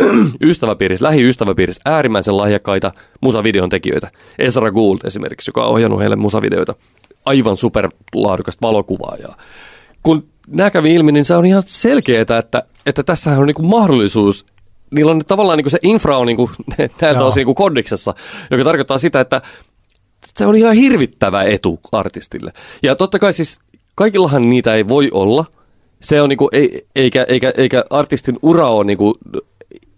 ystäväpiirissä, 0.42 1.06
lähiystäväpiirissä 1.06 1.82
äärimmäisen 1.84 2.36
lahjakkaita 2.36 2.92
musavideon 3.20 3.68
tekijöitä. 3.68 4.10
Ezra 4.38 4.70
Gould 4.70 4.98
esimerkiksi, 5.04 5.48
joka 5.48 5.64
on 5.64 5.70
ohjannut 5.70 6.00
heille 6.00 6.16
musavideoita. 6.16 6.74
Aivan 7.26 7.56
superlaadukasta 7.56 8.66
valokuvaa. 8.66 9.16
Ja 9.22 9.28
kun 10.02 10.26
nämä 10.48 10.70
kävi 10.70 10.94
ilmi, 10.94 11.12
niin 11.12 11.24
se 11.24 11.36
on 11.36 11.46
ihan 11.46 11.62
selkeää, 11.66 12.38
että, 12.38 12.62
että 12.86 13.02
tässä 13.02 13.38
on 13.38 13.46
niin 13.46 13.66
mahdollisuus 13.66 14.46
niillä 14.90 15.12
on 15.12 15.24
tavallaan 15.26 15.58
niin 15.58 15.70
se 15.70 15.78
infra 15.82 16.18
on 16.18 16.26
niin 16.26 16.36
kuin, 16.36 16.50
näiltä 17.00 17.24
osin 17.24 17.46
niin 17.46 17.54
kodiksessa, 17.54 18.14
joka 18.50 18.64
tarkoittaa 18.64 18.98
sitä, 18.98 19.20
että 19.20 19.42
se 20.36 20.46
on 20.46 20.56
ihan 20.56 20.74
hirvittävä 20.74 21.42
etu 21.42 21.80
artistille. 21.92 22.52
Ja 22.82 22.96
totta 22.96 23.18
kai 23.18 23.32
siis 23.32 23.60
kaikillahan 23.94 24.50
niitä 24.50 24.74
ei 24.74 24.88
voi 24.88 25.10
olla– 25.12 25.44
se 26.04 26.22
on 26.22 26.28
niinku, 26.28 26.48
ei, 26.52 26.86
eikä, 26.96 27.24
eikä, 27.28 27.52
eikä 27.56 27.84
artistin 27.90 28.38
ura 28.42 28.68
ole 28.68 28.84
niinku, 28.84 29.18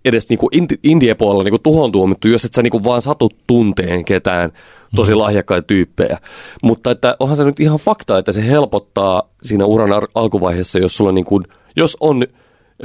edes 0.04 0.28
niinku 0.28 0.48
indie-puolella 0.82 1.44
niinku 1.44 1.58
tuhon 1.58 1.92
tuomittu, 1.92 2.28
jos 2.28 2.44
et 2.44 2.54
sä 2.54 2.62
niinku 2.62 2.84
vaan 2.84 3.02
satut 3.02 3.34
tunteen 3.46 4.04
ketään 4.04 4.52
tosi 4.96 5.12
mm. 5.12 5.18
lahjakkaita 5.18 5.66
tyyppejä. 5.66 6.18
Mutta 6.62 6.90
että 6.90 7.16
onhan 7.20 7.36
se 7.36 7.44
nyt 7.44 7.60
ihan 7.60 7.78
fakta, 7.78 8.18
että 8.18 8.32
se 8.32 8.48
helpottaa 8.48 9.22
siinä 9.42 9.64
uran 9.64 10.02
alkuvaiheessa, 10.14 10.78
jos 10.78 10.96
sulla 10.96 11.12
niinku, 11.12 11.40
jos 11.76 11.96
on 12.00 12.22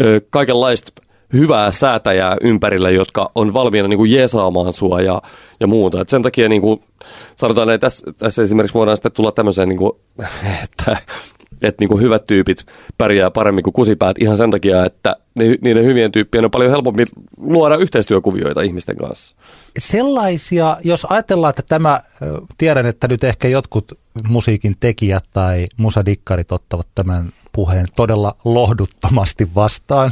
ö, 0.02 0.22
kaikenlaista 0.30 0.92
hyvää 1.34 1.72
säätäjää 1.72 2.38
ympärillä, 2.42 2.90
jotka 2.90 3.32
on 3.36 3.54
valmiina 3.54 3.88
niin 3.88 3.98
kuin 3.98 4.12
jeesaamaan 4.12 4.74
sua 4.74 5.02
ja, 5.02 5.22
ja 5.60 5.68
muuta. 5.68 6.02
Et 6.02 6.10
sen 6.10 6.22
takia 6.22 6.50
niin 6.50 6.62
kuin, 6.62 6.80
sanotaan, 7.36 7.70
että 7.70 7.86
tässä, 7.86 8.14
tässä 8.18 8.44
esimerkiksi 8.44 8.74
voidaan 8.74 8.98
sitten 8.98 9.12
tulla 9.12 9.32
tämmöiseen, 9.32 9.70
niin 9.70 9.80
kuin, 9.80 9.92
että 10.64 10.98
että 11.62 11.86
niin 11.86 12.02
hyvät 12.02 12.26
tyypit 12.26 12.66
pärjää 12.98 13.32
paremmin 13.32 13.64
kuin 13.64 13.74
kusipäät 13.74 14.18
ihan 14.20 14.38
sen 14.38 14.52
takia, 14.52 14.86
että 14.86 15.16
ne, 15.36 15.46
niiden 15.62 15.86
hyvien 15.86 16.12
tyyppien 16.12 16.46
on 16.46 16.52
paljon 16.52 16.72
helpompi 16.72 17.06
luoda 17.38 17.76
yhteistyökuvioita 17.76 18.62
ihmisten 18.62 18.98
kanssa. 18.98 19.36
Sellaisia, 19.80 20.78
jos 20.84 21.06
ajatellaan, 21.10 21.50
että 21.50 21.64
tämä, 21.70 22.02
tiedän, 22.58 22.86
että 22.86 23.08
nyt 23.08 23.24
ehkä 23.24 23.48
jotkut 23.48 23.92
musiikin 24.28 24.76
tekijät 24.80 25.24
tai 25.34 25.68
musadikkarit 25.78 26.52
ottavat 26.52 26.88
tämän 26.96 27.30
puheen 27.52 27.86
todella 27.96 28.36
lohduttomasti 28.46 29.56
vastaan, 29.56 30.12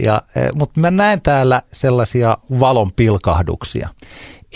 ja, 0.00 0.22
mutta 0.54 0.80
mä 0.80 0.90
näen 0.90 1.20
täällä 1.20 1.62
sellaisia 1.72 2.36
valon 2.60 2.92
pilkahduksia. 2.92 3.88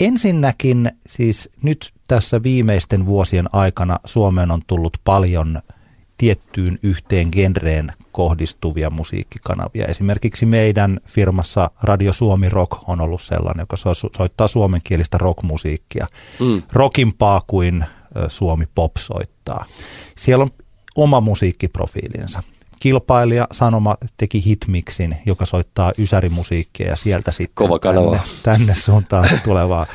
Ensinnäkin 0.01 0.91
siis 1.07 1.49
nyt 1.63 1.91
tässä 2.07 2.43
viimeisten 2.43 3.05
vuosien 3.05 3.49
aikana 3.53 3.99
Suomeen 4.05 4.51
on 4.51 4.61
tullut 4.67 4.97
paljon 5.03 5.61
tiettyyn 6.21 6.79
yhteen 6.83 7.27
genreen 7.31 7.93
kohdistuvia 8.11 8.89
musiikkikanavia. 8.89 9.85
Esimerkiksi 9.85 10.45
meidän 10.45 10.99
firmassa 11.07 11.71
Radio 11.83 12.13
Suomi 12.13 12.49
Rock 12.49 12.89
on 12.89 13.01
ollut 13.01 13.21
sellainen, 13.21 13.63
joka 13.63 13.77
soittaa 14.17 14.47
suomenkielistä 14.47 15.17
rockmusiikkia. 15.17 16.07
Mm. 16.39 16.61
Rockimpaa 16.73 17.41
kuin 17.47 17.85
Suomi 18.27 18.65
Pop 18.75 18.91
soittaa. 18.97 19.65
Siellä 20.17 20.43
on 20.43 20.49
oma 20.95 21.21
musiikkiprofiilinsa. 21.21 22.43
Kilpailija 22.79 23.47
Sanoma 23.51 23.97
teki 24.17 24.45
hitmixin, 24.45 25.17
joka 25.25 25.45
soittaa 25.45 25.91
ysärimusiikkia 25.97 26.87
ja 26.87 26.95
sieltä 26.95 27.31
sitten 27.31 27.55
Kova 27.55 27.79
tänne, 27.79 28.21
tänne 28.43 28.73
suuntaan 28.73 29.29
tulevaa. 29.43 29.85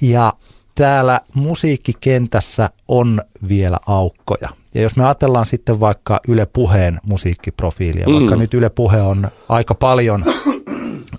Ja 0.00 0.32
täällä 0.74 1.20
musiikkikentässä 1.34 2.70
on 2.88 3.22
vielä 3.48 3.78
aukkoja. 3.86 4.61
Ja 4.74 4.82
jos 4.82 4.96
me 4.96 5.04
ajatellaan 5.04 5.46
sitten 5.46 5.80
vaikka 5.80 6.20
Yle 6.28 6.46
Puheen 6.46 6.98
musiikkiprofiilia, 7.06 8.06
mm. 8.06 8.14
vaikka 8.14 8.36
nyt 8.36 8.54
Yle 8.54 8.70
Puhe 8.70 9.02
on 9.02 9.28
aika 9.48 9.74
paljon, 9.74 10.24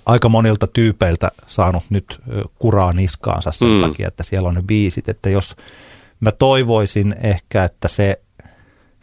aika 0.06 0.30
monilta 0.30 0.68
tyypeiltä 0.68 1.32
saanut 1.48 1.84
nyt 1.90 2.22
kuraa 2.60 2.94
niskaansa 2.94 3.52
sen 3.52 3.68
mm. 3.68 3.82
takia, 3.82 4.08
että 4.08 4.24
siellä 4.24 4.50
on 4.50 4.56
ne 4.56 4.62
biisit, 4.62 5.10
että 5.10 5.30
jos 5.30 5.56
mä 6.20 6.32
toivoisin 6.32 7.16
ehkä, 7.22 7.64
että 7.64 7.88
se 7.88 8.20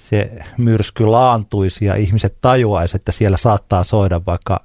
se 0.00 0.30
myrsky 0.58 1.06
laantuisi 1.06 1.84
ja 1.84 1.94
ihmiset 1.94 2.36
tajuaisi, 2.40 2.96
että 2.96 3.12
siellä 3.12 3.36
saattaa 3.36 3.84
soida 3.84 4.20
vaikka 4.26 4.64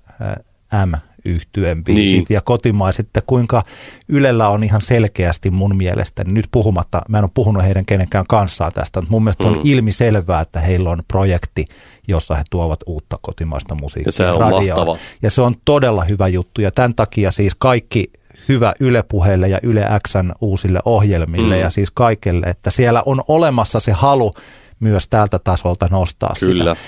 M 0.86 0.94
yhtyen 1.26 1.84
biisit 1.84 2.30
niin. 2.30 2.36
ja 2.36 2.42
kotimaiset, 2.42 3.08
että 3.08 3.22
kuinka 3.28 3.64
Ylellä 4.08 4.50
on 4.50 4.64
ihan 4.64 4.82
selkeästi 4.82 5.52
mun 5.52 5.76
mielestä, 5.78 6.24
niin 6.24 6.34
nyt 6.34 6.48
puhumatta, 6.52 7.02
mä 7.10 7.18
en 7.18 7.24
ole 7.24 7.32
puhunut 7.34 7.64
heidän 7.64 7.86
kenenkään 7.86 8.26
kanssaan 8.30 8.74
tästä, 8.74 9.02
mutta 9.02 9.12
mun 9.12 9.24
mielestä 9.24 9.44
mm. 9.44 9.50
on 9.50 9.62
ilmi 9.64 9.92
selvää, 9.92 10.42
että 10.42 10.60
heillä 10.60 10.90
on 10.90 11.02
projekti, 11.08 11.66
jossa 12.08 12.36
he 12.36 12.44
tuovat 12.52 12.80
uutta 12.86 13.18
kotimaista 13.22 13.76
musiikkia. 13.76 14.08
Ja 14.08 14.12
se 14.12 14.30
on 14.30 14.52
mahtava. 14.52 14.98
Ja 15.22 15.32
se 15.32 15.42
on 15.42 15.56
todella 15.66 16.04
hyvä 16.04 16.28
juttu 16.28 16.62
ja 16.62 16.72
tämän 16.72 16.96
takia 16.96 17.32
siis 17.32 17.56
kaikki 17.58 18.12
hyvä 18.50 18.74
Yle 18.80 19.04
puheelle 19.04 19.48
ja 19.48 19.60
Yle 19.64 19.86
Xn 20.08 20.32
uusille 20.42 20.80
ohjelmille 20.86 21.56
mm. 21.56 21.62
ja 21.62 21.70
siis 21.70 21.92
kaikelle, 21.92 22.46
että 22.46 22.72
siellä 22.72 23.04
on 23.06 23.24
olemassa 23.28 23.80
se 23.80 23.92
halu 23.92 24.34
myös 24.80 25.08
tältä 25.08 25.40
tasolta 25.40 25.88
nostaa 25.92 26.34
Kyllä. 26.40 26.76
sitä. 26.76 26.86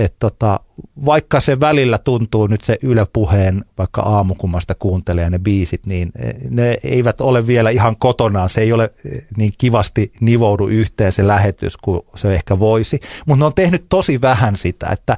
Et 0.00 0.14
tota, 0.18 0.60
vaikka 1.06 1.40
se 1.40 1.60
välillä 1.60 1.98
tuntuu 1.98 2.46
nyt 2.46 2.60
se 2.60 2.78
Yle 2.82 3.06
puheen, 3.12 3.64
vaikka 3.78 4.02
aamukummasta 4.02 4.74
kuuntelee 4.74 5.30
ne 5.30 5.38
biisit, 5.38 5.86
niin 5.86 6.10
e, 6.18 6.30
ne 6.50 6.78
eivät 6.84 7.20
ole 7.20 7.46
vielä 7.46 7.70
ihan 7.70 7.96
kotonaan. 7.98 8.48
Se 8.48 8.60
ei 8.60 8.72
ole 8.72 8.90
e, 9.04 9.18
niin 9.36 9.52
kivasti 9.58 10.12
nivoudu 10.20 10.66
yhteen 10.66 11.12
se 11.12 11.26
lähetys 11.26 11.76
kuin 11.76 12.00
se 12.16 12.34
ehkä 12.34 12.58
voisi. 12.58 13.00
Mutta 13.26 13.38
ne 13.42 13.46
on 13.46 13.54
tehnyt 13.54 13.84
tosi 13.88 14.20
vähän 14.20 14.56
sitä, 14.56 14.86
että 14.92 15.16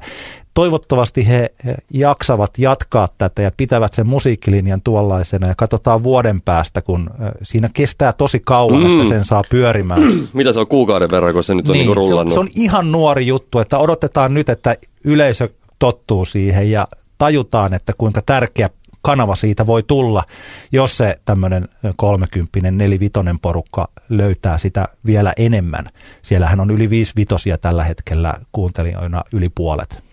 toivottavasti 0.53 1.27
he 1.27 1.53
jaksavat 1.93 2.51
jatkaa 2.57 3.07
tätä 3.17 3.41
ja 3.41 3.51
pitävät 3.57 3.93
sen 3.93 4.07
musiikkilinjan 4.07 4.81
tuollaisena 4.81 5.47
ja 5.47 5.53
katsotaan 5.57 6.03
vuoden 6.03 6.41
päästä, 6.41 6.81
kun 6.81 7.09
siinä 7.43 7.69
kestää 7.73 8.13
tosi 8.13 8.39
kauan, 8.39 8.83
mm. 8.83 8.99
että 8.99 9.09
sen 9.09 9.25
saa 9.25 9.43
pyörimään. 9.49 10.01
Mitä 10.33 10.51
se 10.51 10.59
on 10.59 10.67
kuukauden 10.67 11.11
verran, 11.11 11.33
kun 11.33 11.43
se 11.43 11.55
nyt 11.55 11.69
on 11.69 11.73
niin, 11.73 11.85
niin 11.85 11.95
rullannut? 11.95 12.33
Se 12.33 12.39
on, 12.39 12.47
se 12.47 12.53
on 12.53 12.63
ihan 12.63 12.91
nuori 12.91 13.27
juttu, 13.27 13.59
että 13.59 13.77
odotetaan 13.77 14.33
nyt, 14.33 14.49
että 14.49 14.75
yleisö 15.03 15.49
tottuu 15.79 16.25
siihen 16.25 16.71
ja 16.71 16.87
tajutaan, 17.17 17.73
että 17.73 17.93
kuinka 17.97 18.21
tärkeä 18.25 18.69
kanava 19.01 19.35
siitä 19.35 19.67
voi 19.67 19.83
tulla, 19.83 20.23
jos 20.71 20.97
se 20.97 21.15
tämmöinen 21.25 21.67
30 21.95 22.71
nelivitonen 22.71 23.39
porukka 23.39 23.87
löytää 24.09 24.57
sitä 24.57 24.85
vielä 25.05 25.33
enemmän. 25.37 25.85
Siellähän 26.21 26.59
on 26.59 26.71
yli 26.71 26.89
viisi 26.89 27.13
vitosia 27.15 27.57
tällä 27.57 27.83
hetkellä 27.83 28.33
kuuntelijoina 28.51 29.23
yli 29.33 29.49
puolet. 29.49 30.03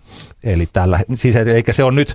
Eli 0.44 0.68
tällä, 0.72 0.98
siis 1.14 1.36
eikä 1.36 1.72
se 1.72 1.84
on 1.84 1.94
nyt 1.94 2.14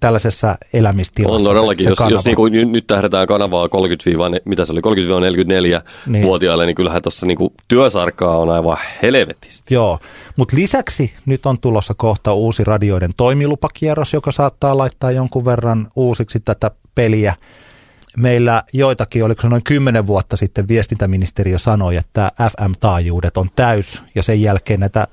tällaisessa 0.00 0.58
elämistilassa. 0.72 1.48
On 1.48 1.56
todellakin, 1.56 1.84
se, 1.84 1.94
se 1.94 2.02
jos, 2.04 2.10
jos 2.10 2.24
niin 2.24 2.36
kuin 2.36 2.72
nyt 2.72 2.86
tähdetään 2.86 3.26
kanavaa 3.26 3.68
30 3.68 4.40
mitä 4.44 4.64
se 4.64 4.72
oli, 4.72 4.80
30-44-vuotiaille, 4.80 6.62
niin, 6.62 6.66
niin 6.66 6.76
kyllähän 6.76 7.02
tuossa 7.02 7.26
niin 7.26 7.38
työsarkaa 7.68 8.38
on 8.38 8.50
aivan 8.50 8.76
helvetistä. 9.02 9.74
Joo, 9.74 9.98
mutta 10.36 10.56
lisäksi 10.56 11.14
nyt 11.26 11.46
on 11.46 11.58
tulossa 11.58 11.94
kohta 11.94 12.32
uusi 12.32 12.64
radioiden 12.64 13.10
toimilupakierros, 13.16 14.12
joka 14.12 14.32
saattaa 14.32 14.78
laittaa 14.78 15.10
jonkun 15.10 15.44
verran 15.44 15.88
uusiksi 15.96 16.40
tätä 16.40 16.70
peliä 16.94 17.34
meillä 18.16 18.62
joitakin, 18.72 19.24
oliko 19.24 19.42
se 19.42 19.48
noin 19.48 19.62
kymmenen 19.62 20.06
vuotta 20.06 20.36
sitten 20.36 20.68
viestintäministeriö 20.68 21.58
sanoi, 21.58 21.96
että 21.96 22.32
FM-taajuudet 22.42 23.36
on 23.36 23.50
täys 23.56 24.02
ja 24.14 24.22
sen 24.22 24.42
jälkeen 24.42 24.80
näitä 24.80 25.06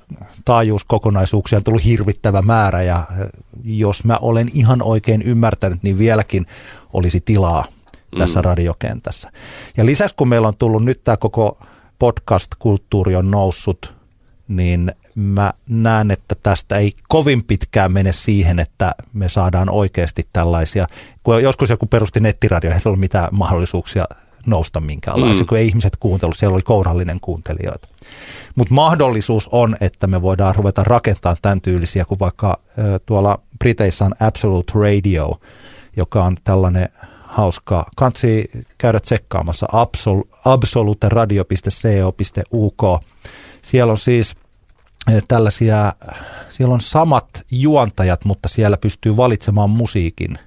taajuuskokonaisuuksia 0.44 1.58
on 1.58 1.64
tullut 1.64 1.84
hirvittävä 1.84 2.42
määrä 2.42 2.82
ja 2.82 3.06
eh, 3.20 3.28
jos 3.64 4.04
mä 4.04 4.18
olen 4.20 4.50
ihan 4.54 4.82
oikein 4.82 5.22
ymmärtänyt, 5.22 5.82
niin 5.82 5.98
vieläkin 5.98 6.46
olisi 6.92 7.20
tilaa 7.20 7.64
tässä 8.18 8.40
mm. 8.40 8.44
radiokentässä. 8.44 9.30
Ja 9.76 9.86
lisäksi 9.86 10.16
kun 10.16 10.28
meillä 10.28 10.48
on 10.48 10.56
tullut 10.56 10.84
nyt 10.84 11.04
tämä 11.04 11.16
koko 11.16 11.58
podcast-kulttuuri 11.98 13.16
on 13.16 13.30
noussut, 13.30 13.94
niin 14.48 14.92
mä 15.14 15.52
näen, 15.68 16.10
että 16.10 16.34
tästä 16.42 16.76
ei 16.76 16.92
kovin 17.08 17.44
pitkään 17.44 17.92
mene 17.92 18.12
siihen, 18.12 18.58
että 18.58 18.92
me 19.12 19.28
saadaan 19.28 19.70
oikeasti 19.70 20.28
tällaisia, 20.32 20.86
kun 21.22 21.42
joskus 21.42 21.70
joku 21.70 21.86
perusti 21.86 22.20
nettiradio, 22.20 22.70
ei 22.70 22.76
ollut 22.84 23.00
mitään 23.00 23.28
mahdollisuuksia 23.32 24.04
nousta 24.46 24.80
minkäänlaisia, 24.80 25.42
mm. 25.42 25.46
kun 25.46 25.58
ei 25.58 25.66
ihmiset 25.66 25.96
kuuntelu, 25.96 26.34
siellä 26.34 26.54
oli 26.54 26.62
kourallinen 26.62 27.20
kuuntelijoita. 27.20 27.88
Mutta 28.54 28.74
mahdollisuus 28.74 29.48
on, 29.52 29.76
että 29.80 30.06
me 30.06 30.22
voidaan 30.22 30.54
ruveta 30.54 30.84
rakentamaan 30.84 31.36
tämän 31.42 31.60
tyylisiä, 31.60 32.04
kuin 32.04 32.18
vaikka 32.18 32.60
tuolla 33.06 33.40
Briteissä 33.58 34.04
on 34.04 34.14
Absolute 34.20 34.72
Radio, 34.74 35.40
joka 35.96 36.24
on 36.24 36.36
tällainen 36.44 36.88
hauska. 37.22 37.86
Kansi 37.96 38.50
käydä 38.78 39.00
tsekkaamassa 39.00 39.66
absol, 39.72 40.22
absoluteradio.co.uk. 40.44 43.02
Siellä 43.62 43.90
on 43.90 43.98
siis 43.98 44.36
tällaisia, 45.28 45.92
siellä 46.48 46.74
on 46.74 46.80
samat 46.80 47.28
juontajat, 47.50 48.24
mutta 48.24 48.48
siellä 48.48 48.76
pystyy 48.76 49.16
valitsemaan 49.16 49.70
musiikin. 49.70 50.38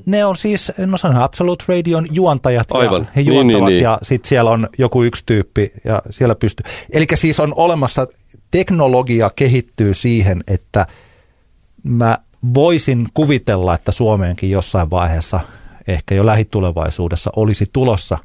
Ne 0.07 0.25
on 0.25 0.37
siis, 0.37 0.73
no 0.87 0.97
se 0.97 1.07
on 1.07 1.17
Absolute 1.17 1.65
Radion 1.69 2.07
juontajat. 2.11 2.73
Aivan. 2.73 3.01
Ja 3.01 3.07
he 3.17 3.21
niin, 3.23 3.35
juontavat 3.35 3.47
niin, 3.47 3.65
niin, 3.65 3.75
niin. 3.75 3.83
ja 3.83 3.99
sitten 4.03 4.29
siellä 4.29 4.51
on 4.51 4.69
joku 4.79 5.03
yksi 5.03 5.23
tyyppi 5.27 5.73
ja 5.85 6.03
siellä 6.11 6.35
pystyy. 6.35 6.65
Eli 6.93 7.07
siis 7.15 7.41
on 7.41 7.53
olemassa, 7.57 8.07
teknologia 8.51 9.31
kehittyy 9.37 9.95
siihen, 9.95 10.41
että 10.49 10.87
mä 11.83 12.19
voisin 12.55 13.09
kuvitella, 13.15 13.75
että 13.75 13.93
Suomeenkin 13.93 14.51
jossain 14.51 14.91
vaiheessa– 14.91 15.41
ehkä 15.87 16.15
jo 16.15 16.27
lähitulevaisuudessa 16.27 17.31
olisi 17.37 17.67
tulossa 17.73 18.19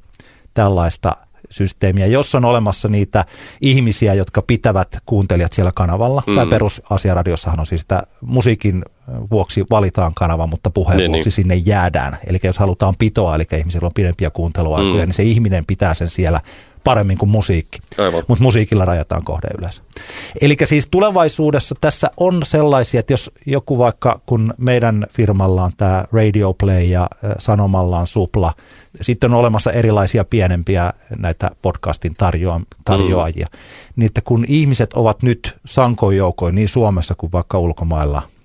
tällaista 0.54 1.16
systeemiä, 1.50 2.06
jos 2.06 2.36
on 2.36 2.46
olemassa 2.46 2.88
niitä 2.88 3.26
ihmisiä, 3.62 4.14
jotka 4.14 4.42
pitävät 4.42 4.98
kuuntelijat 5.06 5.54
siellä 5.54 5.72
kanavalla. 5.76 6.24
Mm. 6.28 6.36
Tai 6.36 6.48
perusasiaradiossahan 6.48 7.60
on 7.60 7.66
siis 7.66 7.82
että 7.82 8.04
musiikin 8.22 8.86
vuoksi 9.32 9.66
valitaan 9.70 10.14
kanava, 10.14 10.48
mutta 10.48 10.70
puheen 10.70 10.98
niin, 10.98 11.12
vuoksi 11.12 11.28
niin. 11.28 11.36
sinne 11.36 11.56
jäädään. 11.56 12.18
Eli 12.28 12.40
jos 12.44 12.58
halutaan 12.58 12.94
pitoa, 13.00 13.36
eli 13.36 13.44
ihmisillä 13.58 13.86
on 13.86 13.94
pidempiä 13.94 14.30
kuunteluaikoja, 14.30 15.04
mm. 15.04 15.08
niin 15.08 15.14
se 15.14 15.24
ihminen 15.24 15.66
pitää 15.66 15.94
sen 15.94 16.10
siellä 16.10 16.40
paremmin 16.88 17.18
kuin 17.18 17.30
musiikki. 17.30 17.80
Mutta 18.28 18.44
musiikilla 18.44 18.86
rajataan 18.86 19.24
kohde 19.24 19.48
yleensä. 19.58 19.84
Eli 20.42 20.56
siis 20.66 20.88
tulevaisuudessa 20.92 21.76
tässä 21.82 22.12
on 22.18 22.40
sellaisia, 22.44 23.00
että 23.00 23.14
jos 23.14 23.32
joku 23.46 23.78
vaikka, 23.78 24.20
kun 24.26 24.54
meidän 24.58 25.06
firmalla 25.10 25.64
on 25.64 25.72
tämä 25.78 26.06
Radio 26.12 26.54
Play 26.54 26.84
ja 26.84 27.08
Sanomalla 27.40 28.00
on 28.00 28.08
Supla, 28.08 28.54
sitten 29.02 29.34
on 29.34 29.40
olemassa 29.40 29.72
erilaisia 29.72 30.26
pienempiä 30.26 30.94
näitä 31.18 31.52
podcastin 31.62 32.16
tarjoa, 32.16 32.62
tarjoajia, 32.86 33.48
mm. 33.52 33.60
niin 33.96 34.06
että 34.08 34.22
kun 34.22 34.46
ihmiset 34.48 34.94
ovat 34.94 35.24
nyt 35.24 35.56
sankoin 35.66 36.18
joukoin 36.18 36.56
niin 36.56 36.70
Suomessa 36.70 37.16
kuin 37.16 37.32
vaikka 37.32 37.60
ulkomailla– 37.60 38.22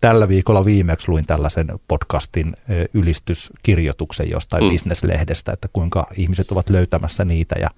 tällä 0.00 0.28
viikolla 0.28 0.64
viimeksi 0.64 1.08
luin 1.08 1.26
tällaisen 1.26 1.68
podcastin 1.88 2.56
ylistyskirjoituksen 2.94 4.30
jostain 4.30 4.64
mm. 4.64 4.70
bisneslehdestä, 4.70 5.52
että 5.52 5.68
kuinka 5.72 6.06
ihmiset 6.16 6.50
ovat 6.50 6.70
löytämässä 6.70 7.24
niitä 7.24 7.54
ja 7.60 7.68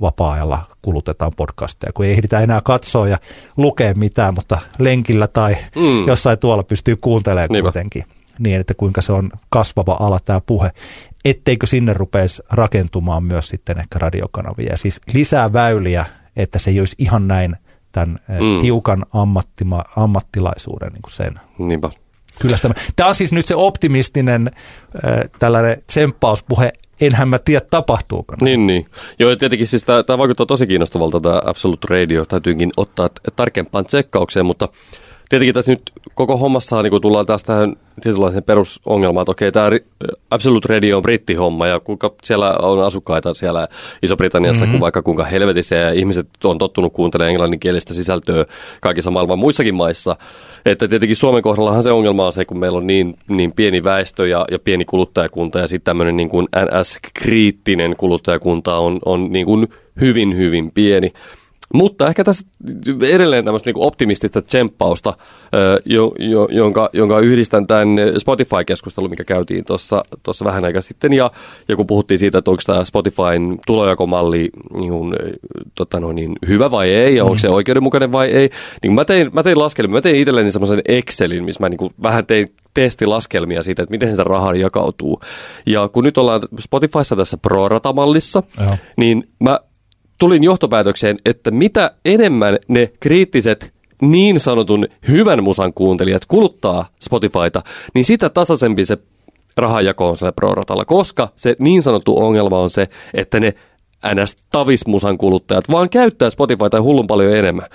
vapaa-ajalla 0.00 0.62
kulutetaan 0.82 1.32
podcasteja, 1.36 1.92
kun 1.92 2.04
ei 2.04 2.12
ehditä 2.12 2.40
enää 2.40 2.60
katsoa 2.64 3.08
ja 3.08 3.18
lukea 3.56 3.94
mitään, 3.94 4.34
mutta 4.34 4.58
lenkillä 4.78 5.26
tai 5.26 5.56
mm. 5.76 6.06
jossain 6.06 6.38
tuolla 6.38 6.62
pystyy 6.62 6.96
kuuntelemaan 6.96 7.48
Niinpä. 7.50 7.72
kuitenkin. 7.72 8.04
Niin, 8.38 8.60
että 8.60 8.74
kuinka 8.74 9.02
se 9.02 9.12
on 9.12 9.30
kasvava 9.48 9.96
ala 10.00 10.18
tämä 10.24 10.40
puhe, 10.40 10.70
etteikö 11.24 11.66
sinne 11.66 11.92
rupeisi 11.92 12.42
rakentumaan 12.50 13.24
myös 13.24 13.48
sitten 13.48 13.78
ehkä 13.78 13.98
radiokanavia. 13.98 14.70
Ja 14.70 14.76
siis 14.78 15.00
lisää 15.14 15.52
väyliä, 15.52 16.06
että 16.36 16.58
se 16.58 16.70
ei 16.70 16.80
olisi 16.80 16.96
ihan 16.98 17.28
näin 17.28 17.56
tämän 17.96 18.18
eh, 18.30 18.40
mm. 18.40 18.58
tiukan 18.58 19.06
ammattima, 19.12 19.82
ammattilaisuuden 19.96 20.92
niin 20.92 21.02
kuin 21.02 21.12
sen. 21.12 21.40
Niinpä. 21.58 21.90
Kyllä 22.38 22.56
tämä. 22.62 22.74
tämä 22.96 23.08
on 23.08 23.14
siis 23.14 23.32
nyt 23.32 23.46
se 23.46 23.54
optimistinen 23.54 24.50
äh, 25.04 25.30
tällainen 25.38 25.82
tsemppauspuhe. 25.86 26.72
Enhän 27.00 27.28
mä 27.28 27.38
tiedä, 27.38 27.66
tapahtuuko. 27.70 28.34
Niin, 28.40 28.66
niin. 28.66 28.86
Joo, 29.18 29.36
tietenkin 29.36 29.66
siis 29.66 29.84
tämä, 29.84 30.02
tämä 30.02 30.18
vaikuttaa 30.18 30.46
tosi 30.46 30.66
kiinnostavalta, 30.66 31.20
tämä 31.20 31.40
Absolute 31.44 31.86
Radio. 31.90 32.24
Täytyykin 32.24 32.72
ottaa 32.76 33.08
tarkempaan 33.36 33.86
tsekkaukseen, 33.86 34.46
mutta 34.46 34.68
tietenkin 35.28 35.54
tässä 35.54 35.72
nyt 35.72 35.82
koko 36.14 36.36
hommassa 36.36 36.82
niin 36.82 37.02
tullaan 37.02 37.26
taas 37.26 37.42
tähän 37.42 37.76
tietynlaiseen 38.00 38.42
perusongelmaan, 38.42 39.22
että 39.22 39.30
okei, 39.30 39.52
tämä 39.52 39.70
Absolute 40.30 40.74
Radio 40.74 40.96
on 40.96 41.02
brittihomma 41.02 41.66
ja 41.66 41.80
kuinka 41.80 42.14
siellä 42.22 42.56
on 42.62 42.84
asukkaita 42.84 43.34
siellä 43.34 43.68
Iso-Britanniassa, 44.02 44.64
mm-hmm. 44.64 44.72
kun 44.72 44.80
vaikka 44.80 45.02
kuinka 45.02 45.24
helvetissä 45.24 45.74
ja 45.74 45.92
ihmiset 45.92 46.28
on 46.44 46.58
tottunut 46.58 46.92
kuuntelemaan 46.92 47.30
englanninkielistä 47.30 47.94
sisältöä 47.94 48.44
kaikissa 48.80 49.10
maailman 49.10 49.38
muissakin 49.38 49.74
maissa. 49.74 50.16
Että 50.66 50.88
tietenkin 50.88 51.16
Suomen 51.16 51.42
kohdallahan 51.42 51.82
se 51.82 51.92
ongelma 51.92 52.26
on 52.26 52.32
se, 52.32 52.44
kun 52.44 52.58
meillä 52.58 52.78
on 52.78 52.86
niin, 52.86 53.14
niin 53.28 53.52
pieni 53.56 53.84
väestö 53.84 54.28
ja, 54.28 54.44
ja 54.50 54.58
pieni 54.58 54.84
kuluttajakunta 54.84 55.58
ja 55.58 55.66
sitten 55.66 55.84
tämmöinen 55.84 56.16
niin 56.16 56.28
kuin 56.28 56.46
NS-kriittinen 56.56 57.96
kuluttajakunta 57.96 58.76
on, 58.76 58.98
on 59.04 59.32
niin 59.32 59.46
kuin 59.46 59.68
hyvin, 60.00 60.36
hyvin 60.36 60.72
pieni. 60.72 61.12
Mutta 61.74 62.08
ehkä 62.08 62.24
tässä 62.24 62.46
edelleen 63.02 63.44
tämmöistä 63.44 63.70
niin 63.70 63.84
optimistista 63.84 64.42
tsemppausta, 64.42 65.16
jo, 65.84 66.12
jo, 66.18 66.48
jonka, 66.50 66.90
jonka 66.92 67.20
yhdistän 67.20 67.66
tämän 67.66 67.88
Spotify-keskustelun, 68.18 69.10
mikä 69.10 69.24
käytiin 69.24 69.64
tuossa 70.22 70.44
vähän 70.44 70.64
aika 70.64 70.80
sitten. 70.80 71.12
Ja, 71.12 71.30
ja 71.68 71.76
kun 71.76 71.86
puhuttiin 71.86 72.18
siitä, 72.18 72.38
että 72.38 72.50
onko 72.50 72.62
tämä 72.66 72.84
Spotifyn 72.84 73.58
tulojakomalli 73.66 74.50
niin, 74.74 74.92
tota 75.74 76.00
no, 76.00 76.12
niin, 76.12 76.32
hyvä 76.48 76.70
vai 76.70 76.90
ei, 76.90 77.16
ja 77.16 77.24
onko 77.24 77.38
se 77.38 77.48
mm. 77.48 77.54
oikeudenmukainen 77.54 78.12
vai 78.12 78.30
ei, 78.30 78.50
niin 78.82 78.92
mä 78.92 79.04
tein, 79.04 79.30
mä 79.32 79.42
tein 79.42 79.58
laskelmia. 79.58 79.94
Mä 79.94 80.00
tein 80.00 80.16
itselleni 80.16 80.50
semmoisen 80.50 80.82
Excelin, 80.88 81.44
missä 81.44 81.60
mä 81.62 81.68
niin 81.68 81.78
kuin 81.78 81.94
vähän 82.02 82.26
tein 82.26 82.48
testilaskelmia 82.74 83.62
siitä, 83.62 83.82
että 83.82 83.90
miten 83.90 84.16
se 84.16 84.24
raha 84.24 84.54
jakautuu. 84.54 85.20
Ja 85.66 85.88
kun 85.88 86.04
nyt 86.04 86.18
ollaan 86.18 86.40
Spotifyssa 86.60 87.16
tässä 87.16 87.36
pro-ratamallissa, 87.36 88.42
niin 88.96 89.28
mä 89.40 89.60
tulin 90.18 90.44
johtopäätökseen, 90.44 91.16
että 91.24 91.50
mitä 91.50 91.90
enemmän 92.04 92.58
ne 92.68 92.92
kriittiset 93.00 93.72
niin 94.02 94.40
sanotun 94.40 94.86
hyvän 95.08 95.42
musan 95.42 95.72
kuuntelijat 95.72 96.24
kuluttaa 96.24 96.88
Spotifyta, 97.00 97.62
niin 97.94 98.04
sitä 98.04 98.28
tasaisempi 98.28 98.84
se 98.84 98.98
rahajako 99.56 100.08
on 100.08 100.16
sillä 100.16 100.32
pro-ratalla, 100.32 100.84
koska 100.84 101.28
se 101.36 101.56
niin 101.58 101.82
sanottu 101.82 102.18
ongelma 102.18 102.58
on 102.58 102.70
se, 102.70 102.88
että 103.14 103.40
ne 103.40 103.54
ns. 104.14 104.36
tavismusan 104.50 105.18
kuluttajat 105.18 105.64
vaan 105.70 105.90
käyttää 105.90 106.30
Spotifyta 106.30 106.82
hullun 106.82 107.06
paljon 107.06 107.36
enemmän. 107.36 107.66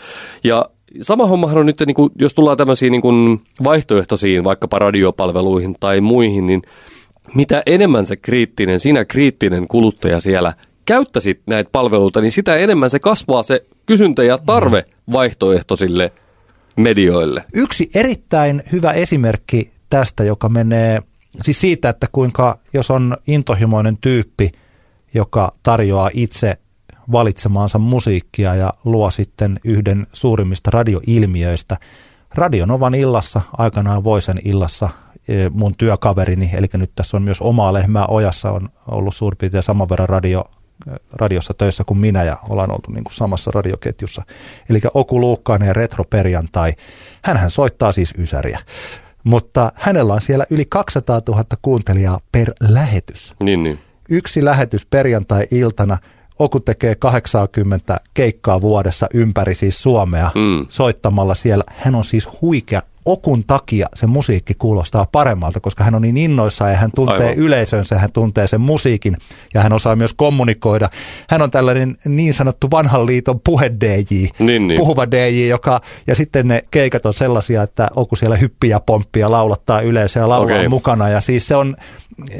Ja 0.43 0.65
sama 1.01 1.27
hommahan 1.27 1.57
on 1.57 1.65
nyt, 1.65 1.79
niin 1.85 1.95
kuin, 1.95 2.11
jos 2.19 2.33
tullaan 2.33 2.57
tämmöisiin 2.57 2.91
niin 2.91 3.01
kuin 3.01 3.41
vaihtoehtoisiin 3.63 4.43
vaikkapa 4.43 4.79
radiopalveluihin 4.79 5.75
tai 5.79 6.01
muihin, 6.01 6.47
niin 6.47 6.61
mitä 7.35 7.63
enemmän 7.65 8.05
se 8.05 8.15
kriittinen, 8.15 8.79
sinä 8.79 9.05
kriittinen 9.05 9.67
kuluttaja 9.67 10.19
siellä 10.19 10.53
käyttäisit 10.85 11.41
näitä 11.45 11.69
palveluita, 11.71 12.21
niin 12.21 12.31
sitä 12.31 12.55
enemmän 12.55 12.89
se 12.89 12.99
kasvaa 12.99 13.43
se 13.43 13.65
kysyntä 13.85 14.23
ja 14.23 14.37
tarve 14.37 14.85
vaihtoehtoisille 15.11 16.11
medioille. 16.75 17.43
Yksi 17.53 17.89
erittäin 17.95 18.63
hyvä 18.71 18.91
esimerkki 18.91 19.71
tästä, 19.89 20.23
joka 20.23 20.49
menee 20.49 20.99
siis 21.41 21.61
siitä, 21.61 21.89
että 21.89 22.07
kuinka 22.11 22.57
jos 22.73 22.91
on 22.91 23.17
intohimoinen 23.27 23.97
tyyppi, 23.97 24.51
joka 25.13 25.55
tarjoaa 25.63 26.09
itse 26.13 26.57
valitsemaansa 27.11 27.79
musiikkia 27.79 28.55
ja 28.55 28.73
luo 28.85 29.11
sitten 29.11 29.59
yhden 29.63 30.07
suurimmista 30.13 30.71
radioilmiöistä. 30.71 31.77
Radionovan 32.35 32.95
illassa, 32.95 33.41
aikanaan 33.57 34.03
Voisen 34.03 34.39
illassa, 34.43 34.89
e, 35.27 35.49
mun 35.49 35.73
työkaverini, 35.77 36.49
eli 36.53 36.67
nyt 36.73 36.91
tässä 36.95 37.17
on 37.17 37.23
myös 37.23 37.41
omaa 37.41 37.73
lehmää 37.73 38.05
ojassa, 38.05 38.51
on 38.51 38.69
ollut 38.87 39.15
suurin 39.15 39.37
piirtein 39.37 39.63
saman 39.63 39.89
verran 39.89 40.09
radio, 40.09 40.45
radiossa 41.13 41.53
töissä 41.53 41.83
kuin 41.83 41.99
minä 41.99 42.23
ja 42.23 42.37
ollaan 42.49 42.71
oltu 42.71 42.91
niin 42.91 43.03
kuin 43.03 43.13
samassa 43.13 43.51
radioketjussa. 43.51 44.23
Eli 44.69 44.81
Oku 44.93 45.19
Luukkainen 45.19 45.67
ja 45.67 45.73
Retro 45.73 46.03
Perjantai. 46.03 46.73
Hänhän 47.23 47.51
soittaa 47.51 47.91
siis 47.91 48.13
Ysäriä. 48.17 48.59
Mutta 49.23 49.71
hänellä 49.75 50.13
on 50.13 50.21
siellä 50.21 50.45
yli 50.49 50.65
200 50.69 51.21
000 51.27 51.43
kuuntelijaa 51.61 52.19
per 52.31 52.51
lähetys. 52.59 53.33
Niin, 53.39 53.63
niin. 53.63 53.79
Yksi 54.09 54.45
lähetys 54.45 54.85
perjantai-iltana– 54.85 55.97
Oku 56.41 56.59
tekee 56.59 56.95
80 56.95 57.99
keikkaa 58.13 58.61
vuodessa 58.61 59.07
ympäri 59.13 59.55
siis 59.55 59.83
Suomea 59.83 60.31
mm. 60.35 60.65
soittamalla 60.69 61.33
siellä. 61.33 61.63
Hän 61.67 61.95
on 61.95 62.03
siis 62.03 62.29
huikea 62.41 62.81
Okun 63.05 63.43
takia 63.43 63.87
se 63.95 64.07
musiikki 64.07 64.53
kuulostaa 64.53 65.07
paremmalta, 65.11 65.59
koska 65.59 65.83
hän 65.83 65.95
on 65.95 66.01
niin 66.01 66.17
innoissaan 66.17 66.71
ja 66.71 66.77
hän 66.77 66.91
tuntee 66.95 67.29
Aivan. 67.29 67.37
yleisönsä, 67.37 67.99
hän 67.99 68.11
tuntee 68.11 68.47
sen 68.47 68.61
musiikin 68.61 69.17
ja 69.53 69.61
hän 69.61 69.73
osaa 69.73 69.95
myös 69.95 70.13
kommunikoida. 70.13 70.89
Hän 71.29 71.41
on 71.41 71.51
tällainen 71.51 71.95
niin 72.05 72.33
sanottu 72.33 72.71
vanhan 72.71 73.05
liiton 73.05 73.39
puhe 73.39 73.71
DJ, 73.79 74.25
niin, 74.39 74.67
niin. 74.67 74.77
puhuva 74.77 75.11
DJ, 75.11 75.47
joka, 75.47 75.81
ja 76.07 76.15
sitten 76.15 76.47
ne 76.47 76.61
keikat 76.71 77.05
on 77.05 77.13
sellaisia, 77.13 77.63
että 77.63 77.87
Oku 77.95 78.15
siellä 78.15 78.35
hyppiä 78.35 78.79
pomppia, 78.79 79.31
laulattaa 79.31 79.81
yleisöä 79.81 80.23
ja 80.23 80.29
laulaa 80.29 80.55
okay. 80.55 80.67
mukana 80.67 81.09
ja 81.09 81.21
siis 81.21 81.47
se 81.47 81.55
on, 81.55 81.75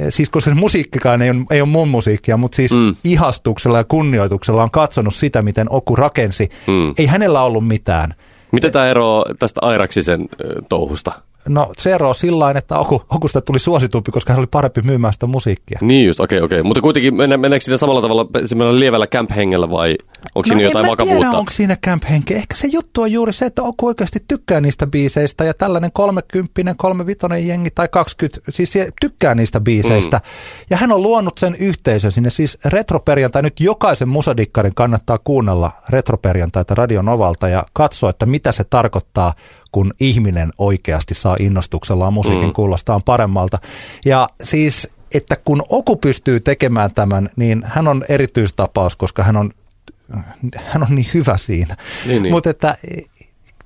siis 0.09 0.29
koska 0.29 0.51
se 0.51 0.55
musiikkikaan 0.55 1.21
ei 1.21 1.29
ole, 1.29 1.39
ei 1.51 1.61
ole 1.61 1.69
mun 1.69 1.87
musiikkia, 1.87 2.37
mutta 2.37 2.55
siis 2.55 2.71
mm. 2.71 2.95
ihastuksella 3.03 3.77
ja 3.77 3.83
kunnioituksella 3.83 4.63
on 4.63 4.71
katsonut 4.71 5.15
sitä, 5.15 5.41
miten 5.41 5.67
Oku 5.69 5.95
rakensi. 5.95 6.49
Mm. 6.67 6.93
Ei 6.97 7.05
hänellä 7.05 7.43
ollut 7.43 7.67
mitään. 7.67 8.13
Mitä 8.51 8.69
tämä 8.69 8.87
ero 8.87 9.23
tästä 9.39 9.59
Airaksisen 9.63 10.17
touhusta? 10.69 11.11
No 11.47 11.73
se 11.77 11.93
ero 11.93 12.07
on 12.07 12.15
sillä 12.15 12.51
että 12.51 12.77
Oku, 12.77 13.01
Okusta 13.09 13.41
tuli 13.41 13.59
suositumpi, 13.59 14.11
koska 14.11 14.33
hän 14.33 14.39
oli 14.39 14.47
parempi 14.51 14.81
myymään 14.81 15.13
sitä 15.13 15.25
musiikkia. 15.25 15.79
Niin 15.81 16.05
just, 16.07 16.19
okei, 16.19 16.37
okay, 16.37 16.45
okei. 16.45 16.59
Okay. 16.59 16.67
Mutta 16.67 16.81
kuitenkin 16.81 17.15
meneekö 17.15 17.59
siinä 17.59 17.77
samalla 17.77 18.01
tavalla 18.01 18.27
semmoilla 18.45 18.79
lievällä 18.79 19.07
camp-hengellä 19.07 19.69
vai 19.69 19.97
onko 20.35 20.47
siinä 20.47 20.61
no 20.61 20.67
jotain 20.67 20.87
vakavuutta? 20.87 21.21
Tiedä, 21.21 21.37
onko 21.37 21.51
siinä 21.51 21.75
camp 21.85 22.03
-henke. 22.03 22.35
Ehkä 22.35 22.55
se 22.55 22.67
juttu 22.67 23.01
on 23.01 23.11
juuri 23.11 23.33
se, 23.33 23.45
että 23.45 23.61
Oku 23.61 23.87
oikeasti 23.87 24.19
tykkää 24.27 24.61
niistä 24.61 24.87
biiseistä 24.87 25.43
ja 25.43 25.53
tällainen 25.53 25.91
30, 25.91 26.73
35 26.77 27.47
jengi 27.47 27.69
tai 27.75 27.87
20, 27.91 28.51
siis 28.51 28.73
tykkää 29.01 29.35
niistä 29.35 29.59
biiseistä. 29.59 30.17
Mm. 30.17 30.23
Ja 30.69 30.77
hän 30.77 30.91
on 30.91 31.01
luonut 31.01 31.37
sen 31.37 31.55
yhteisön 31.55 32.11
sinne, 32.11 32.29
siis 32.29 32.57
retroperjantai, 32.65 33.41
nyt 33.41 33.59
jokaisen 33.59 34.09
musadikkarin 34.09 34.75
kannattaa 34.75 35.17
kuunnella 35.23 35.71
retroperjantaita 35.89 36.75
Radionovalta 36.75 37.47
ja 37.47 37.63
katsoa, 37.73 38.09
että 38.09 38.25
mitä 38.25 38.51
se 38.51 38.63
tarkoittaa 38.63 39.33
kun 39.71 39.93
ihminen 39.99 40.51
oikeasti 40.57 41.13
saa 41.13 41.35
innostuksellaan 41.39 42.13
musiikin 42.13 42.47
mm. 42.47 42.53
kuulostaan 42.53 43.03
paremmalta. 43.03 43.57
Ja 44.05 44.29
siis, 44.43 44.89
että 45.13 45.35
kun 45.45 45.63
Oku 45.69 45.95
pystyy 45.95 46.39
tekemään 46.39 46.91
tämän, 46.93 47.29
niin 47.35 47.61
hän 47.65 47.87
on 47.87 48.05
erityistapaus, 48.09 48.95
koska 48.95 49.23
hän 49.23 49.37
on, 49.37 49.51
hän 50.57 50.83
on 50.83 50.95
niin 50.95 51.07
hyvä 51.13 51.37
siinä. 51.37 51.77
Niin, 52.05 52.23
niin. 52.23 52.33
Mutta 52.33 52.49
että 52.49 52.77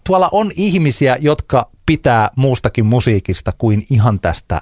tuolla 0.04 0.30
on 0.32 0.52
ihmisiä, 0.56 1.18
jotka 1.20 1.70
pitää 1.86 2.30
muustakin 2.36 2.86
musiikista 2.86 3.54
kuin 3.58 3.86
ihan 3.90 4.20
tästä 4.20 4.62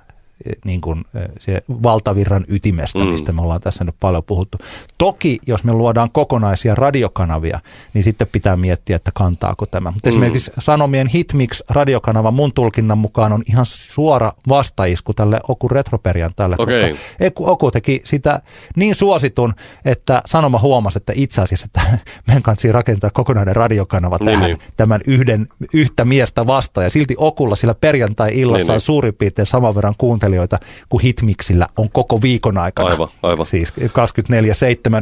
niin 0.65 0.81
kuin 0.81 1.05
se 1.39 1.63
valtavirran 1.69 2.45
ytimestä, 2.47 2.99
mm. 2.99 3.05
mistä 3.05 3.31
me 3.31 3.41
ollaan 3.41 3.61
tässä 3.61 3.83
nyt 3.83 3.95
paljon 3.99 4.23
puhuttu. 4.23 4.57
Toki, 4.97 5.39
jos 5.47 5.63
me 5.63 5.73
luodaan 5.73 6.11
kokonaisia 6.11 6.75
radiokanavia, 6.75 7.59
niin 7.93 8.03
sitten 8.03 8.27
pitää 8.31 8.55
miettiä, 8.55 8.95
että 8.95 9.11
kantaako 9.13 9.65
tämä. 9.65 9.91
Mutta 9.91 10.09
mm. 10.09 10.09
esimerkiksi 10.09 10.51
Sanomien 10.59 11.07
Hitmix 11.07 11.61
radiokanava 11.69 12.31
mun 12.31 12.53
tulkinnan 12.53 12.97
mukaan 12.97 13.31
on 13.33 13.43
ihan 13.49 13.65
suora 13.65 14.31
vastaisku 14.49 15.13
tälle 15.13 15.39
Oku 15.47 15.67
Retroperjantaille, 15.67 16.55
okay. 16.59 16.91
koska 16.91 17.51
Oku 17.51 17.71
teki 17.71 18.01
sitä 18.05 18.41
niin 18.75 18.95
suositun, 18.95 19.53
että 19.85 20.21
Sanoma 20.25 20.59
huomasi, 20.59 20.97
että 20.97 21.13
itse 21.15 21.41
asiassa 21.41 21.65
että 21.65 21.81
meidän 22.27 22.43
kanssa 22.43 22.71
rakentaa 22.71 23.09
kokonainen 23.09 23.55
radiokanava 23.55 24.17
niin, 24.19 24.25
tähän, 24.25 24.49
niin. 24.49 24.59
tämän 24.77 25.01
yhden, 25.07 25.47
yhtä 25.73 26.05
miestä 26.05 26.47
vastaan. 26.47 26.85
Ja 26.85 26.89
silti 26.89 27.15
Okulla 27.17 27.55
sillä 27.55 27.75
perjantai-illassa 27.75 28.63
niin, 28.63 28.71
on 28.71 28.75
niin. 28.75 28.81
suurin 28.81 29.13
piirtein 29.13 29.45
saman 29.45 29.75
verran 29.75 29.95
kuuntelijoita 29.97 30.32
kuuntelijoita 30.33 30.59
kuin 30.89 31.01
Hitmixillä 31.01 31.67
on 31.77 31.89
koko 31.89 32.21
viikon 32.21 32.57
aikana. 32.57 32.89
Aivan, 32.89 33.07
aivan. 33.23 33.45
Siis 33.45 33.73
24-7 33.73 33.81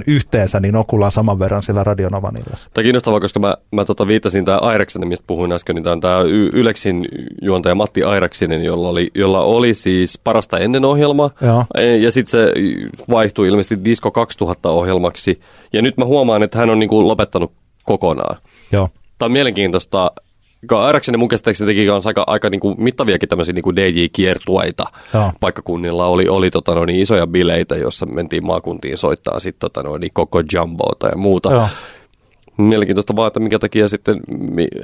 yhteensä, 0.07 0.59
niin 0.59 0.75
Okulla 0.75 1.05
on 1.05 1.11
saman 1.11 1.39
verran 1.39 1.63
sillä 1.63 1.83
Radionavan 1.83 2.37
illassa. 2.37 2.69
Tämä 2.73 2.81
on 2.81 2.83
kiinnostavaa, 2.83 3.19
koska 3.19 3.39
mä, 3.39 3.57
mä 3.71 3.85
tota 3.85 4.07
viittasin 4.07 4.45
tämä 4.45 4.57
Aireksinen, 4.57 5.07
mistä 5.07 5.27
puhuin 5.27 5.51
äsken, 5.51 5.75
niin 5.75 5.83
tämä 5.83 5.91
on 5.91 6.01
tämä 6.01 6.21
Yleksin 6.53 7.07
juontaja 7.41 7.75
Matti 7.75 8.03
Aireksinen, 8.03 8.63
jolla 8.63 8.89
oli, 8.89 9.11
jolla 9.15 9.41
oli 9.41 9.73
siis 9.73 10.17
parasta 10.17 10.59
ennen 10.59 10.85
ohjelma. 10.85 11.29
Joo. 11.41 11.65
E, 11.75 11.97
ja 11.97 12.11
sitten 12.11 12.31
se 12.31 12.53
vaihtui 13.09 13.47
ilmeisesti 13.47 13.85
Disco 13.85 14.11
2000 14.11 14.69
ohjelmaksi. 14.69 15.39
Ja 15.73 15.81
nyt 15.81 15.97
mä 15.97 16.05
huomaan, 16.05 16.43
että 16.43 16.57
hän 16.57 16.69
on 16.69 16.79
niinku 16.79 17.07
lopettanut 17.07 17.51
kokonaan. 17.85 18.37
Joo. 18.71 18.89
Tämä 19.17 19.27
on 19.27 19.31
mielenkiintoista 19.31 20.11
Airaksinen 20.71 21.19
mun 21.19 21.27
käsittääkseni 21.27 21.73
teki 21.73 21.88
kanssa 21.88 22.09
aika, 22.09 22.23
aika 22.27 22.49
niin 22.49 22.59
kuin 22.59 22.83
mittaviakin 22.83 23.29
tämmöisiä 23.29 23.53
niin 23.53 23.63
kuin 23.63 23.75
DJ-kiertueita. 23.75 24.85
Joo. 25.13 25.31
Paikkakunnilla 25.39 26.05
oli, 26.05 26.27
oli 26.27 26.51
tota 26.51 26.75
noin, 26.75 26.89
isoja 26.89 27.27
bileitä, 27.27 27.75
joissa 27.75 28.05
mentiin 28.05 28.45
maakuntiin 28.45 28.97
soittaa 28.97 29.39
sit, 29.39 29.59
tota 29.59 29.83
noin, 29.83 30.01
koko 30.13 30.43
jumboota 30.53 31.07
ja 31.07 31.17
muuta. 31.17 31.53
Joo. 31.53 31.67
Mielenkiintoista 32.57 33.15
vaan, 33.15 33.27
että 33.27 33.39
minkä 33.39 33.59
takia 33.59 33.88
sitten, 33.88 34.19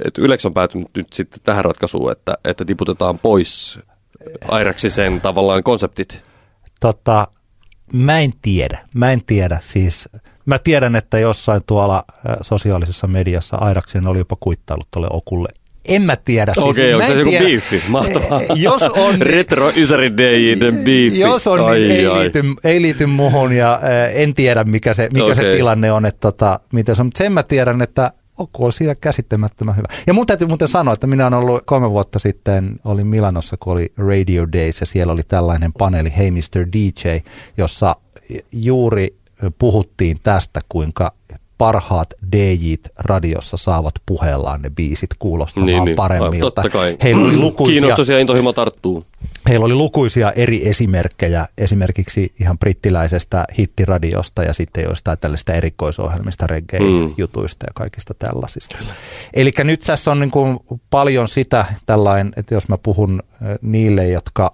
että 0.04 0.22
Ylex 0.22 0.44
on 0.44 0.54
päätynyt 0.54 0.88
nyt 0.96 1.12
sitten 1.12 1.40
tähän 1.44 1.64
ratkaisuun, 1.64 2.12
että, 2.12 2.38
että 2.44 2.64
tiputetaan 2.64 3.18
pois 3.18 3.78
Airaksisen 4.48 5.20
tavallaan 5.20 5.62
konseptit. 5.62 6.22
Tota, 6.80 7.28
mä 7.92 8.20
en 8.20 8.30
tiedä. 8.42 8.78
Mä 8.94 9.12
en 9.12 9.24
tiedä. 9.24 9.58
Siis 9.60 10.08
mä 10.46 10.58
tiedän, 10.58 10.96
että 10.96 11.18
jossain 11.18 11.62
tuolla 11.66 12.04
sosiaalisessa 12.40 13.06
mediassa 13.06 13.56
Airaksinen 13.56 14.06
oli 14.06 14.18
jopa 14.18 14.36
kuittailut 14.40 14.88
tuolle 14.90 15.08
Okulle 15.10 15.48
en 15.88 16.02
mä 16.02 16.16
tiedä. 16.16 16.54
Siis 16.54 16.66
Okei, 16.66 16.94
okay, 16.94 17.08
onko 17.08 17.24
se 17.24 17.30
joku 17.30 17.44
biifi? 17.44 17.82
Mahtavaa. 17.88 18.40
Jos 18.54 18.82
on, 18.82 19.22
Retro 19.32 19.72
Ysäri 19.76 20.16
DJiden 20.16 20.78
biifi. 20.78 21.20
Jos 21.20 21.46
on, 21.46 21.60
ai, 21.60 21.78
niin 21.78 21.90
ei, 21.90 22.06
ai. 22.06 22.20
Liity, 22.20 22.42
ei 22.64 22.82
liity 22.82 23.06
muhun 23.06 23.52
ja 23.52 23.74
äh, 23.74 24.20
en 24.20 24.34
tiedä, 24.34 24.64
mikä 24.64 24.94
se, 24.94 25.08
mikä 25.12 25.24
okay. 25.24 25.34
se 25.34 25.50
tilanne 25.50 25.92
on. 25.92 26.06
Että, 26.06 26.20
tota, 26.20 26.60
miten 26.72 26.96
se 26.96 27.02
on. 27.02 27.06
Mutta 27.06 27.18
sen 27.18 27.32
mä 27.32 27.42
tiedän, 27.42 27.82
että 27.82 28.12
Oku 28.38 28.64
on 28.64 28.72
siinä 28.72 28.94
käsittämättömän 28.94 29.76
hyvä. 29.76 29.88
Ja 30.06 30.14
mun 30.14 30.26
täytyy 30.26 30.48
muuten 30.48 30.68
sanoa, 30.68 30.94
että 30.94 31.06
minä 31.06 31.26
olen 31.26 31.38
ollut 31.38 31.62
kolme 31.66 31.90
vuotta 31.90 32.18
sitten, 32.18 32.76
olin 32.84 33.06
Milanossa, 33.06 33.56
kun 33.60 33.72
oli 33.72 33.92
Radio 33.96 34.46
Days 34.52 34.80
ja 34.80 34.86
siellä 34.86 35.12
oli 35.12 35.22
tällainen 35.22 35.72
paneeli 35.72 36.12
Hey 36.16 36.30
Mr. 36.30 36.66
DJ, 36.72 37.18
jossa 37.56 37.96
juuri 38.52 39.18
puhuttiin 39.58 40.16
tästä, 40.22 40.60
kuinka 40.68 41.12
parhaat 41.58 42.14
DJt 42.36 42.88
radiossa 42.98 43.56
saavat 43.56 43.94
puheellaan 44.06 44.62
ne 44.62 44.70
biisit 44.70 45.10
kuulostamaan 45.18 45.66
Niin, 45.66 45.84
niin. 45.84 45.96
paremmilta. 45.96 46.62
Kai. 46.72 46.96
Heillä 47.02 47.24
oli 47.24 47.36
lukuisia, 47.36 47.80
Kiinnostus 47.80 48.08
ja 48.08 48.18
intohimo 48.18 48.52
tarttuu. 48.52 49.04
heillä 49.48 49.66
oli 49.66 49.74
lukuisia 49.74 50.32
eri 50.32 50.68
esimerkkejä, 50.68 51.46
esimerkiksi 51.58 52.32
ihan 52.40 52.58
brittiläisestä 52.58 53.44
hittiradiosta 53.58 54.42
ja 54.44 54.52
sitten 54.52 54.84
joistain 54.84 55.18
tällaista 55.18 55.52
erikoisohjelmista, 55.54 56.46
reggae-jutuista 56.46 57.66
ja 57.66 57.72
kaikista 57.74 58.14
tällaisista. 58.14 58.78
Eli 59.34 59.52
nyt 59.64 59.80
tässä 59.80 60.10
on 60.10 60.20
niin 60.20 60.30
kuin 60.30 60.58
paljon 60.90 61.28
sitä 61.28 61.64
tällainen, 61.86 62.32
että 62.36 62.54
jos 62.54 62.68
mä 62.68 62.78
puhun 62.78 63.22
niille, 63.62 64.08
jotka 64.08 64.52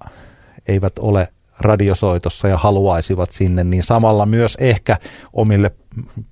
eivät 0.68 0.98
ole 0.98 1.28
radiosoitossa 1.58 2.48
ja 2.48 2.56
haluaisivat 2.56 3.30
sinne, 3.30 3.64
niin 3.64 3.82
samalla 3.82 4.26
myös 4.26 4.56
ehkä 4.60 4.96
omille 5.32 5.70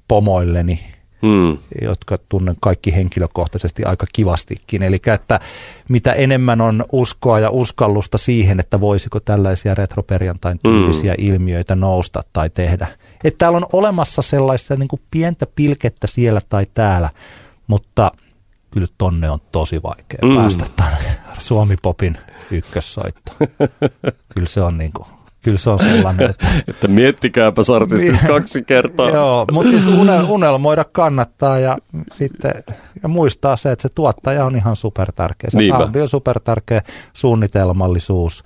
pomoilleni, 0.08 0.80
Hmm. 1.26 1.58
jotka 1.82 2.18
tunnen 2.28 2.56
kaikki 2.60 2.94
henkilökohtaisesti 2.94 3.84
aika 3.84 4.06
kivastikin. 4.12 4.82
Eli 4.82 4.98
että 5.14 5.40
mitä 5.88 6.12
enemmän 6.12 6.60
on 6.60 6.84
uskoa 6.92 7.40
ja 7.40 7.50
uskallusta 7.50 8.18
siihen, 8.18 8.60
että 8.60 8.80
voisiko 8.80 9.20
tällaisia 9.20 9.74
retroperjantain 9.74 10.60
tyylisiä 10.62 11.14
mm. 11.18 11.24
ilmiöitä 11.24 11.74
nousta 11.74 12.22
tai 12.32 12.50
tehdä. 12.50 12.86
Että 13.24 13.38
täällä 13.38 13.56
on 13.56 13.66
olemassa 13.72 14.22
sellaista 14.22 14.76
niin 14.76 14.88
kuin 14.88 15.02
pientä 15.10 15.46
pilkettä 15.46 16.06
siellä 16.06 16.40
tai 16.48 16.66
täällä, 16.74 17.10
mutta 17.66 18.10
kyllä 18.70 18.88
tonne 18.98 19.30
on 19.30 19.40
tosi 19.52 19.82
vaikea 19.82 20.18
mm. 20.22 20.36
päästä 20.36 20.64
tänne 20.76 21.31
Suomi-popin 21.42 22.18
ykkössoitto. 22.50 23.32
kyllä 24.34 24.48
se 24.48 24.60
on 24.60 24.78
niin 24.78 24.92
kuin, 24.92 25.06
kyllä 25.42 25.58
se 25.58 25.70
on 25.70 25.78
sellainen, 25.78 26.30
että 26.30 26.46
Että 26.68 26.88
miettikääpä 26.88 27.62
artistit 27.76 28.20
kaksi 28.26 28.62
kertaa. 28.62 29.10
Joo, 29.10 29.44
mutta 29.52 29.70
siis 29.70 29.86
unel, 29.86 30.24
unelmoida 30.28 30.84
kannattaa 30.84 31.58
ja 31.58 31.78
sitten 32.12 32.52
ja 33.02 33.08
muistaa 33.08 33.56
se, 33.56 33.72
että 33.72 33.82
se 33.82 33.88
tuottaja 33.94 34.44
on 34.44 34.56
ihan 34.56 34.76
supertärkeä. 34.76 35.50
Se 35.50 35.58
Niinpä. 35.58 35.78
soundi 35.78 36.00
on 36.00 36.08
supertärkeä, 36.08 36.82
suunnitelmallisuus, 37.12 38.44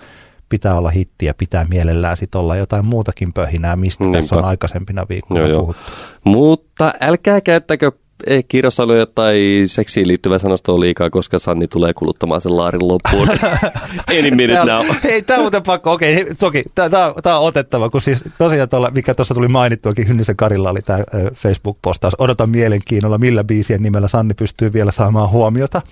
pitää 0.49 0.75
olla 0.75 0.91
hittiä, 0.91 1.35
pitää 1.35 1.67
mielellään 1.71 2.17
sit 2.17 2.35
olla 2.35 2.57
jotain 2.57 2.85
muutakin 2.85 3.33
pöhinää, 3.33 3.77
mistä 3.77 4.05
Niinpä. 4.05 4.19
tässä 4.19 4.37
on 4.37 4.45
aikaisempina 4.45 5.07
viikkoina 5.09 5.41
Joo, 5.41 5.51
joo. 5.51 5.61
puhuttu. 5.61 5.83
Mutta 6.25 6.95
älkää 7.01 7.41
käyttäkö 7.41 7.93
eh, 8.27 8.45
kirjasanoja 8.49 9.07
tai 9.07 9.65
seksiin 9.67 10.09
liittyvää 10.09 10.39
sanastoa 10.39 10.81
liikaa, 10.81 11.11
koska 11.11 11.39
Sanni 11.39 11.69
tulee 11.69 11.95
kuluttamaan 11.95 12.41
sen 12.41 12.57
laarin 12.57 12.89
loppuun. 12.89 13.29
Any 14.19 14.31
minute 14.31 14.65
now. 14.65 14.87
Hei, 15.05 15.23
tämä 15.23 15.37
on 15.37 15.43
muuten 15.43 15.63
pakko, 15.63 15.93
okei, 15.93 16.15
hei, 16.15 16.27
toki, 16.39 16.65
tämä 16.75 17.39
on 17.39 17.47
otettava, 17.47 17.91
kun 17.91 18.01
siis 18.01 18.25
tosiaan 18.39 18.69
tuolla, 18.69 18.91
mikä 18.91 19.15
tuossa 19.15 19.35
tuli 19.35 19.49
mainittuakin, 19.49 20.09
Hynnisen 20.09 20.37
Karilla 20.37 20.71
oli 20.71 20.81
tämä 20.83 20.99
Facebook-postaus, 21.35 22.15
odotan 22.19 22.51
mielenkiinnolla, 22.51 23.19
millä 23.19 23.45
biisien 23.45 23.83
nimellä 23.83 24.09
Sanni 24.09 24.35
pystyy 24.35 24.73
vielä 24.73 24.93
saamaan 24.93 25.31
huomiota. 25.31 25.83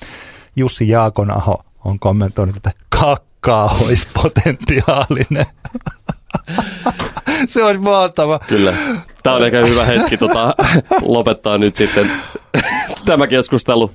Jussi 0.56 0.88
Jaakonaho 0.88 1.64
on 1.84 1.98
kommentoinut, 1.98 2.56
että 2.56 2.70
kakkaa 2.88 3.76
olisi 3.80 4.06
potentiaalinen. 4.22 5.44
Se 7.48 7.64
olisi 7.64 7.80
mahtava. 7.80 8.38
Kyllä. 8.38 8.74
Tämä 9.22 9.36
on 9.36 9.46
ehkä 9.46 9.66
hyvä 9.66 9.84
hetki 9.84 10.16
tota, 10.16 10.54
lopettaa 11.02 11.58
nyt 11.58 11.76
sitten 11.76 12.10
tämä 13.06 13.26
keskustelu. 13.26 13.90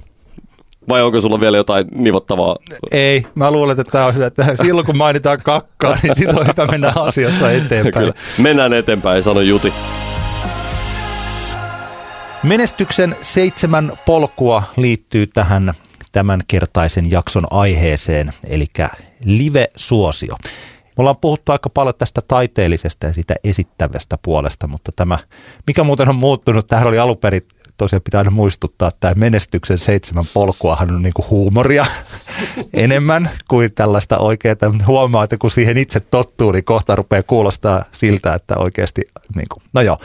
Vai 0.90 1.02
onko 1.02 1.22
sulla 1.22 1.40
vielä 1.40 1.58
jotain 1.58 1.88
nivottavaa? 1.92 2.56
Ei, 2.92 3.26
mä 3.36 3.52
luulen, 3.52 3.80
että 3.80 3.92
tämä 3.92 4.06
on 4.06 4.16
hyvä. 4.16 4.26
Että 4.26 4.56
silloin 4.64 4.86
kun 4.86 4.98
mainitaan 4.98 5.40
kakkaa, 5.44 5.98
niin 6.04 6.16
sitten 6.16 6.40
on 6.40 6.48
hyvä 6.48 6.68
mennä 6.72 6.94
asiassa 6.96 7.52
eteenpäin. 7.52 7.94
Kyllä. 7.94 8.14
Mennään 8.38 8.74
eteenpäin, 8.74 9.24
sano 9.24 9.42
Juti. 9.42 9.74
Menestyksen 12.44 13.16
seitsemän 13.22 13.92
polkua 14.06 14.64
liittyy 14.78 15.28
tähän 15.28 15.74
tämänkertaisen 16.12 17.12
jakson 17.12 17.48
aiheeseen, 17.52 18.34
eli 18.48 18.66
live-suosio. 19.26 20.36
Me 21.00 21.02
ollaan 21.02 21.18
puhuttu 21.18 21.52
aika 21.52 21.70
paljon 21.70 21.96
tästä 21.98 22.22
taiteellisesta 22.28 23.08
ja 23.08 23.14
sitä 23.14 23.36
esittävästä 23.44 24.18
puolesta, 24.22 24.68
mutta 24.68 24.92
tämä, 24.96 25.18
mikä 25.68 25.84
muuten 25.84 26.10
on 26.10 26.16
muuttunut, 26.16 26.68
tähän 26.68 26.88
oli 26.88 27.00
alun 27.00 27.18
perin, 27.18 27.48
tosiaan 27.78 28.02
pitää 28.02 28.18
aina 28.18 28.32
muistuttaa, 28.32 28.88
että 28.88 28.98
tämä 29.00 29.14
menestyksen 29.16 29.78
seitsemän 29.78 30.26
polkuahan 30.34 30.92
on 30.92 31.02
niin 31.02 31.14
kuin 31.14 31.30
huumoria 31.30 31.86
enemmän 32.74 33.30
kuin 33.48 33.74
tällaista 33.74 34.18
oikeaa. 34.18 34.56
Huomaa, 34.88 35.24
että 35.24 35.38
kun 35.38 35.52
siihen 35.52 35.78
itse 35.78 36.00
tottuu, 36.00 36.52
niin 36.52 36.64
kohta 36.64 36.96
rupeaa 36.96 37.24
kuulostaa 37.24 37.84
siltä, 37.92 38.34
että 38.34 38.56
oikeasti, 38.58 39.02
niin 39.36 39.48
kuin, 39.54 39.64
no 39.74 39.82
joo. 39.82 39.98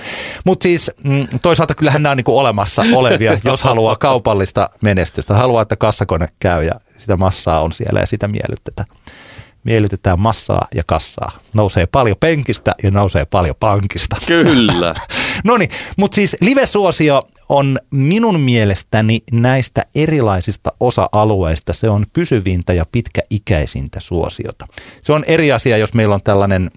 Mutta 0.45 0.63
siis 0.63 0.91
mm, 1.05 1.27
toisaalta 1.43 1.75
kyllähän 1.75 2.03
nämä 2.03 2.11
on 2.11 2.17
niin 2.17 2.25
kuin 2.25 2.39
olemassa 2.39 2.83
olevia, 2.93 3.39
jos 3.45 3.65
haluaa 3.65 3.97
kaupallista 3.97 4.71
menestystä. 4.83 5.35
Haluaa, 5.35 5.63
että 5.63 5.77
kassakone 5.77 6.29
käy 6.39 6.65
ja 6.65 6.75
sitä 6.99 7.17
massaa 7.17 7.63
on 7.63 7.73
siellä 7.73 8.01
ja 8.01 8.07
sitä 8.07 8.29
miellytetään 8.29 8.87
miellytetään 9.65 10.21
massaa 10.21 10.69
ja 10.75 10.83
kassaa. 10.87 11.39
Nousee 11.55 11.87
paljon 11.87 12.17
penkistä 12.21 12.75
ja 12.83 12.91
nousee 12.91 13.25
paljon 13.25 13.57
pankista. 13.61 14.17
Kyllä. 14.27 14.95
No 15.45 15.57
niin, 15.57 15.71
mutta 15.97 16.15
siis 16.15 16.37
live-suosio 16.41 17.23
on 17.49 17.79
minun 17.91 18.41
mielestäni 18.41 19.23
näistä 19.33 19.87
erilaisista 19.95 20.73
osa-alueista, 20.81 21.73
se 21.73 21.89
on 21.89 22.07
pysyvintä 22.13 22.73
ja 22.73 22.85
pitkäikäisintä 22.93 24.01
suosiota. 24.01 24.67
Se 25.03 25.13
on 25.13 25.25
eri 25.27 25.53
asia, 25.53 25.77
jos 25.77 25.95
meillä 25.95 26.15
on 26.15 26.23
tällainen 26.23 26.71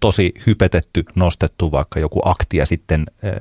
tosi 0.00 0.34
hypetetty, 0.46 1.04
nostettu 1.14 1.72
vaikka 1.72 2.00
joku 2.00 2.20
akti 2.24 2.56
ja 2.56 2.66
sitten 2.66 3.04
eh, 3.22 3.32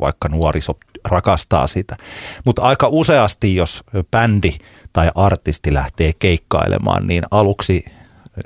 vaikka 0.00 0.28
nuoriso 0.28 0.72
rakastaa 1.04 1.66
sitä. 1.66 1.96
Mutta 2.44 2.62
aika 2.62 2.88
useasti, 2.88 3.54
jos 3.54 3.84
bändi 4.10 4.58
tai 4.92 5.10
artisti 5.14 5.74
lähtee 5.74 6.12
keikkailemaan, 6.18 7.06
niin 7.06 7.22
aluksi 7.30 7.84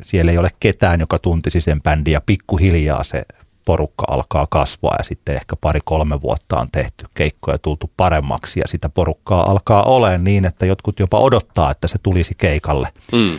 siellä 0.03 0.33
ei 0.33 0.39
ole 0.39 0.51
ketään, 0.61 1.01
joka 1.01 1.19
tuntisi 1.19 1.61
sen 1.61 1.83
bändin 1.83 2.13
ja 2.13 2.21
pikkuhiljaa 2.21 3.05
se 3.05 3.23
porukka 3.65 4.07
alkaa 4.09 4.47
kasvaa 4.51 4.95
ja 4.99 5.05
sitten 5.05 5.35
ehkä 5.35 5.57
pari-kolme 5.57 6.21
vuotta 6.21 6.57
on 6.61 6.69
tehty 6.73 7.07
keikkoja 7.15 7.55
ja 7.55 7.59
tultu 7.59 7.91
paremmaksi 7.97 8.61
ja 8.61 8.69
sitä 8.69 8.89
porukkaa 8.89 9.51
alkaa 9.51 9.83
olemaan 9.83 10.25
niin, 10.25 10.45
että 10.45 10.67
jotkut 10.67 11.01
jopa 11.01 11.19
odottaa, 11.19 11.71
että 11.71 11.89
se 11.89 11.99
tulisi 12.03 12.35
keikalle. 12.39 12.89
Mm, 13.13 13.39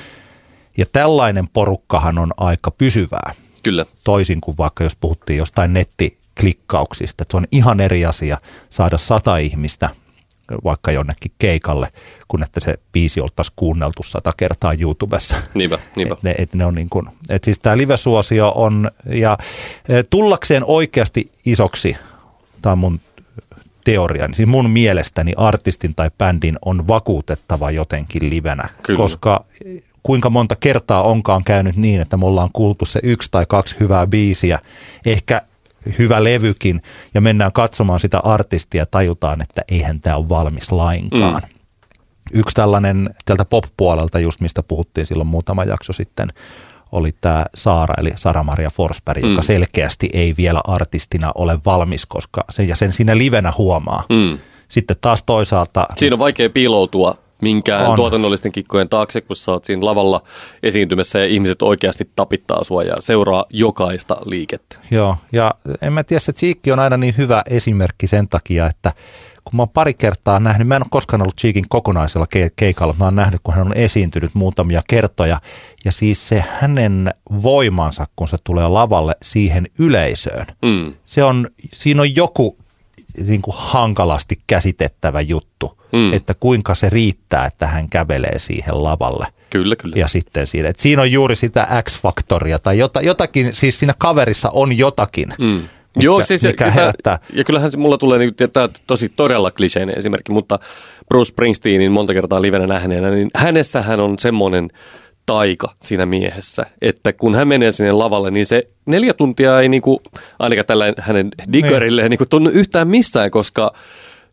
Ja 0.78 0.86
tällainen 0.94 1.48
porukkahan 1.48 2.18
on 2.20 2.34
aika 2.38 2.72
pysyvää, 2.72 3.34
kyllä. 3.64 3.86
toisin 4.04 4.42
kuin 4.42 4.58
vaikka 4.58 4.84
jos 4.84 4.96
puhuttiin 4.96 5.38
jostain 5.38 5.74
nettiklikkauksista. 5.74 7.24
Että 7.24 7.32
se 7.34 7.38
on 7.38 7.46
ihan 7.52 7.80
eri 7.80 8.06
asia 8.06 8.38
saada 8.70 8.98
sata 8.98 9.38
ihmistä 9.38 9.90
vaikka 10.64 10.92
jonnekin 10.92 11.32
keikalle, 11.40 11.88
kun 12.28 12.44
että 12.44 12.60
se 12.60 12.74
biisi 12.92 13.22
oltaisiin 13.22 13.54
kuunneltu 13.56 14.04
sata 14.04 14.34
kertaa 14.38 14.74
YouTubessa. 14.74 15.38
Niinpä, 15.54 15.80
niinpä. 15.96 16.14
Et 16.14 16.24
ne, 16.24 16.36
et 16.38 16.54
ne 16.54 16.66
on 16.66 16.76
niin 16.76 16.90
kuin, 16.90 17.06
et 17.30 17.44
siis 17.44 17.60
tämä 17.60 17.78
live-suosio 17.78 18.54
on, 18.56 18.92
ja 19.06 19.38
e, 19.90 20.04
tullakseen 20.04 20.64
oikeasti 20.66 21.32
isoksi, 21.46 21.98
tämä 22.62 22.72
on 22.72 22.80
mun 22.80 23.00
teoria, 23.86 24.28
niin 24.28 24.36
siis 24.36 24.48
mun 24.50 24.70
mielestäni 24.70 25.34
artistin 25.38 25.96
tai 25.96 26.12
bändin 26.18 26.58
on 26.66 26.88
vakuutettava 26.88 27.72
jotenkin 27.72 28.30
livenä, 28.30 28.70
Kyllä. 28.84 28.98
koska 28.98 29.46
kuinka 30.04 30.30
monta 30.30 30.56
kertaa 30.56 31.04
onkaan 31.04 31.44
käynyt 31.44 31.76
niin, 31.76 32.02
että 32.02 32.18
me 32.18 32.26
ollaan 32.26 32.50
kuultu 32.54 32.86
se 32.86 33.00
yksi 33.04 33.32
tai 33.32 33.46
kaksi 33.50 33.76
hyvää 33.80 34.08
biisiä, 34.08 34.60
ehkä 35.06 35.42
hyvä 36.00 36.24
levykin, 36.24 36.82
ja 37.14 37.22
mennään 37.22 37.52
katsomaan 37.52 38.00
sitä 38.00 38.20
artistia 38.20 38.82
ja 38.82 38.86
tajutaan, 38.86 39.42
että 39.42 39.62
eihän 39.72 40.02
tämä 40.02 40.16
ole 40.16 40.30
valmis 40.30 40.72
lainkaan. 40.72 41.42
Mm. 41.44 41.58
Yksi 42.34 42.56
tällainen 42.56 43.10
tältä 43.26 43.46
pop-puolelta, 43.46 44.20
just 44.20 44.42
mistä 44.42 44.64
puhuttiin 44.64 45.06
silloin 45.06 45.28
muutama 45.28 45.64
jakso 45.64 45.94
sitten, 45.94 46.30
oli 46.92 47.12
tämä 47.22 47.46
Saara, 47.56 47.94
eli 47.98 48.12
Sara-Maria 48.16 48.70
Forsberg, 48.70 49.24
mm. 49.24 49.30
joka 49.30 49.42
selkeästi 49.42 50.10
ei 50.14 50.34
vielä 50.38 50.62
artistina 50.68 51.32
ole 51.36 51.60
valmis, 51.66 52.06
koska 52.06 52.44
se, 52.50 52.64
ja 52.64 52.76
sen 52.76 52.94
siinä 52.94 53.18
livenä 53.18 53.54
huomaa. 53.58 54.04
Mm. 54.10 54.38
Sitten 54.68 54.98
taas 55.02 55.24
toisaalta... 55.24 55.86
Siinä 55.96 56.16
on 56.16 56.20
vaikea 56.20 56.50
piiloutua 56.50 57.16
minkään 57.42 57.88
On. 57.88 57.96
tuotannollisten 57.96 58.52
kikkojen 58.52 58.90
taakse, 58.90 59.22
kun 59.22 59.36
sä 59.36 59.52
oot 59.52 59.66
siinä 59.66 59.86
lavalla 59.86 60.22
esiintymässä 60.64 61.20
ja 61.20 61.26
ihmiset 61.26 61.62
oikeasti 61.62 62.10
tapittaa 62.16 62.64
sua 62.64 62.84
ja 62.84 62.96
seuraa 63.00 63.46
jokaista 63.50 64.18
liikettä. 64.26 64.78
Joo, 64.92 65.16
ja 65.32 65.54
en 65.82 65.94
mä 65.94 66.04
tiedä, 66.04 66.20
se 66.20 66.34
Cheekki 66.34 66.72
on 66.72 66.80
aina 66.80 66.98
niin 66.98 67.18
hyvä 67.18 67.42
esimerkki 67.50 68.08
sen 68.08 68.28
takia, 68.28 68.66
että 68.68 68.94
kun 69.44 69.56
mä 69.58 69.62
oon 69.62 69.70
pari 69.70 69.94
kertaa 69.94 70.40
nähnyt, 70.40 70.68
mä 70.68 70.76
en 70.76 70.82
ole 70.82 70.88
koskaan 70.92 71.22
ollut 71.22 71.36
Cheekin 71.38 71.66
kokonaisella 71.70 72.26
ke- 72.36 72.52
keikalla, 72.56 72.96
mä 73.00 73.06
oon 73.06 73.16
nähnyt, 73.16 73.42
kun 73.44 73.54
hän 73.54 73.68
on 73.68 73.74
esiintynyt 73.78 74.36
muutamia 74.36 74.82
kertoja, 74.90 75.38
ja 75.86 75.92
siis 75.92 76.28
se 76.28 76.44
hänen 76.60 77.14
voimansa, 77.44 78.06
kun 78.16 78.28
se 78.28 78.38
tulee 78.44 78.68
lavalle 78.68 79.16
siihen 79.22 79.68
yleisöön, 79.80 80.46
Mm. 80.62 80.94
se 81.06 81.24
on, 81.24 81.48
siinä 81.74 82.02
on 82.02 82.16
joku 82.16 82.58
niin 83.28 83.42
kuin 83.42 83.56
hankalasti 83.58 84.36
käsitettävä 84.48 85.22
juttu, 85.22 85.78
Mm. 85.92 86.14
että 86.14 86.34
kuinka 86.40 86.76
se 86.76 86.90
riittää, 86.90 87.46
että 87.46 87.68
hän 87.68 87.90
kävelee 87.90 88.40
siihen 88.40 88.84
lavalle 88.84 89.28
Kyllä, 89.50 89.76
kyllä. 89.76 89.96
ja 89.96 90.08
sitten 90.08 90.48
siitä, 90.48 90.70
että 90.70 90.82
siinä 90.82 91.02
on 91.02 91.12
juuri 91.12 91.36
sitä 91.36 91.68
X-faktoria 91.90 92.60
tai 92.60 92.78
jota, 92.78 93.02
jotakin, 93.02 93.54
siis 93.54 93.80
siinä 93.80 93.94
kaverissa 93.98 94.50
on 94.50 94.78
jotakin, 94.78 95.34
Mm. 95.38 95.46
mikä, 95.46 95.70
Joo, 96.06 96.24
siis, 96.24 96.44
mikä 96.44 96.66
ja, 96.66 96.72
herättää. 96.72 97.20
ja 97.34 97.44
kyllähän 97.44 97.72
se 97.72 97.78
mulla 97.78 97.98
tulee, 97.98 98.20
niin, 98.20 98.34
tämä 98.54 98.70
tosi 98.88 99.10
todella 99.10 99.52
kliseinen 99.52 99.98
esimerkki, 99.98 100.32
mutta 100.32 100.60
Bruce 101.10 101.30
Springsteenin 101.30 101.92
monta 101.92 102.14
kertaa 102.14 102.42
livenä 102.42 102.68
nähneenä, 102.68 103.10
niin 103.12 103.30
hänessähän 103.36 104.00
on 104.00 104.20
semmoinen 104.20 104.70
taika 105.28 105.76
siinä 105.82 106.06
miehessä, 106.06 106.66
että 106.82 107.14
kun 107.14 107.36
hän 107.36 107.48
menee 107.48 107.72
sinne 107.72 107.92
lavalle, 107.92 108.32
niin 108.32 108.46
se 108.46 108.68
neljä 108.86 109.14
tuntia 109.14 109.62
ei 109.62 109.70
niinku, 109.70 110.02
ainakaan 110.40 110.66
tällä 110.66 110.94
hänen 110.98 111.30
diggerilleen 111.54 112.10
niinku 112.10 112.26
tunnu 112.30 112.50
yhtään 112.50 112.88
missään, 112.88 113.32
koska 113.32 113.74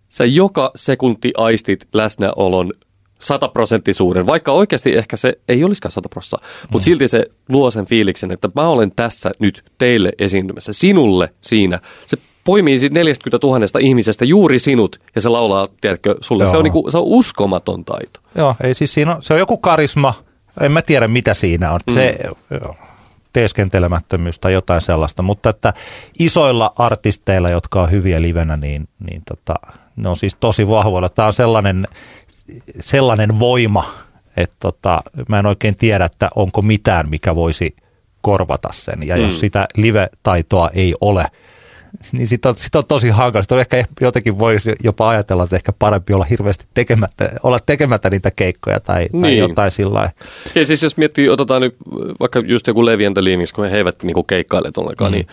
sä 0.09 0.25
joka 0.25 0.71
sekunti 0.77 1.33
aistit 1.37 1.89
läsnäolon 1.93 2.73
sataprosenttisuuden, 3.19 4.27
vaikka 4.27 4.53
oikeasti 4.53 4.97
ehkä 4.97 5.17
se 5.17 5.39
ei 5.49 5.65
olisikaan 5.65 5.93
sataprossa, 5.93 6.39
mutta 6.63 6.79
mm. 6.79 6.83
silti 6.83 7.09
se 7.09 7.27
luo 7.49 7.71
sen 7.71 7.87
fiiliksen, 7.87 8.33
että 8.33 8.49
mä 8.55 8.69
olen 8.69 8.93
tässä 8.97 9.31
nyt 9.39 9.65
teille 9.79 10.13
esiintymässä, 10.19 10.73
sinulle 10.73 11.31
siinä. 11.41 11.81
Se 12.07 12.19
poimii 12.45 12.79
siitä 12.79 12.95
40 12.95 13.47
000 13.47 13.67
ihmisestä 13.81 14.25
juuri 14.25 14.59
sinut 14.59 15.01
ja 15.15 15.21
se 15.21 15.29
laulaa, 15.29 15.69
tiedätkö, 15.81 16.15
sulle. 16.21 16.47
Se 16.47 16.57
on, 16.57 16.65
niinku, 16.65 16.91
se 16.91 16.99
on 16.99 17.05
uskomaton 17.05 17.85
taito. 17.85 18.21
Joo, 18.35 18.55
ei 18.63 18.75
siis 18.75 18.95
siinä 18.95 19.15
on, 19.15 19.23
se 19.23 19.33
on 19.33 19.39
joku 19.39 19.57
karisma, 19.57 20.15
en 20.61 20.73
mä 20.73 20.83
tiedä 20.83 21.09
mitä 21.09 21.35
siinä 21.35 21.73
on. 21.73 21.81
Mm. 21.87 21.95
Se 21.95 22.19
teeskentelemättömyys 23.33 24.39
tai 24.39 24.53
jotain 24.53 24.81
sellaista, 24.81 25.23
mutta 25.23 25.51
että 25.51 25.75
isoilla 26.19 26.73
artisteilla, 26.77 27.51
jotka 27.51 27.83
on 27.83 27.91
hyviä 27.91 28.23
livenä, 28.23 28.57
niin, 28.57 28.89
niin 29.11 29.23
tota, 29.29 29.55
ne 29.97 30.09
on 30.09 30.17
siis 30.17 30.37
tosi 30.41 30.69
vahvoilla. 30.69 31.09
Tämä 31.09 31.27
on 31.27 31.33
sellainen, 31.33 31.89
sellainen 32.81 33.39
voima, 33.39 33.95
että 34.37 34.57
tota, 34.61 35.03
mä 35.29 35.39
en 35.39 35.47
oikein 35.47 35.77
tiedä, 35.77 36.05
että 36.05 36.31
onko 36.35 36.63
mitään, 36.63 37.11
mikä 37.11 37.35
voisi 37.35 37.77
korvata 38.21 38.69
sen. 38.73 39.07
Ja 39.07 39.17
mm. 39.17 39.23
jos 39.23 39.41
sitä 39.41 39.67
live-taitoa 39.77 40.71
ei 40.75 40.95
ole, 41.01 41.27
niin 42.13 42.27
sitten 42.27 42.49
on, 42.49 42.55
sit 42.55 42.75
on 42.75 42.87
tosi 42.89 43.09
on 43.51 43.61
ehkä 43.61 43.85
jotenkin 44.01 44.39
voisi 44.39 44.73
jopa 44.85 45.09
ajatella, 45.09 45.45
että 45.45 45.57
ehkä 45.57 45.73
parempi 45.79 46.13
olla 46.13 46.25
hirveästi 46.25 46.65
tekemättä, 46.75 47.31
olla 47.43 47.59
tekemättä 47.67 48.11
niitä 48.11 48.31
keikkoja 48.37 48.81
tai, 48.81 49.07
niin. 49.13 49.23
tai 49.23 49.39
jotain 49.39 49.71
sillä 49.71 50.11
Ja 50.55 50.67
siis 50.67 50.83
jos 50.83 50.97
miettii, 50.97 51.29
otetaan 51.29 51.63
nyt 51.63 51.77
vaikka 52.21 52.43
just 52.47 52.67
joku 52.67 52.87
Levi 52.87 53.07
and 53.07 53.17
kun 53.55 53.71
he 53.71 53.77
eivät 53.77 54.03
niin 54.03 54.27
keikkaile 54.27 54.71
ollenkaan, 54.77 55.11
mm. 55.13 55.15
niin 55.15 55.27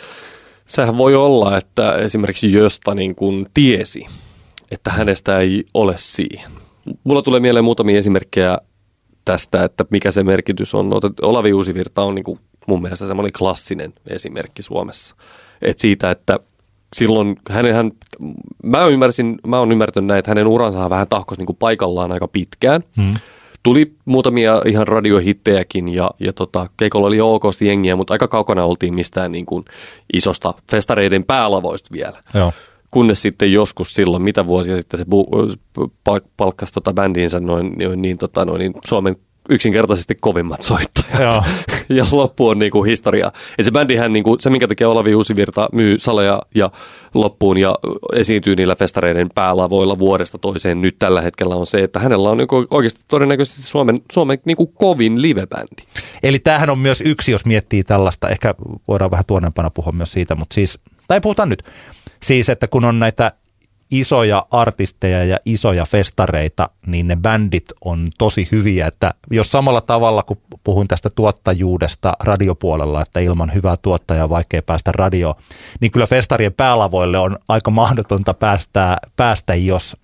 sehän 0.66 0.98
voi 0.98 1.16
olla, 1.16 1.58
että 1.58 1.96
esimerkiksi 1.96 2.54
Jösta 2.54 2.96
niin 2.96 3.16
kuin 3.16 3.48
tiesi, 3.54 4.06
että 4.72 4.92
hänestä 4.92 5.40
ei 5.40 5.64
ole 5.74 5.94
siihen. 5.98 6.52
Mulla 7.04 7.22
tulee 7.22 7.40
mieleen 7.40 7.66
muutamia 7.66 7.98
esimerkkejä 7.98 8.58
tästä, 9.26 9.64
että 9.64 9.86
mikä 9.90 10.12
se 10.12 10.24
merkitys 10.24 10.76
on. 10.76 10.90
Olavi 11.22 11.54
Uusivirta 11.54 12.04
on 12.04 12.16
niin 12.16 12.24
kuin 12.24 12.40
mun 12.68 12.82
mielestä 12.82 13.08
semmoinen 13.08 13.34
klassinen 13.34 13.94
esimerkki 14.08 14.62
Suomessa. 14.62 15.16
Et 15.62 15.80
siitä, 15.80 16.12
että 16.12 16.40
silloin 16.96 17.36
hänen, 17.50 17.76
hän, 17.76 17.92
mä 18.64 18.86
ymmärsin, 18.86 19.40
mä 19.48 19.60
oon 19.60 19.72
ymmärtänyt 19.72 20.08
näin, 20.08 20.20
että 20.20 20.32
hänen 20.32 20.48
uransa 20.48 20.90
vähän 20.90 21.08
tahkos 21.08 21.38
niin 21.38 21.46
kuin 21.46 21.58
paikallaan 21.58 22.12
aika 22.12 22.28
pitkään. 22.28 22.82
Hmm. 22.98 23.14
Tuli 23.64 23.96
muutamia 24.06 24.62
ihan 24.66 24.88
radiohittejäkin 24.88 25.90
ja, 25.90 26.12
ja 26.20 26.34
tota, 26.34 26.68
keikolla 26.78 27.08
oli 27.08 27.22
okosti 27.22 27.66
jengiä, 27.66 27.96
mutta 27.96 28.14
aika 28.14 28.28
kaukana 28.28 28.66
oltiin 28.66 28.94
mistään 28.94 29.32
niin 29.32 29.46
kuin 29.46 29.66
isosta 30.14 30.54
festareiden 30.72 31.24
päälavoista 31.24 31.90
vielä. 31.94 32.24
Joo. 32.34 32.54
Kunnes 32.92 33.22
sitten 33.22 33.54
joskus 33.54 33.94
silloin, 33.94 34.24
mitä 34.24 34.48
vuosia 34.48 34.78
sitten 34.78 34.98
se 34.98 35.04
bu- 35.04 36.22
palkkasi 36.38 36.74
tota 36.74 36.94
bändiinsä 36.94 37.40
noin, 37.40 37.74
noin, 37.80 38.02
niin, 38.02 38.18
tota, 38.18 38.46
noin, 38.46 38.60
niin 38.60 38.74
Suomen 38.86 39.16
yksinkertaisesti 39.52 40.16
kovimmat 40.22 40.62
soittajat. 40.62 41.20
Joo. 41.20 41.44
ja 41.98 42.06
loppu 42.12 42.48
on 42.48 42.60
niinku 42.60 42.84
historia. 42.84 43.32
Et 43.58 43.66
se 43.66 43.72
bändihän, 43.72 44.14
niinku, 44.14 44.38
se 44.40 44.50
minkä 44.50 44.68
takia 44.68 44.90
Olavi 44.90 45.16
Uusivirta 45.16 45.70
myy 45.72 46.00
saleja 46.00 46.42
ja 46.56 46.72
loppuun 47.14 47.58
ja 47.58 47.76
esiintyy 48.14 48.56
niillä 48.56 48.76
festareiden 48.76 49.30
päälavoilla 49.36 50.00
vuodesta 50.00 50.38
toiseen 50.38 50.82
nyt 50.82 50.96
tällä 51.00 51.22
hetkellä 51.22 51.56
on 51.56 51.66
se, 51.66 51.84
että 51.84 52.00
hänellä 52.00 52.30
on 52.30 52.38
niinku 52.38 52.68
oikeasti 52.72 53.02
todennäköisesti 53.08 53.64
Suomen, 53.64 54.00
Suomen 54.12 54.40
niinku 54.46 54.68
kovin 54.68 55.22
livebändi. 55.22 55.84
Eli 56.24 56.40
tämähän 56.40 56.70
on 56.70 56.80
myös 56.80 57.02
yksi, 57.06 57.32
jos 57.32 57.46
miettii 57.46 57.84
tällaista, 57.84 58.30
ehkä 58.30 58.56
voidaan 58.88 59.12
vähän 59.12 59.26
tuonnempana 59.26 59.70
puhua 59.70 59.92
myös 59.92 60.12
siitä, 60.12 60.36
mutta 60.36 60.54
siis, 60.54 60.80
tai 61.08 61.22
puhutaan 61.22 61.50
nyt, 61.50 61.64
siis 62.24 62.50
että 62.50 62.68
kun 62.68 62.86
on 62.86 63.00
näitä 63.00 63.32
isoja 63.92 64.46
artisteja 64.52 65.24
ja 65.24 65.38
isoja 65.46 65.86
festareita, 65.86 66.70
niin 66.86 67.08
ne 67.08 67.16
bändit 67.16 67.66
on 67.86 68.08
tosi 68.18 68.48
hyviä. 68.52 68.88
Että 68.88 69.14
jos 69.32 69.52
samalla 69.52 69.82
tavalla, 69.82 70.24
kun 70.24 70.38
puhun 70.64 70.88
tästä 70.88 71.10
tuottajuudesta 71.10 72.14
radiopuolella, 72.24 73.02
että 73.02 73.20
ilman 73.20 73.54
hyvää 73.54 73.76
tuottajaa 73.78 74.24
on 74.24 74.30
vaikea 74.30 74.62
päästä 74.62 74.92
radioon, 74.92 75.36
niin 75.80 75.92
kyllä 75.92 76.08
festarien 76.08 76.54
päälavoille 76.54 77.18
on 77.18 77.38
aika 77.48 77.72
mahdotonta 77.72 78.34
päästä, 78.34 78.98
päästä 79.16 79.56
jos 79.56 79.98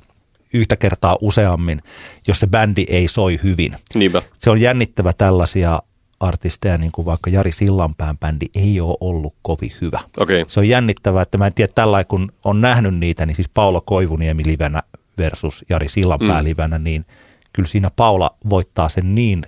yhtä 0.53 0.75
kertaa 0.75 1.17
useammin, 1.21 1.81
jos 2.27 2.39
se 2.39 2.47
bändi 2.47 2.85
ei 2.89 3.07
soi 3.07 3.39
hyvin. 3.43 3.75
Niinpä. 3.93 4.21
Se 4.37 4.49
on 4.49 4.61
jännittävä 4.61 5.13
tällaisia 5.13 5.79
artisteja, 6.19 6.77
niin 6.77 6.91
kuin 6.91 7.05
vaikka 7.05 7.29
Jari 7.29 7.51
Sillanpään 7.51 8.17
bändi, 8.17 8.45
ei 8.55 8.81
ole 8.81 8.97
ollut 9.01 9.35
kovin 9.41 9.71
hyvä. 9.81 9.99
Okay. 10.17 10.45
Se 10.47 10.59
on 10.59 10.69
jännittävää, 10.69 11.21
että 11.21 11.37
mä 11.37 11.47
en 11.47 11.53
tiedä 11.53 11.71
tällä 11.75 12.03
kun 12.03 12.31
on 12.43 12.61
nähnyt 12.61 12.95
niitä, 12.95 13.25
niin 13.25 13.35
siis 13.35 13.49
Paula 13.49 13.81
Koivuniemi 13.81 14.45
livenä 14.45 14.83
versus 15.17 15.65
Jari 15.69 15.89
Sillanpää 15.89 16.41
mm. 16.41 16.45
livenä, 16.45 16.79
niin 16.79 17.05
kyllä 17.53 17.67
siinä 17.67 17.91
Paula 17.95 18.35
voittaa 18.49 18.89
sen 18.89 19.15
niin, 19.15 19.43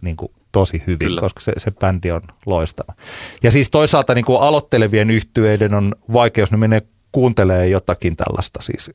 niin 0.00 0.16
kuin 0.16 0.32
tosi 0.52 0.82
hyvin, 0.86 1.08
kyllä. 1.08 1.20
koska 1.20 1.40
se, 1.40 1.52
se 1.56 1.70
bändi 1.70 2.10
on 2.10 2.22
loistava. 2.46 2.92
Ja 3.42 3.50
siis 3.50 3.70
toisaalta 3.70 4.14
niin 4.14 4.24
kuin 4.24 4.40
aloittelevien 4.40 5.10
yhtyeiden 5.10 5.74
on 5.74 5.92
vaikeus, 6.12 6.50
ne 6.50 6.56
menee 6.56 6.82
kuuntelee 7.12 7.68
jotakin 7.68 8.16
tällaista 8.16 8.62
siis 8.62 8.90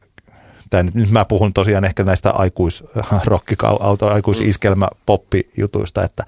Tämä, 0.70 0.92
nyt 0.94 1.12
mä 1.12 1.26
puhun 1.26 1.54
tosiaan 1.54 1.86
ehkä 1.86 2.04
näistä 2.04 2.32
aikuisrokki, 2.32 3.56
aikuisiskelmä, 4.14 4.88
poppijutuista, 5.06 6.04
että 6.04 6.24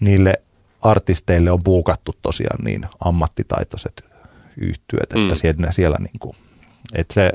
niille 0.00 0.34
artisteille 0.82 1.50
on 1.50 1.60
buukattu 1.64 2.12
tosiaan 2.22 2.64
niin 2.64 2.86
ammattitaitoiset 3.04 4.04
yhtyöt, 4.56 5.02
että 5.02 5.18
mm. 5.18 5.36
siellä, 5.36 5.72
siellä 5.72 5.96
niin 5.98 6.18
kuin, 6.18 6.36
että 6.94 7.14
se, 7.14 7.32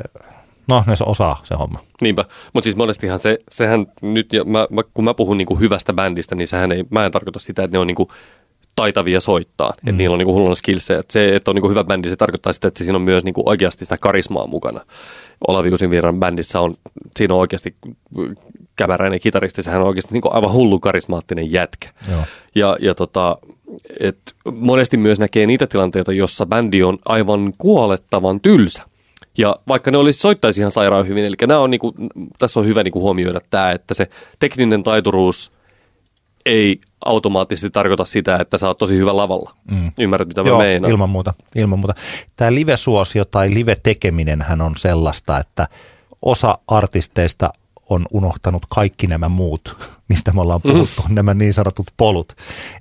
no 0.68 0.84
ne 0.88 0.96
se 0.96 1.04
osaa 1.08 1.40
se 1.44 1.56
homma. 1.56 1.80
Niinpä, 2.02 2.26
mutta 2.54 2.64
siis 2.64 2.76
monestihan 2.76 3.20
se, 3.20 3.40
sehän 3.52 3.88
nyt, 4.02 4.34
ja 4.34 4.44
mä, 4.44 4.68
kun 4.94 5.06
mä 5.06 5.14
puhun 5.14 5.38
niin 5.38 5.46
kuin 5.46 5.60
hyvästä 5.60 5.94
bändistä, 5.94 6.36
niin 6.36 6.48
sehän 6.48 6.72
ei, 6.72 6.84
mä 6.90 7.06
en 7.06 7.12
tarkoita 7.12 7.40
sitä, 7.40 7.64
että 7.64 7.76
ne 7.76 7.80
on 7.80 7.88
niin 7.88 7.96
kuin 7.96 8.10
taitavia 8.76 9.20
soittaa, 9.20 9.70
mm. 9.70 9.90
että 9.90 9.98
niillä 9.98 10.14
on 10.14 10.20
niin 10.20 10.28
hulluna 10.28 10.56
skillsejä. 10.56 11.00
Että 11.00 11.14
se, 11.14 11.36
että 11.36 11.52
on 11.52 11.56
niin 11.56 11.62
kuin 11.62 11.70
hyvä 11.70 11.84
bändi, 11.84 12.10
se 12.10 12.16
tarkoittaa 12.16 12.54
sitä, 12.54 12.68
että 12.68 12.84
siinä 12.84 12.96
on 12.96 13.02
myös 13.02 13.24
niin 13.24 13.34
kuin 13.34 13.50
oikeasti 13.50 13.86
sitä 13.86 13.98
karismaa 13.98 14.48
mukana. 14.48 14.82
Olavi 15.48 15.74
Usinvirran 15.74 16.20
bändissä 16.20 16.60
on, 16.60 16.74
siinä 17.18 17.34
on 17.34 17.40
oikeasti 17.40 17.76
kämäräinen 18.82 19.20
kitaristi, 19.20 19.64
sehän 19.64 19.82
on 19.82 19.88
oikeasti 19.88 20.14
niin 20.14 20.34
aivan 20.34 20.52
hullu 20.52 20.80
karismaattinen 20.80 21.52
jätkä. 21.52 21.90
Joo. 22.12 22.22
Ja, 22.56 22.78
ja 22.82 22.96
tota, 22.96 23.38
et 24.00 24.18
monesti 24.54 24.98
myös 24.98 25.20
näkee 25.20 25.46
niitä 25.46 25.68
tilanteita, 25.68 26.14
jossa 26.14 26.46
bändi 26.46 26.84
on 26.84 26.98
aivan 27.06 27.54
kuolettavan 27.58 28.40
tylsä. 28.40 28.84
Ja 29.38 29.56
vaikka 29.68 29.92
ne 29.92 29.98
olisi 29.98 30.20
soittaisi 30.20 30.62
ihan 30.62 30.72
sairaan 30.72 31.08
hyvin, 31.08 31.26
eli 31.26 31.36
nämä 31.48 31.60
on 31.60 31.72
niinku, 31.72 31.94
tässä 32.40 32.60
on 32.60 32.66
hyvä 32.66 32.84
niinku 32.84 33.02
huomioida 33.02 33.40
tämä, 33.50 33.72
että 33.72 33.94
se 33.94 34.10
tekninen 34.40 34.84
taituruus 34.84 35.52
ei 36.46 36.80
automaattisesti 37.06 37.70
tarkoita 37.70 38.06
sitä, 38.06 38.36
että 38.36 38.58
sä 38.58 38.68
oot 38.68 38.78
tosi 38.78 38.98
hyvä 38.98 39.18
lavalla. 39.18 39.56
Mm. 39.72 39.92
Ymmärrät, 40.00 40.28
mitä 40.28 40.42
Joo, 40.42 40.58
mä 40.58 40.64
meinaan? 40.64 40.92
ilman 40.92 41.10
muuta, 41.10 41.34
ilman 41.56 41.80
muuta. 41.80 41.94
Tämä 42.36 42.54
live-suosio 42.54 43.26
tai 43.26 43.54
live-tekeminen 43.54 44.46
on 44.62 44.74
sellaista, 44.78 45.40
että 45.40 45.68
osa 46.22 46.58
artisteista 46.68 47.50
on 47.92 48.06
unohtanut 48.12 48.66
kaikki 48.70 49.08
nämä 49.08 49.30
muut, 49.30 49.78
mistä 50.10 50.32
me 50.32 50.42
ollaan 50.42 50.62
puhuttu, 50.62 51.04
mm. 51.10 51.16
nämä 51.16 51.34
niin 51.34 51.54
sanotut 51.54 51.88
polut. 51.98 52.34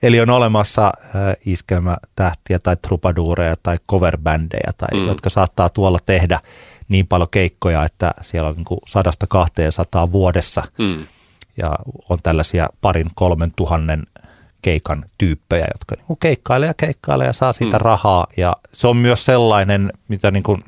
Eli 0.02 0.20
on 0.20 0.30
olemassa 0.30 0.86
äh, 0.86 1.36
iskelmätähtiä 1.46 2.58
tai 2.58 2.76
trupaduureja 2.76 3.56
tai 3.62 3.76
coverbändejä, 3.90 4.70
tai, 4.76 5.00
mm. 5.00 5.06
jotka 5.06 5.30
saattaa 5.30 5.68
tuolla 5.68 5.98
tehdä 6.06 6.40
niin 6.88 7.06
paljon 7.06 7.28
keikkoja, 7.30 7.84
että 7.84 8.10
siellä 8.22 8.48
on 8.48 8.56
niin 8.56 8.80
sadasta 8.86 9.26
kahteen 9.26 9.72
sataa 9.72 10.12
vuodessa. 10.12 10.62
Mm. 10.78 11.06
Ja 11.56 11.76
on 12.08 12.18
tällaisia 12.22 12.68
parin 12.80 13.10
kolmen 13.14 13.52
tuhannen 13.56 14.02
keikan 14.62 15.04
tyyppejä, 15.18 15.66
jotka 15.74 15.94
niin 16.08 16.18
keikkailee 16.20 16.66
ja 16.66 16.74
keikkailee 16.74 17.26
ja 17.26 17.32
saa 17.32 17.52
siitä 17.52 17.76
mm. 17.76 17.82
rahaa. 17.82 18.26
Ja 18.36 18.56
se 18.72 18.86
on 18.86 18.96
myös 18.96 19.24
sellainen, 19.24 19.92
mitä 20.08 20.30
niin 20.30 20.42
kuin, 20.42 20.64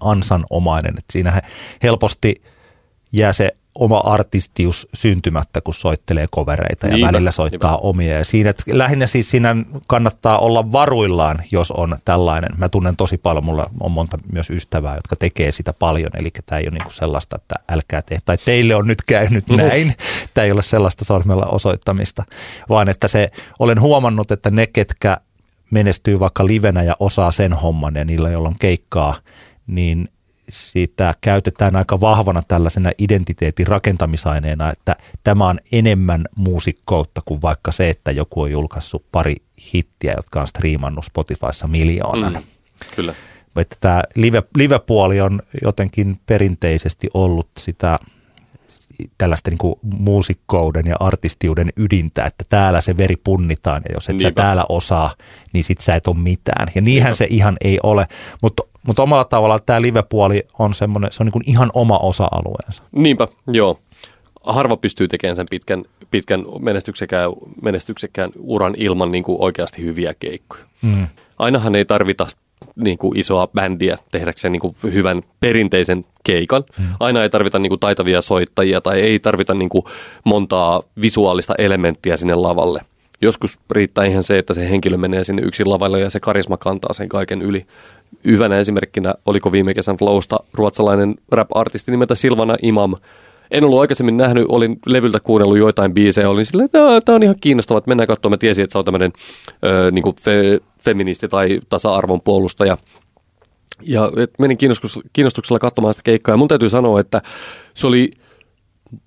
ansanomainen, 0.00 0.94
että 0.98 1.12
siinä 1.12 1.42
helposti– 1.82 2.34
jää 3.12 3.32
se 3.32 3.56
oma 3.74 3.98
artistius 3.98 4.88
syntymättä, 4.94 5.60
kun 5.60 5.74
soittelee 5.74 6.26
kovereita 6.30 6.86
ja 6.86 6.92
niinpä, 6.92 7.12
välillä 7.12 7.30
soittaa 7.30 7.70
niinpä. 7.70 7.86
omia. 7.88 8.18
Ja 8.18 8.24
siinä, 8.24 8.50
että 8.50 8.62
lähinnä 8.72 9.06
siis 9.06 9.30
siinä 9.30 9.56
kannattaa 9.86 10.38
olla 10.38 10.72
varuillaan, 10.72 11.38
jos 11.50 11.70
on 11.70 11.98
tällainen. 12.04 12.50
Mä 12.56 12.68
tunnen 12.68 12.96
tosi 12.96 13.18
paljon, 13.18 13.44
mulla 13.44 13.70
on 13.80 13.92
monta 13.92 14.18
myös 14.32 14.50
ystävää, 14.50 14.96
jotka 14.96 15.16
tekee 15.16 15.52
sitä 15.52 15.72
paljon, 15.72 16.10
eli 16.14 16.30
tämä 16.46 16.58
ei 16.58 16.64
ole 16.64 16.70
niinku 16.70 16.90
sellaista, 16.90 17.36
että 17.36 17.54
älkää 17.68 18.02
tee, 18.02 18.18
tai 18.24 18.38
teille 18.38 18.74
on 18.74 18.86
nyt 18.86 19.02
käynyt 19.02 19.48
mm-hmm. 19.48 19.66
näin. 19.66 19.94
Tämä 20.34 20.44
ei 20.44 20.52
ole 20.52 20.62
sellaista 20.62 21.04
sormella 21.04 21.46
osoittamista, 21.46 22.24
vaan 22.68 22.88
että 22.88 23.08
se, 23.08 23.28
olen 23.58 23.80
huomannut, 23.80 24.30
että 24.30 24.50
ne, 24.50 24.66
ketkä 24.66 25.16
menestyy 25.70 26.20
vaikka 26.20 26.46
livenä 26.46 26.82
ja 26.82 26.96
osaa 27.00 27.32
sen 27.32 27.52
homman 27.52 27.94
ja 27.94 28.04
niillä, 28.04 28.30
joilla 28.30 28.48
on 28.48 28.58
keikkaa, 28.60 29.14
niin 29.66 30.08
sitä 30.50 31.14
käytetään 31.20 31.76
aika 31.76 32.00
vahvana 32.00 32.42
tällaisena 32.48 32.90
identiteetin 32.98 33.66
rakentamisaineena, 33.66 34.70
että 34.70 34.96
tämä 35.24 35.48
on 35.48 35.58
enemmän 35.72 36.24
muusikkoutta 36.36 37.22
kuin 37.24 37.42
vaikka 37.42 37.72
se, 37.72 37.90
että 37.90 38.10
joku 38.10 38.40
on 38.40 38.50
julkaissut 38.50 39.04
pari 39.12 39.36
hittiä, 39.74 40.12
jotka 40.16 40.40
on 40.40 40.48
striimannut 40.48 41.04
Spotifyssa 41.04 41.66
miljoonan. 41.66 42.32
Mm, 42.32 42.42
kyllä. 42.96 43.14
Että 43.56 43.76
tämä 43.80 44.02
live, 44.14 44.42
live-puoli 44.56 45.20
on 45.20 45.42
jotenkin 45.62 46.20
perinteisesti 46.26 47.08
ollut 47.14 47.48
sitä 47.58 47.98
tällaista 49.18 49.50
niin 49.50 49.58
kuin 49.58 49.74
muusikkouden 49.98 50.86
ja 50.86 50.96
artistiuden 51.00 51.68
ydintä, 51.76 52.24
että 52.24 52.44
täällä 52.48 52.80
se 52.80 52.96
veri 52.96 53.16
punnitaan 53.16 53.82
ja 53.88 53.94
jos 53.94 54.08
et 54.08 54.12
Niinpä. 54.16 54.28
sä 54.28 54.34
täällä 54.34 54.64
osaa, 54.68 55.14
niin 55.52 55.64
sit 55.64 55.80
sä 55.80 55.94
et 55.94 56.06
ole 56.06 56.16
mitään. 56.16 56.68
Ja 56.74 56.80
niinhän 56.80 57.06
Niinpä. 57.10 57.16
se 57.16 57.26
ihan 57.30 57.56
ei 57.60 57.78
ole, 57.82 58.06
mutta 58.42 58.62
mutta 58.86 59.02
omalla 59.02 59.24
tavallaan 59.24 59.60
tämä 59.66 59.82
live-puoli 59.82 60.46
on 60.58 60.74
semmoinen, 60.74 61.10
se 61.10 61.22
on 61.22 61.26
niin 61.26 61.32
kuin 61.32 61.42
ihan 61.50 61.70
oma 61.74 61.98
osa-alueensa. 61.98 62.82
Niinpä, 62.92 63.28
joo. 63.46 63.78
Harva 64.44 64.76
pystyy 64.76 65.08
tekemään 65.08 65.36
sen 65.36 65.46
pitkän, 65.50 65.84
pitkän 66.10 66.44
menestyksekään, 66.60 67.30
menestyksekään 67.62 68.30
uran 68.38 68.74
ilman 68.76 69.10
niin 69.12 69.24
kuin 69.24 69.40
oikeasti 69.40 69.82
hyviä 69.82 70.14
keikkoja. 70.20 70.64
Mm. 70.82 71.06
Ainahan 71.38 71.76
ei 71.76 71.84
tarvita 71.84 72.26
niin 72.76 72.98
kuin 72.98 73.18
isoa 73.18 73.46
bändiä 73.46 73.98
tehdäkseen 74.10 74.52
niin 74.52 74.60
kuin 74.60 74.76
hyvän 74.82 75.22
perinteisen 75.40 76.04
keikan. 76.24 76.64
Mm. 76.78 76.84
Aina 77.00 77.22
ei 77.22 77.30
tarvita 77.30 77.58
niin 77.58 77.70
kuin 77.70 77.80
taitavia 77.80 78.20
soittajia 78.20 78.80
tai 78.80 79.00
ei 79.00 79.18
tarvita 79.18 79.54
niin 79.54 79.68
kuin 79.68 79.84
montaa 80.24 80.82
visuaalista 81.00 81.54
elementtiä 81.58 82.16
sinne 82.16 82.34
lavalle. 82.34 82.80
Joskus 83.22 83.58
riittää 83.70 84.04
ihan 84.04 84.22
se, 84.22 84.38
että 84.38 84.54
se 84.54 84.70
henkilö 84.70 84.96
menee 84.96 85.24
sinne 85.24 85.42
yksin 85.42 85.70
lavalle 85.70 86.00
ja 86.00 86.10
se 86.10 86.20
karisma 86.20 86.56
kantaa 86.56 86.92
sen 86.92 87.08
kaiken 87.08 87.42
yli. 87.42 87.66
Hyvänä 88.24 88.58
esimerkkinä, 88.58 89.14
oliko 89.26 89.52
viime 89.52 89.74
kesän 89.74 89.96
Flowsta 89.96 90.40
ruotsalainen 90.52 91.14
rap-artisti 91.32 91.90
nimeltä 91.90 92.14
Silvana 92.14 92.56
Imam. 92.62 92.94
En 93.50 93.64
ollut 93.64 93.80
aikaisemmin 93.80 94.16
nähnyt, 94.16 94.46
olin 94.48 94.78
levyltä 94.86 95.20
kuunnellut 95.20 95.58
joitain 95.58 95.94
biisejä, 95.94 96.30
olin 96.30 96.46
silleen, 96.46 96.64
että 96.64 97.00
tämä 97.04 97.16
on 97.16 97.22
ihan 97.22 97.36
kiinnostavaa, 97.40 97.78
että 97.78 97.88
mennään 97.88 98.06
katsomaan. 98.06 98.32
Mä 98.32 98.38
tiesin, 98.38 98.64
että 98.64 98.72
se 98.72 98.78
on 98.78 98.84
tämmöinen 98.84 99.12
niin 99.92 100.14
fe, 100.22 100.60
feministi 100.84 101.28
tai 101.28 101.60
tasa-arvon 101.68 102.20
puolustaja. 102.20 102.76
Ja 103.82 104.10
menin 104.38 104.58
kiinnostuksella 105.12 105.58
katsomaan 105.58 105.94
sitä 105.94 106.02
keikkaa 106.04 106.32
ja 106.32 106.36
mun 106.36 106.48
täytyy 106.48 106.70
sanoa, 106.70 107.00
että 107.00 107.22
se 107.74 107.86
oli– 107.86 108.10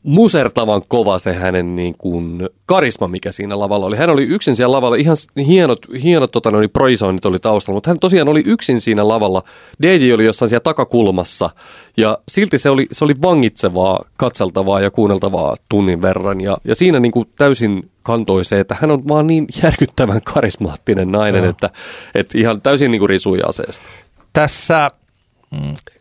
musertavan 0.03 0.81
kova 0.87 1.19
se 1.19 1.33
hänen 1.33 1.75
niin 1.75 1.95
kuin 1.97 2.49
karisma, 2.65 3.07
mikä 3.07 3.31
siinä 3.31 3.59
lavalla 3.59 3.85
oli. 3.85 3.97
Hän 3.97 4.09
oli 4.09 4.23
yksin 4.23 4.55
siellä 4.55 4.75
lavalla, 4.75 4.95
ihan 4.95 5.17
hienot, 5.47 5.79
hienot 6.03 6.31
tota, 6.31 6.51
noin, 6.51 6.69
proisoinnit 6.69 7.25
oli 7.25 7.39
taustalla, 7.39 7.77
mutta 7.77 7.89
hän 7.89 7.99
tosiaan 7.99 8.27
oli 8.27 8.43
yksin 8.45 8.81
siinä 8.81 9.07
lavalla. 9.07 9.43
DJ 9.81 10.13
oli 10.13 10.25
jossain 10.25 10.49
siellä 10.49 10.63
takakulmassa 10.63 11.49
ja 11.97 12.17
silti 12.27 12.57
se 12.57 12.69
oli, 12.69 12.87
se 12.91 13.05
oli 13.05 13.15
vangitsevaa, 13.21 13.99
katseltavaa 14.17 14.81
ja 14.81 14.91
kuunneltavaa 14.91 15.55
tunnin 15.69 16.01
verran. 16.01 16.41
Ja, 16.41 16.57
ja 16.65 16.75
siinä 16.75 16.99
niin 16.99 17.11
kuin 17.11 17.29
täysin 17.37 17.89
kantoi 18.03 18.45
se, 18.45 18.59
että 18.59 18.77
hän 18.81 18.91
on 18.91 19.07
vaan 19.07 19.27
niin 19.27 19.47
järkyttävän 19.63 20.21
karismaattinen 20.33 21.11
nainen, 21.11 21.45
että, 21.45 21.69
että 22.15 22.37
ihan 22.37 22.61
täysin 22.61 22.91
niin 22.91 22.99
kuin 22.99 23.09
risui 23.09 23.39
aseesta. 23.47 23.85
Tässä 24.33 24.91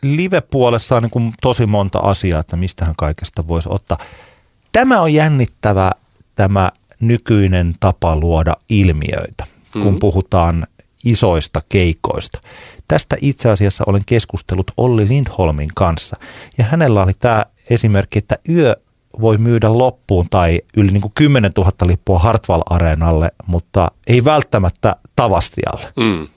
live-puolessa 0.03 0.97
on 0.97 1.03
niin 1.03 1.11
kuin 1.11 1.33
tosi 1.43 1.67
monta 1.67 1.99
asiaa, 1.99 2.41
että 2.41 2.57
mistähän 2.57 2.95
kaikesta 2.99 3.49
voisi 3.49 3.69
ottaa. 3.73 3.99
Tämä 4.73 5.01
on 5.01 5.15
jännittävä 5.15 5.93
tämä 6.35 6.71
nykyinen 7.01 7.75
tapa 7.81 8.17
luoda 8.17 8.57
ilmiöitä, 8.69 9.47
kun 9.73 9.83
mm-hmm. 9.83 9.99
puhutaan 9.99 10.67
isoista 11.05 11.63
keikoista. 11.69 12.41
Tästä 12.89 13.17
itse 13.21 13.51
asiassa 13.51 13.85
olen 13.87 14.03
keskustellut 14.07 14.71
Olli 14.77 15.09
Lindholmin 15.09 15.71
kanssa 15.75 16.17
ja 16.59 16.65
hänellä 16.65 17.03
oli 17.03 17.13
tämä 17.19 17.45
esimerkki, 17.71 18.19
että 18.19 18.39
yö 18.49 18.77
voi 19.21 19.39
myydä 19.39 19.79
loppuun 19.79 20.27
tai 20.31 20.61
yli 20.77 20.91
niin 20.91 21.01
kuin 21.01 21.13
10 21.15 21.53
000 21.57 21.73
lippua 21.87 22.19
Hartwall-areenalle, 22.19 23.31
mutta 23.47 23.91
ei 24.07 24.25
välttämättä 24.25 24.97
Tavastialle. 25.17 25.93
Mm. 25.97 26.29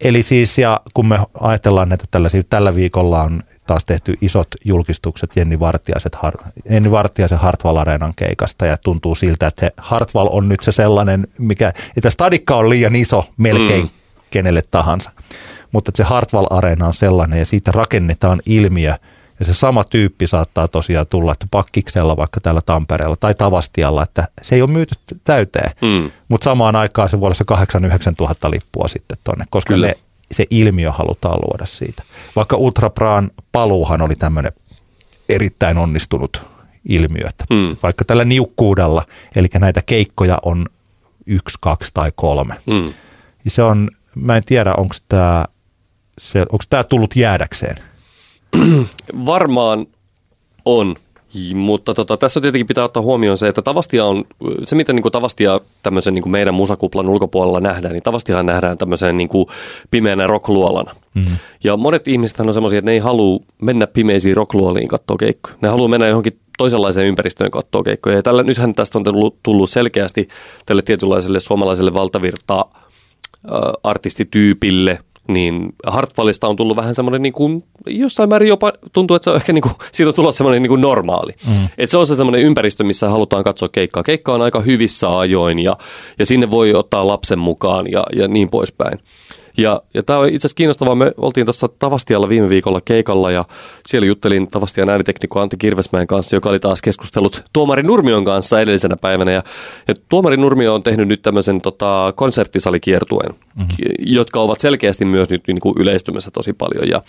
Eli 0.00 0.22
siis, 0.22 0.58
ja 0.58 0.80
kun 0.94 1.08
me 1.08 1.18
ajatellaan 1.40 1.88
näitä 1.88 2.04
tällaisia, 2.10 2.42
tällä 2.42 2.74
viikolla 2.74 3.22
on 3.22 3.42
taas 3.66 3.84
tehty 3.84 4.14
isot 4.20 4.48
julkistukset 4.64 5.30
Jenni 5.36 5.60
Vartiaiset, 5.60 6.16
Jenni 6.70 6.90
Vartiaisen 6.90 7.38
Hartwall 7.38 7.76
Areenan 7.76 8.14
keikasta 8.16 8.66
ja 8.66 8.76
tuntuu 8.76 9.14
siltä, 9.14 9.46
että 9.46 9.60
se 9.60 9.72
Hartwall 9.76 10.28
on 10.32 10.48
nyt 10.48 10.62
se 10.62 10.72
sellainen, 10.72 11.26
mikä, 11.38 11.72
että 11.96 12.10
stadikka 12.10 12.56
on 12.56 12.68
liian 12.68 12.96
iso 12.96 13.28
melkein 13.36 13.82
mm. 13.82 13.90
kenelle 14.30 14.62
tahansa, 14.70 15.10
mutta 15.72 15.90
että 15.90 15.96
se 15.96 16.04
Hartwall 16.04 16.46
Areena 16.50 16.86
on 16.86 16.94
sellainen 16.94 17.38
ja 17.38 17.44
siitä 17.44 17.72
rakennetaan 17.72 18.42
ilmiö, 18.46 18.94
ja 19.38 19.46
se 19.46 19.54
sama 19.54 19.84
tyyppi 19.84 20.26
saattaa 20.26 20.68
tosiaan 20.68 21.06
tulla, 21.06 21.32
että 21.32 21.46
pakkiksella 21.50 22.16
vaikka 22.16 22.40
täällä 22.40 22.60
Tampereella 22.66 23.16
tai 23.16 23.34
Tavastialla, 23.34 24.02
että 24.02 24.24
se 24.42 24.54
ei 24.54 24.62
ole 24.62 24.70
myyty 24.70 24.94
täyteen. 25.24 25.70
Mm. 25.82 26.10
Mutta 26.28 26.44
samaan 26.44 26.76
aikaan 26.76 27.08
se 27.08 27.20
voi 27.20 27.26
olla 27.26 27.34
se 27.34 27.44
8 27.44 28.16
tuhatta 28.16 28.50
lippua 28.50 28.88
sitten 28.88 29.18
tonne, 29.24 29.44
koska 29.50 29.74
Kyllä. 29.74 29.86
Ne, 29.86 29.94
se 30.32 30.44
ilmiö 30.50 30.92
halutaan 30.92 31.38
luoda 31.40 31.66
siitä. 31.66 32.02
Vaikka 32.36 32.56
Ultra 32.56 32.90
Braan 32.90 33.30
paluuhan 33.52 34.02
oli 34.02 34.16
tämmöinen 34.16 34.52
erittäin 35.28 35.78
onnistunut 35.78 36.42
ilmiö, 36.88 37.26
että 37.28 37.44
mm. 37.50 37.76
vaikka 37.82 38.04
tällä 38.04 38.24
niukkuudella, 38.24 39.04
eli 39.36 39.48
näitä 39.58 39.82
keikkoja 39.86 40.38
on 40.42 40.66
yksi, 41.26 41.58
kaksi 41.60 41.90
tai 41.94 42.12
kolme. 42.14 42.54
Mm. 42.66 42.94
Se 43.48 43.62
on, 43.62 43.90
mä 44.14 44.36
en 44.36 44.44
tiedä, 44.44 44.74
onko 44.74 44.94
tämä 45.08 45.44
onko 46.38 46.64
tämä 46.70 46.84
tullut 46.84 47.16
jäädäkseen? 47.16 47.76
Varmaan 49.26 49.86
on, 50.64 50.96
mutta 51.54 51.94
tota, 51.94 52.16
tässä 52.16 52.40
tietenkin 52.40 52.66
pitää 52.66 52.84
ottaa 52.84 53.02
huomioon 53.02 53.38
se, 53.38 53.48
että 53.48 53.62
Tavastia 53.62 54.04
on, 54.04 54.24
se 54.64 54.76
miten 54.76 54.96
niin 54.96 55.12
Tavastia 55.12 55.60
tämmöisen 55.82 56.14
niin 56.14 56.30
meidän 56.30 56.54
musakuplan 56.54 57.08
ulkopuolella 57.08 57.60
nähdään, 57.60 57.92
niin 57.92 58.02
Tavastiahan 58.02 58.46
nähdään 58.46 58.78
tämmöisen 58.78 59.16
niin 59.16 59.28
pimeänä 59.90 60.26
rockluolana. 60.26 60.94
Mm-hmm. 61.14 61.36
Ja 61.64 61.76
monet 61.76 62.08
ihmiset 62.08 62.40
on 62.40 62.52
semmoisia, 62.52 62.78
että 62.78 62.90
ne 62.90 62.92
ei 62.92 62.98
halua 62.98 63.40
mennä 63.62 63.86
pimeisiin 63.86 64.36
rockluoliin 64.36 64.88
katsoa 64.88 65.16
keikkoja. 65.16 65.56
Ne 65.60 65.68
haluaa 65.68 65.88
mennä 65.88 66.06
johonkin 66.06 66.32
toisenlaiseen 66.58 67.06
ympäristöön 67.06 67.50
katsoa 67.50 67.82
keikkoja. 67.82 68.16
Ja 68.16 68.22
tällä, 68.22 68.42
nythän 68.42 68.74
tästä 68.74 68.98
on 68.98 69.04
tullut, 69.04 69.36
tullut 69.42 69.70
selkeästi 69.70 70.28
tälle 70.66 70.82
tietynlaiselle 70.82 71.40
suomalaiselle 71.40 71.94
valtavirta 71.94 72.64
artistityypille 73.82 74.98
niin 75.28 75.74
Hartwallista 75.86 76.48
on 76.48 76.56
tullut 76.56 76.76
vähän 76.76 76.94
semmoinen 76.94 77.22
niin 77.22 77.32
kuin, 77.32 77.64
jossain 77.86 78.28
määrin 78.28 78.48
jopa 78.48 78.72
tuntuu, 78.92 79.14
että 79.14 79.24
se 79.24 79.30
on 79.30 79.36
ehkä 79.36 79.52
niin 79.52 79.62
kuin, 79.62 79.74
siitä 79.92 80.08
on 80.08 80.14
tullut 80.14 80.36
semmoinen 80.36 80.62
niin 80.62 80.68
kuin 80.68 80.80
normaali. 80.80 81.32
Mm. 81.46 81.64
Että 81.78 81.90
se 81.90 81.98
on 81.98 82.06
se 82.06 82.16
semmoinen 82.16 82.42
ympäristö, 82.42 82.84
missä 82.84 83.08
halutaan 83.08 83.44
katsoa 83.44 83.68
keikkaa. 83.68 84.02
Keikka 84.02 84.34
on 84.34 84.42
aika 84.42 84.60
hyvissä 84.60 85.18
ajoin 85.18 85.58
ja, 85.58 85.76
ja 86.18 86.26
sinne 86.26 86.50
voi 86.50 86.74
ottaa 86.74 87.06
lapsen 87.06 87.38
mukaan 87.38 87.92
ja, 87.92 88.04
ja 88.16 88.28
niin 88.28 88.50
poispäin. 88.50 88.98
Ja, 89.56 89.82
ja 89.94 90.02
tämä 90.02 90.18
on 90.18 90.28
itse 90.28 90.36
asiassa 90.36 90.54
kiinnostavaa. 90.54 90.94
Me 90.94 91.12
oltiin 91.16 91.46
tuossa 91.46 91.68
Tavastialla 91.78 92.28
viime 92.28 92.48
viikolla 92.48 92.80
keikalla 92.84 93.30
ja 93.30 93.44
siellä 93.86 94.06
juttelin 94.06 94.48
Tavastian 94.48 94.88
ääniteknikko 94.88 95.40
Antti 95.40 95.56
Kirvesmäen 95.56 96.06
kanssa, 96.06 96.36
joka 96.36 96.48
oli 96.48 96.60
taas 96.60 96.82
keskustellut 96.82 97.44
Tuomari 97.52 97.82
Nurmion 97.82 98.24
kanssa 98.24 98.60
edellisenä 98.60 98.96
päivänä. 99.00 99.32
Ja, 99.32 99.42
ja 99.88 99.94
Tuomari 100.08 100.36
Nurmio 100.36 100.74
on 100.74 100.82
tehnyt 100.82 101.08
nyt 101.08 101.22
tämmöisen 101.22 101.60
tota, 101.60 102.12
konserttisalikiertueen, 102.16 103.32
mm-hmm. 103.32 103.76
jotka 103.98 104.40
ovat 104.40 104.60
selkeästi 104.60 105.04
myös 105.04 105.30
nyt 105.30 105.42
niin 105.46 105.60
kuin 105.60 105.74
yleistymässä 105.78 106.30
tosi 106.30 106.52
paljon. 106.52 106.88
Ja, 106.88 107.02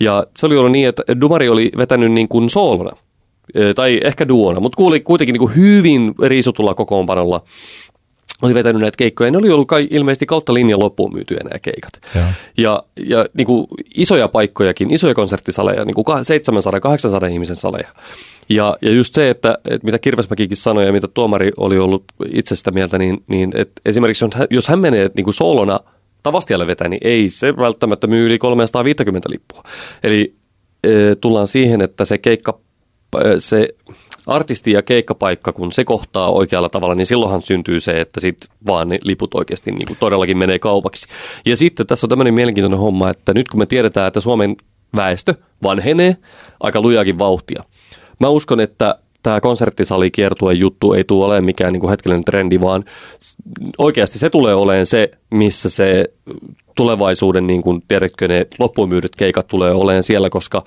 ja 0.00 0.26
se 0.36 0.46
oli 0.46 0.56
ollut 0.56 0.72
niin, 0.72 0.88
että 0.88 1.02
Dumari 1.20 1.48
oli 1.48 1.70
vetänyt 1.76 2.12
niin 2.12 2.28
kuin 2.28 2.50
soolona, 2.50 2.96
tai 3.74 4.00
ehkä 4.04 4.28
duona, 4.28 4.60
mutta 4.60 4.76
kuuli 4.76 5.00
kuitenkin 5.00 5.32
niin 5.32 5.40
kuin 5.40 5.56
hyvin 5.56 6.14
riisutulla 6.22 6.74
kokoonpanolla 6.74 7.42
oli 8.42 8.54
vetänyt 8.54 8.82
näitä 8.82 8.96
keikkoja. 8.96 9.30
Ne 9.30 9.38
oli 9.38 9.50
ollut 9.50 9.68
kai 9.68 9.88
ilmeisesti 9.90 10.26
kautta 10.26 10.54
linjan 10.54 10.78
loppuun 10.78 11.14
myytyjä 11.14 11.40
nämä 11.44 11.58
keikat. 11.58 11.92
Ja, 12.14 12.20
ja, 12.56 12.82
ja 13.06 13.26
niin 13.34 13.46
kuin 13.46 13.66
isoja 13.96 14.28
paikkojakin, 14.28 14.90
isoja 14.90 15.14
konserttisaleja, 15.14 15.84
niin 15.84 15.94
kuin 15.94 16.04
700-800 16.06 17.32
ihmisen 17.32 17.56
saleja. 17.56 17.88
Ja, 18.48 18.76
ja 18.82 18.92
just 18.92 19.14
se, 19.14 19.30
että, 19.30 19.58
että 19.70 19.84
mitä 19.84 19.98
Kirvesmäkikin 19.98 20.56
sanoi 20.56 20.86
ja 20.86 20.92
mitä 20.92 21.08
tuomari 21.08 21.50
oli 21.56 21.78
ollut 21.78 22.04
itsestä 22.32 22.70
mieltä, 22.70 22.98
niin, 22.98 23.22
niin 23.28 23.50
että 23.54 23.80
esimerkiksi 23.86 24.24
jos 24.50 24.68
hän 24.68 24.78
menee 24.78 25.10
niin 25.16 25.24
kuin 25.24 25.34
solona 25.34 25.80
Tavastialle 26.22 26.66
vetää, 26.66 26.88
niin 26.88 27.00
ei 27.04 27.30
se 27.30 27.56
välttämättä 27.56 28.06
myy 28.06 28.26
yli 28.26 28.38
350 28.38 29.30
lippua. 29.30 29.62
Eli 30.02 30.34
e, 30.84 30.90
tullaan 31.20 31.46
siihen, 31.46 31.80
että 31.80 32.04
se 32.04 32.18
keikka, 32.18 32.58
se 33.38 33.68
artisti 34.28 34.72
ja 34.72 34.82
keikkapaikka, 34.82 35.52
kun 35.52 35.72
se 35.72 35.84
kohtaa 35.84 36.30
oikealla 36.30 36.68
tavalla, 36.68 36.94
niin 36.94 37.06
silloinhan 37.06 37.42
syntyy 37.42 37.80
se, 37.80 38.00
että 38.00 38.20
sitten 38.20 38.50
vaan 38.66 38.88
ne 38.88 38.98
liput 39.02 39.34
oikeasti 39.34 39.72
niin 39.72 39.86
kuin 39.86 39.96
todellakin 40.00 40.38
menee 40.38 40.58
kaupaksi. 40.58 41.06
Ja 41.46 41.56
sitten 41.56 41.86
tässä 41.86 42.06
on 42.06 42.08
tämmöinen 42.08 42.34
mielenkiintoinen 42.34 42.78
homma, 42.78 43.10
että 43.10 43.34
nyt 43.34 43.48
kun 43.48 43.60
me 43.60 43.66
tiedetään, 43.66 44.08
että 44.08 44.20
Suomen 44.20 44.56
väestö 44.96 45.34
vanhenee 45.62 46.16
aika 46.60 46.80
lujaakin 46.80 47.18
vauhtia, 47.18 47.64
mä 48.20 48.28
uskon, 48.28 48.60
että 48.60 48.98
tämä 49.22 49.40
konserttisalikiertue 49.40 50.52
juttu 50.52 50.92
ei 50.92 51.04
tule 51.04 51.24
olemaan 51.24 51.44
mikään 51.44 51.72
niin 51.72 51.80
kuin 51.80 51.90
hetkellinen 51.90 52.24
trendi, 52.24 52.60
vaan 52.60 52.84
oikeasti 53.78 54.18
se 54.18 54.30
tulee 54.30 54.54
olemaan 54.54 54.86
se, 54.86 55.10
missä 55.30 55.70
se 55.70 56.04
tulevaisuuden, 56.74 57.46
niin 57.46 57.62
kuin, 57.62 57.82
tiedätkö, 57.88 58.28
ne 58.28 58.46
loppuun 58.58 58.90
keikat 59.16 59.48
tulee 59.48 59.72
olemaan 59.72 60.02
siellä, 60.02 60.30
koska 60.30 60.64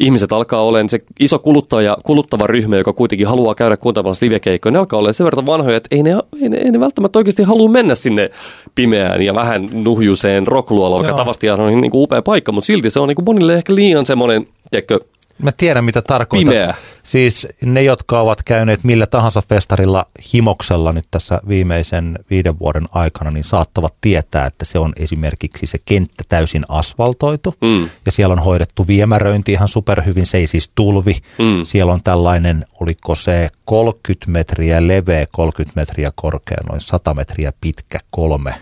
ihmiset 0.00 0.32
alkaa 0.32 0.62
olemaan 0.62 0.88
se 0.88 0.98
iso 1.20 1.38
kuluttaja, 1.38 1.96
kuluttava 2.04 2.46
ryhmä, 2.46 2.76
joka 2.76 2.92
kuitenkin 2.92 3.26
haluaa 3.26 3.54
käydä 3.54 3.76
kuuntelemassa 3.76 4.26
livekeikkoja, 4.26 4.72
ne 4.72 4.78
alkaa 4.78 4.98
olemaan 4.98 5.14
sen 5.14 5.24
verran 5.24 5.46
vanhoja, 5.46 5.76
että 5.76 5.96
ei 5.96 6.02
ne, 6.02 6.14
ei 6.42 6.48
ne, 6.48 6.56
ei 6.56 6.70
ne 6.70 6.80
välttämättä 6.80 7.18
oikeasti 7.18 7.42
halua 7.42 7.68
mennä 7.68 7.94
sinne 7.94 8.30
pimeään 8.74 9.22
ja 9.22 9.34
vähän 9.34 9.68
nuhjuseen 9.72 10.46
rockluoloon, 10.46 11.04
joka 11.04 11.16
tavasti 11.16 11.50
on 11.50 11.80
niin 11.80 11.90
kuin 11.90 12.02
upea 12.02 12.22
paikka, 12.22 12.52
mutta 12.52 12.66
silti 12.66 12.90
se 12.90 13.00
on 13.00 13.08
niin 13.08 13.16
kuin 13.16 13.24
monille 13.24 13.54
ehkä 13.54 13.74
liian 13.74 14.06
semmoinen, 14.06 14.46
tiedätkö, 14.70 15.00
Mä 15.42 15.52
tiedän, 15.56 15.84
mitä 15.84 16.02
tarkoitat. 16.02 16.48
Pimeä. 16.54 16.74
Siis 17.02 17.48
ne, 17.62 17.82
jotka 17.82 18.20
ovat 18.20 18.42
käyneet 18.42 18.84
millä 18.84 19.06
tahansa 19.06 19.42
festarilla 19.48 20.06
himoksella 20.34 20.92
nyt 20.92 21.04
tässä 21.10 21.40
viimeisen 21.48 22.18
viiden 22.30 22.58
vuoden 22.58 22.86
aikana, 22.92 23.30
niin 23.30 23.44
saattavat 23.44 23.94
tietää, 24.00 24.46
että 24.46 24.64
se 24.64 24.78
on 24.78 24.92
esimerkiksi 24.96 25.66
se 25.66 25.78
kenttä 25.84 26.24
täysin 26.28 26.64
asfaltoitu. 26.68 27.54
Mm. 27.60 27.88
Ja 28.06 28.12
siellä 28.12 28.32
on 28.32 28.38
hoidettu 28.38 28.86
viemäröinti 28.86 29.52
ihan 29.52 29.68
superhyvin, 29.68 30.26
se 30.26 30.38
ei 30.38 30.46
siis 30.46 30.70
tulvi. 30.74 31.16
Mm. 31.38 31.64
Siellä 31.64 31.92
on 31.92 32.02
tällainen, 32.02 32.64
oliko 32.80 33.14
se 33.14 33.50
30 33.64 34.30
metriä 34.30 34.86
leveä, 34.88 35.26
30 35.32 35.80
metriä 35.80 36.10
korkea, 36.14 36.58
noin 36.68 36.80
100 36.80 37.14
metriä 37.14 37.52
pitkä, 37.60 37.98
kolme 38.10 38.54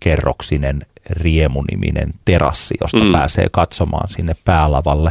kerroksinen 0.00 0.82
riemuniminen 1.10 2.12
terassi, 2.24 2.74
josta 2.80 3.04
mm. 3.04 3.12
pääsee 3.12 3.46
katsomaan 3.52 4.08
sinne 4.08 4.36
päälavalle 4.44 5.10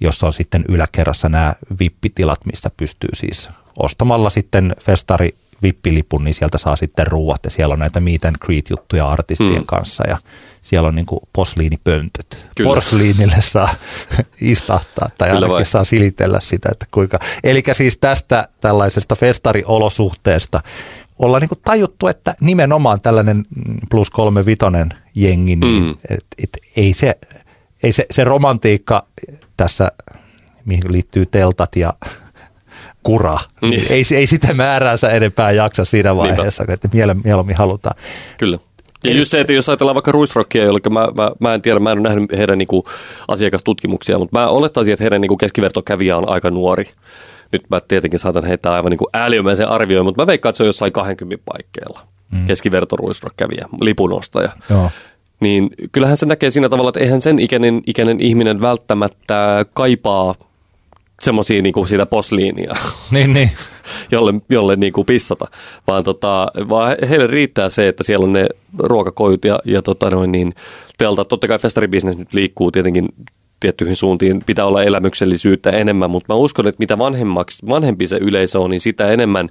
jossa 0.00 0.26
on 0.26 0.32
sitten 0.32 0.64
yläkerrassa 0.68 1.28
nämä 1.28 1.54
vippitilat, 1.80 2.46
mistä 2.46 2.70
pystyy 2.76 3.10
siis 3.14 3.48
ostamalla 3.78 4.30
sitten 4.30 4.74
festari 4.80 5.34
vippilipun, 5.62 6.24
niin 6.24 6.34
sieltä 6.34 6.58
saa 6.58 6.76
sitten 6.76 7.06
ruuat 7.06 7.40
ja 7.44 7.50
siellä 7.50 7.72
on 7.72 7.78
näitä 7.78 8.00
meet 8.00 8.24
and 8.24 8.36
greet 8.40 8.70
juttuja 8.70 9.08
artistien 9.08 9.60
mm. 9.60 9.66
kanssa 9.66 10.04
ja 10.08 10.16
siellä 10.62 10.88
on 10.88 10.94
niin 10.94 11.06
kuin 11.06 11.20
posliinipöntöt. 11.32 12.46
Kyllä. 12.56 12.68
Porsliinille 12.68 13.36
saa 13.40 13.74
istahtaa 14.40 15.10
tai 15.18 15.28
Kyllä 15.28 15.36
ainakin 15.36 15.54
vai. 15.54 15.64
saa 15.64 15.84
silitellä 15.84 16.40
sitä, 16.40 16.68
että 16.72 16.86
kuinka. 16.90 17.18
Eli 17.44 17.62
siis 17.72 17.98
tästä 17.98 18.48
tällaisesta 18.60 19.14
festariolosuhteesta 19.14 20.60
ollaan 21.18 21.40
niin 21.40 21.48
kuin 21.48 21.60
tajuttu, 21.64 22.08
että 22.08 22.34
nimenomaan 22.40 23.00
tällainen 23.00 23.44
plus 23.90 24.10
kolme 24.10 24.46
vitonen 24.46 24.88
jengi, 25.14 25.56
niin 25.56 25.84
mm. 25.84 25.96
et, 26.08 26.26
et, 26.38 26.58
ei 26.76 26.92
se 26.92 27.18
ei 27.82 27.92
se, 27.92 28.06
se 28.10 28.24
romantiikka 28.24 29.06
tässä, 29.64 29.92
mihin 30.64 30.92
liittyy 30.92 31.26
teltat 31.26 31.76
ja 31.76 31.92
kura, 33.02 33.38
niin. 33.62 33.82
ei, 33.90 34.02
ei 34.14 34.26
sitä 34.26 34.54
määräänsä 34.54 35.08
enempää 35.08 35.50
jaksa 35.50 35.84
siinä 35.84 36.16
vaiheessa, 36.16 36.64
Niinpä. 36.68 36.74
että 36.74 37.16
mieluummin 37.24 37.56
halutaan. 37.56 37.96
Kyllä. 38.38 38.58
Ja 39.04 39.14
just 39.14 39.30
se, 39.30 39.40
että 39.40 39.52
jos 39.52 39.68
ajatellaan 39.68 39.94
vaikka 39.94 40.12
Ruisrockia, 40.12 40.64
jolloin 40.64 40.82
mä, 40.90 41.08
mä, 41.16 41.30
mä, 41.40 41.54
en 41.54 41.62
tiedä, 41.62 41.80
mä 41.80 41.92
en 41.92 41.98
ole 41.98 42.08
nähnyt 42.08 42.32
heidän 42.32 42.58
niinku 42.58 42.84
asiakastutkimuksia, 43.28 44.18
mutta 44.18 44.38
mä 44.38 44.48
olettaisin, 44.48 44.92
että 44.92 45.04
heidän 45.04 45.20
niinku 45.20 45.36
keskivertokävijä 45.36 46.16
on 46.16 46.28
aika 46.28 46.50
nuori. 46.50 46.84
Nyt 47.52 47.62
mä 47.70 47.80
tietenkin 47.80 48.20
saatan 48.20 48.44
heittää 48.44 48.72
aivan 48.72 48.90
niinku 48.90 49.08
ääliömäisen 49.12 49.68
arvioin, 49.68 50.06
mutta 50.06 50.22
mä 50.22 50.26
veikkaan, 50.26 50.50
että 50.50 50.56
se 50.56 50.62
on 50.62 50.66
jossain 50.66 50.92
20 50.92 51.44
paikkeilla. 51.52 52.06
Mm. 52.32 52.46
Keskiverto 52.46 52.96
Ruisrock-kävijä, 52.96 53.68
lipunostaja. 53.80 54.48
Joo 54.70 54.90
niin 55.40 55.70
kyllähän 55.92 56.16
se 56.16 56.26
näkee 56.26 56.50
siinä 56.50 56.68
tavalla, 56.68 56.88
että 56.88 57.00
eihän 57.00 57.22
sen 57.22 57.38
ikäinen, 57.38 57.82
ikäinen 57.86 58.20
ihminen 58.20 58.60
välttämättä 58.60 59.64
kaipaa 59.74 60.34
semmoisia 61.22 61.62
niin 61.62 61.88
sitä 61.88 62.06
posliinia, 62.06 62.74
niin, 63.10 63.32
niin. 63.32 63.50
jolle, 64.12 64.34
jolle 64.50 64.76
niin 64.76 64.92
kuin 64.92 65.06
pissata, 65.06 65.46
vaan, 65.86 66.04
tota, 66.04 66.48
vaan 66.68 66.96
heille 67.08 67.26
riittää 67.26 67.68
se, 67.68 67.88
että 67.88 68.02
siellä 68.02 68.24
on 68.24 68.32
ne 68.32 68.46
ruokakojut 68.78 69.44
ja, 69.44 69.58
ja 69.64 69.82
tota 69.82 70.10
noin, 70.10 70.32
niin, 70.32 70.54
teltat. 70.98 71.28
Totta 71.28 71.48
kai 71.48 71.58
festaribisnes 71.58 72.18
nyt 72.18 72.34
liikkuu 72.34 72.70
tietenkin 72.70 73.08
tiettyihin 73.60 73.96
suuntiin 73.96 74.42
pitää 74.46 74.64
olla 74.64 74.82
elämyksellisyyttä 74.82 75.70
enemmän, 75.70 76.10
mutta 76.10 76.34
mä 76.34 76.38
uskon, 76.38 76.66
että 76.66 76.78
mitä 76.78 76.98
vanhemmaksi, 76.98 77.66
vanhempi 77.68 78.06
se 78.06 78.18
yleisö 78.20 78.60
on, 78.60 78.70
niin 78.70 78.80
sitä 78.80 79.08
enemmän 79.08 79.48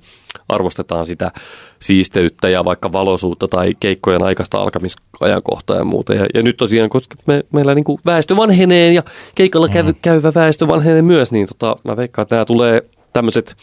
arvostetaan 0.49 1.05
sitä 1.05 1.31
siisteyttä 1.79 2.49
ja 2.49 2.65
vaikka 2.65 2.91
valoisuutta 2.91 3.47
tai 3.47 3.75
keikkojen 3.79 4.23
aikaista 4.23 4.57
alkamisajankohtaa 4.57 5.77
ja 5.77 5.83
muuta. 5.83 6.13
Ja, 6.13 6.25
ja 6.33 6.43
nyt 6.43 6.57
tosiaan, 6.57 6.89
koska 6.89 7.15
me, 7.25 7.43
meillä 7.53 7.75
niin 7.75 7.85
kuin 7.85 8.01
väestö 8.05 8.35
vanhenee 8.35 8.93
ja 8.93 9.03
keikalla 9.35 9.69
käy, 9.69 9.83
mm. 9.83 9.95
käyvä 10.01 10.31
väestö 10.35 10.67
vanhenee 10.67 11.01
myös, 11.01 11.31
niin 11.31 11.47
tota, 11.47 11.75
mä 11.83 11.97
veikkaan, 11.97 12.23
että 12.23 12.35
nämä 12.35 12.45
tulee 12.45 12.81
tämmöiset 13.13 13.55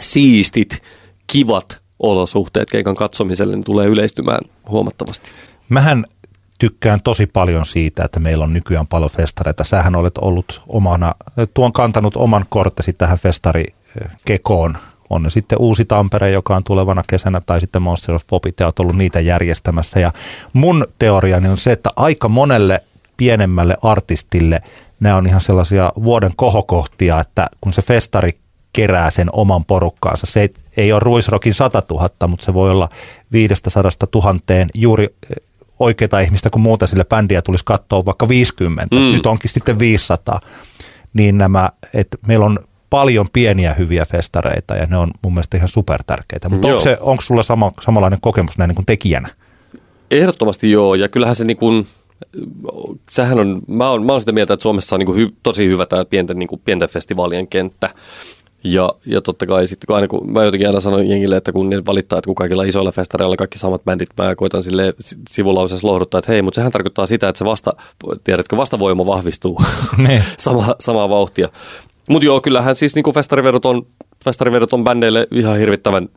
siistit, 0.00 0.82
kivat 1.26 1.80
olosuhteet 1.98 2.70
keikan 2.70 2.94
katsomiselle, 2.94 3.56
niin 3.56 3.64
tulee 3.64 3.86
yleistymään 3.86 4.40
huomattavasti. 4.68 5.30
Mähän 5.68 6.04
tykkään 6.60 7.00
tosi 7.02 7.26
paljon 7.26 7.66
siitä, 7.66 8.04
että 8.04 8.20
meillä 8.20 8.44
on 8.44 8.52
nykyään 8.52 8.86
paljon 8.86 9.10
festareita. 9.10 9.64
Sähän 9.64 9.96
olet 9.96 10.18
ollut 10.18 10.62
omana, 10.68 11.14
tuon 11.54 11.72
kantanut 11.72 12.16
oman 12.16 12.44
korttesi 12.48 12.92
tähän 12.92 13.18
festarikekoon. 13.18 14.78
On 15.10 15.30
sitten 15.30 15.58
Uusi 15.58 15.84
Tampere, 15.84 16.30
joka 16.30 16.56
on 16.56 16.64
tulevana 16.64 17.02
kesänä, 17.06 17.40
tai 17.40 17.60
sitten 17.60 17.82
Monster 17.82 18.14
of 18.14 18.22
Popit, 18.26 18.60
ja 18.60 18.66
olet 18.66 18.78
ollut 18.78 18.96
niitä 18.96 19.20
järjestämässä. 19.20 20.00
Ja 20.00 20.12
mun 20.52 20.86
teoriani 20.98 21.48
on 21.48 21.58
se, 21.58 21.72
että 21.72 21.90
aika 21.96 22.28
monelle 22.28 22.82
pienemmälle 23.16 23.76
artistille 23.82 24.62
nämä 25.00 25.16
on 25.16 25.26
ihan 25.26 25.40
sellaisia 25.40 25.92
vuoden 26.04 26.32
kohokohtia, 26.36 27.20
että 27.20 27.46
kun 27.60 27.72
se 27.72 27.82
festari 27.82 28.32
kerää 28.72 29.10
sen 29.10 29.28
oman 29.32 29.64
porukkaansa. 29.64 30.26
Se 30.26 30.40
ei, 30.40 30.54
ei 30.76 30.92
ole 30.92 31.00
Ruisrokin 31.00 31.54
100 31.54 31.82
000, 31.90 32.28
mutta 32.28 32.44
se 32.44 32.54
voi 32.54 32.70
olla 32.70 32.88
500 33.32 33.82
000 34.14 34.34
juuri 34.74 35.16
oikeita 35.80 36.20
ihmistä, 36.20 36.50
kun 36.50 36.60
muuta 36.60 36.86
sille 36.86 37.04
bändiä 37.04 37.42
tulisi 37.42 37.64
katsoa 37.64 38.04
vaikka 38.04 38.28
50, 38.28 38.96
mm. 38.96 39.02
nyt 39.02 39.26
onkin 39.26 39.50
sitten 39.50 39.78
500, 39.78 40.40
niin 41.14 41.38
nämä, 41.38 41.70
että 41.94 42.18
meillä 42.26 42.46
on 42.46 42.58
paljon 42.90 43.26
pieniä 43.32 43.74
hyviä 43.74 44.04
festareita 44.04 44.74
ja 44.74 44.86
ne 44.86 44.96
on 44.96 45.10
mun 45.22 45.34
mielestä 45.34 45.56
ihan 45.56 45.68
super 45.68 46.02
tärkeitä. 46.06 46.48
Mutta 46.48 46.68
onko, 46.68 46.80
se, 46.80 46.98
onko 47.00 47.22
sulla 47.22 47.42
sama, 47.42 47.72
samanlainen 47.80 48.20
kokemus 48.20 48.58
näin 48.58 48.68
niin 48.68 48.76
kuin 48.76 48.86
tekijänä? 48.86 49.28
Ehdottomasti 50.10 50.70
joo, 50.70 50.94
ja 50.94 51.08
kyllähän 51.08 51.36
se 51.36 51.44
niin 51.44 51.56
kuin, 51.56 51.86
sehän 53.10 53.38
on, 53.38 53.62
mä 53.68 53.90
oon, 53.90 54.06
mä 54.06 54.12
oon 54.12 54.20
sitä 54.20 54.32
mieltä, 54.32 54.54
että 54.54 54.62
Suomessa 54.62 54.96
on 54.96 54.98
niin 54.98 55.06
kuin 55.06 55.18
hy, 55.18 55.32
tosi 55.42 55.66
hyvä 55.66 55.86
tämä 55.86 56.04
pienten, 56.04 56.38
niin 56.38 56.46
kuin 56.46 56.62
pienten 56.64 56.88
festivaalien 56.88 57.46
kenttä. 57.46 57.90
Ja, 58.64 58.90
ja 59.06 59.20
totta 59.20 59.46
kai 59.46 59.66
sitten 59.66 59.86
kun 59.86 59.96
aina 59.96 60.08
kun 60.08 60.32
mä 60.32 60.44
jotenkin 60.44 60.68
aina 60.68 60.80
sanon 60.80 61.08
jengille, 61.08 61.36
että 61.36 61.52
kun 61.52 61.70
ne 61.70 61.86
valittaa, 61.86 62.18
että 62.18 62.26
kun 62.26 62.34
kaikilla 62.34 62.64
isoilla 62.64 62.92
festareilla 62.92 63.36
kaikki 63.36 63.58
samat 63.58 63.84
bändit, 63.84 64.08
mä 64.18 64.34
koitan 64.34 64.62
sille 64.62 64.94
sivulauseessa 65.30 65.86
lohduttaa, 65.86 66.18
että 66.18 66.32
hei, 66.32 66.42
mutta 66.42 66.58
sehän 66.58 66.72
tarkoittaa 66.72 67.06
sitä, 67.06 67.28
että 67.28 67.38
se 67.38 67.44
vasta, 67.44 67.72
tiedätkö, 68.24 68.56
vastavoima 68.56 69.06
vahvistuu 69.06 69.62
niin. 70.08 70.22
sama, 70.38 70.74
samaa 70.80 71.08
vauhtia. 71.08 71.48
Mutta 72.08 72.26
joo, 72.26 72.40
kyllähän 72.40 72.76
siis 72.76 72.94
niin 72.94 73.14
festarivedot 73.14 73.64
on 73.64 73.86
festarivedot 74.24 74.72
on 74.72 74.84
bändeille 74.84 75.26
ihan 75.30 75.58
hirvittävän, 75.58 76.08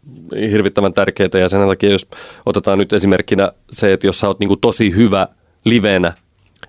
hirvittävän 0.51 0.93
tärkeitä 0.93 1.39
ja 1.39 1.49
sen 1.49 1.67
takia 1.67 1.91
jos 1.91 2.07
otetaan 2.45 2.77
nyt 2.77 2.93
esimerkkinä 2.93 3.51
se, 3.71 3.93
että 3.93 4.07
jos 4.07 4.19
sä 4.19 4.27
oot 4.27 4.39
niin 4.39 4.59
tosi 4.61 4.95
hyvä 4.95 5.27
livenä, 5.65 6.13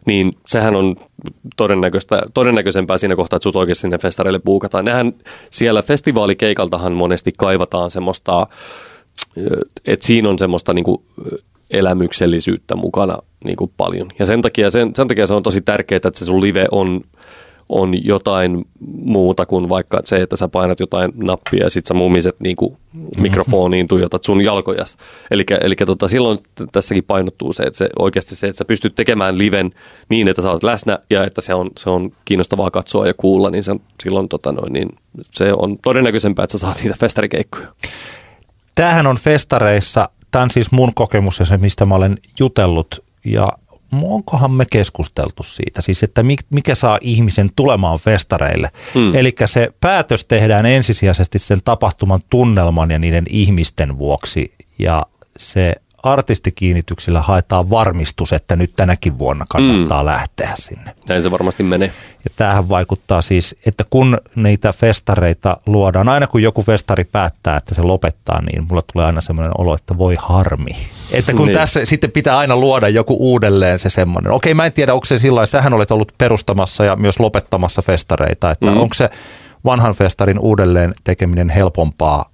niin 0.07 0.33
sehän 0.47 0.77
on 0.77 0.97
todennäköistä, 1.57 2.23
todennäköisempää 2.35 2.99
siinä 2.99 3.17
kohtaa, 3.17 3.37
että 3.37 3.43
sut 3.43 3.57
oikeasti 3.57 3.83
sinne 3.83 3.99
festareille 3.99 4.39
buukataan. 4.39 4.85
Nehän 4.85 5.13
siellä 5.51 5.83
festivaalikeikaltahan 5.83 6.93
monesti 6.93 7.33
kaivataan 7.39 7.91
semmoista, 7.91 8.47
että 9.85 10.07
siinä 10.07 10.29
on 10.29 10.39
semmoista 10.39 10.75
niin 10.75 10.85
kuin 10.85 11.03
elämyksellisyyttä 11.71 12.77
mukana 12.77 13.17
niin 13.45 13.57
kuin 13.57 13.73
paljon. 13.77 14.09
Ja 14.19 14.27
sen 14.27 14.43
takia, 14.43 14.71
sen, 14.71 14.95
sen 14.95 15.09
takia 15.09 15.27
se 15.27 15.35
on 15.35 15.43
tosi 15.43 15.61
tärkeää, 15.61 15.97
että 15.97 16.11
se 16.15 16.25
sun 16.25 16.41
live 16.41 16.67
on 16.71 17.01
on 17.69 18.05
jotain 18.07 18.65
muuta 19.05 19.47
kuin 19.47 19.69
vaikka 19.69 20.01
se, 20.05 20.23
että 20.23 20.37
sä 20.37 20.49
painat 20.49 20.81
jotain 20.81 21.13
nappia 21.17 21.63
ja 21.63 21.71
sit 21.71 21.87
sä 21.87 21.95
mumiset 21.95 22.41
niin 22.41 22.57
kuin 22.57 22.77
mikrofoniin 23.17 23.89
tuijotat 23.89 24.25
sun 24.25 24.45
jalkojas. 24.45 24.97
Eli 25.31 25.77
tota, 25.87 26.09
silloin 26.09 26.39
tässäkin 26.73 27.05
painottuu 27.05 27.53
se, 27.53 27.63
että 27.63 27.79
se 27.79 27.89
oikeasti 27.99 28.37
se, 28.37 28.47
että 28.47 28.59
sä 28.59 28.65
pystyt 28.65 28.95
tekemään 28.95 29.39
liven 29.39 29.71
niin, 30.09 30.29
että 30.29 30.43
sä 30.43 30.51
oot 30.51 30.63
läsnä 30.63 30.99
ja 31.11 31.25
että 31.25 31.41
se 31.41 31.55
on, 31.55 31.71
se 31.79 31.91
on 31.91 32.13
kiinnostavaa 32.25 32.71
katsoa 32.71 33.07
ja 33.07 33.15
kuulla, 33.15 33.51
niin, 33.51 33.65
se, 33.65 33.77
silloin 34.03 34.29
tota 34.29 34.53
noin, 34.53 34.73
niin 34.73 34.89
se 35.33 35.53
on 35.53 35.79
todennäköisempää, 35.79 36.43
että 36.43 36.59
sä 36.59 36.59
saat 36.59 36.81
niitä 36.83 36.97
festarikeikkoja. 37.01 37.69
Tämähän 38.75 39.07
on 39.07 39.17
festareissa, 39.17 40.09
tämä 40.31 40.43
on 40.43 40.51
siis 40.51 40.73
mun 40.73 40.95
kokemus 40.95 41.39
ja 41.39 41.47
se, 41.47 41.57
mistä 41.57 41.87
mä 41.87 41.95
olen 41.95 42.19
jutellut 42.41 43.05
ja 43.25 43.49
onkohan 44.05 44.53
me 44.53 44.65
keskusteltu 44.71 45.43
siitä, 45.43 45.83
siis 45.83 46.03
että 46.03 46.23
mikä 46.51 46.75
saa 46.75 46.99
ihmisen 47.01 47.51
tulemaan 47.57 47.99
festareille. 47.99 48.69
Mm. 48.95 49.15
Eli 49.15 49.35
se 49.47 49.73
päätös 49.81 50.27
tehdään 50.27 50.67
ensisijaisesti 50.67 51.39
sen 51.39 51.61
tapahtuman 51.65 52.21
tunnelman 52.31 52.91
ja 52.91 52.99
niiden 52.99 53.25
ihmisten 53.31 53.99
vuoksi 53.99 54.55
ja 54.79 55.07
se 55.37 55.75
artistikiinnityksillä 56.05 57.21
haetaan 57.21 57.71
varmistus, 57.71 58.33
että 58.33 58.57
nyt 58.57 58.71
tänäkin 58.77 59.19
vuonna 59.19 59.45
kannattaa 59.49 60.03
mm. 60.03 60.07
lähteä 60.07 60.53
sinne. 60.55 60.95
Näin 61.09 61.23
se 61.23 61.31
varmasti 61.31 61.63
menee. 61.63 61.93
Ja 62.25 62.31
tämähän 62.37 62.69
vaikuttaa 62.69 63.23
siis, 63.23 63.57
että 63.67 63.85
kun 63.91 64.19
niitä 64.37 64.73
festareita 64.73 65.57
luodaan, 65.67 66.09
aina 66.09 66.27
kun 66.27 66.43
joku 66.43 66.63
festari 66.63 67.05
päättää, 67.05 67.57
että 67.57 67.75
se 67.75 67.83
lopettaa, 67.83 68.43
niin 68.43 68.67
mulla 68.69 68.83
tulee 68.93 69.07
aina 69.07 69.21
semmoinen 69.21 69.53
olo, 69.59 69.75
että 69.75 69.99
voi 69.99 70.17
harmi. 70.19 70.77
Että 71.11 71.33
kun 71.33 71.47
niin. 71.47 71.59
tässä 71.59 71.85
sitten 71.85 72.13
pitää 72.13 72.39
aina 72.39 72.57
luoda 72.57 72.89
joku 72.89 73.17
uudelleen 73.21 73.79
se 73.79 73.91
semmoinen. 73.91 74.33
Okei, 74.33 74.55
mä 74.55 74.67
en 74.67 74.73
tiedä, 74.73 74.95
onko 74.95 75.05
se 75.05 75.19
sillä 75.19 75.47
sähän 75.47 75.75
olet 75.75 75.91
ollut 75.91 76.13
perustamassa 76.19 76.85
ja 76.85 76.97
myös 76.97 77.21
lopettamassa 77.21 77.83
festareita, 77.83 78.51
että 78.51 78.71
mm. 78.71 78.77
onko 78.77 78.95
se 78.95 79.11
vanhan 79.65 79.95
festarin 79.95 80.39
uudelleen 80.39 80.95
tekeminen 81.05 81.49
helpompaa 81.49 82.34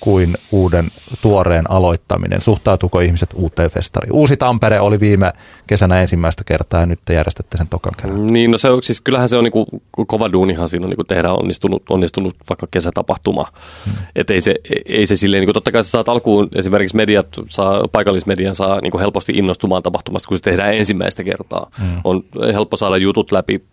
kuin 0.00 0.36
uuden 0.52 0.90
tuoreen 1.22 1.70
aloittaminen? 1.70 2.40
Suhtautuuko 2.40 3.00
ihmiset 3.00 3.30
uuteen 3.34 3.70
festariin? 3.70 4.12
Uusi 4.12 4.36
Tampere 4.36 4.80
oli 4.80 5.00
viime 5.00 5.32
kesänä 5.66 6.00
ensimmäistä 6.00 6.44
kertaa 6.44 6.80
ja 6.80 6.86
nyt 6.86 7.00
te 7.04 7.14
järjestätte 7.14 7.58
sen 7.58 7.68
tokan 7.68 7.92
kerran. 7.96 8.26
Niin, 8.26 8.50
no 8.50 8.58
se 8.58 8.70
on, 8.70 8.82
siis 8.82 9.00
kyllähän 9.00 9.28
se 9.28 9.36
on 9.36 9.44
niinku, 9.44 9.66
kova 10.06 10.32
duunihan 10.32 10.68
siinä 10.68 10.84
on 10.84 10.90
niinku 10.90 11.04
tehdä 11.04 11.32
onnistunut, 11.32 11.82
onnistunut 11.90 12.36
vaikka 12.48 12.66
kesätapahtuma. 12.70 13.44
Hmm. 13.84 13.92
Et 14.16 14.30
ei 14.30 14.40
se, 14.40 14.54
ei 14.86 15.06
se 15.06 15.16
silleen, 15.16 15.40
niinku, 15.40 15.52
totta 15.52 15.72
kai 15.72 15.84
sä 15.84 15.90
saat 15.90 16.08
alkuun 16.08 16.48
esimerkiksi 16.54 16.96
mediat, 16.96 17.26
saa, 17.48 17.88
paikallismedian 17.92 18.54
saa 18.54 18.80
niinku 18.80 18.98
helposti 18.98 19.32
innostumaan 19.32 19.82
tapahtumasta, 19.82 20.28
kun 20.28 20.36
se 20.36 20.42
tehdään 20.42 20.74
ensimmäistä 20.74 21.24
kertaa. 21.24 21.70
Hmm. 21.78 22.00
On 22.04 22.24
helppo 22.52 22.76
saada 22.76 22.96
jutut 22.96 23.32
läpi 23.32 23.64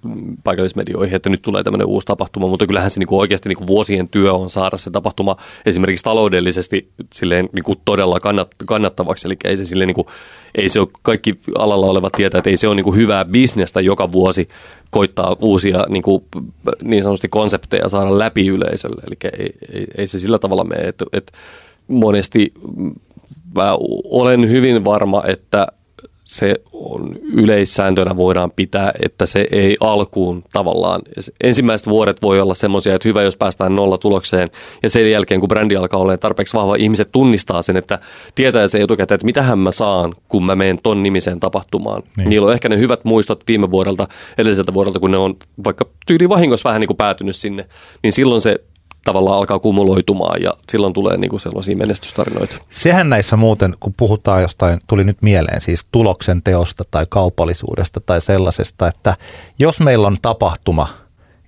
paikallismedioihin, 0.43 1.15
että 1.15 1.29
nyt 1.29 1.41
tulee 1.41 1.63
tämmöinen 1.63 1.87
uusi 1.87 2.07
tapahtuma, 2.07 2.47
mutta 2.47 2.67
kyllähän 2.67 2.91
se 2.91 2.99
niinku 2.99 3.19
oikeasti 3.19 3.49
niinku 3.49 3.67
vuosien 3.67 4.09
työ 4.09 4.33
on 4.33 4.49
saada 4.49 4.77
se 4.77 4.91
tapahtuma 4.91 5.35
esimerkiksi 5.65 6.03
taloudellisesti 6.15 6.89
silleen 7.13 7.49
niin 7.53 7.63
kuin 7.63 7.77
todella 7.85 8.19
kannat, 8.19 8.47
kannattavaksi. 8.65 9.27
Eli 9.27 9.37
ei 9.43 9.57
se, 9.57 9.65
silleen, 9.65 9.87
niin 9.87 9.95
kuin, 9.95 10.07
ei 10.55 10.69
se 10.69 10.79
ole 10.79 10.87
kaikki 11.01 11.39
alalla 11.57 11.85
olevat 11.85 12.11
tietää, 12.11 12.39
että 12.39 12.49
ei 12.49 12.57
se 12.57 12.67
ole 12.67 12.75
niin 12.75 12.83
kuin 12.83 12.95
hyvää 12.95 13.25
bisnestä 13.25 13.81
joka 13.81 14.11
vuosi 14.11 14.47
koittaa 14.91 15.35
uusia 15.39 15.85
niin, 15.89 16.03
kuin, 16.03 16.23
niin 16.83 17.03
sanotusti 17.03 17.27
konsepteja 17.27 17.89
saada 17.89 18.19
läpi 18.19 18.47
yleisölle. 18.47 19.01
Eli 19.07 19.31
ei, 19.39 19.49
ei, 19.73 19.85
ei 19.97 20.07
se 20.07 20.19
sillä 20.19 20.39
tavalla 20.39 20.63
mene, 20.63 20.81
että, 20.81 21.05
että 21.13 21.33
monesti 21.87 22.53
mä 23.55 23.77
olen 24.03 24.49
hyvin 24.49 24.85
varma, 24.85 25.23
että 25.27 25.67
se 26.25 26.55
on 26.73 27.15
yleissääntönä 27.33 28.17
voidaan 28.17 28.51
pitää, 28.51 28.91
että 29.01 29.25
se 29.25 29.47
ei 29.51 29.77
alkuun 29.79 30.43
tavallaan. 30.53 31.01
Ensimmäiset 31.43 31.87
vuodet 31.87 32.21
voi 32.21 32.41
olla 32.41 32.53
semmoisia, 32.53 32.95
että 32.95 33.07
hyvä, 33.07 33.21
jos 33.21 33.37
päästään 33.37 33.75
nolla 33.75 33.97
tulokseen 33.97 34.49
ja 34.83 34.89
sen 34.89 35.11
jälkeen, 35.11 35.39
kun 35.39 35.49
brändi 35.49 35.75
alkaa 35.75 35.99
olla 35.99 36.17
tarpeeksi 36.17 36.53
vahva, 36.53 36.75
ihmiset 36.75 37.11
tunnistaa 37.11 37.61
sen, 37.61 37.77
että 37.77 37.99
tietää 38.35 38.67
se 38.67 38.81
etukäteen, 38.81 39.15
että 39.15 39.25
mitähän 39.25 39.59
mä 39.59 39.71
saan, 39.71 40.15
kun 40.27 40.45
mä 40.45 40.55
menen 40.55 40.79
ton 40.83 41.03
nimiseen 41.03 41.39
tapahtumaan. 41.39 42.03
Niin. 42.17 42.29
Niillä 42.29 42.47
on 42.47 42.53
ehkä 42.53 42.69
ne 42.69 42.77
hyvät 42.77 43.05
muistot 43.05 43.43
viime 43.47 43.71
vuodelta, 43.71 44.07
edelliseltä 44.37 44.73
vuodelta, 44.73 44.99
kun 44.99 45.11
ne 45.11 45.17
on 45.17 45.35
vaikka 45.63 45.85
tyyli 46.07 46.29
vahingossa 46.29 46.69
vähän 46.69 46.79
niin 46.79 46.87
kuin 46.87 46.97
päätynyt 46.97 47.35
sinne, 47.35 47.65
niin 48.03 48.13
silloin 48.13 48.41
se 48.41 48.59
tavallaan 49.05 49.37
alkaa 49.37 49.59
kumuloitumaan 49.59 50.41
ja 50.41 50.51
silloin 50.71 50.93
tulee 50.93 51.17
niin 51.17 51.29
kuin 51.29 51.39
sellaisia 51.39 51.75
menestystarinoita. 51.77 52.57
Sehän 52.69 53.09
näissä 53.09 53.35
muuten, 53.35 53.73
kun 53.79 53.93
puhutaan 53.97 54.41
jostain, 54.41 54.79
tuli 54.87 55.03
nyt 55.03 55.17
mieleen 55.21 55.61
siis 55.61 55.87
tuloksen 55.91 56.43
teosta 56.43 56.83
tai 56.91 57.05
kaupallisuudesta 57.09 57.99
tai 57.99 58.21
sellaisesta, 58.21 58.87
että 58.87 59.15
jos 59.59 59.79
meillä 59.79 60.07
on 60.07 60.15
tapahtuma, 60.21 60.87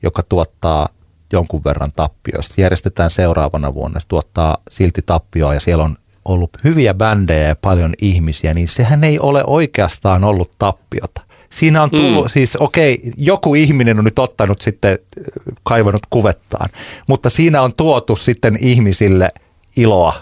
joka 0.03 0.23
tuottaa 0.29 0.89
jonkun 1.33 1.63
verran 1.65 1.91
tappioista, 1.95 2.61
järjestetään 2.61 3.09
seuraavana 3.09 3.73
vuonna, 3.73 3.99
se 3.99 4.07
tuottaa 4.07 4.57
silti 4.69 5.01
tappioa 5.05 5.53
ja 5.53 5.59
siellä 5.59 5.83
on 5.83 5.95
ollut 6.25 6.49
hyviä 6.63 6.93
bändejä 6.93 7.47
ja 7.47 7.55
paljon 7.55 7.93
ihmisiä, 8.01 8.53
niin 8.53 8.67
sehän 8.67 9.03
ei 9.03 9.19
ole 9.19 9.43
oikeastaan 9.47 10.23
ollut 10.23 10.51
tappiota. 10.57 11.26
Siinä 11.49 11.83
on 11.83 11.89
tullut, 11.89 12.25
mm. 12.25 12.29
siis 12.29 12.55
okei, 12.55 12.93
okay, 12.93 13.11
joku 13.17 13.55
ihminen 13.55 13.97
on 13.97 14.05
nyt 14.05 14.19
ottanut 14.19 14.61
sitten, 14.61 14.99
kaivannut 15.63 16.03
kuvettaan, 16.09 16.69
mutta 17.07 17.29
siinä 17.29 17.61
on 17.61 17.73
tuotu 17.73 18.15
sitten 18.15 18.57
ihmisille 18.61 19.29
iloa. 19.75 20.13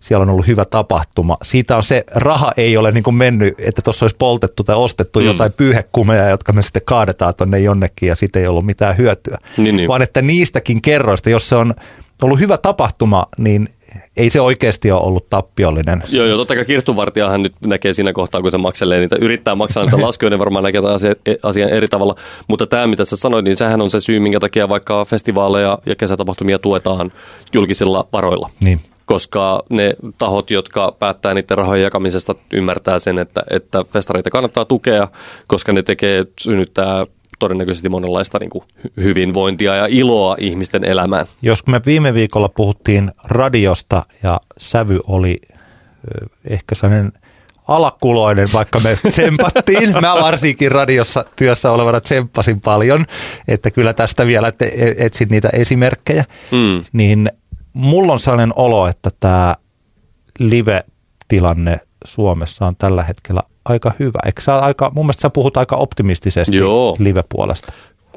Siellä 0.00 0.22
on 0.22 0.30
ollut 0.30 0.46
hyvä 0.46 0.64
tapahtuma. 0.64 1.36
Siitä 1.42 1.76
on 1.76 1.82
se, 1.82 2.04
raha 2.14 2.52
ei 2.56 2.76
ole 2.76 2.92
niin 2.92 3.04
kuin 3.04 3.14
mennyt, 3.14 3.54
että 3.58 3.82
tuossa 3.82 4.04
olisi 4.04 4.16
poltettu 4.18 4.64
tai 4.64 4.76
ostettu 4.76 5.20
mm. 5.20 5.26
jotain 5.26 5.52
pyyhekumeja, 5.52 6.28
jotka 6.28 6.52
me 6.52 6.62
sitten 6.62 6.82
kaadetaan 6.84 7.34
tuonne 7.34 7.60
jonnekin 7.60 8.08
ja 8.08 8.14
siitä 8.14 8.38
ei 8.38 8.46
ollut 8.46 8.66
mitään 8.66 8.98
hyötyä. 8.98 9.38
Niin, 9.56 9.76
niin. 9.76 9.88
Vaan 9.88 10.02
että 10.02 10.22
niistäkin 10.22 10.82
kerroista, 10.82 11.30
jos 11.30 11.48
se 11.48 11.56
on 11.56 11.74
ollut 12.22 12.40
hyvä 12.40 12.58
tapahtuma, 12.58 13.26
niin 13.38 13.68
ei 14.16 14.30
se 14.30 14.40
oikeasti 14.40 14.90
ole 14.90 15.00
ollut 15.00 15.30
tappiollinen. 15.30 16.02
Joo, 16.12 16.26
joo 16.26 16.38
totta 16.38 16.54
kai 16.54 16.64
kirstunvartijahan 16.64 17.42
nyt 17.42 17.52
näkee 17.66 17.92
siinä 17.92 18.12
kohtaa, 18.12 18.42
kun 18.42 18.50
se 18.50 18.58
makselee 18.58 19.00
niitä, 19.00 19.16
yrittää 19.20 19.54
maksaa 19.54 19.84
niitä 19.84 20.02
laskuja, 20.06 20.30
niin 20.30 20.38
varmaan 20.38 20.62
näkee 20.62 20.80
asian, 20.94 21.16
asian 21.42 21.70
eri 21.70 21.88
tavalla. 21.88 22.14
Mutta 22.48 22.66
tämä, 22.66 22.86
mitä 22.86 23.04
sä 23.04 23.16
sanoit, 23.16 23.44
niin 23.44 23.56
sehän 23.56 23.80
on 23.80 23.90
se 23.90 24.00
syy, 24.00 24.20
minkä 24.20 24.40
takia 24.40 24.68
vaikka 24.68 25.04
festivaaleja 25.04 25.78
ja 25.86 25.96
kesätapahtumia 25.96 26.58
tuetaan 26.58 27.12
julkisilla 27.52 28.08
varoilla. 28.12 28.50
Niin 28.64 28.80
koska 29.06 29.62
ne 29.70 29.94
tahot, 30.18 30.50
jotka 30.50 30.96
päättää 30.98 31.34
niiden 31.34 31.58
rahojen 31.58 31.82
jakamisesta, 31.82 32.34
ymmärtää 32.52 32.98
sen, 32.98 33.18
että, 33.18 33.42
että 33.50 33.84
festareita 33.92 34.30
kannattaa 34.30 34.64
tukea, 34.64 35.08
koska 35.46 35.72
ne 35.72 35.82
tekee, 35.82 36.24
synnyttää 36.40 37.06
todennäköisesti 37.44 37.88
monenlaista 37.88 38.38
niin 38.38 38.50
kuin 38.50 38.64
hyvinvointia 38.96 39.74
ja 39.74 39.86
iloa 39.86 40.36
ihmisten 40.38 40.84
elämään. 40.84 41.26
Jos 41.42 41.66
me 41.66 41.80
viime 41.86 42.14
viikolla 42.14 42.48
puhuttiin 42.48 43.10
radiosta 43.24 44.02
ja 44.22 44.40
sävy 44.58 45.00
oli 45.06 45.40
ehkä 46.44 46.74
sellainen 46.74 47.12
alakuloinen, 47.68 48.48
vaikka 48.52 48.80
me 48.80 48.98
tsempattiin. 49.10 49.92
Mä 50.00 50.14
varsinkin 50.14 50.72
radiossa 50.72 51.24
työssä 51.36 51.70
olevana 51.70 52.00
tsemppasin 52.00 52.60
paljon, 52.60 53.04
että 53.48 53.70
kyllä 53.70 53.92
tästä 53.92 54.26
vielä 54.26 54.52
e-, 54.60 55.06
etsin 55.06 55.28
niitä 55.28 55.48
esimerkkejä. 55.52 56.24
Mm. 56.50 56.84
Niin 56.92 57.30
mulla 57.72 58.12
on 58.12 58.20
sellainen 58.20 58.52
olo, 58.56 58.86
että 58.86 59.10
tämä 59.20 59.54
live-tilanne 61.34 61.80
Suomessa 62.04 62.66
on 62.66 62.76
tällä 62.76 63.02
hetkellä 63.02 63.42
aika 63.64 63.92
hyvä. 63.98 64.18
Eikö 64.26 64.42
sä 64.42 64.58
aika, 64.58 64.90
mun 64.94 65.04
mielestä 65.04 65.20
sä 65.20 65.30
puhut 65.30 65.56
aika 65.56 65.76
optimistisesti 65.76 66.56
Joo. 66.56 66.96
live-puolesta. 66.98 67.72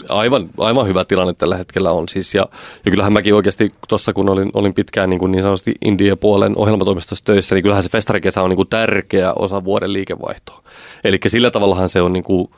Aivan, 0.10 0.50
aivan 0.58 0.88
hyvä 0.88 1.06
tilanne 1.06 1.34
tällä 1.34 1.58
hetkellä 1.58 1.92
on 1.92 2.10
siis. 2.10 2.36
Ja, 2.36 2.48
ja 2.86 2.92
kyllähän 2.92 3.14
mäkin 3.14 3.36
oikeasti 3.36 3.70
tuossa, 3.88 4.14
kun 4.14 4.30
olin, 4.30 4.52
olin 4.54 4.74
pitkään 4.74 5.10
niin, 5.10 5.20
kuin 5.20 5.32
niin 5.32 5.44
sanotusti 5.44 5.74
India-puolen 5.86 6.58
ohjelmatoimistossa 6.58 7.26
töissä, 7.26 7.56
niin 7.56 7.64
kyllähän 7.64 7.84
se 7.84 7.90
festarikesä 7.90 8.42
on 8.42 8.50
niin 8.50 8.56
kuin 8.56 8.68
tärkeä 8.68 9.34
osa 9.34 9.64
vuoden 9.64 9.94
liikevaihtoa. 9.94 10.64
Eli 11.04 11.20
sillä 11.28 11.52
tavallahan 11.52 11.90
se 11.90 12.02
on 12.02 12.14
niin 12.14 12.24
kuin, 12.24 12.50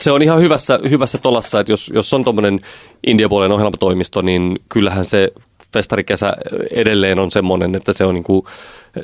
se 0.00 0.10
on 0.10 0.22
ihan 0.22 0.40
hyvässä, 0.40 0.80
hyvässä 0.90 1.18
tolassa, 1.18 1.60
että 1.60 1.72
jos, 1.72 1.90
jos 1.94 2.14
on 2.14 2.24
tuommoinen 2.24 2.60
India-puolen 3.06 3.52
ohjelmatoimisto, 3.52 4.22
niin 4.22 4.58
kyllähän 4.68 5.04
se 5.04 5.32
festarikesä 5.72 6.32
edelleen 6.70 7.18
on 7.18 7.30
semmoinen, 7.30 7.74
että 7.74 7.92
se 7.92 8.04
on 8.04 8.14
niin 8.14 8.24
kuin, 8.24 8.42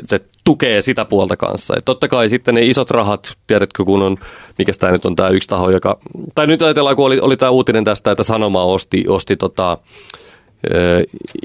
se 0.07 0.21
tukee 0.45 0.83
sitä 0.83 1.05
puolta 1.05 1.37
kanssa. 1.37 1.75
Et 1.77 1.85
totta 1.85 2.09
kai 2.09 2.29
sitten 2.29 2.55
ne 2.55 2.67
isot 2.67 2.91
rahat, 2.91 3.37
tiedätkö 3.47 3.85
kun 3.85 4.03
on, 4.03 4.17
mikä 4.59 4.73
tämä 4.79 4.93
nyt 4.93 5.07
on 5.07 5.17
tämä 5.17 5.29
yksi 5.29 5.49
taho, 5.49 5.71
joka, 5.71 5.99
tai 6.35 6.47
nyt 6.47 6.63
ajatellaan, 6.63 6.97
kun 6.97 7.07
oli, 7.07 7.21
oli 7.21 7.37
tämä 7.37 7.51
uutinen 7.51 7.85
tästä, 7.85 8.11
että 8.11 8.23
Sanoma 8.23 8.65
osti, 8.65 9.05
osti 9.09 9.37
tota, 9.37 9.79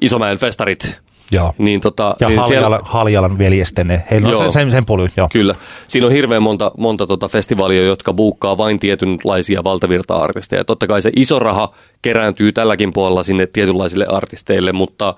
Isomäen 0.02 0.38
festarit 0.38 0.99
Joo. 1.31 1.53
Niin 1.57 1.81
tota, 1.81 2.15
ja 2.19 2.27
niin 2.27 2.39
Haljalan, 2.39 2.71
siellä... 2.71 2.79
Haljalan 2.83 3.37
veljesten, 3.37 4.03
heillä 4.11 4.29
on 4.29 4.37
sen, 4.37 4.51
sen, 4.51 4.71
sen 4.71 4.85
polu, 4.85 5.07
joo. 5.17 5.27
Kyllä. 5.31 5.55
Siinä 5.87 6.07
on 6.07 6.13
hirveän 6.13 6.43
monta, 6.43 6.71
monta 6.77 7.07
tota 7.07 7.27
festivaalia, 7.27 7.85
jotka 7.85 8.13
buukkaa 8.13 8.57
vain 8.57 8.79
tietynlaisia 8.79 9.63
valtavirta-artisteja. 9.63 10.65
Totta 10.65 10.87
kai 10.87 11.01
se 11.01 11.11
iso 11.15 11.39
raha 11.39 11.73
kerääntyy 12.01 12.51
tälläkin 12.51 12.93
puolella 12.93 13.23
sinne 13.23 13.47
tietynlaisille 13.47 14.05
artisteille, 14.09 14.71
mutta 14.71 15.15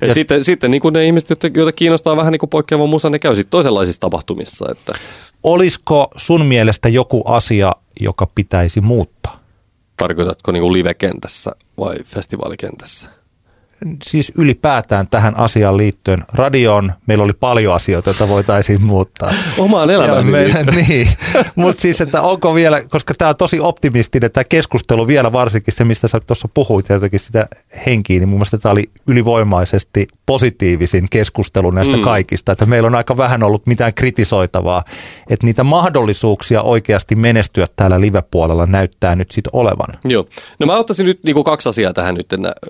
et 0.00 0.08
ja 0.08 0.14
sitten, 0.14 0.44
sitten 0.44 0.70
niin 0.70 0.80
kuin 0.80 0.92
ne 0.92 1.06
ihmiset, 1.06 1.30
joita 1.56 1.72
kiinnostaa 1.72 2.16
vähän 2.16 2.32
niin 2.32 2.40
kuin 2.40 2.50
poikkeava 2.50 2.86
musa, 2.86 3.10
ne 3.10 3.18
käy 3.18 3.34
sitten 3.34 3.50
toisenlaisissa 3.50 4.00
tapahtumissa. 4.00 4.66
Että. 4.70 4.92
Olisiko 5.42 6.08
sun 6.16 6.46
mielestä 6.46 6.88
joku 6.88 7.22
asia, 7.24 7.72
joka 8.00 8.26
pitäisi 8.34 8.80
muuttaa? 8.80 9.40
Tarkoitatko 9.96 10.52
niin 10.52 10.62
kuin 10.62 10.72
live-kentässä 10.72 11.50
vai 11.78 11.96
festivaalikentässä? 12.04 13.19
Siis 14.02 14.32
ylipäätään 14.38 15.08
tähän 15.08 15.38
asiaan 15.38 15.76
liittyen. 15.76 16.24
Radioon 16.32 16.92
meillä 17.06 17.24
oli 17.24 17.32
paljon 17.32 17.74
asioita, 17.74 18.10
joita 18.10 18.28
voitaisiin 18.28 18.82
muuttaa. 18.82 19.32
Omaan 19.58 19.90
elämään. 19.90 20.26
Meidän, 20.26 20.66
niin, 20.88 21.08
mutta 21.54 21.82
siis, 21.82 22.00
että 22.00 22.22
onko 22.22 22.54
vielä, 22.54 22.82
koska 22.88 23.14
tämä 23.18 23.28
on 23.28 23.36
tosi 23.36 23.60
optimistinen, 23.60 24.30
tämä 24.30 24.44
keskustelu 24.44 25.06
vielä 25.06 25.32
varsinkin 25.32 25.74
se, 25.74 25.84
mistä 25.84 26.08
sä 26.08 26.20
tuossa 26.20 26.48
puhuit 26.54 26.88
ja 26.88 26.94
jotenkin 26.94 27.20
sitä 27.20 27.46
henkiä, 27.86 28.18
niin 28.18 28.28
mun 28.28 28.38
mielestä 28.38 28.58
tämä 28.58 28.72
oli 28.72 28.90
ylivoimaisesti 29.06 30.08
positiivisin 30.26 31.06
keskustelu 31.10 31.70
näistä 31.70 31.96
mm. 31.96 32.02
kaikista, 32.02 32.52
että 32.52 32.66
meillä 32.66 32.86
on 32.86 32.94
aika 32.94 33.16
vähän 33.16 33.42
ollut 33.42 33.66
mitään 33.66 33.94
kritisoitavaa, 33.94 34.82
että 35.30 35.46
niitä 35.46 35.64
mahdollisuuksia 35.64 36.62
oikeasti 36.62 37.14
menestyä 37.16 37.66
täällä 37.76 38.00
live-puolella 38.00 38.66
näyttää 38.66 39.16
nyt 39.16 39.30
sitten 39.30 39.50
olevan. 39.52 39.88
Joo, 40.04 40.26
no 40.58 40.66
mä 40.66 40.76
ottaisin 40.76 41.06
nyt 41.06 41.24
niin 41.24 41.34
kuin 41.34 41.44
kaksi 41.44 41.68
asiaa 41.68 41.92
tähän 41.92 42.14
nyt 42.14 42.26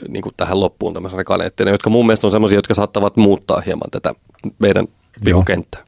niin 0.09 0.23
kuin 0.23 0.35
tähän 0.37 0.61
loppuun 0.61 0.95
kaneettina, 1.25 1.71
jotka 1.71 1.91
mun 1.91 2.07
mielestä 2.07 2.27
on 2.27 2.31
semmoisia, 2.31 2.59
jotka 2.59 2.75
saattavat 2.75 3.17
muuttaa 3.17 3.61
hieman 3.61 3.91
tätä 3.91 4.15
meidän 4.59 4.87
vihukenttää. 5.25 5.83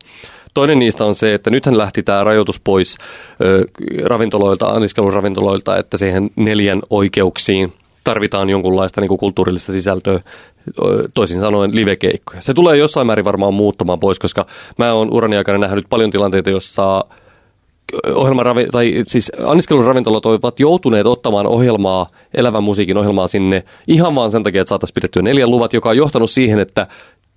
Toinen 0.54 0.78
niistä 0.78 1.04
on 1.04 1.14
se, 1.14 1.34
että 1.34 1.50
nythän 1.50 1.78
lähti 1.78 2.02
tämä 2.02 2.24
rajoitus 2.24 2.60
pois 2.60 2.98
ö, 3.40 3.64
ravintoloilta, 4.04 4.66
anniskeluravintoloilta, 4.66 5.76
että 5.76 5.96
siihen 5.96 6.30
neljän 6.36 6.80
oikeuksiin 6.90 7.72
tarvitaan 8.04 8.50
jonkunlaista 8.50 9.00
niin 9.00 9.08
kuin 9.08 9.18
kulttuurillista 9.18 9.72
sisältöä, 9.72 10.20
toisin 11.14 11.40
sanoen 11.40 11.76
livekeikkoja. 11.76 12.42
Se 12.42 12.54
tulee 12.54 12.76
jossain 12.76 13.06
määrin 13.06 13.24
varmaan 13.24 13.54
muuttamaan 13.54 14.00
pois, 14.00 14.18
koska 14.18 14.46
mä 14.78 14.92
oon 14.92 15.14
urani 15.14 15.36
aikana 15.36 15.58
nähnyt 15.58 15.86
paljon 15.90 16.10
tilanteita, 16.10 16.50
joissa 16.50 17.04
ohjelmaravi, 18.14 18.66
tai 18.72 19.02
siis 19.06 19.32
anniskeluravintolat 19.46 20.26
ovat 20.26 20.60
joutuneet 20.60 21.06
ottamaan 21.06 21.46
ohjelmaa, 21.46 22.06
elävän 22.34 22.62
musiikin 22.62 22.98
ohjelmaa 22.98 23.28
sinne 23.28 23.64
ihan 23.88 24.14
vaan 24.14 24.30
sen 24.30 24.42
takia, 24.42 24.60
että 24.60 24.68
saataisiin 24.68 24.94
pidettyä 24.94 25.22
neljän 25.22 25.50
luvat, 25.50 25.72
joka 25.72 25.88
on 25.88 25.96
johtanut 25.96 26.30
siihen, 26.30 26.58
että 26.58 26.86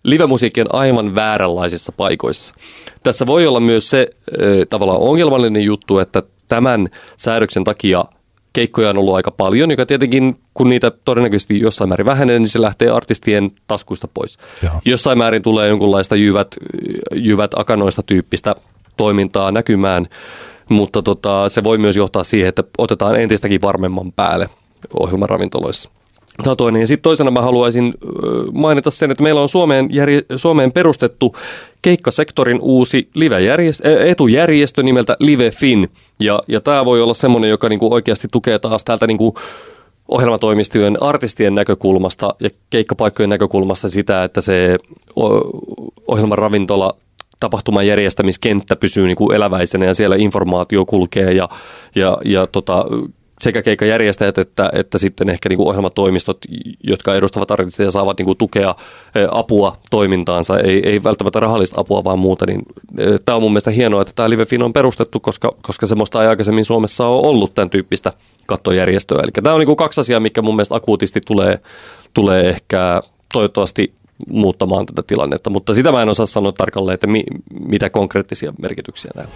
livemusiikki 0.04 0.62
on 0.62 0.76
aivan 0.76 1.16
vääränlaisissa 1.16 1.92
paikoissa. 1.92 2.56
Tässä 3.04 3.26
voi 3.26 3.48
olla 3.48 3.60
myös 3.60 3.90
se 3.90 4.08
äh, 4.10 4.48
tavallaan 4.70 5.00
ongelmallinen 5.00 5.64
juttu, 5.64 6.00
että 6.00 6.24
tämän 6.48 6.90
säädöksen 7.18 7.64
takia 7.64 8.06
keikkoja 8.54 8.90
on 8.90 8.98
ollut 8.98 9.16
aika 9.16 9.32
paljon, 9.32 9.72
joka 9.72 9.86
tietenkin, 9.86 10.38
kun 10.54 10.70
niitä 10.70 10.92
todennäköisesti 11.06 11.60
jossain 11.60 11.90
määrin 11.90 12.06
vähenee, 12.06 12.40
niin 12.40 12.48
se 12.48 12.62
lähtee 12.62 12.90
artistien 12.90 13.52
taskuista 13.68 14.08
pois. 14.14 14.38
Joo. 14.64 14.74
Jossain 14.86 15.18
määrin 15.18 15.42
tulee 15.42 15.70
jonkunlaista 15.70 16.16
jyvät, 16.16 16.56
jyvät 17.16 17.52
akanoista 17.56 18.04
tyyppistä 18.04 18.56
toimintaa 18.98 19.52
näkymään, 19.52 20.08
mutta 20.70 21.02
tota, 21.02 21.50
se 21.50 21.64
voi 21.64 21.78
myös 21.78 21.98
johtaa 21.98 22.24
siihen, 22.24 22.50
että 22.50 22.64
otetaan 22.78 23.16
entistäkin 23.16 23.62
varmemman 23.62 24.12
päälle 24.12 24.50
ohjelmaravintoloissa. 25.00 25.90
Tämä 26.44 26.56
toinen. 26.56 26.82
Ja 26.82 26.88
sitten 26.88 27.04
toisena 27.04 27.32
mä 27.32 27.42
haluaisin 27.42 27.94
mainita 28.54 28.92
sen, 28.92 29.12
että 29.12 29.24
meillä 29.24 29.42
on 29.42 29.50
Suomeen, 29.50 29.88
järje, 29.92 30.22
Suomeen 30.36 30.72
perustettu 30.72 31.36
keikkasektorin 31.82 32.60
uusi 32.62 33.10
etujärjestö 34.06 34.84
nimeltä 34.84 35.18
LiveFin. 35.20 35.92
Ja, 36.20 36.40
ja 36.48 36.62
tämä 36.62 36.86
voi 36.86 37.02
olla 37.02 37.14
semmoinen, 37.14 37.50
joka 37.50 37.70
niinku 37.70 37.94
oikeasti 37.94 38.28
tukee 38.32 38.60
taas 38.60 38.84
täältä 38.84 39.08
niinku 39.08 39.36
ohjelmatoimistojen 40.08 41.04
artistien 41.04 41.56
näkökulmasta 41.56 42.36
ja 42.40 42.50
keikkapaikkojen 42.70 43.30
näkökulmasta 43.30 43.90
sitä, 43.90 44.24
että 44.24 44.42
se 44.42 44.78
ohjelmaravintola 46.08 46.96
tapahtuman 47.40 47.88
järjestämiskenttä 47.88 48.76
pysyy 48.76 49.06
niin 49.06 49.16
kuin 49.16 49.36
eläväisenä 49.36 49.86
ja 49.86 49.94
siellä 49.94 50.16
informaatio 50.16 50.86
kulkee 50.86 51.32
ja, 51.32 51.50
ja, 51.96 52.18
ja 52.26 52.48
tota, 52.48 52.86
sekä 53.42 53.62
keikkajärjestäjät 53.62 54.38
että, 54.38 54.70
että 54.74 54.98
sitten 54.98 55.30
ehkä 55.30 55.50
niin 55.50 55.58
kuin 55.58 55.68
ohjelmatoimistot, 55.68 56.38
jotka 56.84 57.16
edustavat 57.16 57.52
artisteja, 57.52 57.92
saavat 57.92 58.18
niin 58.18 58.26
kuin 58.26 58.38
tukea, 58.38 58.76
apua 59.32 59.78
toimintaansa, 59.90 60.60
ei, 60.60 60.90
ei 60.90 61.04
välttämättä 61.04 61.40
rahallista 61.40 61.82
apua, 61.82 62.04
vaan 62.04 62.20
muuta. 62.20 62.46
Niin, 62.46 62.62
tämä 63.26 63.36
on 63.36 63.42
mun 63.42 63.52
mielestä 63.52 63.72
hienoa, 63.72 64.02
että 64.02 64.14
tämä 64.16 64.30
LiveFin 64.30 64.64
on 64.64 64.74
perustettu, 64.74 65.20
koska, 65.20 65.56
koska 65.62 65.88
semmoista 65.88 66.24
ei 66.24 66.30
aikaisemmin 66.30 66.66
Suomessa 66.66 67.08
ole 67.08 67.28
ollut 67.28 67.54
tämän 67.54 67.70
tyyppistä 67.70 68.14
kattojärjestöä. 68.48 69.20
Eli 69.24 69.32
tämä 69.32 69.54
on 69.54 69.60
niin 69.60 69.66
kuin 69.66 69.78
kaksi 69.78 70.02
asiaa, 70.02 70.20
mikä 70.20 70.42
mun 70.42 70.56
mielestä 70.56 70.76
akuutisti 70.76 71.22
tulee, 71.28 71.60
tulee 72.14 72.50
ehkä 72.50 73.02
toivottavasti 73.34 73.94
muuttamaan 74.30 74.86
tätä 74.86 75.04
tilannetta, 75.08 75.50
mutta 75.50 75.74
sitä 75.74 75.92
mä 75.92 76.02
en 76.02 76.10
osaa 76.10 76.26
sanoa 76.26 76.52
tarkalleen, 76.52 76.94
että 76.94 77.08
mi, 77.08 77.24
mitä 77.68 77.90
konkreettisia 77.90 78.54
merkityksiä 78.62 79.12
näillä 79.16 79.34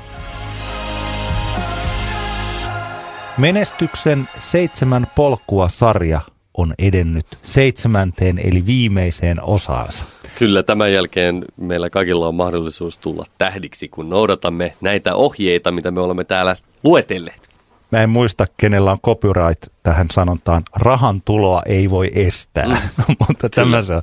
Menestyksen 3.37 4.29
seitsemän 4.39 5.07
polkua 5.15 5.69
sarja 5.69 6.21
on 6.53 6.73
edennyt 6.79 7.25
seitsemänteen 7.43 8.39
eli 8.43 8.65
viimeiseen 8.65 9.43
osaansa. 9.43 10.05
Kyllä 10.39 10.63
tämän 10.63 10.93
jälkeen 10.93 11.45
meillä 11.57 11.89
kaikilla 11.89 12.27
on 12.27 12.35
mahdollisuus 12.35 12.97
tulla 12.97 13.25
tähdiksi, 13.37 13.87
kun 13.87 14.09
noudatamme 14.09 14.73
näitä 14.81 15.15
ohjeita, 15.15 15.71
mitä 15.71 15.91
me 15.91 16.01
olemme 16.01 16.23
täällä 16.23 16.55
luetelleet. 16.83 17.38
Mä 17.91 18.03
en 18.03 18.09
muista, 18.09 18.45
kenellä 18.57 18.91
on 18.91 18.99
copyright 18.99 19.67
tähän 19.83 20.07
sanontaan. 20.11 20.63
Rahan 20.75 21.21
tuloa 21.21 21.61
ei 21.65 21.89
voi 21.89 22.11
estää, 22.15 22.65
mm. 22.65 23.15
mutta 23.27 23.49
tämä 23.49 23.81
se 23.81 23.93
on. 23.93 24.01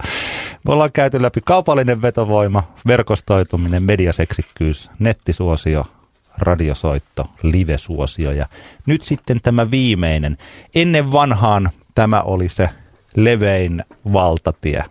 Me 0.67 0.73
ollaan 0.73 0.93
käyty 0.93 1.23
läpi 1.23 1.41
kaupallinen 1.45 2.03
vetovoima, 2.03 2.63
verkostoituminen, 2.87 3.83
mediaseksikkyys, 3.83 4.91
nettisuosio, 4.99 5.85
radiosoitto, 6.39 7.31
livesuosio 7.43 8.33
ja 8.33 8.47
nyt 8.87 9.03
sitten 9.03 9.39
tämä 9.43 9.71
viimeinen. 9.71 10.39
Ennen 10.75 11.13
vanhaan 11.13 11.71
tämä 11.95 12.23
oli 12.23 12.49
se 12.49 12.69
levein 13.17 13.85
valtatie, 14.13 14.85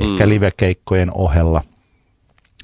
ehkä 0.00 0.26
mm. 0.26 0.30
livekeikkojen 0.30 1.10
ohella. 1.14 1.62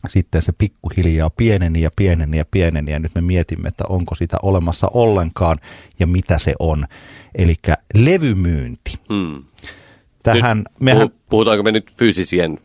Sitten 0.08 0.42
se 0.42 0.52
pikkuhiljaa 0.52 1.30
pieneni 1.30 1.80
ja 1.80 1.90
pieneni 1.96 2.38
ja 2.38 2.44
pieneni 2.50 2.92
ja 2.92 2.98
nyt 2.98 3.14
me 3.14 3.20
mietimme, 3.20 3.68
että 3.68 3.84
onko 3.88 4.14
sitä 4.14 4.36
olemassa 4.42 4.88
ollenkaan 4.92 5.56
ja 5.98 6.06
mitä 6.06 6.38
se 6.38 6.54
on. 6.58 6.86
Eli 7.34 7.54
levymyynti. 7.94 8.94
Mm. 9.08 9.44
Tähän, 10.22 10.58
nyt, 10.58 10.66
mehän, 10.80 11.08
puhutaanko 11.30 11.62
me 11.62 11.72
nyt 11.72 11.92
fyysisien 11.98 12.58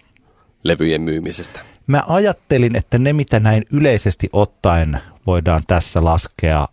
levyjen 0.64 1.02
myymisestä? 1.02 1.60
Mä 1.88 2.04
ajattelin, 2.08 2.76
että 2.76 2.98
ne 2.98 3.14
mitä 3.14 3.40
näin 3.40 3.64
yleisesti 3.74 4.30
ottaen 4.34 5.00
voidaan 5.28 5.62
tässä 5.68 6.04
laskea 6.04 6.68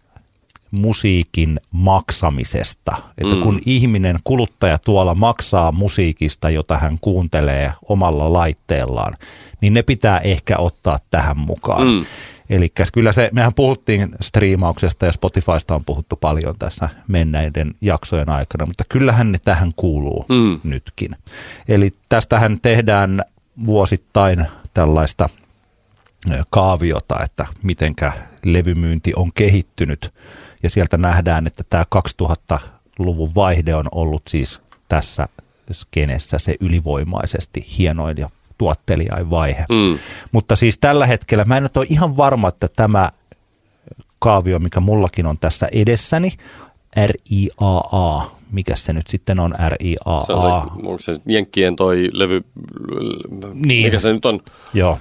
musiikin 0.75 1.61
maksamisesta. 1.71 2.97
Että 3.19 3.35
mm. 3.35 3.41
kun 3.41 3.61
ihminen, 3.67 4.19
kuluttaja 4.25 4.79
tuolla 4.79 5.15
maksaa 5.15 5.73
musiikista, 5.73 6.51
jota 6.51 6.79
hän 6.79 6.99
kuuntelee 7.01 7.73
omalla 7.89 8.33
laitteellaan, 8.33 9.15
niin 9.61 9.75
ne 9.75 9.83
pitää 9.83 10.19
ehkä 10.19 10.57
ottaa 10.59 10.99
tähän 11.11 11.39
mukaan. 11.39 11.87
Mm. 11.87 11.99
Eli 12.51 12.69
kyllä 12.93 13.13
se, 13.13 13.31
mehän 13.33 13.55
puhuttiin 13.55 14.09
striimauksesta 14.21 15.07
ja 15.07 15.13
Spotifysta 15.13 15.75
on 15.75 15.85
puhuttu 15.87 16.17
paljon 16.17 16.55
tässä 16.59 16.89
menneiden 17.09 17.75
jaksojen 17.81 18.29
aikana, 18.29 18.67
mutta 18.67 18.85
kyllähän 18.89 19.33
ne 19.33 19.39
tähän 19.39 19.73
kuuluu 19.77 20.27
mm. 20.29 20.61
nytkin. 20.65 21.17
Eli 21.69 21.93
tästähän 22.09 22.59
tehdään 22.63 23.23
vuosittain 23.67 24.47
tällaista 24.75 25.29
kaaviota, 26.51 27.17
että 27.25 27.47
mitenkä 27.63 28.13
levymyynti 28.45 29.13
on 29.17 29.31
kehittynyt. 29.35 30.15
Ja 30.65 30.71
sieltä 30.71 30.99
nähdään, 30.99 31.47
että 31.47 31.65
tämä 31.71 31.85
2000-luvun 32.23 33.35
vaihde 33.35 33.75
on 33.75 33.89
ollut 33.93 34.23
siis 34.29 34.61
tässä 34.89 35.29
skenessä 35.73 36.39
se 36.39 36.55
ylivoimaisesti 36.61 37.67
hienoin 37.79 38.17
ja 38.17 38.29
tuottelijain 38.59 39.31
vaihe. 39.31 39.65
Mm. 39.69 39.99
Mutta 40.33 40.57
siis 40.57 40.79
tällä 40.79 41.07
hetkellä 41.07 41.45
mä 41.45 41.57
en 41.57 41.63
nyt 41.63 41.77
ole 41.77 41.87
ihan 41.89 42.17
varma, 42.17 42.49
että 42.49 42.69
tämä 42.77 43.11
kaavio, 44.19 44.59
mikä 44.59 44.81
mullakin 44.81 45.27
on 45.27 45.39
tässä 45.39 45.69
edessäni, 45.73 46.33
RIAA, 46.97 48.31
mikä 48.53 48.77
se 48.77 48.93
nyt 48.93 49.07
sitten 49.07 49.41
on 49.41 49.55
RIAA? 49.69 50.23
Se 50.27 50.33
on 50.33 50.63
se, 50.63 50.89
onko 50.89 50.99
se 50.99 51.17
Jenkkien 51.27 51.77
toi 51.77 52.09
levy, 52.13 52.45
niin. 53.55 53.87
mikä 53.87 53.99
se 53.99 54.13
nyt 54.13 54.27
on? 54.27 54.41
Joo. 54.75 54.99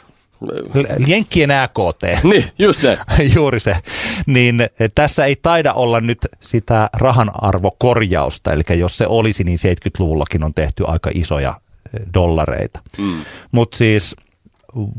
Jenkkien 1.08 1.52
AKT. 1.52 2.04
Niin, 2.24 2.46
just 2.60 2.84
näin. 2.84 2.98
Juuri 3.36 3.60
se. 3.60 3.76
Niin 4.28 4.62
eh, 4.62 4.92
tässä 4.96 5.26
ei 5.26 5.36
taida 5.42 5.74
olla 5.74 6.02
nyt 6.02 6.28
sitä 6.42 6.90
rahan 6.94 7.32
arvokorjausta, 7.34 8.52
eli 8.54 8.80
jos 8.80 8.98
se 8.98 9.08
olisi, 9.08 9.44
niin 9.44 9.60
70-luvullakin 9.60 10.44
on 10.44 10.54
tehty 10.54 10.84
aika 10.88 11.10
isoja 11.14 11.54
eh, 11.94 12.02
dollareita. 12.14 12.82
Mm. 12.98 13.14
Mutta 13.52 13.78
siis 13.78 14.16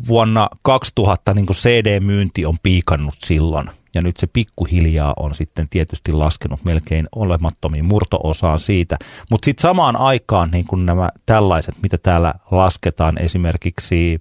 vuonna 0.08 0.48
2000 0.62 1.34
niin 1.34 1.46
CD-myynti 1.46 2.46
on 2.46 2.58
piikannut 2.62 3.14
silloin, 3.18 3.70
ja 3.94 4.02
nyt 4.02 4.16
se 4.16 4.26
pikkuhiljaa 4.26 5.14
on 5.16 5.34
sitten 5.34 5.68
tietysti 5.68 6.12
laskenut 6.12 6.64
melkein 6.64 7.06
olemattomiin 7.16 7.84
murtoosaan 7.84 8.58
siitä. 8.58 8.96
Mutta 9.30 9.44
sitten 9.44 9.62
samaan 9.62 9.96
aikaan 9.96 10.50
niin 10.50 10.64
kuin 10.64 10.86
nämä 10.86 11.08
tällaiset, 11.26 11.74
mitä 11.82 11.98
täällä 11.98 12.34
lasketaan, 12.50 13.22
esimerkiksi 13.22 14.20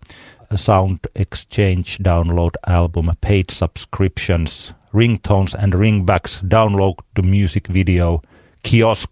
Sound 0.57 0.97
Exchange 1.15 2.03
Download 2.03 2.73
Album, 2.75 3.05
Paid 3.21 3.45
Subscriptions, 3.51 4.75
Ringtones 4.93 5.55
and 5.55 5.73
Ringbacks, 5.73 6.41
Download 6.51 6.93
the 7.13 7.29
Music 7.29 7.73
Video, 7.73 8.21
Kiosk, 8.69 9.09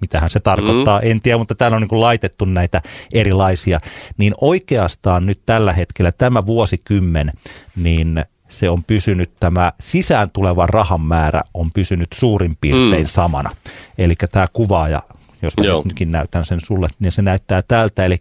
mitähän 0.00 0.30
se 0.30 0.40
tarkoittaa, 0.40 1.00
mm. 1.00 1.10
en 1.10 1.20
tiedä, 1.20 1.38
mutta 1.38 1.54
täällä 1.54 1.76
on 1.76 1.82
niin 1.82 2.00
laitettu 2.00 2.44
näitä 2.44 2.82
erilaisia, 3.12 3.80
niin 4.16 4.34
oikeastaan 4.40 5.26
nyt 5.26 5.40
tällä 5.46 5.72
hetkellä 5.72 6.12
tämä 6.12 6.46
vuosikymmen, 6.46 7.32
niin 7.76 8.24
se 8.48 8.70
on 8.70 8.84
pysynyt, 8.84 9.30
tämä 9.40 9.72
sisään 9.80 10.30
tuleva 10.30 10.66
rahan 10.66 11.00
määrä 11.00 11.40
on 11.54 11.70
pysynyt 11.72 12.08
suurin 12.14 12.56
piirtein 12.60 13.02
mm. 13.02 13.08
samana. 13.08 13.50
Eli 13.98 14.14
tämä 14.32 14.46
kuvaaja, 14.52 15.00
jos 15.42 15.56
mä 15.56 15.64
nytkin 15.84 16.12
näytän 16.12 16.44
sen 16.44 16.60
sulle, 16.60 16.88
niin 16.98 17.12
se 17.12 17.22
näyttää 17.22 17.62
tältä. 17.62 18.04
Eli 18.04 18.16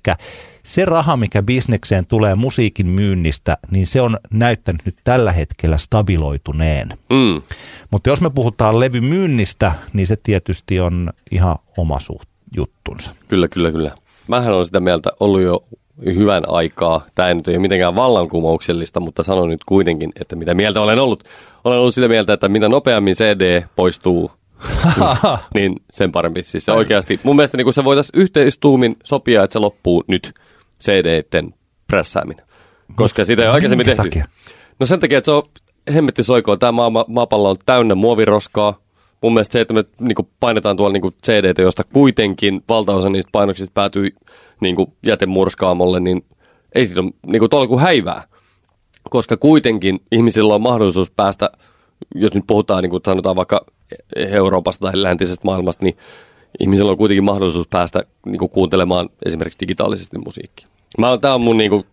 se 0.64 0.86
raha, 0.86 1.18
mikä 1.18 1.44
bisnekseen 1.44 2.06
tulee 2.06 2.36
musiikin 2.36 2.88
myynnistä, 2.88 3.58
niin 3.72 3.88
se 3.88 4.02
on 4.02 4.18
näyttänyt 4.34 4.82
nyt 4.86 4.96
tällä 5.04 5.32
hetkellä 5.32 5.78
stabiloituneen. 5.78 6.90
Mm. 6.90 7.42
Mutta 7.92 8.10
jos 8.10 8.22
me 8.22 8.30
puhutaan 8.30 8.80
levymyynnistä, 8.80 9.72
niin 9.94 10.08
se 10.08 10.16
tietysti 10.24 10.80
on 10.80 11.10
ihan 11.32 11.56
oma 11.78 12.00
suht, 12.00 12.30
juttunsa. 12.56 13.12
Kyllä, 13.28 13.48
kyllä, 13.48 13.72
kyllä. 13.72 13.92
Mähän 14.28 14.54
on 14.54 14.66
sitä 14.66 14.80
mieltä 14.80 15.10
ollut 15.20 15.42
jo 15.42 15.64
hyvän 16.06 16.44
aikaa. 16.48 17.06
Tämä 17.16 17.28
ei 17.28 17.36
nyt 17.36 17.48
ole 17.48 17.60
mitenkään 17.60 17.96
vallankumouksellista, 17.96 19.00
mutta 19.00 19.24
sanon 19.24 19.50
nyt 19.50 19.64
kuitenkin, 19.64 20.12
että 20.22 20.36
mitä 20.36 20.54
mieltä 20.54 20.82
olen 20.82 21.00
ollut. 21.00 21.24
Olen 21.64 21.80
ollut 21.80 21.96
sitä 21.96 22.08
mieltä, 22.08 22.34
että 22.34 22.50
mitä 22.50 22.70
nopeammin 22.70 23.16
CD 23.16 23.64
poistuu, 23.76 24.32
niin 25.54 25.76
sen 25.90 26.12
parempi. 26.12 26.44
Siis 26.44 26.66
se 26.66 26.72
oikeasti, 26.72 27.20
mun 27.24 27.36
mielestä 27.36 27.58
niin 27.58 27.74
se 27.74 27.84
voitaisiin 27.84 28.22
yhteistuumin 28.22 28.96
sopia, 29.04 29.44
että 29.44 29.54
se 29.54 29.60
loppuu 29.60 30.04
nyt 30.08 30.34
CD-ten 30.84 31.54
prässääminen. 31.88 32.46
Koska 32.96 33.26
sitä 33.26 33.42
ei 33.42 33.48
ole 33.48 33.54
aikaisemmin 33.54 33.86
tehty. 33.86 34.04
takia? 34.04 34.26
No 34.80 34.86
sen 34.86 35.00
takia, 35.00 35.18
että 35.18 35.26
se 35.26 35.32
on 35.32 35.44
hemmetti 35.94 36.24
soikoa. 36.24 36.58
Tämä 36.58 36.72
maa, 36.72 37.06
maapallo 37.08 37.50
on 37.50 37.58
täynnä 37.66 37.96
muoviroskaa. 37.96 38.78
Mun 39.22 39.34
mielestä 39.34 39.54
se, 39.54 39.62
että 39.62 39.74
me 39.74 39.86
niin 40.00 40.28
painetaan 40.40 40.78
tuolla 40.78 40.94
niin 40.94 41.14
CD, 41.26 41.62
josta 41.62 41.84
kuitenkin 41.84 42.64
valtaosa 42.70 43.10
niistä 43.10 43.30
painoksista 43.32 43.72
päätyy 43.74 44.16
niin 44.62 44.76
jätemurskaamolle, 45.04 46.00
niin 46.00 46.26
ei 46.76 46.86
siitä 46.86 47.02
ole 47.02 47.12
niin 47.26 47.50
kuin 47.68 47.82
häivää. 47.82 48.24
Koska 49.10 49.38
kuitenkin 49.38 50.00
ihmisillä 50.12 50.56
on 50.56 50.62
mahdollisuus 50.62 51.12
päästä, 51.12 51.50
jos 52.16 52.34
nyt 52.34 52.44
puhutaan 52.48 52.84
niin 52.84 52.90
kuin 52.90 53.02
sanotaan 53.06 53.36
vaikka 53.36 53.66
Euroopasta 54.16 54.86
tai 54.86 55.02
läntisestä 55.02 55.46
maailmasta, 55.46 55.86
niin 55.86 55.98
ihmisillä 56.60 56.92
on 56.92 56.98
kuitenkin 56.98 57.24
mahdollisuus 57.24 57.68
päästä 57.68 58.04
niin 58.26 58.38
kuin 58.38 58.52
kuuntelemaan 58.52 59.10
esimerkiksi 59.26 59.60
digitaalisesti 59.60 60.18
musiikkia. 60.26 60.68
Mä, 60.98 61.18
tää 61.18 61.36
on 61.36 61.42
mun 61.42 61.58
niinku, 61.58 61.86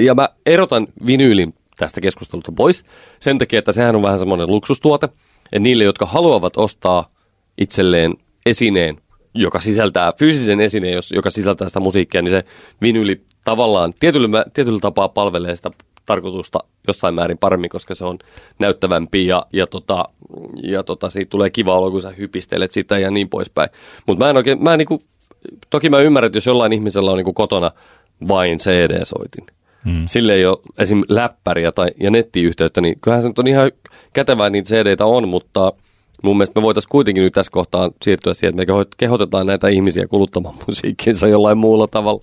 ja 0.00 0.14
mä 0.14 0.28
erotan 0.46 0.86
vinyylin 1.06 1.54
tästä 1.76 2.00
keskustelusta 2.00 2.52
pois 2.52 2.84
sen 3.20 3.38
takia, 3.38 3.58
että 3.58 3.72
sehän 3.72 3.96
on 3.96 4.02
vähän 4.02 4.18
semmoinen 4.18 4.48
luksustuote. 4.48 5.06
että 5.06 5.58
niille, 5.58 5.84
jotka 5.84 6.06
haluavat 6.06 6.56
ostaa 6.56 7.10
itselleen 7.58 8.14
esineen, 8.46 9.00
joka 9.34 9.60
sisältää 9.60 10.12
fyysisen 10.18 10.60
esineen, 10.60 10.94
joka 11.14 11.30
sisältää 11.30 11.68
sitä 11.68 11.80
musiikkia, 11.80 12.22
niin 12.22 12.30
se 12.30 12.44
vinyyli 12.82 13.22
tavallaan 13.44 13.92
tietyllä, 14.00 14.44
tietyllä 14.52 14.78
tapaa 14.80 15.08
palvelee 15.08 15.56
sitä 15.56 15.70
tarkoitusta 16.06 16.58
jossain 16.88 17.14
määrin 17.14 17.38
paremmin, 17.38 17.70
koska 17.70 17.94
se 17.94 18.04
on 18.04 18.18
näyttävämpi 18.58 19.26
ja, 19.26 19.46
ja, 19.52 19.66
tota, 19.66 20.04
ja 20.62 20.82
tota, 20.82 21.10
siitä 21.10 21.30
tulee 21.30 21.50
kiva 21.50 21.78
olo, 21.78 21.90
kun 21.90 22.02
sä 22.02 22.10
hypistelet 22.10 22.72
sitä 22.72 22.98
ja 22.98 23.10
niin 23.10 23.28
poispäin. 23.28 23.70
Mutta 24.06 24.24
mä 24.24 24.30
en 24.30 24.36
oikein, 24.36 24.62
mä 24.62 24.72
en 24.72 24.78
niinku, 24.78 25.02
toki 25.70 25.90
mä 25.90 26.00
ymmärrän, 26.00 26.26
että 26.26 26.36
jos 26.36 26.46
jollain 26.46 26.72
ihmisellä 26.72 27.10
on 27.10 27.16
niinku 27.16 27.32
kotona 27.32 27.70
vain 28.28 28.58
CD-soitin, 28.58 29.46
mm. 29.84 30.02
sille 30.06 30.34
ei 30.34 30.46
ole 30.46 30.58
esim. 30.78 31.02
läppäriä 31.08 31.72
tai, 31.72 31.88
ja 32.00 32.10
nettiyhteyttä, 32.10 32.80
niin 32.80 33.00
kyllähän 33.00 33.22
se 33.22 33.28
nyt 33.28 33.38
on 33.38 33.46
ihan 33.46 33.70
kätevää 34.12 34.50
niitä 34.50 34.68
CD-tä 34.68 35.06
on, 35.06 35.28
mutta 35.28 35.72
mun 36.22 36.36
mielestä 36.36 36.60
me 36.60 36.62
voitaisiin 36.62 36.90
kuitenkin 36.90 37.22
nyt 37.22 37.32
tässä 37.32 37.52
kohtaa 37.52 37.90
siirtyä 38.02 38.34
siihen, 38.34 38.50
että 38.50 38.60
me 38.60 38.64
keho- 38.64 38.88
kehotetaan 38.96 39.46
näitä 39.46 39.68
ihmisiä 39.68 40.06
kuluttamaan 40.06 40.54
musiikkinsa 40.66 41.28
jollain 41.28 41.58
muulla 41.58 41.86
tavalla. 41.86 42.22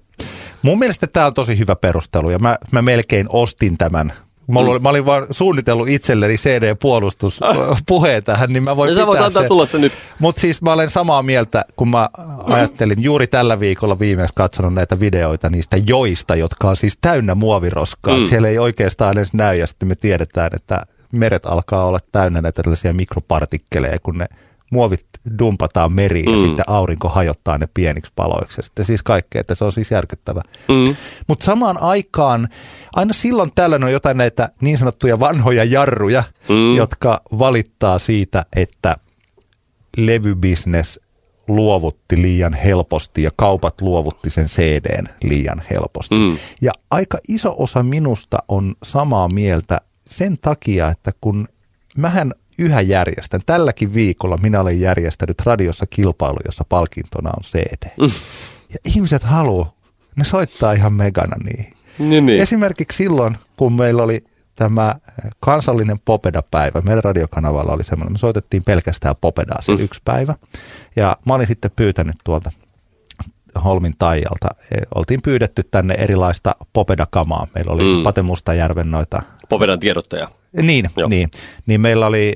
Mun 0.61 0.79
mielestä 0.79 1.07
tämä 1.07 1.25
on 1.25 1.33
tosi 1.33 1.59
hyvä 1.59 1.75
perustelu 1.75 2.29
ja 2.29 2.39
mä, 2.39 2.57
mä 2.71 2.81
melkein 2.81 3.25
ostin 3.29 3.77
tämän. 3.77 4.13
Mä, 4.47 4.59
mm. 4.61 4.83
mä 4.83 4.89
olin 4.89 5.05
vaan 5.05 5.27
suunnitellut 5.31 5.89
itselleni 5.89 6.35
CD-puolustuspuheen 6.35 8.23
tähän, 8.23 8.53
niin 8.53 8.63
mä 8.63 8.75
voin 8.75 8.89
No 8.89 8.95
sä 8.95 9.07
voit 9.07 9.17
pitää 9.17 9.25
antaa 9.25 9.41
sen. 9.41 9.47
tulla 9.47 9.65
se 9.65 9.77
nyt. 9.77 9.93
Mutta 10.19 10.41
siis 10.41 10.61
mä 10.61 10.73
olen 10.73 10.89
samaa 10.89 11.23
mieltä, 11.23 11.65
kun 11.75 11.89
mä 11.89 12.09
ajattelin 12.43 13.03
juuri 13.03 13.27
tällä 13.27 13.59
viikolla 13.59 13.99
viimeksi 13.99 14.33
katsonut 14.35 14.73
näitä 14.73 14.99
videoita 14.99 15.49
niistä 15.49 15.77
joista, 15.87 16.35
jotka 16.35 16.69
on 16.69 16.75
siis 16.75 16.97
täynnä 17.01 17.35
muoviroskaa. 17.35 18.17
Mm. 18.17 18.25
Siellä 18.25 18.47
ei 18.47 18.59
oikeastaan 18.59 19.17
edes 19.17 19.33
näy 19.33 19.57
ja 19.57 19.67
sitten 19.67 19.87
me 19.87 19.95
tiedetään, 19.95 20.49
että 20.53 20.81
meret 21.11 21.45
alkaa 21.45 21.85
olla 21.85 21.99
täynnä 22.11 22.41
näitä 22.41 22.63
tällaisia 22.63 22.93
mikropartikkeleja, 22.93 23.99
kun 24.03 24.17
ne 24.17 24.25
muovit 24.71 25.05
dumpataan 25.39 25.93
meriin 25.93 26.25
mm. 26.25 26.31
ja 26.33 26.39
sitten 26.39 26.69
aurinko 26.69 27.09
hajottaa 27.09 27.57
ne 27.57 27.67
pieniksi 27.73 28.11
paloiksi. 28.15 28.59
Ja 28.59 28.63
sitten 28.63 28.85
siis 28.85 29.03
kaikkea, 29.03 29.41
että 29.41 29.55
se 29.55 29.65
on 29.65 29.71
siis 29.71 29.91
järkyttävä. 29.91 30.41
Mm. 30.67 30.95
Mutta 31.27 31.45
samaan 31.45 31.81
aikaan, 31.81 32.47
aina 32.93 33.13
silloin 33.13 33.51
tällöin 33.55 33.83
on 33.83 33.91
jotain 33.91 34.17
näitä 34.17 34.49
niin 34.61 34.77
sanottuja 34.77 35.19
vanhoja 35.19 35.63
jarruja, 35.63 36.23
mm. 36.49 36.75
jotka 36.75 37.21
valittaa 37.39 37.99
siitä, 37.99 38.45
että 38.55 38.95
levybisnes 39.97 40.99
luovutti 41.47 42.21
liian 42.21 42.53
helposti 42.53 43.23
ja 43.23 43.31
kaupat 43.35 43.81
luovutti 43.81 44.29
sen 44.29 44.45
CDn 44.45 45.05
liian 45.23 45.61
helposti. 45.71 46.15
Mm. 46.15 46.37
Ja 46.61 46.71
aika 46.91 47.17
iso 47.27 47.55
osa 47.57 47.83
minusta 47.83 48.37
on 48.47 48.75
samaa 48.83 49.27
mieltä 49.33 49.81
sen 50.01 50.37
takia, 50.41 50.89
että 50.89 51.11
kun 51.21 51.47
mähän 51.97 52.31
yhä 52.57 52.81
järjestän, 52.81 53.41
tälläkin 53.45 53.93
viikolla 53.93 54.37
minä 54.37 54.61
olen 54.61 54.79
järjestänyt 54.81 55.41
radiossa 55.45 55.85
kilpailu, 55.89 56.37
jossa 56.45 56.63
palkintona 56.69 57.29
on 57.37 57.43
CD. 57.43 57.85
Mm. 58.01 58.11
Ja 58.73 58.77
ihmiset 58.95 59.23
haluaa, 59.23 59.73
ne 60.15 60.23
soittaa 60.23 60.73
ihan 60.73 60.93
megana 60.93 61.35
niihin. 61.43 61.73
Niin, 61.99 62.25
niin. 62.25 62.41
Esimerkiksi 62.41 63.03
silloin, 63.03 63.37
kun 63.57 63.73
meillä 63.73 64.03
oli 64.03 64.23
tämä 64.55 64.95
kansallinen 65.39 65.99
Popeda-päivä, 66.05 66.81
meidän 66.81 67.03
radiokanavalla 67.03 67.73
oli 67.73 67.83
semmoinen, 67.83 68.11
me 68.13 68.17
soitettiin 68.17 68.63
pelkästään 68.63 69.15
Popedaa 69.21 69.61
se 69.61 69.71
Mm. 69.71 69.79
yksi 69.79 70.01
päivä. 70.05 70.35
Ja 70.95 71.17
mä 71.25 71.33
olin 71.33 71.47
sitten 71.47 71.71
pyytänyt 71.75 72.15
tuolta 72.23 72.51
Holmin 73.63 73.93
Taijalta, 73.99 74.47
e, 74.71 74.77
oltiin 74.95 75.21
pyydetty 75.21 75.63
tänne 75.71 75.93
erilaista 75.93 76.55
Popeda-kamaa. 76.73 77.47
Meillä 77.55 77.71
oli 77.71 77.83
Mm. 77.83 77.89
mm. 77.97 78.03
Pate 78.03 78.21
Mustajärven 78.21 78.91
noita 78.91 79.21
Popedan 79.49 79.79
tiedottaja. 79.79 80.27
Niin, 80.61 80.89
Joo. 80.97 81.09
niin, 81.09 81.29
niin 81.65 81.81
meillä 81.81 82.07
oli 82.07 82.35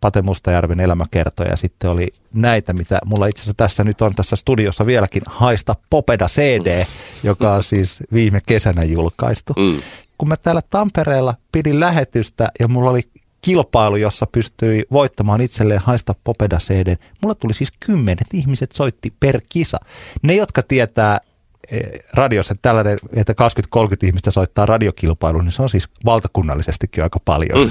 Pate 0.00 0.22
Mustajärven 0.22 0.80
elämäkertoja 0.80 1.50
ja 1.50 1.56
sitten 1.56 1.90
oli 1.90 2.08
näitä, 2.34 2.72
mitä 2.72 2.98
mulla 3.04 3.26
itse 3.26 3.40
asiassa 3.40 3.56
tässä 3.56 3.84
nyt 3.84 4.02
on 4.02 4.14
tässä 4.14 4.36
studiossa 4.36 4.86
vieläkin, 4.86 5.22
Haista 5.26 5.74
Popeda 5.90 6.26
CD, 6.28 6.84
joka 7.22 7.52
on 7.52 7.64
siis 7.64 8.02
viime 8.12 8.40
kesänä 8.46 8.84
julkaistu. 8.84 9.52
Mm. 9.56 9.82
Kun 10.18 10.28
mä 10.28 10.36
täällä 10.36 10.62
Tampereella 10.70 11.34
pidin 11.52 11.80
lähetystä 11.80 12.48
ja 12.60 12.68
mulla 12.68 12.90
oli 12.90 13.00
kilpailu, 13.40 13.96
jossa 13.96 14.26
pystyi 14.32 14.84
voittamaan 14.92 15.40
itselleen 15.40 15.80
Haista 15.80 16.14
Popeda 16.24 16.58
CD. 16.58 16.96
Mulla 17.22 17.34
tuli 17.34 17.54
siis 17.54 17.72
kymmenet 17.86 18.26
ihmiset 18.32 18.72
soitti 18.72 19.12
per 19.20 19.40
kisa. 19.48 19.78
Ne, 20.22 20.34
jotka 20.34 20.62
tietää 20.62 21.18
radiossa 22.14 22.52
että 22.52 22.62
tällainen, 22.62 22.98
että 23.16 23.34
20-30 23.76 24.06
ihmistä 24.06 24.30
soittaa 24.30 24.66
radiokilpailu, 24.66 25.40
niin 25.40 25.52
se 25.52 25.62
on 25.62 25.70
siis 25.70 25.88
valtakunnallisestikin 26.04 27.04
aika 27.04 27.20
paljon. 27.24 27.58
Mm. 27.60 27.70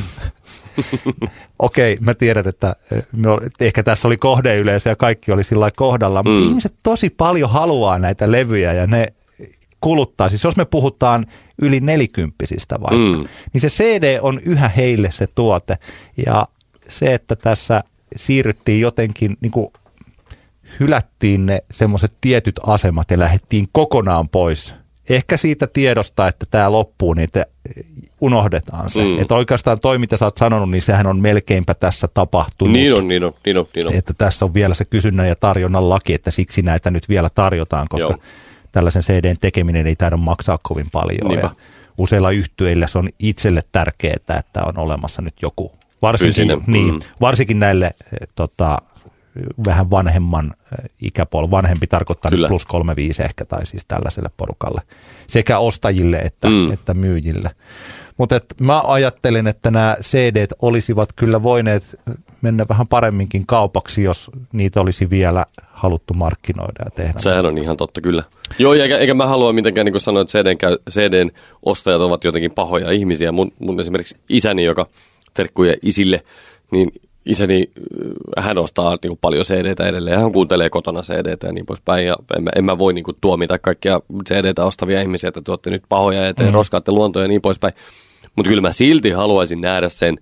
Okei, 1.59 1.97
mä 2.01 2.13
tiedän, 2.13 2.47
että 2.47 2.75
eh, 2.91 3.03
no, 3.17 3.39
ehkä 3.59 3.83
tässä 3.83 4.07
oli 4.07 4.17
kohdeyleisö 4.17 4.89
ja 4.89 4.95
kaikki 4.95 5.31
oli 5.31 5.43
sillä 5.43 5.69
kohdalla, 5.75 6.23
mutta 6.23 6.39
Mm. 6.39 6.47
ihmiset 6.47 6.73
tosi 6.83 7.09
paljon 7.09 7.49
haluaa 7.49 7.99
näitä 7.99 8.31
levyjä 8.31 8.73
ja 8.73 8.87
ne 8.87 9.05
kuluttaa. 9.81 10.29
Siis 10.29 10.43
jos 10.43 10.55
me 10.55 10.65
puhutaan 10.65 11.25
yli 11.61 11.79
nelikymppisistä 11.79 12.81
vaikka, 12.81 13.17
mm. 13.19 13.27
niin 13.53 13.61
se 13.61 13.67
CD 13.67 14.19
on 14.21 14.39
yhä 14.45 14.67
heille 14.67 15.11
se 15.11 15.27
tuote. 15.27 15.75
Ja 16.25 16.47
se, 16.89 17.13
että 17.13 17.35
tässä 17.35 17.83
siirryttiin 18.15 18.81
jotenkin, 18.81 19.37
niin 19.41 19.51
kuin 19.51 19.67
hylättiin 20.79 21.45
ne 21.45 21.63
semmoiset 21.71 22.13
tietyt 22.21 22.59
asemat 22.67 23.11
ja 23.11 23.19
lähdettiin 23.19 23.67
kokonaan 23.71 24.29
pois. 24.29 24.73
Ehkä 25.09 25.37
siitä 25.37 25.67
tiedosta, 25.67 26.27
että 26.27 26.45
tämä 26.51 26.71
loppuu, 26.71 27.13
niin 27.13 27.23
että 27.23 27.45
unohdetaan 28.21 28.89
se. 28.89 29.03
Mm. 29.03 29.21
Että 29.21 29.35
oikeastaan 29.35 29.79
toi, 29.79 29.97
mitä 29.97 30.17
sä 30.17 30.25
oot 30.25 30.37
sanonut, 30.37 30.71
niin 30.71 30.81
sehän 30.81 31.07
on 31.07 31.19
melkeinpä 31.19 31.73
tässä 31.73 32.07
tapahtunut. 32.13 32.73
Niin 32.73 32.93
on, 32.93 33.07
niin 33.07 33.23
on, 33.23 33.33
niin 33.45 33.57
on, 33.57 33.67
niin 33.75 33.87
on. 33.87 33.93
Että 33.93 34.13
tässä 34.17 34.45
on 34.45 34.53
vielä 34.53 34.73
se 34.73 34.85
kysynnän 34.85 35.27
ja 35.27 35.35
tarjonnan 35.35 35.89
laki, 35.89 36.13
että 36.13 36.31
siksi 36.31 36.61
näitä 36.61 36.91
nyt 36.91 37.09
vielä 37.09 37.29
tarjotaan, 37.35 37.87
koska 37.89 38.07
Joo. 38.07 38.19
Tällaisen 38.71 39.01
CDn 39.01 39.37
tekeminen 39.41 39.87
ei 39.87 39.95
taida 39.95 40.17
maksaa 40.17 40.59
kovin 40.63 40.89
paljon. 40.91 41.27
Niinpä. 41.27 41.47
Ja 41.47 41.55
useilla 41.97 42.31
yhtyeillä 42.31 42.87
se 42.87 42.99
on 42.99 43.09
itselle 43.19 43.63
tärkeää, 43.71 44.15
että 44.39 44.63
on 44.65 44.77
olemassa 44.77 45.21
nyt 45.21 45.33
joku, 45.41 45.71
varsinkin, 46.01 46.35
Fyysinen, 46.35 46.63
niin, 46.67 46.93
mm. 46.93 46.99
varsinkin 47.21 47.59
näille 47.59 47.85
eh, 47.85 48.27
tota, 48.35 48.77
vähän 49.65 49.91
vanhemman 49.91 50.53
eh, 50.79 50.89
ikäpuolella, 51.01 51.51
vanhempi 51.51 51.87
tarkoittaa 51.87 52.31
Kyllä. 52.31 52.47
plus 52.47 52.65
35 52.65 53.23
ehkä, 53.23 53.45
tai 53.45 53.65
siis 53.65 53.85
tällaiselle 53.85 54.29
porukalle, 54.37 54.81
sekä 55.27 55.59
ostajille 55.59 56.17
että, 56.17 56.47
Mm. 56.49 56.71
että 56.71 56.93
myyjille. 56.93 57.51
Mutta 58.17 58.39
mä 58.61 58.81
ajattelen, 58.87 59.47
että 59.47 59.71
nämä 59.71 59.95
CD 60.01 60.47
olisivat 60.61 61.09
kyllä 61.15 61.43
voineet 61.43 61.83
mennä 62.41 62.65
vähän 62.69 62.87
paremminkin 62.87 63.45
kaupaksi, 63.45 64.03
jos 64.03 64.31
niitä 64.53 64.81
olisi 64.81 65.09
vielä 65.09 65.45
haluttu 65.71 66.13
markkinoida 66.13 66.83
ja 66.85 66.91
tehdä. 66.91 67.13
Sehän 67.19 67.45
on 67.45 67.57
ihan 67.57 67.77
totta, 67.77 68.01
kyllä. 68.01 68.23
Joo, 68.59 68.73
eikä, 68.73 68.97
eikä 68.97 69.13
mä 69.13 69.27
halua 69.27 69.53
mitenkään 69.53 69.85
niin 69.85 70.01
sanoa, 70.01 70.21
että 70.21 70.39
CDn, 70.39 70.57
käy, 70.57 70.77
CDn 70.91 71.31
ostajat 71.63 72.01
ovat 72.01 72.23
jotenkin 72.23 72.51
pahoja 72.51 72.91
ihmisiä. 72.91 73.31
Mun, 73.31 73.51
mun 73.59 73.79
esimerkiksi 73.79 74.17
isäni, 74.29 74.63
joka 74.63 74.85
terkkuja 75.33 75.75
isille, 75.81 76.23
niin 76.71 76.91
isäni, 77.25 77.71
äh, 78.37 78.45
hän 78.45 78.57
ostaa 78.57 78.97
niin 79.03 79.17
paljon 79.21 79.45
CDtä 79.45 79.87
edelleen. 79.87 80.19
Hän 80.19 80.31
kuuntelee 80.31 80.69
kotona 80.69 81.01
CDtä 81.01 81.47
ja 81.47 81.53
niin 81.53 81.65
poispäin. 81.65 82.05
Ja 82.05 82.15
en, 82.37 82.43
mä- 82.43 82.49
en 82.55 82.65
mä 82.65 82.77
voi 82.77 82.93
niin 82.93 83.03
kuin, 83.03 83.17
tuomita 83.21 83.59
kaikkia 83.59 83.99
CDtä 84.29 84.65
ostavia 84.65 85.01
ihmisiä, 85.01 85.27
että 85.27 85.41
te 85.41 85.51
olette 85.51 85.69
nyt 85.69 85.83
pahoja 85.89 86.21
ja 86.25 86.33
te 86.33 86.43
mm. 86.43 86.53
roskaatte 86.53 86.91
luontoa 86.91 87.21
ja 87.21 87.27
niin 87.27 87.41
poispäin. 87.41 87.73
Mutta 88.35 88.49
kyllä 88.49 88.61
mä 88.61 88.71
silti 88.71 89.11
haluaisin 89.11 89.61
nähdä 89.61 89.89
sen 89.89 90.17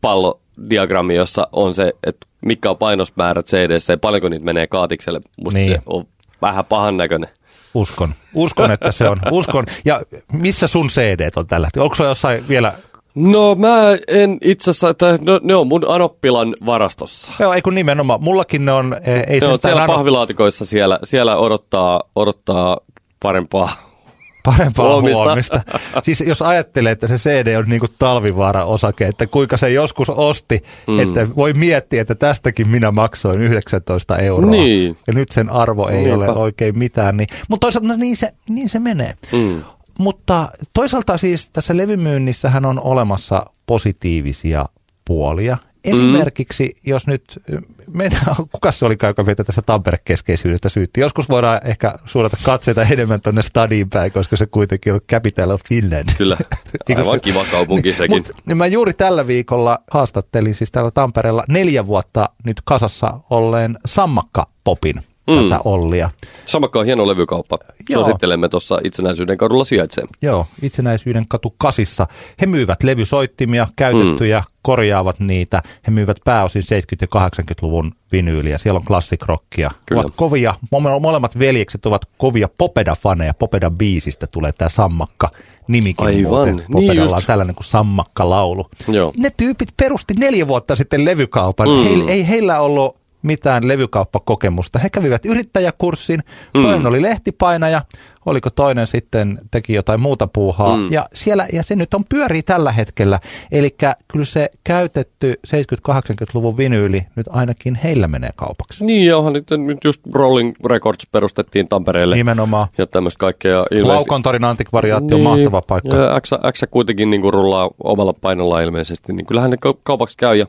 pallodiagrammi, 0.00 1.14
jossa 1.14 1.48
on 1.52 1.74
se, 1.74 1.92
että 2.06 2.26
mitkä 2.40 2.70
on 2.70 2.78
painosmäärät 2.78 3.46
CDssä 3.46 3.92
ja 3.92 3.96
paljonko 3.98 4.28
niitä 4.28 4.44
menee 4.44 4.66
kaatikselle. 4.66 5.20
Musta 5.44 5.58
Niin. 5.58 5.72
se 5.72 5.82
on 5.86 6.04
vähän 6.42 6.64
pahan 6.64 6.96
näköinen. 6.96 7.28
Uskon. 7.74 8.14
Uskon, 8.34 8.70
että 8.70 8.92
se 8.92 9.08
on. 9.08 9.20
Uskon. 9.30 9.66
Ja 9.84 10.00
missä 10.32 10.66
sun 10.66 10.88
CD 10.88 11.30
on 11.36 11.46
tällä 11.46 11.66
hetkellä? 11.66 11.84
Onko 11.84 11.94
se 11.94 12.04
jossain 12.04 12.48
vielä 12.48 12.72
No 13.14 13.54
mä 13.54 13.76
en 14.08 14.38
itse 14.42 14.70
asiassa, 14.70 14.94
tai 14.94 15.18
no, 15.20 15.40
ne 15.42 15.54
on 15.54 15.66
mun 15.66 15.84
Anoppilan 15.88 16.54
varastossa. 16.66 17.32
Joo, 17.38 17.52
ei 17.52 17.62
kun 17.62 17.74
nimenomaan. 17.74 18.22
Mullakin 18.22 18.64
ne 18.64 18.72
on, 18.72 18.96
eh, 19.04 19.24
ei 19.26 19.40
Ne 19.40 19.46
on 19.46 19.58
siellä 19.62 19.82
ano- 19.84 19.92
pahvilaatikoissa 19.92 20.64
siellä, 20.64 20.98
siellä 21.04 21.36
odottaa, 21.36 22.02
odottaa 22.16 22.78
parempaa. 23.22 23.72
parempaa 24.44 24.88
huomista. 24.92 25.22
huomista. 25.22 25.60
Siis 26.02 26.20
jos 26.20 26.42
ajattelee, 26.42 26.92
että 26.92 27.06
se 27.06 27.14
CD 27.16 27.56
on 27.56 27.64
niinku 27.68 27.86
talvivaara-osake, 27.98 29.06
että 29.06 29.26
kuinka 29.26 29.56
se 29.56 29.70
joskus 29.70 30.10
osti, 30.10 30.62
mm. 30.86 30.98
että 30.98 31.28
voi 31.36 31.52
miettiä, 31.52 32.02
että 32.02 32.14
tästäkin 32.14 32.68
minä 32.68 32.90
maksoin 32.90 33.40
19 33.40 34.16
euroa. 34.16 34.50
Niin. 34.50 34.96
Ja 35.06 35.12
nyt 35.12 35.28
sen 35.32 35.50
arvo 35.50 35.88
ei 35.88 35.96
Niinpä. 35.96 36.14
ole 36.14 36.28
oikein 36.28 36.78
mitään. 36.78 37.16
Niin, 37.16 37.26
mutta 37.48 37.64
toisaalta 37.64 37.88
no 37.88 37.94
niin, 37.96 38.16
se, 38.16 38.32
niin 38.48 38.68
se 38.68 38.78
menee. 38.78 39.14
Mm. 39.32 39.62
Mutta 39.98 40.48
toisaalta 40.74 41.18
siis 41.18 41.50
tässä 41.52 41.76
levymyynnissähän 41.76 42.64
on 42.64 42.80
olemassa 42.80 43.46
positiivisia 43.66 44.66
puolia. 45.04 45.58
Esimerkiksi, 45.84 46.76
jos 46.86 47.06
nyt, 47.06 47.42
meitä, 47.90 48.16
kuka 48.52 48.72
se 48.72 48.86
olikaan, 48.86 49.08
joka 49.10 49.22
meitä 49.22 49.44
tässä 49.44 49.62
Tampere-keskeisyydestä 49.62 50.68
syytti. 50.68 51.00
Joskus 51.00 51.28
voidaan 51.28 51.60
ehkä 51.64 51.94
suunnata 52.06 52.36
katseita 52.42 52.82
enemmän 52.82 53.20
tuonne 53.20 53.42
stadiin 53.42 53.90
päin, 53.90 54.12
koska 54.12 54.36
se 54.36 54.46
kuitenkin 54.46 54.92
on 54.92 55.00
capital 55.10 55.50
of 55.50 55.60
Finland. 55.68 56.08
Kyllä, 56.18 56.36
aivan 56.96 57.20
kiva 57.20 57.44
kaupunki 57.50 57.92
sekin. 57.92 58.16
Mut 58.16 58.56
mä 58.56 58.66
juuri 58.66 58.92
tällä 58.92 59.26
viikolla 59.26 59.78
haastattelin 59.90 60.54
siis 60.54 60.70
täällä 60.70 60.90
Tampereella 60.90 61.44
neljä 61.48 61.86
vuotta 61.86 62.28
nyt 62.44 62.60
kasassa 62.64 63.20
olleen 63.30 63.78
Sammakka 63.86 64.46
Popin 64.64 65.02
Mm. 65.26 65.42
tätä 65.42 65.60
Ollia. 65.64 66.10
Samakka 66.46 66.78
on 66.78 66.86
hieno 66.86 67.08
levykauppa. 67.08 67.58
Joo. 67.88 68.02
Suosittelemme 68.02 68.48
tuossa 68.48 68.78
itsenäisyyden 68.84 69.38
kadulla 69.38 69.64
sijaitsee. 69.64 70.04
Joo, 70.22 70.46
itsenäisyyden 70.62 71.28
katu 71.28 71.54
kasissa. 71.58 72.06
He 72.40 72.46
myyvät 72.46 72.82
levysoittimia, 72.82 73.66
käytettyjä, 73.76 74.38
mm. 74.38 74.44
korjaavat 74.62 75.20
niitä. 75.20 75.62
He 75.86 75.90
myyvät 75.92 76.16
pääosin 76.24 76.62
70- 76.62 76.96
ja 77.00 77.06
80-luvun 77.28 77.92
vinyyliä. 78.12 78.58
Siellä 78.58 78.78
on 78.78 78.84
klassikrockia. 78.84 79.70
Kyllä. 79.86 80.00
Ovat 80.00 80.12
kovia, 80.16 80.54
mole- 80.74 81.00
molemmat 81.00 81.38
veljekset 81.38 81.86
ovat 81.86 82.02
kovia 82.18 82.48
Popeda-faneja. 82.58 83.32
Popeda-biisistä 83.38 84.26
tulee 84.32 84.52
tämä 84.52 84.68
Sammakka 84.68 85.30
nimikin 85.68 86.06
Aivan, 86.06 86.22
muuten. 86.32 86.56
niin 86.56 86.66
Popedalla 86.72 87.02
just. 87.02 87.14
on 87.14 87.22
tällainen 87.26 87.54
kuin 87.54 87.64
Sammakka-laulu. 87.64 88.66
Joo. 88.88 89.12
Ne 89.16 89.30
tyypit 89.36 89.68
perusti 89.76 90.14
neljä 90.18 90.48
vuotta 90.48 90.76
sitten 90.76 91.04
levykaupan. 91.04 91.68
Mm. 91.68 91.84
Heil, 91.84 92.08
ei 92.08 92.28
heillä 92.28 92.60
ollut 92.60 93.01
mitään 93.22 93.68
levykauppakokemusta. 93.68 94.78
He 94.78 94.90
kävivät 94.90 95.26
yrittäjäkurssin, 95.26 96.20
toinen 96.52 96.80
Mm. 96.80 96.86
oli 96.86 97.02
lehtipainaja, 97.02 97.82
oliko 98.26 98.50
toinen 98.50 98.86
sitten 98.86 99.38
teki 99.50 99.72
jotain 99.74 100.00
muuta 100.00 100.26
puuhaa. 100.26 100.76
Mm. 100.76 100.92
Ja, 100.92 101.06
siellä, 101.14 101.46
ja 101.52 101.62
se 101.62 101.76
nyt 101.76 101.94
on 101.94 102.04
pyörii 102.08 102.42
tällä 102.42 102.72
hetkellä. 102.72 103.18
Eli 103.52 103.76
kyllä 104.08 104.24
se 104.24 104.50
käytetty 104.64 105.34
70-80-luvun 105.46 106.56
vinyyli 106.56 107.02
nyt 107.16 107.26
ainakin 107.30 107.74
heillä 107.74 108.08
menee 108.08 108.30
kaupaksi. 108.36 108.84
Niin, 108.84 109.06
ja 109.06 109.16
onhan 109.18 109.32
nyt, 109.32 109.46
nyt 109.50 109.78
just 109.84 110.00
Rolling 110.12 110.54
Records 110.66 111.06
perustettiin 111.12 111.68
Tampereelle. 111.68 112.16
Nimenomaan. 112.16 112.68
Ja 112.78 112.86
tämmöistä 112.86 113.18
kaikkea. 113.18 113.58
ilmeisesti- 113.70 113.88
Laukontorin 113.96 114.44
antikvariaatti 114.44 115.14
on 115.14 115.20
mahtava 115.20 115.62
paikka. 115.62 115.96
Niin. 115.96 116.02
Ja 116.02 116.20
X, 116.20 116.30
X 116.52 116.62
kuitenkin 116.70 117.10
niin 117.10 117.20
kuin 117.20 117.34
rullaa 117.34 117.70
omalla 117.84 118.12
painolla 118.12 118.60
ilmeisesti, 118.60 119.12
niin 119.12 119.26
kyllähän 119.26 119.50
ne 119.50 119.56
kau- 119.66 119.78
kaupaksi 119.82 120.16
käy. 120.16 120.36
Ja, 120.36 120.46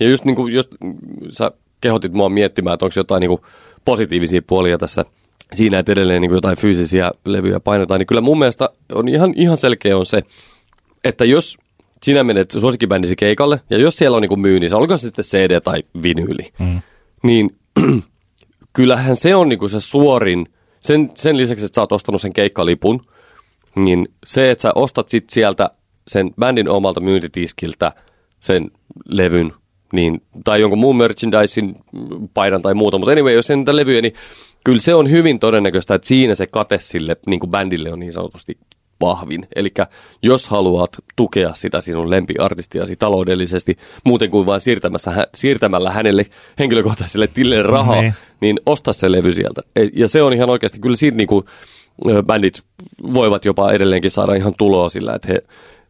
ja 0.00 0.08
just 0.08 0.24
niin 0.24 0.36
kuin 0.36 0.54
mm, 0.84 0.94
sä 1.30 1.50
kehotit 1.82 2.12
mua 2.12 2.28
miettimään, 2.28 2.74
että 2.74 2.84
onko 2.84 2.92
jotain 2.96 3.20
niin 3.20 3.28
kuin 3.28 3.40
positiivisia 3.84 4.42
puolia 4.42 4.78
tässä 4.78 5.04
siinä, 5.54 5.78
että 5.78 5.92
edelleen 5.92 6.20
niin 6.20 6.30
kuin 6.30 6.36
jotain 6.36 6.56
fyysisiä 6.56 7.10
levyjä 7.24 7.60
painetaan, 7.60 7.98
niin 7.98 8.06
kyllä 8.06 8.20
mun 8.20 8.38
mielestä 8.38 8.70
on 8.94 9.08
ihan, 9.08 9.32
ihan 9.36 9.56
selkeä 9.56 9.98
on 9.98 10.06
se, 10.06 10.22
että 11.04 11.24
jos 11.24 11.58
sinä 12.02 12.24
menet 12.24 12.50
suosikkibändisi 12.50 13.16
keikalle, 13.16 13.60
ja 13.70 13.78
jos 13.78 13.96
siellä 13.96 14.16
on 14.16 14.22
niin 14.22 14.28
kuin 14.28 14.40
myynnissä, 14.40 14.76
olkoon 14.76 14.98
se 14.98 15.06
sitten 15.06 15.24
CD 15.24 15.60
tai 15.60 15.82
vinyyli, 16.02 16.52
mm. 16.58 16.80
niin 17.22 17.56
kyllähän 18.76 19.16
se 19.16 19.34
on 19.34 19.48
niinku 19.48 19.68
se 19.68 19.80
suorin, 19.80 20.46
sen, 20.80 21.10
sen 21.14 21.36
lisäksi, 21.36 21.64
että 21.64 21.74
sä 21.74 21.80
oot 21.80 21.92
ostanut 21.92 22.20
sen 22.20 22.32
keikkalipun, 22.32 23.06
niin 23.74 24.08
se, 24.26 24.50
että 24.50 24.62
sä 24.62 24.72
ostat 24.74 25.08
sit 25.08 25.30
sieltä 25.30 25.70
sen 26.08 26.30
bändin 26.38 26.68
omalta 26.68 27.00
myyntitiskiltä 27.00 27.92
sen 28.40 28.70
levyn, 29.08 29.52
niin, 29.92 30.22
tai 30.44 30.60
jonkun 30.60 30.78
muun 30.78 30.96
merchandisein 30.96 31.76
paidan 32.34 32.62
tai 32.62 32.74
muuta, 32.74 32.98
mutta 32.98 33.12
anyway, 33.12 33.32
jos 33.34 33.50
ei 33.50 33.56
niitä 33.56 33.76
levyjä, 33.76 34.02
niin 34.02 34.14
kyllä 34.64 34.80
se 34.80 34.94
on 34.94 35.10
hyvin 35.10 35.38
todennäköistä, 35.40 35.94
että 35.94 36.08
siinä 36.08 36.34
se 36.34 36.46
kate 36.46 36.78
sille 36.80 37.16
niin 37.26 37.40
kuin 37.40 37.50
bändille 37.50 37.92
on 37.92 37.98
niin 38.00 38.12
sanotusti 38.12 38.58
vahvin. 39.00 39.46
Eli 39.56 39.72
jos 40.22 40.48
haluat 40.48 40.90
tukea 41.16 41.54
sitä 41.54 41.80
sinun 41.80 42.10
lempiartistiasi 42.10 42.96
taloudellisesti, 42.96 43.78
muuten 44.04 44.30
kuin 44.30 44.46
vain 44.46 44.60
siirtämässä, 44.60 45.26
siirtämällä 45.34 45.90
hänelle 45.90 46.26
henkilökohtaiselle 46.58 47.26
tilille 47.26 47.62
rahaa, 47.62 47.94
Niin. 47.94 48.02
niin. 48.04 48.14
niin 48.40 48.60
osta 48.66 48.92
se 48.92 49.12
levy 49.12 49.32
sieltä. 49.32 49.60
E- 49.76 49.88
Ja 49.92 50.08
se 50.08 50.22
on 50.22 50.32
ihan 50.32 50.50
oikeasti, 50.50 50.80
kyllä 50.80 50.96
siitä 50.96 51.16
niinku, 51.16 51.44
ö, 52.10 52.22
bändit 52.22 52.62
voivat 53.14 53.44
jopa 53.44 53.72
edelleenkin 53.72 54.10
saada 54.10 54.34
ihan 54.34 54.54
tuloa 54.58 54.88
sillä, 54.88 55.14
että 55.14 55.28
he 55.28 55.42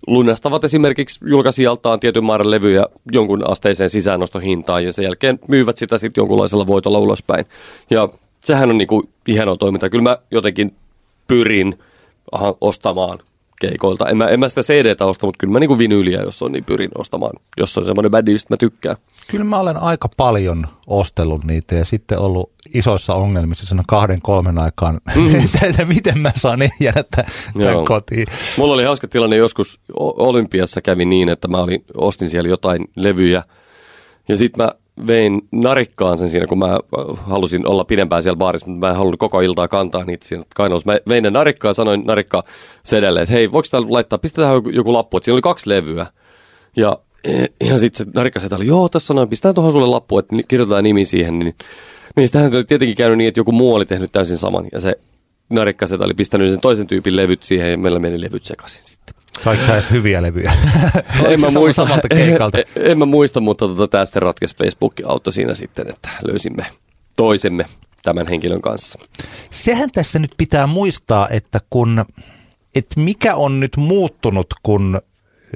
lunastavat 0.06 0.64
esimerkiksi 0.64 1.20
julkaisijaltaan 1.26 2.00
tietyn 2.00 2.24
määrän 2.24 2.50
levyjä 2.50 2.86
jonkun 3.12 3.50
asteiseen 3.50 3.90
sisäänostohintaan 3.90 4.84
ja 4.84 4.92
sen 4.92 5.02
jälkeen 5.02 5.38
myyvät 5.48 5.76
sitä 5.76 5.98
sitten 5.98 6.22
jonkunlaisella 6.22 6.66
voitolla 6.66 6.98
ulospäin. 6.98 7.44
Ja 7.90 8.08
sehän 8.44 8.70
on 8.70 8.78
niinku 8.78 9.08
hienoa 9.28 9.56
toimintaa. 9.56 9.90
Kyllä 9.90 10.02
mä 10.02 10.18
jotenkin 10.30 10.74
pyrin 11.28 11.78
ostamaan 12.60 13.18
keikoilta. 13.62 14.08
En 14.08 14.16
mä, 14.16 14.26
en 14.26 14.40
mä 14.40 14.48
sitä 14.48 14.62
CDtä 14.62 15.06
osta, 15.06 15.26
mutta 15.26 15.38
kyllä 15.38 15.52
mä 15.52 15.60
niinku 15.60 15.78
vinyyliä, 15.78 16.20
jos 16.20 16.42
on, 16.42 16.52
niin 16.52 16.64
pyrin 16.64 16.90
ostamaan. 16.98 17.32
Jos 17.56 17.78
on 17.78 17.84
semmoinen 17.84 18.10
bändi, 18.10 18.32
mistä 18.32 18.54
mä 18.54 18.56
tykkään. 18.56 18.96
Kyllä 19.28 19.44
mä 19.44 19.58
olen 19.58 19.82
aika 19.82 20.08
paljon 20.16 20.66
ostellut 20.86 21.44
niitä 21.44 21.74
ja 21.74 21.84
sitten 21.84 22.18
ollut 22.18 22.50
isoissa 22.74 23.14
ongelmissa 23.14 23.66
siinä 23.66 23.82
kahden, 23.88 24.22
kolmen 24.22 24.58
aikaan, 24.58 24.94
mm. 25.16 25.48
että, 25.62 25.84
miten 25.84 26.18
mä 26.18 26.32
saan 26.36 26.60
jäädä 26.80 27.04
tämän 27.10 27.84
kotiin. 27.84 28.26
Mulla 28.56 28.74
oli 28.74 28.84
hauska 28.84 29.08
tilanne 29.08 29.36
joskus 29.36 29.80
Olympiassa 29.98 30.80
kävi 30.80 31.04
niin, 31.04 31.28
että 31.28 31.48
mä 31.48 31.56
olin, 31.56 31.84
ostin 31.96 32.30
siellä 32.30 32.48
jotain 32.48 32.84
levyjä 32.96 33.42
ja 34.28 34.36
sitten 34.36 34.64
mä 34.64 34.72
vein 35.06 35.40
narikkaan 35.52 36.18
sen 36.18 36.30
siinä, 36.30 36.46
kun 36.46 36.58
mä 36.58 36.72
äh, 36.72 36.78
halusin 37.26 37.66
olla 37.66 37.84
pidempään 37.84 38.22
siellä 38.22 38.36
baarissa, 38.36 38.70
mutta 38.70 38.86
mä 38.86 38.90
en 38.90 38.96
halunnut 38.96 39.20
koko 39.20 39.40
iltaa 39.40 39.68
kantaa 39.68 40.04
niitä 40.04 40.28
siinä 40.28 40.44
kainalossa. 40.54 40.92
Mä 40.92 40.98
vein 41.08 41.24
ne 41.24 41.30
narikkaan 41.30 41.70
ja 41.70 41.74
sanoin 41.74 42.02
narikkaa 42.06 42.42
sedelle, 42.84 43.22
että 43.22 43.32
hei, 43.32 43.52
voiko 43.52 43.68
täällä 43.70 43.88
laittaa, 43.90 44.18
pistetään 44.18 44.54
joku, 44.54 44.68
joku 44.68 44.92
lappu, 44.92 45.16
että 45.16 45.24
siinä 45.24 45.34
oli 45.34 45.42
kaksi 45.42 45.68
levyä. 45.68 46.06
Ja, 46.76 46.98
ja 47.64 47.78
sitten 47.78 48.06
se 48.06 48.12
narikka 48.14 48.40
oli, 48.56 48.66
joo, 48.66 48.88
tässä 48.88 49.14
on, 49.14 49.28
pistetään 49.28 49.54
tuohon 49.54 49.72
sulle 49.72 49.86
lappu, 49.86 50.18
että 50.18 50.36
kirjoitetaan 50.48 50.84
nimi 50.84 51.04
siihen, 51.04 51.38
niin 51.38 51.54
niin 52.16 52.28
sitähän 52.28 52.54
oli 52.54 52.64
tietenkin 52.64 52.96
käynyt 52.96 53.18
niin, 53.18 53.28
että 53.28 53.40
joku 53.40 53.52
muu 53.52 53.74
oli 53.74 53.86
tehnyt 53.86 54.12
täysin 54.12 54.38
saman. 54.38 54.64
Ja 54.72 54.80
se 54.80 54.98
narikkasetä 55.50 56.04
oli 56.04 56.14
pistänyt 56.14 56.50
sen 56.50 56.60
toisen 56.60 56.86
tyypin 56.86 57.16
levyt 57.16 57.42
siihen 57.42 57.70
ja 57.70 57.78
meillä 57.78 57.98
meni 57.98 58.20
levyt 58.20 58.44
sekaisin 58.44 58.82
sitten. 58.84 59.14
Saiko 59.44 59.62
sä 59.66 59.72
edes 59.72 59.90
hyviä 59.90 60.22
levyjä? 60.22 60.52
En 61.28 61.40
mä, 61.40 61.50
muista, 61.50 61.86
keikalta? 62.10 62.58
en, 62.60 62.64
en 62.76 62.98
mä 62.98 63.06
muista, 63.06 63.40
mutta 63.40 63.68
tota, 63.68 63.88
tämä 63.88 64.04
sitten 64.04 64.22
ratkesi 64.22 64.56
Facebook 64.56 64.94
auto 65.04 65.30
siinä 65.30 65.54
sitten, 65.54 65.90
että 65.90 66.08
löysimme 66.28 66.66
toisemme 67.16 67.66
tämän 68.02 68.26
henkilön 68.26 68.62
kanssa. 68.62 68.98
Sehän 69.50 69.90
tässä 69.90 70.18
nyt 70.18 70.34
pitää 70.36 70.66
muistaa, 70.66 71.28
että 71.28 71.60
kun, 71.70 72.04
että 72.74 73.00
mikä 73.00 73.34
on 73.34 73.60
nyt 73.60 73.76
muuttunut, 73.76 74.46
kun 74.62 75.00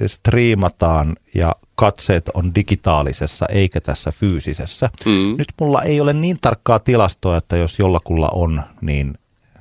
striimataan 0.07 1.17
ja 1.35 1.57
katseet 1.75 2.31
on 2.35 2.55
digitaalisessa 2.55 3.47
eikä 3.49 3.81
tässä 3.81 4.13
fyysisessä. 4.13 4.91
Mm. 5.05 5.35
Nyt 5.39 5.49
mulla 5.61 5.83
ei 5.83 6.01
ole 6.01 6.13
niin 6.13 6.39
tarkkaa 6.41 6.79
tilastoa, 6.79 7.37
että 7.37 7.57
jos 7.57 7.79
jollakulla 7.79 8.29
on, 8.33 8.63
niin 8.81 9.15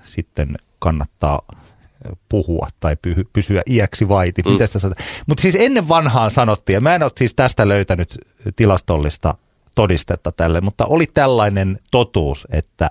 sitten 0.03 0.55
kannattaa 0.79 1.41
puhua 2.29 2.67
tai 2.79 2.97
py- 3.07 3.29
pysyä 3.33 3.61
iäksi 3.69 4.07
vaiti. 4.07 4.41
Mm. 4.41 4.51
Mutta 5.27 5.41
siis 5.41 5.55
ennen 5.55 5.89
vanhaan 5.89 6.31
sanottiin, 6.31 6.73
ja 6.73 6.81
mä 6.81 6.95
en 6.95 7.03
ole 7.03 7.11
siis 7.17 7.33
tästä 7.33 7.67
löytänyt 7.67 8.17
tilastollista 8.55 9.35
todistetta 9.75 10.31
tälle, 10.31 10.61
mutta 10.61 10.85
oli 10.85 11.05
tällainen 11.13 11.79
totuus, 11.91 12.47
että 12.51 12.89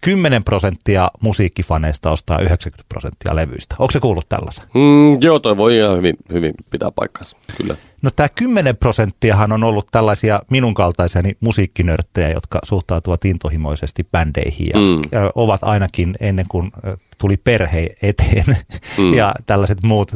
10 0.00 0.44
prosenttia 0.44 1.10
musiikkifaneista 1.20 2.10
ostaa 2.10 2.38
90 2.38 2.84
prosenttia 2.88 3.36
levyistä. 3.36 3.76
Onko 3.78 3.90
se 3.90 4.00
kuullut 4.00 4.28
tällaisen? 4.28 4.64
Mm, 4.74 5.22
joo, 5.22 5.38
toi 5.38 5.56
voi 5.56 5.76
ihan 5.76 5.96
hyvin, 5.96 6.16
hyvin 6.32 6.54
pitää 6.70 6.90
paikkansa, 6.90 7.36
kyllä. 7.56 7.76
No 8.02 8.10
tämä 8.16 8.28
10 8.28 8.76
prosenttiahan 8.76 9.52
on 9.52 9.64
ollut 9.64 9.86
tällaisia 9.92 10.40
minun 10.50 10.74
kaltaisiani 10.74 11.36
musiikkinörttejä, 11.40 12.30
jotka 12.30 12.58
suhtautuvat 12.64 13.24
intohimoisesti 13.24 14.06
bändeihin 14.12 14.66
ja, 14.74 14.80
Mm. 14.80 15.30
ovat 15.34 15.60
ainakin 15.64 16.14
ennen 16.20 16.46
kuin 16.48 16.72
tuli 17.18 17.36
perhe 17.36 17.90
eteen 18.02 18.56
Mm. 18.98 19.14
ja 19.18 19.34
tällaiset 19.46 19.82
muut 19.82 20.10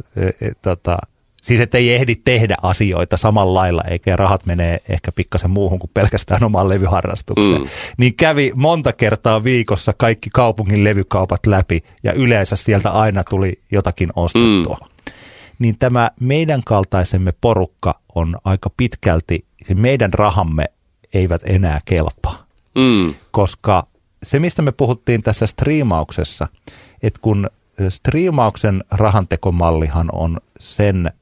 tota, 0.63 0.99
Siis 1.43 1.61
että 1.61 1.79
ei 1.79 1.95
ehdi 1.95 2.17
tehdä 2.25 2.55
asioita 2.63 3.17
samalla 3.17 3.55
lailla, 3.61 3.83
eikä 3.89 4.17
rahat 4.17 4.47
menee 4.47 4.81
ehkä 4.89 5.13
pikkasen 5.13 5.51
muuhun 5.51 5.79
kuin 5.79 5.91
pelkästään 5.95 6.45
omaan 6.45 6.69
levyharrastukseen. 6.69 7.61
Mm. 7.61 7.69
Niin 7.99 8.15
kävi 8.15 8.53
monta 8.55 8.93
kertaa 8.93 9.45
viikossa 9.45 9.93
kaikki 9.97 10.31
kaupungin 10.31 10.85
levykaupat 10.85 11.47
läpi 11.47 11.81
ja 12.03 12.13
yleensä 12.13 12.57
sieltä 12.57 12.91
aina 12.91 13.25
tuli 13.25 13.53
jotakin 13.73 14.09
ostettua. 14.17 14.77
Mm. 14.83 14.90
Niin 15.61 15.79
tämä 15.79 16.11
meidän 16.21 16.61
kaltaisemme 16.67 17.33
porukka 17.41 18.01
on 18.15 18.37
aika 18.45 18.71
pitkälti, 18.77 19.45
se 19.69 19.75
meidän 19.75 20.15
rahamme 20.15 20.65
eivät 21.15 21.43
enää 21.45 21.81
kelpaa. 21.85 22.47
Mm. 22.75 23.15
Koska 23.31 23.87
se, 24.23 24.39
mistä 24.39 24.63
me 24.63 24.73
puhuttiin 24.73 25.23
tässä 25.23 25.47
striimauksessa, 25.47 26.49
että 27.03 27.21
kun 27.23 27.51
striimauksen 27.89 28.85
rahantekomallihan 28.91 30.09
on 30.13 30.41
sen 30.59 31.13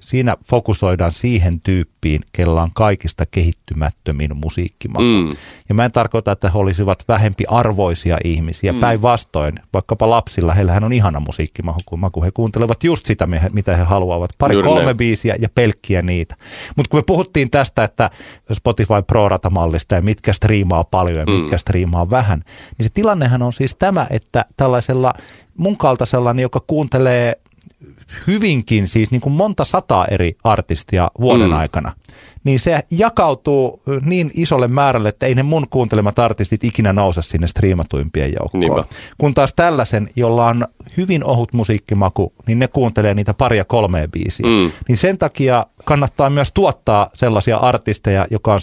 siinä 0.00 0.36
fokusoidaan 0.46 1.12
siihen 1.12 1.60
tyyppiin, 1.60 2.20
kella 2.32 2.62
on 2.62 2.70
kaikista 2.74 3.26
kehittymättömin 3.26 4.36
musiikkimaku. 4.36 5.02
Mm. 5.02 5.36
Ja 5.68 5.74
mä 5.74 5.84
en 5.84 5.92
tarkoita, 5.92 6.32
että 6.32 6.50
he 6.50 6.58
olisivat 6.58 7.04
vähempi 7.08 7.44
arvoisia 7.48 8.18
ihmisiä. 8.24 8.72
Mm. 8.72 8.80
Päinvastoin, 8.80 9.54
vaikkapa 9.72 10.10
lapsilla, 10.10 10.54
heillähän 10.54 10.84
on 10.84 10.92
ihana 10.92 11.20
musiikkimaku. 11.20 12.22
He 12.24 12.30
kuuntelevat 12.30 12.84
just 12.84 13.06
sitä, 13.06 13.26
mitä 13.52 13.76
he 13.76 13.82
haluavat. 13.82 14.30
Pari 14.38 14.54
Juuri 14.54 14.68
kolme 14.68 14.86
ne. 14.86 14.94
biisiä 14.94 15.36
ja 15.38 15.48
pelkkiä 15.54 16.02
niitä. 16.02 16.36
Mutta 16.76 16.90
kun 16.90 16.98
me 16.98 17.04
puhuttiin 17.06 17.50
tästä, 17.50 17.84
että 17.84 18.10
Spotify 18.52 19.02
Pro-ratamallista 19.06 19.94
ja 19.94 20.02
mitkä 20.02 20.32
striimaa 20.32 20.84
paljon 20.84 21.18
ja 21.18 21.26
mm. 21.26 21.32
mitkä 21.32 21.58
striimaa 21.58 22.10
vähän, 22.10 22.42
niin 22.78 22.84
se 22.84 22.90
tilannehan 22.94 23.42
on 23.42 23.52
siis 23.52 23.74
tämä, 23.78 24.06
että 24.10 24.44
tällaisella 24.56 25.14
mun 25.56 25.76
kaltaisella, 25.76 26.34
joka 26.40 26.60
kuuntelee 26.66 27.32
hyvinkin 28.26 28.88
siis 28.88 29.10
niin 29.10 29.20
kuin 29.20 29.32
monta 29.32 29.64
sataa 29.64 30.06
eri 30.10 30.36
artistia 30.44 31.10
vuoden 31.20 31.50
mm. 31.50 31.56
aikana, 31.56 31.92
niin 32.44 32.60
se 32.60 32.80
jakautuu 32.90 33.82
niin 34.04 34.30
isolle 34.34 34.68
määrälle, 34.68 35.08
että 35.08 35.26
ei 35.26 35.34
ne 35.34 35.42
mun 35.42 35.66
kuuntelemat 35.70 36.18
artistit 36.18 36.64
ikinä 36.64 36.92
nouse 36.92 37.22
sinne 37.22 37.46
striimatuimpien 37.46 38.32
joukkoon. 38.32 38.60
Niinpä. 38.60 38.84
Kun 39.18 39.34
taas 39.34 39.52
tällaisen, 39.52 40.10
jolla 40.16 40.46
on 40.46 40.66
hyvin 40.96 41.24
ohut 41.24 41.52
musiikkimaku, 41.52 42.32
niin 42.46 42.58
ne 42.58 42.68
kuuntelee 42.68 43.14
niitä 43.14 43.34
paria 43.34 43.64
kolmea 43.64 44.08
biisiä. 44.08 44.46
Mm. 44.46 44.70
Niin 44.88 44.98
sen 44.98 45.18
takia 45.18 45.66
kannattaa 45.84 46.30
myös 46.30 46.52
tuottaa 46.52 47.10
sellaisia 47.14 47.56
artisteja, 47.56 48.26
joka 48.30 48.52
on 48.52 48.60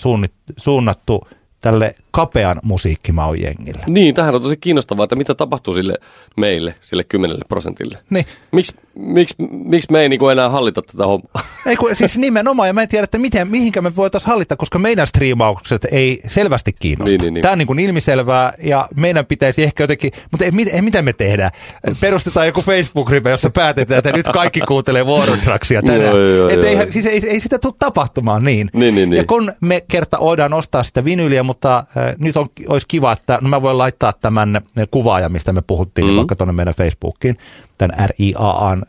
suunnattu 0.58 1.28
tälle 1.62 1.96
kapean 2.12 2.56
musiikkimaun 2.64 3.42
jengille. 3.42 3.84
Niin, 3.88 4.16
tähän 4.16 4.36
on 4.36 4.42
tosi 4.42 4.58
kiinnostavaa, 4.58 5.04
että 5.04 5.16
mitä 5.16 5.36
tapahtuu 5.36 5.74
sille 5.74 5.96
meille, 6.38 6.76
sille 6.82 7.04
kymmenelle 7.04 7.46
prosentille. 7.50 7.98
Niin. 8.10 8.26
Miksi 8.52 8.74
miks, 8.96 9.36
miks 9.50 9.90
me 9.90 10.02
ei 10.02 10.10
niinku 10.10 10.30
enää 10.30 10.50
hallita 10.50 10.82
tätä 10.82 11.06
hommaa? 11.06 11.44
Ei 11.66 11.76
kun, 11.76 11.96
siis 11.96 12.18
nimenomaan, 12.18 12.70
ja 12.70 12.74
mä 12.74 12.82
en 12.82 12.88
tiedä, 12.88 13.04
että 13.04 13.18
miten, 13.18 13.48
mihinkä 13.48 13.82
me 13.82 13.96
voitaisiin 13.96 14.30
hallita, 14.30 14.56
koska 14.56 14.80
meidän 14.80 15.08
striimaukset 15.08 15.88
ei 15.92 16.22
selvästi 16.28 16.74
kiinnosta. 16.74 17.12
Niin, 17.12 17.22
niin, 17.22 17.34
niin. 17.34 17.42
Tämä 17.42 17.52
on 17.52 17.58
niin 17.58 17.68
kuin 17.68 17.80
ilmiselvää, 17.80 18.54
ja 18.64 18.88
meidän 18.96 19.26
pitäisi 19.26 19.64
ehkä 19.64 19.84
jotenkin, 19.84 20.12
mutta 20.32 20.46
ei, 20.46 20.52
ei, 20.72 20.82
mitä 20.82 21.02
me 21.02 21.14
tehdään? 21.14 21.52
Perustetaan 22.00 22.46
joku 22.46 22.62
Facebook-ryhmä, 22.62 23.30
jossa 23.30 23.50
päätetään, 23.50 23.98
että 23.98 24.12
nyt 24.12 24.28
kaikki 24.28 24.60
kuuntelee 24.60 25.04
Wardraxia 25.04 25.82
tänään. 25.82 26.06
Joo, 26.06 26.18
joo, 26.18 26.50
joo, 26.50 26.50
ei, 26.50 26.92
siis 26.92 27.06
ei, 27.06 27.22
ei 27.28 27.40
sitä 27.40 27.60
tule 27.60 27.74
tapahtumaan 27.80 28.44
niin. 28.44 28.70
niin, 28.74 28.96
niin, 28.96 29.10
niin. 29.10 29.18
Ja 29.18 29.24
kun 29.24 29.54
me 29.62 29.82
kerta 29.88 30.18
voidaan 30.20 30.54
ostaa 30.54 30.84
sitä 30.84 31.06
vinyliä, 31.06 31.44
mutta 31.44 31.84
nyt 32.20 32.38
on, 32.38 32.46
olisi 32.68 32.88
kiva, 32.88 33.12
että 33.12 33.40
no 33.42 33.50
mä 33.50 33.62
voin 33.62 33.78
laittaa 33.78 34.14
tämän 34.14 34.62
kuvaaja, 34.92 35.30
mistä 35.30 35.54
me 35.54 35.62
puhuttiin, 35.62 36.08
mm. 36.08 36.16
vaikka 36.16 36.36
tuonne 36.36 36.54
meidän 36.54 36.74
Facebookiin, 36.74 37.38
tämän 37.78 38.10
RIAAn. 38.10 38.84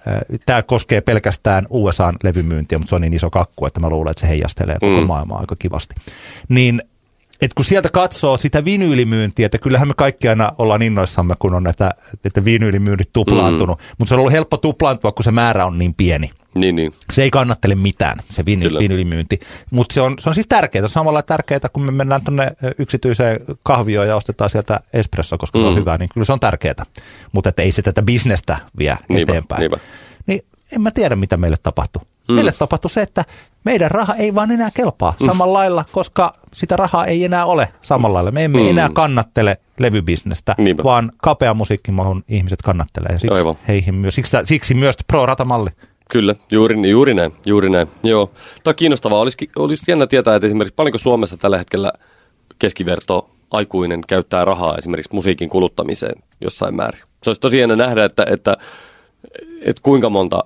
Tämä 0.46 0.62
koskee 0.62 1.00
pelkästään 1.00 1.66
USAn 1.70 2.16
levymyyntiä, 2.24 2.78
mutta 2.78 2.88
se 2.88 2.94
on 2.94 3.00
niin 3.00 3.14
iso 3.14 3.30
kakku, 3.30 3.66
että 3.66 3.80
mä 3.80 3.90
luulen, 3.90 4.10
että 4.10 4.20
se 4.20 4.28
heijastelee 4.28 4.76
koko 4.80 5.00
mm. 5.00 5.06
maailmaa 5.06 5.38
aika 5.38 5.56
kivasti. 5.58 5.94
Niin 6.48 6.80
et 7.42 7.54
kun 7.54 7.64
sieltä 7.64 7.88
katsoo 7.92 8.36
sitä 8.36 8.64
vinyylimyyntiä, 8.64 9.46
että 9.46 9.58
kyllähän 9.58 9.88
me 9.88 9.94
kaikki 9.96 10.28
aina 10.28 10.52
ollaan 10.58 10.82
innoissamme, 10.82 11.34
kun 11.38 11.54
on 11.54 11.62
näitä, 11.62 11.90
että 12.24 12.44
vinyylimyynnit 12.44 13.12
tuplaantunut, 13.12 13.78
mm. 13.78 13.84
mutta 13.98 14.08
se 14.08 14.14
on 14.14 14.18
ollut 14.18 14.32
helppo 14.32 14.56
tuplaantua, 14.56 15.12
kun 15.12 15.24
se 15.24 15.30
määrä 15.30 15.66
on 15.66 15.78
niin 15.78 15.94
pieni. 15.94 16.30
Niin, 16.54 16.76
niin. 16.76 16.94
Se 17.12 17.22
ei 17.22 17.30
kannattele 17.30 17.74
mitään, 17.74 18.18
se 18.28 18.44
viny, 18.44 18.70
vinyylimyynti. 18.78 19.40
Mutta 19.70 19.94
se 19.94 20.00
on, 20.00 20.14
se 20.20 20.28
on 20.28 20.34
siis 20.34 20.46
tärkeää. 20.46 20.88
Samalla 20.88 21.22
tärkeää, 21.22 21.60
kun 21.72 21.82
me 21.82 21.92
mennään 21.92 22.22
tuonne 22.24 22.52
yksityiseen 22.78 23.40
kahvioon 23.62 24.08
ja 24.08 24.16
ostetaan 24.16 24.50
sieltä 24.50 24.80
espresso, 24.92 25.38
koska 25.38 25.58
mm. 25.58 25.62
se 25.62 25.66
on 25.66 25.72
mm. 25.72 25.80
hyvä, 25.80 25.98
niin 25.98 26.08
kyllä 26.14 26.24
se 26.24 26.32
on 26.32 26.40
tärkeää. 26.40 26.86
Mutta 27.32 27.52
ei 27.58 27.72
se 27.72 27.82
tätä 27.82 28.02
bisnestä 28.02 28.58
vie 28.78 28.96
niinpä, 29.08 29.32
eteenpäin. 29.32 29.60
Niinpä. 29.60 29.78
Niin 30.26 30.40
en 30.72 30.80
mä 30.82 30.90
tiedä, 30.90 31.16
mitä 31.16 31.36
meille 31.36 31.56
tapahtuu. 31.62 32.02
Mm. 32.28 32.34
Meille 32.34 32.52
tapahtui 32.52 32.90
se, 32.90 33.02
että 33.02 33.24
meidän 33.64 33.90
raha 33.90 34.14
ei 34.14 34.34
vaan 34.34 34.50
enää 34.50 34.70
kelpaa 34.74 35.14
mm. 35.20 35.26
samalla 35.26 35.58
lailla, 35.58 35.84
koska 35.92 36.32
sitä 36.54 36.76
rahaa 36.76 37.06
ei 37.06 37.24
enää 37.24 37.46
ole 37.46 37.68
samalla 37.82 38.14
lailla. 38.14 38.30
Me 38.30 38.44
emme 38.44 38.60
mm. 38.60 38.68
enää 38.68 38.90
kannattele 38.92 39.56
levybisnestä, 39.78 40.54
Niinpä. 40.58 40.84
vaan 40.84 41.12
kapea 41.16 41.54
musiikkimahun 41.54 42.24
ihmiset 42.28 42.62
kannattelee. 42.62 43.18
Siksi, 43.18 43.42
heihin 43.68 43.94
myös, 43.94 44.14
siksi, 44.14 44.36
siksi 44.44 44.74
myös 44.74 44.96
pro-ratamalli. 45.06 45.70
Kyllä, 46.10 46.34
juuri, 46.50 46.90
juuri 46.90 47.14
näin, 47.14 47.32
juuri 47.46 47.70
näin. 47.70 47.88
Joo. 48.02 48.26
Tämä 48.26 48.72
on 48.72 48.74
kiinnostavaa. 48.74 49.20
Olisi, 49.20 49.50
olisi 49.56 49.90
jännä 49.90 50.06
tietää, 50.06 50.34
että 50.34 50.46
esimerkiksi 50.46 50.74
paljonko 50.74 50.98
Suomessa 50.98 51.36
tällä 51.36 51.58
hetkellä 51.58 51.92
keskiverto 52.58 53.30
aikuinen 53.50 54.00
käyttää 54.06 54.44
rahaa 54.44 54.76
esimerkiksi 54.76 55.14
musiikin 55.14 55.48
kuluttamiseen 55.48 56.22
jossain 56.40 56.76
määrin. 56.76 57.00
Se 57.22 57.30
olisi 57.30 57.40
tosi 57.40 57.58
jännä 57.58 57.76
nähdä, 57.76 58.04
että, 58.04 58.26
että, 58.30 58.56
että 59.60 59.82
kuinka, 59.82 60.10
monta, 60.10 60.44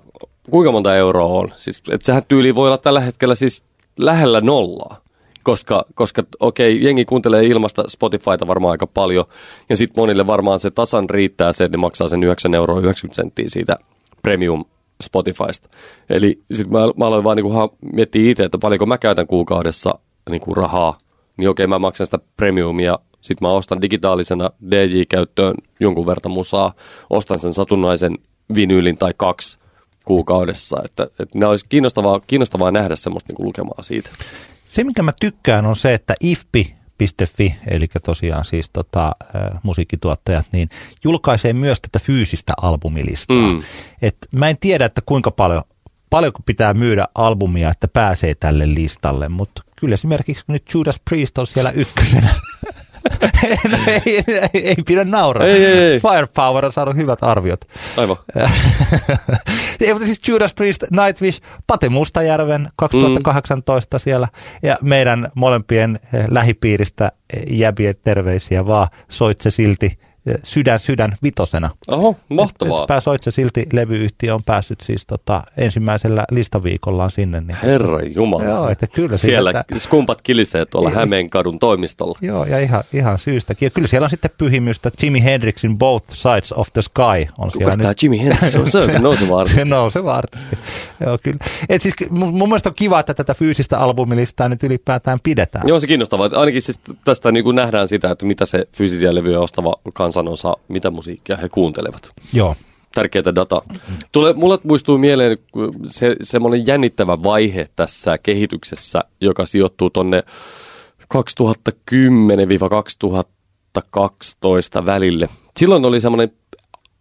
kuinka 0.51 0.71
monta 0.71 0.95
euroa 0.95 1.25
on. 1.25 1.51
Siis, 1.55 1.83
että 1.91 2.05
sehän 2.05 2.23
tyyli 2.27 2.55
voi 2.55 2.67
olla 2.67 2.77
tällä 2.77 2.99
hetkellä 2.99 3.35
siis 3.35 3.63
lähellä 3.99 4.41
nollaa 4.41 5.07
koska, 5.47 5.85
koska 5.95 6.23
okei, 6.39 6.73
okay, 6.73 6.85
jengi 6.85 7.05
kuuntelee 7.05 7.45
ilmasta 7.45 7.83
Spotifyta 7.87 8.47
varmaan 8.47 8.71
aika 8.71 8.87
paljon, 8.87 9.25
ja 9.69 9.77
sitten 9.77 10.01
monille 10.01 10.27
varmaan 10.27 10.59
se 10.59 10.71
tasan 10.71 11.09
riittää 11.09 11.53
se, 11.53 11.63
että 11.63 11.77
ne 11.77 11.81
maksaa 11.81 12.07
sen 12.07 12.23
9 12.23 12.53
euroa 12.53 12.79
90 12.79 13.15
senttiä 13.15 13.45
siitä 13.47 13.77
premium 14.21 14.65
Spotifysta. 15.03 15.69
Eli 16.09 16.41
sitten 16.51 16.71
mä, 16.71 16.79
mä 16.97 17.05
aloin 17.05 17.23
vaan 17.23 17.37
niinku 17.37 17.77
miettiä 17.93 18.31
itse, 18.31 18.43
että 18.43 18.57
paljonko 18.57 18.85
mä 18.85 18.97
käytän 18.97 19.27
kuukaudessa 19.27 19.99
niinku 20.29 20.53
rahaa, 20.53 20.97
niin 21.37 21.49
okei 21.49 21.67
mä 21.67 21.79
maksan 21.79 22.07
sitä 22.07 22.19
premiumia, 22.37 22.99
sitten 23.21 23.47
mä 23.47 23.53
ostan 23.53 23.81
digitaalisena 23.81 24.49
DJ-käyttöön 24.71 25.55
jonkun 25.79 26.05
verran 26.05 26.31
musaa, 26.31 26.73
ostan 27.09 27.39
sen 27.39 27.53
satunnaisen 27.53 28.17
vinyylin 28.55 28.97
tai 28.97 29.13
kaksi 29.17 29.59
kuukaudessa. 30.07 30.81
Että, 30.85 31.03
että 31.03 31.39
nämä 31.39 31.49
olisi 31.49 31.65
kiinnostavaa, 31.69 32.19
kiinnostavaa 32.19 32.71
nähdä 32.71 32.95
semmoista 32.95 33.33
niin 33.33 33.45
lukemaa 33.45 33.83
siitä. 33.83 34.09
Se, 34.65 34.83
mikä 34.83 35.03
mä 35.03 35.11
tykkään, 35.19 35.65
on 35.65 35.75
se, 35.75 35.93
että 35.93 36.15
IFPI 36.19 36.77
eli 37.67 37.87
tosiaan 38.03 38.45
siis 38.45 38.69
tota, 38.69 39.05
äh, 39.35 39.59
musiikkituottajat, 39.63 40.45
niin 40.51 40.69
julkaisee 41.03 41.53
myös 41.53 41.81
tätä 41.81 41.99
fyysistä 41.99 42.53
albumilistaa. 42.61 43.37
Mm. 43.37 43.61
Et 44.01 44.17
mä 44.35 44.49
en 44.49 44.57
tiedä, 44.59 44.85
että 44.85 45.01
kuinka 45.05 45.31
paljon, 45.31 45.63
paljonko 46.09 46.39
pitää 46.45 46.73
myydä 46.73 47.07
albumia, 47.15 47.69
että 47.69 47.87
pääsee 47.87 48.35
tälle 48.35 48.73
listalle, 48.73 49.29
mutta 49.29 49.61
kyllä 49.75 49.93
esimerkiksi 49.93 50.43
nyt 50.47 50.63
Judas 50.73 51.01
Priest 51.09 51.37
on 51.37 51.47
siellä 51.47 51.71
ykkösenä. 51.71 52.29
no, 53.71 53.77
ei, 53.87 54.23
ei, 54.27 54.67
ei 54.67 54.75
pidä 54.85 55.03
nauraa. 55.03 55.47
Ei, 55.47 55.65
ei, 55.65 55.79
ei. 55.79 55.99
Firepower 55.99 56.65
on 56.65 56.71
saanut 56.71 56.95
hyvät 56.95 57.23
arviot. 57.23 57.61
Aivan. 57.97 58.17
ei, 59.81 59.93
mutta 59.93 60.05
siis 60.05 60.27
Judas 60.27 60.53
Priest, 60.53 60.83
Nightwish, 60.91 61.41
Pate 61.67 61.89
Mustajärven 61.89 62.67
2018 62.75 63.97
mm. 63.97 63.99
siellä 63.99 64.27
ja 64.63 64.77
meidän 64.81 65.31
molempien 65.35 65.99
eh, 66.13 66.25
lähipiiristä 66.29 67.11
eh, 67.33 67.43
jäbien 67.49 67.95
terveisiä 68.01 68.65
vaan 68.65 68.87
soit 69.09 69.41
se 69.41 69.49
silti 69.49 69.99
Sydän 70.43 70.79
Sydän 70.79 71.15
vitosena. 71.23 71.69
Oho, 71.87 72.15
mahtavaa. 72.29 72.83
Et, 72.83 72.87
pääsoitse 72.87 73.31
silti 73.31 73.65
levyyhtiö 73.73 74.35
on 74.35 74.43
päässyt 74.43 74.81
siis 74.81 75.05
tota, 75.05 75.43
ensimmäisellä 75.57 76.25
listaviikollaan 76.31 77.11
sinne. 77.11 77.39
Niin, 77.39 77.57
Herra 77.63 77.99
Jumala. 78.01 78.43
Joo, 78.43 78.69
että 78.69 78.87
kyllä. 78.87 79.17
Siellä 79.17 79.51
siis, 79.51 79.61
että, 79.61 79.79
skumpat 79.79 80.21
kilisee 80.21 80.65
tuolla 80.65 80.89
Hämeenkadun 80.89 81.59
toimistolla. 81.59 82.19
Joo, 82.21 82.45
ja 82.45 82.59
ihan, 82.59 82.83
ihan 82.93 83.19
syystäkin. 83.19 83.65
Ja 83.65 83.69
kyllä 83.69 83.87
siellä 83.87 84.05
on 84.05 84.09
sitten 84.09 84.31
pyhimystä 84.37 84.91
Jimi 85.03 85.23
Hendrixin 85.23 85.77
Both 85.77 86.13
Sides 86.13 86.53
of 86.53 86.67
the 86.73 86.81
Sky. 86.81 87.33
On 87.37 87.49
Kuka 87.53 87.71
tämä 87.71 87.89
nyt. 87.89 88.03
Jimi 88.03 88.23
Hendrix 88.23 88.55
on? 88.55 88.69
Se 88.69 88.77
on 88.77 89.01
nouseva 89.01 89.39
artisti. 89.39 89.59
Se 89.59 89.65
nouseva 89.65 90.13
artisti. 90.13 90.57
Joo, 91.05 91.17
kyllä. 91.23 91.37
Et 91.69 91.81
siis, 91.81 91.93
mun, 92.09 92.33
mun 92.33 92.49
mielestä 92.49 92.69
on 92.69 92.75
kiva, 92.75 92.99
että 92.99 93.13
tätä 93.13 93.33
fyysistä 93.33 93.79
albumilistaa 93.79 94.49
nyt 94.49 94.63
ylipäätään 94.63 95.19
pidetään. 95.23 95.67
Joo, 95.67 95.79
se 95.79 95.87
kiinnostavaa. 95.87 96.29
Ainakin 96.33 96.61
siis 96.61 96.79
tästä 97.05 97.31
niin 97.31 97.43
kuin 97.43 97.55
nähdään 97.55 97.87
sitä, 97.87 98.11
että 98.11 98.25
mitä 98.25 98.45
se 98.45 98.67
fyysisiä 98.77 99.15
levyjä 99.15 99.39
ostava 99.39 99.75
kansa 99.93 100.16
kansanosa, 100.17 100.57
mitä 100.67 100.91
musiikkia 100.91 101.37
he 101.37 101.49
kuuntelevat. 101.49 102.11
Joo. 102.33 102.55
Tärkeää 102.95 103.35
data. 103.35 103.61
Tule, 104.11 104.33
mulle 104.33 104.57
muistuu 104.63 104.97
mieleen 104.97 105.37
se, 105.85 106.15
semmoinen 106.21 106.67
jännittävä 106.67 107.23
vaihe 107.23 107.67
tässä 107.75 108.17
kehityksessä, 108.17 109.03
joka 109.21 109.45
sijoittuu 109.45 109.89
tonne 109.89 110.23
2010-2012 111.13 111.17
välille. 114.85 115.29
Silloin 115.57 115.85
oli 115.85 116.01
semmoinen 116.01 116.31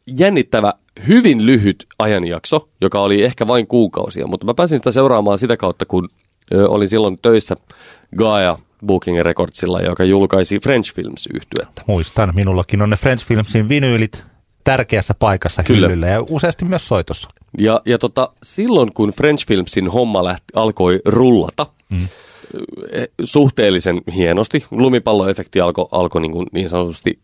jännittävä, 0.07 0.73
hyvin 1.09 1.47
lyhyt 1.47 1.87
ajanjakso, 1.99 2.69
joka 2.81 3.01
oli 3.01 3.23
ehkä 3.23 3.47
vain 3.47 3.67
kuukausia, 3.67 4.27
mutta 4.27 4.47
mä 4.47 4.55
pääsin 4.55 4.79
sitä 4.79 4.93
seuraamaan 4.93 5.39
sitä 5.39 5.57
kautta, 5.57 5.87
kun 5.87 6.09
olin 6.69 6.89
silloin 6.89 7.19
töissä 7.23 7.57
Gaia 8.17 8.59
Booking 8.87 9.21
Recordsilla, 9.21 9.81
joka 9.81 10.05
julkaisi 10.05 10.59
French 10.59 10.95
Films 10.95 11.29
yhtyettä. 11.35 11.83
Muistan, 11.87 12.33
minullakin 12.35 12.83
on 12.83 12.91
ne 12.91 12.97
French 12.97 13.27
Filmsin 13.27 13.69
vinyylit 13.69 14.25
tärkeässä 14.65 15.15
paikassa 15.19 15.63
Kyllä. 15.63 15.89
hyllyllä 15.89 16.07
ja 16.07 16.25
useasti 16.31 16.65
myös 16.65 16.89
soitossa. 16.89 17.29
Ja, 17.59 17.81
ja 17.85 17.99
tota, 17.99 18.33
silloin 18.43 18.93
kun 18.93 19.11
French 19.11 19.47
Filmsin 19.47 19.89
homma 19.89 20.25
lähti, 20.25 20.45
alkoi 20.55 21.01
rullata, 21.05 21.67
mm. 21.93 22.09
suhteellisen 23.25 24.01
hienosti, 24.15 24.65
lumipalloefekti 24.71 25.61
alkoi 25.61 25.89
alko 25.91 26.19
niin, 26.19 26.33
kuin 26.33 26.47
niin 26.53 26.69
sanotusti 26.69 27.19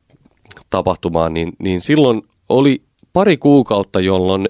tapahtumaan, 0.70 1.34
niin, 1.34 1.52
niin 1.58 1.80
silloin 1.80 2.22
oli 2.48 2.82
pari 3.12 3.36
kuukautta, 3.36 4.00
jolloin 4.00 4.48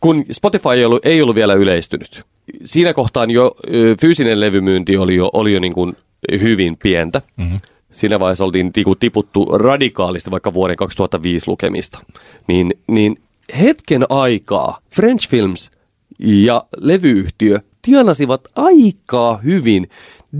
kun 0.00 0.24
Spotify 0.32 0.68
ei 0.74 0.84
ollut, 0.84 1.06
ei 1.06 1.22
ollut 1.22 1.36
vielä 1.36 1.54
yleistynyt. 1.54 2.22
Siinä 2.64 2.92
kohtaan 2.92 3.30
jo 3.30 3.54
ö, 3.74 3.96
fyysinen 4.00 4.40
levymyynti 4.40 4.96
oli 4.96 5.16
jo, 5.16 5.30
oli 5.32 5.52
jo 5.52 5.60
niin 5.60 5.72
kuin 5.72 5.96
hyvin 6.40 6.76
pientä. 6.82 7.22
Mm-hmm. 7.36 7.60
Siinä 7.90 8.20
vaiheessa 8.20 8.44
oltiin 8.44 8.70
niinku 8.76 8.94
tiputtu 8.94 9.44
radikaalisti 9.44 10.30
vaikka 10.30 10.54
vuoden 10.54 10.76
2005 10.76 11.48
lukemista. 11.48 11.98
Niin, 12.46 12.74
niin 12.86 13.20
hetken 13.60 14.06
aikaa 14.08 14.78
French 14.90 15.28
Films 15.28 15.70
ja 16.18 16.64
levyyhtiö 16.76 17.60
tienasivat 17.82 18.40
aikaa 18.56 19.36
hyvin 19.36 19.88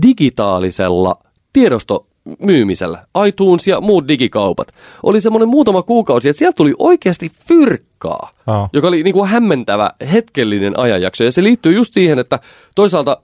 digitaalisella 0.01 1.15
tiedostomyymisellä. 1.53 3.05
iTunes 3.27 3.67
ja 3.67 3.81
muut 3.81 4.07
digikaupat. 4.07 4.67
Oli 5.03 5.21
semmoinen 5.21 5.49
muutama 5.49 5.81
kuukausi, 5.81 6.29
että 6.29 6.37
sieltä 6.39 6.55
tuli 6.55 6.73
oikeasti 6.79 7.31
fyrkkaa, 7.47 8.31
Aa. 8.47 8.69
joka 8.73 8.87
oli 8.87 9.03
niin 9.03 9.13
kuin 9.13 9.29
hämmentävä 9.29 9.91
hetkellinen 10.13 10.79
ajanjakso. 10.79 11.23
Ja 11.23 11.31
se 11.31 11.43
liittyy 11.43 11.73
just 11.73 11.93
siihen, 11.93 12.19
että 12.19 12.39
toisaalta 12.75 13.17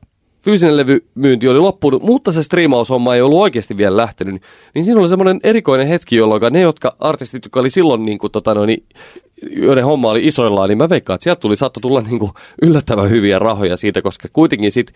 fyysinen 0.47 0.77
levymyynti 0.77 1.47
oli 1.47 1.59
loppunut, 1.59 2.03
mutta 2.03 2.31
se 2.31 2.43
striimaushomma 2.43 3.15
ei 3.15 3.21
ollut 3.21 3.39
oikeasti 3.39 3.77
vielä 3.77 3.97
lähtenyt, 3.97 4.41
niin 4.75 4.85
siinä 4.85 4.99
oli 4.99 5.09
semmoinen 5.09 5.39
erikoinen 5.43 5.87
hetki, 5.87 6.15
jolloin 6.15 6.53
ne, 6.53 6.61
jotka 6.61 6.95
artistit, 6.99 7.45
jotka 7.45 7.59
oli 7.59 7.69
silloin, 7.69 8.05
niin 8.05 8.17
kuin, 8.17 8.31
tota, 8.31 8.53
noin, 8.53 8.83
joiden 9.51 9.85
homma 9.85 10.09
oli 10.09 10.27
isoillaan, 10.27 10.69
niin 10.69 10.77
mä 10.77 10.89
veikkaan, 10.89 11.15
että 11.15 11.23
sieltä 11.23 11.39
tuli, 11.39 11.55
saattoi 11.55 11.81
tulla 11.81 12.01
niin 12.01 12.19
kuin, 12.19 12.31
yllättävän 12.61 13.09
hyviä 13.09 13.39
rahoja 13.39 13.77
siitä, 13.77 14.01
koska 14.01 14.27
kuitenkin 14.33 14.71
sit 14.71 14.91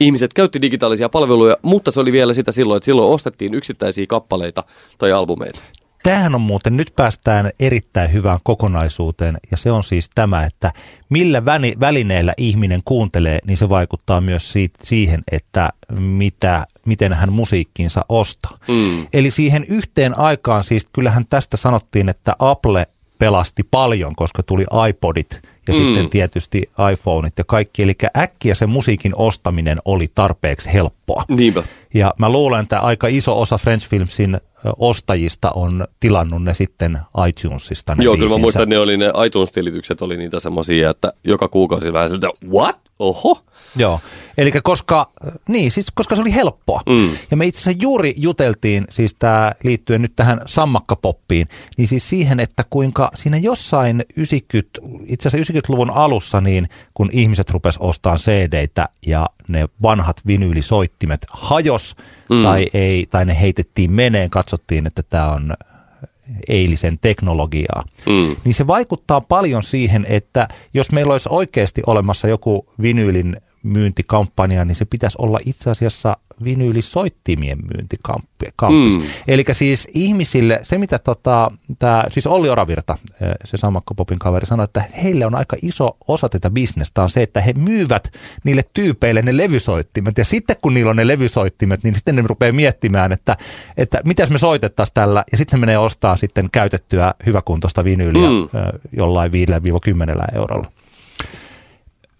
ihmiset 0.00 0.32
käytti 0.32 0.62
digitaalisia 0.62 1.08
palveluja, 1.08 1.56
mutta 1.62 1.90
se 1.90 2.00
oli 2.00 2.12
vielä 2.12 2.34
sitä 2.34 2.52
silloin, 2.52 2.76
että 2.76 2.84
silloin 2.84 3.14
ostettiin 3.14 3.54
yksittäisiä 3.54 4.06
kappaleita 4.08 4.64
tai 4.98 5.12
albumeita. 5.12 5.60
Tämähän 6.02 6.34
on 6.34 6.40
muuten, 6.40 6.76
nyt 6.76 6.92
päästään 6.96 7.50
erittäin 7.60 8.12
hyvään 8.12 8.38
kokonaisuuteen 8.42 9.36
ja 9.50 9.56
se 9.56 9.70
on 9.72 9.82
siis 9.82 10.10
tämä, 10.14 10.44
että 10.44 10.72
millä 11.08 11.44
välineellä 11.80 12.34
ihminen 12.36 12.80
kuuntelee, 12.84 13.38
niin 13.46 13.56
se 13.56 13.68
vaikuttaa 13.68 14.20
myös 14.20 14.52
siitä, 14.52 14.78
siihen, 14.82 15.22
että 15.32 15.70
mitä, 15.98 16.66
miten 16.86 17.12
hän 17.12 17.32
musiikkinsa 17.32 18.04
ostaa. 18.08 18.58
Mm. 18.68 19.06
Eli 19.12 19.30
siihen 19.30 19.64
yhteen 19.68 20.18
aikaan, 20.18 20.64
siis 20.64 20.86
kyllähän 20.92 21.26
tästä 21.30 21.56
sanottiin, 21.56 22.08
että 22.08 22.36
Apple 22.38 22.86
pelasti 23.18 23.62
paljon, 23.70 24.16
koska 24.16 24.42
tuli 24.42 24.66
iPodit 24.88 25.40
ja 25.68 25.74
mm. 25.74 25.78
sitten 25.78 26.10
tietysti 26.10 26.70
iPhoneit 26.92 27.38
ja 27.38 27.44
kaikki. 27.44 27.82
Eli 27.82 27.94
äkkiä 28.16 28.54
se 28.54 28.66
musiikin 28.66 29.12
ostaminen 29.16 29.78
oli 29.84 30.08
tarpeeksi 30.14 30.72
helppoa. 30.72 31.24
Niinpä. 31.28 31.62
Ja 31.94 32.14
mä 32.18 32.28
luulen, 32.28 32.62
että 32.62 32.80
aika 32.80 33.06
iso 33.08 33.40
osa 33.40 33.58
French 33.58 33.88
Filmsin 33.88 34.40
ostajista 34.78 35.50
on 35.50 35.84
tilannut 36.00 36.42
ne 36.42 36.54
sitten 36.54 36.98
iTunesista. 37.28 37.94
Ne 37.94 38.04
Joo, 38.04 38.14
kyllä 38.14 38.24
mä 38.24 38.28
biisinsä. 38.28 38.40
muistan, 38.40 38.62
että 38.62 38.74
ne 38.74 38.78
oli 38.78 38.96
ne 38.96 39.12
iTunes-tilitykset 39.26 40.02
oli 40.02 40.16
niitä 40.16 40.40
semmoisia, 40.40 40.90
että 40.90 41.12
joka 41.24 41.48
kuukausi 41.48 41.92
vähän 41.92 42.08
siltä, 42.08 42.30
what? 42.50 42.76
Oho. 43.02 43.44
Joo, 43.76 44.00
eli 44.38 44.52
koska, 44.62 45.10
niin, 45.48 45.72
siis 45.72 45.86
koska 45.94 46.14
se 46.14 46.20
oli 46.20 46.34
helppoa. 46.34 46.80
Mm. 46.88 47.10
Ja 47.30 47.36
me 47.36 47.46
itse 47.46 47.60
asiassa 47.60 47.82
juuri 47.82 48.14
juteltiin, 48.16 48.84
siis 48.90 49.14
tämä 49.18 49.52
liittyen 49.62 50.02
nyt 50.02 50.16
tähän 50.16 50.40
sammakkapoppiin, 50.46 51.46
niin 51.78 51.88
siis 51.88 52.08
siihen, 52.08 52.40
että 52.40 52.64
kuinka 52.70 53.10
siinä 53.14 53.36
jossain 53.36 54.04
90, 54.16 54.80
itse 55.06 55.28
asiassa 55.28 55.52
90-luvun 55.52 55.90
alussa, 55.90 56.40
niin 56.40 56.68
kun 56.94 57.08
ihmiset 57.12 57.50
rupes 57.50 57.78
ostamaan 57.78 58.18
CD-tä 58.18 58.88
ja 59.06 59.26
ne 59.48 59.68
vanhat 59.82 60.16
vinyylisoittimet 60.26 61.26
hajos 61.30 61.96
mm. 62.30 62.42
tai, 62.42 62.66
ei, 62.74 63.06
tai 63.10 63.24
ne 63.24 63.40
heitettiin 63.40 63.92
meneen, 63.92 64.30
katsottiin, 64.30 64.86
että 64.86 65.02
tämä 65.02 65.32
on 65.32 65.54
eilisen 66.48 66.98
teknologiaa, 67.00 67.84
Mm. 68.06 68.36
niin 68.44 68.54
se 68.54 68.66
vaikuttaa 68.66 69.20
paljon 69.20 69.62
siihen, 69.62 70.06
että 70.08 70.48
jos 70.74 70.92
meillä 70.92 71.12
olisi 71.12 71.28
oikeasti 71.32 71.82
olemassa 71.86 72.28
joku 72.28 72.66
vinyylin 72.82 73.36
myyntikampanja, 73.62 74.64
niin 74.64 74.76
se 74.76 74.84
pitäisi 74.84 75.16
olla 75.20 75.38
itse 75.46 75.70
asiassa 75.70 76.16
vinyylisoittimien 76.44 77.58
myyntikamppis. 77.74 78.98
Mm. 78.98 79.06
Eli 79.28 79.44
siis 79.52 79.88
ihmisille, 79.94 80.60
se 80.62 80.78
mitä 80.78 80.98
tota, 80.98 81.50
tää, 81.78 82.04
siis 82.10 82.26
Olli 82.26 82.48
Oravirta, 82.48 82.98
se 83.44 83.56
Sammakko 83.56 83.94
Popin 83.94 84.18
kaveri, 84.18 84.46
sanoi, 84.46 84.64
että 84.64 84.84
heille 85.02 85.26
on 85.26 85.34
aika 85.34 85.56
iso 85.62 85.96
osa 86.08 86.28
tätä 86.28 86.50
bisnestä 86.50 87.02
on 87.02 87.10
se, 87.10 87.22
että 87.22 87.40
he 87.40 87.52
myyvät 87.52 88.12
niille 88.44 88.62
tyypeille 88.74 89.22
ne 89.22 89.36
levysoittimet. 89.36 90.18
Ja 90.18 90.24
sitten 90.24 90.56
kun 90.62 90.74
niillä 90.74 90.90
on 90.90 90.96
ne 90.96 91.06
levysoittimet, 91.06 91.84
niin 91.84 91.94
sitten 91.94 92.16
ne 92.16 92.22
rupeaa 92.26 92.52
miettimään, 92.52 93.12
että, 93.12 93.36
että 93.76 94.00
mitäs 94.04 94.30
me 94.30 94.38
soitettaisiin 94.38 94.94
tällä. 94.94 95.24
Ja 95.32 95.38
sitten 95.38 95.60
ne 95.60 95.66
menee 95.66 95.78
ostaa 95.78 96.16
sitten 96.16 96.48
käytettyä 96.52 97.14
hyväkuntoista 97.26 97.84
vinyyliä 97.84 98.28
mm. 98.28 98.48
jollain 98.96 99.32
5-10 99.32 100.36
eurolla. 100.36 100.81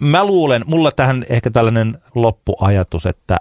Mä 0.03 0.25
luulen, 0.25 0.63
mulla 0.67 0.93
tähän 0.93 1.25
ehkä 1.29 1.51
tällainen 1.51 1.99
loppuajatus, 2.15 3.07
että 3.07 3.37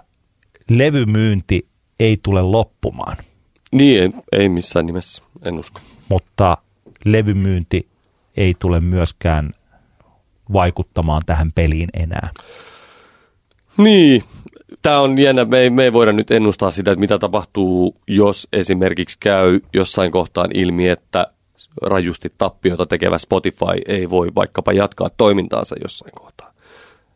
levymyynti 0.70 1.68
ei 2.00 2.18
tule 2.22 2.42
loppumaan, 2.42 3.16
Niin, 3.72 4.02
ei, 4.02 4.10
ei 4.32 4.48
missään 4.48 4.86
nimessä, 4.86 5.22
en 5.46 5.58
usko. 5.58 5.80
mutta 6.08 6.56
levymyynti 7.04 7.88
ei 8.36 8.54
tule 8.58 8.80
myöskään 8.80 9.50
vaikuttamaan 10.52 11.22
tähän 11.26 11.52
peliin 11.54 11.88
enää. 11.94 12.30
Niin, 13.76 14.24
tämä 14.82 15.00
on 15.00 15.18
jännä. 15.18 15.44
Me 15.44 15.58
ei, 15.58 15.70
me 15.70 15.84
ei 15.84 15.92
voida 15.92 16.12
nyt 16.12 16.30
ennustaa 16.30 16.70
sitä, 16.70 16.90
että 16.92 17.00
mitä 17.00 17.18
tapahtuu, 17.18 17.96
jos 18.08 18.48
esimerkiksi 18.52 19.16
käy 19.20 19.60
jossain 19.74 20.10
kohtaan 20.10 20.50
ilmi, 20.54 20.88
että 20.88 21.26
rajusti 21.82 22.28
tappiota 22.38 22.86
tekevä 22.86 23.18
Spotify 23.18 23.80
ei 23.88 24.10
voi 24.10 24.28
vaikkapa 24.34 24.72
jatkaa 24.72 25.08
toimintaansa 25.16 25.76
jossain 25.82 26.12
kohtaa. 26.14 26.51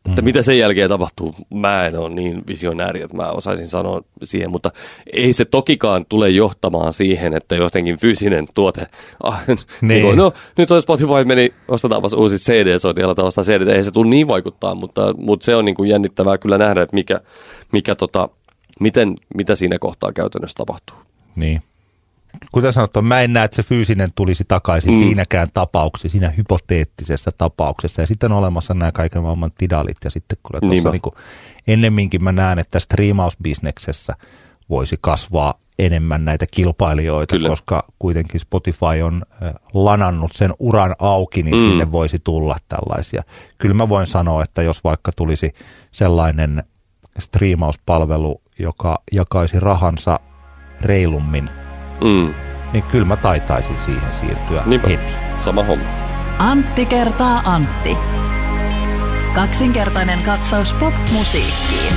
Että 0.08 0.22
mitä 0.22 0.42
sen 0.42 0.58
jälkeen 0.58 0.88
tapahtuu, 0.88 1.34
mä 1.54 1.86
en 1.86 1.98
ole 1.98 2.14
niin 2.14 2.42
visionääri, 2.46 3.02
että 3.02 3.16
mä 3.16 3.30
osaisin 3.30 3.68
sanoa 3.68 4.02
siihen, 4.22 4.50
mutta 4.50 4.70
ei 5.12 5.32
se 5.32 5.44
tokikaan 5.44 6.06
tule 6.08 6.30
johtamaan 6.30 6.92
siihen, 6.92 7.34
että 7.34 7.56
jotenkin 7.56 7.98
fyysinen 7.98 8.46
tuote, 8.54 8.86
ah, 9.22 9.46
niin. 9.46 9.58
Niin. 9.82 10.02
kuin, 10.02 10.18
no 10.18 10.32
nyt 10.58 10.70
on 10.70 10.82
Spotify 10.82 11.24
meni, 11.24 11.54
ostetaanpas 11.68 12.12
uusi 12.12 12.36
CD-soiti, 12.36 13.02
aletaan 13.02 13.28
ostaa 13.28 13.44
CD, 13.44 13.66
ei 13.66 13.84
se 13.84 13.90
tule 13.90 14.08
niin 14.08 14.28
vaikuttaa, 14.28 14.74
mutta, 14.74 15.14
mutta 15.18 15.44
se 15.44 15.56
on 15.56 15.64
niin 15.64 15.74
kuin 15.74 15.88
jännittävää 15.88 16.38
kyllä 16.38 16.58
nähdä, 16.58 16.82
että 16.82 16.94
mikä, 16.94 17.20
mikä 17.72 17.94
tota, 17.94 18.28
miten, 18.80 19.16
mitä 19.34 19.54
siinä 19.54 19.78
kohtaa 19.78 20.12
käytännössä 20.12 20.56
tapahtuu. 20.56 20.96
Niin. 21.36 21.62
Kuten 22.52 22.72
sanottu, 22.72 23.02
mä 23.02 23.20
en 23.20 23.32
näe, 23.32 23.44
että 23.44 23.54
se 23.56 23.62
fyysinen 23.62 24.08
tulisi 24.14 24.44
takaisin 24.48 24.92
Mm. 24.94 24.98
siinäkään 24.98 25.48
tapauksessa, 25.54 26.08
siinä 26.08 26.30
hypoteettisessa 26.30 27.30
tapauksessa. 27.38 28.02
Ja 28.02 28.06
sitten 28.06 28.32
on 28.32 28.38
olemassa 28.38 28.74
nämä 28.74 28.92
kaiken 28.92 29.22
maailman 29.22 29.52
tidalit. 29.58 29.96
Ja 30.04 30.10
sitten 30.10 30.38
kyllä 30.46 30.60
tuossa 30.60 30.90
niin 30.90 31.02
ennemminkin 31.66 32.24
mä 32.24 32.32
näen, 32.32 32.58
että 32.58 32.80
striimausbisneksessä 32.80 34.12
voisi 34.70 34.96
kasvaa 35.00 35.54
enemmän 35.78 36.24
näitä 36.24 36.44
kilpailijoita, 36.50 37.36
Kyllä. 37.36 37.48
koska 37.48 37.84
kuitenkin 37.98 38.40
Spotify 38.40 39.02
on 39.04 39.22
lanannut 39.74 40.32
sen 40.34 40.50
uran 40.58 40.94
auki, 40.98 41.42
niin 41.42 41.54
Mm. 41.56 41.60
mm. 41.62 41.68
sinne 41.68 41.92
voisi 41.92 42.18
tulla 42.18 42.56
tällaisia. 42.68 43.22
Kyllä 43.58 43.74
mä 43.74 43.88
voin 43.88 44.06
sanoa, 44.06 44.42
että 44.42 44.62
jos 44.62 44.84
vaikka 44.84 45.12
tulisi 45.16 45.52
sellainen 45.90 46.62
striimauspalvelu, 47.18 48.42
joka 48.58 49.02
jakaisi 49.12 49.60
rahansa 49.60 50.20
reilummin 50.80 51.50
Mm, 52.04 52.34
niin 52.72 52.84
kyllä 52.84 53.04
mä 53.06 53.16
taitaisin 53.16 53.76
siihen 53.78 54.12
siirtyä 54.14 54.62
Niinpä. 54.66 54.88
heti. 54.88 55.12
sama 55.36 55.62
homma. 55.64 55.84
Antti 56.38 56.86
kertaa 56.86 57.42
Antti. 57.44 57.96
Kaksinkertainen 59.34 60.22
katsaus 60.22 60.72
pop-musiikkiin. 60.72 61.92